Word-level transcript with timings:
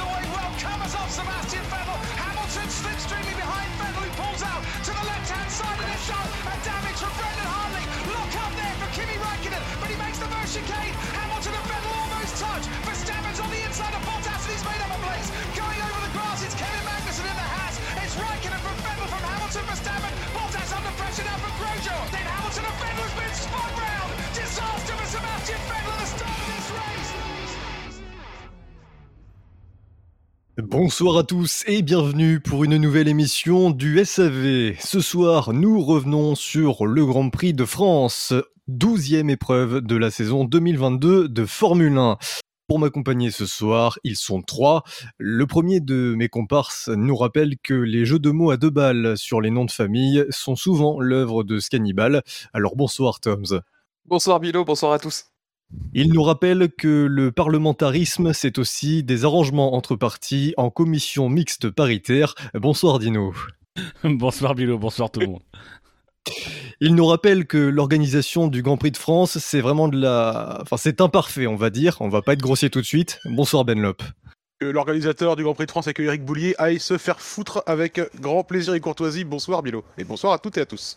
away 0.00 0.24
well. 0.32 0.52
Covers 0.56 0.94
off 0.96 1.10
Sebastian 1.12 1.64
Vettel. 1.68 1.98
Hamilton 2.16 2.68
slipstreaming 2.68 3.36
behind 3.36 3.68
Vettel, 3.80 4.04
who 4.04 4.12
pulls 4.16 4.42
out 4.42 4.62
to 4.86 4.90
the 4.90 5.04
left-hand 5.04 5.50
side 5.52 5.78
of 5.78 5.88
the 5.88 6.00
shot. 6.08 6.28
And 6.50 6.60
damage 6.64 6.98
from 7.00 7.12
Brendan 7.20 7.48
Hartley. 7.48 7.84
Look 8.08 8.32
up 8.40 8.52
there 8.56 8.74
for 8.80 8.88
Kimi 8.96 9.16
Raikkonen, 9.20 9.62
but 9.80 9.88
he 9.92 9.96
makes 10.00 10.18
the 10.18 10.28
first 10.32 10.56
chicane. 10.56 10.94
Hamilton 11.16 11.54
and 11.54 11.66
Vettel 11.68 11.92
almost 12.00 12.34
touch. 12.40 12.64
Verstappen's 12.88 13.40
on 13.40 13.50
the 13.52 13.60
inside 13.64 13.94
of 13.94 14.02
Bottas, 14.08 14.42
and 14.44 14.52
he's 14.56 14.64
made 14.64 14.82
up 14.82 14.90
a 14.90 15.00
place. 15.04 15.28
Going 15.52 15.80
over 15.84 16.00
the 16.00 16.12
grass, 16.16 16.40
it's 16.44 16.56
Kevin 16.56 16.84
Magnussen 16.88 17.26
in 17.28 17.36
the 17.36 17.48
Haas. 17.54 17.76
It's 18.00 18.14
Raikkonen 18.16 18.60
from 18.64 18.76
Vettel 18.84 19.06
from 19.12 19.22
Hamilton, 19.24 19.64
Verstappen. 19.68 20.12
Bottas 20.32 20.70
under 20.72 20.92
pressure 20.96 21.26
now 21.28 21.38
from 21.44 21.54
Grosjean. 21.60 22.04
Then 22.08 22.26
Hamilton 22.26 22.64
and 22.64 22.78
Vettel 22.80 23.04
has 23.04 23.16
been 23.20 23.34
spun 23.36 23.72
round. 23.76 24.10
Disaster 24.32 24.94
for 24.96 25.08
Sebastian 25.12 25.60
Vettel 25.68 25.92
at 25.92 26.00
the 26.00 26.08
start 26.08 26.39
Bonsoir 30.62 31.16
à 31.16 31.22
tous 31.22 31.64
et 31.66 31.80
bienvenue 31.80 32.40
pour 32.40 32.64
une 32.64 32.76
nouvelle 32.76 33.08
émission 33.08 33.70
du 33.70 34.04
SAV. 34.04 34.74
Ce 34.78 35.00
soir, 35.00 35.52
nous 35.52 35.80
revenons 35.80 36.34
sur 36.34 36.86
le 36.86 37.06
Grand 37.06 37.30
Prix 37.30 37.54
de 37.54 37.64
France, 37.64 38.34
douzième 38.68 39.30
épreuve 39.30 39.80
de 39.80 39.96
la 39.96 40.10
saison 40.10 40.44
2022 40.44 41.28
de 41.28 41.44
Formule 41.46 41.96
1. 41.96 42.18
Pour 42.68 42.78
m'accompagner 42.78 43.30
ce 43.30 43.46
soir, 43.46 43.98
ils 44.04 44.16
sont 44.16 44.42
trois. 44.42 44.82
Le 45.18 45.46
premier 45.46 45.80
de 45.80 46.14
mes 46.16 46.28
comparses 46.28 46.88
nous 46.88 47.16
rappelle 47.16 47.54
que 47.62 47.74
les 47.74 48.04
jeux 48.04 48.18
de 48.18 48.30
mots 48.30 48.50
à 48.50 48.56
deux 48.56 48.70
balles 48.70 49.16
sur 49.16 49.40
les 49.40 49.50
noms 49.50 49.64
de 49.64 49.70
famille 49.70 50.26
sont 50.30 50.56
souvent 50.56 51.00
l'œuvre 51.00 51.42
de 51.42 51.58
Scannibal. 51.58 52.22
Alors 52.52 52.76
bonsoir 52.76 53.20
Toms. 53.20 53.60
Bonsoir 54.04 54.40
Bilo, 54.40 54.64
bonsoir 54.64 54.92
à 54.92 54.98
tous. 54.98 55.29
Il 55.92 56.12
nous 56.12 56.22
rappelle 56.22 56.70
que 56.70 57.06
le 57.08 57.32
parlementarisme, 57.32 58.32
c'est 58.32 58.58
aussi 58.58 59.02
des 59.02 59.24
arrangements 59.24 59.74
entre 59.74 59.96
partis 59.96 60.54
en 60.56 60.70
commission 60.70 61.28
mixte 61.28 61.70
paritaire. 61.70 62.34
Bonsoir 62.54 62.98
Dino. 62.98 63.34
bonsoir 64.04 64.54
Bilo, 64.54 64.78
bonsoir 64.78 65.10
tout 65.10 65.20
le 65.20 65.26
monde. 65.26 65.42
Il 66.80 66.94
nous 66.94 67.06
rappelle 67.06 67.46
que 67.46 67.58
l'organisation 67.58 68.48
du 68.48 68.62
Grand 68.62 68.76
Prix 68.76 68.90
de 68.90 68.96
France, 68.96 69.38
c'est 69.38 69.60
vraiment 69.60 69.88
de 69.88 70.00
la... 70.00 70.58
Enfin, 70.62 70.76
c'est 70.76 71.00
imparfait, 71.00 71.46
on 71.46 71.56
va 71.56 71.70
dire. 71.70 71.96
On 72.00 72.08
va 72.08 72.22
pas 72.22 72.32
être 72.32 72.40
grossier 72.40 72.70
tout 72.70 72.80
de 72.80 72.86
suite. 72.86 73.18
Bonsoir 73.26 73.64
Benlop. 73.64 74.02
Que 74.60 74.66
l'organisateur 74.66 75.36
du 75.36 75.42
Grand 75.42 75.54
Prix 75.54 75.66
de 75.66 75.70
France 75.70 75.86
et 75.88 75.94
que 75.94 76.02
Eric 76.02 76.24
Boulier 76.24 76.54
aille 76.58 76.80
se 76.80 76.98
faire 76.98 77.20
foutre 77.20 77.62
avec 77.66 78.00
grand 78.20 78.44
plaisir 78.44 78.74
et 78.74 78.80
courtoisie. 78.80 79.24
Bonsoir 79.24 79.62
Bilo. 79.62 79.84
Et 79.98 80.04
bonsoir 80.04 80.32
à 80.32 80.38
toutes 80.38 80.58
et 80.58 80.62
à 80.62 80.66
tous. 80.66 80.96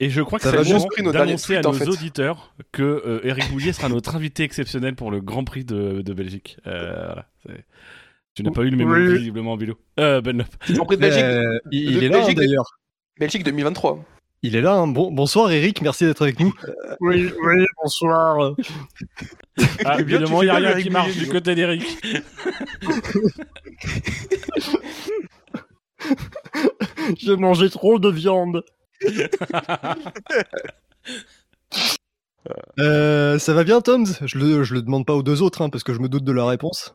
Et 0.00 0.10
je 0.10 0.22
crois 0.22 0.38
que 0.38 0.44
Ça 0.44 0.50
c'est 0.52 0.56
va 0.56 0.62
le 0.62 0.68
moment 1.02 1.12
d'annoncer 1.12 1.56
à 1.56 1.60
nos 1.60 1.72
fait. 1.72 1.88
auditeurs 1.88 2.54
que 2.72 2.82
euh, 2.82 3.20
Eric 3.24 3.50
Boulier 3.50 3.72
sera 3.72 3.88
notre 3.88 4.14
invité 4.16 4.42
exceptionnel 4.42 4.94
pour 4.94 5.10
le 5.10 5.20
Grand 5.20 5.44
Prix 5.44 5.64
de, 5.64 6.00
de 6.02 6.12
Belgique. 6.14 6.56
Euh, 6.66 7.12
voilà, 7.44 7.60
tu 8.34 8.42
n'as 8.42 8.50
pas 8.52 8.62
eu 8.62 8.70
le 8.70 8.76
même 8.76 8.88
Oui. 8.90 9.18
visiblement, 9.18 9.56
Bilo. 9.56 9.74
Euh, 10.00 10.20
Ben 10.20 10.38
Lop. 10.38 10.46
Grand 10.70 10.86
Prix 10.86 10.96
de 10.96 11.00
Belgique, 11.02 11.22
Euh, 11.24 11.58
il, 11.72 11.90
il 11.90 11.96
de 12.00 12.04
est 12.04 12.08
là 12.08 12.16
hein, 12.16 12.20
Belgique, 12.20 12.38
d'ailleurs. 12.38 12.78
Belgique 13.18 13.44
2023. 13.44 14.04
Il 14.44 14.54
est 14.54 14.60
là. 14.60 14.74
hein. 14.76 14.86
Bon, 14.86 15.10
bonsoir 15.10 15.50
Eric, 15.50 15.82
merci 15.82 16.04
d'être 16.04 16.22
avec 16.22 16.38
nous. 16.38 16.54
Oui, 17.00 17.28
oui, 17.42 17.64
bonsoir. 17.82 18.54
Ah, 19.84 19.98
évidemment, 19.98 20.40
il 20.42 20.46
n'y 20.46 20.50
a 20.52 20.54
rien 20.54 20.74
le 20.76 20.82
qui 20.82 20.88
marche 20.90 21.08
Boulier, 21.12 21.24
du 21.26 21.32
côté 21.32 21.54
d'Eric. 21.56 21.82
J'ai 27.18 27.36
mangé 27.36 27.68
trop 27.70 27.98
de 27.98 28.08
viande. 28.08 28.62
Euh, 32.78 33.38
ça 33.38 33.52
va 33.52 33.64
bien, 33.64 33.80
Toms? 33.80 34.06
Je 34.24 34.38
le, 34.38 34.64
je 34.64 34.72
le 34.74 34.80
demande 34.82 35.04
pas 35.04 35.14
aux 35.14 35.22
deux 35.22 35.42
autres, 35.42 35.60
hein, 35.60 35.68
parce 35.68 35.84
que 35.84 35.92
je 35.92 35.98
me 35.98 36.08
doute 36.08 36.24
de 36.24 36.32
la 36.32 36.46
réponse. 36.46 36.94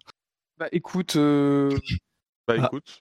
Bah 0.57 0.67
écoute, 0.71 1.15
euh, 1.15 1.69
Bah 2.47 2.55
Ah. 2.59 2.65
écoute. 2.65 2.99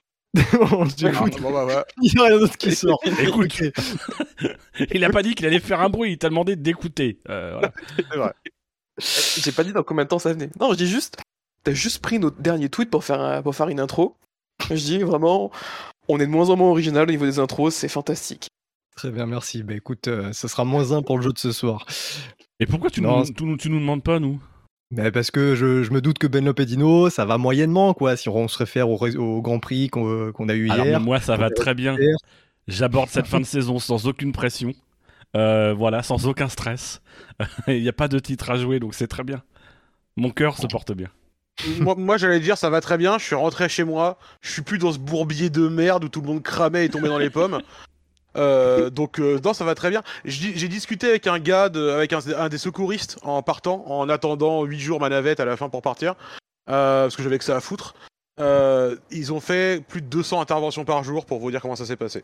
On 0.71 0.87
s'écoute. 0.89 1.33
Ah, 1.37 1.41
bon, 1.41 1.51
bah, 1.51 1.63
voilà. 1.63 1.85
Il 2.01 2.11
n'y 2.13 2.21
a 2.21 2.27
rien 2.27 2.39
d'autre 2.39 2.57
qui 2.57 2.75
sort. 2.75 2.99
Écoute. 3.21 3.51
Ok. 3.61 4.87
il 4.91 5.03
a 5.03 5.09
pas 5.11 5.21
dit 5.23 5.35
qu'il 5.35 5.45
allait 5.45 5.59
faire 5.59 5.81
un 5.81 5.89
bruit, 5.89 6.11
il 6.13 6.17
t'a 6.17 6.29
demandé 6.29 6.55
d'écouter. 6.55 7.19
Euh, 7.29 7.51
voilà. 7.53 7.71
C'est 7.95 8.17
vrai. 8.17 8.33
j'ai 9.43 9.51
pas 9.51 9.63
dit 9.63 9.73
dans 9.73 9.83
combien 9.83 10.03
de 10.05 10.09
temps 10.09 10.19
ça 10.19 10.33
venait. 10.33 10.49
Non, 10.59 10.71
je 10.71 10.77
dis 10.77 10.87
juste, 10.87 11.17
t'as 11.63 11.73
juste 11.73 12.01
pris 12.01 12.17
notre 12.19 12.41
dernier 12.41 12.69
tweet 12.69 12.89
pour 12.89 13.03
faire, 13.03 13.21
un- 13.21 13.41
pour 13.43 13.55
faire 13.55 13.69
une 13.69 13.79
intro. 13.79 14.17
Je 14.69 14.75
dis 14.75 14.97
vraiment, 14.99 15.51
on 16.07 16.19
est 16.19 16.25
de 16.25 16.31
moins 16.31 16.49
en 16.49 16.55
moins 16.57 16.69
original 16.69 17.07
au 17.07 17.11
niveau 17.11 17.25
des 17.25 17.37
intros, 17.39 17.73
c'est 17.73 17.87
fantastique. 17.87 18.47
Très 18.95 19.11
bien, 19.11 19.25
merci. 19.25 19.63
Bah 19.63 19.73
écoute, 19.73 20.07
euh, 20.07 20.31
ce 20.33 20.47
sera 20.47 20.65
moins 20.65 20.91
un 20.91 21.01
pour 21.01 21.17
le 21.17 21.23
jeu 21.23 21.33
de 21.33 21.37
ce 21.39 21.51
soir. 21.51 21.85
Et 22.59 22.65
pourquoi 22.65 22.89
tu, 22.89 23.01
Non, 23.01 23.19
nous, 23.19 23.25
c'est- 23.25 23.33
tu, 23.33 23.43
nous- 23.43 23.57
tu 23.57 23.69
nous 23.69 23.79
demandes 23.79 24.03
pas, 24.03 24.19
nous? 24.19 24.39
Mais 24.91 25.11
parce 25.11 25.31
que 25.31 25.55
je, 25.55 25.81
je 25.83 25.91
me 25.91 26.01
doute 26.01 26.19
que 26.19 26.27
Benlop 26.27 26.59
et 26.59 26.65
Dino, 26.65 27.09
ça 27.09 27.25
va 27.25 27.39
moyennement, 27.39 27.95
quoi, 27.95 28.15
si 28.15 28.29
on 28.29 28.47
se 28.47 28.57
réfère 28.59 28.89
au, 28.89 29.41
Grand 29.41 29.57
Prix 29.59 29.89
qu'on 29.89 30.31
qu'on 30.31 30.47
a 30.49 30.53
eu 30.53 30.69
Alors 30.69 30.85
hier. 30.85 30.99
moi, 31.01 31.19
ça 31.19 31.35
va 31.35 31.49
très 31.49 31.73
bien. 31.73 31.97
J'aborde 32.67 33.09
cette 33.09 33.25
fin 33.27 33.39
de 33.39 33.45
saison 33.45 33.79
sans 33.79 34.07
aucune 34.07 34.31
pression. 34.31 34.73
Euh, 35.35 35.73
voilà, 35.73 36.03
sans 36.03 36.27
aucun 36.27 36.47
stress. 36.47 37.01
Il 37.67 37.81
n'y 37.81 37.89
a 37.89 37.93
pas 37.93 38.07
de 38.07 38.19
titre 38.19 38.51
à 38.51 38.57
jouer, 38.57 38.79
donc 38.79 38.93
c'est 38.93 39.07
très 39.07 39.23
bien. 39.23 39.41
Mon 40.15 40.29
cœur 40.29 40.57
se 40.57 40.67
porte 40.67 40.91
bien. 40.93 41.07
moi, 41.79 41.95
moi, 41.97 42.17
j'allais 42.17 42.39
dire 42.39 42.55
ça 42.59 42.69
va 42.69 42.79
très 42.81 42.99
bien. 42.99 43.17
Je 43.17 43.23
suis 43.25 43.35
rentré 43.35 43.67
chez 43.69 43.83
moi. 43.83 44.19
Je 44.41 44.51
suis 44.51 44.61
plus 44.61 44.77
dans 44.77 44.91
ce 44.91 44.99
bourbier 44.99 45.49
de 45.49 45.67
merde 45.67 46.03
où 46.03 46.09
tout 46.09 46.21
le 46.21 46.27
monde 46.27 46.43
cramait 46.43 46.85
et 46.85 46.89
tombait 46.89 47.07
dans 47.07 47.17
les 47.17 47.31
pommes. 47.31 47.61
Euh, 48.37 48.89
donc 48.89 49.19
euh, 49.19 49.39
non, 49.43 49.53
ça 49.53 49.65
va 49.65 49.75
très 49.75 49.89
bien. 49.89 50.03
J'ai 50.25 50.67
discuté 50.67 51.07
avec 51.09 51.27
un 51.27 51.39
gars, 51.39 51.65
avec 51.65 52.13
un, 52.13 52.49
des 52.49 52.57
secouristes 52.57 53.19
en 53.23 53.41
partant, 53.41 53.85
en 53.87 54.09
attendant 54.09 54.63
8 54.63 54.79
jours 54.79 54.99
ma 54.99 55.09
navette 55.09 55.39
à 55.39 55.45
la 55.45 55.57
fin 55.57 55.69
pour 55.69 55.81
partir, 55.81 56.15
euh, 56.69 57.05
parce 57.05 57.15
que 57.15 57.23
j'avais 57.23 57.37
que 57.37 57.43
ça 57.43 57.55
à 57.55 57.61
foutre. 57.61 57.95
Ils 58.39 59.33
ont 59.33 59.39
fait 59.39 59.83
plus 59.87 60.01
de 60.01 60.07
200 60.07 60.41
interventions 60.41 60.85
par 60.85 61.03
jour 61.03 61.25
pour 61.25 61.39
vous 61.39 61.51
dire 61.51 61.61
comment 61.61 61.75
ça 61.75 61.85
s'est 61.85 61.95
passé. 61.95 62.23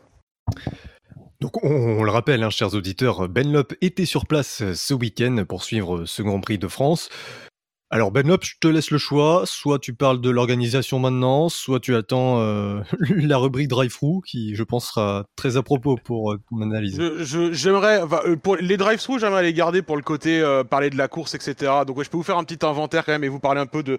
Donc 1.40 1.64
on, 1.64 2.02
le 2.02 2.10
rappelle, 2.10 2.42
hein, 2.42 2.50
chers 2.50 2.74
auditeurs, 2.74 3.26
Benlop 3.28 3.72
était 3.80 4.04
sur 4.04 4.26
place 4.26 4.62
ce 4.74 4.94
week-end 4.94 5.44
pour 5.48 5.64
suivre 5.64 6.04
ce 6.04 6.22
Grand 6.22 6.40
Prix 6.40 6.58
de 6.58 6.68
France. 6.68 7.08
Alors 7.92 8.12
Benlop, 8.12 8.38
je 8.44 8.54
te 8.60 8.68
laisse 8.68 8.92
le 8.92 8.98
choix. 8.98 9.42
Soit 9.46 9.80
tu 9.80 9.94
parles 9.94 10.20
de 10.20 10.30
l'organisation 10.30 11.00
maintenant, 11.00 11.48
soit 11.48 11.80
tu 11.80 11.96
attends 11.96 12.38
euh, 12.40 12.80
la 13.16 13.36
rubrique 13.36 13.66
drive-through 13.68 14.22
qui, 14.24 14.54
je 14.54 14.62
pense, 14.62 14.88
sera 14.88 15.24
très 15.34 15.56
à 15.56 15.62
propos 15.62 15.96
pour 15.96 16.32
euh, 16.32 16.38
ton 16.50 16.62
analyse. 16.62 16.98
Je- 17.00 17.24
je- 17.24 17.52
J'aimerais, 17.52 18.00
enfin, 18.02 18.20
euh, 18.26 18.36
pour 18.36 18.54
les 18.56 18.76
drive-through, 18.76 19.18
j'aimerais 19.18 19.42
les 19.42 19.52
garder 19.52 19.82
pour 19.82 19.96
le 19.96 20.02
côté 20.02 20.40
euh, 20.40 20.62
parler 20.62 20.88
de 20.90 20.96
la 20.96 21.08
course, 21.08 21.34
etc. 21.34 21.72
Donc 21.86 21.96
ouais, 21.96 22.04
je 22.04 22.10
peux 22.10 22.16
vous 22.16 22.22
faire 22.22 22.38
un 22.38 22.44
petit 22.44 22.64
inventaire 22.64 23.04
quand 23.04 23.12
même 23.12 23.24
et 23.24 23.28
vous 23.28 23.40
parler 23.40 23.60
un 23.60 23.66
peu 23.66 23.82
de 23.82 23.98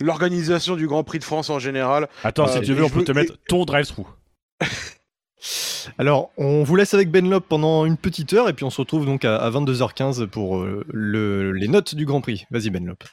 l'organisation 0.00 0.76
du 0.76 0.86
Grand 0.86 1.02
Prix 1.02 1.18
de 1.18 1.24
France 1.24 1.50
en 1.50 1.58
général. 1.58 2.08
Attends, 2.22 2.46
si 2.46 2.60
tu 2.60 2.72
veux, 2.74 2.84
on 2.84 2.88
peut 2.90 3.02
te 3.04 3.12
mettre 3.12 3.36
ton 3.48 3.64
drive-through. 3.64 4.06
Alors, 5.98 6.30
on 6.36 6.62
vous 6.64 6.76
laisse 6.76 6.94
avec 6.94 7.10
Benlop 7.10 7.40
pendant 7.48 7.84
une 7.84 7.96
petite 7.96 8.32
heure 8.32 8.48
et 8.48 8.52
puis 8.52 8.64
on 8.64 8.70
se 8.70 8.80
retrouve 8.80 9.04
donc 9.06 9.24
à, 9.24 9.36
à 9.36 9.50
22h15 9.50 10.26
pour 10.26 10.58
euh, 10.58 10.84
le- 10.92 11.52
les 11.52 11.68
notes 11.68 11.94
du 11.94 12.06
Grand 12.06 12.20
Prix. 12.20 12.44
Vas-y 12.50 12.70
Benlop. 12.70 13.04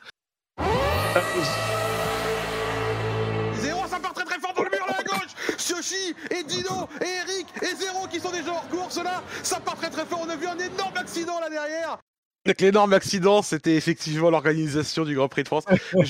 Zéro, 3.56 3.82
ça 3.88 4.00
part 4.00 4.14
très 4.14 4.26
très 4.26 4.40
fort 4.40 4.54
dans 4.56 4.64
le 4.64 4.70
mur 4.70 4.86
là 4.88 4.96
à 5.00 5.04
gauche. 5.04 5.32
Shoshi 5.58 6.16
et 6.32 6.44
Dino 6.44 6.88
et 7.02 7.06
Eric 7.06 7.48
et 7.62 7.76
Zéro 7.76 8.08
qui 8.08 8.20
sont 8.20 8.32
déjà 8.32 8.52
hors 8.52 8.68
course 8.70 8.98
là. 9.04 9.22
Ça 9.44 9.60
part 9.60 9.76
très 9.76 9.90
très 9.90 10.06
fort. 10.06 10.22
On 10.26 10.30
a 10.30 10.36
vu 10.36 10.48
un 10.48 10.58
énorme 10.58 10.98
accident 10.98 11.40
là 11.40 11.50
derrière. 11.50 11.98
Donc 12.46 12.60
l'énorme 12.60 12.94
accident, 12.94 13.42
c'était 13.44 13.76
effectivement 13.76 14.32
l'organisation 14.32 15.06
du 15.06 15.14
Grand 15.16 15.28
Prix 15.28 15.44
de 15.44 15.48
France. 15.48 15.64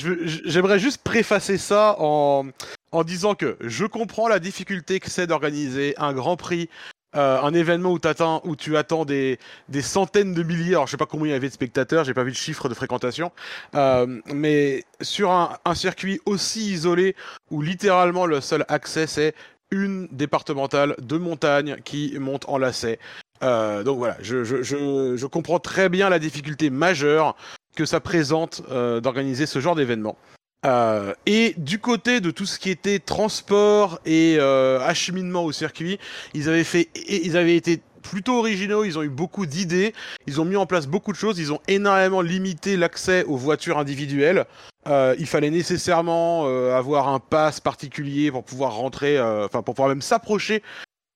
J'aimerais 0.45 0.79
juste 0.79 1.01
préfacer 1.03 1.57
ça 1.57 1.95
en, 1.99 2.45
en 2.91 3.03
disant 3.03 3.35
que 3.35 3.57
je 3.61 3.85
comprends 3.85 4.27
la 4.27 4.39
difficulté 4.39 4.99
que 4.99 5.09
c'est 5.09 5.27
d'organiser 5.27 5.93
un 5.97 6.13
Grand 6.13 6.37
Prix, 6.37 6.69
euh, 7.15 7.41
un 7.41 7.53
événement 7.53 7.91
où, 7.91 7.99
où 8.43 8.55
tu 8.55 8.77
attends 8.77 9.05
des, 9.05 9.37
des 9.69 9.81
centaines 9.81 10.33
de 10.33 10.43
milliers, 10.43 10.75
alors 10.75 10.87
je 10.87 10.91
sais 10.91 10.97
pas 10.97 11.05
combien 11.05 11.27
il 11.27 11.31
y 11.31 11.35
avait 11.35 11.49
de 11.49 11.53
spectateurs, 11.53 12.03
j'ai 12.05 12.13
pas 12.13 12.23
vu 12.23 12.31
de 12.31 12.37
chiffre 12.37 12.69
de 12.69 12.73
fréquentation, 12.73 13.31
euh, 13.75 14.19
mais 14.27 14.83
sur 15.01 15.31
un, 15.31 15.57
un 15.65 15.75
circuit 15.75 16.21
aussi 16.25 16.71
isolé 16.71 17.15
où 17.49 17.61
littéralement 17.61 18.25
le 18.25 18.39
seul 18.39 18.65
accès 18.67 19.07
c'est 19.07 19.33
une 19.71 20.07
départementale 20.11 20.95
de 21.01 21.17
montagne 21.17 21.77
qui 21.83 22.17
monte 22.19 22.47
en 22.47 22.57
lacet. 22.57 22.99
Euh, 23.43 23.83
donc 23.83 23.97
voilà, 23.97 24.17
je, 24.21 24.43
je, 24.43 24.61
je, 24.61 25.15
je 25.15 25.25
comprends 25.25 25.59
très 25.59 25.89
bien 25.89 26.09
la 26.09 26.19
difficulté 26.19 26.69
majeure 26.69 27.35
que 27.75 27.85
ça 27.85 27.99
présente 27.99 28.61
euh, 28.69 28.99
d'organiser 28.99 29.45
ce 29.45 29.59
genre 29.59 29.75
d'événement. 29.75 30.17
Euh, 30.65 31.13
et 31.25 31.55
du 31.57 31.79
côté 31.79 32.21
de 32.21 32.29
tout 32.29 32.45
ce 32.45 32.59
qui 32.59 32.69
était 32.69 32.99
transport 32.99 33.99
et 34.05 34.37
euh, 34.39 34.79
acheminement 34.79 35.43
au 35.43 35.51
circuit, 35.51 35.99
ils 36.33 36.49
avaient 36.49 36.63
fait, 36.63 36.89
ils 37.07 37.35
avaient 37.35 37.55
été 37.55 37.81
plutôt 38.01 38.39
originaux. 38.39 38.83
Ils 38.83 38.97
ont 38.97 39.03
eu 39.03 39.09
beaucoup 39.09 39.45
d'idées. 39.45 39.93
Ils 40.27 40.41
ont 40.41 40.45
mis 40.45 40.55
en 40.55 40.65
place 40.65 40.87
beaucoup 40.87 41.11
de 41.11 41.17
choses. 41.17 41.39
Ils 41.39 41.53
ont 41.53 41.61
énormément 41.67 42.21
limité 42.21 42.77
l'accès 42.77 43.23
aux 43.25 43.37
voitures 43.37 43.77
individuelles. 43.77 44.45
Euh, 44.87 45.15
il 45.19 45.27
fallait 45.27 45.51
nécessairement 45.51 46.47
euh, 46.47 46.75
avoir 46.75 47.07
un 47.07 47.19
pass 47.19 47.59
particulier 47.59 48.31
pour 48.31 48.43
pouvoir 48.43 48.73
rentrer, 48.75 49.17
euh, 49.17 49.45
enfin 49.45 49.61
pour 49.61 49.75
pouvoir 49.75 49.89
même 49.89 50.01
s'approcher 50.01 50.63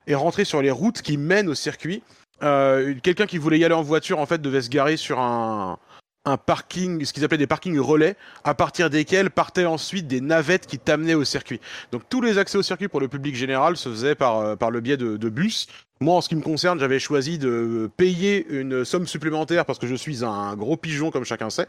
et 0.08 0.14
rentrer 0.14 0.46
sur 0.46 0.62
les 0.62 0.72
routes 0.72 1.02
qui 1.02 1.18
mènent 1.18 1.50
au 1.50 1.56
circuit. 1.56 2.04
Euh, 2.44 2.94
Quelqu'un 3.02 3.26
qui 3.26 3.38
voulait 3.38 3.58
y 3.58 3.66
aller 3.66 3.74
en 3.74 3.82
voiture 3.82 4.20
en 4.20 4.26
fait 4.26 4.42
devait 4.42 4.62
se 4.62 4.70
garer 4.70 4.98
sur 4.98 5.20
un 5.20 5.80
un 6.26 6.38
parking, 6.38 7.04
ce 7.06 7.14
qu'ils 7.14 7.24
appelaient 7.24 7.38
des 7.38 7.48
parkings 7.48 7.80
relais, 7.80 8.16
à 8.44 8.54
partir 8.54 8.90
desquels 8.90 9.30
partaient 9.30 9.66
ensuite 9.66 10.08
des 10.08 10.22
navettes 10.22 10.66
qui 10.68 10.80
t'amenaient 10.80 11.14
au 11.14 11.24
circuit. 11.24 11.60
Donc 11.92 12.04
tous 12.10 12.22
les 12.22 12.38
accès 12.38 12.58
au 12.58 12.64
circuit 12.64 12.88
pour 12.88 13.00
le 13.00 13.08
public 13.08 13.36
général 13.36 13.78
se 13.78 13.90
faisaient 13.90 14.16
par, 14.16 14.40
euh, 14.40 14.56
par 14.56 14.72
le 14.72 14.82
biais 14.82 14.98
de, 14.98 15.18
de 15.18 15.30
bus. 15.30 15.68
Moi, 16.02 16.14
en 16.16 16.20
ce 16.20 16.28
qui 16.28 16.36
me 16.36 16.42
concerne, 16.42 16.78
j'avais 16.78 17.00
choisi 17.00 17.38
de 17.38 17.90
payer 17.96 18.46
une 18.50 18.84
somme 18.84 19.08
supplémentaire 19.08 19.64
parce 19.66 19.80
que 19.80 19.88
je 19.88 19.96
suis 19.96 20.26
un 20.26 20.54
gros 20.58 20.76
pigeon, 20.76 21.10
comme 21.10 21.24
chacun 21.24 21.50
sait, 21.50 21.68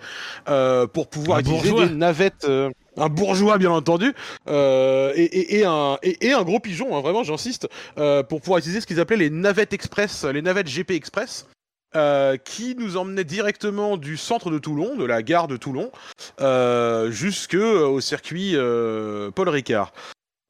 euh, 0.48 0.88
pour 0.88 1.06
pouvoir 1.08 1.38
Un 1.38 1.40
utiliser 1.42 1.68
bourgeois. 1.68 1.86
des 1.86 1.94
navettes. 1.94 2.44
euh, 2.48 2.70
un 2.96 3.08
bourgeois, 3.08 3.56
bien 3.58 3.70
entendu, 3.70 4.14
euh, 4.48 5.12
et, 5.14 5.24
et, 5.24 5.58
et 5.58 5.64
un, 5.64 5.98
et, 6.02 6.26
et 6.26 6.32
un 6.32 6.42
gros 6.42 6.58
pigeon, 6.58 6.96
hein, 6.96 7.02
vraiment, 7.02 7.22
j'insiste, 7.22 7.68
euh, 7.98 8.22
pour 8.24 8.40
pouvoir 8.40 8.58
utiliser 8.58 8.80
ce 8.80 8.86
qu'ils 8.86 8.98
appelaient 8.98 9.16
les 9.16 9.30
navettes 9.30 9.72
express, 9.74 10.24
les 10.24 10.42
navettes 10.42 10.66
GP 10.68 10.92
Express. 10.92 11.46
Euh, 11.94 12.36
qui 12.36 12.74
nous 12.74 12.96
emmenaient 12.96 13.24
directement 13.24 13.96
du 13.96 14.16
centre 14.16 14.50
de 14.50 14.58
Toulon, 14.58 14.96
de 14.96 15.04
la 15.04 15.22
gare 15.22 15.48
de 15.48 15.56
Toulon, 15.56 15.92
euh, 16.40 17.10
jusque 17.10 17.54
au 17.54 18.00
circuit 18.00 18.52
euh, 18.54 19.30
Paul 19.30 19.48
Ricard. 19.48 19.92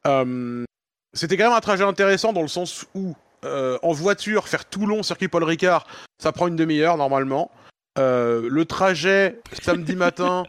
Euh, 0.06 0.64
C'était 1.12 1.36
quand 1.36 1.44
même 1.44 1.56
un 1.56 1.60
trajet 1.60 1.84
intéressant 1.84 2.32
dans 2.32 2.42
le 2.42 2.48
sens 2.48 2.86
où 2.94 3.14
euh, 3.44 3.78
en 3.82 3.92
voiture, 3.92 4.48
faire 4.48 4.64
Toulon, 4.64 5.02
circuit 5.02 5.28
Paul 5.28 5.44
Ricard, 5.44 5.86
ça 6.20 6.32
prend 6.32 6.46
une 6.48 6.56
demi-heure 6.56 6.96
normalement. 6.96 7.50
Euh, 7.98 8.48
le 8.50 8.64
trajet 8.64 9.40
samedi 9.62 9.94
matin, 9.96 10.44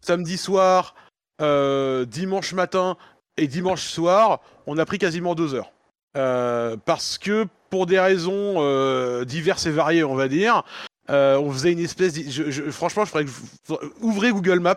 samedi 0.00 0.38
soir, 0.38 0.94
euh, 1.40 2.04
dimanche 2.04 2.52
matin 2.52 2.96
et 3.36 3.46
dimanche 3.46 3.82
soir, 3.82 4.40
on 4.66 4.78
a 4.78 4.84
pris 4.84 4.98
quasiment 4.98 5.34
deux 5.34 5.54
heures. 5.54 5.71
Euh, 6.16 6.76
parce 6.84 7.16
que 7.18 7.46
pour 7.70 7.86
des 7.86 7.98
raisons 7.98 8.56
euh, 8.58 9.24
diverses 9.24 9.66
et 9.66 9.70
variées, 9.70 10.04
on 10.04 10.14
va 10.14 10.28
dire, 10.28 10.62
euh, 11.10 11.38
on 11.38 11.50
faisait 11.50 11.72
une 11.72 11.78
espèce. 11.80 12.12
de- 12.14 12.30
je- 12.30 12.50
je- 12.50 12.70
franchement, 12.70 13.04
je 13.04 13.10
ferais 13.10 13.24
que 13.24 13.30
vous 13.30 13.78
ouvrez 14.00 14.30
Google 14.30 14.60
Maps 14.60 14.76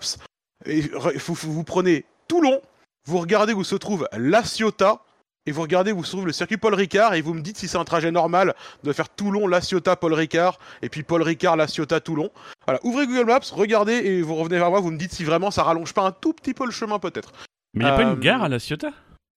et 0.65 0.81
vous, 0.81 1.33
vous 1.33 1.63
prenez 1.63 2.05
Toulon, 2.27 2.61
vous 3.07 3.17
regardez 3.19 3.53
où 3.53 3.63
se 3.63 3.75
trouve 3.75 4.07
La 4.17 4.43
Ciotat 4.43 5.01
et 5.45 5.51
vous 5.51 5.61
regardez 5.61 5.91
où 5.91 6.03
se 6.03 6.11
trouve 6.11 6.25
le 6.25 6.31
circuit 6.31 6.57
Paul 6.57 6.73
Ricard 6.73 7.13
et 7.13 7.21
vous 7.21 7.33
me 7.33 7.41
dites 7.41 7.57
si 7.57 7.67
c'est 7.67 7.77
un 7.77 7.83
trajet 7.83 8.09
normal 8.11 8.55
de 8.83 8.93
faire 8.93 9.09
Toulon, 9.09 9.45
La 9.47 9.59
Ciotat, 9.61 9.97
Paul 9.97 10.13
Ricard 10.13 10.57
et 10.81 10.87
puis 10.89 11.03
Paul 11.03 11.21
Ricard, 11.21 11.57
La 11.57 11.67
Ciotat, 11.67 11.99
Toulon. 11.99 12.31
Voilà, 12.65 12.79
ouvrez 12.83 13.05
Google 13.07 13.25
Maps, 13.25 13.41
regardez 13.51 13.93
et 13.93 14.21
vous 14.21 14.35
revenez 14.35 14.57
vers 14.57 14.71
moi, 14.71 14.79
vous 14.79 14.89
me 14.91 14.97
dites 14.97 15.13
si 15.13 15.23
vraiment 15.25 15.51
ça 15.51 15.63
rallonge 15.63 15.93
pas 15.93 16.03
un 16.03 16.11
tout 16.11 16.31
petit 16.33 16.53
peu 16.53 16.65
le 16.65 16.71
chemin 16.71 16.97
peut-être. 16.97 17.31
Mais 17.75 17.83
il 17.83 17.87
n'y 17.87 17.91
a 17.93 17.97
pas 17.97 18.03
Euh, 18.05 18.13
une 18.13 18.19
gare 18.21 18.41
à 18.41 18.47
La 18.49 18.57
Ciotat? 18.57 18.91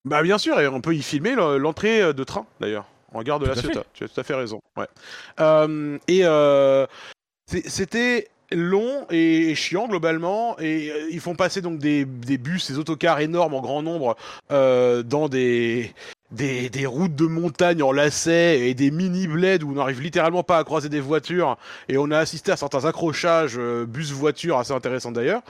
Bah 0.05 0.23
bien 0.23 0.39
sûr, 0.39 0.59
et 0.61 0.69
on 0.69 0.81
peut 0.81 0.95
y 0.95 1.03
filmer 1.03 1.35
le- 1.35 1.59
l'entrée 1.59 2.00
euh, 2.00 2.12
de 2.12 2.25
train 2.25 2.47
d'ailleurs, 2.61 2.87
en 3.12 3.23
gare 3.23 3.39
de 3.39 3.47
Tout 3.47 3.55
La. 3.55 3.61
Ciotat. 3.61 3.85
Tu 3.95 4.05
as 4.05 4.09
tout 4.09 4.21
à 4.21 4.25
fait 4.25 4.35
raison. 4.35 4.61
Ouais. 4.77 4.87
Euh, 5.41 5.99
et 6.09 6.21
euh, 6.25 6.87
c'était 7.47 8.29
long 8.50 9.06
et 9.11 9.55
chiant 9.55 9.89
globalement, 9.89 10.59
et 10.59 10.91
euh, 10.91 11.09
ils 11.11 11.21
font 11.21 11.35
passer 11.35 11.61
donc 11.61 11.79
des, 11.79 12.05
des 12.06 12.39
bus, 12.39 12.71
des 12.71 12.79
autocars 12.79 13.21
énormes 13.21 13.55
en 13.55 13.61
grand 13.61 13.83
nombre 13.83 14.17
euh, 14.50 15.03
dans 15.03 15.29
des, 15.29 15.93
des 16.31 16.71
des 16.71 16.87
routes 16.87 17.15
de 17.15 17.27
montagne 17.27 17.83
en 17.83 17.93
lacets 17.93 18.61
et 18.69 18.73
des 18.73 18.91
mini 18.91 19.27
bleds 19.27 19.62
où 19.65 19.73
on 19.73 19.75
n'arrive 19.75 20.01
littéralement 20.01 20.43
pas 20.44 20.56
à 20.56 20.65
croiser 20.65 20.89
des 20.89 21.01
voitures, 21.01 21.59
et 21.91 21.99
on 21.99 22.11
a 22.11 22.19
assisté 22.19 22.51
à 22.51 22.56
certains 22.56 22.87
accrochages 22.87 23.56
euh, 23.59 23.85
bus-voitures 23.85 24.56
assez 24.59 24.73
intéressants 24.73 25.12
d'ailleurs. 25.12 25.43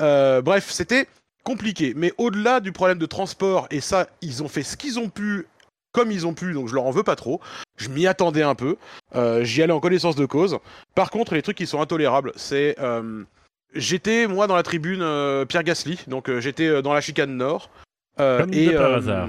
Euh, 0.00 0.42
bref, 0.42 0.68
c'était 0.70 1.06
compliqué. 1.44 1.92
Mais 1.96 2.12
au-delà 2.18 2.60
du 2.60 2.72
problème 2.72 2.98
de 2.98 3.06
transport, 3.06 3.66
et 3.70 3.80
ça, 3.80 4.08
ils 4.20 4.42
ont 4.42 4.48
fait 4.48 4.62
ce 4.62 4.76
qu'ils 4.76 4.98
ont 4.98 5.08
pu, 5.08 5.46
comme 5.92 6.10
ils 6.10 6.26
ont 6.26 6.34
pu, 6.34 6.52
donc 6.52 6.68
je 6.68 6.74
leur 6.74 6.84
en 6.84 6.90
veux 6.90 7.02
pas 7.02 7.16
trop. 7.16 7.40
Je 7.76 7.88
m'y 7.88 8.06
attendais 8.06 8.42
un 8.42 8.54
peu. 8.54 8.76
Euh, 9.14 9.44
J'y 9.44 9.62
allais 9.62 9.72
en 9.72 9.80
connaissance 9.80 10.16
de 10.16 10.26
cause. 10.26 10.58
Par 10.94 11.10
contre, 11.10 11.34
les 11.34 11.42
trucs 11.42 11.56
qui 11.56 11.66
sont 11.66 11.80
intolérables, 11.80 12.32
c'est. 12.36 12.76
euh, 12.80 13.24
j'étais, 13.74 14.26
moi, 14.26 14.46
dans 14.46 14.56
la 14.56 14.62
tribune 14.62 15.02
euh, 15.02 15.44
Pierre 15.44 15.64
Gasly, 15.64 15.98
donc 16.06 16.30
j'étais 16.38 16.82
dans 16.82 16.94
la 16.94 17.00
chicane 17.00 17.36
nord. 17.36 17.70
Comme 18.16 18.50
de 18.50 18.76
par 18.76 18.92
hasard. 18.94 19.28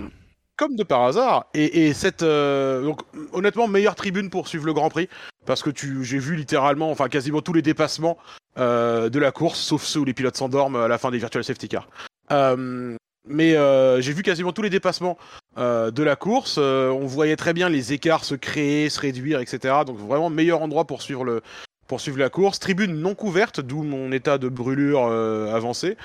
Comme 0.55 0.75
de 0.75 0.83
par 0.83 1.01
hasard. 1.03 1.45
Et, 1.53 1.87
et 1.87 1.93
cette. 1.93 2.23
donc, 2.23 3.01
honnêtement, 3.31 3.67
meilleure 3.67 3.95
tribune 3.95 4.29
pour 4.29 4.47
suivre 4.47 4.65
le 4.65 4.73
Grand 4.73 4.89
Prix. 4.89 5.09
Parce 5.45 5.61
que 5.61 5.69
tu, 5.69 6.03
j'ai 6.05 6.19
vu 6.19 6.35
littéralement, 6.35 6.89
enfin 6.89 7.09
quasiment 7.09 7.41
tous 7.41 7.53
les 7.53 7.61
dépassements 7.61 8.17
de 8.57 9.19
la 9.19 9.31
course, 9.31 9.59
sauf 9.59 9.83
ceux 9.83 9.99
où 10.01 10.05
les 10.05 10.13
pilotes 10.13 10.37
s'endorment 10.37 10.75
à 10.77 10.87
la 10.87 10.97
fin 10.97 11.11
des 11.11 11.17
virtual 11.17 11.43
safety 11.43 11.67
cars. 11.69 11.87
Euh, 12.31 12.95
mais 13.27 13.55
euh, 13.55 14.01
j'ai 14.01 14.11
vu 14.13 14.21
quasiment 14.21 14.51
tous 14.51 14.61
les 14.63 14.69
dépassements 14.69 15.17
euh, 15.57 15.91
de 15.91 16.03
la 16.03 16.15
course. 16.15 16.55
Euh, 16.57 16.89
on 16.89 17.05
voyait 17.07 17.35
très 17.37 17.53
bien 17.53 17.69
les 17.69 17.93
écarts 17.93 18.25
se 18.25 18.35
créer, 18.35 18.89
se 18.89 18.99
réduire, 18.99 19.39
etc. 19.39 19.75
Donc 19.85 19.97
vraiment 19.97 20.29
meilleur 20.29 20.61
endroit 20.61 20.85
pour 20.85 21.01
suivre 21.01 21.23
le 21.23 21.41
pour 21.87 22.01
suivre 22.01 22.17
la 22.19 22.29
course. 22.29 22.59
Tribune 22.59 22.95
non 22.99 23.15
couverte, 23.15 23.59
d'où 23.61 23.83
mon 23.83 24.11
état 24.11 24.37
de 24.37 24.49
brûlure 24.49 25.05
euh, 25.09 25.53
avancé. 25.53 25.97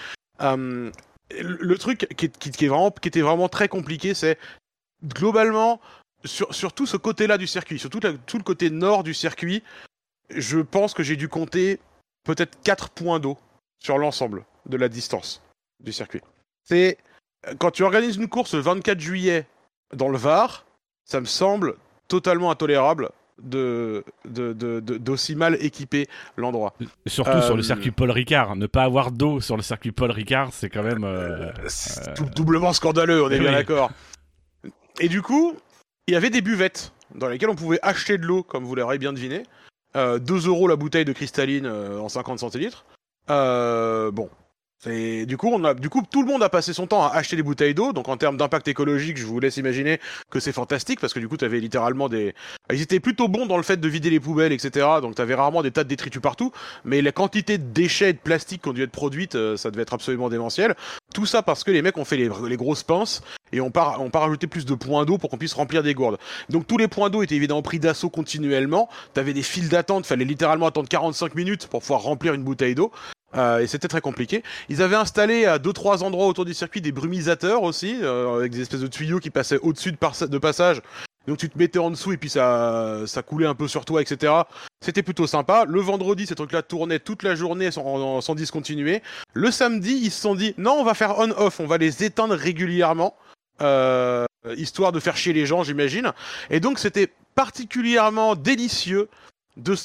Euh, 0.43 0.91
le 1.41 1.79
truc 1.79 2.07
qui, 2.17 2.31
qui- 2.31 2.51
qui 2.51 2.65
est 2.65 2.69
vraiment, 2.69 2.91
qui 2.91 3.09
était 3.09 3.21
vraiment 3.21 3.49
très 3.49 3.69
compliqué, 3.69 4.15
c'est 4.15 4.39
globalement 5.05 5.81
sur, 6.25 6.53
sur 6.55 6.73
tout 6.73 6.87
ce 6.87 6.97
côté-là 6.97 7.39
du 7.39 7.47
circuit, 7.47 7.79
sur 7.79 7.91
tout, 7.91 8.01
la- 8.03 8.13
tout 8.13 8.39
le 8.39 8.43
côté 8.45 8.71
nord 8.71 9.03
du 9.05 9.15
circuit, 9.15 9.63
je 10.31 10.59
pense 10.59 10.95
que 10.95 11.03
j'ai 11.03 11.17
dû 11.17 11.29
compter 11.29 11.79
peut-être 12.25 12.59
4 12.63 12.91
points 12.91 13.21
d'eau 13.21 13.37
sur 13.79 13.99
l'ensemble 13.99 14.45
de 14.67 14.77
la 14.77 14.89
distance 14.89 15.43
du 15.81 15.93
circuit. 15.93 16.21
C'est 16.65 16.99
quand 17.59 17.71
tu 17.71 17.83
organises 17.85 18.17
une 18.17 18.29
course 18.29 18.55
le 18.55 18.61
24 18.61 18.99
juillet 19.01 19.47
dans 19.95 20.09
le 20.09 20.19
Var, 20.19 20.65
ça 21.05 21.21
me 21.21 21.27
semble 21.27 21.75
totalement 22.09 22.51
intolérable 22.51 23.11
de 23.41 24.05
de- 24.25 24.53
de- 24.53 24.81
de- 24.81 24.99
d'aussi 24.99 25.37
mal 25.37 25.57
équiper 25.65 26.09
l'endroit. 26.37 26.75
Surtout 27.07 27.31
euh, 27.31 27.43
sur 27.43 27.57
le 27.57 27.63
circuit 27.63 27.93
Paul 27.93 28.11
Ricard. 28.11 28.57
Ne 28.57 28.67
pas 28.67 28.83
avoir 28.83 29.13
d'eau 29.13 29.41
sur 29.41 29.57
le 29.57 29.63
circuit 29.63 29.93
Paul 29.93 30.11
Ricard, 30.11 30.53
c'est 30.53 30.69
quand 30.69 30.83
même. 30.83 31.05
euh, 31.05 31.53
C'est 31.69 32.15
tout 32.15 32.25
doublement 32.25 32.73
scandaleux, 32.73 33.23
on 33.23 33.31
est 33.31 33.35
oui. 33.35 33.41
bien 33.41 33.53
d'accord. 33.53 33.91
Et 35.01 35.09
du 35.09 35.23
coup, 35.23 35.55
il 36.09 36.15
y 36.15 36.17
avait 36.17 36.31
des 36.31 36.41
buvettes 36.41 36.93
dans 37.15 37.29
lesquelles 37.29 37.51
on 37.51 37.55
pouvait 37.55 37.79
acheter 37.83 38.19
de 38.19 38.27
l'eau, 38.27 38.43
comme 38.43 38.65
vous 38.65 38.75
l'aurez 38.75 38.99
bien 38.99 39.13
deviné. 39.13 39.45
Euh, 39.97 40.19
2 40.19 40.47
euros 40.47 40.69
la 40.69 40.77
bouteille 40.77 41.05
de 41.05 41.13
cristalline 41.13 41.67
euh, 41.67 41.99
en 41.99 42.09
50 42.09 42.41
centilitres. 42.41 42.85
Euh, 43.31 44.11
bon. 44.11 44.29
C'est 44.81 45.27
du 45.27 45.37
coup 45.37 45.49
on 45.53 45.65
a 45.65 45.75
du 45.75 45.89
coup 45.89 46.03
tout 46.09 46.23
le 46.23 46.29
monde 46.29 46.41
a 46.45 46.49
passé 46.49 46.73
son 46.73 46.87
temps 46.87 47.05
à 47.05 47.09
acheter 47.09 47.35
des 47.35 47.43
bouteilles 47.43 47.75
d'eau 47.75 47.93
donc 47.93 48.09
en 48.09 48.17
termes 48.17 48.37
d'impact 48.37 48.69
écologique 48.69 49.17
je 49.17 49.27
vous 49.27 49.41
laisse 49.41 49.57
imaginer 49.57 49.99
que 50.31 50.39
c'est 50.39 50.53
fantastique 50.53 51.01
parce 51.01 51.13
que 51.13 51.19
du 51.19 51.27
coup 51.27 51.37
t'avais 51.37 51.59
littéralement 51.59 52.09
des 52.09 52.33
ils 52.73 52.81
étaient 52.81 53.01
plutôt 53.01 53.27
bons 53.27 53.47
dans 53.47 53.57
le 53.57 53.65
fait 53.65 53.79
de 53.79 53.89
vider 53.89 54.09
les 54.09 54.21
poubelles 54.21 54.53
etc 54.53 54.87
donc 55.03 55.17
t'avais 55.17 55.35
rarement 55.35 55.63
des 55.63 55.73
tas 55.73 55.83
de 55.83 55.89
détritus 55.89 56.23
partout 56.23 56.53
mais 56.85 57.03
la 57.03 57.11
quantité 57.11 57.59
de 57.59 57.65
déchets 57.65 58.11
et 58.11 58.13
de 58.13 58.19
plastique 58.19 58.63
qui 58.63 58.69
ont 58.69 58.73
dû 58.73 58.85
être 58.85 58.93
produites 58.93 59.35
euh, 59.35 59.57
ça 59.57 59.73
devait 59.73 59.83
être 59.83 59.95
absolument 59.95 60.29
démentiel 60.29 60.77
tout 61.15 61.27
ça 61.27 61.43
parce 61.43 61.65
que 61.65 61.71
les 61.71 61.83
mecs 61.83 61.97
ont 61.97 62.05
fait 62.05 62.17
les, 62.17 62.57
grosses 62.57 62.83
pinces 62.83 63.23
et 63.53 63.61
on 63.61 63.71
part, 63.71 64.01
on 64.01 64.11
part 64.11 64.23
rajouter 64.23 64.47
plus 64.47 64.67
de 64.67 64.75
points 64.75 65.05
d'eau 65.05 65.19
pour 65.19 65.31
qu'on 65.31 65.39
puisse 65.39 65.55
remplir 65.55 65.83
des 65.83 65.95
gourdes. 65.95 66.19
Donc 66.49 66.67
tous 66.67 66.79
les 66.79 66.89
points 66.89 67.11
d'eau 67.11 67.23
étaient 67.23 67.35
évidemment 67.35 67.63
pris 67.63 67.79
d'assaut 67.79 68.11
continuellement. 68.11 68.89
T'avais 69.15 69.33
des 69.33 69.43
files 69.43 69.69
d'attente, 69.69 70.07
fallait 70.07 70.25
littéralement 70.25 70.67
attendre 70.67 70.89
45 70.89 71.35
minutes 71.35 71.67
pour 71.67 71.81
pouvoir 71.81 72.03
remplir 72.03 72.35
une 72.35 72.43
bouteille 72.43 72.75
d'eau. 72.75 72.93
Euh, 73.37 73.59
et 73.59 73.67
c'était 73.67 73.89
très 73.89 74.01
compliqué. 74.01 74.43
Ils 74.69 74.83
avaient 74.83 74.97
installé 74.97 75.45
à 75.45 75.59
deux 75.59 75.73
trois 75.73 76.03
endroits 76.03 76.27
autour 76.27 76.45
du 76.45 76.55
circuit 76.55 76.81
des 76.81 76.93
brumisateurs 76.93 77.63
aussi, 77.63 77.99
euh, 78.03 78.37
avec 78.37 78.53
des 78.53 78.63
espèces 78.63 78.81
de 78.81 78.87
tuyaux 78.87 79.19
qui 79.19 79.31
passaient 79.31 79.59
au-dessus 79.59 79.93
de 79.93 80.39
passage. 80.39 80.81
Donc 81.29 81.37
tu 81.37 81.51
te 81.51 81.59
mettais 81.59 81.79
en 81.79 81.91
dessous 81.91 82.13
et 82.13 82.17
puis 82.17 82.31
ça, 82.31 83.03
ça 83.07 83.23
coulait 83.23 83.47
un 83.47 83.55
peu 83.55 83.69
sur 83.69 83.85
toi, 83.85 84.01
etc. 84.01 84.33
C'était 84.83 85.03
plutôt 85.03 85.27
sympa. 85.27 85.67
Le 85.69 85.79
vendredi, 85.79 86.27
ces 86.27 86.35
trucs-là 86.35 86.63
tournaient 86.63 87.01
toute 87.01 87.23
la 87.23 87.35
journée 87.35 87.71
sans, 87.71 88.23
sans 88.23 88.35
discontinuer. 88.35 89.03
Le 89.35 89.51
samedi, 89.51 90.01
ils 90.03 90.11
se 90.11 90.23
sont 90.23 90.35
dit 90.35 90.55
non, 90.57 90.73
on 90.73 90.85
va 90.85 90.95
faire 90.95 91.19
on-off, 91.19 91.61
on 91.61 91.67
va 91.67 91.77
les 91.77 92.03
éteindre 92.03 92.35
régulièrement, 92.35 93.15
euh, 93.61 94.25
histoire 94.57 94.91
de 94.91 95.01
faire 95.01 95.19
chier 95.19 95.35
les 95.35 95.45
gens, 95.45 95.65
j'imagine. 95.65 96.13
Et 96.49 96.61
donc 96.61 96.79
c'était 96.79 97.13
particulièrement 97.35 98.35
délicieux 98.35 99.11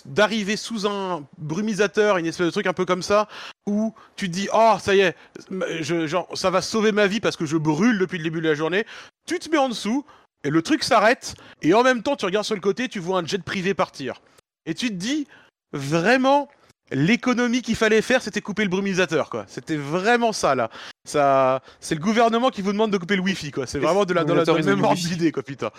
d'arriver 0.05 0.55
sous 0.55 0.87
un 0.87 1.25
brumisateur, 1.37 2.17
une 2.19 2.27
espèce 2.27 2.45
de 2.45 2.51
truc 2.51 2.67
un 2.67 2.73
peu 2.73 2.85
comme 2.85 3.03
ça, 3.03 3.27
où 3.65 3.93
tu 4.15 4.29
te 4.29 4.33
dis 4.33 4.47
oh 4.53 4.75
ça 4.79 4.95
y 4.95 5.01
est, 5.01 5.15
je, 5.81 6.07
genre, 6.07 6.29
ça 6.35 6.51
va 6.51 6.61
sauver 6.61 6.93
ma 6.93 7.07
vie 7.07 7.19
parce 7.19 7.35
que 7.35 7.45
je 7.45 7.57
brûle 7.57 7.99
depuis 7.99 8.17
le 8.17 8.23
début 8.23 8.39
de 8.39 8.47
la 8.47 8.55
journée. 8.55 8.85
Tu 9.25 9.39
te 9.39 9.49
mets 9.49 9.57
en 9.57 9.67
dessous 9.67 10.05
et 10.43 10.49
le 10.49 10.61
truc 10.61 10.83
s'arrête 10.83 11.35
et 11.61 11.73
en 11.73 11.83
même 11.83 12.03
temps 12.03 12.15
tu 12.15 12.25
regardes 12.25 12.45
sur 12.45 12.55
le 12.55 12.61
côté, 12.61 12.89
tu 12.89 12.99
vois 12.99 13.19
un 13.19 13.25
jet 13.25 13.43
privé 13.43 13.73
partir. 13.73 14.21
Et 14.65 14.73
tu 14.73 14.89
te 14.89 14.93
dis 14.93 15.27
vraiment 15.73 16.49
l'économie 16.91 17.61
qu'il 17.61 17.75
fallait 17.75 18.01
faire, 18.01 18.21
c'était 18.21 18.41
couper 18.41 18.63
le 18.63 18.69
brumisateur, 18.69 19.29
quoi. 19.29 19.45
C'était 19.47 19.77
vraiment 19.77 20.31
ça, 20.31 20.53
là. 20.53 20.69
Ça, 21.05 21.61
c'est 21.79 21.95
le 21.95 22.01
gouvernement 22.01 22.49
qui 22.49 22.61
vous 22.61 22.71
demande 22.71 22.91
de 22.91 22.97
couper 22.97 23.15
le 23.15 23.21
wifi, 23.21 23.51
quoi. 23.51 23.65
C'est 23.65 23.79
vraiment 23.79 24.05
de 24.05 24.13
la, 24.13 24.23
dans 24.23 24.35
la, 24.35 24.43
le 24.43 24.63
même 24.63 24.83
ordre 24.83 24.95
d'idée, 24.95 25.31
quoi, 25.31 25.43
putain. 25.43 25.71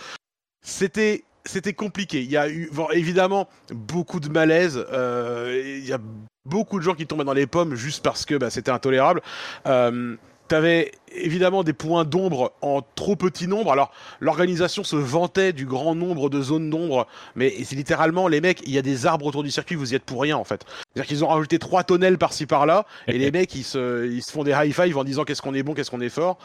C'était, 0.67 1.25
c'était 1.45 1.75
compliqué. 1.75 2.23
Il 2.23 2.31
y 2.31 2.37
a 2.37 2.49
eu, 2.49 2.69
bon, 2.73 2.89
évidemment, 2.91 3.49
beaucoup 3.71 4.19
de 4.19 4.29
malaise. 4.29 4.85
euh, 4.93 5.79
Il 5.79 5.87
y 5.87 5.93
a 5.93 5.99
beaucoup 6.47 6.79
de 6.79 6.85
gens 6.85 6.95
qui 6.95 7.07
tombaient 7.07 7.25
dans 7.25 7.33
les 7.33 7.47
pommes 7.47 7.75
juste 7.75 8.03
parce 8.03 8.25
que 8.25 8.35
bah, 8.35 8.51
c'était 8.51 8.71
intolérable. 8.71 9.23
Euh, 9.67 10.17
t'avais 10.55 10.93
évidemment 11.17 11.65
des 11.65 11.73
points 11.73 12.05
d'ombre 12.05 12.53
en 12.63 12.81
trop 12.95 13.17
petit 13.17 13.49
nombre. 13.49 13.73
Alors, 13.73 13.91
l'organisation 14.21 14.85
se 14.85 14.95
vantait 14.95 15.53
du 15.53 15.67
grand 15.67 15.97
nombre 15.97 16.31
de 16.31 16.41
zones 16.41 16.71
d'ombre, 16.71 17.09
mais 17.35 17.53
c'est 17.65 17.75
littéralement, 17.75 18.29
les 18.29 18.41
mecs, 18.41 18.63
il 18.65 18.73
y 18.73 18.79
a 18.79 18.83
des 18.83 19.05
arbres 19.05 19.27
autour 19.27 19.43
du 19.43 19.51
circuit, 19.51 19.75
vous 19.75 19.93
y 19.93 19.97
êtes 19.97 20.05
pour 20.05 20.23
rien, 20.23 20.37
en 20.37 20.45
fait. 20.45 20.65
C'est-à-dire 20.69 21.09
qu'ils 21.09 21.25
ont 21.25 21.29
rajouté 21.29 21.59
trois 21.59 21.83
tonnelles 21.83 22.19
par-ci 22.19 22.47
par-là, 22.47 22.87
et 23.09 23.19
les 23.19 23.31
mecs, 23.33 23.53
ils 23.57 23.65
se, 23.65 24.07
ils 24.07 24.23
se 24.23 24.31
font 24.31 24.45
des 24.45 24.53
high-five 24.53 24.97
en 24.97 25.03
disant 25.03 25.25
qu'est-ce 25.25 25.43
qu'on 25.43 25.55
est 25.55 25.65
bon, 25.65 25.75
qu'est-ce 25.75 25.91
qu'on 25.91 26.01
est 26.01 26.09
fort. 26.09 26.39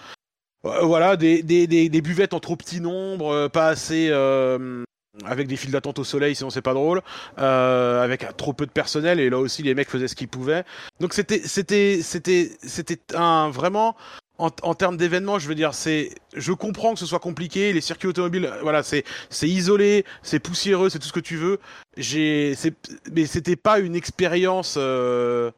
Euh, 0.65 0.81
voilà, 0.81 1.17
des, 1.17 1.43
des, 1.43 1.67
des, 1.67 1.87
des 1.87 2.01
buvettes 2.01 2.33
en 2.33 2.39
trop 2.39 2.55
petit 2.55 2.81
nombre, 2.81 3.31
euh, 3.31 3.47
pas 3.47 3.67
assez... 3.67 4.07
euh, 4.09 4.83
avec 5.25 5.47
des 5.47 5.55
files 5.55 5.71
d'attente 5.71 5.99
au 5.99 6.03
soleil, 6.03 6.35
sinon 6.35 6.49
c'est 6.49 6.61
pas 6.61 6.73
drôle, 6.73 7.01
euh, 7.39 8.01
avec 8.03 8.25
trop 8.37 8.53
peu 8.53 8.65
de 8.65 8.71
personnel, 8.71 9.19
et 9.19 9.29
là 9.29 9.37
aussi 9.39 9.63
les 9.63 9.73
mecs 9.75 9.89
faisaient 9.89 10.07
ce 10.07 10.15
qu'ils 10.15 10.27
pouvaient. 10.27 10.63
Donc 10.99 11.13
c'était, 11.13 11.41
c'était, 11.43 11.99
c'était, 12.01 12.51
c'était 12.61 12.99
un 13.15 13.49
vraiment 13.49 13.95
en, 14.37 14.49
en 14.63 14.73
termes 14.73 14.95
d'événements, 14.95 15.37
je 15.37 15.47
veux 15.49 15.55
dire, 15.55 15.73
c'est, 15.73 16.11
je 16.35 16.53
comprends 16.53 16.93
que 16.93 16.99
ce 16.99 17.05
soit 17.05 17.19
compliqué, 17.19 17.73
les 17.73 17.81
circuits 17.81 18.07
automobiles, 18.07 18.49
voilà, 18.61 18.83
c'est, 18.83 19.03
c'est 19.29 19.49
isolé, 19.49 20.05
c'est 20.23 20.39
poussiéreux, 20.39 20.89
c'est 20.89 20.99
tout 20.99 21.07
ce 21.07 21.13
que 21.13 21.19
tu 21.19 21.35
veux. 21.35 21.59
J'ai, 21.97 22.53
c'est, 22.55 22.73
mais 23.13 23.25
c'était 23.25 23.57
pas 23.57 23.79
une 23.79 23.95
expérience. 23.95 24.75
Euh, 24.77 25.51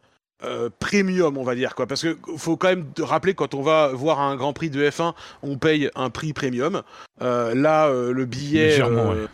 euh, 0.43 0.72
premium, 0.79 1.38
on 1.38 1.43
va 1.43 1.53
dire 1.53 1.75
quoi, 1.75 1.86
parce 1.86 2.01
que 2.01 2.17
faut 2.38 2.58
quand 2.58 2.70
même 2.70 2.88
rappeler 3.00 3.34
que 3.34 3.38
quand 3.38 3.53
on 3.53 3.62
va 3.62 3.89
voir 3.89 4.20
un 4.20 4.36
Grand 4.36 4.53
Prix 4.53 4.72
de 4.72 4.84
F1, 4.89 5.13
on 5.43 5.60
paye 5.60 5.91
un 5.93 6.10
prix 6.10 6.34
premium. 6.34 6.81
Euh, 7.22 7.53
là, 7.53 7.89
euh, 7.89 8.12
le 8.12 8.25
billet, 8.25 8.70
Légèrement, 8.70 9.12
euh, 9.12 9.27
pour- 9.27 9.29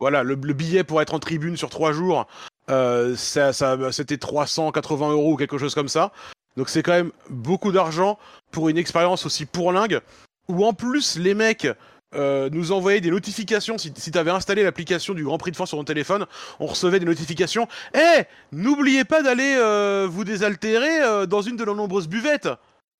voilà, 0.00 0.22
le, 0.22 0.34
le 0.34 0.52
billet 0.54 0.84
pour 0.84 1.02
être 1.02 1.14
en 1.14 1.18
tribune 1.18 1.56
sur 1.56 1.70
trois 1.70 1.92
jours, 1.92 2.26
euh, 2.70 3.16
ça, 3.16 3.52
ça, 3.52 3.76
c'était 3.92 4.18
380 4.18 5.10
euros 5.12 5.32
ou 5.32 5.36
quelque 5.36 5.58
chose 5.58 5.74
comme 5.74 5.88
ça. 5.88 6.12
Donc 6.56 6.68
c'est 6.68 6.82
quand 6.82 6.92
même 6.92 7.12
beaucoup 7.30 7.72
d'argent 7.72 8.18
pour 8.50 8.68
une 8.68 8.78
expérience 8.78 9.26
aussi 9.26 9.46
pourlingue, 9.46 10.00
où 10.48 10.64
en 10.64 10.72
plus 10.72 11.16
les 11.16 11.34
mecs 11.34 11.68
euh, 12.14 12.48
nous 12.50 12.72
envoyaient 12.72 13.00
des 13.00 13.10
notifications. 13.10 13.76
Si, 13.78 13.92
si 13.96 14.10
tu 14.10 14.18
avais 14.18 14.30
installé 14.30 14.62
l'application 14.62 15.14
du 15.14 15.24
Grand 15.24 15.38
Prix 15.38 15.50
de 15.50 15.56
France 15.56 15.68
sur 15.68 15.78
ton 15.78 15.84
téléphone, 15.84 16.26
on 16.58 16.66
recevait 16.66 17.00
des 17.00 17.06
notifications. 17.06 17.68
Eh, 17.94 18.22
n'oubliez 18.52 19.04
pas 19.04 19.22
d'aller 19.22 19.54
euh, 19.56 20.08
vous 20.10 20.24
désaltérer 20.24 21.02
euh, 21.02 21.26
dans 21.26 21.42
une 21.42 21.56
de 21.56 21.64
nos 21.64 21.74
nombreuses 21.74 22.08
buvettes. 22.08 22.48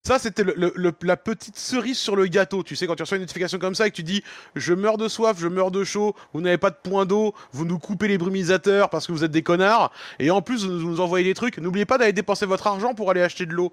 Ça, 0.06 0.18
c'était 0.18 0.44
le- 0.44 0.54
le- 0.56 0.72
le- 0.74 0.92
la 1.02 1.16
petite 1.18 1.56
cerise 1.58 1.98
sur 1.98 2.16
le 2.16 2.26
gâteau. 2.26 2.62
Tu 2.62 2.76
sais, 2.76 2.86
quand 2.86 2.94
tu 2.94 3.02
reçois 3.02 3.16
une 3.18 3.22
notification 3.24 3.58
comme 3.58 3.74
ça 3.74 3.86
et 3.86 3.90
que 3.90 3.96
tu 3.96 4.02
dis 4.02 4.22
Je 4.56 4.72
meurs 4.72 4.96
de 4.96 5.06
soif, 5.06 5.36
je 5.38 5.48
meurs 5.48 5.70
de 5.70 5.84
chaud, 5.84 6.14
vous 6.32 6.40
n'avez 6.40 6.56
pas 6.56 6.70
de 6.70 6.76
point 6.82 7.04
d'eau, 7.04 7.34
vous 7.52 7.66
nous 7.66 7.78
coupez 7.78 8.08
les 8.08 8.16
brumisateurs 8.16 8.88
parce 8.90 9.06
que 9.06 9.12
vous 9.12 9.22
êtes 9.24 9.30
des 9.32 9.42
connards, 9.42 9.92
et 10.18 10.30
en 10.30 10.40
plus, 10.40 10.64
vous 10.64 10.72
nous 10.88 11.00
envoyez 11.00 11.24
des 11.24 11.34
trucs. 11.34 11.58
N'oubliez 11.58 11.84
pas 11.84 11.98
d'aller 11.98 12.12
dépenser 12.14 12.46
votre 12.46 12.66
argent 12.66 12.94
pour 12.94 13.10
aller 13.10 13.20
acheter 13.20 13.44
de 13.44 13.52
l'eau. 13.52 13.72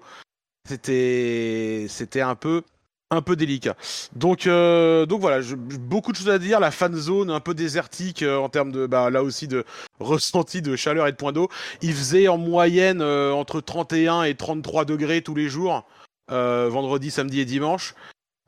C'était 0.68 1.86
c'était 1.88 2.20
un 2.20 2.34
peu 2.34 2.62
un 3.10 3.22
peu 3.22 3.36
délicat. 3.36 3.76
Donc 4.16 4.46
euh, 4.48 5.06
donc 5.06 5.20
voilà, 5.20 5.40
je- 5.40 5.54
beaucoup 5.54 6.10
de 6.12 6.16
choses 6.16 6.28
à 6.28 6.38
dire. 6.40 6.58
La 6.60 6.72
fan 6.72 6.94
zone 6.94 7.30
un 7.30 7.38
peu 7.40 7.54
désertique 7.54 8.22
euh, 8.24 8.36
en 8.36 8.48
termes 8.48 8.72
de 8.72 8.86
bah 8.86 9.08
là 9.10 9.22
aussi 9.22 9.46
de 9.48 9.64
ressenti 10.00 10.60
de 10.60 10.74
chaleur 10.76 11.06
et 11.06 11.12
de 11.12 11.16
points 11.16 11.32
d'eau. 11.32 11.48
Il 11.82 11.94
faisait 11.94 12.26
en 12.28 12.36
moyenne 12.36 13.00
euh, 13.00 13.32
entre 13.32 13.60
31 13.60 14.24
et 14.24 14.34
33 14.34 14.84
degrés 14.84 15.22
tous 15.22 15.36
les 15.36 15.48
jours, 15.48 15.86
vendredi, 16.28 17.10
samedi 17.10 17.40
et 17.40 17.44
dimanche. 17.44 17.94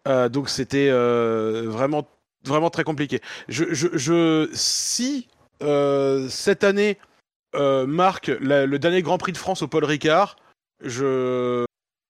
Euh, 0.07 0.29
donc 0.29 0.49
c'était 0.49 0.89
euh, 0.91 1.65
vraiment 1.67 2.09
vraiment 2.45 2.71
très 2.71 2.85
compliqué. 2.85 3.21
Je, 3.49 4.49
si 4.53 5.29
euh, 5.63 6.29
cette 6.29 6.65
année 6.65 6.99
euh, 7.55 7.87
marque 7.87 8.29
le 8.29 8.77
dernier 8.79 9.03
Grand 9.03 9.19
Prix 9.19 9.33
de 9.33 9.39
France 9.39 9.63
au 9.63 9.69
Paul 9.69 9.85
Ricard, 9.85 10.37
je 10.83 11.67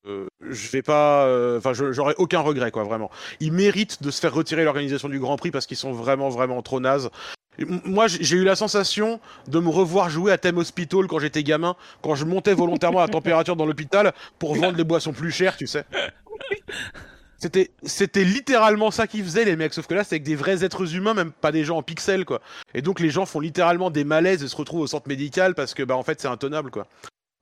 euh, 0.07 0.27
je 0.41 0.69
vais 0.71 0.83
pas, 0.83 1.27
euh, 1.27 1.59
enfin, 1.59 1.73
j'aurais 1.75 2.15
aucun 2.17 2.41
regret, 2.41 2.71
quoi, 2.71 2.85
vraiment. 2.85 3.11
Ils 3.41 3.53
méritent 3.53 4.03
de 4.03 4.11
se 4.11 4.21
faire 4.21 4.33
retirer 4.33 4.65
l'organisation 4.65 5.09
du 5.09 5.19
Grand 5.19 5.37
Prix 5.37 5.51
parce 5.51 5.67
qu'ils 5.67 5.77
sont 5.77 5.93
vraiment, 5.93 6.29
vraiment 6.31 6.63
trop 6.63 6.81
nazes. 6.81 7.11
Moi, 7.67 8.07
j'ai 8.07 8.23
j'ai 8.23 8.37
eu 8.37 8.45
la 8.45 8.57
sensation 8.57 9.21
de 9.49 9.59
me 9.59 9.69
revoir 9.69 10.11
jouer 10.11 10.33
à 10.33 10.39
Thème 10.39 10.59
Hospital 10.59 11.07
quand 11.07 11.19
j'étais 11.19 11.43
gamin, 11.43 11.77
quand 12.03 12.15
je 12.15 12.25
montais 12.25 12.55
volontairement 12.55 13.01
la 13.01 13.09
température 13.09 13.57
dans 13.57 13.67
l'hôpital 13.67 14.13
pour 14.39 14.55
vendre 14.55 14.77
les 14.77 14.85
boissons 14.85 15.13
plus 15.13 15.33
chères, 15.33 15.57
tu 15.57 15.67
sais. 15.67 15.85
C'était, 17.41 17.71
c'était 17.85 18.25
littéralement 18.25 18.91
ça 18.91 19.07
qu'ils 19.07 19.23
faisaient 19.23 19.45
les 19.45 19.55
mecs, 19.55 19.73
sauf 19.73 19.87
que 19.87 19.95
là 19.95 20.03
c'est 20.03 20.17
avec 20.17 20.25
des 20.25 20.35
vrais 20.35 20.65
êtres 20.65 20.97
humains, 20.97 21.15
même 21.15 21.31
pas 21.31 21.53
des 21.53 21.63
gens 21.63 21.77
en 21.77 21.83
pixels 21.83 22.25
quoi. 22.25 22.41
Et 22.75 22.83
donc 22.83 22.99
les 22.99 23.11
gens 23.11 23.27
font 23.27 23.39
littéralement 23.39 23.91
des 23.91 24.03
malaises 24.03 24.43
et 24.43 24.49
se 24.49 24.57
retrouvent 24.57 24.81
au 24.81 24.87
centre 24.89 25.07
médical 25.07 25.55
parce 25.55 25.73
que 25.73 25.85
bah 25.85 25.97
en 25.97 26.03
fait 26.03 26.21
c'est 26.21 26.27
intenable 26.27 26.73
quoi. 26.73 26.89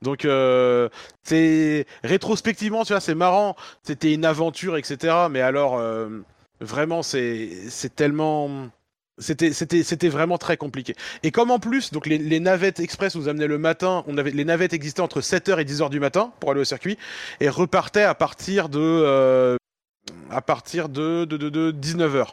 Donc 0.03 0.27
euh, 0.27 0.91
c'est 1.23 1.87
rétrospectivement 2.05 2.85
tu 2.85 2.93
vois 2.93 3.01
c'est 3.01 3.15
marrant, 3.15 3.57
c'était 3.85 4.13
une 4.13 4.27
aventure 4.27 4.77
etc. 4.77 5.15
Mais 5.31 5.41
alors 5.41 5.79
euh, 5.79 6.21
vraiment 6.61 7.03
c'est 7.03 7.49
c'est 7.71 7.97
tellement 7.97 8.69
c'était 9.19 9.53
c'était 9.53 9.83
c'était 9.83 10.09
vraiment 10.09 10.39
très 10.39 10.57
compliqué. 10.57 10.95
Et 11.23 11.31
comme 11.31 11.51
en 11.51 11.59
plus 11.59 11.93
donc 11.93 12.07
les, 12.07 12.19
les 12.19 12.41
navettes 12.41 12.81
express 12.81 13.15
nous 13.17 13.29
amenaient 13.29 13.47
le 13.47 13.59
matin, 13.59 14.05
on 14.07 14.19
avait 14.19 14.31
les 14.31 14.45
navettes 14.45 14.73
existaient 14.73 15.01
entre 15.01 15.21
7h 15.21 15.59
et 15.61 15.65
10h 15.65 15.89
du 15.91 16.01
matin 16.01 16.33
pour 16.41 16.51
aller 16.51 16.61
au 16.61 16.65
circuit 16.65 16.99
et 17.41 17.49
repartaient 17.49 18.03
à 18.03 18.15
partir 18.15 18.69
de 18.69 18.79
euh, 18.81 19.57
à 20.31 20.43
partir 20.43 20.89
de, 20.89 21.25
de, 21.25 21.37
de, 21.37 21.49
de 21.49 21.73
19h. 21.73 22.29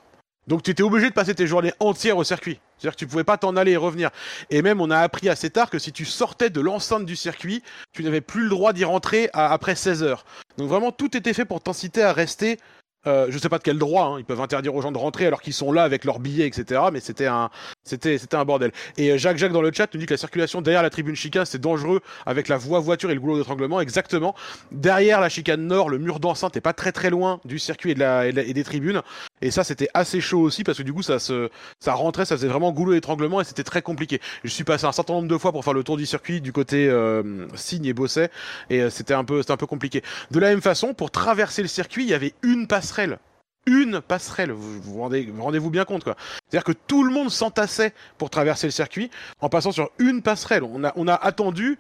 Donc 0.48 0.62
tu 0.62 0.72
étais 0.72 0.84
obligé 0.84 1.10
de 1.10 1.14
passer 1.14 1.34
tes 1.34 1.48
journées 1.48 1.72
entières 1.80 2.18
au 2.18 2.24
circuit. 2.26 2.60
C'est-à-dire 2.78 2.96
que 2.96 3.00
tu 3.00 3.08
pouvais 3.08 3.24
pas 3.24 3.38
t'en 3.38 3.56
aller 3.56 3.72
et 3.72 3.78
revenir. 3.78 4.10
Et 4.50 4.62
même 4.62 4.82
on 4.82 4.92
a 4.92 4.98
appris 5.00 5.30
assez 5.30 5.50
tard 5.50 5.70
que 5.70 5.80
si 5.80 5.94
tu 5.94 6.04
sortais 6.04 6.50
de 6.50 6.60
l'enceinte 6.60 7.06
du 7.06 7.16
circuit, 7.16 7.64
tu 7.94 8.04
n'avais 8.04 8.20
plus 8.20 8.44
le 8.44 8.50
droit 8.50 8.74
d'y 8.74 8.84
rentrer 8.84 9.30
à- 9.32 9.54
après 9.54 9.76
16 9.76 10.04
heures. 10.04 10.26
Donc 10.58 10.68
vraiment 10.68 10.92
tout 10.92 11.16
était 11.16 11.34
fait 11.34 11.46
pour 11.46 11.62
t'inciter 11.62 12.04
à 12.04 12.12
rester. 12.12 12.60
Euh, 13.06 13.28
je 13.30 13.38
sais 13.38 13.50
pas 13.50 13.58
de 13.58 13.64
quel 13.64 13.78
droit, 13.78 14.06
hein, 14.06 14.20
ils 14.20 14.26
peuvent 14.26 14.42
interdire 14.42 14.74
aux 14.76 14.82
gens 14.82 14.92
de 14.92 14.98
rentrer 14.98 15.26
alors 15.26 15.42
qu'ils 15.42 15.54
sont 15.54 15.72
là 15.72 15.84
avec 15.84 16.06
leurs 16.06 16.20
billets, 16.20 16.48
etc. 16.48 16.82
Mais 16.92 17.00
c'était 17.00 17.28
un, 17.28 17.50
c'était, 17.84 18.18
c'était 18.18 18.36
un 18.36 18.46
bordel. 18.46 18.72
Et 18.98 19.12
euh, 19.12 19.18
Jacques 19.18 19.38
Jacques 19.38 19.52
dans 19.52 19.62
le 19.62 19.72
chat 19.74 19.94
nous 19.94 20.00
dit 20.00 20.06
que 20.06 20.14
la 20.14 20.18
circulation 20.18 20.62
derrière 20.62 20.84
la 20.84 20.90
tribune 20.90 21.16
chicane 21.16 21.46
c'est 21.46 21.60
dangereux 21.62 22.02
avec 22.26 22.48
la 22.48 22.58
voie 22.58 22.80
voiture 22.80 23.12
et 23.12 23.14
le 23.14 23.20
goulot 23.20 23.38
d'étranglement. 23.38 23.82
Exactement. 23.82 24.36
Derrière 24.72 25.20
la 25.22 25.30
chicane 25.30 25.68
nord, 25.68 25.90
le 25.90 25.98
mur 25.98 26.20
d'enceinte 26.20 26.56
est 26.58 26.62
pas 26.62 26.74
très 26.74 26.92
très 26.92 27.10
loin 27.10 27.40
du 27.46 27.60
circuit 27.60 27.92
et, 27.92 27.96
de 27.96 28.00
la, 28.00 28.28
et, 28.28 28.30
et 28.30 28.54
des 28.54 28.64
tribunes. 28.64 29.02
Et 29.42 29.52
ça, 29.52 29.64
c'était 29.64 29.90
assez 29.94 30.22
chaud 30.22 30.40
aussi 30.40 30.64
parce 30.64 30.78
que 30.78 30.84
du 30.84 30.94
coup, 30.94 31.04
ça 31.04 31.20
se, 31.20 31.50
ça 31.80 31.94
rentrait, 31.94 32.26
ça 32.26 32.36
faisait 32.38 32.48
vraiment 32.48 32.72
goulot 32.72 32.94
d'étranglement 32.94 33.42
et 33.42 33.44
c'était 33.44 33.64
très 33.64 33.82
compliqué. 33.82 34.22
Je 34.44 34.50
suis 34.50 34.64
passé 34.64 34.86
un 34.86 34.92
certain 34.92 35.14
nombre 35.14 35.28
de 35.28 35.38
fois 35.38 35.52
pour 35.52 35.64
faire 35.64 35.74
le 35.74 35.84
tour 35.84 35.98
du 35.98 36.06
circuit 36.06 36.42
du 36.42 36.54
côté 36.54 36.88
euh, 36.88 37.48
Signe 37.56 37.86
et 37.86 37.94
Bosset 37.94 38.30
et 38.70 38.82
euh, 38.82 38.90
c'était 38.90 39.14
un 39.14 39.26
peu, 39.26 39.42
c'était 39.42 39.54
un 39.54 39.58
peu 39.58 39.68
compliqué. 39.68 40.02
De 40.32 40.40
la 40.40 40.50
même 40.50 40.62
façon, 40.62 40.94
pour 40.94 41.12
traverser 41.12 41.62
le 41.62 41.68
circuit, 41.68 42.04
il 42.04 42.10
y 42.10 42.14
avait 42.14 42.34
une 42.42 42.68
passerelle. 42.68 43.20
Une 43.66 44.02
passerelle, 44.02 44.52
vous 44.52 44.82
vous 44.82 45.00
rendez, 45.00 45.26
vous 45.26 45.42
rendez-vous 45.44 45.70
bien 45.70 45.86
compte 45.86 46.04
quoi. 46.04 46.16
C'est-à-dire 46.50 46.66
que 46.66 46.74
tout 46.88 47.04
le 47.04 47.12
monde 47.14 47.30
s'entassait 47.30 47.94
pour 48.18 48.30
traverser 48.30 48.68
le 48.68 48.72
circuit 48.72 49.10
en 49.40 49.48
passant 49.50 49.72
sur 49.72 49.90
une 50.00 50.22
passerelle. 50.22 50.64
On 50.64 50.84
a, 50.84 50.92
on 50.98 51.08
a 51.08 51.14
attendu 51.16 51.80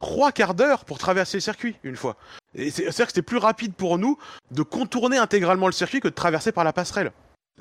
trois 0.00 0.30
quarts 0.32 0.54
d'heure 0.54 0.84
pour 0.84 0.98
traverser 0.98 1.38
le 1.38 1.40
circuit 1.40 1.76
une 1.82 1.96
fois. 1.96 2.16
Et 2.54 2.70
c'est- 2.70 2.82
C'est-à-dire 2.82 3.06
que 3.06 3.12
c'était 3.12 3.22
plus 3.22 3.38
rapide 3.38 3.74
pour 3.74 3.98
nous 3.98 4.16
de 4.52 4.62
contourner 4.62 5.16
intégralement 5.18 5.66
le 5.66 5.72
circuit 5.72 6.00
que 6.00 6.08
de 6.08 6.14
traverser 6.14 6.52
par 6.52 6.62
la 6.62 6.72
passerelle. 6.72 7.10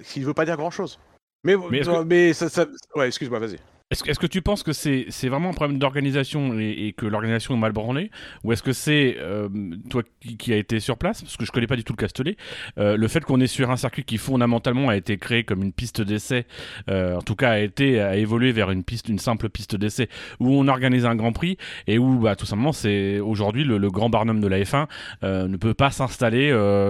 Ce 0.04 0.14
qui 0.14 0.20
ne 0.20 0.26
veut 0.26 0.34
pas 0.36 0.46
dire 0.46 0.58
grand-chose. 0.58 1.00
Mais, 1.44 1.56
Mais 1.72 2.34
ça- 2.50 2.66
Ouais, 2.96 3.08
excuse-moi, 3.08 3.40
vas-y. 3.40 3.60
Est-ce 3.94 4.20
que, 4.20 4.28
tu 4.28 4.42
penses 4.42 4.64
que 4.64 4.74
c'est 4.74 5.28
vraiment 5.28 5.50
un 5.50 5.54
problème 5.54 5.78
d'organisation 5.78 6.58
et, 6.60 6.94
que 6.98 7.06
l'organisation 7.06 7.54
est 7.54 7.60
mal 7.60 7.74
branlée 7.74 8.10
Ou 8.44 8.52
est-ce 8.52 8.64
que 8.64 8.74
c'est, 8.74 9.18
euh, 9.20 9.48
toi 9.90 10.02
qui, 10.20 10.36
qui 10.36 10.52
a 10.52 10.58
été 10.58 10.80
sur 10.80 10.98
place, 10.98 11.22
parce 11.22 11.38
que 11.38 11.46
je 11.46 11.52
connais 11.52 11.68
pas 11.68 11.76
du 11.76 11.84
tout 11.84 11.94
le 11.94 11.98
Castellet, 11.98 12.36
euh, 12.80 12.98
le 12.98 13.08
fait 13.08 13.24
qu'on 13.24 13.40
est 13.40 13.48
sur 13.48 13.70
un 13.70 13.78
circuit 13.78 14.04
qui 14.04 14.18
fondamentalement 14.18 14.90
a 14.90 14.96
été 14.96 15.18
créé 15.18 15.44
comme 15.44 15.62
une 15.62 15.74
piste 15.74 16.02
d'essai, 16.02 16.48
euh, 16.90 17.18
en 17.18 17.22
tout 17.22 17.36
cas 17.36 17.52
a 17.52 17.60
été 17.60 18.02
a 18.02 18.16
évolué 18.16 18.52
vers 18.52 18.72
une 18.72 18.84
simple 19.20 19.50
piste 19.50 19.76
d'essai, 19.76 20.10
où 20.40 20.50
on 20.50 20.68
organise 20.68 21.06
un 21.06 21.16
Grand 21.16 21.32
Prix 21.32 21.58
et 21.86 22.00
où 22.00 22.20
bah, 22.20 22.36
tout 22.36 22.46
simplement 22.46 22.74
c'est 22.74 23.20
aujourd'hui 23.20 23.64
le, 23.64 23.92
grand 23.92 24.10
barnum 24.10 24.42
de 24.42 24.48
la 24.48 24.60
F1 24.60 24.88
euh, 25.24 25.48
ne 25.48 25.58
peut 25.58 25.76
pas 25.76 25.92
s'installer 25.92 26.50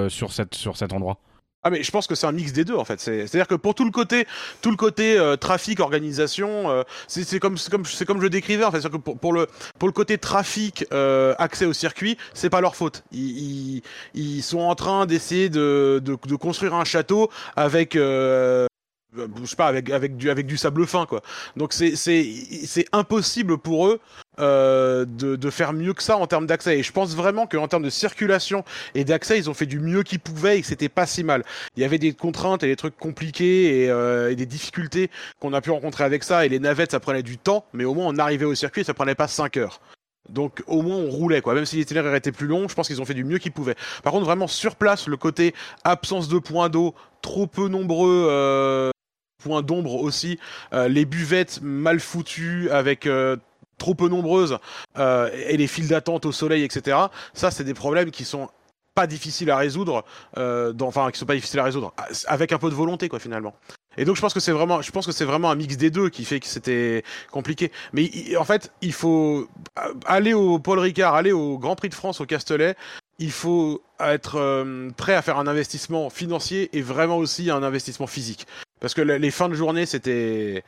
sur 0.10 0.32
cet 0.32 0.94
endroit? 0.94 1.20
Ah 1.66 1.70
mais 1.70 1.82
je 1.82 1.92
pense 1.92 2.08
que 2.08 2.16
c'est 2.16 2.28
un 2.28 2.34
mix 2.34 2.52
des 2.52 2.66
deux 2.66 2.76
en 2.76 2.84
fait. 2.84 3.00
C'est- 3.00 3.26
C'est-à-dire 3.28 3.48
que 3.48 3.56
pour 3.56 3.74
tout 3.74 3.86
le 3.86 3.92
côté, 3.92 4.28
tout 4.62 4.70
le 4.70 4.76
côté 4.76 5.18
euh, 5.18 5.38
trafic, 5.38 5.80
organisation, 5.80 6.70
euh, 6.70 6.84
c'est 7.08 7.40
comme 7.40 7.58
c'est 7.58 7.72
comme 7.72 7.86
c'est 7.86 8.06
comme 8.06 8.22
je 8.22 8.28
décrivais 8.28 8.66
en 8.66 8.72
fait. 8.72 8.82
C'est-à-dire 8.82 9.00
que 9.02 9.12
pour, 9.12 9.32
le 9.34 9.48
pour 9.80 9.88
le 9.88 9.94
côté 9.94 10.18
trafic, 10.18 10.86
euh, 10.92 11.34
accès 11.38 11.66
au 11.66 11.72
circuit, 11.74 12.18
c'est 12.34 12.50
pas 12.50 12.60
leur 12.60 12.76
faute. 12.76 13.04
Ils, 13.14 13.78
ils, 13.78 13.82
ils 14.14 14.44
sont 14.44 14.60
en 14.60 14.76
train 14.76 15.06
d'essayer 15.06 15.50
de, 15.50 16.02
de 16.04 16.18
de 16.26 16.36
construire 16.36 16.74
un 16.74 16.84
château 16.84 17.30
avec 17.56 17.96
euh, 17.96 18.68
je 19.16 19.46
sais 19.46 19.56
pas 19.56 19.68
avec 19.68 19.90
avec 19.90 20.18
du 20.18 20.30
avec 20.30 20.46
du 20.48 20.58
sable 20.58 20.86
fin 20.88 21.06
quoi. 21.06 21.22
Donc 21.56 21.72
c'est 21.72 21.96
c'est 21.96 22.24
c'est 22.66 22.86
impossible 22.92 23.58
pour 23.58 23.88
eux 23.88 24.00
euh, 24.40 25.06
de 25.06 25.36
de 25.36 25.50
faire 25.50 25.74
mieux 25.74 25.94
que 25.94 26.04
ça 26.04 26.18
en 26.18 26.28
termes 26.28 26.48
d'accès. 26.48 26.80
Et 26.80 26.84
je 26.84 26.92
pense 26.92 27.16
vraiment 27.16 27.48
qu'en 27.48 27.68
termes 27.68 27.84
de 27.84 27.90
circulation 27.90 28.64
et 28.96 29.04
d'accès, 29.04 29.38
ils 29.38 29.50
ont 29.50 29.54
fait 29.54 29.66
du 29.66 29.80
mieux 29.80 30.04
qu'ils 30.04 30.20
pouvaient 30.20 30.60
et 30.60 30.62
que 30.62 30.68
c'était 30.68 30.90
pas 30.90 31.06
si 31.06 31.24
mal. 31.24 31.44
Il 31.76 31.82
y 31.82 31.86
avait 31.86 31.98
des 31.98 32.14
contraintes 32.14 32.64
et 32.64 32.68
des 32.68 32.76
trucs 32.76 32.98
compliqués 32.98 33.84
et, 33.84 33.90
euh, 33.90 34.32
et 34.32 34.36
des 34.36 34.46
difficultés 34.46 35.10
qu'on 35.40 35.54
a 35.54 35.62
pu 35.62 35.72
rencontrer 35.72 36.04
avec 36.04 36.24
ça. 36.24 36.46
Et 36.46 36.50
les 36.50 36.60
navettes, 36.60 36.92
ça 36.92 37.00
prenait 37.00 37.24
du 37.24 37.38
temps, 37.38 37.66
mais 37.74 37.86
au 37.86 37.94
moins 37.94 38.08
on 38.08 38.18
arrivait 38.18 38.46
au 38.46 38.56
circuit 38.56 38.82
et 38.82 38.86
ça 38.86 38.94
prenait 38.94 39.16
pas 39.16 39.28
5 39.28 39.58
heures. 39.58 39.80
Donc 40.30 40.64
au 40.68 40.82
moins 40.82 40.98
on 40.98 41.10
roulait 41.10 41.42
quoi. 41.42 41.54
Même 41.54 41.66
si 41.66 41.76
l'itinéraire 41.76 42.16
était 42.16 42.32
plus 42.32 42.48
long, 42.48 42.68
je 42.68 42.76
pense 42.76 42.88
qu'ils 42.88 43.02
ont 43.02 43.06
fait 43.06 43.14
du 43.14 43.24
mieux 43.26 43.40
qu'ils 43.40 43.52
pouvaient. 43.52 43.76
Par 44.04 44.14
contre 44.14 44.26
vraiment 44.26 44.48
sur 44.48 44.76
place, 44.76 45.08
le 45.08 45.18
côté 45.18 45.54
absence 45.84 46.28
de 46.28 46.40
points 46.40 46.70
d'eau, 46.70 46.96
trop 47.22 47.46
peu 47.46 47.68
nombreux 47.68 48.28
euh, 48.30 48.92
points 49.44 49.62
d'ombre 49.62 49.96
aussi, 49.96 50.40
euh, 50.74 50.88
les 50.88 51.06
buvettes 51.06 51.60
mal 51.62 52.00
foutues 52.00 52.70
avec 52.72 53.06
euh, 53.06 53.36
trop 53.78 53.96
peu 53.96 54.10
nombreuses 54.10 54.58
euh, 54.98 55.30
et 55.48 55.58
les 55.58 55.68
files 55.68 55.88
d'attente 55.88 56.26
au 56.26 56.32
soleil, 56.32 56.64
etc. 56.64 56.98
Ça 57.34 57.52
c'est 57.52 57.64
des 57.64 57.74
problèmes 57.74 58.12
qui 58.12 58.26
sont 58.26 58.50
pas 58.96 59.08
difficiles 59.08 59.50
à 59.50 59.58
résoudre, 59.58 60.06
euh, 60.38 60.74
enfin 60.82 61.10
qui 61.12 61.20
sont 61.20 61.26
pas 61.26 61.36
difficiles 61.36 61.60
à 61.60 61.64
résoudre, 61.64 61.94
avec 62.28 62.52
un 62.52 62.60
peu 62.60 62.70
de 62.70 62.76
volonté 62.76 63.10
quoi 63.10 63.20
finalement. 63.20 63.56
Et 63.98 64.06
donc 64.06 64.16
je 64.16 64.22
pense 64.22 64.34
que 64.34 64.40
c'est 64.40 64.52
vraiment, 64.52 64.82
je 64.82 64.92
pense 64.92 65.06
que 65.06 65.12
c'est 65.12 65.26
vraiment 65.26 65.52
un 65.52 65.56
mix 65.56 65.78
des 65.78 65.90
deux 65.90 66.10
qui 66.10 66.26
fait 66.26 66.40
que 66.40 66.48
c'était 66.48 67.04
compliqué. 67.32 67.72
Mais 67.94 68.10
en 68.38 68.44
fait, 68.44 68.72
il 68.82 68.94
faut 68.94 69.48
aller 70.06 70.34
au 70.34 70.60
Paul 70.60 70.80
Ricard, 70.80 71.16
aller 71.16 71.32
au 71.32 71.58
Grand 71.58 71.76
Prix 71.76 71.90
de 71.90 71.96
France 71.96 72.22
au 72.22 72.26
Castellet. 72.26 72.76
Il 73.20 73.32
faut 73.32 73.84
être 74.00 74.38
euh, 74.38 74.90
prêt 74.98 75.14
à 75.14 75.22
faire 75.22 75.38
un 75.38 75.48
investissement 75.48 76.10
financier 76.10 76.76
et 76.76 76.82
vraiment 76.82 77.18
aussi 77.18 77.52
un 77.52 77.62
investissement 77.62 78.08
physique. 78.08 78.48
Parce 78.84 78.94
que 78.94 79.02
les 79.02 79.32
fins 79.32 79.48
de 79.48 79.54
journée, 79.54 79.86
c'était 79.86 80.62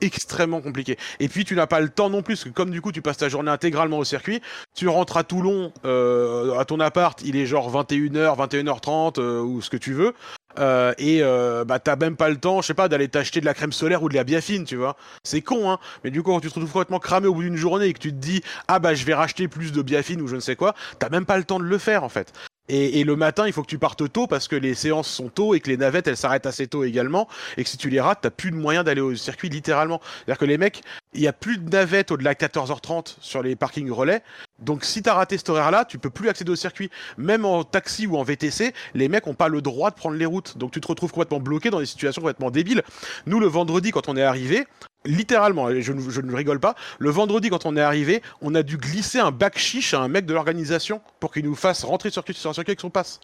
extrêmement 0.00 0.60
compliqué. 0.60 0.98
Et 1.20 1.28
puis, 1.28 1.44
tu 1.44 1.54
n'as 1.54 1.68
pas 1.68 1.78
le 1.78 1.90
temps 1.90 2.10
non 2.10 2.20
plus, 2.20 2.34
parce 2.34 2.44
que 2.44 2.48
comme 2.48 2.70
du 2.70 2.80
coup, 2.80 2.90
tu 2.90 3.02
passes 3.02 3.18
ta 3.18 3.28
journée 3.28 3.52
intégralement 3.52 3.98
au 3.98 4.04
circuit, 4.04 4.42
tu 4.74 4.88
rentres 4.88 5.16
à 5.16 5.22
Toulon, 5.22 5.72
euh, 5.84 6.58
à 6.58 6.64
ton 6.64 6.80
appart, 6.80 7.22
il 7.24 7.36
est 7.36 7.46
genre 7.46 7.70
21h, 7.70 8.36
21h30, 8.36 9.20
euh, 9.20 9.40
ou 9.42 9.62
ce 9.62 9.70
que 9.70 9.76
tu 9.76 9.92
veux. 9.92 10.12
Euh, 10.58 10.92
et 10.98 11.22
euh, 11.22 11.64
bah 11.64 11.78
t'as 11.78 11.94
même 11.94 12.16
pas 12.16 12.28
le 12.28 12.36
temps, 12.36 12.60
je 12.60 12.66
sais 12.66 12.74
pas, 12.74 12.88
d'aller 12.88 13.06
t'acheter 13.06 13.40
de 13.40 13.46
la 13.46 13.54
crème 13.54 13.72
solaire 13.72 14.02
ou 14.02 14.08
de 14.08 14.14
la 14.14 14.24
biafine, 14.24 14.64
tu 14.64 14.74
vois. 14.74 14.96
C'est 15.22 15.40
con, 15.40 15.70
hein. 15.70 15.78
Mais 16.02 16.10
du 16.10 16.20
coup, 16.20 16.32
quand 16.32 16.40
tu 16.40 16.48
te 16.48 16.54
retrouves 16.54 16.72
complètement 16.72 16.98
cramé 16.98 17.28
au 17.28 17.34
bout 17.34 17.42
d'une 17.42 17.56
journée 17.56 17.86
et 17.86 17.92
que 17.92 18.00
tu 18.00 18.10
te 18.10 18.18
dis, 18.18 18.42
ah 18.66 18.80
bah 18.80 18.94
je 18.94 19.04
vais 19.04 19.14
racheter 19.14 19.46
plus 19.46 19.70
de 19.70 19.82
biafine 19.82 20.20
ou 20.20 20.26
je 20.26 20.34
ne 20.34 20.40
sais 20.40 20.56
quoi, 20.56 20.74
t'as 20.98 21.10
même 21.10 21.26
pas 21.26 21.38
le 21.38 21.44
temps 21.44 21.60
de 21.60 21.64
le 21.64 21.78
faire 21.78 22.02
en 22.04 22.08
fait. 22.08 22.32
Et, 22.68 23.02
le 23.02 23.16
matin, 23.16 23.46
il 23.46 23.52
faut 23.52 23.62
que 23.62 23.68
tu 23.68 23.78
partes 23.78 24.10
tôt 24.12 24.26
parce 24.26 24.46
que 24.46 24.54
les 24.54 24.74
séances 24.74 25.08
sont 25.08 25.28
tôt 25.28 25.54
et 25.54 25.60
que 25.60 25.68
les 25.68 25.76
navettes 25.76 26.06
elles 26.06 26.16
s'arrêtent 26.16 26.46
assez 26.46 26.68
tôt 26.68 26.84
également. 26.84 27.28
Et 27.56 27.64
que 27.64 27.68
si 27.68 27.76
tu 27.76 27.90
les 27.90 28.00
rates, 28.00 28.20
t'as 28.22 28.30
plus 28.30 28.50
de 28.50 28.56
moyens 28.56 28.84
d'aller 28.84 29.00
au 29.00 29.14
circuit 29.16 29.48
littéralement. 29.48 30.00
C'est-à-dire 30.02 30.38
que 30.38 30.44
les 30.44 30.58
mecs, 30.58 30.82
il 31.12 31.20
y 31.20 31.26
a 31.26 31.32
plus 31.32 31.58
de 31.58 31.68
navettes 31.68 32.12
au-delà 32.12 32.34
de 32.34 32.38
14h30 32.38 33.16
sur 33.20 33.42
les 33.42 33.56
parkings 33.56 33.90
relais. 33.90 34.22
Donc 34.60 34.84
si 34.84 35.02
t'as 35.02 35.14
raté 35.14 35.38
cet 35.38 35.50
horaire-là, 35.50 35.84
tu 35.84 35.98
peux 35.98 36.08
plus 36.08 36.28
accéder 36.28 36.52
au 36.52 36.56
circuit. 36.56 36.88
Même 37.18 37.44
en 37.44 37.64
taxi 37.64 38.06
ou 38.06 38.16
en 38.16 38.22
VTC, 38.22 38.72
les 38.94 39.08
mecs 39.08 39.26
ont 39.26 39.34
pas 39.34 39.48
le 39.48 39.60
droit 39.60 39.90
de 39.90 39.96
prendre 39.96 40.16
les 40.16 40.26
routes. 40.26 40.56
Donc 40.56 40.70
tu 40.70 40.80
te 40.80 40.86
retrouves 40.86 41.10
complètement 41.10 41.40
bloqué 41.40 41.70
dans 41.70 41.80
des 41.80 41.86
situations 41.86 42.22
complètement 42.22 42.52
débiles. 42.52 42.82
Nous, 43.26 43.40
le 43.40 43.48
vendredi, 43.48 43.90
quand 43.90 44.08
on 44.08 44.16
est 44.16 44.22
arrivé, 44.22 44.66
littéralement, 45.04 45.68
je, 45.80 45.92
ne- 45.92 46.10
je 46.10 46.20
ne 46.20 46.34
rigole 46.34 46.60
pas, 46.60 46.74
le 46.98 47.10
vendredi, 47.10 47.50
quand 47.50 47.66
on 47.66 47.76
est 47.76 47.80
arrivé, 47.80 48.22
on 48.40 48.54
a 48.54 48.62
dû 48.62 48.76
glisser 48.78 49.18
un 49.18 49.30
bac 49.30 49.58
chiche 49.58 49.94
à 49.94 50.00
un 50.00 50.08
mec 50.08 50.26
de 50.26 50.34
l'organisation 50.34 51.00
pour 51.20 51.32
qu'il 51.32 51.44
nous 51.44 51.54
fasse 51.54 51.84
rentrer 51.84 52.10
sur, 52.10 52.24
sur 52.26 52.54
circuit 52.54 52.70
avec 52.70 52.80
son 52.80 52.90
passe. 52.90 53.20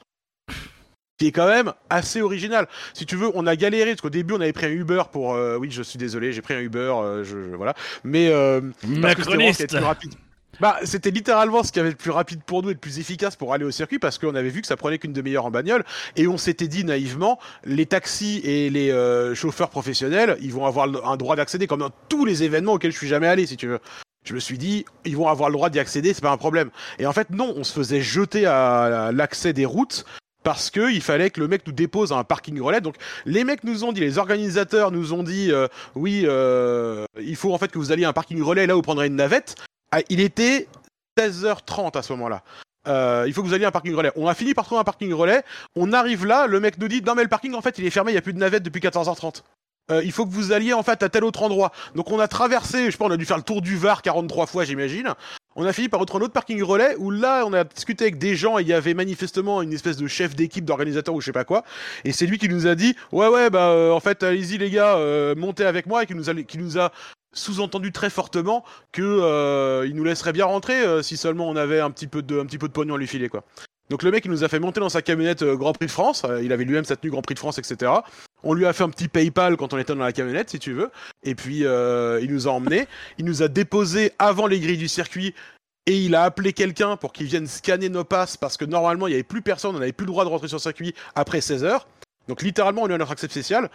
Qui 1.19 1.27
est 1.27 1.33
quand 1.33 1.49
même 1.49 1.73
assez 1.91 2.21
original. 2.23 2.69
Si 2.95 3.05
tu 3.05 3.17
veux, 3.17 3.29
on 3.35 3.47
a 3.49 3.57
galéré 3.57 3.91
parce 3.91 4.03
qu'au 4.03 4.09
début 4.11 4.35
on 4.35 4.41
avait 4.41 4.53
pris 4.53 4.67
un 4.67 4.71
Uber 4.71 5.03
pour. 5.11 5.35
euh, 5.35 5.57
oui, 5.57 5.69
je 5.69 5.83
suis 5.83 5.99
désolé, 5.99 6.33
j'ai 6.33 6.43
pris 6.43 6.55
un 6.55 6.61
Uber, 6.61 6.79
euh, 6.95 7.25
je, 7.25 7.31
je- 7.51 7.57
voilà. 7.57 7.75
Mais 8.05 8.29
euh, 8.29 8.61
parce 9.03 9.27
que 9.37 9.43
c'était 9.53 9.79
rapide. 9.85 10.15
Bah, 10.61 10.77
c'était 10.83 11.11
littéralement 11.11 11.63
ce 11.63 11.71
qui 11.71 11.79
avait 11.79 11.91
le 11.91 11.97
plus 11.97 12.11
rapide 12.11 12.43
pour 12.43 12.63
nous 12.63 12.71
et 12.71 12.73
le 12.73 12.79
plus 12.79 12.99
efficace 12.99 13.37
pour 13.37 13.55
aller 13.55 13.65
au 13.65 13.71
circuit 13.71 14.01
parce 14.01 14.19
qu'on 14.19 14.35
avait 14.35 14.49
vu 14.49 14.61
que 14.61 14.67
ça 14.67 14.77
prenait 14.77 14.99
qu'une 14.99 15.13
demi-heure 15.13 15.47
en 15.47 15.53
bagnole 15.53 15.85
et 16.17 16.27
on 16.27 16.37
s'était 16.37 16.67
dit 16.67 16.85
naïvement, 16.85 17.39
les 17.65 17.87
taxis 17.87 18.41
et 18.43 18.69
les 18.69 18.91
euh, 18.91 19.37
chauffeurs 19.37 19.71
professionnels, 19.71 20.37
ils 20.41 20.53
vont 20.53 20.67
avoir 20.67 20.89
un 21.09 21.17
droit 21.17 21.37
d'accéder 21.37 21.69
comme 21.69 21.81
dans 21.81 21.93
tous 22.09 22.25
les 22.25 22.43
événements 22.43 22.73
auxquels 22.73 22.91
je 22.91 22.97
suis 22.97 23.07
jamais 23.07 23.29
allé, 23.29 23.47
si 23.47 23.57
tu 23.57 23.69
veux. 23.69 23.79
Je 24.25 24.35
me 24.35 24.41
suis 24.41 24.59
dit, 24.59 24.85
ils 25.05 25.17
vont 25.17 25.29
avoir 25.29 25.49
le 25.49 25.55
droit 25.55 25.71
d'y 25.71 25.79
accéder, 25.79 26.13
c'est 26.13 26.23
pas 26.23 26.33
un 26.33 26.37
problème. 26.37 26.71
Et 26.99 27.07
en 27.07 27.13
fait, 27.13 27.31
non, 27.31 27.55
on 27.57 27.63
se 27.63 27.73
faisait 27.73 28.01
jeter 28.01 28.45
à 28.47 29.11
l'accès 29.13 29.53
des 29.53 29.65
routes 29.65 30.05
parce 30.43 30.71
que 30.71 30.91
il 30.91 31.03
fallait 31.03 31.31
que 31.31 31.41
le 31.41 31.49
mec 31.49 31.67
nous 31.67 31.73
dépose 31.73 32.13
un 32.13 32.25
parking 32.25 32.61
relais. 32.61 32.81
Donc 32.81 32.97
les 33.27 33.45
mecs 33.45 33.65
nous 33.65 33.85
ont 33.85 33.93
dit, 33.93 34.01
les 34.01 34.19
organisateurs 34.19 34.91
nous 34.91 35.13
ont 35.13 35.23
dit, 35.23 35.53
euh, 35.53 35.69
oui, 35.95 36.23
euh, 36.25 37.05
il 37.21 37.37
faut 37.37 37.55
en 37.55 37.59
fait 37.59 37.71
que 37.71 37.79
vous 37.79 37.93
alliez 37.93 38.05
à 38.05 38.09
un 38.09 38.13
parking 38.13 38.43
relais 38.43 38.67
là 38.67 38.75
où 38.75 38.79
vous 38.79 38.83
prendrez 38.83 39.07
une 39.07 39.17
navette. 39.17 39.55
Ah, 39.91 40.01
il 40.09 40.21
était 40.21 40.69
16h30 41.19 41.97
à 41.97 42.03
ce 42.03 42.13
moment-là. 42.13 42.43
Euh, 42.87 43.25
il 43.27 43.33
faut 43.33 43.43
que 43.43 43.49
vous 43.49 43.55
alliez 43.55 43.65
à 43.65 43.69
un 43.69 43.73
parking 43.73 43.95
relais. 43.95 44.13
On 44.17 44.27
a 44.27 44.35
fini 44.35 44.55
par 44.55 44.65
trouver 44.65 44.81
un 44.81 44.85
parking 44.85 45.13
relais. 45.13 45.43
On 45.77 45.93
arrive 45.93 46.25
là, 46.25 46.47
le 46.47 46.61
mec 46.61 46.79
nous 46.79 46.89
dit 46.89 47.03
non 47.03 47.15
mais 47.15 47.23
le 47.23 47.29
parking 47.29 47.55
en 47.55 47.61
fait 47.61 47.79
il 47.79 47.85
est 47.85 47.91
fermé, 47.91 48.13
il 48.13 48.15
y 48.15 48.19
a 48.19 48.23
plus 48.23 48.33
de 48.33 48.39
navette 48.39 48.63
depuis 48.63 48.81
14h30. 48.81 49.43
Euh, 49.91 50.03
il 50.05 50.13
faut 50.13 50.27
que 50.27 50.33
vous 50.33 50.53
alliez 50.53 50.75
en 50.75 50.83
fait 50.83 51.03
à 51.03 51.09
tel 51.09 51.25
autre 51.25 51.43
endroit. 51.43 51.73
Donc 51.95 52.11
on 52.11 52.19
a 52.19 52.29
traversé, 52.29 52.87
je 52.87 52.91
sais 52.91 52.99
pas, 52.99 53.07
on 53.07 53.11
a 53.11 53.17
dû 53.17 53.25
faire 53.25 53.37
le 53.37 53.43
tour 53.43 53.63
du 53.63 53.77
Var 53.77 54.03
43 54.03 54.47
fois 54.47 54.65
j'imagine. 54.65 55.15
On 55.57 55.65
a 55.65 55.73
fini 55.73 55.89
par 55.89 55.99
retrouver 55.99 56.23
un 56.23 56.27
autre 56.27 56.35
parking 56.35 56.63
relais 56.63 56.95
où 56.99 57.11
là 57.11 57.45
on 57.47 57.53
a 57.53 57.65
discuté 57.65 58.05
avec 58.05 58.19
des 58.19 58.37
gens 58.37 58.59
et 58.59 58.63
il 58.63 58.69
y 58.69 58.73
avait 58.73 58.95
manifestement 58.95 59.61
une 59.61 59.73
espèce 59.73 59.97
de 59.97 60.07
chef 60.07 60.37
d'équipe 60.37 60.65
d'organisateur 60.65 61.15
ou 61.15 61.21
je 61.21 61.27
sais 61.27 61.33
pas 61.33 61.45
quoi. 61.45 61.65
Et 62.05 62.13
c'est 62.13 62.27
lui 62.27 62.39
qui 62.39 62.49
nous 62.49 62.67
a 62.67 62.75
dit 62.75 62.95
ouais 63.13 63.29
ouais 63.29 63.51
bah 63.51 63.71
euh, 63.71 63.91
en 63.91 64.01
fait 64.01 64.23
allez-y 64.23 64.59
les 64.59 64.71
gars, 64.71 64.97
montez 65.37 65.65
avec 65.65 65.87
moi 65.87 66.05
et 66.05 66.07
qui 66.07 66.15
nous 66.15 66.31
a, 66.31 66.35
qui 66.35 66.59
nous 66.59 66.79
a 66.79 66.93
sous-entendu 67.33 67.93
très 67.93 68.11
fortement 68.11 68.65
que 68.93 69.03
euh, 69.03 69.87
il 69.87 69.95
nous 69.95 70.05
laisserait 70.05 70.33
bien 70.33 70.47
rentrer 70.47 70.81
euh, 70.81 71.03
si 71.03 71.17
seulement 71.17 71.49
on 71.49 71.57
avait 71.57 71.81
un 71.81 71.91
petit 71.91 72.07
peu 72.07 72.23
de 72.23 72.41
un 72.41 72.47
petit 72.47 72.59
de 72.59 72.67
pognon 72.67 72.95
à 72.95 72.99
lui 72.99 73.07
filer 73.07 73.29
quoi. 73.29 73.45
Donc 73.91 74.03
le 74.03 74.11
mec 74.11 74.25
il 74.25 74.31
nous 74.31 74.45
a 74.45 74.49
fait 74.49 74.59
monter 74.59 74.81
dans 74.81 74.89
sa 74.89 75.03
camionnette 75.03 75.43
euh, 75.43 75.57
Grand 75.57 75.73
Prix 75.73 75.87
de 75.87 75.91
France, 75.91 76.25
Euh, 76.25 76.43
il 76.43 76.53
avait 76.53 76.65
lui-même 76.65 76.85
sa 76.85 76.97
tenue 76.97 77.11
Grand 77.11 77.23
Prix 77.23 77.35
de 77.35 77.39
France 77.39 77.59
etc. 77.59 77.93
On 78.43 78.55
lui 78.55 78.67
a 78.67 78.73
fait 78.73 78.85
un 78.85 78.91
petit 78.91 79.09
PayPal 79.09 79.57
quand 79.57 79.73
on 79.73 79.79
était 79.79 79.95
dans 79.95 80.05
la 80.05 80.13
camionnette 80.13 80.51
si 80.51 80.59
tu 80.59 80.73
veux, 80.73 80.91
et 81.23 81.35
puis 81.35 81.61
il 81.61 82.29
nous 82.31 82.49
a 82.49 82.51
emmené, 82.51 82.87
il 83.19 83.25
nous 83.25 83.43
a 83.43 83.49
déposé 83.49 84.13
avant 84.19 84.47
les 84.47 84.61
grilles 84.61 84.79
du 84.79 84.89
circuit 84.89 85.35
et 85.87 85.99
il 85.99 86.15
a 86.15 86.23
appelé 86.23 86.53
quelqu'un 86.53 86.97
pour 86.97 87.13
qu'il 87.13 87.27
vienne 87.27 87.47
scanner 87.47 87.89
nos 87.89 88.05
passes 88.05 88.37
parce 88.37 88.57
que 88.57 88.65
normalement 88.65 89.07
il 89.07 89.11
y 89.11 89.15
avait 89.15 89.23
plus 89.23 89.43
personne, 89.43 89.75
on 89.75 89.79
n'avait 89.79 89.93
plus 89.93 90.07
le 90.07 90.13
droit 90.13 90.25
de 90.25 90.29
rentrer 90.31 90.49
sur 90.49 90.59
le 90.59 90.63
circuit 90.63 90.95
après 91.15 91.41
16 91.41 91.65
heures. 91.65 91.89
Donc 92.29 92.43
littéralement 92.43 92.83
on 92.83 92.87
lui 92.87 92.95
a 92.95 92.99
notre 92.99 93.13
accès 93.13 93.27
spécial. 93.27 93.71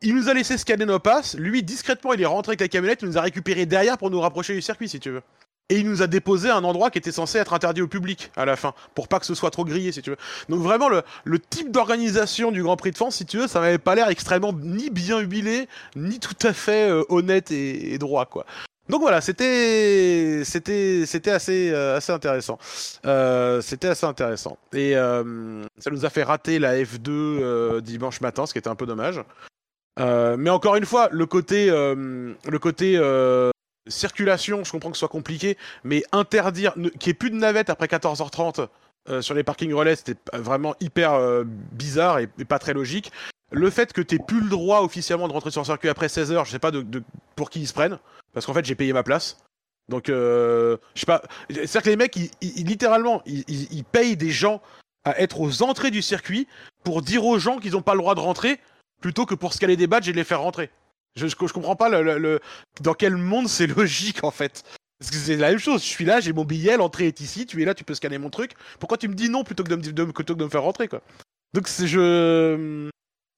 Il 0.00 0.14
nous 0.14 0.28
a 0.28 0.34
laissé 0.34 0.56
scanner 0.56 0.86
nos 0.86 1.00
passes. 1.00 1.36
Lui, 1.36 1.62
discrètement, 1.62 2.12
il 2.12 2.22
est 2.22 2.26
rentré 2.26 2.50
avec 2.50 2.60
la 2.60 2.68
camionnette. 2.68 3.02
Il 3.02 3.08
nous 3.08 3.18
a 3.18 3.22
récupéré 3.22 3.66
derrière 3.66 3.98
pour 3.98 4.10
nous 4.10 4.20
rapprocher 4.20 4.54
du 4.54 4.62
circuit, 4.62 4.88
si 4.88 5.00
tu 5.00 5.10
veux. 5.10 5.22
Et 5.70 5.78
il 5.78 5.88
nous 5.88 6.02
a 6.02 6.06
déposé 6.06 6.48
à 6.48 6.56
un 6.56 6.64
endroit 6.64 6.90
qui 6.90 6.98
était 6.98 7.12
censé 7.12 7.36
être 7.38 7.52
interdit 7.52 7.82
au 7.82 7.88
public 7.88 8.30
à 8.36 8.46
la 8.46 8.56
fin, 8.56 8.72
pour 8.94 9.06
pas 9.06 9.20
que 9.20 9.26
ce 9.26 9.34
soit 9.34 9.50
trop 9.50 9.64
grillé, 9.64 9.92
si 9.92 10.00
tu 10.00 10.10
veux. 10.10 10.16
Donc 10.48 10.60
vraiment, 10.60 10.88
le, 10.88 11.02
le 11.24 11.38
type 11.38 11.70
d'organisation 11.70 12.52
du 12.52 12.62
Grand 12.62 12.76
Prix 12.76 12.92
de 12.92 12.96
France, 12.96 13.16
si 13.16 13.26
tu 13.26 13.36
veux, 13.38 13.48
ça 13.48 13.60
m'avait 13.60 13.76
pas 13.76 13.94
l'air 13.94 14.08
extrêmement 14.08 14.54
ni 14.54 14.88
bien 14.88 15.18
huilé, 15.18 15.68
ni 15.94 16.20
tout 16.20 16.46
à 16.46 16.54
fait 16.54 16.88
euh, 16.88 17.04
honnête 17.10 17.50
et, 17.50 17.92
et 17.92 17.98
droit, 17.98 18.24
quoi. 18.24 18.46
Donc 18.88 19.02
voilà, 19.02 19.20
c'était 19.20 20.42
c'était 20.44 21.04
c'était 21.04 21.30
assez 21.30 21.70
euh, 21.70 21.98
assez 21.98 22.10
intéressant. 22.10 22.56
Euh, 23.04 23.60
c'était 23.60 23.88
assez 23.88 24.06
intéressant. 24.06 24.56
Et 24.72 24.96
euh, 24.96 25.62
ça 25.78 25.90
nous 25.90 26.06
a 26.06 26.10
fait 26.10 26.22
rater 26.22 26.58
la 26.58 26.74
F2 26.74 27.08
euh, 27.10 27.80
dimanche 27.82 28.22
matin, 28.22 28.46
ce 28.46 28.54
qui 28.54 28.58
était 28.58 28.68
un 28.68 28.74
peu 28.74 28.86
dommage. 28.86 29.20
Euh, 29.98 30.36
mais 30.38 30.50
encore 30.50 30.76
une 30.76 30.84
fois, 30.86 31.08
le 31.10 31.26
côté, 31.26 31.70
euh, 31.70 32.34
le 32.46 32.58
côté 32.58 32.94
euh, 32.96 33.50
circulation, 33.88 34.62
je 34.64 34.70
comprends 34.70 34.90
que 34.90 34.96
ce 34.96 35.00
soit 35.00 35.08
compliqué, 35.08 35.56
mais 35.84 36.04
interdire 36.12 36.74
qu'il 36.74 36.82
n'y 37.06 37.08
ait 37.10 37.14
plus 37.14 37.30
de 37.30 37.36
navettes 37.36 37.70
après 37.70 37.86
14h30 37.86 38.68
euh, 39.08 39.22
sur 39.22 39.34
les 39.34 39.42
parkings 39.42 39.72
relais, 39.72 39.96
c'était 39.96 40.16
vraiment 40.34 40.74
hyper 40.80 41.14
euh, 41.14 41.44
bizarre 41.46 42.18
et, 42.18 42.26
pas 42.26 42.58
très 42.58 42.74
logique. 42.74 43.10
Le 43.50 43.70
fait 43.70 43.92
que 43.92 44.02
tu 44.02 44.18
plus 44.18 44.40
le 44.42 44.50
droit 44.50 44.82
officiellement 44.82 45.26
de 45.26 45.32
rentrer 45.32 45.50
sur 45.50 45.62
le 45.62 45.66
circuit 45.66 45.88
après 45.88 46.08
16h, 46.08 46.44
je 46.44 46.50
sais 46.50 46.58
pas 46.58 46.70
de, 46.70 46.82
de- 46.82 47.02
pour 47.34 47.48
qui 47.48 47.60
ils 47.60 47.66
se 47.68 47.72
prennent, 47.72 47.98
parce 48.34 48.44
qu'en 48.44 48.52
fait 48.52 48.64
j'ai 48.64 48.74
payé 48.74 48.92
ma 48.92 49.02
place. 49.02 49.38
Donc, 49.88 50.08
je 50.08 50.76
sais 50.94 51.06
pas. 51.06 51.22
C'est-à-dire 51.48 51.82
que 51.82 51.88
les 51.88 51.96
mecs, 51.96 52.14
ils, 52.16 52.30
ils- 52.42 52.66
littéralement, 52.66 53.22
ils- 53.24 53.44
ils 53.48 53.84
payent 53.84 54.18
des 54.18 54.28
gens 54.30 54.60
à 55.04 55.18
être 55.18 55.40
aux 55.40 55.62
entrées 55.62 55.90
du 55.90 56.02
circuit 56.02 56.46
pour 56.84 57.00
dire 57.00 57.24
aux 57.24 57.38
gens 57.38 57.56
qu'ils 57.58 57.72
n'ont 57.72 57.80
pas 57.80 57.94
le 57.94 58.00
droit 58.00 58.14
de 58.14 58.20
rentrer 58.20 58.60
plutôt 59.00 59.26
que 59.26 59.34
pour 59.34 59.52
scaler 59.52 59.76
des 59.76 59.86
badges 59.86 60.08
et 60.08 60.12
les 60.12 60.24
faire 60.24 60.40
rentrer. 60.40 60.70
Je, 61.16 61.26
je, 61.26 61.34
comprends 61.52 61.76
pas 61.76 61.88
le, 61.88 62.18
le- 62.18 62.40
dans 62.80 62.94
quel 62.94 63.16
monde 63.16 63.48
c'est 63.48 63.66
logique 63.76 64.24
en 64.24 64.30
fait. 64.30 64.62
Parce 64.98 65.10
que 65.12 65.16
c'est 65.16 65.36
la 65.36 65.50
même 65.50 65.58
chose, 65.58 65.80
je 65.82 65.86
suis 65.86 66.04
là, 66.04 66.20
j'ai 66.20 66.32
mon 66.32 66.44
billet, 66.44 66.76
l'entrée 66.76 67.06
est 67.06 67.20
ici, 67.20 67.46
tu 67.46 67.62
es 67.62 67.64
là, 67.64 67.74
tu 67.74 67.84
peux 67.84 67.94
scanner 67.94 68.18
mon 68.18 68.30
truc. 68.30 68.52
Pourquoi 68.80 68.98
tu 68.98 69.06
me 69.08 69.14
dis 69.14 69.28
non 69.28 69.44
plutôt 69.44 69.62
que 69.62 69.68
de 69.68 69.76
me, 69.76 69.82
de- 69.82 70.04
plutôt 70.04 70.34
que 70.34 70.38
de 70.40 70.44
me 70.44 70.50
faire 70.50 70.62
rentrer 70.62 70.88
quoi? 70.88 71.02
Donc 71.54 71.68
c'est 71.68 71.86
je... 71.86 72.88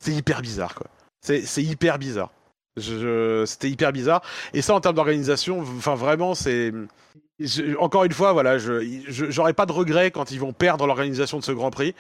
c'est 0.02 0.12
hyper 0.12 0.40
bizarre 0.42 0.74
quoi. 0.74 0.86
C'est 1.24 1.42
c'est 1.42 1.62
hyper 1.62 1.98
bizarre. 1.98 2.32
Je, 2.76 3.44
C'était 3.46 3.68
hyper 3.68 3.92
bizarre. 3.92 4.22
Et 4.54 4.62
ça 4.62 4.74
en 4.74 4.80
termes 4.80 4.94
d'organisation, 4.96 5.60
enfin 5.60 5.94
vraiment 5.94 6.34
c'est... 6.34 6.72
encore 7.78 8.04
une 8.04 8.12
fois, 8.12 8.32
voilà, 8.32 8.58
je 8.58 8.80
j'aurais 9.08 9.52
pas 9.54 9.66
de 9.66 9.72
regret 9.72 10.10
quand 10.10 10.30
ils 10.30 10.40
vont 10.40 10.52
perdre 10.52 10.86
l'organisation 10.86 11.38
de 11.38 11.44
ce 11.44 11.52
Grand 11.52 11.70
Prix. 11.70 11.94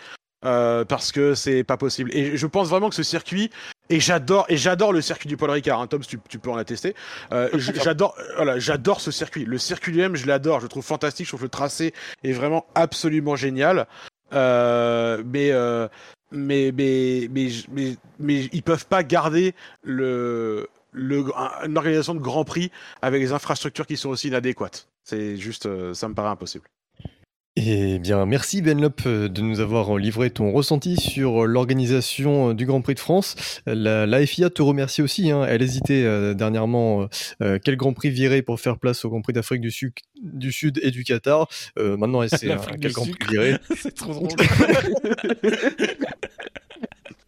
Euh, 0.44 0.84
parce 0.84 1.12
que 1.12 1.34
c'est 1.34 1.64
pas 1.64 1.76
possible. 1.76 2.10
Et 2.14 2.36
je 2.36 2.46
pense 2.46 2.68
vraiment 2.68 2.88
que 2.88 2.94
ce 2.94 3.02
circuit, 3.02 3.50
et 3.88 4.00
j'adore, 4.00 4.46
et 4.48 4.56
j'adore 4.56 4.92
le 4.92 5.00
circuit 5.00 5.28
du 5.28 5.36
Paul 5.36 5.50
Ricard. 5.50 5.80
Hein, 5.80 5.86
Tom, 5.86 6.00
tu, 6.02 6.18
tu 6.28 6.38
peux 6.38 6.50
en 6.50 6.56
attester. 6.56 6.94
Euh, 7.32 7.48
j'adore, 7.58 8.16
voilà, 8.36 8.58
j'adore 8.58 9.00
ce 9.00 9.10
circuit. 9.10 9.44
Le 9.44 9.58
circuit 9.58 9.92
lui-même, 9.92 10.16
je 10.16 10.26
l'adore. 10.26 10.60
Je 10.60 10.64
le 10.64 10.68
trouve 10.68 10.84
fantastique. 10.84 11.26
Je 11.26 11.30
trouve 11.30 11.42
le 11.42 11.48
tracé 11.48 11.92
est 12.24 12.32
vraiment 12.32 12.66
absolument 12.74 13.36
génial. 13.36 13.86
Euh, 14.32 15.22
mais, 15.26 15.50
euh, 15.50 15.88
mais, 16.30 16.72
mais, 16.76 17.28
mais, 17.30 17.48
mais, 17.70 17.96
mais, 18.18 18.48
ils 18.52 18.62
peuvent 18.62 18.86
pas 18.86 19.02
garder 19.02 19.54
le, 19.82 20.68
le, 20.92 21.24
un- 21.36 21.66
une 21.66 21.76
organisation 21.76 22.14
de 22.14 22.20
Grand 22.20 22.44
Prix 22.44 22.70
avec 23.02 23.20
des 23.20 23.32
infrastructures 23.32 23.86
qui 23.86 23.96
sont 23.96 24.10
aussi 24.10 24.28
inadéquates. 24.28 24.86
C'est 25.02 25.36
juste, 25.36 25.66
euh, 25.66 25.94
ça 25.94 26.08
me 26.08 26.14
paraît 26.14 26.28
impossible. 26.28 26.64
Eh 27.56 27.98
bien, 27.98 28.24
merci 28.26 28.62
Benlop 28.62 29.00
euh, 29.06 29.28
de 29.28 29.40
nous 29.42 29.58
avoir 29.58 29.98
livré 29.98 30.30
ton 30.30 30.52
ressenti 30.52 30.96
sur 30.96 31.46
l'organisation 31.46 32.50
euh, 32.50 32.54
du 32.54 32.64
Grand 32.64 32.80
Prix 32.80 32.94
de 32.94 33.00
France. 33.00 33.34
La, 33.66 34.06
la 34.06 34.24
FIA 34.24 34.50
te 34.50 34.62
remercie 34.62 35.02
aussi. 35.02 35.30
hein. 35.32 35.44
Elle 35.46 35.60
hésitait 35.60 36.04
euh, 36.04 36.32
dernièrement 36.32 37.08
euh, 37.42 37.58
quel 37.62 37.76
Grand 37.76 37.92
Prix 37.92 38.10
virer 38.10 38.40
pour 38.42 38.60
faire 38.60 38.78
place 38.78 39.04
au 39.04 39.10
Grand 39.10 39.20
Prix 39.20 39.32
d'Afrique 39.32 39.60
du, 39.60 39.72
Sud- 39.72 39.92
du 40.22 40.52
Sud 40.52 40.78
et 40.82 40.92
du 40.92 41.02
Qatar. 41.02 41.48
Euh, 41.76 41.96
maintenant, 41.96 42.22
elle 42.22 42.30
sait 42.38 42.52
hein, 42.52 42.60
quel 42.80 42.92
Grand. 42.92 43.04
Prix 43.10 43.16
virer. 43.30 43.56
c'est 43.76 43.94
trop 43.94 44.12
drôle. 44.14 44.28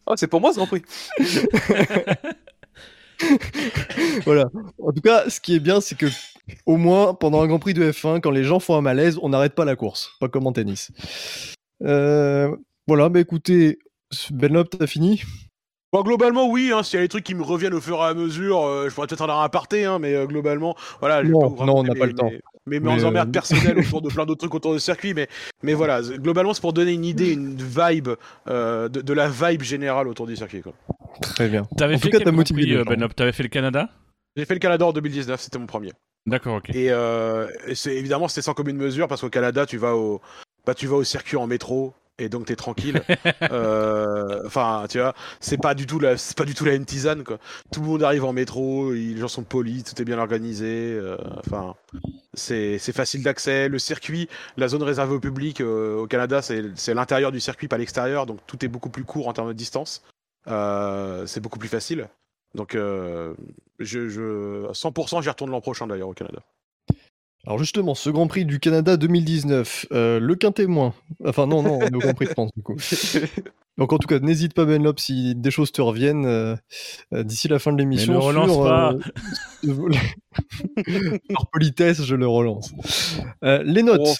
Oh, 0.04 0.14
c'est 0.16 0.26
pour 0.26 0.40
moi 0.40 0.50
ce 0.52 0.56
Grand 0.56 0.66
Prix. 0.66 0.82
voilà. 4.24 4.50
En 4.82 4.90
tout 4.92 5.00
cas, 5.00 5.30
ce 5.30 5.40
qui 5.40 5.54
est 5.54 5.61
bien, 5.61 5.80
c'est 5.80 5.94
que 5.96 6.06
au 6.66 6.76
moins 6.76 7.14
pendant 7.14 7.42
un 7.42 7.46
Grand 7.46 7.59
Prix 7.59 7.74
de 7.74 7.90
F1, 7.90 8.20
quand 8.20 8.31
les 8.31 8.44
gens 8.44 8.61
font 8.61 8.76
un 8.76 8.81
malaise, 8.81 9.18
on 9.22 9.28
n'arrête 9.31 9.55
pas 9.55 9.64
la 9.64 9.76
course, 9.76 10.11
pas 10.20 10.28
comme 10.28 10.46
en 10.46 10.52
tennis. 10.52 10.90
Euh, 11.85 12.55
voilà, 12.87 13.09
bah 13.09 13.20
écoutez, 13.20 13.78
Benlop, 14.31 14.64
t'as 14.70 14.87
fini? 14.87 15.22
Bon, 15.92 16.00
globalement, 16.02 16.48
oui, 16.48 16.72
hein, 16.74 16.83
s'il 16.83 16.96
y 16.96 16.98
a 17.00 17.05
des 17.05 17.09
trucs 17.09 17.24
qui 17.24 17.35
me 17.35 17.42
reviennent 17.42 17.74
au 17.74 17.81
fur 17.81 17.98
et 17.98 18.05
à 18.05 18.14
mesure, 18.14 18.62
euh, 18.62 18.88
je 18.88 18.94
pourrais 18.94 19.07
peut-être 19.07 19.20
en 19.20 19.24
avoir 19.24 19.42
un 19.42 19.44
aparté, 19.44 19.85
hein, 19.85 19.98
mais 19.98 20.14
euh, 20.14 20.24
globalement, 20.26 20.74
voilà. 21.00 21.22
Non, 21.22 21.40
pas 21.40 21.46
vous 21.48 21.64
non, 21.66 21.76
on 21.78 21.83
n'a 21.83 21.94
pas 21.94 22.07
le 22.07 22.14
temps. 22.14 22.31
mes- 22.31 22.40
Mes, 22.66 22.81
Mais, 22.81 22.96
mes 22.96 23.05
emmerdes 23.05 23.28
euh, 23.28 23.33
personnelles 23.33 23.78
autour 23.87 24.00
de 24.00 24.09
plein 24.09 24.24
d'autres 24.24 24.38
trucs 24.38 24.55
autour 24.55 24.72
du 24.72 24.81
circuit, 24.81 25.12
mais, 25.12 25.28
mais 25.62 25.74
voilà, 25.74 26.00
globalement, 26.00 26.55
c'est 26.55 26.62
pour 26.62 26.72
donner 26.72 26.92
une 26.92 27.05
idée, 27.05 27.33
une 27.35 27.57
vibe, 27.57 28.09
euh, 28.48 28.88
de, 28.88 29.02
de 29.02 29.12
la 29.12 29.28
vibe 29.28 29.62
générale 29.62 30.09
autour 30.09 30.26
du 30.26 30.35
circuit. 30.35 30.62
quoi. 30.62 30.72
Très 31.20 31.48
bien. 31.50 31.64
T'avais 31.76 31.96
En 31.96 31.98
fait 31.98 32.05
tout 32.05 32.12
cas, 32.12 32.18
quel 32.18 32.24
t'as 32.24 32.31
Grand 32.31 32.38
motivé 32.38 32.62
Prix, 32.62 32.70
les 32.70 32.78
gens. 32.78 32.85
Benlop 32.85 33.09
T'avais 33.14 33.33
fait 33.33 33.42
le 33.42 33.48
Canada? 33.50 33.90
J'ai 34.35 34.46
fait 34.46 34.55
le 34.55 34.61
Canada 34.61 34.87
en 34.87 34.92
2019, 34.94 35.40
c'était 35.42 35.59
mon 35.59 35.66
premier. 35.66 35.92
D'accord, 36.26 36.56
ok. 36.56 36.70
Et, 36.70 36.90
euh, 36.90 37.48
et 37.66 37.74
c'est 37.74 37.94
évidemment 37.96 38.28
c'était 38.28 38.42
sans 38.42 38.54
commune 38.54 38.76
mesure 38.76 39.08
parce 39.08 39.20
qu'au 39.20 39.30
Canada 39.30 39.66
tu 39.66 39.76
vas 39.76 39.96
au 39.96 40.20
bah 40.66 40.74
tu 40.74 40.87
vas 40.87 40.96
au 40.96 41.04
circuit 41.04 41.37
en 41.37 41.48
métro 41.48 41.94
et 42.18 42.28
donc 42.28 42.46
t'es 42.46 42.56
tranquille. 42.56 43.02
Euh, 43.50 44.40
Enfin 44.46 44.87
tu 44.88 44.98
vois 44.98 45.14
c'est 45.40 45.61
pas 45.61 45.74
du 45.74 45.87
tout 45.87 45.98
la 45.98 46.16
c'est 46.16 46.37
pas 46.37 46.44
du 46.44 46.54
tout 46.54 46.64
la 46.64 46.72
même 46.72 46.85
tisane 46.87 47.24
quoi. 47.24 47.38
Tout 47.72 47.80
le 47.80 47.87
monde 47.88 48.02
arrive 48.04 48.24
en 48.24 48.32
métro, 48.32 48.92
les 48.92 49.16
gens 49.18 49.26
sont 49.28 49.42
polis, 49.42 49.82
tout 49.85 50.00
est 50.00 50.04
bien 50.04 50.18
organisé. 50.18 50.92
euh, 50.94 51.16
Enfin 51.46 51.74
c'est 52.35 52.78
c'est 52.78 52.92
facile 52.94 53.22
d'accès. 53.24 53.68
Le 53.68 53.78
circuit, 53.80 54.28
la 54.56 54.68
zone 54.68 54.82
réservée 54.85 55.14
au 55.16 55.20
public 55.20 55.61
au 55.61 56.06
Canada 56.06 56.40
c'est 56.40 56.62
c'est 56.76 56.94
l'intérieur 56.94 57.32
du 57.32 57.40
circuit 57.40 57.66
pas 57.68 57.78
l'extérieur 57.78 58.26
donc 58.26 58.38
tout 58.46 58.64
est 58.64 58.68
beaucoup 58.68 58.90
plus 58.90 59.04
court 59.04 59.26
en 59.28 59.32
termes 59.32 59.48
de 59.48 59.52
distance. 59.54 60.02
C'est 60.46 61.40
beaucoup 61.40 61.58
plus 61.58 61.68
facile. 61.68 62.08
Donc 62.55 62.75
euh, 62.75 63.35
je, 63.79 64.09
je 64.09 64.67
100% 64.73 65.23
j'y 65.23 65.29
retourne 65.29 65.51
l'an 65.51 65.61
prochain 65.61 65.87
d'ailleurs 65.87 66.09
au 66.09 66.15
Canada. 66.15 66.41
Alors 67.45 67.59
justement, 67.59 67.97
ce 67.97 68.09
Grand 68.09 68.29
Prix 68.29 68.45
du 68.45 68.61
Canada 68.61 68.97
2019, 68.97 69.87
euh, 69.93 70.21
le 70.21 70.37
témoin. 70.37 70.95
Enfin 71.25 71.47
non, 71.47 71.62
non, 71.62 71.79
on 71.81 71.87
est 71.87 71.95
au 71.95 71.99
Grand 71.99 72.15
Prix 72.15 72.27
de 72.27 72.31
France 72.31 72.51
du 72.57 72.62
coup. 72.62 72.77
Donc 73.79 73.93
en 73.93 73.99
tout 73.99 74.07
cas, 74.07 74.21
n'hésite 74.21 74.55
pas 74.55 74.65
Benlop 74.65 74.99
si 74.99 75.35
des 75.35 75.51
choses 75.51 75.73
te 75.73 75.81
reviennent 75.81 76.27
euh, 76.27 76.57
d'ici 77.12 77.49
la 77.49 77.59
fin 77.59 77.73
de 77.73 77.79
l'émission. 77.79 78.12
ne 78.12 78.19
relance 78.19 78.51
sur, 78.53 78.62
pas. 78.62 78.95
euh, 79.67 81.19
Par 81.33 81.47
politesse, 81.51 82.05
je 82.05 82.15
le 82.15 82.27
relance. 82.27 82.73
Euh, 83.45 83.62
les 83.65 83.83
notes. 83.83 84.01
Oh. 84.05 84.15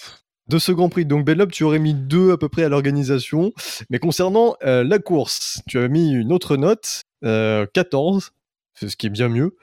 De 0.49 0.57
ce 0.57 0.73
Grand 0.73 0.89
Prix, 0.89 1.05
donc 1.05 1.23
Benlop, 1.25 1.51
tu 1.51 1.63
aurais 1.63 1.79
mis 1.79 1.93
deux 1.93 2.33
à 2.33 2.37
peu 2.37 2.49
près 2.49 2.65
à 2.65 2.69
l'organisation, 2.69 3.53
mais 3.89 3.97
concernant 3.97 4.57
euh, 4.65 4.83
la 4.83 4.99
course, 4.99 5.61
tu 5.69 5.79
as 5.79 5.87
mis 5.87 6.11
une 6.11 6.33
autre 6.33 6.57
note, 6.57 7.03
euh, 7.23 7.65
14, 7.73 8.31
c'est 8.75 8.89
ce 8.89 8.97
qui 8.97 9.07
est 9.07 9.11
bien 9.11 9.29
mieux. 9.29 9.55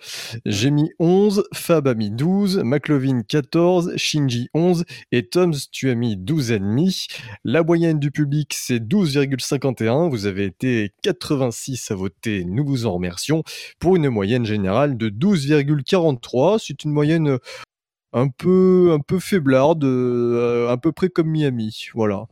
J'ai 0.47 0.71
mis 0.71 0.91
11, 1.01 1.45
Fab 1.53 1.89
a 1.89 1.95
mis 1.95 2.11
12, 2.11 2.59
McLovin 2.65 3.23
14, 3.23 3.95
Shinji 3.97 4.49
11 4.55 4.85
et 5.11 5.27
Toms, 5.29 5.55
tu 5.73 5.91
as 5.91 5.97
mis 5.97 6.17
12,5. 6.17 7.09
La 7.45 7.65
moyenne 7.65 7.99
du 7.99 8.13
public, 8.13 8.55
c'est 8.55 8.79
12,51. 8.79 10.09
Vous 10.09 10.27
avez 10.27 10.45
été 10.45 10.93
86 11.03 11.91
à 11.91 11.95
voter, 11.97 12.45
nous 12.45 12.65
vous 12.65 12.87
en 12.87 12.95
remercions, 12.95 13.43
pour 13.81 13.97
une 13.97 14.09
moyenne 14.11 14.45
générale 14.45 14.97
de 14.97 15.09
12,43. 15.09 16.63
C'est 16.65 16.85
une 16.85 16.93
moyenne 16.93 17.29
euh, 17.31 17.39
un 18.13 18.29
peu, 18.29 18.91
un 18.93 19.01
peu 19.01 19.19
faiblarde, 19.19 19.85
euh, 19.85 20.69
à 20.69 20.77
peu 20.77 20.93
près 20.93 21.09
comme 21.09 21.29
Miami. 21.29 21.89
Voilà. 21.95 22.27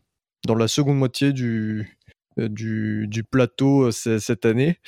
Dans 0.47 0.55
la 0.55 0.69
seconde 0.69 0.99
moitié 0.99 1.33
du, 1.33 1.81
euh, 1.81 1.98
du, 2.47 3.07
du 3.09 3.25
plateau 3.25 3.87
euh, 3.89 3.91
cette 3.91 4.47
année. 4.47 4.79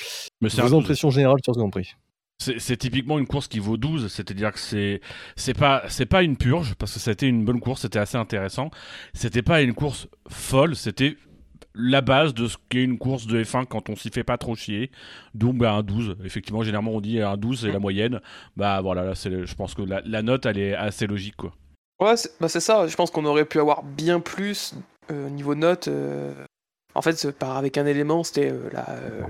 Mais 0.41 0.49
c'est 0.49 0.61
un 0.61 0.67
Vos 0.67 0.71
12. 0.71 0.85
impressions 0.85 1.11
générales 1.11 1.41
sur 1.43 1.55
ce 1.55 1.59
Grand 1.59 1.71
Prix? 1.71 1.97
C'est 2.39 2.59
c'est 2.59 2.77
typiquement 2.79 3.19
une 3.19 3.27
course 3.27 3.49
qui 3.49 3.59
vaut 3.59 3.77
12, 3.77 4.09
c'est-à-dire 4.11 4.53
que 4.53 4.59
c'est 4.59 5.01
c'est 5.37 5.53
pas 5.53 5.83
c'est 5.89 6.07
pas 6.07 6.23
une 6.23 6.37
purge 6.39 6.75
parce 6.77 6.95
que 6.95 6.99
c'était 7.01 7.29
une 7.29 7.45
bonne 7.45 7.61
course, 7.61 7.83
c'était 7.83 7.99
assez 7.99 8.17
intéressant. 8.17 8.71
C'était 9.13 9.43
pas 9.43 9.61
une 9.61 9.75
course 9.75 10.09
folle, 10.29 10.75
c'était 10.75 11.17
la 11.75 12.01
base 12.01 12.33
de 12.33 12.47
ce 12.47 12.57
qu'est 12.71 12.83
une 12.83 12.97
course 12.99 13.27
de 13.27 13.45
F1 13.45 13.67
quand 13.67 13.91
on 13.91 13.95
s'y 13.97 14.09
fait 14.09 14.25
pas 14.25 14.39
trop 14.39 14.55
chier. 14.57 14.91
Donc 15.35 15.59
bah, 15.59 15.73
un 15.75 15.83
12. 15.83 16.17
Effectivement, 16.25 16.63
généralement 16.63 16.93
on 16.93 17.03
dit 17.03 17.21
un 17.21 17.37
12 17.37 17.61
c'est 17.61 17.73
la 17.73 17.79
moyenne. 17.79 18.21
Bah 18.57 18.81
voilà, 18.81 19.05
là, 19.05 19.15
c'est 19.15 19.45
je 19.45 19.55
pense 19.55 19.75
que 19.75 19.83
la, 19.83 20.01
la 20.07 20.23
note 20.23 20.47
elle 20.47 20.59
est 20.59 20.75
assez 20.75 21.07
logique 21.07 21.37
quoi. 21.37 21.53
Ouais, 22.01 22.17
c'est 22.17 22.31
bah, 22.41 22.49
c'est 22.49 22.61
ça. 22.61 22.87
Je 22.87 22.97
pense 22.97 23.11
qu'on 23.11 23.27
aurait 23.27 23.45
pu 23.45 23.59
avoir 23.61 23.83
bien 23.83 24.19
plus 24.19 24.75
euh, 25.11 25.29
niveau 25.29 25.55
note. 25.55 25.89
euh. 25.89 26.33
En 26.95 27.03
fait, 27.03 27.31
par 27.33 27.57
avec 27.57 27.79
un 27.79 27.87
élément, 27.87 28.25
c'était 28.25 28.51
euh, 28.51 28.69
la, 28.73 28.89
euh, 28.91 29.23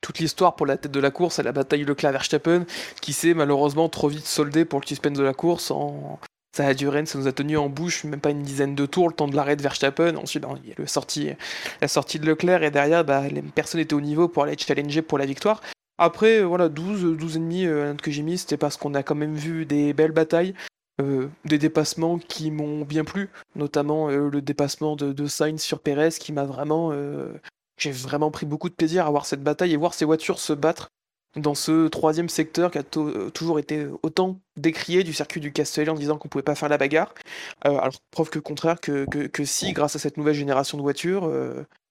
toute 0.00 0.18
l'histoire 0.18 0.56
pour 0.56 0.66
la 0.66 0.76
tête 0.76 0.92
de 0.92 1.00
la 1.00 1.10
course, 1.10 1.36
c'est 1.36 1.42
la 1.42 1.52
bataille 1.52 1.84
Leclerc-Verstappen, 1.84 2.64
qui 3.00 3.12
s'est 3.12 3.34
malheureusement 3.34 3.88
trop 3.88 4.08
vite 4.08 4.26
soldée 4.26 4.64
pour 4.64 4.80
le 4.80 4.86
suspense 4.86 5.18
de 5.18 5.22
la 5.22 5.34
course. 5.34 5.70
En... 5.70 6.18
Ça 6.56 6.66
a 6.66 6.74
duré, 6.74 7.04
ça 7.06 7.18
nous 7.18 7.28
a 7.28 7.32
tenu 7.32 7.56
en 7.56 7.68
bouche 7.68 8.04
même 8.04 8.20
pas 8.20 8.30
une 8.30 8.42
dizaine 8.42 8.74
de 8.74 8.86
tours, 8.86 9.08
le 9.08 9.14
temps 9.14 9.28
de 9.28 9.36
l'arrêt 9.36 9.54
de 9.54 9.62
Verstappen. 9.62 10.16
Ensuite, 10.16 10.42
bah, 10.42 10.54
il 10.64 10.70
y 10.70 10.72
a 10.72 10.74
le 10.78 11.36
la 11.80 11.88
sortie 11.88 12.18
de 12.18 12.26
Leclerc, 12.26 12.62
et 12.62 12.70
derrière, 12.70 13.04
les 13.30 13.42
personnes 13.42 13.80
étaient 13.80 13.94
au 13.94 14.00
niveau 14.00 14.28
pour 14.28 14.42
aller 14.42 14.56
challenger 14.58 15.02
pour 15.02 15.18
la 15.18 15.26
victoire. 15.26 15.60
Après, 15.98 16.38
euh, 16.38 16.44
voilà, 16.44 16.68
12, 16.68 17.16
12 17.16 17.36
et 17.36 17.38
demi, 17.38 17.66
que 18.02 18.10
j'ai 18.10 18.22
mis, 18.22 18.38
c'était 18.38 18.56
parce 18.56 18.76
qu'on 18.76 18.94
a 18.94 19.02
quand 19.02 19.14
même 19.14 19.34
vu 19.34 19.66
des 19.66 19.92
belles 19.92 20.12
batailles. 20.12 20.54
Euh, 21.00 21.28
des 21.44 21.58
dépassements 21.58 22.18
qui 22.18 22.50
m'ont 22.50 22.84
bien 22.84 23.04
plu, 23.04 23.30
notamment 23.54 24.10
euh, 24.10 24.28
le 24.28 24.42
dépassement 24.42 24.96
de, 24.96 25.12
de 25.12 25.26
Sainz 25.26 25.60
sur 25.60 25.78
Perez 25.78 26.10
qui 26.18 26.32
m'a 26.32 26.44
vraiment. 26.44 26.90
euh, 26.92 27.32
J'ai 27.78 27.92
vraiment 27.92 28.32
pris 28.32 28.46
beaucoup 28.46 28.68
de 28.68 28.74
plaisir 28.74 29.06
à 29.06 29.10
voir 29.10 29.24
cette 29.24 29.42
bataille 29.44 29.72
et 29.72 29.76
voir 29.76 29.94
ces 29.94 30.04
voitures 30.04 30.40
se 30.40 30.52
battre 30.52 30.88
dans 31.36 31.54
ce 31.54 31.86
troisième 31.86 32.28
secteur 32.28 32.72
qui 32.72 32.78
a 32.78 32.82
to- 32.82 33.30
toujours 33.30 33.60
été 33.60 33.86
autant 34.02 34.40
décrié 34.56 35.04
du 35.04 35.12
circuit 35.12 35.40
du 35.40 35.52
Castellet 35.52 35.90
en 35.90 35.94
disant 35.94 36.16
qu'on 36.18 36.26
pouvait 36.26 36.42
pas 36.42 36.56
faire 36.56 36.68
la 36.68 36.78
bagarre. 36.78 37.14
Alors, 37.60 37.94
preuve 38.10 38.30
que 38.30 38.40
contraire, 38.40 38.80
que, 38.80 39.04
que, 39.08 39.28
que 39.28 39.44
si, 39.44 39.72
grâce 39.72 39.94
à 39.94 40.00
cette 40.00 40.16
nouvelle 40.16 40.34
génération 40.34 40.78
de 40.78 40.82
voitures. 40.82 41.30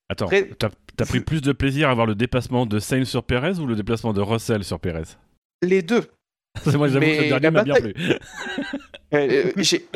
Attends, 0.09 0.25
Après- 0.25 0.49
t'as 0.59 0.69
as 0.99 1.05
pris 1.05 1.21
plus 1.21 1.41
de 1.41 1.53
plaisir 1.53 1.89
à 1.89 1.93
voir 1.93 2.07
le 2.07 2.15
dépassement 2.15 2.65
de 2.65 2.79
Sainz 2.79 3.07
sur 3.07 3.23
Perez 3.23 3.59
ou 3.59 3.67
le 3.67 3.75
déplacement 3.75 4.11
de 4.11 4.19
Russell 4.19 4.65
sur 4.65 4.81
Perez? 4.81 5.15
Les 5.61 5.81
deux. 5.81 6.07
Moi 6.65 6.87
j'avoue 6.87 6.89
que 6.89 6.99
Mais 6.99 7.21
le 7.29 7.39
dernier 7.39 7.51
m'a 7.51 7.63
bien 7.63 7.75
plu. 7.75 7.93
Euh, 9.13 9.51
j'ai- 9.57 9.87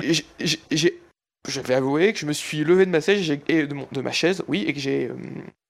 je 1.49 1.59
vais 1.59 1.73
avouer 1.73 2.13
que 2.13 2.19
je 2.19 2.25
me 2.25 2.31
suis 2.33 2.63
levé 2.63 2.85
de 2.85 2.91
ma 2.91 3.01
chaise, 3.01 3.29
et 3.49 3.67
de, 3.67 3.73
mon- 3.73 3.87
de 3.91 3.99
ma 4.01 4.11
chaise, 4.13 4.41
oui, 4.47 4.63
et 4.67 4.73
que 4.73 4.79
j'ai 4.79 5.07
euh, 5.09 5.15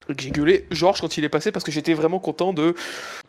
que 0.07 0.21
j'ai 0.21 0.29
gueulé 0.29 0.67
Georges 0.69 1.01
quand 1.01 1.17
il 1.17 1.23
est 1.23 1.29
passé 1.29 1.51
parce 1.51 1.65
que 1.65 1.71
j'étais 1.71 1.93
vraiment 1.95 2.19
content 2.19 2.53
de, 2.53 2.75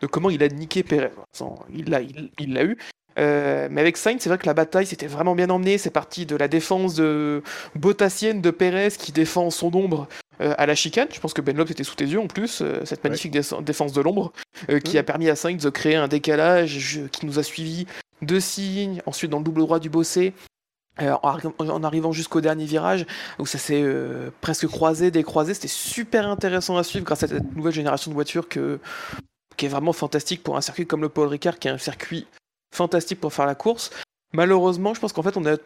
de 0.03 0.07
comment 0.07 0.29
il 0.29 0.43
a 0.43 0.49
niqué. 0.49 0.85
Sans- 1.33 1.65
Il 1.75 1.89
l'a 1.89 2.03
il, 2.03 2.31
il 2.39 2.53
l'a 2.53 2.65
eu. 2.65 2.77
Euh, 3.19 3.69
mais 3.71 3.81
avec 3.81 3.97
Sainz, 3.97 4.21
c'est 4.21 4.29
vrai 4.29 4.39
que 4.39 4.47
la 4.47 4.55
bataille 4.55 4.87
c'était 4.87 5.07
vraiment 5.07 5.35
bien 5.35 5.51
emmené. 5.51 5.79
C'est 5.79 5.91
parti 5.91 6.27
de 6.27 6.37
la 6.37 6.49
défense 6.49 6.95
de 6.95 7.43
botassienne 7.75 8.41
de 8.41 8.51
Perez 8.51 8.91
qui 8.99 9.13
défend 9.13 9.51
son 9.51 9.75
ombre 9.77 10.09
euh, 10.41 10.55
à 10.59 10.67
la 10.67 10.75
chicane. 10.75 11.09
Je 11.13 11.21
pense 11.21 11.35
que 11.35 11.41
Ben 11.41 11.57
Lopes 11.57 11.71
était 11.71 11.85
sous 11.85 11.95
tes 11.95 12.07
yeux 12.07 12.21
en 12.21 12.27
plus, 12.27 12.61
euh, 12.63 12.81
cette 12.85 13.05
magnifique 13.05 13.33
défense- 13.33 13.63
défense 13.63 13.93
de 13.93 14.01
l'ombre 14.01 14.33
qui 14.85 14.97
a 14.97 15.03
permis 15.03 15.29
à 15.29 15.37
Sainz 15.37 15.63
de 15.63 15.71
créer 15.71 15.97
un 15.97 16.09
décalage 16.09 17.01
qui 17.11 17.27
nous 17.27 17.39
a 17.39 17.43
suivi 17.43 17.87
deux 18.23 18.41
signes, 18.41 19.03
ensuite 19.07 19.31
dans 19.31 19.39
le 19.39 19.45
double 19.45 19.61
droit 19.63 19.81
du 19.81 19.91
bossé, 19.91 20.33
euh, 21.01 21.15
en, 21.23 21.37
arri- 21.37 21.53
en 21.59 21.83
arrivant 21.83 22.13
jusqu'au 22.13 22.41
dernier 22.41 22.65
virage, 22.65 23.05
où 23.41 23.47
ça 23.47 23.59
s'est 23.59 23.83
euh, 23.83 24.31
presque 24.41 24.69
croisé, 24.69 25.11
décroisé. 25.11 25.55
C'était 25.55 25.67
super 25.69 26.29
intéressant 26.29 26.77
à 26.77 26.85
suivre 26.85 27.05
grâce 27.05 27.25
à 27.25 27.29
cette 27.29 27.57
nouvelle 27.57 27.73
génération 27.73 28.11
de 28.11 28.15
voitures 28.15 28.49
que, 28.49 28.79
qui 29.57 29.67
est 29.67 29.69
vraiment 29.69 29.93
fantastique 29.93 30.43
pour 30.45 30.57
un 30.57 30.61
circuit 30.61 30.87
comme 30.87 31.01
le 31.01 31.09
Paul 31.09 31.27
Ricard, 31.27 31.59
qui 31.59 31.67
est 31.67 31.73
un 31.73 31.79
circuit 31.79 32.27
fantastique 32.73 33.21
pour 33.21 33.33
faire 33.33 33.47
la 33.47 33.55
course. 33.55 33.91
Malheureusement, 34.33 34.95
je 34.95 35.01
pense 35.01 35.13
qu'en 35.13 35.23
fait, 35.23 35.37
on 35.37 35.47
a 35.47 35.57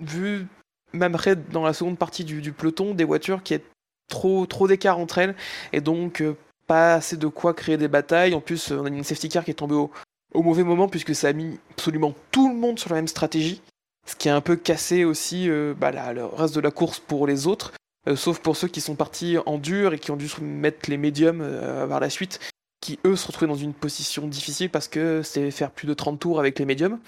vu, 0.00 0.46
même 0.92 1.14
après, 1.14 1.36
dans 1.36 1.64
la 1.64 1.72
seconde 1.72 1.98
partie 1.98 2.24
du, 2.24 2.42
du 2.42 2.52
peloton, 2.52 2.94
des 2.94 3.04
voitures 3.04 3.42
qui 3.42 3.54
est 3.54 3.64
trop, 4.08 4.46
trop 4.46 4.68
d'écart 4.68 4.98
entre 4.98 5.18
elles, 5.18 5.34
et 5.72 5.80
donc 5.80 6.20
euh, 6.20 6.36
pas 6.66 6.94
assez 6.94 7.16
de 7.16 7.26
quoi 7.26 7.54
créer 7.54 7.76
des 7.76 7.88
batailles. 7.88 8.34
En 8.34 8.40
plus, 8.40 8.70
on 8.72 8.84
a 8.84 8.88
une 8.88 9.04
safety 9.04 9.28
car 9.28 9.44
qui 9.44 9.52
est 9.52 9.54
tombée 9.54 9.74
au, 9.74 9.90
au 10.34 10.42
mauvais 10.42 10.64
moment 10.64 10.88
puisque 10.88 11.14
ça 11.14 11.28
a 11.28 11.32
mis 11.32 11.58
absolument 11.72 12.14
tout 12.30 12.48
le 12.48 12.54
monde 12.54 12.78
sur 12.78 12.90
la 12.90 12.96
même 12.96 13.08
stratégie, 13.08 13.62
ce 14.06 14.14
qui 14.14 14.28
a 14.28 14.36
un 14.36 14.40
peu 14.40 14.56
cassé 14.56 15.04
aussi 15.04 15.48
euh, 15.48 15.74
bah, 15.74 15.90
le 16.12 16.24
reste 16.24 16.54
de 16.54 16.60
la 16.60 16.70
course 16.70 17.00
pour 17.00 17.26
les 17.26 17.46
autres, 17.46 17.72
euh, 18.08 18.16
sauf 18.16 18.38
pour 18.38 18.56
ceux 18.56 18.68
qui 18.68 18.80
sont 18.80 18.94
partis 18.94 19.36
en 19.46 19.58
dur 19.58 19.94
et 19.94 19.98
qui 19.98 20.10
ont 20.10 20.16
dû 20.16 20.28
mettre 20.40 20.90
les 20.90 20.96
médiums 20.96 21.40
euh, 21.42 21.86
par 21.86 22.00
la 22.00 22.10
suite, 22.10 22.40
qui 22.80 22.98
eux 23.04 23.16
se 23.16 23.26
retrouvaient 23.26 23.50
dans 23.50 23.54
une 23.54 23.74
position 23.74 24.26
difficile 24.26 24.70
parce 24.70 24.88
que 24.88 25.22
c'est 25.22 25.50
faire 25.50 25.70
plus 25.70 25.86
de 25.86 25.94
30 25.94 26.18
tours 26.18 26.38
avec 26.38 26.58
les 26.58 26.64
médiums. 26.64 26.98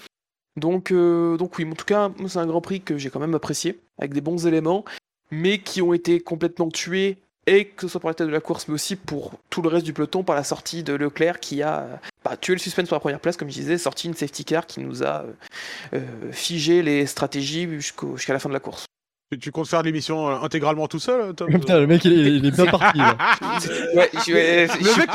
Donc, 0.55 0.91
euh, 0.91 1.37
oui, 1.57 1.65
en 1.65 1.75
tout 1.75 1.85
cas, 1.85 2.11
c'est 2.27 2.39
un 2.39 2.47
Grand 2.47 2.61
Prix 2.61 2.81
que 2.81 2.97
j'ai 2.97 3.09
quand 3.09 3.19
même 3.19 3.35
apprécié, 3.35 3.79
avec 3.97 4.13
des 4.13 4.21
bons 4.21 4.45
éléments, 4.45 4.83
mais 5.31 5.59
qui 5.59 5.81
ont 5.81 5.93
été 5.93 6.19
complètement 6.19 6.69
tués, 6.69 7.17
et 7.47 7.65
que 7.65 7.83
ce 7.83 7.87
soit 7.87 7.99
pour 7.99 8.09
la 8.09 8.13
tête 8.13 8.27
de 8.27 8.31
la 8.31 8.41
course, 8.41 8.67
mais 8.67 8.73
aussi 8.73 8.95
pour 8.95 9.33
tout 9.49 9.61
le 9.61 9.69
reste 9.69 9.85
du 9.85 9.93
peloton, 9.93 10.23
par 10.23 10.35
la 10.35 10.43
sortie 10.43 10.83
de 10.83 10.93
Leclerc 10.93 11.39
qui 11.39 11.61
a 11.63 12.01
bah, 12.23 12.35
tué 12.37 12.53
le 12.53 12.59
suspense 12.59 12.87
pour 12.87 12.95
la 12.95 12.99
première 12.99 13.19
place, 13.19 13.37
comme 13.37 13.49
je 13.49 13.55
disais, 13.55 13.77
sorti 13.77 14.07
une 14.07 14.13
safety 14.13 14.45
car 14.45 14.67
qui 14.67 14.81
nous 14.81 15.03
a 15.03 15.25
euh, 15.93 16.31
figé 16.31 16.83
les 16.83 17.05
stratégies 17.05 17.67
jusqu'à 17.79 18.33
la 18.33 18.39
fin 18.39 18.49
de 18.49 18.53
la 18.53 18.59
course. 18.59 18.85
Tu, 19.39 19.51
comptes 19.51 19.67
faire 19.67 19.83
l'émission 19.83 20.27
euh, 20.27 20.41
intégralement 20.41 20.87
tout 20.87 20.97
seul, 20.97 21.35
Tom 21.35 21.47
Putain, 21.51 21.79
le 21.79 21.85
mec, 21.85 22.03
il 22.03 22.43
est, 22.43 22.49
bien 22.49 22.65
parti. 22.65 22.97
Là. 22.97 23.15
ouais, 23.93 24.09
je, 24.25 24.31
le 24.31 24.97
mec, 24.97 25.09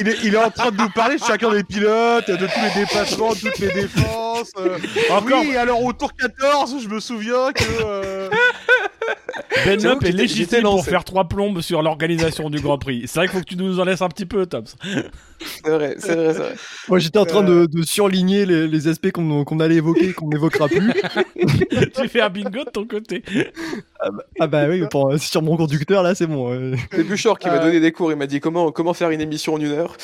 il, 0.00 0.08
est, 0.08 0.16
il, 0.24 0.34
est, 0.34 0.38
en 0.38 0.50
train 0.50 0.70
de 0.70 0.78
nous 0.78 0.88
parler 0.88 1.16
de 1.16 1.22
chacun 1.22 1.50
des 1.50 1.64
pilotes, 1.64 2.30
de 2.30 2.46
tous 2.46 2.60
les 2.62 2.80
dépassements, 2.80 3.34
de 3.34 3.40
toutes 3.40 3.58
les 3.58 3.70
défenses. 3.70 4.52
Euh. 4.56 4.78
Encore. 5.10 5.42
Oui, 5.42 5.54
alors 5.54 5.84
au 5.84 5.92
tour 5.92 6.14
14, 6.14 6.82
je 6.82 6.88
me 6.88 6.98
souviens 6.98 7.52
que. 7.52 7.62
Euh... 7.84 8.17
Ben 9.64 9.86
Up 9.86 10.04
est 10.04 10.12
légitime 10.12 10.62
pour 10.62 10.84
faire 10.84 11.04
trois 11.04 11.24
plombes 11.24 11.60
sur 11.60 11.82
l'organisation 11.82 12.50
du 12.50 12.60
Grand 12.60 12.78
Prix. 12.78 13.04
C'est 13.06 13.18
vrai 13.18 13.28
qu'il 13.28 13.38
faut 13.38 13.44
que 13.44 13.48
tu 13.48 13.56
nous 13.56 13.80
en 13.80 13.84
laisses 13.84 14.02
un 14.02 14.08
petit 14.08 14.26
peu, 14.26 14.46
Tom. 14.46 14.64
C'est 14.66 15.70
vrai, 15.70 15.94
c'est 15.98 16.14
vrai, 16.14 16.32
c'est 16.32 16.38
vrai. 16.38 16.54
Moi, 16.88 16.98
j'étais 16.98 17.18
en 17.18 17.24
train 17.24 17.42
de, 17.42 17.66
de 17.66 17.82
surligner 17.82 18.46
les, 18.46 18.66
les 18.66 18.88
aspects 18.88 19.10
qu'on 19.12 19.60
allait 19.60 19.76
évoquer, 19.76 20.12
qu'on 20.12 20.28
n'évoquera 20.28 20.68
plus. 20.68 20.92
tu 21.94 22.08
fais 22.08 22.20
un 22.20 22.30
bingo 22.30 22.64
de 22.64 22.70
ton 22.70 22.86
côté. 22.86 23.22
Ah 24.00 24.10
bah, 24.10 24.22
ah 24.40 24.46
bah 24.46 24.68
oui, 24.68 24.82
pour, 24.90 25.18
sur 25.18 25.42
mon 25.42 25.56
conducteur, 25.56 26.02
là, 26.02 26.14
c'est 26.14 26.26
bon. 26.26 26.74
C'est 26.92 27.04
Buchor 27.04 27.38
qui 27.38 27.48
m'a 27.48 27.54
euh. 27.54 27.64
donné 27.64 27.80
des 27.80 27.92
cours. 27.92 28.10
Il 28.10 28.18
m'a 28.18 28.26
dit 28.26 28.40
comment, 28.40 28.72
comment 28.72 28.94
faire 28.94 29.10
une 29.10 29.20
émission 29.20 29.54
en 29.54 29.60
une 29.60 29.72
heure? 29.72 29.96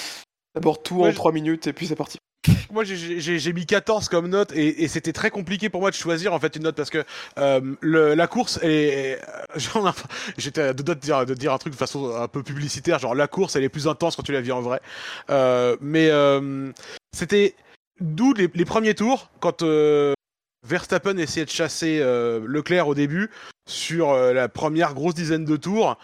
D'abord 0.54 0.82
tout 0.82 1.04
en 1.04 1.12
3 1.12 1.32
minutes 1.32 1.66
et 1.66 1.72
puis 1.72 1.86
c'est 1.86 1.96
parti. 1.96 2.18
Moi 2.70 2.84
j'ai 2.84 3.52
mis 3.52 3.66
14 3.66 4.08
comme 4.08 4.28
note 4.28 4.52
et, 4.54 4.86
c'était 4.88 5.12
très 5.12 5.30
compliqué 5.30 5.70
pour 5.70 5.80
moi 5.80 5.90
de 5.90 5.94
choisir 5.94 6.34
en 6.34 6.38
fait 6.38 6.56
une 6.56 6.64
note 6.64 6.76
parce 6.76 6.90
que 6.90 7.04
euh, 7.38 7.74
le, 7.80 8.14
la 8.14 8.26
course 8.26 8.58
est 8.62 9.18
j'étais 10.36 10.74
de, 10.74 10.82
de, 10.82 10.94
dire, 10.94 11.24
de 11.24 11.34
dire 11.34 11.52
un 11.52 11.58
truc 11.58 11.72
de 11.72 11.78
façon 11.78 12.14
un 12.14 12.28
peu 12.28 12.42
publicitaire 12.42 12.98
genre 12.98 13.14
la 13.14 13.28
course 13.28 13.56
elle 13.56 13.64
est 13.64 13.68
plus 13.70 13.88
intense 13.88 14.16
quand 14.16 14.22
tu 14.22 14.32
la 14.32 14.42
vis 14.42 14.52
en 14.52 14.60
vrai 14.60 14.80
euh, 15.30 15.76
mais 15.80 16.10
euh, 16.10 16.70
c'était 17.16 17.54
d'où 18.00 18.34
les, 18.34 18.50
les, 18.52 18.64
premiers 18.64 18.94
tours 18.94 19.30
quand 19.40 19.62
euh, 19.62 20.12
Verstappen 20.64 21.18
essayait 21.18 21.44
de 21.44 21.50
chasser 21.50 21.98
euh, 22.00 22.40
Leclerc 22.46 22.88
au 22.88 22.94
début 22.94 23.30
sur 23.68 24.10
euh, 24.10 24.32
la 24.32 24.48
première 24.48 24.94
grosse 24.94 25.14
dizaine 25.14 25.44
de 25.44 25.56
tours 25.56 25.98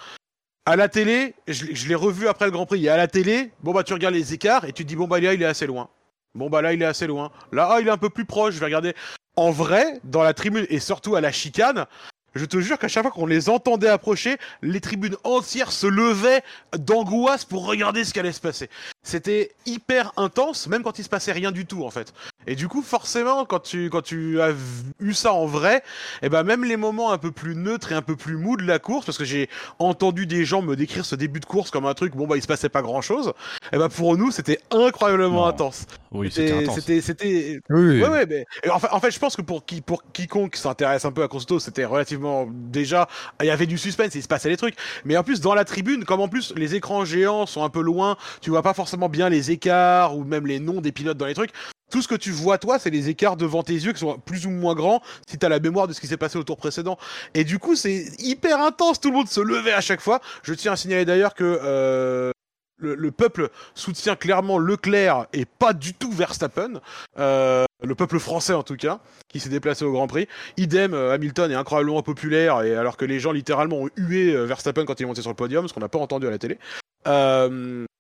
à 0.71 0.77
la 0.77 0.89
télé, 0.89 1.35
je, 1.49 1.89
l'ai 1.89 1.95
revu 1.95 2.29
après 2.29 2.45
le 2.45 2.51
Grand 2.51 2.67
Prix. 2.67 2.87
Et 2.87 2.89
à 2.89 2.97
la 2.97 3.09
télé, 3.09 3.51
bon 3.63 3.73
bah 3.73 3.83
tu 3.83 3.93
regardes 3.93 4.15
les 4.15 4.33
écarts 4.35 4.65
et 4.65 4.73
tu 4.73 4.85
dis 4.85 4.97
bon 4.97 5.07
bah 5.07 5.21
là 5.21 5.35
il 5.35 5.43
est 5.43 5.47
assez 5.47 5.67
loin. 5.67 5.89
Bon 6.35 6.49
bah 6.49 6.63
là 6.63 6.73
il 6.73 6.81
est 6.81 6.87
assez 6.87 7.07
loin. 7.07 7.31
Là 7.53 7.69
ah, 7.73 7.81
il 7.81 7.89
est 7.89 7.91
un 7.91 7.99
peu 7.99 8.11
plus 8.11 8.25
proche. 8.25 8.55
Je 8.55 8.61
vais 8.61 8.67
regarder. 8.67 8.95
En 9.37 9.51
vrai, 9.51 10.01
dans 10.05 10.23
la 10.23 10.35
tribune 10.35 10.67
et 10.71 10.81
surtout 10.81 11.17
à 11.17 11.21
la 11.21 11.33
chicane, 11.33 11.87
je 12.35 12.45
te 12.45 12.61
jure 12.61 12.79
qu'à 12.79 12.89
chaque 12.89 13.03
fois 13.03 13.11
qu'on 13.11 13.27
les 13.27 13.49
entendait 13.49 13.89
approcher, 13.89 14.37
les 14.63 14.81
tribunes 14.81 15.17
entières 15.25 15.73
se 15.73 15.87
levaient 15.87 16.43
d'angoisse 16.77 17.45
pour 17.45 17.67
regarder 17.67 18.05
ce 18.05 18.13
qui 18.13 18.21
allait 18.21 18.33
se 18.33 18.41
passer. 18.41 18.71
C'était 19.03 19.53
hyper 19.65 20.13
intense, 20.19 20.67
même 20.67 20.83
quand 20.83 20.99
il 20.99 21.05
se 21.05 21.09
passait 21.09 21.33
rien 21.33 21.53
du 21.53 21.65
tout 21.65 21.85
en 21.85 21.91
fait. 21.91 22.13
Et 22.47 22.55
du 22.55 22.69
coup, 22.69 22.83
forcément, 22.83 23.47
quand 23.47 23.61
tu 23.61 23.89
quand 23.89 24.03
tu 24.03 24.41
as 24.43 24.53
eu 25.01 25.15
ça 25.15 25.33
en 25.33 25.47
vrai, 25.47 25.79
et 26.23 26.27
eh 26.27 26.29
ben 26.29 26.43
même 26.43 26.65
les 26.65 26.77
moments 26.77 27.11
un 27.11 27.17
peu 27.17 27.31
plus 27.31 27.57
neutres 27.57 27.93
et 27.93 27.95
un 27.95 28.03
peu 28.03 28.15
plus 28.15 28.37
mous 28.37 28.59
de 28.59 28.63
la 28.63 28.79
course, 28.79 29.07
parce 29.07 29.17
que 29.17 29.25
j'ai 29.25 29.49
entendu 29.79 30.27
des 30.27 30.45
gens 30.45 30.61
me 30.61 30.77
décrire 30.77 31.07
ce 31.07 31.15
début 31.15 31.41
de 31.41 31.47
course 31.47 31.71
comme 31.71 31.87
un 31.87 31.95
truc, 31.95 32.15
bon 32.15 32.27
bah 32.27 32.37
il 32.37 32.43
se 32.43 32.47
passait 32.47 32.69
pas 32.69 32.83
grand 32.83 33.01
chose. 33.01 33.29
Et 33.29 33.77
eh 33.77 33.79
ben 33.79 33.89
pour 33.89 34.19
nous, 34.19 34.31
c'était 34.31 34.61
incroyablement 34.71 35.47
intense. 35.47 35.87
Oui, 36.13 36.31
c'était 36.31 36.67
c'était 36.71 37.01
c'était. 37.01 37.61
Oui. 37.71 38.03
Ouais, 38.03 38.09
ouais, 38.09 38.27
mais 38.27 38.45
en 38.71 38.79
fait, 38.79 38.89
en 38.91 39.01
fait, 39.01 39.11
je 39.11 39.19
pense 39.19 39.35
que 39.35 39.43
pour 39.43 39.65
qui 39.65 39.81
pour 39.81 40.03
quiconque 40.13 40.57
s'intéresse 40.57 41.07
un 41.07 41.13
peu 41.13 41.23
à 41.23 41.29
Costo, 41.29 41.59
c'était 41.59 41.87
relativement 41.87 42.49
déjà 42.51 43.09
il 43.41 43.47
y 43.47 43.51
avait 43.51 43.67
du 43.67 43.79
suspense, 43.79 44.15
il 44.15 44.23
se 44.23 44.29
passait 44.29 44.51
des 44.51 44.59
trucs. 44.59 44.77
Mais 45.07 45.17
en 45.17 45.23
plus 45.23 45.41
dans 45.41 45.55
la 45.55 45.65
tribune, 45.65 46.05
comme 46.05 46.21
en 46.21 46.29
plus 46.29 46.53
les 46.55 46.75
écrans 46.75 47.07
géants 47.07 47.47
sont 47.47 47.65
un 47.65 47.71
peu 47.71 47.81
loin, 47.81 48.17
tu 48.43 48.51
vois 48.51 48.63
pas 48.63 48.75
forcément 48.75 48.90
bien 49.09 49.29
les 49.29 49.51
écarts 49.51 50.17
ou 50.17 50.25
même 50.25 50.47
les 50.47 50.61
noms 50.61 50.81
des 50.81 50.93
pilotes 50.93 51.19
dans 51.19 51.27
les 51.27 51.35
trucs 51.35 51.53
tout 51.91 52.01
ce 52.01 52.09
que 52.09 52.15
tu 52.15 52.31
vois 52.31 52.57
toi, 52.57 52.79
c'est 52.79 52.91
les 52.91 53.09
écarts 53.09 53.37
devant 53.37 53.63
tes 53.63 53.75
yeux 53.75 53.93
qui 53.93 54.01
sont 54.01 54.19
plus 54.19 54.47
ou 54.47 54.51
moins 54.51 54.75
grands 54.75 55.03
si 55.29 55.37
t'as 55.37 55.49
la 55.49 55.61
mémoire 55.61 55.89
de 55.89 55.93
ce 55.93 56.01
qui 56.01 56.07
s'est 56.07 56.17
passé 56.17 56.39
au 56.39 56.45
tour 56.45 56.57
précédent. 56.57 56.99
Et 57.35 57.45
du 57.45 57.59
coup, 57.59 57.77
c'est 57.77 58.07
hyper 58.19 58.61
intense. 58.61 59.01
Tout 59.01 59.11
le 59.11 59.17
monde 59.17 59.29
se 59.29 59.41
levait 59.41 59.73
à 59.73 59.81
chaque 59.81 60.01
fois. 60.01 60.21
Je 60.43 60.55
tiens 60.55 60.73
à 60.73 60.77
signaler 60.77 61.05
d'ailleurs 61.05 61.35
que 61.35 61.61
euh, 61.63 62.31
le, 62.79 63.11
peuple 63.11 63.51
soutient 63.75 64.17
clairement 64.17 64.57
Leclerc 64.57 65.27
et 65.33 65.45
pas 65.45 65.73
du 65.73 65.93
tout 65.93 66.13
Verstappen. 66.13 66.81
Euh, 67.19 67.65
le 67.83 67.95
peuple 67.95 68.19
français 68.19 68.55
en 68.55 68.63
tout 68.63 68.77
cas, 68.77 69.01
qui 69.29 69.41
s'est 69.41 69.51
déplacé 69.51 69.85
au 69.85 69.93
Grand 69.93 70.07
Prix. 70.07 70.29
Idem, 70.57 70.95
euh, 70.95 71.13
Hamilton 71.13 71.51
est 71.51 71.57
incroyablement 71.57 72.03
populaire 72.03 72.63
et 72.63 72.77
alors 72.77 72.97
que 72.97 73.05
les 73.05 73.19
gens 73.19 73.33
littéralement 73.33 73.79
ont 73.81 73.91
hué 73.97 74.35
Verstappen 74.47 74.85
quand 74.85 75.01
il 75.01 75.03
est 75.03 75.07
monté 75.07 75.23
sur 75.23 75.31
le 75.31 75.37
podium, 75.37 75.67
ce 75.67 75.75
qu'on 75.75 75.81
n'a 75.81 75.89
pas 75.89 75.99
entendu 75.99 76.27
à 76.27 76.31
la 76.31 76.39
télé. 76.39 76.59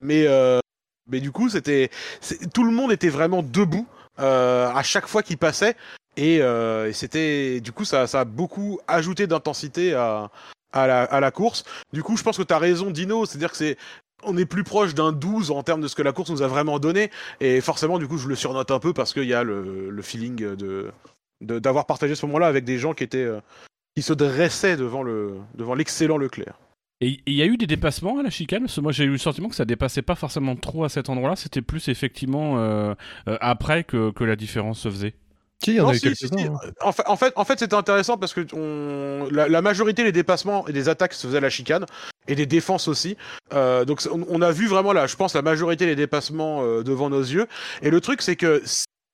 mais 0.01 0.27
mais 1.11 1.21
du 1.21 1.33
coup, 1.33 1.49
c'était 1.49 1.91
tout 2.55 2.65
le 2.65 2.71
monde 2.71 2.93
était 2.93 3.09
vraiment 3.09 3.43
debout 3.43 3.87
euh, 4.19 4.69
à 4.69 4.83
chaque 4.83 5.07
fois 5.07 5.23
qu'il 5.23 5.39
passait. 5.39 5.77
Et, 6.17 6.43
euh, 6.43 6.93
c'était 6.93 7.61
du 7.61 7.73
coup 7.73 7.85
ça, 7.85 8.03
a 8.13 8.25
beaucoup 8.25 8.81
ajouté 8.89 9.27
d'intensité 9.27 9.95
à, 9.95 10.31
à, 10.73 10.87
la, 10.87 11.03
à 11.05 11.21
la 11.21 11.31
course. 11.31 11.65
Du 11.93 12.03
coup, 12.03 12.17
je 12.17 12.23
pense 12.23 12.37
que 12.37 12.43
tu 12.43 12.53
as 12.53 12.59
raison, 12.59 12.91
Dino. 12.91 13.27
C'est-à-dire 13.27 13.51
que 13.51 13.57
c'est 13.57 13.77
on 14.23 14.37
est 14.37 14.45
plus 14.45 14.65
proche 14.65 14.95
d'un 14.95 15.13
12 15.13 15.51
en 15.51 15.63
termes 15.63 15.81
de 15.81 15.89
ce 15.89 15.95
que 15.95 16.03
la 16.03 16.13
course 16.13 16.31
nous 16.31 16.43
a 16.43 16.47
vraiment 16.47 16.79
donné. 16.79 17.11
Et 17.41 17.61
forcément, 17.61 17.99
du 17.99 18.07
coup, 18.07 18.19
je 18.19 18.29
le 18.29 18.35
surnote 18.35 18.71
un 18.71 18.79
peu 18.79 18.93
parce 18.93 19.15
qu'il 19.15 19.25
y 19.25 19.35
a 19.35 19.43
le, 19.43 19.91
le 19.91 20.03
feeling 20.03 20.37
de 20.57 20.93
d'avoir 21.41 21.87
partagé 21.87 22.15
ce 22.15 22.27
moment-là 22.27 22.49
avec 22.49 22.65
des 22.65 22.79
gens 22.79 22.93
qui 22.93 23.03
étaient 23.03 23.25
euh, 23.25 23.41
qui 23.97 24.03
se 24.03 24.13
dressaient 24.13 24.77
devant 24.77 25.03
le 25.03 25.37
devant 25.55 25.75
l'excellent 25.75 26.19
Leclerc. 26.19 26.59
Et 27.01 27.21
il 27.27 27.35
y 27.35 27.43
a 27.43 27.47
eu 27.47 27.57
des 27.57 27.67
dépassements 27.67 28.19
à 28.19 28.23
la 28.23 28.31
chicane 28.31 28.63
Parce 28.63 28.77
que 28.77 28.81
moi 28.81 28.93
j'ai 28.93 29.05
eu 29.05 29.11
le 29.11 29.19
sentiment 29.19 29.49
que 29.49 29.55
ça 29.55 29.65
dépassait 29.65 30.03
pas 30.03 30.15
forcément 30.15 30.57
trop 30.57 30.85
à 30.85 30.89
cet 30.89 31.09
endroit-là, 31.09 31.37
c'était 31.37 31.63
plus 31.63 31.89
effectivement 31.89 32.59
euh, 32.59 32.95
euh, 33.29 33.39
après 33.41 33.85
que, 33.85 34.11
que, 34.11 34.25
la 34.25 34.37
différence 34.37 34.81
se 34.81 34.91
faisait. 34.91 35.15
Si, 35.63 35.79
hein. 35.79 35.85
en, 36.81 36.93
fait, 36.93 37.03
en 37.07 37.17
fait, 37.17 37.33
en 37.37 37.45
fait 37.45 37.59
c'était 37.59 37.75
intéressant 37.75 38.17
parce 38.17 38.33
que 38.33 38.47
on, 38.55 39.29
la, 39.31 39.61
majorité 39.61 40.03
des 40.05 40.13
dépassements 40.13 40.67
et 40.67 40.73
des 40.73 40.89
attaques 40.89 41.13
se 41.13 41.27
faisaient 41.27 41.37
à 41.37 41.43
la 41.43 41.51
chicane 41.51 41.85
et 42.29 42.35
des 42.35 42.47
défenses 42.47 42.89
aussi. 42.89 43.19
Euh, 43.53 43.85
donc 43.85 44.01
on, 44.11 44.41
a 44.41 44.53
vu 44.53 44.69
vraiment 44.69 44.95
là, 44.95 45.07
je 45.07 45.17
pense, 45.17 45.35
la 45.35 45.43
majorité 45.43 45.85
des 45.85 45.97
dépassements 45.97 46.63
euh, 46.63 46.83
devant 46.83 47.11
nos 47.11 47.21
yeux. 47.21 47.47
Et 47.83 47.91
le 47.91 48.01
truc, 48.01 48.23
c'est 48.23 48.37
que 48.37 48.63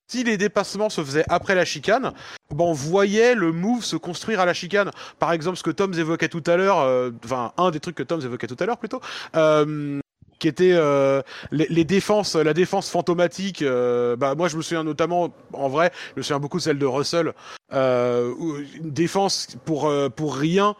si 0.08 0.24
les 0.24 0.36
dépassements 0.36 0.90
se 0.90 1.02
faisaient 1.02 1.24
après 1.28 1.54
la 1.54 1.64
chicane, 1.64 2.12
bon, 2.50 2.70
on 2.70 2.72
voyait 2.72 3.34
le 3.34 3.52
move 3.52 3.84
se 3.84 3.96
construire 3.96 4.40
à 4.40 4.46
la 4.46 4.54
chicane. 4.54 4.90
Par 5.18 5.32
exemple, 5.32 5.56
ce 5.56 5.62
que 5.62 5.70
Tom 5.70 5.92
évoquait 5.94 6.28
tout 6.28 6.44
à 6.46 6.56
l'heure, 6.56 6.80
euh, 6.80 7.10
enfin 7.24 7.52
un 7.56 7.70
des 7.70 7.80
trucs 7.80 7.96
que 7.96 8.02
Tom 8.02 8.20
évoquait 8.20 8.46
tout 8.46 8.56
à 8.60 8.66
l'heure 8.66 8.78
plutôt, 8.78 9.00
euh, 9.34 10.00
qui 10.38 10.48
était 10.48 10.72
euh, 10.74 11.22
les, 11.50 11.84
défenses, 11.84 12.36
la 12.36 12.54
défense 12.54 12.90
fantomatique. 12.90 13.64
bah 13.64 14.34
moi, 14.36 14.48
je 14.48 14.56
me 14.56 14.62
souviens 14.62 14.84
notamment, 14.84 15.32
en 15.52 15.68
vrai, 15.68 15.92
je 16.14 16.20
me 16.20 16.22
souviens 16.22 16.40
beaucoup 16.40 16.58
de 16.58 16.62
celle 16.62 16.78
de 16.78 16.86
Russell, 16.86 17.32
une 17.72 18.90
défense 18.92 19.56
pour 19.64 19.92
pour 20.14 20.36
rien 20.36 20.76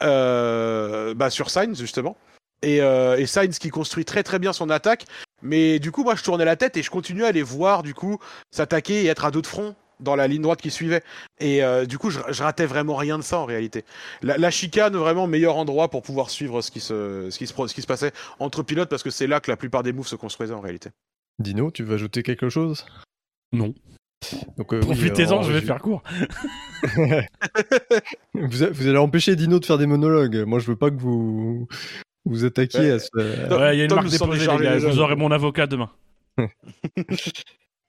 bah, 0.00 1.30
sur 1.30 1.50
Sainz 1.50 1.78
justement. 1.78 2.16
Et, 2.64 2.78
et 2.78 3.26
Sainz 3.26 3.58
qui 3.58 3.68
construit 3.70 4.04
très 4.04 4.22
très 4.22 4.38
bien 4.38 4.52
son 4.52 4.70
attaque 4.70 5.04
mais 5.44 5.78
du 5.78 5.92
coup, 5.92 6.02
moi, 6.02 6.16
je 6.16 6.22
tournais 6.24 6.46
la 6.46 6.56
tête 6.56 6.76
et 6.78 6.82
je 6.82 6.90
continuais 6.90 7.26
à 7.26 7.32
les 7.32 7.42
voir, 7.42 7.82
du 7.82 7.94
coup, 7.94 8.18
s'attaquer 8.50 9.04
et 9.04 9.06
être 9.06 9.26
à 9.26 9.30
deux 9.30 9.42
de 9.42 9.46
front 9.46 9.76
dans 10.00 10.16
la 10.16 10.26
ligne 10.26 10.42
droite 10.42 10.60
qui 10.60 10.70
suivait. 10.70 11.02
Et 11.38 11.62
euh, 11.62 11.84
du 11.84 11.98
coup, 11.98 12.10
je, 12.10 12.42
ratais 12.42 12.66
vraiment 12.66 12.96
rien 12.96 13.18
de 13.18 13.22
ça 13.22 13.38
en 13.38 13.44
réalité. 13.44 13.84
La, 14.22 14.50
chicane, 14.50 14.96
vraiment 14.96 15.26
meilleur 15.26 15.56
endroit 15.56 15.88
pour 15.90 16.02
pouvoir 16.02 16.30
suivre 16.30 16.62
ce 16.62 16.70
qui 16.70 16.80
se, 16.80 17.28
ce 17.30 17.38
qui 17.38 17.46
se, 17.46 17.54
ce 17.54 17.74
qui 17.74 17.82
se 17.82 17.86
passait 17.86 18.12
entre 18.38 18.62
pilotes 18.62 18.88
parce 18.88 19.02
que 19.02 19.10
c'est 19.10 19.26
là 19.26 19.40
que 19.40 19.50
la 19.50 19.56
plupart 19.58 19.82
des 19.82 19.92
moves 19.92 20.08
se 20.08 20.16
construisaient 20.16 20.54
en 20.54 20.60
réalité. 20.60 20.90
Dino, 21.38 21.70
tu 21.70 21.84
veux 21.84 21.94
ajouter 21.94 22.22
quelque 22.22 22.48
chose? 22.48 22.86
Non. 23.52 23.74
Donc, 24.56 24.72
euh, 24.72 24.80
Profitez-en, 24.80 25.42
je 25.42 25.52
vais 25.52 25.60
faire 25.60 25.80
court. 25.80 26.02
vous, 26.96 28.48
vous, 28.72 28.86
allez 28.88 28.96
empêcher 28.96 29.36
Dino 29.36 29.58
de 29.58 29.66
faire 29.66 29.76
des 29.76 29.86
monologues. 29.86 30.44
Moi, 30.46 30.58
je 30.58 30.66
veux 30.66 30.76
pas 30.76 30.90
que 30.90 30.96
vous, 30.96 31.68
vous 32.24 32.44
attaquez 32.44 32.90
à 32.90 32.98
ce. 32.98 33.08
Ouais, 33.14 33.76
il 33.76 33.78
y 33.78 33.82
a 33.82 33.84
une 33.84 33.94
marque 33.94 34.08
déposée, 34.08 34.40
les 34.40 34.64
gars. 34.64 34.78
Vous 34.78 34.98
aurez 35.00 35.16
mon 35.16 35.30
avocat 35.30 35.66
demain. 35.66 35.90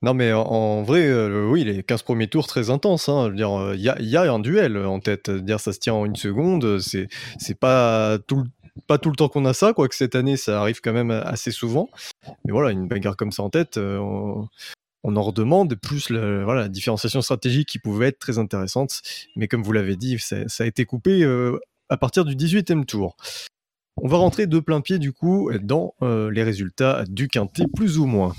non, 0.01 0.13
mais 0.13 0.33
en, 0.33 0.83
vrai, 0.83 1.07
euh, 1.07 1.47
oui, 1.47 1.63
les 1.63 1.83
15 1.83 2.03
premiers 2.03 2.27
tours 2.27 2.47
très 2.47 2.69
intenses. 2.69 3.09
Hein. 3.09 3.31
Il 3.33 3.43
euh, 3.43 3.75
y, 3.75 3.89
a, 3.89 3.99
y, 3.99 4.17
a, 4.17 4.31
un 4.31 4.39
duel 4.39 4.77
en 4.77 4.99
tête. 4.99 5.29
Dire 5.29 5.59
ça 5.59 5.73
se 5.73 5.79
tient 5.79 5.93
en 5.93 6.05
une 6.05 6.15
seconde, 6.15 6.79
c'est 6.79 7.59
pas 7.59 8.17
tout 8.27 8.37
le 8.37 8.43
pas 8.87 8.97
tout 8.97 9.09
le 9.09 9.15
temps 9.15 9.29
qu'on 9.29 9.45
a 9.45 9.53
ça, 9.53 9.71
quoique 9.71 9.95
cette 9.95 10.15
année 10.15 10.35
ça 10.35 10.59
arrive 10.59 10.81
quand 10.81 10.91
même 10.91 11.09
assez 11.09 11.51
souvent. 11.51 11.89
Mais 12.43 12.51
voilà, 12.51 12.71
une 12.71 12.89
bagarre 12.89 13.15
comme 13.15 13.31
ça 13.31 13.41
en 13.41 13.49
tête, 13.49 13.77
euh, 13.77 13.97
on, 13.99 15.15
en 15.15 15.21
redemande. 15.21 15.75
Plus 15.75 16.11
voilà, 16.11 16.61
la 16.61 16.67
différenciation 16.67 17.21
stratégique 17.21 17.69
qui 17.69 17.79
pouvait 17.79 18.07
être 18.07 18.19
très 18.19 18.37
intéressante. 18.37 19.01
Mais 19.37 19.47
comme 19.47 19.63
vous 19.63 19.71
l'avez 19.71 19.95
dit, 19.95 20.19
ça, 20.19 20.43
a 20.59 20.65
été 20.65 20.83
coupé 20.83 21.25
à 21.87 21.97
partir 21.97 22.25
du 22.25 22.35
18e 22.35 22.83
tour. 22.85 23.15
On 24.01 24.07
va 24.07 24.17
rentrer 24.17 24.45
de 24.45 24.59
plein 24.59 24.81
pied 24.81 24.99
du 24.99 25.13
coup 25.13 25.49
dans 25.61 25.93
euh, 26.01 26.29
les 26.29 26.43
résultats 26.43 27.05
du 27.07 27.27
quintet 27.27 27.65
plus 27.73 27.97
ou 27.97 28.05
moins. 28.05 28.33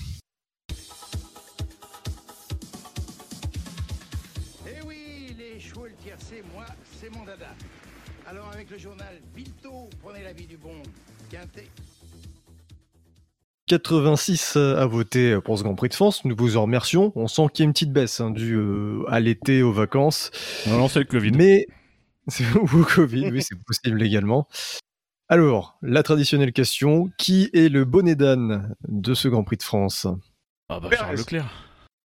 Avec 8.52 8.70
le 8.70 8.78
journal 8.78 9.14
prenez 10.02 10.22
la 10.24 10.32
du 10.32 10.56
bon 10.56 10.72
86 13.66 14.56
à 14.56 14.86
voter 14.86 15.40
pour 15.40 15.58
ce 15.58 15.62
Grand 15.62 15.74
Prix 15.74 15.90
de 15.90 15.94
France. 15.94 16.24
Nous 16.24 16.34
vous 16.36 16.56
en 16.56 16.62
remercions. 16.62 17.12
On 17.16 17.28
sent 17.28 17.42
qu'il 17.52 17.62
y 17.62 17.64
a 17.64 17.66
une 17.66 17.72
petite 17.72 17.92
baisse 17.92 18.20
hein, 18.20 18.32
euh, 18.38 19.04
à 19.08 19.20
l'été, 19.20 19.62
aux 19.62 19.72
vacances. 19.72 20.30
Non, 20.66 20.78
non, 20.78 20.88
le 20.94 21.04
Covid. 21.04 21.32
Mais 21.32 21.66
ou 22.54 22.84
Covid, 22.84 23.30
oui, 23.30 23.42
c'est 23.42 23.58
possible 23.62 24.02
également. 24.02 24.48
Alors, 25.28 25.76
la 25.82 26.02
traditionnelle 26.02 26.52
question 26.52 27.10
qui 27.18 27.50
est 27.52 27.68
le 27.68 27.84
bonnet 27.84 28.14
d'âne 28.14 28.74
de 28.88 29.14
ce 29.14 29.28
Grand 29.28 29.42
Prix 29.44 29.56
de 29.56 29.62
France? 29.62 30.06
Ah 30.68 30.78
bah 30.80 30.88
Pérez. 30.88 30.96
Charles 31.04 31.16
Leclerc. 31.16 31.50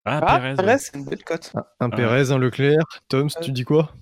Ah, 0.06 0.20
Ah, 0.22 0.38
Pérez. 0.40 0.54
Perez, 0.54 0.78
c'est 0.78 0.96
une 0.96 1.04
belle 1.04 1.22
cote. 1.22 1.52
Un, 1.54 1.64
un 1.80 1.90
Pérez, 1.90 2.30
un 2.32 2.38
Leclerc. 2.38 2.82
Tom, 3.08 3.26
Euh. 3.36 3.40
tu 3.42 3.52
dis 3.52 3.64
quoi? 3.64 3.92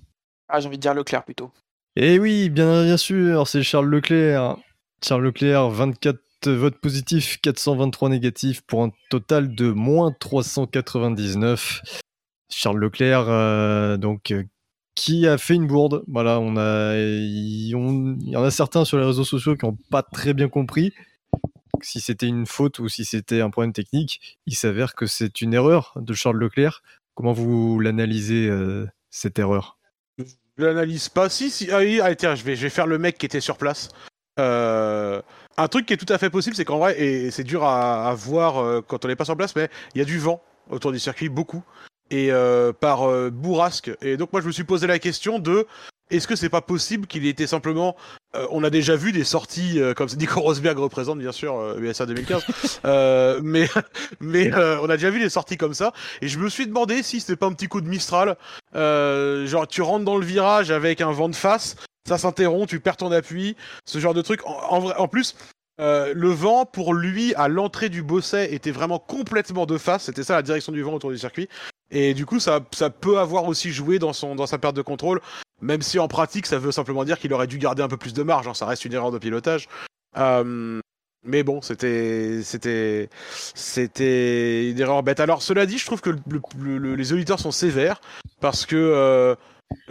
Ah, 0.47 0.59
j'ai 0.59 0.67
envie 0.67 0.77
de 0.77 0.81
dire 0.81 0.93
Leclerc 0.93 1.23
plutôt. 1.25 1.51
Eh 1.95 2.17
oui, 2.19 2.49
bien, 2.49 2.83
bien 2.85 2.97
sûr, 2.97 3.47
c'est 3.47 3.61
Charles 3.63 3.89
Leclerc. 3.89 4.55
Charles 5.05 5.23
Leclerc, 5.23 5.69
24 5.69 6.19
votes 6.47 6.79
positifs, 6.79 7.39
423 7.41 8.09
négatifs 8.09 8.61
pour 8.61 8.83
un 8.83 8.91
total 9.09 9.53
de 9.53 9.71
moins 9.71 10.13
399. 10.17 11.81
Charles 12.49 12.79
Leclerc, 12.79 13.25
euh, 13.27 13.97
donc, 13.97 14.31
euh, 14.31 14.43
qui 14.99 15.27
a 15.27 15.37
fait 15.37 15.55
une 15.55 15.65
bourde. 15.65 16.03
Voilà, 16.07 16.41
on 16.41 16.57
a, 16.57 16.97
il 16.97 17.69
y 17.69 18.35
en 18.35 18.43
a 18.43 18.51
certains 18.51 18.83
sur 18.83 18.97
les 18.97 19.05
réseaux 19.05 19.23
sociaux 19.23 19.55
qui 19.55 19.65
n'ont 19.65 19.77
pas 19.89 20.03
très 20.03 20.33
bien 20.33 20.49
compris 20.49 20.93
si 21.81 22.01
c'était 22.01 22.27
une 22.27 22.45
faute 22.45 22.79
ou 22.79 22.89
si 22.89 23.05
c'était 23.05 23.39
un 23.39 23.49
problème 23.49 23.71
technique. 23.71 24.37
Il 24.45 24.55
s'avère 24.55 24.95
que 24.95 25.05
c'est 25.05 25.39
une 25.39 25.53
erreur 25.53 25.93
de 25.95 26.13
Charles 26.13 26.37
Leclerc. 26.37 26.83
Comment 27.15 27.31
vous 27.31 27.79
l'analysez, 27.79 28.47
euh, 28.49 28.87
cette 29.09 29.39
erreur? 29.39 29.77
Je 30.17 30.25
l'analyse 30.57 31.07
pas. 31.07 31.29
Si, 31.29 31.49
si. 31.49 31.71
Ah 31.71 31.77
allez, 31.77 32.15
tiens, 32.17 32.35
je 32.35 32.43
vais, 32.43 32.57
faire 32.57 32.85
le 32.85 32.97
mec 32.97 33.17
qui 33.17 33.25
était 33.25 33.39
sur 33.39 33.55
place. 33.55 33.87
Euh, 34.37 35.21
un 35.55 35.67
truc 35.69 35.85
qui 35.85 35.93
est 35.93 35.97
tout 35.97 36.11
à 36.11 36.17
fait 36.17 36.29
possible, 36.29 36.57
c'est 36.57 36.65
qu'en 36.65 36.79
vrai, 36.79 36.99
et 36.99 37.31
c'est 37.31 37.45
dur 37.45 37.63
à, 37.63 38.09
à 38.09 38.13
voir 38.13 38.57
euh, 38.57 38.81
quand 38.85 39.05
on 39.05 39.07
n'est 39.07 39.15
pas 39.15 39.25
sur 39.25 39.37
place, 39.37 39.55
mais 39.55 39.69
il 39.95 39.99
y 39.99 40.01
a 40.01 40.05
du 40.05 40.19
vent 40.19 40.41
autour 40.69 40.91
du 40.91 40.99
circuit, 40.99 41.29
beaucoup. 41.29 41.63
Et 42.11 42.31
euh, 42.31 42.73
par 42.73 43.09
euh, 43.09 43.29
bourrasque. 43.29 43.91
Et 44.01 44.17
donc, 44.17 44.33
moi, 44.33 44.41
je 44.41 44.47
me 44.47 44.51
suis 44.51 44.63
posé 44.63 44.87
la 44.87 44.99
question 44.99 45.39
de 45.39 45.67
est-ce 46.11 46.27
que 46.27 46.35
c'est 46.35 46.49
pas 46.49 46.61
possible 46.61 47.05
qu'il 47.05 47.23
ait 47.27 47.29
été 47.29 47.45
simplement. 47.45 47.95
euh, 48.35 48.47
on 48.49 48.63
a 48.63 48.71
déjà 48.71 48.95
vu 48.95 49.11
des 49.11 49.23
sorties, 49.23 49.79
euh, 49.79 49.93
comme 49.93 50.09
Nico 50.17 50.39
Rosberg 50.41 50.77
représente, 50.79 51.19
bien 51.19 51.31
sûr, 51.31 51.55
euh, 51.59 51.77
USA 51.79 52.07
2015. 52.07 52.43
euh, 52.85 53.39
mais 53.43 53.69
mais 54.19 54.51
on 54.55 54.89
a 54.89 54.97
déjà 54.97 55.11
vu 55.11 55.19
des 55.19 55.29
sorties 55.29 55.57
comme 55.57 55.75
ça. 55.75 55.93
Et 56.21 56.27
je 56.27 56.39
me 56.39 56.49
suis 56.49 56.65
demandé 56.65 57.03
si 57.03 57.19
c'était 57.19 57.35
pas 57.35 57.45
un 57.45 57.53
petit 57.53 57.67
coup 57.67 57.81
de 57.81 57.87
Mistral. 57.87 58.37
Genre, 58.73 59.67
tu 59.67 59.81
rentres 59.83 60.05
dans 60.05 60.17
le 60.17 60.25
virage 60.25 60.71
avec 60.71 61.01
un 61.01 61.11
vent 61.11 61.29
de 61.29 61.35
face, 61.35 61.75
ça 62.07 62.17
s'interrompt, 62.17 62.67
tu 62.67 62.79
perds 62.79 62.97
ton 62.97 63.11
appui, 63.11 63.55
ce 63.85 63.99
genre 63.99 64.15
de 64.15 64.23
truc. 64.23 64.43
En, 64.47 64.53
en 64.69 64.79
vrai, 64.79 64.95
en 64.97 65.07
plus, 65.07 65.35
euh, 65.79 66.13
le 66.15 66.29
vent 66.29 66.65
pour 66.65 66.93
lui 66.93 67.33
à 67.35 67.47
l'entrée 67.47 67.89
du 67.89 68.03
bosset 68.03 68.53
était 68.53 68.71
vraiment 68.71 68.99
complètement 68.99 69.65
de 69.65 69.77
face. 69.77 70.05
C'était 70.05 70.23
ça 70.23 70.35
la 70.35 70.41
direction 70.41 70.71
du 70.71 70.81
vent 70.81 70.93
autour 70.93 71.11
du 71.11 71.17
circuit. 71.17 71.47
Et 71.91 72.13
du 72.13 72.25
coup, 72.25 72.39
ça, 72.39 72.59
ça 72.71 72.89
peut 72.89 73.17
avoir 73.19 73.45
aussi 73.45 73.71
joué 73.71 73.97
dans, 73.99 74.13
son, 74.13 74.35
dans 74.35 74.45
sa 74.45 74.57
perte 74.59 74.75
de 74.75 74.81
contrôle, 74.81 75.21
même 75.61 75.81
si 75.81 75.97
en 75.99 76.07
pratique, 76.07 76.45
ça 76.45 76.59
veut 76.59 76.71
simplement 76.71 77.03
dire 77.03 77.17
qu'il 77.19 77.33
aurait 77.33 77.47
dû 77.47 77.57
garder 77.57 77.81
un 77.81 77.87
peu 77.87 77.97
plus 77.97 78.13
de 78.13 78.23
marge. 78.23 78.47
hein. 78.47 78.53
Ça 78.53 78.65
reste 78.65 78.85
une 78.85 78.93
erreur 78.93 79.11
de 79.11 79.17
pilotage. 79.17 79.67
Euh, 80.17 80.79
mais 81.25 81.43
bon, 81.43 81.61
c'était, 81.61 82.41
une 84.69 84.79
erreur 84.79 85.03
bête. 85.03 85.19
Alors, 85.19 85.41
cela 85.41 85.65
dit, 85.65 85.77
je 85.77 85.85
trouve 85.85 86.01
que 86.01 86.11
le- 86.11 86.19
le- 86.57 86.77
le- 86.77 86.95
les 86.95 87.13
auditeurs 87.13 87.39
sont 87.39 87.51
sévères 87.51 87.99
parce 88.39 88.65
que, 88.65 88.75
euh, 88.75 89.35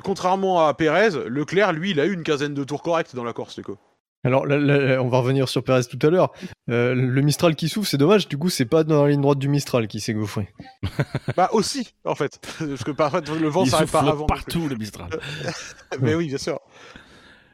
contrairement 0.02 0.66
à 0.66 0.74
Pérez, 0.74 1.10
Leclerc, 1.26 1.72
lui, 1.72 1.90
il 1.90 2.00
a 2.00 2.06
eu 2.06 2.12
une 2.12 2.22
quinzaine 2.22 2.54
de 2.54 2.64
tours 2.64 2.82
corrects 2.82 3.14
dans 3.14 3.24
la 3.24 3.32
course, 3.32 3.58
Nico. 3.58 3.76
Alors, 4.24 4.46
là, 4.46 4.58
là, 4.58 5.00
on 5.02 5.08
va 5.08 5.18
revenir 5.18 5.48
sur 5.48 5.62
Perez 5.62 5.84
tout 5.84 5.98
à 6.04 6.10
l'heure. 6.10 6.32
Euh, 6.68 6.94
le 6.94 7.22
Mistral 7.22 7.54
qui 7.54 7.68
souffle, 7.68 7.88
c'est 7.88 7.98
dommage. 7.98 8.28
Du 8.28 8.36
coup, 8.36 8.50
c'est 8.50 8.64
pas 8.64 8.82
dans 8.82 9.04
la 9.04 9.10
ligne 9.10 9.20
droite 9.20 9.38
du 9.38 9.48
Mistral 9.48 9.86
qui 9.86 10.00
s'est 10.00 10.14
gaufré. 10.14 10.48
Bah 11.36 11.50
aussi, 11.52 11.94
en 12.04 12.14
fait, 12.14 12.40
parce 12.58 12.82
que 12.84 12.90
parfois 12.90 13.20
le 13.20 13.48
vent 13.48 13.64
s'arrête 13.64 13.90
pas 13.90 14.00
avant. 14.00 14.26
plus. 14.26 14.34
partout, 14.34 14.68
le 14.68 14.76
Mistral. 14.76 15.08
Mais 16.00 16.14
oui, 16.14 16.28
bien 16.28 16.38
sûr. 16.38 16.58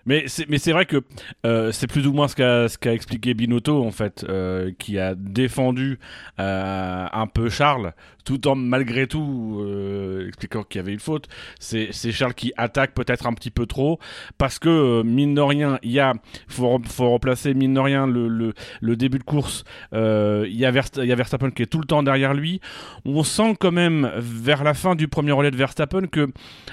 Mais 0.07 0.25
c'est 0.27 0.49
mais 0.49 0.59
c'est 0.59 0.73
vrai 0.73 0.85
que 0.87 1.03
euh, 1.47 1.73
c'est 1.73 1.87
plus 1.87 2.07
ou 2.07 2.13
moins 2.13 2.29
ce 2.29 2.37
qu'a 2.37 2.69
ce 2.69 2.77
qu'a 2.77 2.93
expliqué 2.93 3.33
Binotto 3.35 3.83
en 3.83 3.91
fait, 3.91 4.25
euh, 4.29 4.71
qui 4.79 4.99
a 4.99 5.15
défendu 5.15 5.99
euh, 6.39 7.07
un 7.11 7.27
peu 7.27 7.49
Charles, 7.49 7.95
tout 8.25 8.49
en 8.49 8.55
malgré 8.55 9.07
tout 9.07 9.59
euh, 9.61 10.29
expliquant 10.29 10.63
qu'il 10.63 10.79
y 10.79 10.83
avait 10.83 10.93
une 10.93 11.01
faute. 11.01 11.29
C'est 11.59 11.93
Charles 12.13 12.35
qui 12.35 12.53
attaque 12.57 12.95
peut-être 12.95 13.27
un 13.27 13.33
petit 13.35 13.51
peu 13.51 13.67
trop 13.67 13.99
parce 14.39 14.59
que 14.59 14.69
euh, 14.69 15.03
mine 15.03 15.35
de 15.35 15.41
rien, 15.41 15.79
il 15.83 15.93
y 15.93 16.01
a 16.01 16.15
faut 16.49 16.81
faut 16.87 17.09
remplacer 17.09 17.55
mine 17.55 17.75
de 17.75 17.81
rien 17.81 18.07
le 18.07 18.29
le, 18.29 18.55
le 18.81 18.97
début 18.97 19.19
de 19.19 19.25
course. 19.25 19.65
euh, 19.93 20.47
Il 20.49 20.57
y 20.57 20.65
a 20.65 20.73
Verst- 20.73 21.01
il 21.03 21.09
y 21.09 21.13
a 21.13 21.17
Verstappen 21.17 21.51
qui 21.51 21.63
est 21.63 21.67
tout 21.67 21.79
le 21.79 21.87
temps 21.87 22.03
derrière 22.03 22.35
lui. 22.35 22.61
On 23.05 23.23
sent 23.23 23.57
quand 23.61 23.73
même 23.73 24.11
vers 24.17 24.65
la 24.65 24.75
fin 24.75 24.95
du 24.95 25.09
premier 25.09 25.33
relais 25.33 25.51
de 25.51 25.57
Verstappen 25.57 26.07
que 26.07 26.29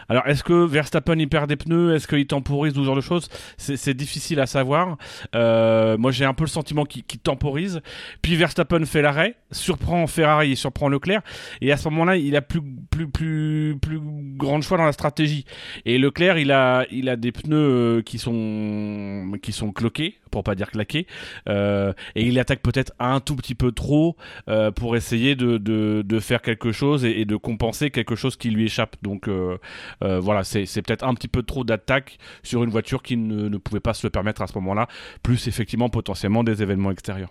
alors, 0.10 0.28
est-ce 0.28 0.44
que 0.44 0.66
Verstappen 0.66 1.18
il 1.20 1.28
perd 1.30 1.48
des 1.48 1.56
pneus? 1.56 1.96
Est-ce 1.96 2.08
qu'il 2.08 2.26
temporise 2.28 2.78
ou 2.78 2.82
ce 2.82 2.86
genre 2.86 2.96
de 2.96 3.02
choses? 3.02 3.30
C'est 3.58 3.94
difficile 3.94 4.40
à 4.40 4.46
savoir. 4.46 4.98
Euh, 5.36 5.98
moi, 5.98 6.12
j'ai 6.12 6.26
un 6.26 6.34
peu 6.34 6.44
le 6.44 6.50
sentiment 6.50 6.86
qu'il 6.86 7.04
temporise. 7.20 7.82
Puis 8.22 8.36
Verstappen 8.36 8.86
fait 8.86 9.02
l'arrêt, 9.02 9.36
surprend 9.52 10.08
Ferrari 10.08 10.56
surprend 10.56 10.90
Leclerc. 10.90 11.22
Et 11.62 11.72
à 11.72 11.78
ce 11.78 11.90
moment-là, 11.90 12.18
il 12.18 12.36
a 12.36 12.42
plus 12.42 12.62
plus 12.90 13.10
plus 13.10 13.78
plus 13.82 14.00
grand 14.38 14.62
choix 14.62 14.78
dans 14.78 14.86
la 14.86 14.92
stratégie. 14.92 15.46
Et 15.86 15.98
Leclerc, 15.98 16.38
il 16.38 16.52
a 16.52 16.86
il 16.92 17.10
a 17.10 17.16
des 17.16 17.32
pneus 17.32 17.56
euh, 17.56 18.02
qui 18.02 18.18
sont 18.18 19.32
qui 19.42 19.52
sont 19.52 19.72
cloqués, 19.72 20.18
pour 20.32 20.44
pas 20.44 20.56
dire 20.56 20.72
claqués. 20.72 21.06
Euh, 21.48 21.94
et 22.16 22.26
il 22.26 22.40
attaque 22.40 22.62
peut-être 22.62 22.94
un 23.00 23.20
tout 23.20 23.36
petit 23.36 23.56
peu 23.56 23.72
trop 23.72 24.16
euh, 24.50 24.72
pour 24.72 24.96
essayer 24.96 25.36
de, 25.36 25.58
de, 25.58 26.04
de 26.06 26.20
faire 26.20 26.42
quelque 26.42 26.72
chose 26.72 27.06
et, 27.06 27.26
de 27.26 27.36
compenser 27.36 27.92
quelque 27.92 28.16
chose 28.16 28.36
qui 28.36 28.50
lui 28.50 28.66
échappe. 28.66 28.96
Donc 29.04 29.28
euh, 29.28 29.58
voilà, 30.00 30.44
c'est 30.44 30.82
peut-être 30.82 31.06
un 31.06 31.14
petit 31.14 31.28
peu 31.28 31.44
trop 31.44 31.64
d'attaque 31.64 32.18
sur 32.44 32.64
une 32.64 32.70
voiture 32.70 33.04
qui 33.04 33.18
ne, 33.18 33.50
ne 33.50 33.58
pouvait 33.58 33.80
pas 33.80 33.94
se 33.94 34.08
le 34.08 34.12
permettre 34.12 34.42
à 34.42 34.48
ce 34.48 34.54
moment-là, 34.56 34.88
plus 35.22 35.48
effectivement 35.48 35.90
potentiellement 35.90 36.44
des 36.44 36.64
événements 36.64 36.92
extérieurs. 36.92 37.30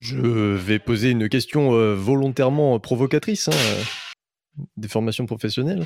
Je 0.00 0.16
vais 0.56 0.78
poser 0.78 1.10
une 1.10 1.28
question 1.28 1.74
euh, 1.74 1.94
volontairement 1.94 2.78
provocatrice, 2.80 3.48
hein, 3.48 3.52
euh, 3.54 3.82
des 4.76 4.88
formations 4.88 5.26
professionnelles. 5.26 5.84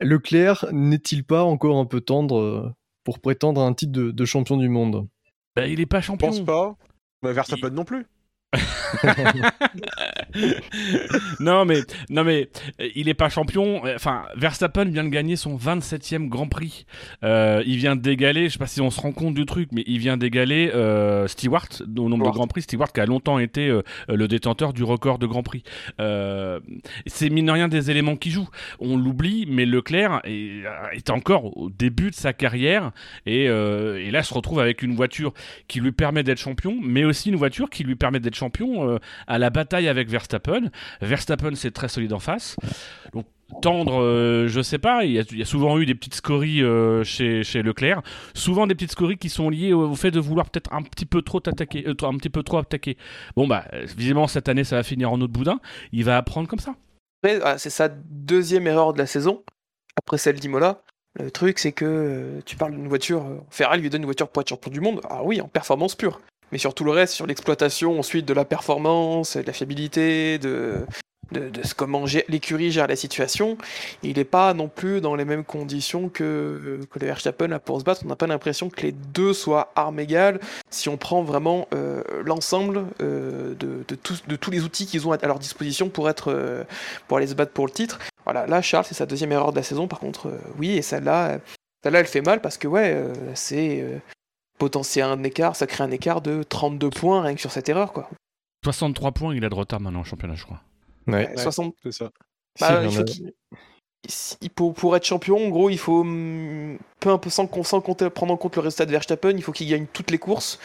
Leclerc 0.00 0.66
n'est-il 0.70 1.24
pas 1.24 1.42
encore 1.44 1.78
un 1.78 1.86
peu 1.86 2.00
tendre 2.00 2.38
euh, 2.38 2.70
pour 3.04 3.20
prétendre 3.20 3.62
à 3.62 3.64
un 3.64 3.72
titre 3.72 3.92
de, 3.92 4.10
de 4.10 4.24
champion 4.24 4.56
du 4.58 4.68
monde? 4.68 5.08
Bah, 5.56 5.66
il 5.66 5.80
est 5.80 5.86
pas 5.86 6.00
Je 6.00 6.06
champion. 6.06 6.28
pense 6.28 6.44
pas. 6.44 6.76
Bah, 7.22 7.32
Verstappen 7.32 7.70
non 7.70 7.84
plus. 7.84 8.06
non 11.40 11.64
mais 11.64 11.80
non 12.10 12.24
mais 12.24 12.48
euh, 12.80 12.88
il 12.94 13.08
est 13.08 13.14
pas 13.14 13.28
champion. 13.28 13.82
Enfin, 13.94 14.24
Verstappen 14.36 14.86
vient 14.86 15.04
de 15.04 15.08
gagner 15.08 15.36
son 15.36 15.56
27e 15.56 16.28
Grand 16.28 16.48
Prix. 16.48 16.86
Euh, 17.24 17.62
il 17.66 17.76
vient 17.76 17.96
d'égaler, 17.96 18.48
je 18.48 18.54
sais 18.54 18.58
pas 18.58 18.66
si 18.66 18.80
on 18.80 18.90
se 18.90 19.00
rend 19.00 19.12
compte 19.12 19.34
du 19.34 19.46
truc, 19.46 19.70
mais 19.72 19.84
il 19.86 19.98
vient 19.98 20.16
d'égaler 20.16 20.70
euh, 20.74 21.26
Stewart 21.26 21.68
au 21.82 22.08
nombre 22.08 22.26
de. 22.26 22.30
Grands 22.30 22.46
Prix. 22.46 22.62
Stewart 22.62 22.92
qui 22.92 23.00
a 23.00 23.06
longtemps 23.06 23.38
été 23.38 23.68
euh, 23.68 23.82
le 24.08 24.28
détenteur 24.28 24.72
du 24.72 24.84
record 24.84 25.18
de 25.18 25.26
Grand 25.26 25.42
Prix. 25.42 25.62
C'est 27.06 27.30
mine 27.30 27.46
de 27.46 27.52
rien 27.52 27.68
des 27.68 27.90
éléments 27.90 28.16
qui 28.16 28.30
jouent. 28.30 28.48
On 28.78 28.96
l'oublie, 28.96 29.46
mais 29.48 29.64
Leclerc 29.64 30.20
est, 30.24 30.62
est 30.92 31.10
encore 31.10 31.56
au 31.56 31.70
début 31.70 32.10
de 32.10 32.14
sa 32.14 32.32
carrière 32.32 32.92
et, 33.26 33.44
et 33.44 34.10
là 34.10 34.22
se 34.22 34.34
retrouve 34.34 34.60
avec 34.60 34.82
une 34.82 34.94
voiture 34.94 35.32
qui 35.66 35.80
lui 35.80 35.92
permet 35.92 36.22
d'être 36.22 36.38
champion, 36.38 36.78
mais 36.82 37.04
aussi 37.04 37.30
une 37.30 37.36
voiture 37.36 37.70
qui 37.70 37.82
lui 37.82 37.96
permet 37.96 38.20
d'être 38.20 38.34
champion 38.34 38.77
euh, 38.86 38.98
à 39.26 39.38
la 39.38 39.50
bataille 39.50 39.88
avec 39.88 40.08
Verstappen. 40.08 40.70
Verstappen, 41.00 41.54
c'est 41.54 41.70
très 41.70 41.88
solide 41.88 42.12
en 42.12 42.18
face. 42.18 42.56
Donc, 43.12 43.26
tendre, 43.62 44.02
euh, 44.02 44.48
je 44.48 44.60
sais 44.60 44.78
pas, 44.78 45.04
il 45.04 45.12
y, 45.12 45.42
a, 45.42 45.44
souvent 45.44 45.78
eu 45.78 45.86
des 45.86 45.94
petites 45.94 46.14
scories 46.14 46.62
euh, 46.62 47.02
chez, 47.04 47.42
chez 47.42 47.62
Leclerc. 47.62 48.02
Souvent 48.34 48.66
des 48.66 48.74
petites 48.74 48.92
scories 48.92 49.16
qui 49.16 49.28
sont 49.28 49.50
liées 49.50 49.72
au, 49.72 49.94
fait 49.94 50.10
de 50.10 50.20
vouloir 50.20 50.50
peut-être 50.50 50.72
un 50.72 50.82
petit 50.82 51.06
peu 51.06 51.22
trop 51.22 51.40
t'attaquer, 51.40 51.86
euh, 51.86 51.94
un 52.02 52.16
petit 52.16 52.30
peu 52.30 52.42
trop 52.42 52.58
attaquer. 52.58 52.96
Bon, 53.36 53.46
bah, 53.46 53.64
visiblement, 53.96 54.26
cette 54.26 54.48
année, 54.48 54.64
ça 54.64 54.76
va 54.76 54.82
finir 54.82 55.12
en 55.12 55.20
autre 55.20 55.32
boudin. 55.32 55.60
Il 55.92 56.04
va 56.04 56.16
apprendre 56.16 56.48
comme 56.48 56.58
ça. 56.58 56.74
Ah, 57.42 57.58
c'est 57.58 57.70
sa 57.70 57.88
deuxième 57.88 58.66
erreur 58.66 58.92
de 58.92 58.98
la 58.98 59.06
saison, 59.06 59.42
après 59.96 60.18
celle 60.18 60.38
d'Imola. 60.38 60.82
Le 61.18 61.32
truc, 61.32 61.58
c'est 61.58 61.72
que 61.72 62.40
tu 62.44 62.54
parles 62.54 62.72
d'une 62.72 62.86
voiture. 62.86 63.24
Ferrari 63.50 63.80
lui 63.80 63.90
donne 63.90 64.02
une 64.02 64.06
voiture 64.06 64.28
pour 64.28 64.42
être 64.42 64.50
champion 64.50 64.70
du 64.70 64.80
monde. 64.80 65.00
Ah 65.10 65.22
oui, 65.24 65.40
en 65.40 65.48
performance 65.48 65.96
pure. 65.96 66.20
Mais 66.52 66.58
sur 66.58 66.74
tout 66.74 66.84
le 66.84 66.90
reste, 66.90 67.14
sur 67.14 67.26
l'exploitation 67.26 67.98
ensuite 67.98 68.26
de 68.26 68.34
la 68.34 68.44
performance, 68.44 69.36
de 69.36 69.42
la 69.46 69.52
fiabilité, 69.52 70.38
de, 70.38 70.76
de, 71.32 71.50
de 71.50 71.62
comment 71.76 72.04
l'écurie 72.28 72.70
gère 72.70 72.86
la 72.86 72.96
situation, 72.96 73.58
il 74.02 74.16
n'est 74.16 74.24
pas 74.24 74.54
non 74.54 74.68
plus 74.68 75.00
dans 75.00 75.14
les 75.14 75.26
mêmes 75.26 75.44
conditions 75.44 76.08
que, 76.08 76.80
que 76.90 76.98
le 76.98 77.06
Verstappen 77.06 77.48
là 77.48 77.58
pour 77.58 77.78
se 77.78 77.84
battre. 77.84 78.02
On 78.04 78.08
n'a 78.08 78.16
pas 78.16 78.26
l'impression 78.26 78.70
que 78.70 78.80
les 78.80 78.92
deux 78.92 79.34
soient 79.34 79.72
armes 79.76 80.00
égales 80.00 80.40
si 80.70 80.88
on 80.88 80.96
prend 80.96 81.22
vraiment 81.22 81.68
euh, 81.74 82.02
l'ensemble 82.24 82.84
euh, 83.02 83.54
de, 83.54 83.84
de 83.86 83.94
tous, 83.94 84.22
de 84.26 84.36
tous 84.36 84.50
les 84.50 84.62
outils 84.62 84.86
qu'ils 84.86 85.06
ont 85.06 85.12
à 85.12 85.26
leur 85.26 85.38
disposition 85.38 85.90
pour, 85.90 86.08
être, 86.08 86.32
euh, 86.32 86.64
pour 87.08 87.18
aller 87.18 87.26
se 87.26 87.34
battre 87.34 87.52
pour 87.52 87.66
le 87.66 87.72
titre. 87.72 87.98
Voilà, 88.24 88.46
là, 88.46 88.62
Charles, 88.62 88.84
c'est 88.86 88.94
sa 88.94 89.06
deuxième 89.06 89.32
erreur 89.32 89.52
de 89.52 89.56
la 89.56 89.62
saison, 89.62 89.86
par 89.86 90.00
contre, 90.00 90.28
euh, 90.28 90.38
oui, 90.58 90.76
et 90.76 90.82
celle-là, 90.82 91.28
euh, 91.28 91.38
celle-là, 91.82 92.00
elle 92.00 92.06
fait 92.06 92.20
mal 92.20 92.40
parce 92.40 92.58
que, 92.58 92.68
ouais, 92.68 92.92
euh, 92.94 93.12
c'est 93.34 93.84
potentiel 94.58 95.06
un 95.06 95.22
écart, 95.22 95.56
ça 95.56 95.66
crée 95.66 95.84
un 95.84 95.90
écart 95.90 96.20
de 96.20 96.42
32 96.42 96.90
points 96.90 97.22
rien 97.22 97.34
que 97.34 97.40
sur 97.40 97.52
cette 97.52 97.68
erreur, 97.68 97.92
quoi. 97.92 98.08
63 98.64 99.12
points, 99.12 99.34
il 99.34 99.44
a 99.44 99.48
de 99.48 99.54
retard 99.54 99.80
maintenant 99.80 100.00
en 100.00 100.04
championnat, 100.04 100.34
je 100.34 100.44
crois. 100.44 100.60
Ouais. 101.06 101.30
Euh, 101.36 101.42
60, 101.42 101.74
C'est 101.82 101.92
ça. 101.92 102.10
Bah, 102.60 102.82
Si, 102.82 102.86
il 102.88 102.90
faut 102.92 103.04
il- 104.40 104.50
pour, 104.50 104.74
pour 104.74 104.96
être 104.96 105.04
champion, 105.04 105.36
en 105.44 105.48
gros, 105.48 105.70
il 105.70 105.78
faut, 105.78 106.00
hum, 106.00 106.78
peu 107.00 107.10
un 107.10 107.18
peu 107.18 107.30
sans, 107.30 107.48
sans 107.64 107.80
compter, 107.80 108.10
prendre 108.10 108.32
en 108.32 108.36
compte 108.36 108.56
le 108.56 108.62
résultat 108.62 108.86
de 108.86 108.90
Verstappen, 108.90 109.30
il 109.30 109.42
faut 109.42 109.52
qu'il 109.52 109.68
gagne 109.68 109.86
toutes 109.92 110.10
les 110.10 110.18
courses. 110.18 110.58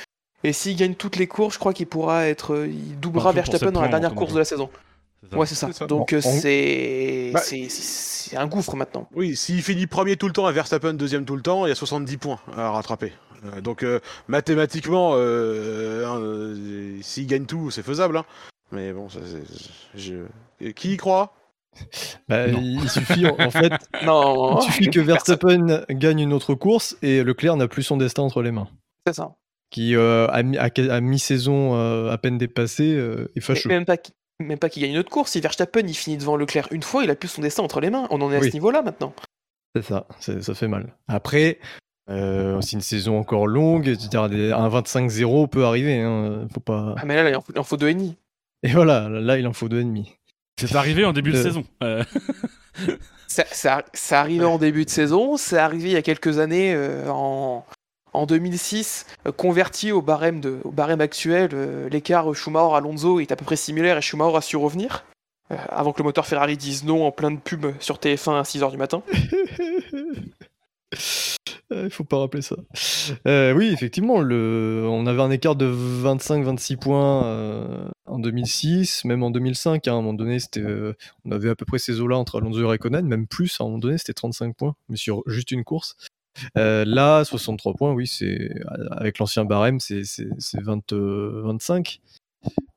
Et 0.43 0.53
s'il 0.53 0.75
gagne 0.75 0.93
toutes 0.95 1.15
les 1.15 1.27
courses, 1.27 1.53
je 1.55 1.59
crois 1.59 1.73
qu'il 1.73 1.87
pourra 1.87 2.27
être, 2.27 2.53
euh, 2.53 2.67
il 2.67 2.99
doublera 2.99 3.31
Verstappen 3.31 3.71
dans 3.71 3.81
la 3.81 3.87
dernière 3.87 4.13
course 4.15 4.33
de 4.33 4.39
la 4.39 4.45
saison. 4.45 4.69
Ça. 5.31 5.37
Ouais, 5.37 5.45
c'est 5.45 5.55
ça. 5.55 5.69
Donc 5.87 6.13
c'est 6.19 7.31
Bah- 7.33 7.39
c'est 7.41 7.69
c'est 7.69 8.35
un 8.35 8.45
gouffre 8.47 8.75
maintenant. 8.75 9.07
Oui, 9.15 9.37
s'il 9.37 9.61
finit 9.63 9.87
premier 9.87 10.17
tout 10.17 10.27
le 10.27 10.33
temps 10.33 10.49
et 10.49 10.51
Verstappen 10.53 10.93
deuxième 10.95 11.23
tout 11.23 11.37
le 11.37 11.41
temps, 11.41 11.65
il 11.65 11.69
y 11.69 11.71
a 11.71 11.75
70 11.75 12.17
points 12.17 12.39
à 12.57 12.71
rattraper. 12.71 13.13
Euh, 13.45 13.61
donc 13.61 13.83
euh, 13.83 13.99
mathématiquement, 14.27 15.13
euh, 15.15 16.05
euh, 16.05 16.97
s'il 17.01 17.27
gagne 17.27 17.45
tout, 17.45 17.71
c'est 17.71 17.83
faisable. 17.83 18.17
hein. 18.17 18.25
Mais 18.71 18.91
bon, 18.93 19.09
ça, 19.09 19.19
c'est- 19.25 19.99
je... 19.99 20.71
Qui 20.71 20.93
y 20.93 20.97
croit? 20.97 21.33
Bah, 22.29 22.47
il 22.47 22.87
suffit 22.89 23.25
en, 23.27 23.49
fait, 23.49 23.73
Non, 24.05 24.59
il 24.59 24.63
suffit 24.63 24.89
que 24.89 24.99
Verstappen 24.99 25.83
gagne 25.89 26.19
une 26.19 26.33
autre 26.33 26.53
course 26.53 26.95
et 27.01 27.23
Leclerc 27.23 27.55
n'a 27.57 27.67
plus 27.67 27.83
son 27.83 27.97
destin 27.97 28.21
entre 28.23 28.41
les 28.41 28.51
mains. 28.51 28.67
c'est 29.07 29.13
ça. 29.13 29.33
Qui 29.71 29.95
euh, 29.95 30.27
à, 30.27 30.43
mi- 30.43 30.57
à- 30.57 30.69
à 30.91 31.01
mi-saison 31.01 31.75
euh, 31.75 32.11
à 32.11 32.17
peine 32.19 32.37
dépassée 32.37 32.93
euh, 32.93 33.23
est 33.29 33.37
Mais 33.37 33.41
fâcheux. 33.41 33.69
même 33.69 33.85
pas 33.85 33.97
qu'il- 33.97 34.13
même 34.39 34.59
pas 34.59 34.69
qu'il 34.69 34.83
gagne 34.83 34.91
une 34.91 34.97
autre 34.99 35.09
course. 35.09 35.31
Si 35.31 35.41
Verstappen 35.41 35.81
il 35.87 35.95
finit 35.95 36.17
devant 36.17 36.35
Leclerc 36.35 36.67
une 36.71 36.83
fois, 36.83 37.03
il 37.03 37.09
a 37.09 37.15
plus 37.15 37.27
son 37.27 37.41
destin 37.41 37.63
entre 37.63 37.79
les 37.81 37.89
mains. 37.89 38.07
On 38.11 38.21
en 38.21 38.31
est 38.31 38.35
à 38.37 38.39
Oui. 38.39 38.49
ce 38.49 38.53
niveau-là 38.53 38.83
maintenant. 38.83 39.13
C'est 39.75 39.81
ça, 39.83 40.05
c'est- 40.19 40.41
ça 40.43 40.53
fait 40.53 40.67
mal. 40.67 40.95
Après, 41.07 41.57
euh, 42.09 42.59
c'est 42.61 42.73
une 42.73 42.81
saison 42.81 43.17
encore 43.19 43.47
longue, 43.47 43.87
un 43.89 44.69
25-0 44.69 45.47
peut 45.49 45.65
arriver. 45.65 45.99
Hein, 46.01 46.47
faut 46.53 46.59
pas... 46.59 46.95
Ah 46.97 47.05
mais 47.05 47.15
là, 47.15 47.23
là, 47.23 47.29
il 47.29 47.35
en 47.35 47.41
faut, 47.41 47.53
il 47.53 47.59
en 47.59 47.63
faut 47.63 47.77
deux 47.77 47.89
et 47.89 47.93
demi. 47.93 48.15
Et 48.63 48.71
voilà, 48.71 49.09
là 49.09 49.37
il 49.37 49.45
en 49.47 49.53
faut 49.53 49.69
deux 49.69 49.81
ennemis. 49.81 50.13
C'est 50.59 50.75
arrivé 50.75 51.03
en 51.05 51.13
début 51.13 51.31
de 51.31 51.37
Euh. 51.37 51.43
saison. 51.43 51.63
Euh, 51.83 52.03
Ça, 53.27 53.45
ça, 53.51 53.83
ça 53.93 54.19
arrivait 54.19 54.45
en 54.45 54.59
début 54.59 54.85
de 54.85 54.89
saison, 54.91 55.37
c'est 55.37 55.57
arrivé 55.57 55.89
il 55.89 55.93
y 55.93 55.97
a 55.97 56.03
quelques 56.03 56.37
années 56.37 56.73
euh, 56.75 57.09
en, 57.09 57.65
en 58.13 58.25
2006, 58.27 59.07
euh, 59.25 59.31
converti 59.31 59.91
au 59.91 60.03
barème, 60.03 60.39
de, 60.39 60.59
au 60.63 60.69
barème 60.71 61.01
actuel, 61.01 61.49
euh, 61.53 61.89
l'écart 61.89 62.31
Schumacher-Alonso 62.35 63.19
est 63.19 63.31
à 63.31 63.35
peu 63.35 63.43
près 63.43 63.55
similaire 63.55 63.97
et 63.97 64.01
Schumacher 64.03 64.37
a 64.37 64.41
su 64.41 64.55
revenir. 64.55 65.03
euh, 65.51 65.55
avant 65.69 65.93
que 65.93 65.97
le 65.97 66.03
moteur 66.03 66.27
Ferrari 66.27 66.57
dise 66.57 66.83
non 66.83 67.07
en 67.07 67.11
plein 67.11 67.31
de 67.31 67.37
pubs 67.39 67.73
sur 67.79 67.95
TF1 67.97 68.37
à 68.39 68.43
6h 68.43 68.69
du 68.69 68.77
matin. 68.77 69.01
Il 71.71 71.89
faut 71.89 72.03
pas 72.03 72.19
rappeler 72.19 72.41
ça. 72.41 72.55
Euh, 73.27 73.53
oui, 73.53 73.67
effectivement, 73.67 74.19
le... 74.19 74.85
on 74.87 75.07
avait 75.07 75.21
un 75.21 75.31
écart 75.31 75.55
de 75.55 75.65
25-26 75.65 76.77
points 76.77 77.25
euh, 77.25 77.89
en 78.05 78.19
2006, 78.19 79.05
même 79.05 79.23
en 79.23 79.31
2005. 79.31 79.87
hein, 79.87 79.91
à 79.91 79.95
un 79.95 80.01
moment 80.01 80.13
donné, 80.13 80.39
c'était, 80.39 80.61
euh, 80.61 80.93
on 81.25 81.31
avait 81.31 81.49
à 81.49 81.55
peu 81.55 81.65
près 81.65 81.79
ces 81.79 81.99
eaux-là 81.99 82.17
entre 82.17 82.37
Alonso 82.39 82.61
et 82.61 82.65
Raikkonen, 82.65 83.07
même 83.07 83.27
plus. 83.27 83.59
À 83.59 83.63
un 83.63 83.67
moment 83.67 83.79
donné, 83.79 83.97
c'était 83.97 84.13
35 84.13 84.55
points, 84.55 84.75
mais 84.89 84.97
sur 84.97 85.23
juste 85.27 85.51
une 85.51 85.63
course. 85.63 85.95
Euh, 86.57 86.83
là, 86.85 87.23
63 87.23 87.73
points, 87.73 87.93
oui, 87.93 88.07
c'est 88.07 88.49
avec 88.91 89.19
l'ancien 89.19 89.45
barème, 89.45 89.79
c'est, 89.79 90.03
c'est, 90.03 90.27
c'est 90.37 90.61
20, 90.61 90.93
euh, 90.93 91.41
25. 91.45 92.01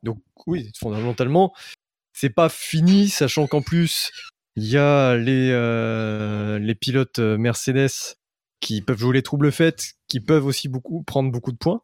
Donc, 0.02 0.18
oui, 0.46 0.70
fondamentalement, 0.78 1.52
c'est 2.12 2.30
pas 2.30 2.48
fini, 2.48 3.08
sachant 3.08 3.46
qu'en 3.46 3.62
plus, 3.62 4.10
il 4.56 4.64
y 4.64 4.76
a 4.78 5.14
les, 5.16 5.50
euh, 5.52 6.58
les 6.58 6.74
pilotes 6.74 7.18
euh, 7.18 7.36
Mercedes 7.38 7.90
qui 8.60 8.80
peuvent 8.80 8.98
jouer 8.98 9.14
les 9.14 9.22
troubles 9.22 9.52
faits, 9.52 9.92
qui 10.08 10.18
peuvent 10.18 10.46
aussi 10.46 10.68
beaucoup 10.68 11.02
prendre 11.02 11.30
beaucoup 11.30 11.52
de 11.52 11.58
points. 11.58 11.82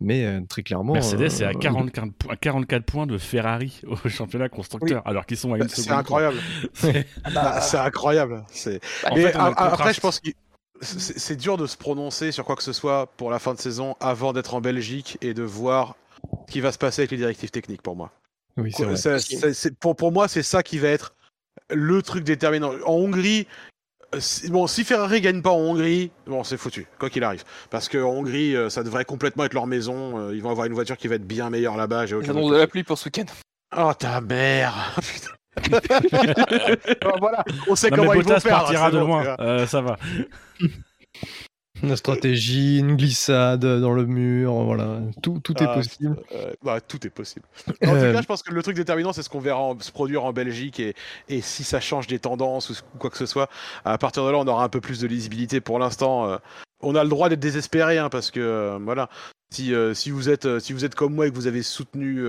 Mais 0.00 0.24
euh, 0.24 0.40
très 0.48 0.62
clairement. 0.62 0.94
Mercedes 0.94 1.22
est 1.22 1.42
à 1.42 1.48
euh, 1.50 1.54
44, 1.54 2.12
po- 2.18 2.30
à 2.30 2.36
44 2.36 2.84
points 2.84 3.06
de 3.06 3.18
Ferrari 3.18 3.80
au 3.86 3.96
championnat 4.08 4.48
constructeur, 4.48 5.02
alors 5.06 5.26
qu'ils 5.26 5.36
sont 5.36 5.52
à 5.52 5.58
une 5.58 5.68
C'est 5.68 5.82
seconde. 5.82 5.98
incroyable. 5.98 6.36
C'est- 6.72 7.06
Ah, 7.24 7.60
incroyable. 7.84 8.44
C'est... 8.50 8.80
En 9.04 9.14
Mais 9.16 9.22
fait, 9.22 9.36
on 9.36 9.40
a 9.40 9.44
a- 9.44 9.50
le 9.50 9.56
a- 9.56 9.72
après, 9.74 9.92
je 9.92 10.00
pense 10.00 10.20
que 10.20 10.30
c'est 10.80 11.36
dur 11.36 11.56
de 11.56 11.66
se 11.66 11.76
prononcer 11.76 12.30
sur 12.30 12.44
quoi 12.44 12.54
que 12.54 12.62
ce 12.62 12.72
soit 12.72 13.06
pour 13.16 13.30
la 13.32 13.40
fin 13.40 13.52
de 13.52 13.58
saison 13.58 13.96
avant 13.98 14.32
d'être 14.32 14.54
en 14.54 14.60
Belgique 14.60 15.18
et 15.20 15.34
de 15.34 15.42
voir 15.42 15.96
ce 16.46 16.52
qui 16.52 16.60
va 16.60 16.70
se 16.70 16.78
passer 16.78 17.02
avec 17.02 17.10
les 17.10 17.16
directives 17.16 17.50
techniques 17.50 17.82
pour 17.82 17.96
moi. 17.96 18.12
Oui, 18.56 18.72
c'est 18.72 18.84
vrai. 18.84 19.72
Pour, 19.80 19.96
pour 19.96 20.12
moi, 20.12 20.28
c'est 20.28 20.44
ça 20.44 20.62
qui 20.62 20.78
va 20.78 20.88
être 20.88 21.14
le 21.70 22.02
truc 22.02 22.24
déterminant. 22.24 22.72
En 22.86 22.92
Hongrie, 22.94 23.46
si- 24.18 24.50
bon, 24.50 24.66
si 24.66 24.84
Ferrari 24.84 25.20
gagne 25.20 25.42
pas 25.42 25.50
en 25.50 25.58
Hongrie, 25.58 26.10
bon, 26.26 26.44
c'est 26.44 26.56
foutu, 26.56 26.86
quoi 26.98 27.10
qu'il 27.10 27.24
arrive. 27.24 27.44
Parce 27.70 27.88
qu'en 27.88 28.08
Hongrie, 28.10 28.56
euh, 28.56 28.70
ça 28.70 28.82
devrait 28.82 29.04
complètement 29.04 29.44
être 29.44 29.54
leur 29.54 29.66
maison. 29.66 30.18
euh, 30.18 30.34
Ils 30.34 30.42
vont 30.42 30.50
avoir 30.50 30.66
une 30.66 30.72
voiture 30.74 30.96
qui 30.96 31.08
va 31.08 31.16
être 31.16 31.26
bien 31.26 31.50
meilleure 31.50 31.76
là-bas. 31.76 32.06
J'ai 32.06 32.16
Ils 32.16 32.26
de 32.26 32.56
la 32.56 32.66
pluie 32.66 32.84
pour 32.84 32.98
ce 32.98 33.06
week-end. 33.06 33.26
Oh 33.76 33.92
ta 33.98 34.20
mère. 34.20 34.94
Oh, 37.04 37.10
voilà, 37.18 37.44
on 37.68 37.74
sait 37.74 37.90
Non, 37.90 37.96
comment 37.96 38.12
mais 38.12 38.18
ils 38.18 38.22
vont 38.22 38.28
Bottas 38.28 38.40
faire. 38.40 38.58
partira 38.58 38.86
c'est 38.90 38.94
de 38.96 39.00
loin. 39.00 39.36
Euh, 39.40 39.66
ça 39.66 39.80
va. 39.80 39.96
Une 41.82 41.96
stratégie, 41.96 42.78
une 42.78 42.96
glissade 42.96 43.60
dans 43.64 43.92
le 43.92 44.06
mur, 44.06 44.52
voilà. 44.52 45.00
Tout, 45.22 45.40
tout 45.42 45.54
est 45.62 45.66
Ah, 45.68 45.74
possible. 45.74 46.16
Euh, 46.32 46.52
bah, 46.62 46.80
tout 46.80 47.06
est 47.06 47.10
possible. 47.10 47.44
En 47.84 47.90
tout 47.90 47.94
Euh, 47.94 48.12
cas, 48.12 48.22
je 48.22 48.26
pense 48.26 48.42
que 48.42 48.52
le 48.52 48.62
truc 48.62 48.76
déterminant, 48.76 49.12
c'est 49.12 49.22
ce 49.22 49.28
qu'on 49.30 49.40
verra 49.40 49.60
en- 49.60 49.78
se 49.78 49.92
produire 49.92 50.24
en 50.24 50.32
Belgique 50.32 50.80
et, 50.80 50.94
et 51.28 51.40
si 51.40 51.64
ça 51.64 51.80
change 51.80 52.06
des 52.06 52.18
tendances 52.18 52.70
ou 52.70 52.74
quoi 52.98 53.10
que 53.10 53.16
ce 53.18 53.26
soit, 53.26 53.48
à 53.84 53.96
partir 53.98 54.24
de 54.24 54.30
là, 54.30 54.38
on 54.38 54.46
aura 54.48 54.64
un 54.64 54.68
peu 54.68 54.80
plus 54.80 55.00
de 55.00 55.06
lisibilité. 55.06 55.60
Pour 55.60 55.78
l'instant, 55.78 56.28
euh, 56.28 56.36
on 56.80 56.94
a 56.94 57.02
le 57.04 57.10
droit 57.10 57.28
d'être 57.28 57.40
désespéré 57.40 57.98
hein, 57.98 58.08
parce 58.08 58.30
que 58.30 58.40
euh, 58.40 58.78
voilà, 58.82 59.08
si, 59.52 59.72
si 59.94 60.10
vous 60.10 60.28
êtes 60.28 60.58
si 60.60 60.72
vous 60.72 60.84
êtes 60.84 60.94
comme 60.94 61.14
moi 61.14 61.26
et 61.26 61.30
que 61.30 61.34
vous 61.36 61.46
avez 61.46 61.62
soutenu 61.62 62.22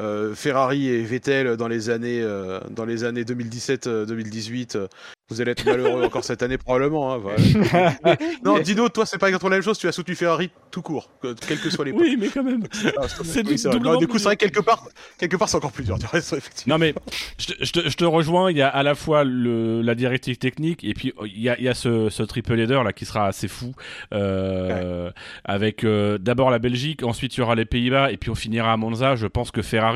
euh, 0.00 0.30
euh, 0.30 0.34
Ferrari 0.34 0.88
et 0.88 1.02
Vettel 1.02 1.56
dans 1.56 1.68
les 1.68 1.90
années 1.90 2.20
euh, 2.22 2.60
dans 2.70 2.84
les 2.84 3.04
années 3.04 3.22
2017-2018, 3.24 4.86
vous 5.28 5.40
allez 5.40 5.52
être 5.52 5.64
malheureux 5.64 6.04
encore 6.04 6.24
cette 6.24 6.42
année 6.42 6.58
probablement. 6.58 7.14
hein, 7.14 7.18
voilà. 7.18 7.92
non, 8.44 8.58
Dino, 8.58 8.88
toi, 8.88 9.06
c'est 9.06 9.18
pas 9.18 9.28
exactement 9.28 9.50
la 9.50 9.56
même 9.56 9.62
chose. 9.64 9.78
Tu 9.78 9.86
as 9.88 9.92
soutenu 9.92 10.14
Ferrari 10.14 10.50
tout 10.70 10.82
court, 10.82 11.10
que- 11.22 11.34
quel 11.46 11.58
que 11.60 11.70
soit 11.70 11.84
les 11.84 11.92
Oui, 11.92 12.16
mais 12.18 12.28
quand 12.28 12.42
même. 12.42 12.64
ah, 12.98 13.06
C'est 13.22 13.46
oui, 13.46 13.56
du 13.98 14.08
coup, 14.08 14.18
c'est 14.18 14.24
vrai 14.24 14.36
que 14.36 14.44
quelque 14.44 14.60
part, 14.60 14.88
quelque 15.18 15.36
part, 15.36 15.48
c'est 15.48 15.56
encore 15.56 15.72
plus 15.72 15.84
dur. 15.84 15.96
Effectivement. 16.14 16.74
Non 16.74 16.78
mais 16.78 16.94
je, 17.38 17.46
te- 17.46 17.64
je 17.64 17.72
te, 17.72 17.88
je 17.88 17.96
te 17.96 18.04
rejoins, 18.04 18.50
il 18.50 18.56
y 18.56 18.62
a 18.62 18.68
à 18.68 18.82
la 18.82 18.94
fois 18.94 19.24
le, 19.24 19.82
la 19.82 19.94
directive 19.94 20.38
technique 20.38 20.82
et 20.84 20.94
puis 20.94 21.12
il 21.26 21.40
y 21.40 21.48
a, 21.48 21.58
il 21.58 21.64
y 21.64 21.68
a 21.68 21.74
ce, 21.74 22.08
ce 22.10 22.22
triple 22.22 22.58
header 22.58 22.80
là 22.84 22.92
qui 22.92 23.04
sera 23.04 23.26
assez 23.26 23.48
fou 23.48 23.72
euh, 24.12 25.10
avec 25.44 25.84
euh, 25.84 26.18
d'abord 26.18 26.50
la 26.50 26.58
Belgique, 26.58 27.02
ensuite 27.02 27.36
il 27.36 27.40
y 27.40 27.42
aura 27.42 27.54
les 27.54 27.64
Pays-Bas 27.64 28.10
et 28.12 28.16
puis 28.16 28.30
on 28.30 28.34
finira 28.34 28.72
à 28.72 28.76
Monza. 28.76 29.16
Je 29.16 29.26
pense 29.26 29.50
que 29.50 29.62
Ferrari 29.62 29.89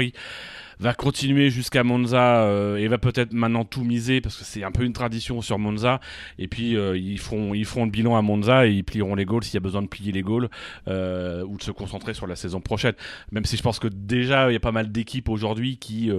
va 0.78 0.95
continuer 0.95 1.51
jusqu'à 1.51 1.84
Monza 1.84 2.42
euh, 2.42 2.76
et 2.76 2.88
va 2.88 2.99
peut-être 2.99 3.32
maintenant 3.32 3.64
tout 3.64 3.84
miser 3.84 4.20
parce 4.20 4.36
que 4.36 4.45
c'est 4.45 4.64
un 4.64 4.72
peu 4.72 4.84
une 4.84 4.92
tradition 4.92 5.40
sur 5.40 5.59
Monza 5.59 6.01
et 6.38 6.49
puis 6.49 6.76
euh, 6.76 6.97
ils 6.97 7.18
feront 7.18 7.55
ils 7.55 7.64
le 7.64 7.90
bilan 7.90 8.16
à 8.16 8.22
Monza 8.22 8.66
et 8.66 8.72
ils 8.72 8.84
plieront 8.84 9.14
les 9.14 9.24
goals 9.24 9.45
s'il 9.45 9.55
y 9.55 9.59
a 9.59 9.61
besoin 9.61 9.82
de 9.82 9.88
plier 9.88 10.12
les 10.12 10.22
goals 10.22 10.49
euh, 10.88 11.45
ou 11.45 11.57
de 11.57 11.62
se 11.62 11.70
concentrer 11.70 12.14
sur 12.14 12.26
la 12.26 12.36
saison 12.36 12.61
prochaine 12.61 12.95
même 13.30 13.45
si 13.45 13.57
je 13.57 13.62
pense 13.62 13.78
que 13.78 13.88
déjà 13.88 14.51
il 14.51 14.55
y 14.55 14.57
a 14.57 14.61
pas 14.61 14.72
mal 14.72 14.90
d'équipes 14.90 15.28
aujourd'hui 15.28 15.78
qui 15.78 16.11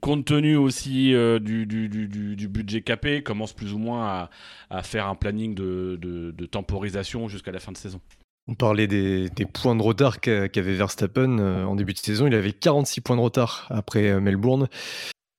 compte 0.00 0.24
tenu 0.24 0.56
aussi 0.56 1.12
du, 1.40 2.48
budget 2.48 2.82
capé, 2.82 3.22
commence 3.22 3.52
plus 3.52 3.72
ou 3.72 3.78
moins 3.78 4.28
à, 4.70 4.82
faire 4.82 5.06
un 5.08 5.16
planning 5.16 5.54
de 5.54 6.46
temporisation 6.46 7.28
jusqu'à 7.28 7.50
la 7.52 7.58
fin 7.58 7.72
de 7.72 7.76
saison. 7.76 8.00
On 8.48 8.54
parlait 8.54 8.86
des, 8.86 9.28
des 9.30 9.46
points 9.46 9.76
de 9.76 9.82
retard 9.82 10.20
qu'a- 10.20 10.48
qu'avait 10.48 10.74
Verstappen 10.74 11.38
euh, 11.38 11.64
en 11.64 11.76
début 11.76 11.92
de 11.92 11.98
saison. 11.98 12.26
Il 12.26 12.34
avait 12.34 12.52
46 12.52 13.00
points 13.00 13.16
de 13.16 13.20
retard 13.20 13.66
après 13.70 14.08
euh, 14.08 14.20
Melbourne. 14.20 14.68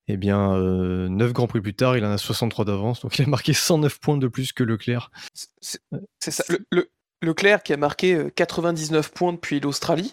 Eh 0.07 0.17
bien, 0.17 0.53
euh, 0.55 1.07
9 1.09 1.31
grands 1.33 1.47
prix 1.47 1.61
plus 1.61 1.73
tard, 1.73 1.97
il 1.97 2.03
en 2.05 2.11
a 2.11 2.17
63 2.17 2.65
d'avance. 2.65 3.01
Donc 3.01 3.17
il 3.19 3.23
a 3.25 3.27
marqué 3.27 3.53
109 3.53 3.99
points 3.99 4.17
de 4.17 4.27
plus 4.27 4.53
que 4.53 4.63
Leclerc. 4.63 5.11
C'est 5.59 6.31
ça. 6.31 6.43
Le, 6.49 6.59
le- 6.71 6.89
Leclerc 7.23 7.61
qui 7.63 7.71
a 7.73 7.77
marqué 7.77 8.15
euh, 8.15 8.29
99 8.35 9.11
points 9.11 9.31
depuis 9.33 9.59
l'Australie. 9.59 10.11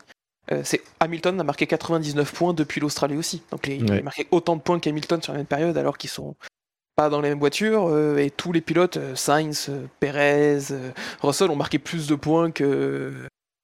euh, 0.52 0.60
c'est 0.64 0.82
Hamilton 1.00 1.40
a 1.40 1.44
marqué 1.44 1.66
99 1.66 2.32
points 2.34 2.52
depuis 2.52 2.80
l'Australie 2.80 3.16
aussi. 3.16 3.42
Donc 3.50 3.66
les- 3.66 3.76
il 3.76 3.90
Ouais. 3.90 4.00
a 4.00 4.02
marqué 4.02 4.26
autant 4.30 4.56
de 4.56 4.60
points 4.62 4.78
qu'Hamilton 4.78 5.22
sur 5.22 5.32
la 5.32 5.38
même 5.38 5.46
période 5.46 5.76
alors 5.78 5.96
qu'ils 5.98 6.10
sont 6.10 6.36
pas 6.98 7.08
dans 7.10 7.20
les 7.20 7.28
mêmes 7.28 7.38
voitures 7.38 7.86
euh, 7.86 8.16
et 8.16 8.28
tous 8.28 8.50
les 8.50 8.60
pilotes 8.60 8.96
euh, 8.96 9.14
Sainz, 9.14 9.68
euh, 9.68 9.86
Perez, 10.00 10.72
euh, 10.72 10.90
Russell 11.22 11.48
ont 11.48 11.54
marqué 11.54 11.78
plus 11.78 12.08
de 12.08 12.16
points 12.16 12.50
que 12.50 13.12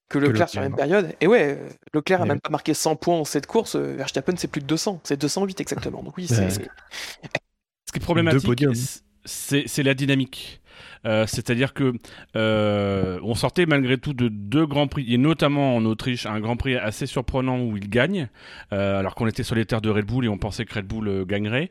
que 0.08 0.18
Leclerc 0.20 0.48
sur 0.48 0.60
la 0.60 0.68
même 0.68 0.78
Leclerc. 0.78 0.88
période. 0.88 1.16
Et 1.20 1.26
ouais, 1.26 1.58
Leclerc 1.92 2.22
a 2.22 2.26
Et 2.26 2.28
même 2.28 2.40
pas 2.40 2.50
marqué 2.50 2.74
100 2.74 2.94
points 2.94 3.16
en 3.16 3.24
cette 3.24 3.48
course. 3.48 3.74
Verstappen 3.74 4.34
c'est 4.36 4.46
plus 4.46 4.60
de 4.60 4.66
200, 4.66 5.00
c'est 5.02 5.20
208 5.20 5.60
exactement. 5.60 6.04
Donc 6.04 6.16
oui, 6.16 6.28
c'est 6.28 6.48
Ce 6.48 6.58
qui 6.60 7.96
est 7.96 8.00
problématique, 8.00 8.64
c'est 9.24 9.82
la 9.82 9.94
dynamique. 9.94 10.62
Euh, 11.06 11.26
c'est-à-dire 11.26 11.74
que 11.74 11.92
euh, 12.36 13.18
on 13.22 13.34
sortait 13.34 13.66
malgré 13.66 13.98
tout 13.98 14.14
de 14.14 14.28
deux 14.28 14.66
grands 14.66 14.86
prix, 14.86 15.12
et 15.12 15.18
notamment 15.18 15.76
en 15.76 15.84
Autriche, 15.84 16.26
un 16.26 16.40
grand 16.40 16.56
prix 16.56 16.76
assez 16.76 17.06
surprenant 17.06 17.60
où 17.60 17.76
il 17.76 17.88
gagne, 17.88 18.28
euh, 18.72 18.98
alors 18.98 19.14
qu'on 19.14 19.26
était 19.26 19.42
sur 19.42 19.54
les 19.54 19.66
terres 19.66 19.80
de 19.80 19.90
Red 19.90 20.06
Bull 20.06 20.24
et 20.24 20.28
on 20.28 20.38
pensait 20.38 20.64
que 20.64 20.74
Red 20.74 20.86
Bull 20.86 21.24
gagnerait. 21.26 21.70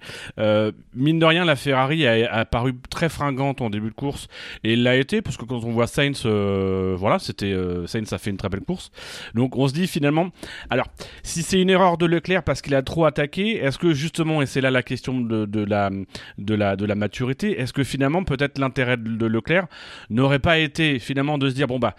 mine 0.93 1.19
de 1.19 1.25
rien, 1.25 1.45
la 1.45 1.55
Ferrari 1.55 2.05
a, 2.07 2.45
paru 2.45 2.73
très 2.89 3.09
fringante 3.09 3.61
en 3.61 3.69
début 3.69 3.89
de 3.89 3.95
course 3.95 4.27
et 4.63 4.75
l'a 4.75 4.95
été 4.95 5.21
parce 5.21 5.37
que 5.37 5.45
quand 5.45 5.63
on 5.63 5.71
voit 5.71 5.87
Sainz, 5.87 6.25
voilà, 6.25 7.19
c'était 7.19 7.55
Sainz 7.87 8.11
a 8.13 8.17
fait 8.17 8.29
une 8.29 8.37
très 8.37 8.49
belle 8.49 8.61
course. 8.61 8.91
Donc 9.33 9.57
on 9.57 9.67
se 9.67 9.73
dit 9.73 9.87
finalement, 9.87 10.29
alors 10.69 10.87
si 11.23 11.41
c'est 11.41 11.61
une 11.61 11.69
erreur 11.69 11.97
de 11.97 12.05
Leclerc 12.05 12.43
parce 12.43 12.61
qu'il 12.61 12.75
a 12.75 12.81
trop 12.81 13.05
attaqué, 13.05 13.57
est-ce 13.57 13.77
que 13.77 13.93
justement, 13.93 14.41
et 14.41 14.45
c'est 14.45 14.61
là 14.61 14.71
la 14.71 14.83
question 14.83 15.19
de, 15.21 15.45
de, 15.45 15.63
la, 15.63 15.89
de, 16.37 16.55
la, 16.55 16.75
de 16.75 16.85
la 16.85 16.95
maturité, 16.95 17.59
est-ce 17.59 17.73
que 17.73 17.83
finalement 17.83 18.23
peut-être 18.23 18.59
l'intérêt 18.59 18.97
de 18.97 19.22
Leclerc 19.27 19.67
n'aurait 20.09 20.39
pas 20.39 20.59
été 20.59 20.99
finalement 20.99 21.37
de 21.37 21.49
se 21.49 21.55
dire 21.55 21.67
bon 21.67 21.79
bah 21.79 21.95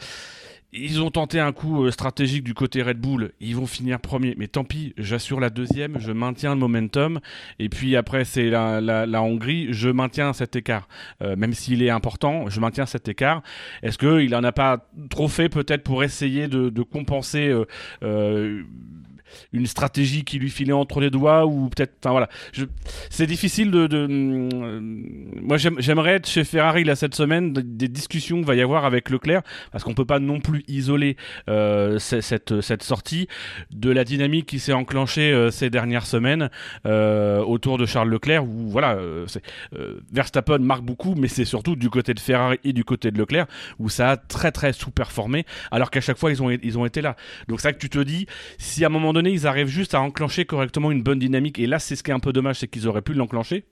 ils 0.75 1.01
ont 1.01 1.11
tenté 1.11 1.39
un 1.39 1.53
coup 1.53 1.85
euh, 1.85 1.91
stratégique 1.91 2.43
du 2.43 2.53
côté 2.53 2.83
Red 2.83 2.99
Bull, 2.99 3.33
ils 3.41 3.55
vont 3.55 3.67
finir 3.67 4.01
premier, 4.01 4.35
mais 4.37 4.49
tant 4.49 4.65
pis, 4.65 4.93
j'assure 4.99 5.39
la 5.39 5.51
deuxième, 5.51 5.99
je 6.01 6.11
maintiens 6.13 6.55
le 6.55 6.61
momentum, 6.61 7.21
et 7.59 7.69
puis 7.69 7.97
après 7.97 8.25
c'est 8.25 8.51
la, 8.51 8.81
la, 8.81 9.23
Hongrie, 9.23 9.69
je 9.71 9.89
maintiens 9.89 10.33
cet 10.33 10.57
écart, 10.57 10.89
euh, 11.23 11.37
même 11.37 11.55
s'il 11.55 11.83
est 11.83 11.91
important, 11.91 12.49
je 12.49 12.61
maintiens 12.61 12.87
cet 12.87 13.09
écart. 13.09 13.43
Est-ce 13.83 13.99
qu'il 13.99 14.35
en 14.35 14.43
a 14.43 14.53
pas 14.53 14.89
trop 15.11 15.29
fait 15.29 15.49
peut-être 15.49 15.85
pour 15.85 16.03
essayer 16.03 16.49
de, 16.49 16.71
de 16.71 16.83
compenser 16.83 17.55
euh, 18.03 18.65
une 19.53 19.67
stratégie 19.67 20.25
qui 20.25 20.39
lui 20.39 20.51
filait 20.51 20.73
entre 20.73 21.01
les 21.01 21.11
doigts 21.11 21.47
ou 21.47 21.69
peut-être 21.69 21.95
enfin 22.01 22.11
voilà 22.11 22.29
c'est 23.11 23.27
difficile 23.27 23.71
de. 23.71 23.89
Euh, 23.93 24.81
moi 25.41 25.57
j'aimerais 25.57 26.15
être 26.15 26.29
chez 26.29 26.45
Ferrari 26.45 26.85
là 26.85 26.97
cette 26.97 27.15
semaine 27.15 27.53
des 27.53 27.89
discussions 27.89 28.37
qu'il 28.37 28.47
va 28.47 28.55
y 28.55 28.61
avoir 28.61 28.85
avec 28.85 29.11
Leclerc 29.11 29.43
parce 29.73 29.85
qu'on 29.85 29.95
peut 29.95 30.05
pas 30.05 30.19
non 30.19 30.41
plus 30.41 30.65
isoler 30.69 31.17
euh, 31.49 31.99
cette, 31.99 32.61
cette 32.61 32.83
sortie 32.83 33.29
de 33.71 33.91
la 33.91 34.05
dynamique 34.05 34.47
qui 34.47 34.59
s'est 34.59 34.73
enclenchée 34.73 35.33
euh, 35.33 35.51
ces 35.51 35.71
dernières 35.71 36.07
semaines 36.07 36.51
autour 36.85 37.79
de 37.79 37.87
Charles 37.87 38.11
Leclerc 38.11 38.45
où 38.45 38.69
voilà 38.69 38.99
Verstappen 40.13 40.59
marque 40.59 40.83
beaucoup 40.83 41.15
mais 41.15 41.29
c'est 41.29 41.45
surtout 41.45 41.77
du 41.77 41.91
côté 41.91 42.15
de 42.15 42.21
Ferrari 42.21 42.59
et 42.65 42.73
du 42.73 42.85
côté 42.85 43.11
de 43.11 43.19
Leclerc 43.19 43.47
où 43.79 43.89
ça 43.89 44.11
a 44.11 44.17
très 44.17 44.53
très 44.53 44.73
sous-performé 44.73 45.45
alors 45.71 45.91
qu'à 45.91 46.01
chaque 46.01 46.19
fois 46.19 46.31
ils 46.31 46.43
ont, 46.43 46.51
ils 46.51 46.79
ont 46.79 46.87
été 46.87 47.01
là 47.01 47.17
donc 47.49 47.61
c'est 47.61 47.69
ça 47.69 47.73
que 47.73 47.79
tu 47.79 47.89
te 47.89 47.99
dis 47.99 48.27
si 48.59 48.85
à 48.85 48.89
un 48.89 48.91
moment 48.91 49.13
donné 49.13 49.24
ils 49.33 49.47
arrivent 49.47 49.69
juste 49.69 49.95
à 49.95 50.01
enclencher 50.01 50.45
correctement 50.45 50.91
une 50.91 51.03
bonne 51.03 51.19
dynamique. 51.19 51.59
Et 51.59 51.67
là, 51.67 51.79
c'est 51.79 51.97
ce 51.97 52.03
qui 52.03 52.11
est 52.11 52.15
un 52.15 52.21
peu 52.21 52.33
dommage, 52.33 52.61
c'est 52.61 52.69
qu'ils 52.69 52.89
auraient 52.89 53.03
pu 53.03 53.15
l'enclencher. 53.15 53.65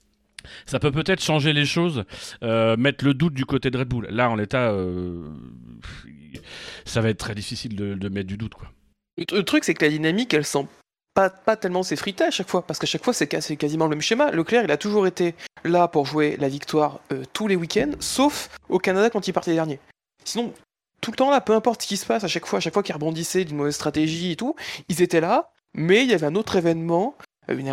Ça 0.67 0.79
peut 0.79 0.91
peut-être 0.91 1.23
changer 1.23 1.53
les 1.53 1.65
choses, 1.65 2.05
euh, 2.43 2.77
mettre 2.77 3.05
le 3.05 3.15
doute 3.15 3.35
du 3.35 3.45
côté 3.45 3.71
de 3.71 3.79
Red 3.79 3.89
Bull. 3.89 4.07
Là, 4.11 4.31
en 4.31 4.35
l'état, 4.35 4.71
euh, 4.71 5.29
ça 6.85 7.01
va 7.01 7.11
être 7.11 7.19
très 7.19 7.35
difficile 7.35 7.77
de, 7.77 8.09
mettre 8.09 8.29
du 8.29 8.37
doute. 8.37 8.55
Quoi. 8.55 8.69
Le 9.17 9.43
truc, 9.43 9.65
c'est 9.65 9.75
que 9.75 9.85
la 9.85 9.91
dynamique, 9.91 10.35
elle 10.35 10.45
sent 10.45 10.67
pas, 11.15 11.31
pas 11.31 11.57
tellement 11.57 11.83
s'effriter 11.83 12.25
à 12.25 12.31
chaque 12.31 12.49
fois, 12.49 12.67
parce 12.67 12.79
qu'à 12.79 12.87
chaque 12.87 13.05
fois, 13.05 13.13
c'est 13.13 13.27
quasiment 13.29 13.85
le 13.87 13.91
même 13.91 14.01
schéma. 14.01 14.31
Leclerc, 14.31 14.65
il 14.65 14.71
a 14.71 14.77
toujours 14.77 15.07
été 15.07 15.35
là 15.65 15.89
pour 15.89 16.07
jouer 16.07 16.37
la 16.39 16.49
victoire 16.49 17.01
euh, 17.13 17.23
tous 17.33 17.49
les 17.49 17.57
week-ends, 17.57 17.93
sauf 18.01 18.49
au 18.69 18.79
Canada 18.79 19.11
quand 19.11 19.29
il 19.29 19.33
partait 19.33 19.55
dernier. 19.55 19.79
Sinon, 20.25 20.53
tout 21.03 21.11
le 21.11 21.17
temps 21.17 21.31
là, 21.31 21.43
peu 21.43 21.53
importe 21.53 21.83
ce 21.83 21.89
qui 21.89 21.99
se 21.99 22.07
passe, 22.07 22.25
à 22.25 22.29
chaque 22.29 22.47
fois, 22.47 22.59
à 22.59 22.61
chaque 22.61 22.73
fois 22.73 22.83
qu'ils 22.83 22.95
rebondissaient 22.95 23.45
d'une 23.45 23.59
mauvaise 23.59 23.75
stratégie 23.75 24.33
et 24.33 24.37
tout, 24.37 24.55
ils 24.89 25.03
étaient 25.03 25.21
là, 25.21 25.51
mais 25.75 26.03
il 26.05 26.11
y 26.11 26.15
avait 26.15 26.27
un 26.27 26.37
autre 26.37 26.57
événement, 26.57 27.17
euh, 27.51 27.59
une 27.59 27.67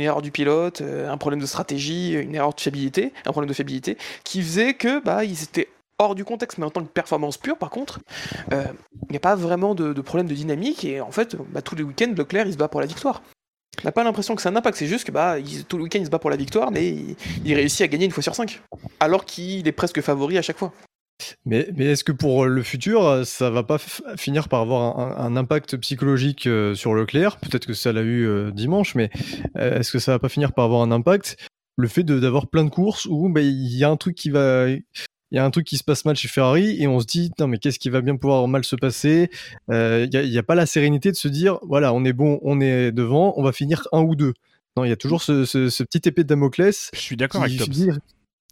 erreur, 0.00 0.22
du 0.22 0.30
pilote, 0.32 0.80
euh, 0.80 1.08
un 1.08 1.18
problème 1.18 1.40
de 1.40 1.46
stratégie, 1.46 2.14
une 2.14 2.34
erreur 2.34 2.54
de 2.54 2.60
fiabilité, 2.60 3.12
un 3.26 3.32
problème 3.32 3.48
de 3.48 3.54
fiabilité, 3.54 3.98
qui 4.24 4.42
faisait 4.42 4.74
que 4.74 5.00
bah 5.04 5.24
ils 5.24 5.42
étaient 5.42 5.68
hors 5.98 6.14
du 6.14 6.24
contexte, 6.24 6.56
mais 6.56 6.64
en 6.64 6.70
tant 6.70 6.82
que 6.82 6.88
performance 6.88 7.36
pure, 7.36 7.58
par 7.58 7.68
contre, 7.68 8.00
euh, 8.52 8.64
il 9.02 9.10
n'y 9.10 9.16
a 9.18 9.20
pas 9.20 9.36
vraiment 9.36 9.74
de, 9.74 9.92
problème 10.00 10.26
de 10.26 10.34
dynamique, 10.34 10.84
et 10.84 11.02
en 11.02 11.10
fait, 11.10 11.36
bah, 11.36 11.60
tous 11.60 11.76
les 11.76 11.82
week-ends, 11.82 12.14
Leclerc, 12.16 12.46
il 12.46 12.54
se 12.54 12.58
bat 12.58 12.68
pour 12.68 12.80
la 12.80 12.86
victoire. 12.86 13.22
On 13.82 13.84
n'a 13.86 13.92
pas 13.92 14.02
l'impression 14.02 14.34
que 14.34 14.40
c'est 14.40 14.48
un 14.48 14.56
impact, 14.56 14.78
c'est 14.78 14.86
juste 14.86 15.06
que 15.06 15.12
bah, 15.12 15.36
tout 15.68 15.76
le 15.76 15.82
week-end, 15.82 15.98
il 15.98 16.06
se 16.06 16.10
bat 16.10 16.18
pour 16.18 16.30
la 16.30 16.36
victoire, 16.36 16.70
mais 16.70 16.96
il 17.44 17.54
réussit 17.54 17.82
à 17.82 17.88
gagner 17.88 18.06
une 18.06 18.10
fois 18.10 18.22
sur 18.22 18.34
cinq, 18.34 18.62
alors 18.98 19.26
qu'il 19.26 19.68
est 19.68 19.72
presque 19.72 20.00
favori 20.00 20.38
à 20.38 20.42
chaque 20.42 20.58
fois. 20.58 20.72
Mais, 21.44 21.68
mais 21.74 21.86
est-ce 21.86 22.04
que 22.04 22.12
pour 22.12 22.46
le 22.46 22.62
futur, 22.62 23.24
ça 23.24 23.50
va 23.50 23.62
pas 23.62 23.78
finir 24.16 24.48
par 24.48 24.60
avoir 24.60 24.98
un, 24.98 25.36
impact 25.36 25.76
psychologique 25.78 26.46
euh, 26.46 26.74
sur 26.74 26.94
Leclerc? 26.94 27.38
Peut-être 27.38 27.66
que 27.66 27.72
ça 27.72 27.92
l'a 27.92 28.02
eu 28.02 28.26
euh, 28.26 28.50
dimanche, 28.50 28.94
mais 28.94 29.10
euh, 29.56 29.78
est-ce 29.78 29.92
que 29.92 29.98
ça 29.98 30.12
va 30.12 30.18
pas 30.18 30.28
finir 30.28 30.52
par 30.52 30.64
avoir 30.64 30.82
un 30.82 30.90
impact? 30.90 31.36
Le 31.76 31.88
fait 31.88 32.02
d'avoir 32.02 32.48
plein 32.48 32.64
de 32.64 32.70
courses 32.70 33.06
où 33.06 33.28
bah, 33.28 33.40
il 33.40 33.76
y 33.76 33.84
a 33.84 33.90
un 33.90 33.96
truc 33.96 34.14
qui 34.14 34.30
va. 34.30 34.68
Il 35.32 35.36
y 35.36 35.38
a 35.38 35.44
un 35.44 35.50
truc 35.52 35.64
qui 35.64 35.76
se 35.76 35.84
passe 35.84 36.04
mal 36.04 36.16
chez 36.16 36.26
Ferrari 36.26 36.82
et 36.82 36.88
on 36.88 36.98
se 36.98 37.06
dit 37.06 37.30
non 37.38 37.46
mais 37.46 37.58
qu'est-ce 37.58 37.78
qui 37.78 37.88
va 37.88 38.00
bien 38.00 38.16
pouvoir 38.16 38.48
mal 38.48 38.64
se 38.64 38.74
passer? 38.74 39.30
Il 39.68 40.10
n'y 40.12 40.38
a, 40.38 40.42
pas 40.42 40.56
la 40.56 40.66
sérénité 40.66 41.12
de 41.12 41.16
se 41.16 41.28
dire 41.28 41.60
voilà 41.62 41.94
on 41.94 42.04
est 42.04 42.12
bon 42.12 42.40
on 42.42 42.60
est 42.60 42.90
devant 42.90 43.32
on 43.36 43.44
va 43.44 43.52
finir 43.52 43.86
un 43.92 44.00
ou 44.00 44.16
deux. 44.16 44.34
Non 44.76 44.84
il 44.84 44.88
y 44.88 44.92
a 44.92 44.96
toujours 44.96 45.22
ce, 45.22 45.44
ce, 45.44 45.82
petit 45.84 46.08
épée 46.08 46.24
de 46.24 46.28
Damoclès 46.28 46.90
je 46.92 46.98
suis 46.98 47.16
d'accord 47.16 47.44
avec 47.44 47.56
toi 47.56 47.66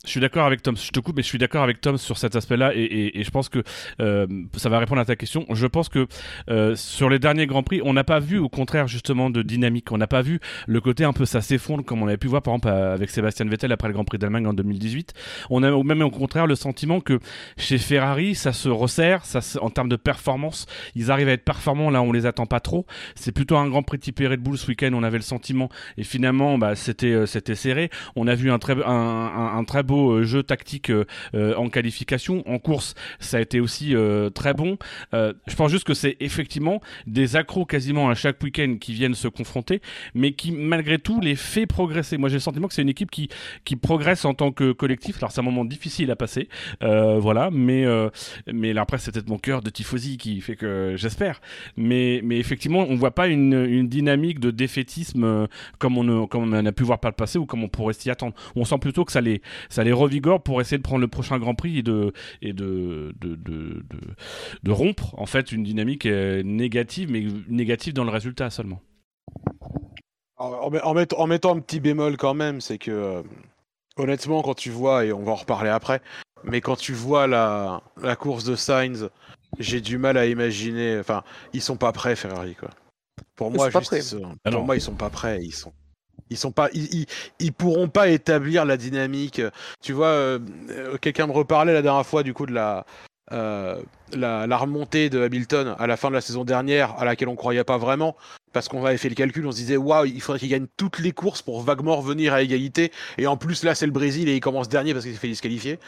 je 0.05 0.11
suis 0.11 0.20
d'accord 0.20 0.46
avec 0.46 0.62
Tom, 0.62 0.76
je 0.76 0.90
te 0.90 1.01
coupe, 1.01 1.16
mais 1.16 1.22
je 1.22 1.26
suis 1.26 1.38
d'accord 1.38 1.64
avec 1.64 1.80
Tom 1.80 1.99
sur 1.99 2.18
cet 2.18 2.36
aspect-là 2.36 2.70
et, 2.74 3.20
je 3.20 3.30
pense 3.30 3.49
que 3.49 3.64
euh, 4.01 4.28
ça 4.57 4.68
va 4.68 4.78
répondre 4.78 5.01
à 5.01 5.05
ta 5.05 5.16
question. 5.16 5.44
Je 5.51 5.66
pense 5.66 5.88
que 5.88 6.07
euh, 6.49 6.76
sur 6.76 7.11
les 7.11 7.18
derniers 7.18 7.49
Grands 7.49 7.64
Prix, 7.64 7.80
on 7.84 7.94
n'a 7.94 8.05
pas 8.05 8.20
vu 8.20 8.38
au 8.38 8.49
contraire 8.49 8.86
justement 8.86 9.28
de 9.28 9.42
dynamique, 9.42 9.90
on 9.90 9.99
n'a 9.99 10.07
pas 10.07 10.22
vu 10.22 10.38
le 10.68 10.80
côté 10.80 11.03
un 11.03 11.12
peu 11.12 11.24
ça 11.24 11.40
s'effondre 11.40 11.84
comme 11.84 12.01
on 12.01 12.07
avait 12.07 12.16
pu 12.16 12.28
voir 12.28 12.42
par 12.42 12.55
exemple 12.55 12.68
avec 12.68 13.11
Sébastien 13.11 13.46
Vettel 13.46 13.72
après 13.72 13.88
le 13.88 13.94
Grand 13.94 14.05
Prix 14.05 14.18
d'Allemagne 14.18 14.46
en 14.46 14.53
2018. 14.53 15.14
On 15.51 15.64
a 15.64 15.82
même 15.82 16.03
au 16.03 16.11
contraire 16.11 16.46
le 16.46 16.55
sentiment 16.55 17.01
que 17.01 17.18
chez 17.57 17.78
Ferrari, 17.78 18.36
ça 18.36 18.53
se 18.53 18.68
resserre, 18.68 19.24
ça 19.24 19.40
en 19.61 19.70
termes 19.70 19.88
de 19.88 19.96
performance, 19.96 20.66
ils 20.94 21.11
arrivent 21.11 21.28
à 21.28 21.32
être 21.32 21.44
performants 21.44 21.90
là 21.90 22.03
on 22.03 22.12
les 22.12 22.24
attend 22.24 22.46
pas 22.46 22.61
trop. 22.61 22.86
C'est 23.16 23.32
plutôt 23.32 23.57
un 23.57 23.68
Grand 23.68 23.82
Prix 23.82 23.99
type 23.99 24.20
Red 24.20 24.40
Bull 24.40 24.59
ce 24.59 24.68
week-end, 24.68 24.90
on 24.94 25.03
avait 25.03 25.18
le 25.18 25.22
sentiment 25.22 25.68
et 25.96 26.05
finalement 26.05 26.57
bah, 26.57 26.76
c'était 26.76 27.09
euh, 27.09 27.26
c'était 27.26 27.57
serré. 27.57 27.90
On 28.14 28.28
a 28.28 28.36
vu 28.36 28.53
un 28.53 28.61
très 28.61 28.76
un, 28.84 29.57
un 29.57 29.64
très 29.64 29.82
beau 29.89 30.12
euh, 30.12 30.22
jeu 30.22 30.43
tactique 30.43 30.91
euh, 30.91 31.05
euh, 31.34 31.55
en 31.57 31.68
qualification. 31.70 32.45
En 32.47 32.59
course, 32.59 32.95
ça 33.18 33.39
a 33.39 33.41
été 33.41 33.59
aussi 33.59 33.95
très 34.34 34.53
bon. 34.53 34.76
je 35.12 35.57
pense 35.57 35.70
juste 35.70 35.84
que 35.84 35.95
c'est 35.95 36.16
effectivement 36.20 36.80
des 37.07 37.36
accros 37.36 37.64
quasiment 37.64 38.11
à 38.11 38.14
chaque 38.14 38.43
week-end 38.43 38.76
qui 38.78 38.93
viennent 38.93 39.14
se 39.14 39.28
confronter, 39.28 39.80
mais 40.14 40.32
qui 40.32 40.53
malgré 40.53 40.99
tout 40.99 41.20
les 41.20 41.36
fait 41.36 41.66
progresser. 41.66 42.18
Moi 42.18 42.28
j'ai 42.28 42.36
le 42.36 42.41
sentiment 42.41 42.68
que 42.68 42.74
c'est 42.74 42.82
une 42.82 42.89
équipe 42.91 43.11
qui, 43.11 43.28
qui 43.64 43.76
progresse 43.76 44.24
en 44.24 44.34
tant 44.34 44.53
que 44.53 44.72
collectif. 44.72 45.16
Alors 45.18 45.32
c'est 45.32 45.41
un 45.41 45.45
moment 45.45 45.64
difficile 45.64 46.11
à 46.11 46.16
passer, 46.16 46.49
voilà, 46.80 47.51
mais, 47.51 47.86
mais 48.53 48.72
là, 48.74 48.82
après 48.82 48.99
c'est 48.99 49.12
peut-être 49.12 49.28
mon 49.28 49.39
cœur 49.39 49.62
de 49.62 49.70
tifosi 49.70 50.18
qui 50.18 50.41
fait 50.41 50.57
que 50.57 50.95
j'espère. 50.97 51.41
Mais, 51.76 52.20
mais 52.22 52.39
effectivement, 52.39 52.84
on 52.89 52.97
voit 52.97 53.14
pas 53.14 53.28
une, 53.28 53.55
une 53.55 53.89
dynamique 53.89 54.41
de 54.41 54.51
défaitisme 54.51 55.49
comme 55.78 55.97
on, 55.97 56.26
comme 56.26 56.53
on 56.53 56.66
a 56.66 56.72
pu 56.72 56.82
voir 56.82 57.01
par 57.01 57.11
le 57.11 57.16
passé 57.16 57.39
ou 57.39 57.47
comme 57.47 57.64
on 57.64 57.68
pourrait 57.68 57.95
s'y 57.95 58.11
attendre. 58.11 58.34
On 58.55 58.64
sent 58.64 58.78
plutôt 58.78 59.05
que 59.05 59.12
ça 59.12 59.20
les, 59.20 59.41
ça 59.79 59.85
les 59.85 59.93
revigore 59.93 60.43
pour 60.43 60.61
essayer 60.61 60.76
de 60.76 60.83
prendre 60.83 61.03
le 61.03 61.07
prochain 61.07 61.39
Grand 61.39 61.55
Prix 61.55 61.79
et 61.79 61.83
de, 61.85 62.12
et 62.43 62.53
de, 62.53 63.14
de, 63.20 63.37
de, 63.37 63.85
de, 64.64 64.72
rompre 64.72 65.16
en 65.16 65.26
fait 65.26 65.53
une 65.53 65.62
dynamique 65.62 66.05
euh, 66.05 66.43
négative, 66.43 67.12
mais 67.12 67.24
négative 67.47 67.95
dans 67.95 68.03
le 68.03 68.11
résultat 68.11 68.51
seulement. 68.51 68.81
En, 70.37 70.72
en, 70.83 71.26
mettant 71.29 71.55
un 71.55 71.61
petit 71.61 71.79
bémol 71.79 72.16
quand 72.16 72.35
même, 72.35 72.61
c'est 72.61 72.79
que 72.79 72.91
euh, 72.91 73.22
honnêtement, 73.97 74.43
quand 74.43 74.55
tu 74.55 74.70
vois, 74.70 75.05
et 75.05 75.12
on 75.12 75.22
va 75.22 75.31
en 75.31 75.37
reparler 75.37 75.70
après, 75.70 76.03
mais 76.43 76.61
quand 76.61 76.76
tu 76.76 76.93
vois 76.93 77.29
la, 77.29 77.81
la 78.03 78.16
course 78.16 78.43
de 78.43 78.57
Sainz, 78.57 79.11
j'ai 79.61 79.81
du 79.81 79.97
mal 79.97 80.16
à 80.16 80.26
imaginer. 80.26 80.99
Enfin, 80.99 81.22
ils 81.53 81.62
sont 81.62 81.76
pas 81.76 81.93
prêts, 81.93 82.16
Ferrari, 82.16 82.57
quoi. 82.57 82.70
Pour 83.37 83.53
moi, 83.53 83.70
juste, 83.70 84.16
pour 84.51 84.64
moi, 84.64 84.74
ils 84.74 84.81
sont 84.81 84.97
pas 84.97 85.11
prêts. 85.11 85.39
Ils 85.41 85.55
sont, 85.55 85.72
ils 86.31 86.37
sont 86.37 86.53
pas, 86.53 86.68
ils, 86.72 87.07
ils, 87.39 87.53
pourront 87.53 87.89
pas 87.89 88.09
établir 88.09 88.64
la 88.64 88.76
dynamique. 88.76 89.41
Tu 89.83 89.93
vois, 89.93 90.09
euh, 90.09 90.39
euh, 90.70 90.97
quelqu'un 90.99 91.26
me 91.26 91.33
reparlait 91.33 91.72
la 91.72 91.83
dernière 91.83 92.07
fois 92.07 92.22
du 92.22 92.35
coup 92.35 92.47
de 92.47 92.53
la, 92.53 92.85
euh, 93.33 93.81
la, 94.12 94.47
la, 94.47 94.57
remontée 94.57 95.11
de 95.11 95.22
Hamilton 95.22 95.74
à 95.79 95.87
la 95.87 95.97
fin 95.97 96.09
de 96.09 96.14
la 96.14 96.20
saison 96.20 96.45
dernière, 96.45 96.99
à 96.99 97.05
laquelle 97.05 97.29
on 97.29 97.37
croyait 97.37 97.64
pas 97.64 97.79
vraiment, 97.79 98.16
parce 98.53 98.68
qu'on 98.68 98.85
avait 98.85 98.99
fait 98.99 99.09
le 99.09 99.14
calcul, 99.14 99.47
on 99.47 99.53
se 99.53 99.57
disait 99.57 99.76
waouh, 99.76 100.07
il 100.07 100.20
faudrait 100.20 100.39
qu'il 100.39 100.49
gagne 100.49 100.66
toutes 100.76 100.99
les 100.99 101.12
courses 101.12 101.43
pour 101.43 101.62
vaguement 101.62 101.97
revenir 101.97 102.35
à 102.35 102.43
égalité. 102.43 102.93
Et 103.16 103.26
en 103.26 103.37
plus 103.37 103.62
là, 103.64 103.74
c'est 103.74 103.87
le 103.87 103.93
Brésil 103.93 104.29
et 104.29 104.37
il 104.37 104.41
commence 104.41 104.68
dernier 104.68 104.93
parce 104.93 105.05
qu'il 105.05 105.14
s'est 105.14 105.20
fait 105.20 105.29
disqualifier. 105.29 105.79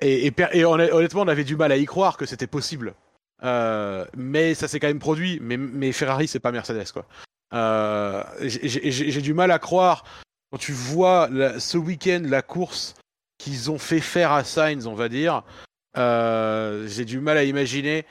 et, 0.00 0.32
et, 0.52 0.64
honnêtement, 0.64 1.22
on 1.22 1.28
avait 1.28 1.44
du 1.44 1.56
mal 1.56 1.72
à 1.72 1.76
y 1.76 1.84
croire 1.84 2.16
que 2.16 2.26
c'était 2.26 2.46
possible. 2.46 2.94
mais 3.42 4.54
ça 4.54 4.68
s'est 4.68 4.80
quand 4.80 4.88
même 4.88 4.98
produit. 4.98 5.38
Mais, 5.40 5.56
mais 5.56 5.92
Ferrari, 5.92 6.28
c'est 6.28 6.40
pas 6.40 6.52
Mercedes, 6.52 6.92
quoi. 6.92 7.06
Euh, 7.54 8.22
j'ai 8.40 9.20
du 9.20 9.34
mal 9.34 9.50
à 9.50 9.58
croire 9.58 10.04
quand 10.50 10.58
tu 10.58 10.72
vois 10.72 11.28
ce 11.58 11.78
week-end 11.78 12.22
la 12.24 12.42
course 12.42 12.94
qu'ils 13.38 13.70
ont 13.70 13.78
fait 13.78 14.00
faire 14.00 14.32
à 14.32 14.44
Sainz, 14.44 14.86
on 14.86 14.94
va 14.94 15.08
dire. 15.08 15.42
Euh, 15.96 16.86
j'ai 16.88 17.04
du 17.04 17.20
mal 17.20 17.38
à 17.38 17.44
imaginer 17.44 18.04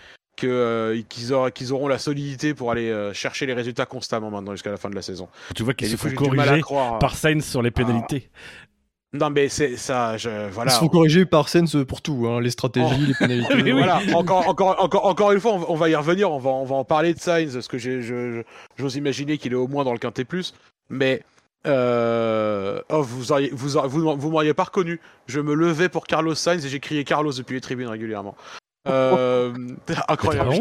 euh, 0.44 1.02
qu'ils 1.10 1.74
auront 1.74 1.88
la 1.88 2.00
solidité 2.00 2.54
pour 2.54 2.72
aller 2.72 3.12
chercher 3.14 3.46
les 3.46 3.54
résultats 3.54 3.86
constamment 3.86 4.32
maintenant 4.32 4.54
jusqu'à 4.54 4.72
la 4.72 4.78
fin 4.78 4.90
de 4.90 4.96
la 4.96 5.02
saison. 5.02 5.28
Tu 5.56 5.64
vois 5.64 5.74
qu'ils 5.74 5.90
se 5.90 5.98
font 5.98 6.14
corriger 6.14 6.62
par 7.00 7.16
Sainz 7.16 7.46
sur 7.46 7.62
les 7.62 7.72
pénalités. 7.72 8.30
Non, 9.14 9.30
mais 9.30 9.48
c'est 9.48 9.78
ça, 9.78 10.18
je, 10.18 10.50
voilà. 10.50 10.72
Ils 10.72 10.74
se 10.74 10.80
font 10.80 10.88
corriger 10.90 11.26
par 11.26 11.48
Sens 11.48 11.78
pour 11.88 12.02
tout, 12.02 12.26
hein, 12.28 12.42
les 12.42 12.50
stratégies, 12.50 12.96
Oh. 13.00 13.06
les 13.08 13.14
pénalités. 13.20 13.54
Oui, 13.54 13.62
oui. 13.64 13.72
Voilà, 13.74 14.02
encore, 14.16 14.48
encore, 14.50 14.76
encore, 14.84 15.06
encore 15.06 15.32
une 15.32 15.40
fois, 15.40 15.54
on 15.54 15.58
va, 15.60 15.66
on 15.70 15.76
va 15.76 15.90
y 15.90 15.96
revenir, 15.96 16.32
on 16.32 16.40
va, 16.40 16.50
on 16.50 16.66
va 16.66 16.76
en 16.76 16.84
parler 16.84 17.14
de 17.14 17.20
Sainz, 17.20 17.54
parce 17.54 17.68
que 17.68 17.78
j'ai- 17.78 18.02
je- 18.02 18.38
je- 18.38 18.42
j'ose 18.78 18.96
imaginer 18.96 19.38
qu'il 19.38 19.52
est 19.52 19.56
au 19.56 19.68
moins 19.68 19.84
dans 19.84 19.94
le 19.94 20.00
quintet 20.00 20.26
plus, 20.26 20.56
mais 20.90 21.22
euh, 21.68 22.82
oh, 22.90 23.04
vous, 23.04 23.32
auriez, 23.32 23.50
vous, 23.54 23.78
auriez- 23.78 23.90
vous, 23.90 24.18
vous 24.18 24.30
m'auriez 24.32 24.54
pas 24.56 24.64
reconnu. 24.64 25.00
Je 25.28 25.40
me 25.40 25.54
levais 25.54 25.90
pour 25.90 26.06
Carlos 26.08 26.34
Sainz 26.36 26.66
et 26.66 26.70
j'ai 26.70 26.80
crié 26.80 27.04
Carlos 27.04 27.32
depuis 27.34 27.54
les 27.54 27.62
tribunes 27.62 27.88
régulièrement. 27.88 28.36
Euh, 28.88 29.54
incroyable. 30.10 30.58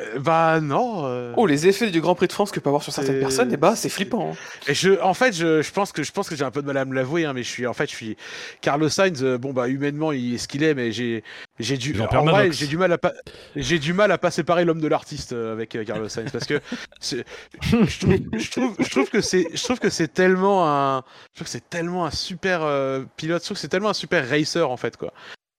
Euh, 0.00 0.18
Bah 0.18 0.60
non. 0.60 1.02
euh, 1.06 1.32
Oh, 1.36 1.46
les 1.46 1.68
effets 1.68 1.90
du 1.90 2.00
Grand 2.00 2.14
Prix 2.16 2.26
de 2.26 2.32
France 2.32 2.50
que 2.50 2.58
peut 2.58 2.68
avoir 2.68 2.82
sur 2.82 2.92
certaines 2.92 3.20
personnes, 3.20 3.52
et 3.52 3.56
bah, 3.56 3.76
c'est 3.76 3.88
flippant. 3.88 4.32
hein. 4.32 4.36
Et 4.66 4.74
je, 4.74 5.00
en 5.00 5.14
fait, 5.14 5.32
je, 5.32 5.62
je 5.62 5.70
pense 5.72 5.92
que 5.92 6.02
je 6.02 6.10
pense 6.10 6.28
que 6.28 6.34
j'ai 6.34 6.42
un 6.44 6.50
peu 6.50 6.62
de 6.62 6.66
mal 6.66 6.76
à 6.78 6.84
me 6.84 6.94
l'avouer, 6.94 7.24
hein, 7.24 7.32
mais 7.32 7.44
je 7.44 7.48
suis, 7.48 7.66
en 7.66 7.74
fait, 7.74 7.88
je 7.88 7.94
suis 7.94 8.16
Carlos 8.60 8.88
Sainz. 8.88 9.22
euh, 9.22 9.38
bon 9.38 9.52
bah 9.52 9.68
humainement, 9.68 10.10
il 10.10 10.34
est 10.34 10.38
ce 10.38 10.48
qu'il 10.48 10.64
est, 10.64 10.74
mais 10.74 10.90
j'ai, 10.90 11.22
j'ai 11.60 11.76
du, 11.76 11.92
en 12.00 12.24
vrai, 12.24 12.50
j'ai 12.52 12.66
du 12.66 12.76
mal 12.76 12.92
à 12.92 12.98
pas, 12.98 13.12
j'ai 13.54 13.78
du 13.78 13.92
mal 13.92 14.10
à 14.10 14.18
pas 14.18 14.32
séparer 14.32 14.64
l'homme 14.64 14.80
de 14.80 14.88
l'artiste 14.88 15.32
euh, 15.32 15.52
avec 15.52 15.76
euh, 15.76 15.84
Carlos 15.84 16.08
Sainz 16.08 16.32
parce 16.32 16.46
que 16.46 16.60
je 17.00 17.98
trouve, 18.00 18.20
je 18.36 18.50
trouve, 18.50 18.76
je 18.80 18.90
trouve 18.90 19.10
que 19.10 19.20
c'est, 19.20 19.46
je 19.54 19.62
trouve 19.62 19.78
que 19.78 19.90
c'est 19.90 20.12
tellement 20.12 20.68
un, 20.68 21.04
je 21.32 21.36
trouve 21.38 21.44
que 21.46 21.50
c'est 21.50 21.70
tellement 21.70 22.04
un 22.04 22.10
super 22.10 22.62
euh, 22.64 23.04
pilote, 23.16 23.42
je 23.42 23.46
trouve 23.46 23.56
que 23.56 23.60
c'est 23.60 23.68
tellement 23.68 23.90
un 23.90 23.94
super 23.94 24.28
racer 24.28 24.68
en 24.68 24.76
fait 24.76 24.96
quoi. 24.96 25.12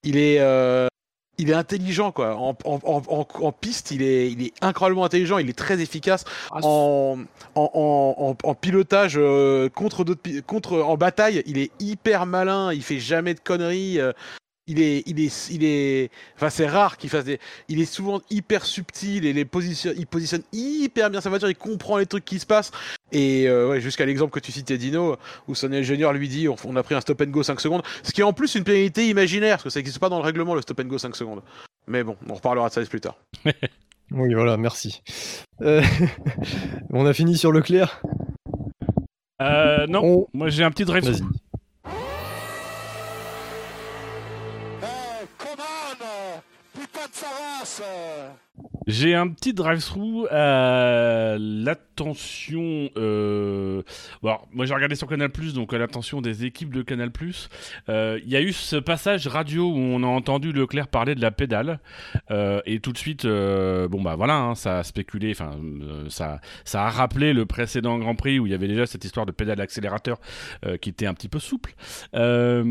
Il 0.03 0.17
est, 0.17 0.39
euh, 0.39 0.87
il 1.37 1.49
est 1.49 1.53
intelligent 1.53 2.11
quoi. 2.11 2.35
En, 2.37 2.55
en, 2.65 2.79
en, 2.85 3.27
en, 3.41 3.51
piste, 3.51 3.91
il 3.91 4.01
est, 4.01 4.31
il 4.31 4.41
est 4.43 4.53
incroyablement 4.61 5.05
intelligent. 5.05 5.37
Il 5.37 5.49
est 5.49 5.57
très 5.57 5.81
efficace 5.81 6.23
Ah, 6.51 6.59
en, 6.63 7.19
en, 7.55 7.69
en, 7.73 8.15
en- 8.29 8.37
en 8.49 8.55
pilotage 8.55 9.15
euh, 9.17 9.69
contre 9.69 10.03
d'autres 10.03 10.39
contre 10.47 10.79
en 10.79 10.95
bataille. 10.97 11.43
Il 11.45 11.57
est 11.57 11.71
hyper 11.79 12.25
malin. 12.25 12.71
Il 12.73 12.83
fait 12.83 12.99
jamais 12.99 13.33
de 13.33 13.39
conneries. 13.39 13.99
euh, 13.99 14.13
il 14.67 14.81
est, 14.81 15.03
il 15.05 15.19
est, 15.19 15.49
il 15.51 15.63
est. 15.63 16.09
Enfin, 16.35 16.49
c'est 16.49 16.65
rare 16.65 16.97
qu'il 16.97 17.11
fasse 17.11 17.25
des. 17.25 17.39
Il 17.69 17.79
est 17.79 17.85
souvent 17.85 18.19
hyper 18.31 18.65
subtil 18.65 19.25
et 19.27 19.31
les 19.33 19.45
positions, 19.45 19.91
il 19.95 20.07
positionne 20.07 20.41
hyper 20.53 21.11
bien 21.11 21.21
sa 21.21 21.29
voiture. 21.29 21.47
Il 21.49 21.55
comprend 21.55 21.97
les 21.97 22.07
trucs 22.07 22.25
qui 22.25 22.39
se 22.39 22.47
passent. 22.47 22.71
Et 23.11 23.47
euh, 23.47 23.69
ouais, 23.69 23.81
jusqu'à 23.81 24.05
l'exemple 24.05 24.31
que 24.33 24.39
tu 24.39 24.51
citais, 24.51 24.77
Dino, 24.77 25.15
où 25.47 25.55
son 25.55 25.71
ingénieur 25.71 26.11
lui 26.13 26.27
dit 26.27 26.47
on, 26.49 26.55
on 26.65 26.75
a 26.75 26.83
pris 26.83 26.95
un 26.95 27.01
stop 27.01 27.21
and 27.21 27.25
go 27.27 27.43
5 27.43 27.59
secondes. 27.61 27.83
Ce 28.03 28.11
qui 28.11 28.21
est 28.21 28.25
en 28.25 28.33
plus 28.33 28.55
une 28.55 28.63
pénalité 28.63 29.07
imaginaire, 29.09 29.57
parce 29.57 29.63
que 29.65 29.69
ça 29.69 29.79
n'existe 29.79 29.99
pas 29.99 30.09
dans 30.09 30.17
le 30.17 30.23
règlement 30.25 30.55
le 30.55 30.61
stop 30.61 30.79
and 30.79 30.85
go 30.85 30.97
5 30.97 31.15
secondes. 31.15 31.41
Mais 31.87 32.03
bon, 32.03 32.17
on 32.27 32.33
reparlera 32.33 32.69
de 32.69 32.73
ça 32.73 32.81
plus 32.85 33.01
tard. 33.01 33.17
Oui, 34.11 34.35
voilà, 34.35 34.55
merci. 34.55 35.01
Euh, 35.63 35.81
on 36.91 37.07
a 37.07 37.13
fini 37.13 37.37
sur 37.39 37.51
Leclerc? 37.51 38.01
Euh, 39.41 39.87
non, 39.87 40.03
On- 40.03 40.27
moi 40.33 40.49
j'ai 40.49 40.63
un 40.63 40.69
petit 40.69 40.85
drive 40.85 41.11
Savance 47.65 47.81
J'ai 48.87 49.15
un 49.15 49.27
petit 49.27 49.53
drive-through 49.53 50.27
à 50.29 51.35
l'attention. 51.39 52.89
Euh... 52.95 53.81
Bon, 54.21 54.37
moi 54.53 54.65
j'ai 54.65 54.73
regardé 54.73 54.95
sur 54.95 55.07
Canal 55.07 55.31
donc 55.53 55.73
à 55.73 55.77
l'attention 55.77 56.21
des 56.21 56.45
équipes 56.45 56.73
de 56.73 56.83
Canal 56.83 57.11
Euh, 57.89 58.19
Il 58.23 58.29
y 58.29 58.35
a 58.35 58.41
eu 58.41 58.53
ce 58.53 58.75
passage 58.75 59.27
radio 59.27 59.69
où 59.71 59.77
on 59.77 60.03
a 60.03 60.07
entendu 60.07 60.51
Leclerc 60.51 60.87
parler 60.87 61.15
de 61.15 61.21
la 61.21 61.31
pédale. 61.31 61.79
Euh, 62.31 62.61
et 62.65 62.79
tout 62.79 62.93
de 62.93 62.97
suite, 62.97 63.25
euh, 63.25 63.87
bon 63.87 64.01
bah 64.01 64.15
voilà, 64.15 64.35
hein, 64.35 64.55
ça 64.55 64.79
a 64.79 64.83
spéculé, 64.83 65.31
enfin 65.31 65.57
euh, 65.59 66.09
ça, 66.09 66.39
ça 66.63 66.83
a 66.85 66.89
rappelé 66.89 67.33
le 67.33 67.45
précédent 67.45 67.97
Grand 67.97 68.15
Prix 68.15 68.39
où 68.39 68.45
il 68.45 68.51
y 68.51 68.55
avait 68.55 68.67
déjà 68.67 68.85
cette 68.85 69.03
histoire 69.03 69.25
de 69.25 69.31
pédale 69.31 69.59
accélérateur 69.59 70.19
euh, 70.65 70.77
qui 70.77 70.89
était 70.89 71.07
un 71.07 71.13
petit 71.13 71.29
peu 71.29 71.39
souple. 71.39 71.73
Euh, 72.13 72.63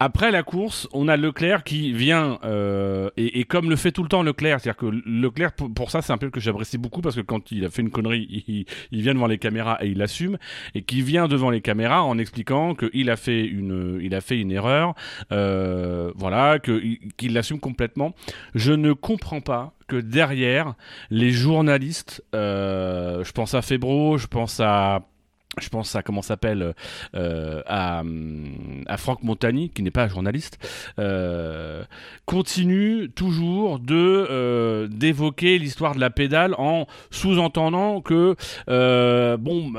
après 0.00 0.32
la 0.32 0.42
course, 0.42 0.88
on 0.92 1.06
a 1.06 1.16
Leclerc 1.16 1.62
qui 1.62 1.92
vient, 1.92 2.40
euh, 2.44 3.10
et, 3.16 3.44
comme 3.44 3.70
le 3.70 3.76
fait 3.76 3.92
tout 3.92 4.02
le 4.02 4.08
temps 4.08 4.24
Leclerc, 4.24 4.60
c'est-à-dire 4.60 4.76
que 4.76 4.86
Leclerc, 5.06 5.52
pour, 5.52 5.90
ça, 5.90 6.02
c'est 6.02 6.12
un 6.12 6.18
peu 6.18 6.30
que 6.30 6.40
j'apprécie 6.40 6.78
beaucoup 6.78 7.00
parce 7.00 7.14
que 7.14 7.20
quand 7.20 7.52
il 7.52 7.64
a 7.64 7.70
fait 7.70 7.82
une 7.82 7.90
connerie, 7.90 8.66
il, 8.90 9.00
vient 9.02 9.14
devant 9.14 9.28
les 9.28 9.38
caméras 9.38 9.78
et 9.80 9.88
il 9.88 9.98
l'assume, 9.98 10.36
et 10.74 10.82
qui 10.82 11.00
vient 11.00 11.28
devant 11.28 11.48
les 11.48 11.60
caméras 11.60 12.02
en 12.02 12.18
expliquant 12.18 12.74
qu'il 12.74 13.08
a 13.08 13.16
fait 13.16 13.46
une, 13.46 14.12
a 14.12 14.20
fait 14.20 14.38
une 14.38 14.50
erreur, 14.50 14.94
euh, 15.30 16.12
voilà, 16.16 16.58
qu'il 16.58 17.32
l'assume 17.32 17.60
complètement. 17.60 18.14
Je 18.56 18.72
ne 18.72 18.92
comprends 18.92 19.40
pas 19.40 19.74
que 19.86 19.96
derrière, 19.96 20.74
les 21.10 21.30
journalistes, 21.30 22.24
euh, 22.34 23.22
je 23.22 23.30
pense 23.30 23.54
à 23.54 23.62
Febro, 23.62 24.18
je 24.18 24.26
pense 24.26 24.58
à 24.58 25.06
je 25.60 25.68
pense 25.68 25.94
à 25.94 26.02
comment 26.02 26.22
s'appelle 26.22 26.74
euh, 27.14 27.62
à, 27.66 28.00
hum, 28.00 28.82
à 28.86 28.96
Franck 28.96 29.22
Montagny 29.22 29.70
qui 29.70 29.82
n'est 29.82 29.90
pas 29.90 30.08
journaliste 30.08 30.58
euh, 30.98 31.84
continue 32.26 33.10
toujours 33.10 33.78
de 33.78 34.26
euh, 34.30 34.88
d'évoquer 34.88 35.58
l'histoire 35.58 35.94
de 35.94 36.00
la 36.00 36.10
pédale 36.10 36.54
en 36.58 36.86
sous-entendant 37.10 38.00
que 38.00 38.36
bon 39.36 39.72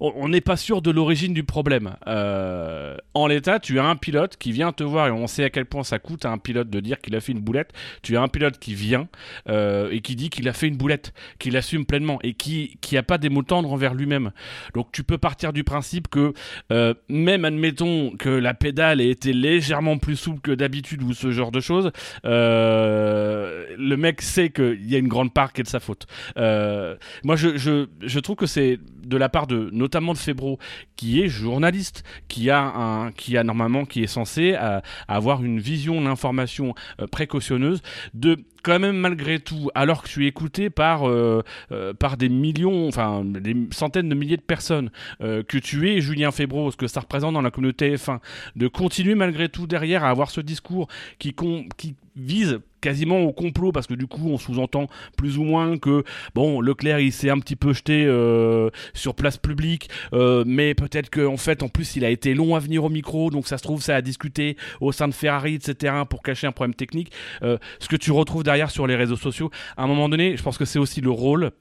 on 0.00 0.28
n'est 0.28 0.40
pas 0.40 0.56
sûr 0.56 0.82
de 0.82 0.90
l'origine 0.90 1.34
du 1.34 1.44
problème. 1.44 1.94
En 2.06 3.26
l'état 3.26 3.60
tu 3.60 3.78
as 3.78 3.84
un 3.84 3.96
pilote 3.96 4.36
qui 4.36 4.52
vient 4.52 4.72
te 4.72 4.82
voir 4.82 5.08
et 5.08 5.10
on 5.10 5.26
sait 5.26 5.44
à 5.44 5.50
quel 5.50 5.66
point 5.66 5.84
ça 5.84 5.98
coûte 5.98 6.24
à 6.24 6.30
un 6.30 6.38
pilote 6.38 6.68
de 6.70 6.80
dire 6.80 7.00
qu'il 7.00 7.14
a 7.14 7.20
fait 7.20 7.32
une 7.32 7.40
boulette. 7.40 7.72
Tu 8.02 8.16
as 8.16 8.22
un 8.22 8.28
pilote 8.28 8.58
qui 8.58 8.74
vient 8.74 9.08
et 9.48 10.00
qui 10.02 10.16
dit 10.16 10.30
qu'il 10.30 10.48
a 10.48 10.52
fait 10.52 10.68
une 10.68 10.76
boulette 10.76 11.12
qu'il 11.38 11.56
assume 11.56 11.86
pleinement 11.86 12.18
et 12.22 12.34
qui 12.34 12.76
qui 12.80 12.96
pas 13.02 13.18
des 13.18 13.28
mots 13.28 13.42
tendres 13.42 13.72
envers 13.72 13.94
lui-même 13.94 14.32
donc 14.72 14.92
tu 14.92 15.04
peux 15.04 15.18
partir 15.18 15.52
du 15.52 15.64
principe 15.64 16.08
que 16.08 16.32
euh, 16.72 16.94
même 17.08 17.44
admettons 17.44 18.12
que 18.18 18.28
la 18.28 18.54
pédale 18.54 19.00
ait 19.00 19.10
été 19.10 19.32
légèrement 19.32 19.98
plus 19.98 20.16
souple 20.16 20.40
que 20.40 20.52
d'habitude 20.52 21.02
ou 21.02 21.12
ce 21.12 21.30
genre 21.30 21.50
de 21.50 21.60
choses, 21.60 21.90
euh, 22.24 23.66
le 23.76 23.96
mec 23.96 24.22
sait 24.22 24.50
qu'il 24.50 24.90
y 24.90 24.94
a 24.94 24.98
une 24.98 25.08
grande 25.08 25.32
part 25.32 25.52
qui 25.52 25.60
est 25.60 25.64
de 25.64 25.68
sa 25.68 25.80
faute. 25.80 26.06
Euh, 26.36 26.96
moi, 27.24 27.36
je, 27.36 28.18
trouve 28.18 28.36
que 28.36 28.46
c'est 28.46 28.78
de 29.06 29.16
la 29.16 29.28
part 29.28 29.46
de 29.46 29.68
notamment 29.72 30.12
de 30.12 30.18
Febro, 30.18 30.58
qui 30.96 31.22
est 31.22 31.28
journaliste, 31.28 32.04
qui 32.28 32.50
a 32.50 32.60
un, 32.60 33.12
qui 33.12 33.36
a 33.36 33.44
normalement, 33.44 33.84
qui 33.84 34.02
est 34.02 34.08
censé 34.08 34.54
euh, 34.56 34.80
avoir 35.08 35.44
une 35.44 35.58
vision 35.58 36.00
d'information 36.00 36.74
euh, 37.00 37.06
précautionneuse, 37.06 37.82
de 38.14 38.36
quand 38.62 38.78
même 38.78 38.96
malgré 38.96 39.40
tout, 39.40 39.70
alors 39.74 40.02
que 40.02 40.08
je 40.08 40.12
suis 40.12 40.26
écouté 40.26 40.70
par 40.70 41.06
euh, 41.06 41.42
par 41.98 42.16
des 42.16 42.30
millions, 42.30 42.88
enfin 42.88 43.22
des 43.24 43.54
centaines 43.72 44.08
de 44.08 44.14
milliers 44.14 44.38
de 44.38 44.42
personnes, 44.42 44.90
que 45.20 45.58
tu 45.58 45.90
es 45.90 46.00
Julien 46.00 46.30
Febro, 46.30 46.70
ce 46.70 46.76
que 46.76 46.86
ça 46.86 47.00
représente 47.00 47.34
dans 47.34 47.42
la 47.42 47.50
communauté 47.50 47.94
F1, 47.94 48.20
de 48.56 48.68
continuer 48.68 49.14
malgré 49.14 49.50
tout 49.50 49.66
derrière 49.66 50.02
à 50.02 50.08
avoir 50.08 50.30
ce 50.30 50.40
discours 50.40 50.88
qui, 51.18 51.34
qui 51.76 51.94
vise 52.16 52.60
quasiment 52.84 53.20
au 53.20 53.32
complot 53.32 53.72
parce 53.72 53.86
que 53.86 53.94
du 53.94 54.06
coup 54.06 54.28
on 54.28 54.36
sous-entend 54.36 54.88
plus 55.16 55.38
ou 55.38 55.42
moins 55.42 55.78
que 55.78 56.04
bon 56.34 56.60
Leclerc 56.60 57.00
il 57.00 57.12
s'est 57.12 57.30
un 57.30 57.38
petit 57.38 57.56
peu 57.56 57.72
jeté 57.72 58.04
euh, 58.04 58.68
sur 58.92 59.14
place 59.14 59.38
publique 59.38 59.88
euh, 60.12 60.44
mais 60.46 60.74
peut-être 60.74 61.08
qu'en 61.08 61.38
fait 61.38 61.62
en 61.62 61.68
plus 61.68 61.96
il 61.96 62.04
a 62.04 62.10
été 62.10 62.34
long 62.34 62.54
à 62.54 62.58
venir 62.58 62.84
au 62.84 62.90
micro 62.90 63.30
donc 63.30 63.48
ça 63.48 63.56
se 63.56 63.62
trouve 63.62 63.80
ça 63.80 63.96
a 63.96 64.02
discuté 64.02 64.58
au 64.82 64.92
sein 64.92 65.08
de 65.08 65.14
Ferrari 65.14 65.54
etc 65.54 65.94
pour 66.10 66.22
cacher 66.22 66.46
un 66.46 66.52
problème 66.52 66.74
technique. 66.74 67.10
Euh, 67.42 67.56
ce 67.78 67.88
que 67.88 67.96
tu 67.96 68.12
retrouves 68.12 68.42
derrière 68.42 68.70
sur 68.70 68.86
les 68.86 68.96
réseaux 68.96 69.16
sociaux 69.16 69.50
à 69.78 69.84
un 69.84 69.86
moment 69.86 70.10
donné 70.10 70.36
je 70.36 70.42
pense 70.42 70.58
que 70.58 70.66
c'est 70.66 70.78
aussi 70.78 71.00
le 71.00 71.10
rôle 71.10 71.52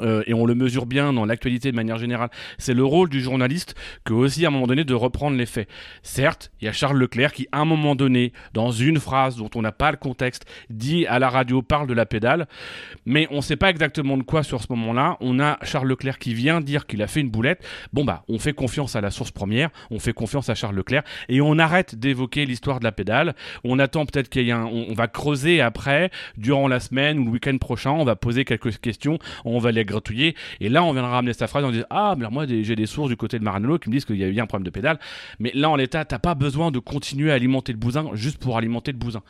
euh, 0.00 0.22
et 0.26 0.34
on 0.34 0.46
le 0.46 0.54
mesure 0.54 0.86
bien 0.86 1.12
dans 1.12 1.24
l'actualité 1.24 1.70
de 1.70 1.76
manière 1.76 1.98
générale, 1.98 2.30
c'est 2.58 2.74
le 2.74 2.84
rôle 2.84 3.08
du 3.08 3.20
journaliste 3.20 3.74
que 4.04 4.12
aussi 4.12 4.44
à 4.44 4.48
un 4.48 4.50
moment 4.50 4.66
donné 4.66 4.84
de 4.84 4.94
reprendre 4.94 5.36
les 5.36 5.46
faits. 5.46 5.68
Certes, 6.02 6.50
il 6.60 6.66
y 6.66 6.68
a 6.68 6.72
Charles 6.72 6.98
Leclerc 6.98 7.32
qui 7.32 7.48
à 7.52 7.60
un 7.60 7.64
moment 7.64 7.94
donné, 7.94 8.32
dans 8.52 8.70
une 8.70 8.98
phrase 8.98 9.36
dont 9.36 9.50
on 9.54 9.62
n'a 9.62 9.72
pas 9.72 9.90
le 9.90 9.96
contexte, 9.96 10.44
dit 10.70 11.06
à 11.06 11.18
la 11.18 11.28
radio 11.28 11.62
parle 11.62 11.86
de 11.86 11.94
la 11.94 12.06
pédale, 12.06 12.46
mais 13.06 13.28
on 13.30 13.36
ne 13.36 13.40
sait 13.40 13.56
pas 13.56 13.70
exactement 13.70 14.16
de 14.16 14.22
quoi 14.22 14.42
sur 14.42 14.62
ce 14.62 14.66
moment-là. 14.70 15.16
On 15.20 15.40
a 15.40 15.58
Charles 15.62 15.88
Leclerc 15.88 16.18
qui 16.18 16.34
vient 16.34 16.60
dire 16.60 16.86
qu'il 16.86 17.02
a 17.02 17.06
fait 17.06 17.20
une 17.20 17.30
boulette. 17.30 17.64
Bon 17.92 18.04
bah, 18.04 18.24
on 18.28 18.38
fait 18.38 18.52
confiance 18.52 18.96
à 18.96 19.00
la 19.00 19.10
source 19.10 19.30
première, 19.30 19.70
on 19.90 19.98
fait 19.98 20.12
confiance 20.12 20.48
à 20.48 20.54
Charles 20.54 20.76
Leclerc 20.76 21.02
et 21.28 21.40
on 21.40 21.58
arrête 21.58 21.94
d'évoquer 21.94 22.46
l'histoire 22.46 22.78
de 22.78 22.84
la 22.84 22.92
pédale. 22.92 23.34
On 23.62 23.78
attend 23.78 24.06
peut-être 24.06 24.28
qu'il 24.28 24.46
y 24.46 24.50
ait 24.50 24.52
un, 24.52 24.64
on, 24.64 24.94
va 24.94 25.08
creuser 25.08 25.60
après, 25.60 26.10
durant 26.36 26.68
la 26.68 26.80
semaine 26.80 27.18
ou 27.18 27.24
le 27.26 27.30
week-end 27.30 27.56
prochain, 27.58 27.90
on 27.90 28.04
va 28.04 28.16
poser 28.16 28.44
quelques 28.44 28.78
questions, 28.78 29.18
on 29.44 29.58
va 29.58 29.72
les 29.72 29.83
gratouiller 29.84 30.34
et 30.60 30.68
là 30.68 30.82
on 30.84 30.92
viendra 30.92 31.12
ramener 31.12 31.32
sa 31.32 31.46
phrase 31.46 31.64
en 31.64 31.70
disant 31.70 31.86
ah 31.90 32.14
mais 32.18 32.28
moi 32.30 32.46
j'ai 32.46 32.76
des 32.76 32.86
sources 32.86 33.08
du 33.08 33.16
côté 33.16 33.38
de 33.38 33.44
Maranello 33.44 33.78
qui 33.78 33.88
me 33.88 33.94
disent 33.94 34.04
qu'il 34.04 34.16
y 34.16 34.24
a 34.24 34.28
eu 34.28 34.40
un 34.40 34.46
problème 34.46 34.64
de 34.64 34.70
pédale. 34.70 34.98
Mais 35.38 35.50
là 35.54 35.70
en 35.70 35.76
l'état 35.76 36.04
t'as 36.04 36.18
pas 36.18 36.34
besoin 36.34 36.70
de 36.70 36.78
continuer 36.78 37.30
à 37.30 37.34
alimenter 37.34 37.72
le 37.72 37.78
bousin 37.78 38.10
juste 38.14 38.38
pour 38.38 38.56
alimenter 38.56 38.92
le 38.92 38.98
bousin. 38.98 39.22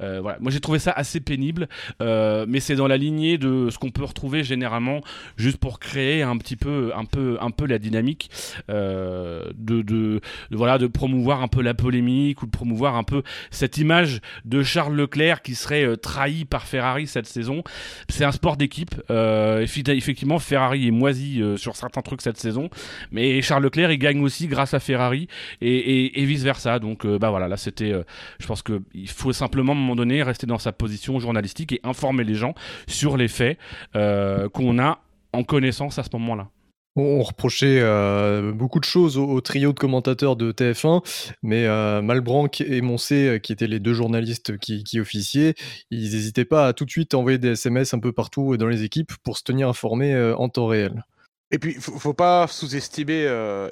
Euh, 0.00 0.20
voilà. 0.20 0.38
Moi 0.40 0.50
j'ai 0.50 0.60
trouvé 0.60 0.78
ça 0.78 0.92
assez 0.92 1.20
pénible. 1.20 1.68
Euh, 2.00 2.46
mais 2.48 2.60
c'est 2.60 2.74
dans 2.74 2.86
la 2.86 2.96
lignée 2.96 3.38
de 3.38 3.68
ce 3.70 3.78
qu'on 3.78 3.90
peut 3.90 4.04
retrouver 4.04 4.44
généralement 4.44 5.00
juste 5.36 5.58
pour 5.58 5.78
créer 5.78 6.22
un 6.22 6.36
petit 6.36 6.56
peu 6.56 6.92
un 6.94 7.04
peu 7.04 7.38
un 7.40 7.50
peu 7.50 7.66
la 7.66 7.78
dynamique 7.78 8.30
euh, 8.70 9.44
de, 9.56 9.82
de, 9.82 10.20
voilà 10.50 10.78
de 10.78 10.86
promouvoir 10.86 11.42
un 11.42 11.48
peu 11.48 11.62
la 11.62 11.74
polémique 11.74 12.42
ou 12.42 12.46
de 12.46 12.50
promouvoir 12.50 12.96
un 12.96 13.04
peu 13.04 13.22
cette 13.50 13.78
image 13.78 14.20
de 14.44 14.62
Charles 14.62 14.94
Leclerc 14.94 15.42
qui 15.42 15.54
serait 15.54 15.96
trahi 15.96 16.44
par 16.44 16.66
Ferrari 16.66 17.06
cette 17.06 17.26
saison. 17.26 17.62
C'est 18.08 18.24
un 18.24 18.32
sport 18.32 18.56
d'équipe 18.56 18.94
euh, 19.10 19.66
effectivement 20.02 20.38
Ferrari 20.38 20.88
est 20.88 20.90
moisi 20.90 21.42
sur 21.56 21.76
certains 21.76 22.02
trucs 22.02 22.22
cette 22.22 22.38
saison, 22.38 22.68
mais 23.10 23.40
Charles 23.42 23.64
Leclerc 23.64 23.92
il 23.92 23.98
gagne 23.98 24.22
aussi 24.22 24.46
grâce 24.46 24.74
à 24.74 24.80
Ferrari 24.80 25.28
et, 25.60 26.24
vice 26.24 26.42
versa. 26.42 26.78
Donc 26.78 27.06
bah 27.06 27.30
voilà, 27.30 27.48
là 27.48 27.56
c'était, 27.56 27.92
je 28.38 28.46
pense 28.46 28.62
que 28.62 28.82
il 28.94 29.08
faut 29.08 29.32
simplement 29.32 29.72
à 29.72 29.76
un 29.76 29.78
moment 29.78 29.96
donné 29.96 30.22
rester 30.22 30.46
dans 30.46 30.58
sa 30.58 30.72
position 30.72 31.18
journalistique 31.20 31.72
et 31.72 31.80
informer 31.84 32.24
les 32.24 32.34
gens 32.34 32.54
sur 32.86 33.16
les 33.16 33.28
faits 33.28 33.58
qu'on 33.92 34.78
a 34.78 34.98
en 35.32 35.44
connaissance 35.44 35.98
à 35.98 36.02
ce 36.02 36.10
moment-là. 36.14 36.48
On 36.94 37.22
reprochait 37.22 37.80
euh, 37.80 38.52
beaucoup 38.52 38.78
de 38.78 38.84
choses 38.84 39.16
au, 39.16 39.40
trio 39.40 39.72
de 39.72 39.78
commentateurs 39.78 40.36
de 40.36 40.52
TF1, 40.52 41.02
mais 41.42 41.66
euh, 41.66 42.02
Malbranck 42.02 42.60
et 42.60 42.82
Moncé, 42.82 43.28
euh, 43.28 43.38
qui 43.38 43.52
étaient 43.52 43.66
les 43.66 43.80
deux 43.80 43.94
journalistes 43.94 44.58
qui, 44.58 45.00
officiaient, 45.00 45.54
ils 45.90 46.12
n'hésitaient 46.12 46.44
pas 46.44 46.66
à 46.66 46.72
tout 46.74 46.84
de 46.84 46.90
suite 46.90 47.14
envoyer 47.14 47.38
des 47.38 47.52
SMS 47.52 47.94
un 47.94 47.98
peu 47.98 48.12
partout 48.12 48.58
dans 48.58 48.66
les 48.66 48.82
équipes 48.82 49.12
pour 49.22 49.38
se 49.38 49.42
tenir 49.42 49.70
informés 49.70 50.14
en 50.36 50.50
temps 50.50 50.66
réel. 50.66 51.02
Et 51.50 51.58
puis, 51.58 51.74
faut, 51.74 51.98
faut 51.98 52.14
pas 52.14 52.46
sous-estimer, 52.46 53.22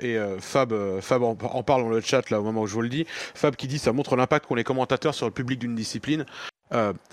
et 0.00 0.18
Fab, 0.38 0.74
Fab 1.00 1.22
en, 1.22 1.34
parle 1.34 1.82
dans 1.82 1.88
le 1.90 2.00
chat 2.00 2.30
là 2.30 2.40
au 2.40 2.44
moment 2.44 2.62
où 2.62 2.66
je 2.66 2.74
vous 2.74 2.82
le 2.82 2.88
dis, 2.88 3.04
Fab 3.34 3.54
qui 3.56 3.68
dit 3.68 3.78
ça 3.78 3.92
montre 3.92 4.16
l'impact 4.16 4.46
qu'ont 4.46 4.54
les 4.54 4.64
commentateurs 4.64 5.14
sur 5.14 5.26
le 5.26 5.32
public 5.32 5.58
d'une 5.58 5.74
discipline. 5.74 6.24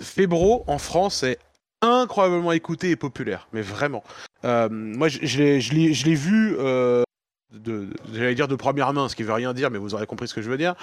Febro 0.01 0.63
en 0.67 0.77
France 0.77 1.23
est 1.23 1.39
incroyablement 1.81 2.51
écouté 2.51 2.89
et 2.89 2.95
populaire, 2.95 3.47
mais 3.53 3.61
vraiment. 3.61 4.03
Euh, 4.45 4.69
moi, 4.69 5.07
je, 5.07 5.19
je 5.59 5.73
l'ai 5.73 6.15
vu, 6.15 6.55
euh, 6.59 7.03
j'allais 8.13 8.35
dire 8.35 8.47
de 8.47 8.55
première 8.55 8.93
main, 8.93 9.09
ce 9.09 9.15
qui 9.15 9.23
veut 9.23 9.33
rien 9.33 9.53
dire, 9.53 9.71
mais 9.71 9.77
vous 9.77 9.93
aurez 9.93 10.07
compris 10.07 10.27
ce 10.27 10.33
que 10.33 10.41
je 10.41 10.49
veux 10.49 10.57
dire. 10.57 10.75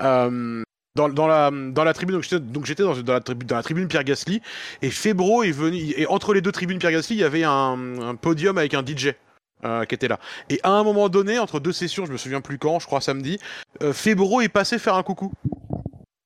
Euh, 0.00 0.62
dans, 0.96 1.08
dans, 1.08 1.28
la, 1.28 1.50
dans 1.50 1.84
la 1.84 1.94
tribune, 1.94 2.20
donc 2.40 2.66
j'étais 2.66 2.82
la 2.82 3.20
tribune, 3.20 3.46
dans 3.46 3.56
la 3.56 3.62
tribune 3.62 3.88
Pierre 3.88 4.04
Gasly, 4.04 4.42
et 4.82 4.90
Febro 4.90 5.44
est 5.44 5.52
venu, 5.52 5.78
et 5.96 6.06
entre 6.06 6.34
les 6.34 6.40
deux 6.40 6.52
tribunes 6.52 6.78
Pierre 6.78 6.92
Gasly, 6.92 7.16
il 7.16 7.20
y 7.20 7.24
avait 7.24 7.44
un, 7.44 8.00
un 8.00 8.14
podium 8.16 8.58
avec 8.58 8.74
un 8.74 8.84
DJ. 8.84 9.14
Euh, 9.62 9.84
qui 9.84 9.94
était 9.94 10.08
là. 10.08 10.18
Et 10.48 10.58
à 10.62 10.70
un 10.70 10.82
moment 10.82 11.10
donné, 11.10 11.38
entre 11.38 11.60
deux 11.60 11.72
sessions, 11.72 12.06
je 12.06 12.12
me 12.12 12.16
souviens 12.16 12.40
plus 12.40 12.56
quand, 12.56 12.78
je 12.78 12.86
crois 12.86 13.02
samedi, 13.02 13.38
euh, 13.82 13.92
Febro 13.92 14.40
est 14.40 14.48
passé 14.48 14.78
faire 14.78 14.94
un 14.94 15.02
coucou. 15.02 15.32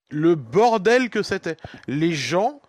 Le 0.09 0.37
bordel 0.37 1.11
que 1.11 1.25
c'était. 1.25 1.57
Les 1.89 2.13
gens 2.13 2.61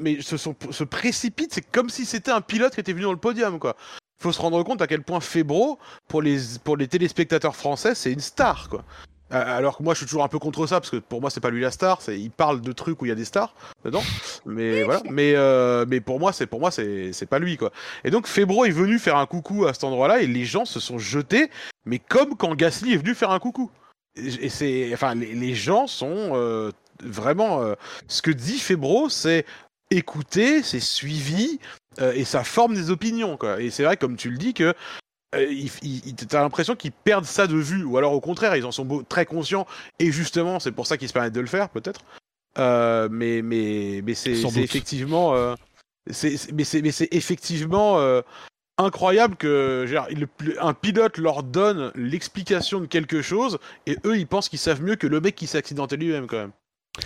mais 0.00 0.20
se, 0.20 0.36
sont, 0.36 0.54
se 0.70 0.84
précipitent, 0.84 1.54
c'est 1.54 1.70
comme 1.70 1.88
si 1.88 2.04
c'était 2.04 2.30
un 2.30 2.40
pilote 2.40 2.74
qui 2.74 2.80
était 2.80 2.92
venu 2.92 3.04
dans 3.04 3.12
le 3.12 3.18
podium, 3.18 3.58
quoi. 3.58 3.76
Faut 4.22 4.32
se 4.32 4.40
rendre 4.40 4.62
compte 4.62 4.82
à 4.82 4.86
quel 4.86 5.02
point 5.02 5.20
Febro, 5.20 5.78
pour 6.08 6.20
les, 6.20 6.38
pour 6.62 6.76
les 6.76 6.88
téléspectateurs 6.88 7.56
français, 7.56 7.94
c'est 7.94 8.12
une 8.12 8.20
star, 8.20 8.68
quoi. 8.68 8.84
Alors 9.32 9.78
que 9.78 9.84
moi, 9.84 9.94
je 9.94 9.98
suis 9.98 10.06
toujours 10.06 10.24
un 10.24 10.28
peu 10.28 10.40
contre 10.40 10.66
ça 10.66 10.80
parce 10.80 10.90
que 10.90 10.96
pour 10.96 11.20
moi, 11.20 11.30
c'est 11.30 11.40
pas 11.40 11.50
lui 11.50 11.60
la 11.60 11.70
star. 11.70 12.02
C'est 12.02 12.18
il 12.18 12.32
parle 12.32 12.60
de 12.60 12.72
trucs 12.72 13.00
où 13.00 13.06
il 13.06 13.10
y 13.10 13.12
a 13.12 13.14
des 13.16 13.24
stars 13.24 13.54
dedans. 13.84 14.02
Mais 14.44 14.82
voilà. 14.82 15.02
Mais 15.08 15.34
euh, 15.36 15.84
mais 15.88 16.00
pour 16.00 16.18
moi, 16.18 16.32
c'est 16.32 16.46
pour 16.46 16.58
moi, 16.58 16.72
c'est 16.72 17.12
c'est 17.12 17.26
pas 17.26 17.38
lui 17.38 17.56
quoi. 17.56 17.70
Et 18.02 18.10
donc 18.10 18.26
Febro 18.26 18.64
est 18.64 18.72
venu 18.72 18.98
faire 18.98 19.16
un 19.16 19.26
coucou 19.26 19.66
à 19.66 19.72
cet 19.72 19.84
endroit-là 19.84 20.20
et 20.20 20.26
les 20.26 20.44
gens 20.44 20.64
se 20.64 20.80
sont 20.80 20.98
jetés, 20.98 21.48
mais 21.84 22.00
comme 22.00 22.36
quand 22.36 22.56
Gasly 22.56 22.94
est 22.94 22.96
venu 22.96 23.14
faire 23.14 23.30
un 23.30 23.38
coucou. 23.38 23.70
Et 24.16 24.48
c'est 24.48 24.90
enfin 24.92 25.14
les, 25.14 25.32
les 25.34 25.54
gens 25.54 25.86
sont 25.86 26.32
euh, 26.34 26.72
vraiment 27.00 27.62
euh, 27.62 27.74
ce 28.08 28.22
que 28.22 28.32
dit 28.32 28.58
Febro, 28.58 29.08
c'est 29.08 29.46
écouté, 29.90 30.62
c'est 30.62 30.80
suivi, 30.80 31.58
euh, 32.00 32.12
et 32.12 32.24
ça 32.24 32.44
forme 32.44 32.74
des 32.74 32.90
opinions. 32.90 33.36
Quoi. 33.36 33.60
Et 33.60 33.70
c'est 33.70 33.84
vrai, 33.84 33.96
comme 33.96 34.16
tu 34.16 34.30
le 34.30 34.38
dis, 34.38 34.54
que 34.54 34.74
euh, 35.34 35.66
t'as 36.28 36.42
l'impression 36.42 36.74
qu'ils 36.74 36.92
perdent 36.92 37.24
ça 37.24 37.46
de 37.46 37.56
vue, 37.56 37.84
ou 37.84 37.96
alors 37.98 38.12
au 38.12 38.20
contraire, 38.20 38.56
ils 38.56 38.64
en 38.64 38.72
sont 38.72 39.04
très 39.08 39.26
conscients, 39.26 39.66
et 39.98 40.10
justement, 40.10 40.58
c'est 40.58 40.72
pour 40.72 40.86
ça 40.86 40.96
qu'ils 40.96 41.08
se 41.08 41.12
permettent 41.12 41.34
de 41.34 41.40
le 41.40 41.46
faire, 41.46 41.68
peut-être. 41.68 42.00
Euh, 42.58 43.08
mais 43.10 43.42
mais 43.42 44.02
mais 44.04 44.14
c'est 44.14 44.32
effectivement, 44.32 45.34
euh, 45.34 45.54
c'est 46.10 46.34
mais 46.52 46.64
c'est 46.64 46.82
mais 46.82 46.90
c'est 46.90 47.08
effectivement 47.12 48.00
incroyable 48.76 49.36
que 49.36 49.84
genre, 49.86 50.08
un 50.60 50.74
pilote 50.74 51.18
leur 51.18 51.44
donne 51.44 51.92
l'explication 51.94 52.80
de 52.80 52.86
quelque 52.86 53.22
chose, 53.22 53.58
et 53.86 53.96
eux, 54.04 54.18
ils 54.18 54.26
pensent 54.26 54.48
qu'ils 54.48 54.58
savent 54.58 54.82
mieux 54.82 54.96
que 54.96 55.06
le 55.06 55.20
mec 55.20 55.36
qui 55.36 55.46
s'est 55.46 55.58
accidenté 55.58 55.96
lui-même, 55.96 56.26
quand 56.26 56.38
même. 56.38 56.52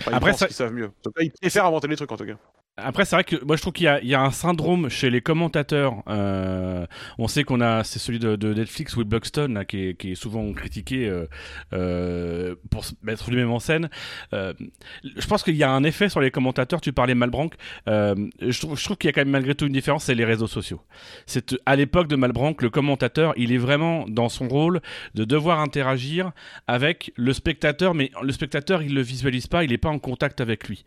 Après, 0.07 0.33
ça... 0.33 0.47
ils 0.49 0.53
savent 0.53 0.73
mieux. 0.73 0.91
ils 1.19 1.31
préfèrent 1.31 1.65
inventer 1.65 1.87
les 1.87 1.95
trucs 1.95 2.11
en 2.11 2.17
tout 2.17 2.25
cas. 2.25 2.37
Après, 2.77 3.05
c'est 3.05 3.15
vrai 3.15 3.23
que 3.23 3.41
moi 3.45 3.55
je 3.55 3.61
trouve 3.61 3.71
qu'il 3.71 3.85
y, 3.85 4.15
a 4.15 4.21
un 4.21 4.31
syndrome 4.31 4.89
chez 4.89 5.09
les 5.09 5.21
commentateurs. 5.21 6.03
Euh, 6.09 6.85
on 7.17 7.29
sait 7.29 7.45
qu'on 7.45 7.61
a, 7.61 7.85
c'est 7.85 7.99
celui 7.99 8.19
de, 8.19 8.53
Netflix, 8.53 8.97
Will 8.97 9.07
Buxton, 9.07 9.53
là, 9.53 9.63
qui, 9.63 9.87
est, 9.87 9.97
qui, 9.97 10.11
est, 10.11 10.15
souvent 10.15 10.51
critiqué 10.51 11.07
euh, 11.07 11.25
euh, 11.71 12.55
pour 12.69 12.83
se 12.83 12.93
mettre 13.01 13.29
lui-même 13.29 13.51
en 13.51 13.59
scène. 13.59 13.89
Je 14.33 15.27
pense 15.27 15.43
qu'il 15.43 15.55
y 15.55 15.63
a 15.63 15.71
un 15.71 15.85
effet 15.85 16.09
sur 16.09 16.19
les 16.19 16.31
commentateurs. 16.31 16.81
Tu 16.81 16.91
parlais 16.91 17.15
Malbranck. 17.15 17.53
Je 17.87 18.59
trouve, 18.59 18.77
je 18.77 18.83
trouve 18.83 18.97
qu'il 18.97 19.07
y 19.07 19.09
a 19.09 19.13
quand 19.13 19.21
même 19.21 19.29
malgré 19.29 19.55
tout 19.55 19.67
une 19.67 19.73
différence, 19.73 20.03
c'est 20.03 20.15
les 20.15 20.25
réseaux 20.25 20.47
sociaux. 20.47 20.81
C'est 21.25 21.55
à 21.65 21.77
l'époque 21.77 22.09
de 22.09 22.17
Malbranck, 22.17 22.61
le 22.61 22.69
commentateur, 22.69 23.33
il 23.37 23.53
est 23.53 23.57
vraiment 23.57 24.05
dans 24.09 24.27
son 24.27 24.49
rôle 24.49 24.81
de 25.13 25.23
devoir 25.23 25.61
interagir 25.61 26.33
avec 26.67 27.13
le 27.15 27.31
spectateur, 27.31 27.93
mais 27.93 28.11
le 28.21 28.33
spectateur, 28.33 28.81
il 28.81 28.93
le 28.93 29.01
visualise 29.01 29.47
pas, 29.47 29.63
il 29.63 29.69
n'est 29.69 29.77
pas 29.77 29.89
en 29.89 29.99
contact 29.99 30.41
avec 30.41 30.67
lui. 30.67 30.83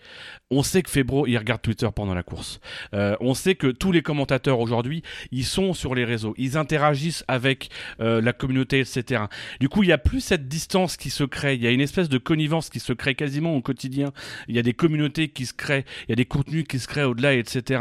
On 0.50 0.62
sait 0.62 0.82
que 0.82 0.90
Febro, 0.90 1.26
il 1.26 1.38
regarde 1.38 1.62
Twitter 1.62 1.77
pendant 1.86 2.14
la 2.14 2.22
course. 2.22 2.60
Euh, 2.94 3.16
on 3.20 3.34
sait 3.34 3.54
que 3.54 3.68
tous 3.68 3.92
les 3.92 4.02
commentateurs 4.02 4.60
aujourd'hui, 4.60 5.02
ils 5.30 5.44
sont 5.44 5.74
sur 5.74 5.94
les 5.94 6.04
réseaux, 6.04 6.34
ils 6.36 6.56
interagissent 6.56 7.24
avec 7.28 7.70
euh, 8.00 8.20
la 8.20 8.32
communauté, 8.32 8.80
etc. 8.80 9.24
Du 9.60 9.68
coup, 9.68 9.82
il 9.82 9.86
n'y 9.86 9.92
a 9.92 9.98
plus 9.98 10.20
cette 10.20 10.48
distance 10.48 10.96
qui 10.96 11.10
se 11.10 11.24
crée, 11.24 11.54
il 11.54 11.62
y 11.62 11.66
a 11.66 11.70
une 11.70 11.80
espèce 11.80 12.08
de 12.08 12.18
connivence 12.18 12.68
qui 12.70 12.80
se 12.80 12.92
crée 12.92 13.14
quasiment 13.14 13.54
au 13.54 13.62
quotidien. 13.62 14.12
Il 14.48 14.56
y 14.56 14.58
a 14.58 14.62
des 14.62 14.74
communautés 14.74 15.28
qui 15.28 15.46
se 15.46 15.54
créent, 15.54 15.84
il 16.08 16.10
y 16.10 16.12
a 16.12 16.16
des 16.16 16.24
contenus 16.24 16.64
qui 16.68 16.78
se 16.78 16.88
créent 16.88 17.04
au-delà, 17.04 17.34
etc. 17.34 17.80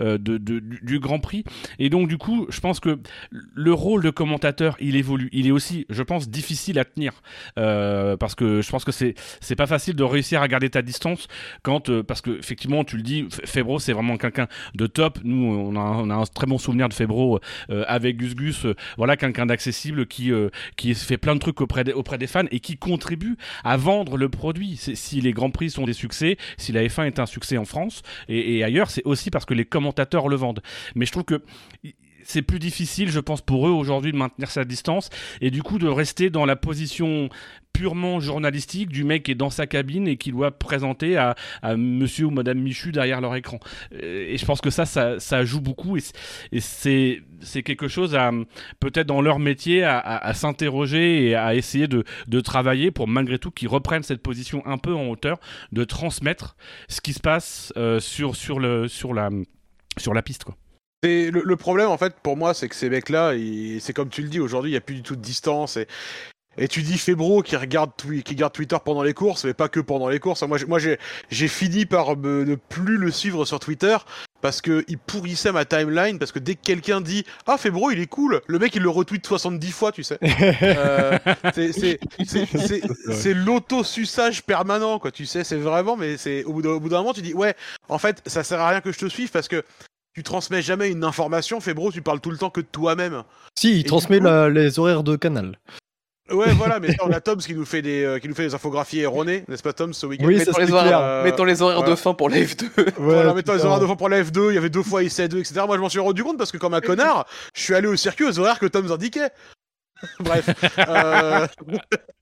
Euh, 0.00 0.18
du 0.18 1.00
Grand 1.00 1.18
Prix. 1.18 1.44
Et 1.78 1.90
donc, 1.90 2.08
du 2.08 2.18
coup, 2.18 2.46
je 2.48 2.60
pense 2.60 2.80
que 2.80 2.98
le 3.30 3.72
rôle 3.72 4.02
de 4.02 4.10
commentateur, 4.10 4.76
il 4.80 4.96
évolue. 4.96 5.28
Il 5.32 5.46
est 5.46 5.50
aussi, 5.50 5.86
je 5.90 6.02
pense, 6.02 6.28
difficile 6.28 6.78
à 6.78 6.84
tenir 6.84 7.22
parce 7.56 8.34
que 8.34 8.62
je 8.62 8.70
pense 8.70 8.84
que 8.84 8.92
c'est 8.92 9.14
c'est 9.40 9.56
pas 9.56 9.66
facile 9.66 9.94
de 9.94 10.04
réussir 10.04 10.42
à 10.42 10.48
garder 10.48 10.70
ta 10.70 10.82
distance 10.82 11.28
quand 11.62 12.02
parce 12.02 12.20
que 12.20 12.38
effectivement, 12.38 12.84
tu 12.84 12.96
le 12.96 13.02
dis, 13.02 13.26
Febro, 13.32 13.78
c'est 13.78 13.92
vraiment 13.92 14.16
quelqu'un 14.16 14.48
de 14.74 14.86
top. 14.86 15.18
Nous, 15.24 15.44
on 15.44 15.76
a, 15.76 16.14
un 16.14 16.24
très 16.24 16.46
bon 16.46 16.58
souvenir 16.58 16.88
de 16.88 16.94
Febro 16.94 17.40
euh, 17.70 17.84
avec 17.88 18.16
Gus 18.16 18.34
Gus. 18.34 18.66
Euh, 18.66 18.74
voilà, 18.96 19.16
quelqu'un 19.16 19.46
d'accessible 19.46 20.06
qui, 20.06 20.32
euh, 20.32 20.50
qui 20.76 20.94
fait 20.94 21.18
plein 21.18 21.34
de 21.34 21.40
trucs 21.40 21.60
auprès 21.60 21.90
auprès 21.92 22.18
des 22.18 22.26
fans 22.26 22.44
et 22.50 22.60
qui 22.60 22.76
contribue 22.76 23.36
à 23.64 23.76
vendre 23.76 24.16
le 24.16 24.28
produit. 24.28 24.76
Si 24.76 25.20
les 25.20 25.32
Grands 25.32 25.50
Prix 25.50 25.70
sont 25.70 25.84
des 25.84 25.92
succès, 25.92 26.36
si 26.56 26.72
la 26.72 26.84
F1 26.84 27.06
est 27.06 27.18
un 27.18 27.26
succès 27.26 27.56
en 27.56 27.64
France 27.64 28.02
et, 28.28 28.58
et 28.58 28.64
ailleurs, 28.64 28.90
c'est 28.90 29.04
aussi 29.04 29.30
parce 29.30 29.44
que 29.44 29.54
les 29.54 29.64
commentateurs 29.64 30.28
le 30.28 30.36
vendent. 30.36 30.62
Mais 30.94 31.06
je 31.06 31.12
trouve 31.12 31.24
que 31.24 31.42
c'est 32.24 32.42
plus 32.42 32.58
difficile, 32.58 33.10
je 33.10 33.20
pense, 33.20 33.40
pour 33.40 33.66
eux 33.66 33.70
aujourd'hui 33.70 34.12
de 34.12 34.16
maintenir 34.16 34.50
sa 34.50 34.64
distance 34.64 35.10
et 35.40 35.50
du 35.50 35.62
coup 35.62 35.78
de 35.78 35.88
rester 35.88 36.30
dans 36.30 36.46
la 36.46 36.56
position 36.56 37.28
purement 37.72 38.20
journalistique 38.20 38.88
du 38.90 39.04
mec 39.04 39.24
qui 39.24 39.32
est 39.32 39.34
dans 39.34 39.50
sa 39.50 39.66
cabine 39.66 40.06
et 40.06 40.16
qui 40.16 40.30
doit 40.30 40.50
présenter 40.50 41.16
à, 41.16 41.34
monsieur 41.76 42.26
ou 42.26 42.30
madame 42.30 42.58
Michu 42.58 42.92
derrière 42.92 43.20
leur 43.20 43.34
écran. 43.34 43.60
Euh, 43.94 44.26
et 44.28 44.36
je 44.36 44.44
pense 44.44 44.60
que 44.60 44.70
ça, 44.70 44.84
ça, 44.86 45.44
joue 45.44 45.60
beaucoup 45.60 45.96
et 45.96 46.60
c'est, 46.60 47.22
quelque 47.64 47.88
chose 47.88 48.14
à, 48.14 48.30
peut-être 48.80 49.06
dans 49.06 49.22
leur 49.22 49.38
métier, 49.38 49.84
à, 49.84 50.32
s'interroger 50.34 51.28
et 51.28 51.34
à 51.34 51.54
essayer 51.54 51.88
de, 51.88 52.04
travailler 52.40 52.90
pour 52.90 53.08
malgré 53.08 53.38
tout 53.38 53.50
qu'ils 53.50 53.68
reprennent 53.68 54.02
cette 54.02 54.22
position 54.22 54.66
un 54.66 54.78
peu 54.78 54.94
en 54.94 55.08
hauteur, 55.08 55.38
de 55.70 55.84
transmettre 55.84 56.56
ce 56.88 57.00
qui 57.00 57.12
se 57.12 57.20
passe 57.20 57.72
euh, 57.76 58.00
sur, 58.00 58.32
la, 58.60 60.22
piste. 60.22 60.44
Le, 61.04 61.30
le, 61.30 61.56
problème, 61.56 61.88
en 61.88 61.98
fait, 61.98 62.14
pour 62.22 62.36
moi, 62.36 62.54
c'est 62.54 62.68
que 62.68 62.76
ces 62.76 62.88
mecs-là, 62.88 63.32
c'est 63.80 63.92
comme 63.92 64.08
tu 64.08 64.22
le 64.22 64.28
dis, 64.28 64.38
aujourd'hui, 64.38 64.70
il 64.70 64.74
n'y 64.74 64.78
a 64.78 64.80
plus 64.80 64.94
du 64.94 65.02
tout 65.02 65.16
de 65.16 65.20
distance. 65.20 65.76
Et, 65.76 65.88
et 66.58 66.68
tu 66.68 66.82
dis 66.82 66.98
Febro 66.98 67.42
qui 67.42 67.56
regarde, 67.56 67.90
qui 67.96 68.34
regarde 68.34 68.52
Twitter 68.52 68.76
pendant 68.84 69.02
les 69.02 69.14
courses, 69.14 69.44
mais 69.44 69.54
pas 69.54 69.68
que 69.68 69.80
pendant 69.80 70.08
les 70.08 70.18
courses. 70.18 70.42
Moi, 70.42 70.58
moi 70.68 70.78
j'ai 70.78 71.48
fini 71.48 71.86
par 71.86 72.16
ne 72.16 72.54
plus 72.54 72.98
le 72.98 73.10
suivre 73.10 73.44
sur 73.44 73.58
Twitter 73.58 73.96
parce 74.42 74.60
que 74.60 74.84
il 74.88 74.98
pourrissait 74.98 75.52
ma 75.52 75.64
timeline 75.64 76.18
parce 76.18 76.32
que 76.32 76.40
dès 76.40 76.56
que 76.56 76.62
quelqu'un 76.62 77.00
dit 77.00 77.24
ah 77.46 77.56
Febro 77.56 77.92
il 77.92 78.00
est 78.00 78.08
cool 78.08 78.40
le 78.48 78.58
mec 78.58 78.74
il 78.74 78.82
le 78.82 78.88
retweet 78.88 79.24
70 79.24 79.70
fois 79.70 79.92
tu 79.92 80.02
sais 80.02 80.18
euh, 80.62 81.16
c'est 81.54 83.34
l'auto-suçage 83.34 84.42
permanent 84.42 84.98
quoi 84.98 85.12
tu 85.12 85.26
sais 85.26 85.44
c'est 85.44 85.58
vraiment 85.58 85.96
mais 85.96 86.16
c'est 86.16 86.42
au 86.42 86.54
bout 86.54 86.62
d'un 86.62 86.98
moment 86.98 87.12
tu 87.12 87.22
dis 87.22 87.34
ouais 87.34 87.54
en 87.88 87.98
fait 87.98 88.20
ça 88.26 88.42
sert 88.42 88.60
à 88.60 88.68
rien 88.70 88.80
que 88.80 88.90
je 88.90 88.98
te 88.98 89.08
suive 89.08 89.30
parce 89.30 89.46
que 89.46 89.62
tu 90.14 90.22
transmets 90.22 90.62
jamais 90.62 90.90
une 90.90 91.04
information, 91.04 91.60
Febro, 91.60 91.90
tu 91.90 92.02
parles 92.02 92.20
tout 92.20 92.30
le 92.30 92.38
temps 92.38 92.50
que 92.50 92.60
de 92.60 92.66
toi-même. 92.70 93.22
Si, 93.58 93.78
il 93.78 93.84
transmet 93.84 94.20
les 94.50 94.78
horaires 94.78 95.02
de 95.02 95.16
canal. 95.16 95.58
Ouais, 96.30 96.52
voilà, 96.52 96.80
mais 96.80 96.88
on 97.02 97.10
a 97.12 97.20
Tom 97.20 97.38
qui 97.38 97.54
nous 97.54 97.64
fait 97.64 97.82
des, 97.82 98.04
euh, 98.04 98.18
qui 98.18 98.28
nous 98.28 98.34
fait 98.34 98.44
des 98.44 98.54
infographies 98.54 99.00
erronées, 99.00 99.44
n'est-ce 99.48 99.62
pas, 99.62 99.72
Tom, 99.72 99.92
ce 99.92 100.06
week-end? 100.06 100.24
Oui, 100.24 100.36
mettons, 100.36 100.58
les 100.58 100.70
horaires, 100.70 101.00
euh, 101.00 101.24
mettons 101.24 101.44
les 101.44 101.62
horaires 101.62 101.82
de 101.82 101.94
fin 101.94 102.14
pour 102.14 102.28
la 102.28 102.38
F2. 102.38 102.64
Ouais, 102.76 102.92
voilà, 102.96 103.34
mettons 103.34 103.54
les 103.54 103.64
horaires 103.64 103.80
de 103.80 103.86
fin 103.86 103.96
pour 103.96 104.08
la 104.08 104.22
F2, 104.22 104.50
il 104.50 104.54
y 104.54 104.58
avait 104.58 104.70
deux 104.70 104.82
fois 104.82 105.02
IC2, 105.02 105.38
etc. 105.38 105.62
Moi, 105.66 105.76
je 105.76 105.82
m'en 105.82 105.88
suis 105.88 105.98
rendu 105.98 106.22
compte 106.22 106.38
parce 106.38 106.52
que, 106.52 106.58
comme 106.58 106.74
un 106.74 106.80
connard, 106.80 107.26
je 107.54 107.62
suis 107.62 107.74
allé 107.74 107.88
au 107.88 107.96
circuit 107.96 108.24
aux 108.24 108.38
horaires 108.38 108.58
que 108.58 108.66
Tom 108.66 108.84
nous 108.84 108.92
indiquait. 108.92 109.30
Bref. 110.20 110.48
euh... 110.78 111.46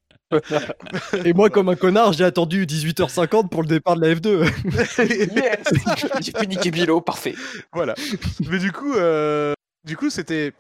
Et 1.25 1.33
moi, 1.33 1.51
comme 1.51 1.69
un 1.69 1.77
connard, 1.77 2.13
j'ai 2.13 2.25
attendu 2.25 2.67
18h50 2.67 3.49
pour 3.49 3.63
le 3.63 3.69
départ 3.69 3.97
de 3.97 4.07
la 4.07 4.15
F2. 4.15 4.45
yes 5.37 6.21
J'ai 6.21 6.33
pu 6.33 6.47
niquer 6.47 6.71
Bilo, 6.71 7.01
parfait. 7.01 7.35
Voilà. 7.73 7.95
Mais 8.49 8.59
du 8.59 8.73
coup, 8.73 8.95
euh, 8.95 9.55
du 9.85 9.97
coup, 9.97 10.11
c'était. 10.11 10.53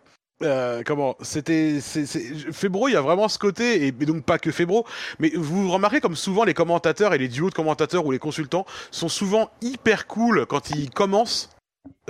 euh, 0.42 0.82
comment 0.84 1.16
C'était. 1.20 1.78
Febro, 1.80 2.88
il 2.88 2.92
y 2.92 2.96
a 2.96 3.00
vraiment 3.00 3.28
ce 3.28 3.38
côté, 3.38 3.84
et, 3.84 3.88
et 3.88 3.92
donc 3.92 4.24
pas 4.24 4.38
que 4.38 4.50
Febro, 4.50 4.86
mais 5.18 5.30
vous 5.36 5.70
remarquez 5.70 6.00
comme 6.00 6.16
souvent 6.16 6.44
les 6.44 6.54
commentateurs 6.54 7.14
et 7.14 7.18
les 7.18 7.28
duos 7.28 7.50
de 7.50 7.54
commentateurs 7.54 8.04
ou 8.06 8.10
les 8.12 8.18
consultants 8.18 8.64
sont 8.90 9.08
souvent 9.08 9.50
hyper 9.62 10.06
cool 10.06 10.46
quand 10.46 10.70
ils 10.70 10.90
commencent. 10.90 11.50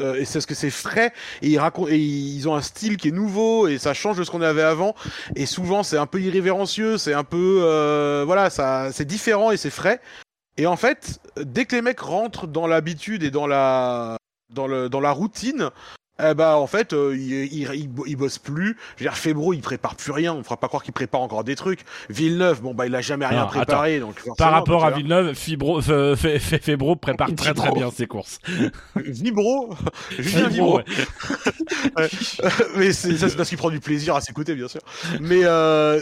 Euh, 0.01 0.17
et 0.17 0.25
c'est 0.25 0.35
parce 0.35 0.47
que 0.47 0.55
c'est 0.55 0.71
frais. 0.71 1.13
Et 1.43 1.49
ils 1.51 1.59
racontent 1.59 1.89
et 1.89 1.99
ils 1.99 2.49
ont 2.49 2.55
un 2.55 2.63
style 2.63 2.97
qui 2.97 3.09
est 3.09 3.13
nouveau 3.13 3.69
et 3.69 3.79
ça 3.79 3.95
change 3.95 4.17
de 4.19 4.25
ce 4.25 4.31
qu'on 4.31 4.43
avait 4.43 4.63
avant. 4.63 4.95
Et 5.37 5.47
souvent 5.47 5.83
c'est 5.83 5.99
un 5.99 6.07
peu 6.07 6.21
irrévérencieux 6.21 6.99
c'est 6.99 7.15
un 7.15 7.25
peu 7.25 7.61
euh, 7.63 8.25
voilà 8.27 8.51
ça 8.51 8.91
c'est 8.93 9.05
différent 9.05 9.51
et 9.51 9.57
c'est 9.57 9.71
frais. 9.71 10.01
Et 10.57 10.67
en 10.67 10.77
fait 10.77 11.21
dès 11.37 11.65
que 11.65 11.77
les 11.77 11.83
mecs 11.83 12.01
rentrent 12.01 12.47
dans 12.47 12.67
l'habitude 12.67 13.23
et 13.23 13.31
dans 13.31 13.47
la 13.47 14.17
dans 14.51 14.67
le 14.67 14.89
dans 14.89 15.01
la 15.01 15.13
routine 15.13 15.71
eh 16.23 16.35
ben 16.35 16.55
en 16.55 16.67
fait 16.67 16.93
euh, 16.93 17.15
ils, 17.17 17.53
ils, 17.53 17.71
ils, 17.75 17.89
bo- 17.89 18.05
ils 18.07 18.17
bossent 18.17 18.39
plus. 18.39 18.77
Je 18.97 19.05
veux 19.05 19.11
dire 19.11 19.17
Febro 19.17 19.53
il 19.53 19.61
prépare 19.61 19.95
plus 19.97 20.13
rien. 20.13 20.33
On 20.35 20.43
fera 20.43 20.57
pas 20.57 20.69
croire 20.69 20.83
qu'il 20.83 20.93
prépare 20.93 21.21
encore 21.21 21.45
des 21.45 21.57
trucs. 21.57 21.81
Villeneuve 22.09 22.61
bon 22.63 22.75
bah 22.75 22.87
il 22.87 22.95
a 22.95 23.01
jamais 23.01 23.27
rien 23.27 23.43
Non, 23.43 23.47
préparé 23.49 24.01
donc 24.01 24.21
Par 24.37 24.53
rapport 24.53 24.85
à. 24.85 24.91
Villeneuve, 24.91 25.35
Fibro, 25.35 25.81
Fe- 25.81 26.15
Fe- 26.17 26.39
Fe- 26.39 26.61
Febro 26.63 26.97
prépare 26.97 27.35
très 27.35 27.55
très 27.55 27.71
bien 27.73 27.91
ses 27.91 28.07
courses. 28.07 28.39
Vibro 28.97 29.75
Julien 30.19 30.49
Vibro. 30.49 30.77
ouais. 30.79 30.85
mais 32.77 32.93
ça 32.93 33.29
c'est 33.29 33.37
parce 33.37 33.49
qu'il 33.49 33.59
prend 33.59 33.71
du 33.71 33.81
plaisir 33.81 34.17
à 34.17 34.21
s'écouter 34.21 34.55
bien 34.55 34.69
sûr. 34.69 34.81
Mais 35.21 35.45
euh, 35.45 36.01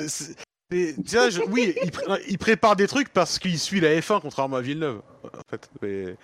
je- 0.71 1.51
oui 1.51 1.75
il, 1.83 1.91
pré- 1.91 2.05
il 2.29 2.39
prépare 2.39 2.77
des 2.77 2.87
trucs 2.87 3.09
parce 3.11 3.39
qu'il 3.39 3.59
suit 3.59 3.81
la 3.81 3.91
F1 4.01 4.21
contrairement 4.21 4.57
à 4.57 4.61
Villeneuve 4.61 5.01
en 5.25 5.29
fait. 5.51 5.69
Mais 5.83 6.17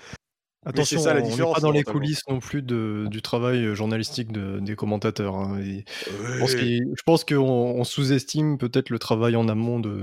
Attention, 0.67 1.01
ça, 1.01 1.13
la 1.15 1.21
on 1.21 1.23
n'est 1.25 1.31
différence, 1.31 1.55
pas 1.55 1.61
dans 1.61 1.71
les 1.71 1.83
coulisses 1.85 2.23
non 2.29 2.41
plus 2.41 2.63
de, 2.63 3.07
du 3.11 3.21
travail 3.23 3.65
euh, 3.67 3.75
journalistique 3.75 4.33
de- 4.33 4.61
des 4.61 4.77
commentateurs. 4.77 5.37
hein. 5.37 5.59
Et 5.61 5.85
Je 6.07 6.39
pense 6.39 6.53
Ouais. 6.55 6.59
qu'il- 6.61 6.93
je 6.97 7.03
pense 7.05 7.25
qu'on 7.25 7.37
on 7.41 7.85
sous-estime 7.85 8.57
peut-être 8.59 8.91
le 8.91 8.99
travail 8.99 9.37
en 9.37 9.49
amont 9.49 9.79
de, 9.81 10.01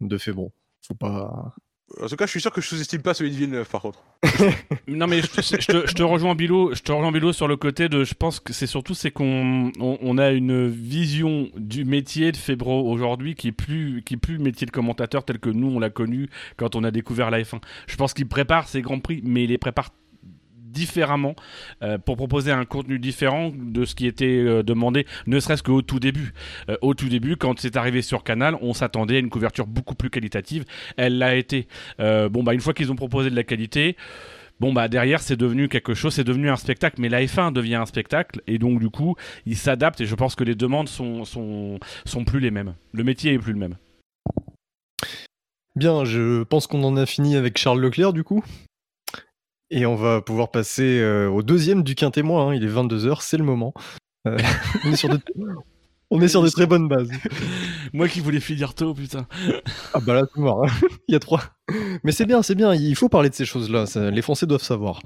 de 0.00 0.18
Febron. 0.18 0.52
Faut 0.86 0.94
pas. 0.94 1.54
En 2.02 2.06
tout 2.06 2.16
cas 2.16 2.26
je 2.26 2.30
suis 2.30 2.40
sûr 2.40 2.52
que 2.52 2.60
je 2.60 2.66
sous-estime 2.68 3.02
pas 3.02 3.14
celui 3.14 3.30
de 3.30 3.36
Villeneuve 3.36 3.68
par 3.68 3.80
contre 3.82 4.02
Non 4.88 5.06
mais 5.06 5.20
je, 5.22 5.26
te- 5.26 6.02
rejoins 6.02 6.34
Bilo, 6.34 6.74
je 6.74 6.82
te 6.82 6.92
rejoins 6.92 7.12
Bilo 7.12 7.32
sur 7.32 7.48
le 7.48 7.56
côté 7.56 7.88
de, 7.88 8.04
je 8.04 8.14
pense 8.14 8.40
que 8.40 8.52
c'est 8.52 8.66
surtout 8.66 8.94
c'est 8.94 9.10
qu'on 9.10 9.72
on, 9.78 10.18
a 10.18 10.30
une 10.30 10.68
vision 10.68 11.48
du 11.56 11.84
métier 11.84 12.32
de 12.32 12.36
Febro 12.36 12.90
aujourd'hui 12.90 13.34
qui 13.34 13.48
est 13.48 13.52
plus 13.52 14.02
qui 14.04 14.14
est 14.14 14.18
plus 14.18 14.38
métier 14.38 14.66
de 14.66 14.70
commentateur 14.70 15.24
tel 15.24 15.38
que 15.38 15.50
nous 15.50 15.68
on 15.68 15.78
l'a 15.78 15.90
connu 15.90 16.28
quand 16.56 16.76
on 16.76 16.84
a 16.84 16.90
découvert 16.90 17.30
la 17.30 17.40
F1. 17.40 17.60
Je 17.86 17.96
pense 17.96 18.14
qu'il 18.14 18.26
prépare 18.26 18.68
ses 18.68 18.82
grands 18.82 19.00
prix, 19.00 19.20
mais 19.24 19.44
il 19.44 19.50
les 19.50 19.58
prépare 19.58 19.90
différemment 20.72 21.34
euh, 21.82 21.98
pour 21.98 22.16
proposer 22.16 22.52
un 22.52 22.64
contenu 22.64 22.98
différent 22.98 23.52
de 23.54 23.84
ce 23.84 23.94
qui 23.94 24.06
était 24.06 24.26
euh, 24.26 24.62
demandé, 24.62 25.06
ne 25.26 25.40
serait-ce 25.40 25.62
qu'au 25.62 25.82
tout 25.82 26.00
début. 26.00 26.32
Euh, 26.68 26.76
au 26.82 26.94
tout 26.94 27.08
début, 27.08 27.36
quand 27.36 27.58
c'est 27.58 27.76
arrivé 27.76 28.02
sur 28.02 28.22
Canal, 28.22 28.56
on 28.60 28.72
s'attendait 28.72 29.16
à 29.16 29.18
une 29.18 29.30
couverture 29.30 29.66
beaucoup 29.66 29.94
plus 29.94 30.10
qualitative. 30.10 30.64
Elle 30.96 31.18
l'a 31.18 31.34
été. 31.36 31.66
Bon 31.98 32.42
bah 32.42 32.54
une 32.54 32.60
fois 32.60 32.74
qu'ils 32.74 32.92
ont 32.92 32.96
proposé 32.96 33.30
de 33.30 33.36
la 33.36 33.44
qualité, 33.44 33.96
Bon 34.60 34.72
bah 34.72 34.88
derrière 34.88 35.20
c'est 35.20 35.36
devenu 35.36 35.68
quelque 35.68 35.94
chose, 35.94 36.14
c'est 36.14 36.24
devenu 36.24 36.50
un 36.50 36.56
spectacle, 36.56 37.00
mais 37.00 37.08
la 37.08 37.22
F1 37.22 37.52
devient 37.52 37.76
un 37.76 37.86
spectacle 37.86 38.40
et 38.48 38.58
donc 38.58 38.80
du 38.80 38.90
coup 38.90 39.14
ils 39.46 39.56
s'adaptent 39.56 40.00
et 40.00 40.06
je 40.06 40.14
pense 40.16 40.34
que 40.34 40.42
les 40.42 40.56
demandes 40.56 40.88
sont, 40.88 41.24
sont, 41.24 41.78
sont 42.04 42.24
plus 42.24 42.40
les 42.40 42.50
mêmes. 42.50 42.74
Le 42.92 43.04
métier 43.04 43.32
est 43.32 43.38
plus 43.38 43.52
le 43.52 43.60
même. 43.60 43.76
Bien, 45.76 46.04
je 46.04 46.42
pense 46.42 46.66
qu'on 46.66 46.82
en 46.82 46.96
a 46.96 47.06
fini 47.06 47.36
avec 47.36 47.56
Charles 47.56 47.80
Leclerc 47.80 48.12
du 48.12 48.24
coup. 48.24 48.42
Et 49.70 49.84
on 49.86 49.94
va 49.96 50.20
pouvoir 50.22 50.50
passer 50.50 50.98
euh, 51.00 51.28
au 51.28 51.42
deuxième 51.42 51.82
du 51.82 51.94
quintet 51.94 52.22
hein. 52.22 52.54
Il 52.54 52.64
est 52.64 52.68
22h, 52.68 53.18
c'est 53.20 53.36
le 53.36 53.44
moment. 53.44 53.74
Euh, 54.26 54.36
on, 54.84 54.92
est 54.92 54.96
sur 54.96 55.08
de... 55.10 55.18
on 56.10 56.20
est 56.22 56.28
sur 56.28 56.42
de 56.42 56.48
très 56.48 56.66
bonnes 56.66 56.88
bases. 56.88 57.10
Moi 57.92 58.08
qui 58.08 58.20
voulais 58.20 58.40
finir 58.40 58.74
tôt 58.74 58.94
putain. 58.94 59.26
Ah 59.94 60.00
bah 60.00 60.14
là, 60.14 60.22
c'est 60.32 60.40
mort. 60.40 60.64
hein. 60.64 60.70
Il 61.08 61.12
y 61.12 61.16
a 61.16 61.20
trois. 61.20 61.42
Mais 62.02 62.12
c'est 62.12 62.26
bien, 62.26 62.42
c'est 62.42 62.54
bien. 62.54 62.74
Il 62.74 62.96
faut 62.96 63.08
parler 63.08 63.28
de 63.30 63.34
ces 63.34 63.44
choses-là. 63.44 63.86
ça- 63.86 64.10
Les 64.10 64.22
Français 64.22 64.46
doivent 64.46 64.62
savoir. 64.62 65.00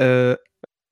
Euh, 0.00 0.36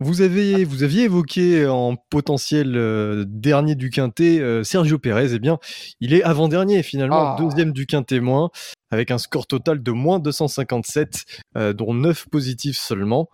vous, 0.00 0.22
avez, 0.22 0.64
vous 0.64 0.82
aviez 0.82 1.04
évoqué 1.04 1.66
en 1.66 1.96
potentiel 1.96 2.76
euh, 2.76 3.24
dernier 3.28 3.74
du 3.74 3.90
quintet 3.90 4.40
euh, 4.40 4.64
Sergio 4.64 4.98
Pérez. 4.98 5.34
Eh 5.34 5.38
bien, 5.38 5.58
il 6.00 6.12
est 6.14 6.22
avant-dernier 6.22 6.82
finalement, 6.82 7.34
Ah. 7.34 7.36
deuxième 7.38 7.72
du 7.72 7.86
quintet 7.86 8.20
moins, 8.20 8.50
avec 8.90 9.10
un 9.10 9.18
score 9.18 9.46
total 9.46 9.82
de 9.82 9.90
moins 9.92 10.18
257, 10.18 11.24
euh, 11.56 11.72
dont 11.72 11.94
9 11.94 12.28
positifs 12.28 12.78
seulement. 12.78 13.28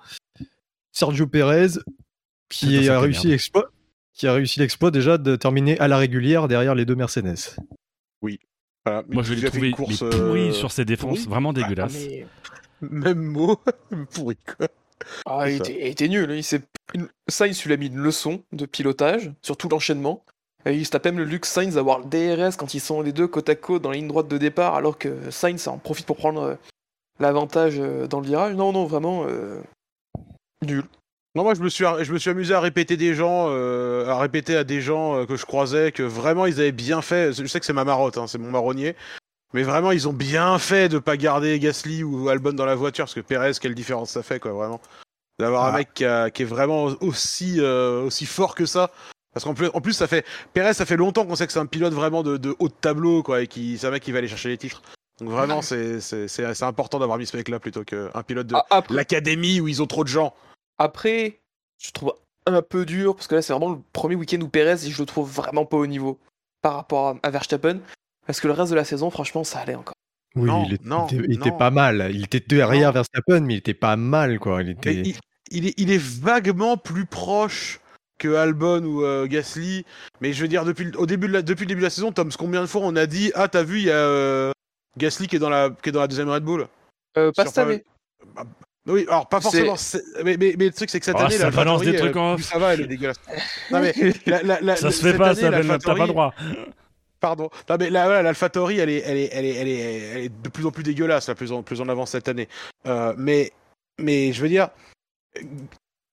Sergio 0.92 1.26
Pérez, 1.26 1.68
qui 2.48 2.66
Putain, 2.66 2.82
ça 2.84 2.96
a 2.96 2.98
fait 3.00 3.04
réussi 3.04 3.26
merde. 3.26 3.30
l'exploit. 3.32 3.64
Qui 4.14 4.26
a 4.26 4.32
réussi 4.32 4.60
l'exploit 4.60 4.90
déjà 4.90 5.18
de 5.18 5.36
terminer 5.36 5.78
à 5.78 5.88
la 5.88 5.98
régulière 5.98 6.48
derrière 6.48 6.74
les 6.74 6.86
deux 6.86 6.94
Mercedes. 6.96 7.36
Voilà. 8.22 9.02
Moi 9.08 9.22
je 9.24 9.34
l'ai 9.34 9.50
trouvé 9.50 9.68
une 9.68 9.74
course, 9.74 9.98
pourri 9.98 10.48
euh, 10.48 10.52
sur 10.52 10.70
ses 10.72 10.84
défenses, 10.84 11.18
pourri. 11.18 11.28
vraiment 11.30 11.50
Ah, 11.50 11.52
dégueulasse. 11.54 11.92
mais- 12.08 12.26
même 12.80 13.18
mot 13.22 13.60
pourri 14.14 14.36
quoi 14.56 14.68
Ah, 15.26 15.49
il 15.51 15.57
était, 15.57 15.78
il 15.80 15.86
était 15.88 16.09
nul. 16.09 16.30
Il 16.30 16.44
s'est... 16.44 16.62
une- 16.94 17.09
Sainz 17.28 17.64
lui 17.64 17.72
a 17.72 17.76
mis 17.76 17.86
une 17.88 17.99
leçon 17.99 18.42
de 18.53 18.66
pilotage 18.66 19.32
sur 19.42 19.57
tout 19.57 19.68
l'enchaînement. 19.68 20.24
Et 20.64 20.74
il 20.74 20.84
se 20.84 20.90
tape 20.90 21.05
même 21.05 21.18
le 21.18 21.24
luxe 21.24 21.49
Sainz 21.49 21.74
d'avoir 21.74 22.01
le 22.01 22.07
DRS 22.07 22.57
quand 22.57 22.74
ils 22.74 22.80
sont 22.80 23.01
les 23.01 23.12
deux 23.12 23.28
côte 23.28 23.49
à 23.49 23.55
côte 23.55 23.82
dans 23.82 23.90
la 23.90 23.97
ligne 23.97 24.09
droite 24.09 24.26
de 24.28 24.36
départ, 24.38 24.74
alors 24.74 24.99
que 24.99 25.30
Sainz 25.30 25.68
en 25.68 25.78
profite 25.78 26.07
pour 26.07 26.16
prendre 26.16 26.42
euh, 26.42 26.55
l'avantage 27.20 27.74
euh, 27.78 28.07
dans 28.09 28.18
le 28.20 28.26
virage. 28.26 28.55
Non, 28.57 28.72
non, 28.72 28.84
vraiment 28.84 29.24
euh, 29.28 29.61
nul. 30.66 30.84
Non, 31.36 31.42
moi 31.44 31.55
je 31.55 31.61
me 31.61 31.68
suis, 31.68 31.84
je 32.01 32.12
me 32.12 32.18
suis 32.18 32.30
amusé 32.30 32.55
à 32.55 32.61
répéter 32.61 32.97
des 32.97 33.14
gens, 33.14 33.47
euh, 33.51 34.09
à 34.09 34.18
répéter 34.18 34.57
à 34.57 34.64
des 34.64 34.80
gens 34.80 35.16
euh, 35.16 35.26
que 35.26 35.36
je 35.36 35.44
croisais 35.44 35.92
que 35.92 36.03
vraiment 36.03 36.47
ils 36.47 36.59
avaient 36.61 36.72
bien 36.72 37.03
fait. 37.03 37.32
Je 37.34 37.47
sais 37.47 37.61
que 37.61 37.66
c'est 37.66 37.74
ma 37.74 37.84
marotte, 37.84 38.16
hein, 38.16 38.26
c'est 38.26 38.38
mon 38.38 38.51
marronnier, 38.51 38.97
mais 39.55 39.62
vraiment 39.62 39.92
ils 39.92 40.09
ont 40.09 40.12
bien 40.12 40.59
fait 40.59 40.88
de 40.88 40.99
pas 40.99 41.16
garder 41.16 41.59
Gasly 41.59 42.03
ou 42.03 42.28
Albon 42.28 42.53
dans 42.53 42.66
la 42.66 42.74
voiture 42.74 43.05
parce 43.05 43.14
que 43.14 43.20
Perez, 43.20 43.53
quelle 43.61 43.74
différence 43.74 44.11
ça 44.11 44.22
fait 44.22 44.40
quoi, 44.40 44.53
vraiment. 44.53 44.80
D'avoir 45.38 45.66
un 45.66 45.74
Ah. 45.74 45.78
mec 45.78 45.92
qui, 45.94 46.05
a- 46.05 46.30
qui 46.30 46.42
est 46.42 46.47
vraiment 46.47 46.84
aussi 47.01 47.57
euh, 47.61 48.03
aussi 48.05 48.26
fort 48.26 48.55
que 48.55 48.64
ça. 48.66 48.90
Parce 49.34 49.44
qu'en 49.44 49.53
plus, 49.53 49.68
en 49.74 49.82
plus, 49.82 49.92
ça 49.92 50.07
fait 50.07 50.24
Perez, 50.55 50.72
ça 50.72 50.86
fait 50.86 50.97
longtemps 50.97 51.26
qu'on 51.26 51.36
sait 51.36 51.47
que 51.47 51.53
c'est 51.53 51.59
un 51.59 51.66
pilote 51.66 51.92
vraiment 51.92 52.22
de, 52.22 52.38
de 52.38 52.57
haut 52.59 52.68
de 52.68 52.72
tableau, 52.72 53.22
quoi, 53.22 53.42
et 53.42 53.47
qui, 53.47 53.76
c'est 53.76 53.86
un 53.86 53.90
mec 53.90 54.03
qui 54.03 54.11
va 54.12 54.18
aller 54.18 54.28
chercher 54.28 54.49
les 54.49 54.57
titres. 54.57 54.80
Donc 55.20 55.28
vraiment, 55.28 55.61
c'est, 55.61 56.01
c'est, 56.01 56.26
c'est, 56.26 56.55
c'est 56.55 56.64
important 56.64 56.99
d'avoir 56.99 57.18
mis 57.18 57.26
ce 57.26 57.36
mec-là 57.36 57.59
plutôt 57.61 57.84
qu'un 57.84 58.22
pilote 58.26 58.47
de 58.47 58.55
après, 58.70 58.94
l'académie 58.94 59.61
où 59.61 59.68
ils 59.68 59.82
ont 59.82 59.86
trop 59.86 60.05
de 60.05 60.09
gens. 60.09 60.34
après, 60.78 61.40
je 61.82 61.90
trouve 61.90 62.14
un 62.47 62.62
peu 62.62 62.86
dur, 62.86 63.14
parce 63.14 63.26
que 63.26 63.34
là 63.34 63.42
c'est 63.42 63.53
vraiment 63.53 63.72
le 63.72 63.78
premier 63.92 64.14
week-end 64.14 64.40
où 64.40 64.49
Perez, 64.49 64.78
je 64.88 64.99
le 64.99 65.07
trouve 65.07 65.30
vraiment 65.30 65.66
pas 65.66 65.76
au 65.76 65.86
niveau 65.86 66.18
par 66.62 66.74
rapport 66.74 67.09
à, 67.09 67.16
à 67.22 67.30
Verstappen. 67.30 67.78
Parce 68.27 68.41
que 68.41 68.47
le 68.47 68.53
reste 68.53 68.70
de 68.70 68.77
la 68.77 68.85
saison, 68.85 69.11
franchement, 69.11 69.45
ça 69.45 69.61
allait 69.61 69.74
encore. 69.74 69.95
Oui, 70.35 70.49
Non, 70.49 70.64
il, 70.66 70.74
est- 70.74 70.85
non, 70.85 71.07
il 71.11 71.16
était, 71.18 71.27
il 71.29 71.35
était 71.37 71.51
non. 71.51 71.57
pas 71.57 71.70
mal. 71.70 72.11
Il 72.12 72.24
était 72.24 72.41
derrière. 72.47 72.93
Verstappen, 72.93 73.41
mais 73.41 73.55
il 73.55 73.59
était 73.59 73.74
pas 73.74 73.97
mal, 73.97 74.39
quoi. 74.39 74.62
Il 74.62 74.70
était. 74.70 74.95
il, 74.95 75.16
il 75.51 75.66
est, 75.68 75.74
il 75.79 75.91
est 75.91 76.03
vaguement 76.03 76.77
plus 76.77 77.07
proche 77.07 77.81
que 78.18 78.35
Albon 78.35 78.83
ou 78.85 79.03
euh, 79.05 79.27
Gasly. 79.27 79.85
Mais 80.20 80.33
je 80.33 80.43
veux 80.43 80.49
dire, 80.49 80.64
depuis, 80.64 80.85
le- 80.87 80.99
au 80.99 81.07
début 81.07 81.29
de 81.29 81.33
la, 81.35 81.43
depuis 81.43 81.62
le 81.64 81.68
début 81.68 81.81
de 81.81 81.87
la 81.87 81.91
saison, 81.91 82.12
Tom, 82.12 82.31
combien 82.39 82.61
de 82.61 82.66
fois 82.66 82.83
on 82.85 82.97
a 82.97 83.07
dit 83.07 83.31
Ah, 83.35 83.49
t'as 83.49 83.62
vu, 83.62 83.79
il 83.79 83.85
y 83.85 83.91
a 83.91 83.95
euh, 83.95 84.51
Gasly 84.99 85.27
qui 85.29 85.37
est, 85.37 85.39
dans 85.39 85.51
la, 85.51 85.70
qui 85.70 85.89
est 85.89 85.93
dans 85.93 86.01
la 86.01 86.09
deuxième 86.09 86.29
Red 86.29 86.43
Bull? 86.45 86.66
Euh, 87.16 87.33
pas 87.33 87.47
cette 87.47 87.55
pas- 87.55 87.62
année. 87.62 87.85
Bah, 88.35 88.45
Oui, 88.89 89.05
alors 89.09 89.29
pas 89.29 89.41
forcément. 89.41 89.74
Mais, 90.24 90.37
mais, 90.37 90.55
mais 90.59 90.66
le 90.66 90.72
truc, 90.72 90.91
c'est 90.91 90.99
que 90.99 91.05
cette 91.07 91.16
Ah, 91.18 91.24
année, 91.27 91.37
ça 91.37 91.45
la 91.45 91.51
balance 91.51 91.81
des 91.83 91.97
trucs 91.97 92.16
en 92.16 92.35
off. 92.35 92.43
ça 92.43 92.59
va, 92.59 92.74
elle 92.74 92.83
est 92.83 92.87
dégueulasse. 92.87 93.16
non, 93.70 93.81
mais 93.81 93.95
la, 94.27 94.43
la, 94.43 94.61
la, 94.61 94.77
Ça 94.77 94.91
se 94.91 95.03
fait 95.03 95.16
pas, 95.16 95.31
année, 95.31 95.41
ça, 95.41 95.79
t'as 95.79 95.95
pas 95.95 96.07
le 96.07 96.09
droit. 96.09 96.35
Pardon. 97.27 97.51
Non 97.68 97.77
mais 97.81 97.91
là, 97.91 98.05
voilà, 98.05 98.22
l'Alphatori, 98.22 98.79
elle 98.79 98.89
est, 98.89 99.03
elle 99.05 99.16
est, 99.16 99.31
elle 99.33 99.45
est, 99.45 99.55
elle 99.57 99.66
est, 99.68 99.81
elle 99.81 100.18
est 100.27 100.43
de 100.43 100.49
plus 100.49 100.64
en 100.64 100.70
plus 100.70 100.85
dégueulasse, 100.85 101.27
là, 101.27 101.35
plus 101.35 101.51
en, 101.51 101.64
plus 101.64 101.81
en 101.81 101.89
avant 101.89 102.07
cette 102.07 102.29
année. 102.29 102.49
Euh, 102.87 103.14
mais, 103.18 103.51
mais 104.01 104.33
je 104.33 104.41
veux 104.41 104.49
dire, 104.49 104.68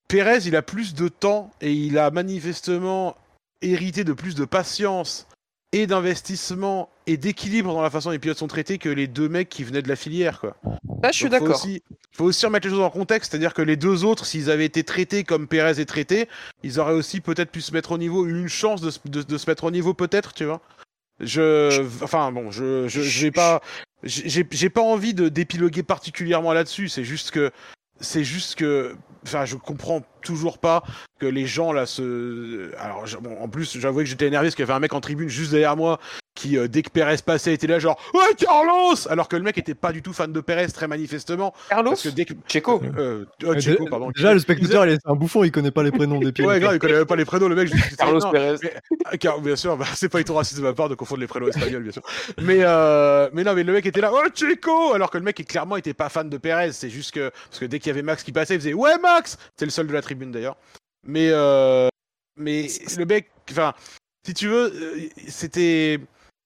Pérez, 0.07 0.39
il 0.47 0.55
a 0.55 0.63
plus 0.63 0.95
de 0.95 1.07
temps 1.07 1.51
et 1.61 1.71
il 1.71 1.99
a 1.99 2.09
manifestement 2.09 3.15
hérité 3.61 4.03
de 4.03 4.13
plus 4.13 4.33
de 4.33 4.45
patience 4.45 5.27
et 5.71 5.85
d'investissement 5.87 6.89
et 7.07 7.17
d'équilibre 7.17 7.73
dans 7.73 7.81
la 7.83 7.89
façon 7.91 8.09
dont 8.09 8.13
les 8.13 8.19
pilotes 8.19 8.37
sont 8.39 8.47
traités 8.47 8.77
que 8.79 8.89
les 8.89 9.07
deux 9.07 9.29
mecs 9.29 9.49
qui 9.49 9.63
venaient 9.63 9.81
de 9.83 9.89
la 9.89 9.95
filière, 9.95 10.39
quoi. 10.39 10.55
Là, 11.03 11.11
je 11.11 11.17
suis 11.17 11.29
d'accord. 11.29 11.49
aussi- 11.55 11.81
faut 12.15 12.25
aussi 12.25 12.45
remettre 12.45 12.67
les 12.67 12.73
choses 12.73 12.83
en 12.83 12.89
contexte, 12.91 13.31
c'est-à-dire 13.31 13.53
que 13.53 13.61
les 13.61 13.75
deux 13.75 14.03
autres, 14.03 14.25
s'ils 14.25 14.49
avaient 14.51 14.65
été 14.65 14.83
traités 14.83 15.23
comme 15.23 15.47
Pérez 15.47 15.79
est 15.81 15.85
traité, 15.85 16.27
ils 16.63 16.79
auraient 16.79 16.93
aussi 16.93 17.21
peut-être 17.21 17.51
pu 17.51 17.61
se 17.61 17.71
mettre 17.73 17.91
au 17.91 17.97
niveau, 17.97 18.25
une 18.27 18.47
chance 18.47 18.81
de, 18.81 18.89
se- 18.91 18.99
de- 19.05 19.23
de 19.23 19.37
se 19.37 19.49
mettre 19.49 19.63
au 19.63 19.71
niveau, 19.71 19.93
peut-être, 19.93 20.33
tu 20.33 20.45
vois. 20.45 20.61
Je, 21.19 21.83
enfin 22.03 22.31
bon, 22.31 22.51
je, 22.51 22.87
je, 22.87 23.01
j'ai 23.01 23.31
pas, 23.31 23.61
j'ai, 24.03 24.45
j'ai 24.49 24.69
pas 24.69 24.81
envie 24.81 25.13
de 25.13 25.29
d'épiloguer 25.29 25.83
particulièrement 25.83 26.53
là-dessus. 26.53 26.89
C'est 26.89 27.03
juste 27.03 27.31
que, 27.31 27.51
c'est 27.99 28.23
juste 28.23 28.55
que, 28.55 28.95
enfin, 29.23 29.45
je 29.45 29.55
comprends 29.55 30.03
toujours 30.21 30.57
pas 30.57 30.83
que 31.19 31.25
les 31.25 31.45
gens 31.45 31.71
là 31.71 31.85
se, 31.85 32.71
alors, 32.77 33.05
bon, 33.21 33.37
en 33.39 33.47
plus, 33.47 33.77
j'avoue 33.77 33.99
que 33.99 34.05
j'étais 34.05 34.27
énervé 34.27 34.47
parce 34.47 34.55
qu'il 34.55 34.63
y 34.63 34.67
avait 34.67 34.73
un 34.73 34.79
mec 34.79 34.93
en 34.93 35.01
tribune 35.01 35.29
juste 35.29 35.51
derrière 35.51 35.77
moi 35.77 35.99
qui, 36.35 36.57
euh, 36.57 36.67
dès 36.67 36.81
que 36.81 36.89
Perez 36.89 37.17
passait, 37.25 37.53
était 37.53 37.67
là 37.67 37.77
genre 37.79 37.99
Ouais, 38.13 38.33
Carlos 38.37 38.95
Alors 39.09 39.27
que 39.27 39.35
le 39.35 39.43
mec 39.43 39.57
était 39.57 39.75
pas 39.75 39.91
du 39.91 40.01
tout 40.01 40.13
fan 40.13 40.31
de 40.33 40.41
Perez, 40.41 40.67
très 40.67 40.87
manifestement. 40.87 41.53
Carlos 41.69 41.91
Parce 41.91 42.03
que 42.03 42.09
dès 42.09 42.25
que. 42.25 42.33
Checo. 42.47 42.81
Euh, 42.97 43.25
oh, 43.43 43.47
Euh, 43.53 43.59
Checo, 43.59 43.85
pardon. 43.87 44.09
Déjà, 44.15 44.33
le 44.33 44.39
spectateur, 44.39 44.85
il 44.85 44.93
est 44.93 44.99
un 45.05 45.13
bouffon, 45.15 45.43
il 45.43 45.51
connaît 45.51 45.71
pas 45.71 45.83
les 45.83 45.91
prénoms 45.91 46.19
des 46.19 46.31
pilotes. 46.31 46.49
Ouais, 46.51 46.59
grave, 46.59 46.75
il 46.75 46.79
connaît 46.79 46.93
même 46.93 47.05
pas 47.05 47.15
les 47.15 47.25
prénoms, 47.25 47.47
le 47.49 47.55
mec. 47.55 47.67
je- 47.67 47.95
Carlos 47.95 48.19
non, 48.19 48.31
Perez. 48.31 48.55
mais- 48.63 48.73
ah, 49.05 49.17
car, 49.17 49.39
bien 49.41 49.55
sûr, 49.55 49.77
bah, 49.77 49.85
c'est 49.93 50.09
pas 50.09 50.17
du 50.17 50.23
tout 50.25 50.33
raciste 50.33 50.57
de 50.59 50.63
ma 50.63 50.73
part 50.73 50.89
de 50.89 50.95
confondre 50.95 51.21
les 51.21 51.27
prénoms 51.27 51.47
espagnols, 51.47 51.83
bien 51.83 51.91
sûr. 51.91 52.03
Mais, 52.41 52.59
euh, 52.61 53.29
mais 53.33 53.43
non, 53.43 53.53
mais 53.53 53.63
le 53.63 53.73
mec 53.73 53.85
était 53.85 54.01
là, 54.01 54.11
oh 54.13 54.21
Checo 54.33 54.93
Alors 54.93 55.11
que 55.11 55.17
le 55.19 55.23
mec, 55.23 55.37
il, 55.39 55.45
clairement, 55.45 55.77
était 55.77 55.93
pas 55.93 56.09
fan 56.09 56.29
de 56.29 56.37
Perez. 56.37 56.71
C'est 56.73 56.89
juste 56.89 57.11
que, 57.11 57.29
parce 57.49 57.59
que 57.59 57.65
dès 57.65 57.77
qu'il 57.79 57.87
y 57.87 57.91
avait 57.91 58.01
Max 58.01 58.23
qui 58.23 58.31
passait, 58.31 58.55
il 58.55 58.59
faisait, 58.59 58.73
ouais, 58.73 58.97
Max 58.97 59.37
C'est 59.57 59.65
le 59.65 59.71
seul 59.71 59.85
de 59.87 59.93
la 59.93 60.01
tribune 60.01 60.31
d'ailleurs. 60.31 60.57
Mais, 61.05 61.29
euh, 61.31 61.89
mais 62.37 62.67
le 62.97 63.05
mec, 63.05 63.29
enfin, 63.51 63.73
si 64.25 64.33
tu 64.33 64.47
veux, 64.47 64.73
euh, 64.73 64.99
c'était. 65.27 65.99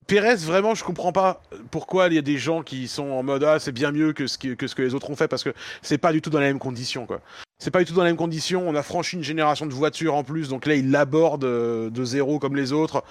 Perez, 0.07 0.37
vraiment, 0.37 0.73
je 0.73 0.83
comprends 0.85 1.11
pas 1.11 1.41
pourquoi 1.69 2.07
il 2.07 2.13
y 2.13 2.17
a 2.17 2.21
des 2.21 2.37
gens 2.37 2.63
qui 2.63 2.87
sont 2.87 3.09
en 3.09 3.23
mode 3.23 3.43
ah 3.43 3.59
c'est 3.59 3.73
bien 3.73 3.91
mieux 3.91 4.13
que 4.13 4.25
ce, 4.27 4.37
qui- 4.37 4.55
que 4.55 4.65
ce 4.67 4.73
que 4.75 4.81
les 4.81 4.93
autres 4.93 5.09
ont 5.09 5.15
fait 5.17 5.27
parce 5.27 5.43
que 5.43 5.53
c'est 5.81 5.97
pas 5.97 6.13
du 6.13 6.21
tout 6.21 6.29
dans 6.29 6.39
les 6.39 6.45
mêmes 6.47 6.59
conditions 6.59 7.05
quoi. 7.05 7.21
C'est 7.59 7.71
pas 7.71 7.79
du 7.79 7.85
tout 7.85 7.93
dans 7.93 8.03
les 8.03 8.09
mêmes 8.11 8.17
conditions. 8.17 8.67
On 8.67 8.75
a 8.75 8.83
franchi 8.83 9.17
une 9.17 9.23
génération 9.23 9.65
de 9.65 9.73
voitures 9.73 10.15
en 10.15 10.23
plus, 10.23 10.47
donc 10.49 10.65
là 10.65 10.75
il 10.75 10.91
l'aborde 10.91 11.43
euh, 11.43 11.89
de 11.89 12.05
zéro 12.05 12.39
comme 12.39 12.55
les 12.55 12.71
autres. 12.71 13.03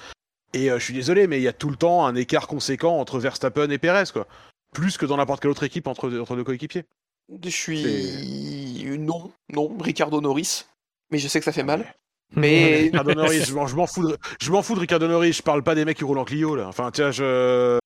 Et 0.55 0.71
euh, 0.71 0.79
je 0.79 0.85
suis 0.85 0.95
désolé, 0.95 1.27
mais 1.27 1.39
il 1.39 1.43
y 1.43 1.49
a 1.49 1.53
tout 1.53 1.69
le 1.69 1.77
temps 1.77 2.07
un 2.07 2.15
écart 2.15 2.47
conséquent 2.47 2.99
entre 2.99 3.19
Verstappen 3.19 3.69
et 3.71 3.79
Perez 3.79 4.05
quoi. 4.13 4.27
Plus 4.73 4.97
que 4.97 5.05
dans 5.05 5.17
n'importe 5.19 5.41
quelle 5.43 5.51
autre 5.51 5.65
équipe 5.65 5.87
entre, 5.89 6.11
entre 6.19 6.35
deux 6.37 6.45
coéquipiers. 6.45 6.85
Je 7.45 7.51
suis. 7.51 8.85
Non, 8.99 9.33
non, 9.53 9.77
Ricardo 9.81 10.21
Norris. 10.21 10.65
Mais 11.11 11.19
je 11.19 11.29
sais 11.29 11.41
que 11.41 11.45
ça 11.45 11.53
fait 11.53 11.63
mal. 11.63 11.85
Mais. 12.35 12.79
Ricardo 12.93 13.15
Norris, 13.15 13.45
je 13.47 13.55
m'en- 13.55 13.67
je 13.67 13.77
m'en 13.77 13.87
fous, 13.87 14.09
de, 14.09 14.17
je 14.41 14.51
m'en 14.51 14.63
fous 14.63 14.75
de 14.75 14.81
Ricardo 14.81 15.07
Norris. 15.09 15.33
Je 15.35 15.43
parle 15.43 15.63
pas 15.63 15.75
des 15.75 15.85
mecs 15.85 15.97
qui 15.99 16.05
roulent 16.05 16.19
en 16.19 16.25
Clio 16.25 16.57
là. 16.57 16.67
Enfin, 16.69 16.91
tiens, 16.93 17.11
je. 17.11 17.79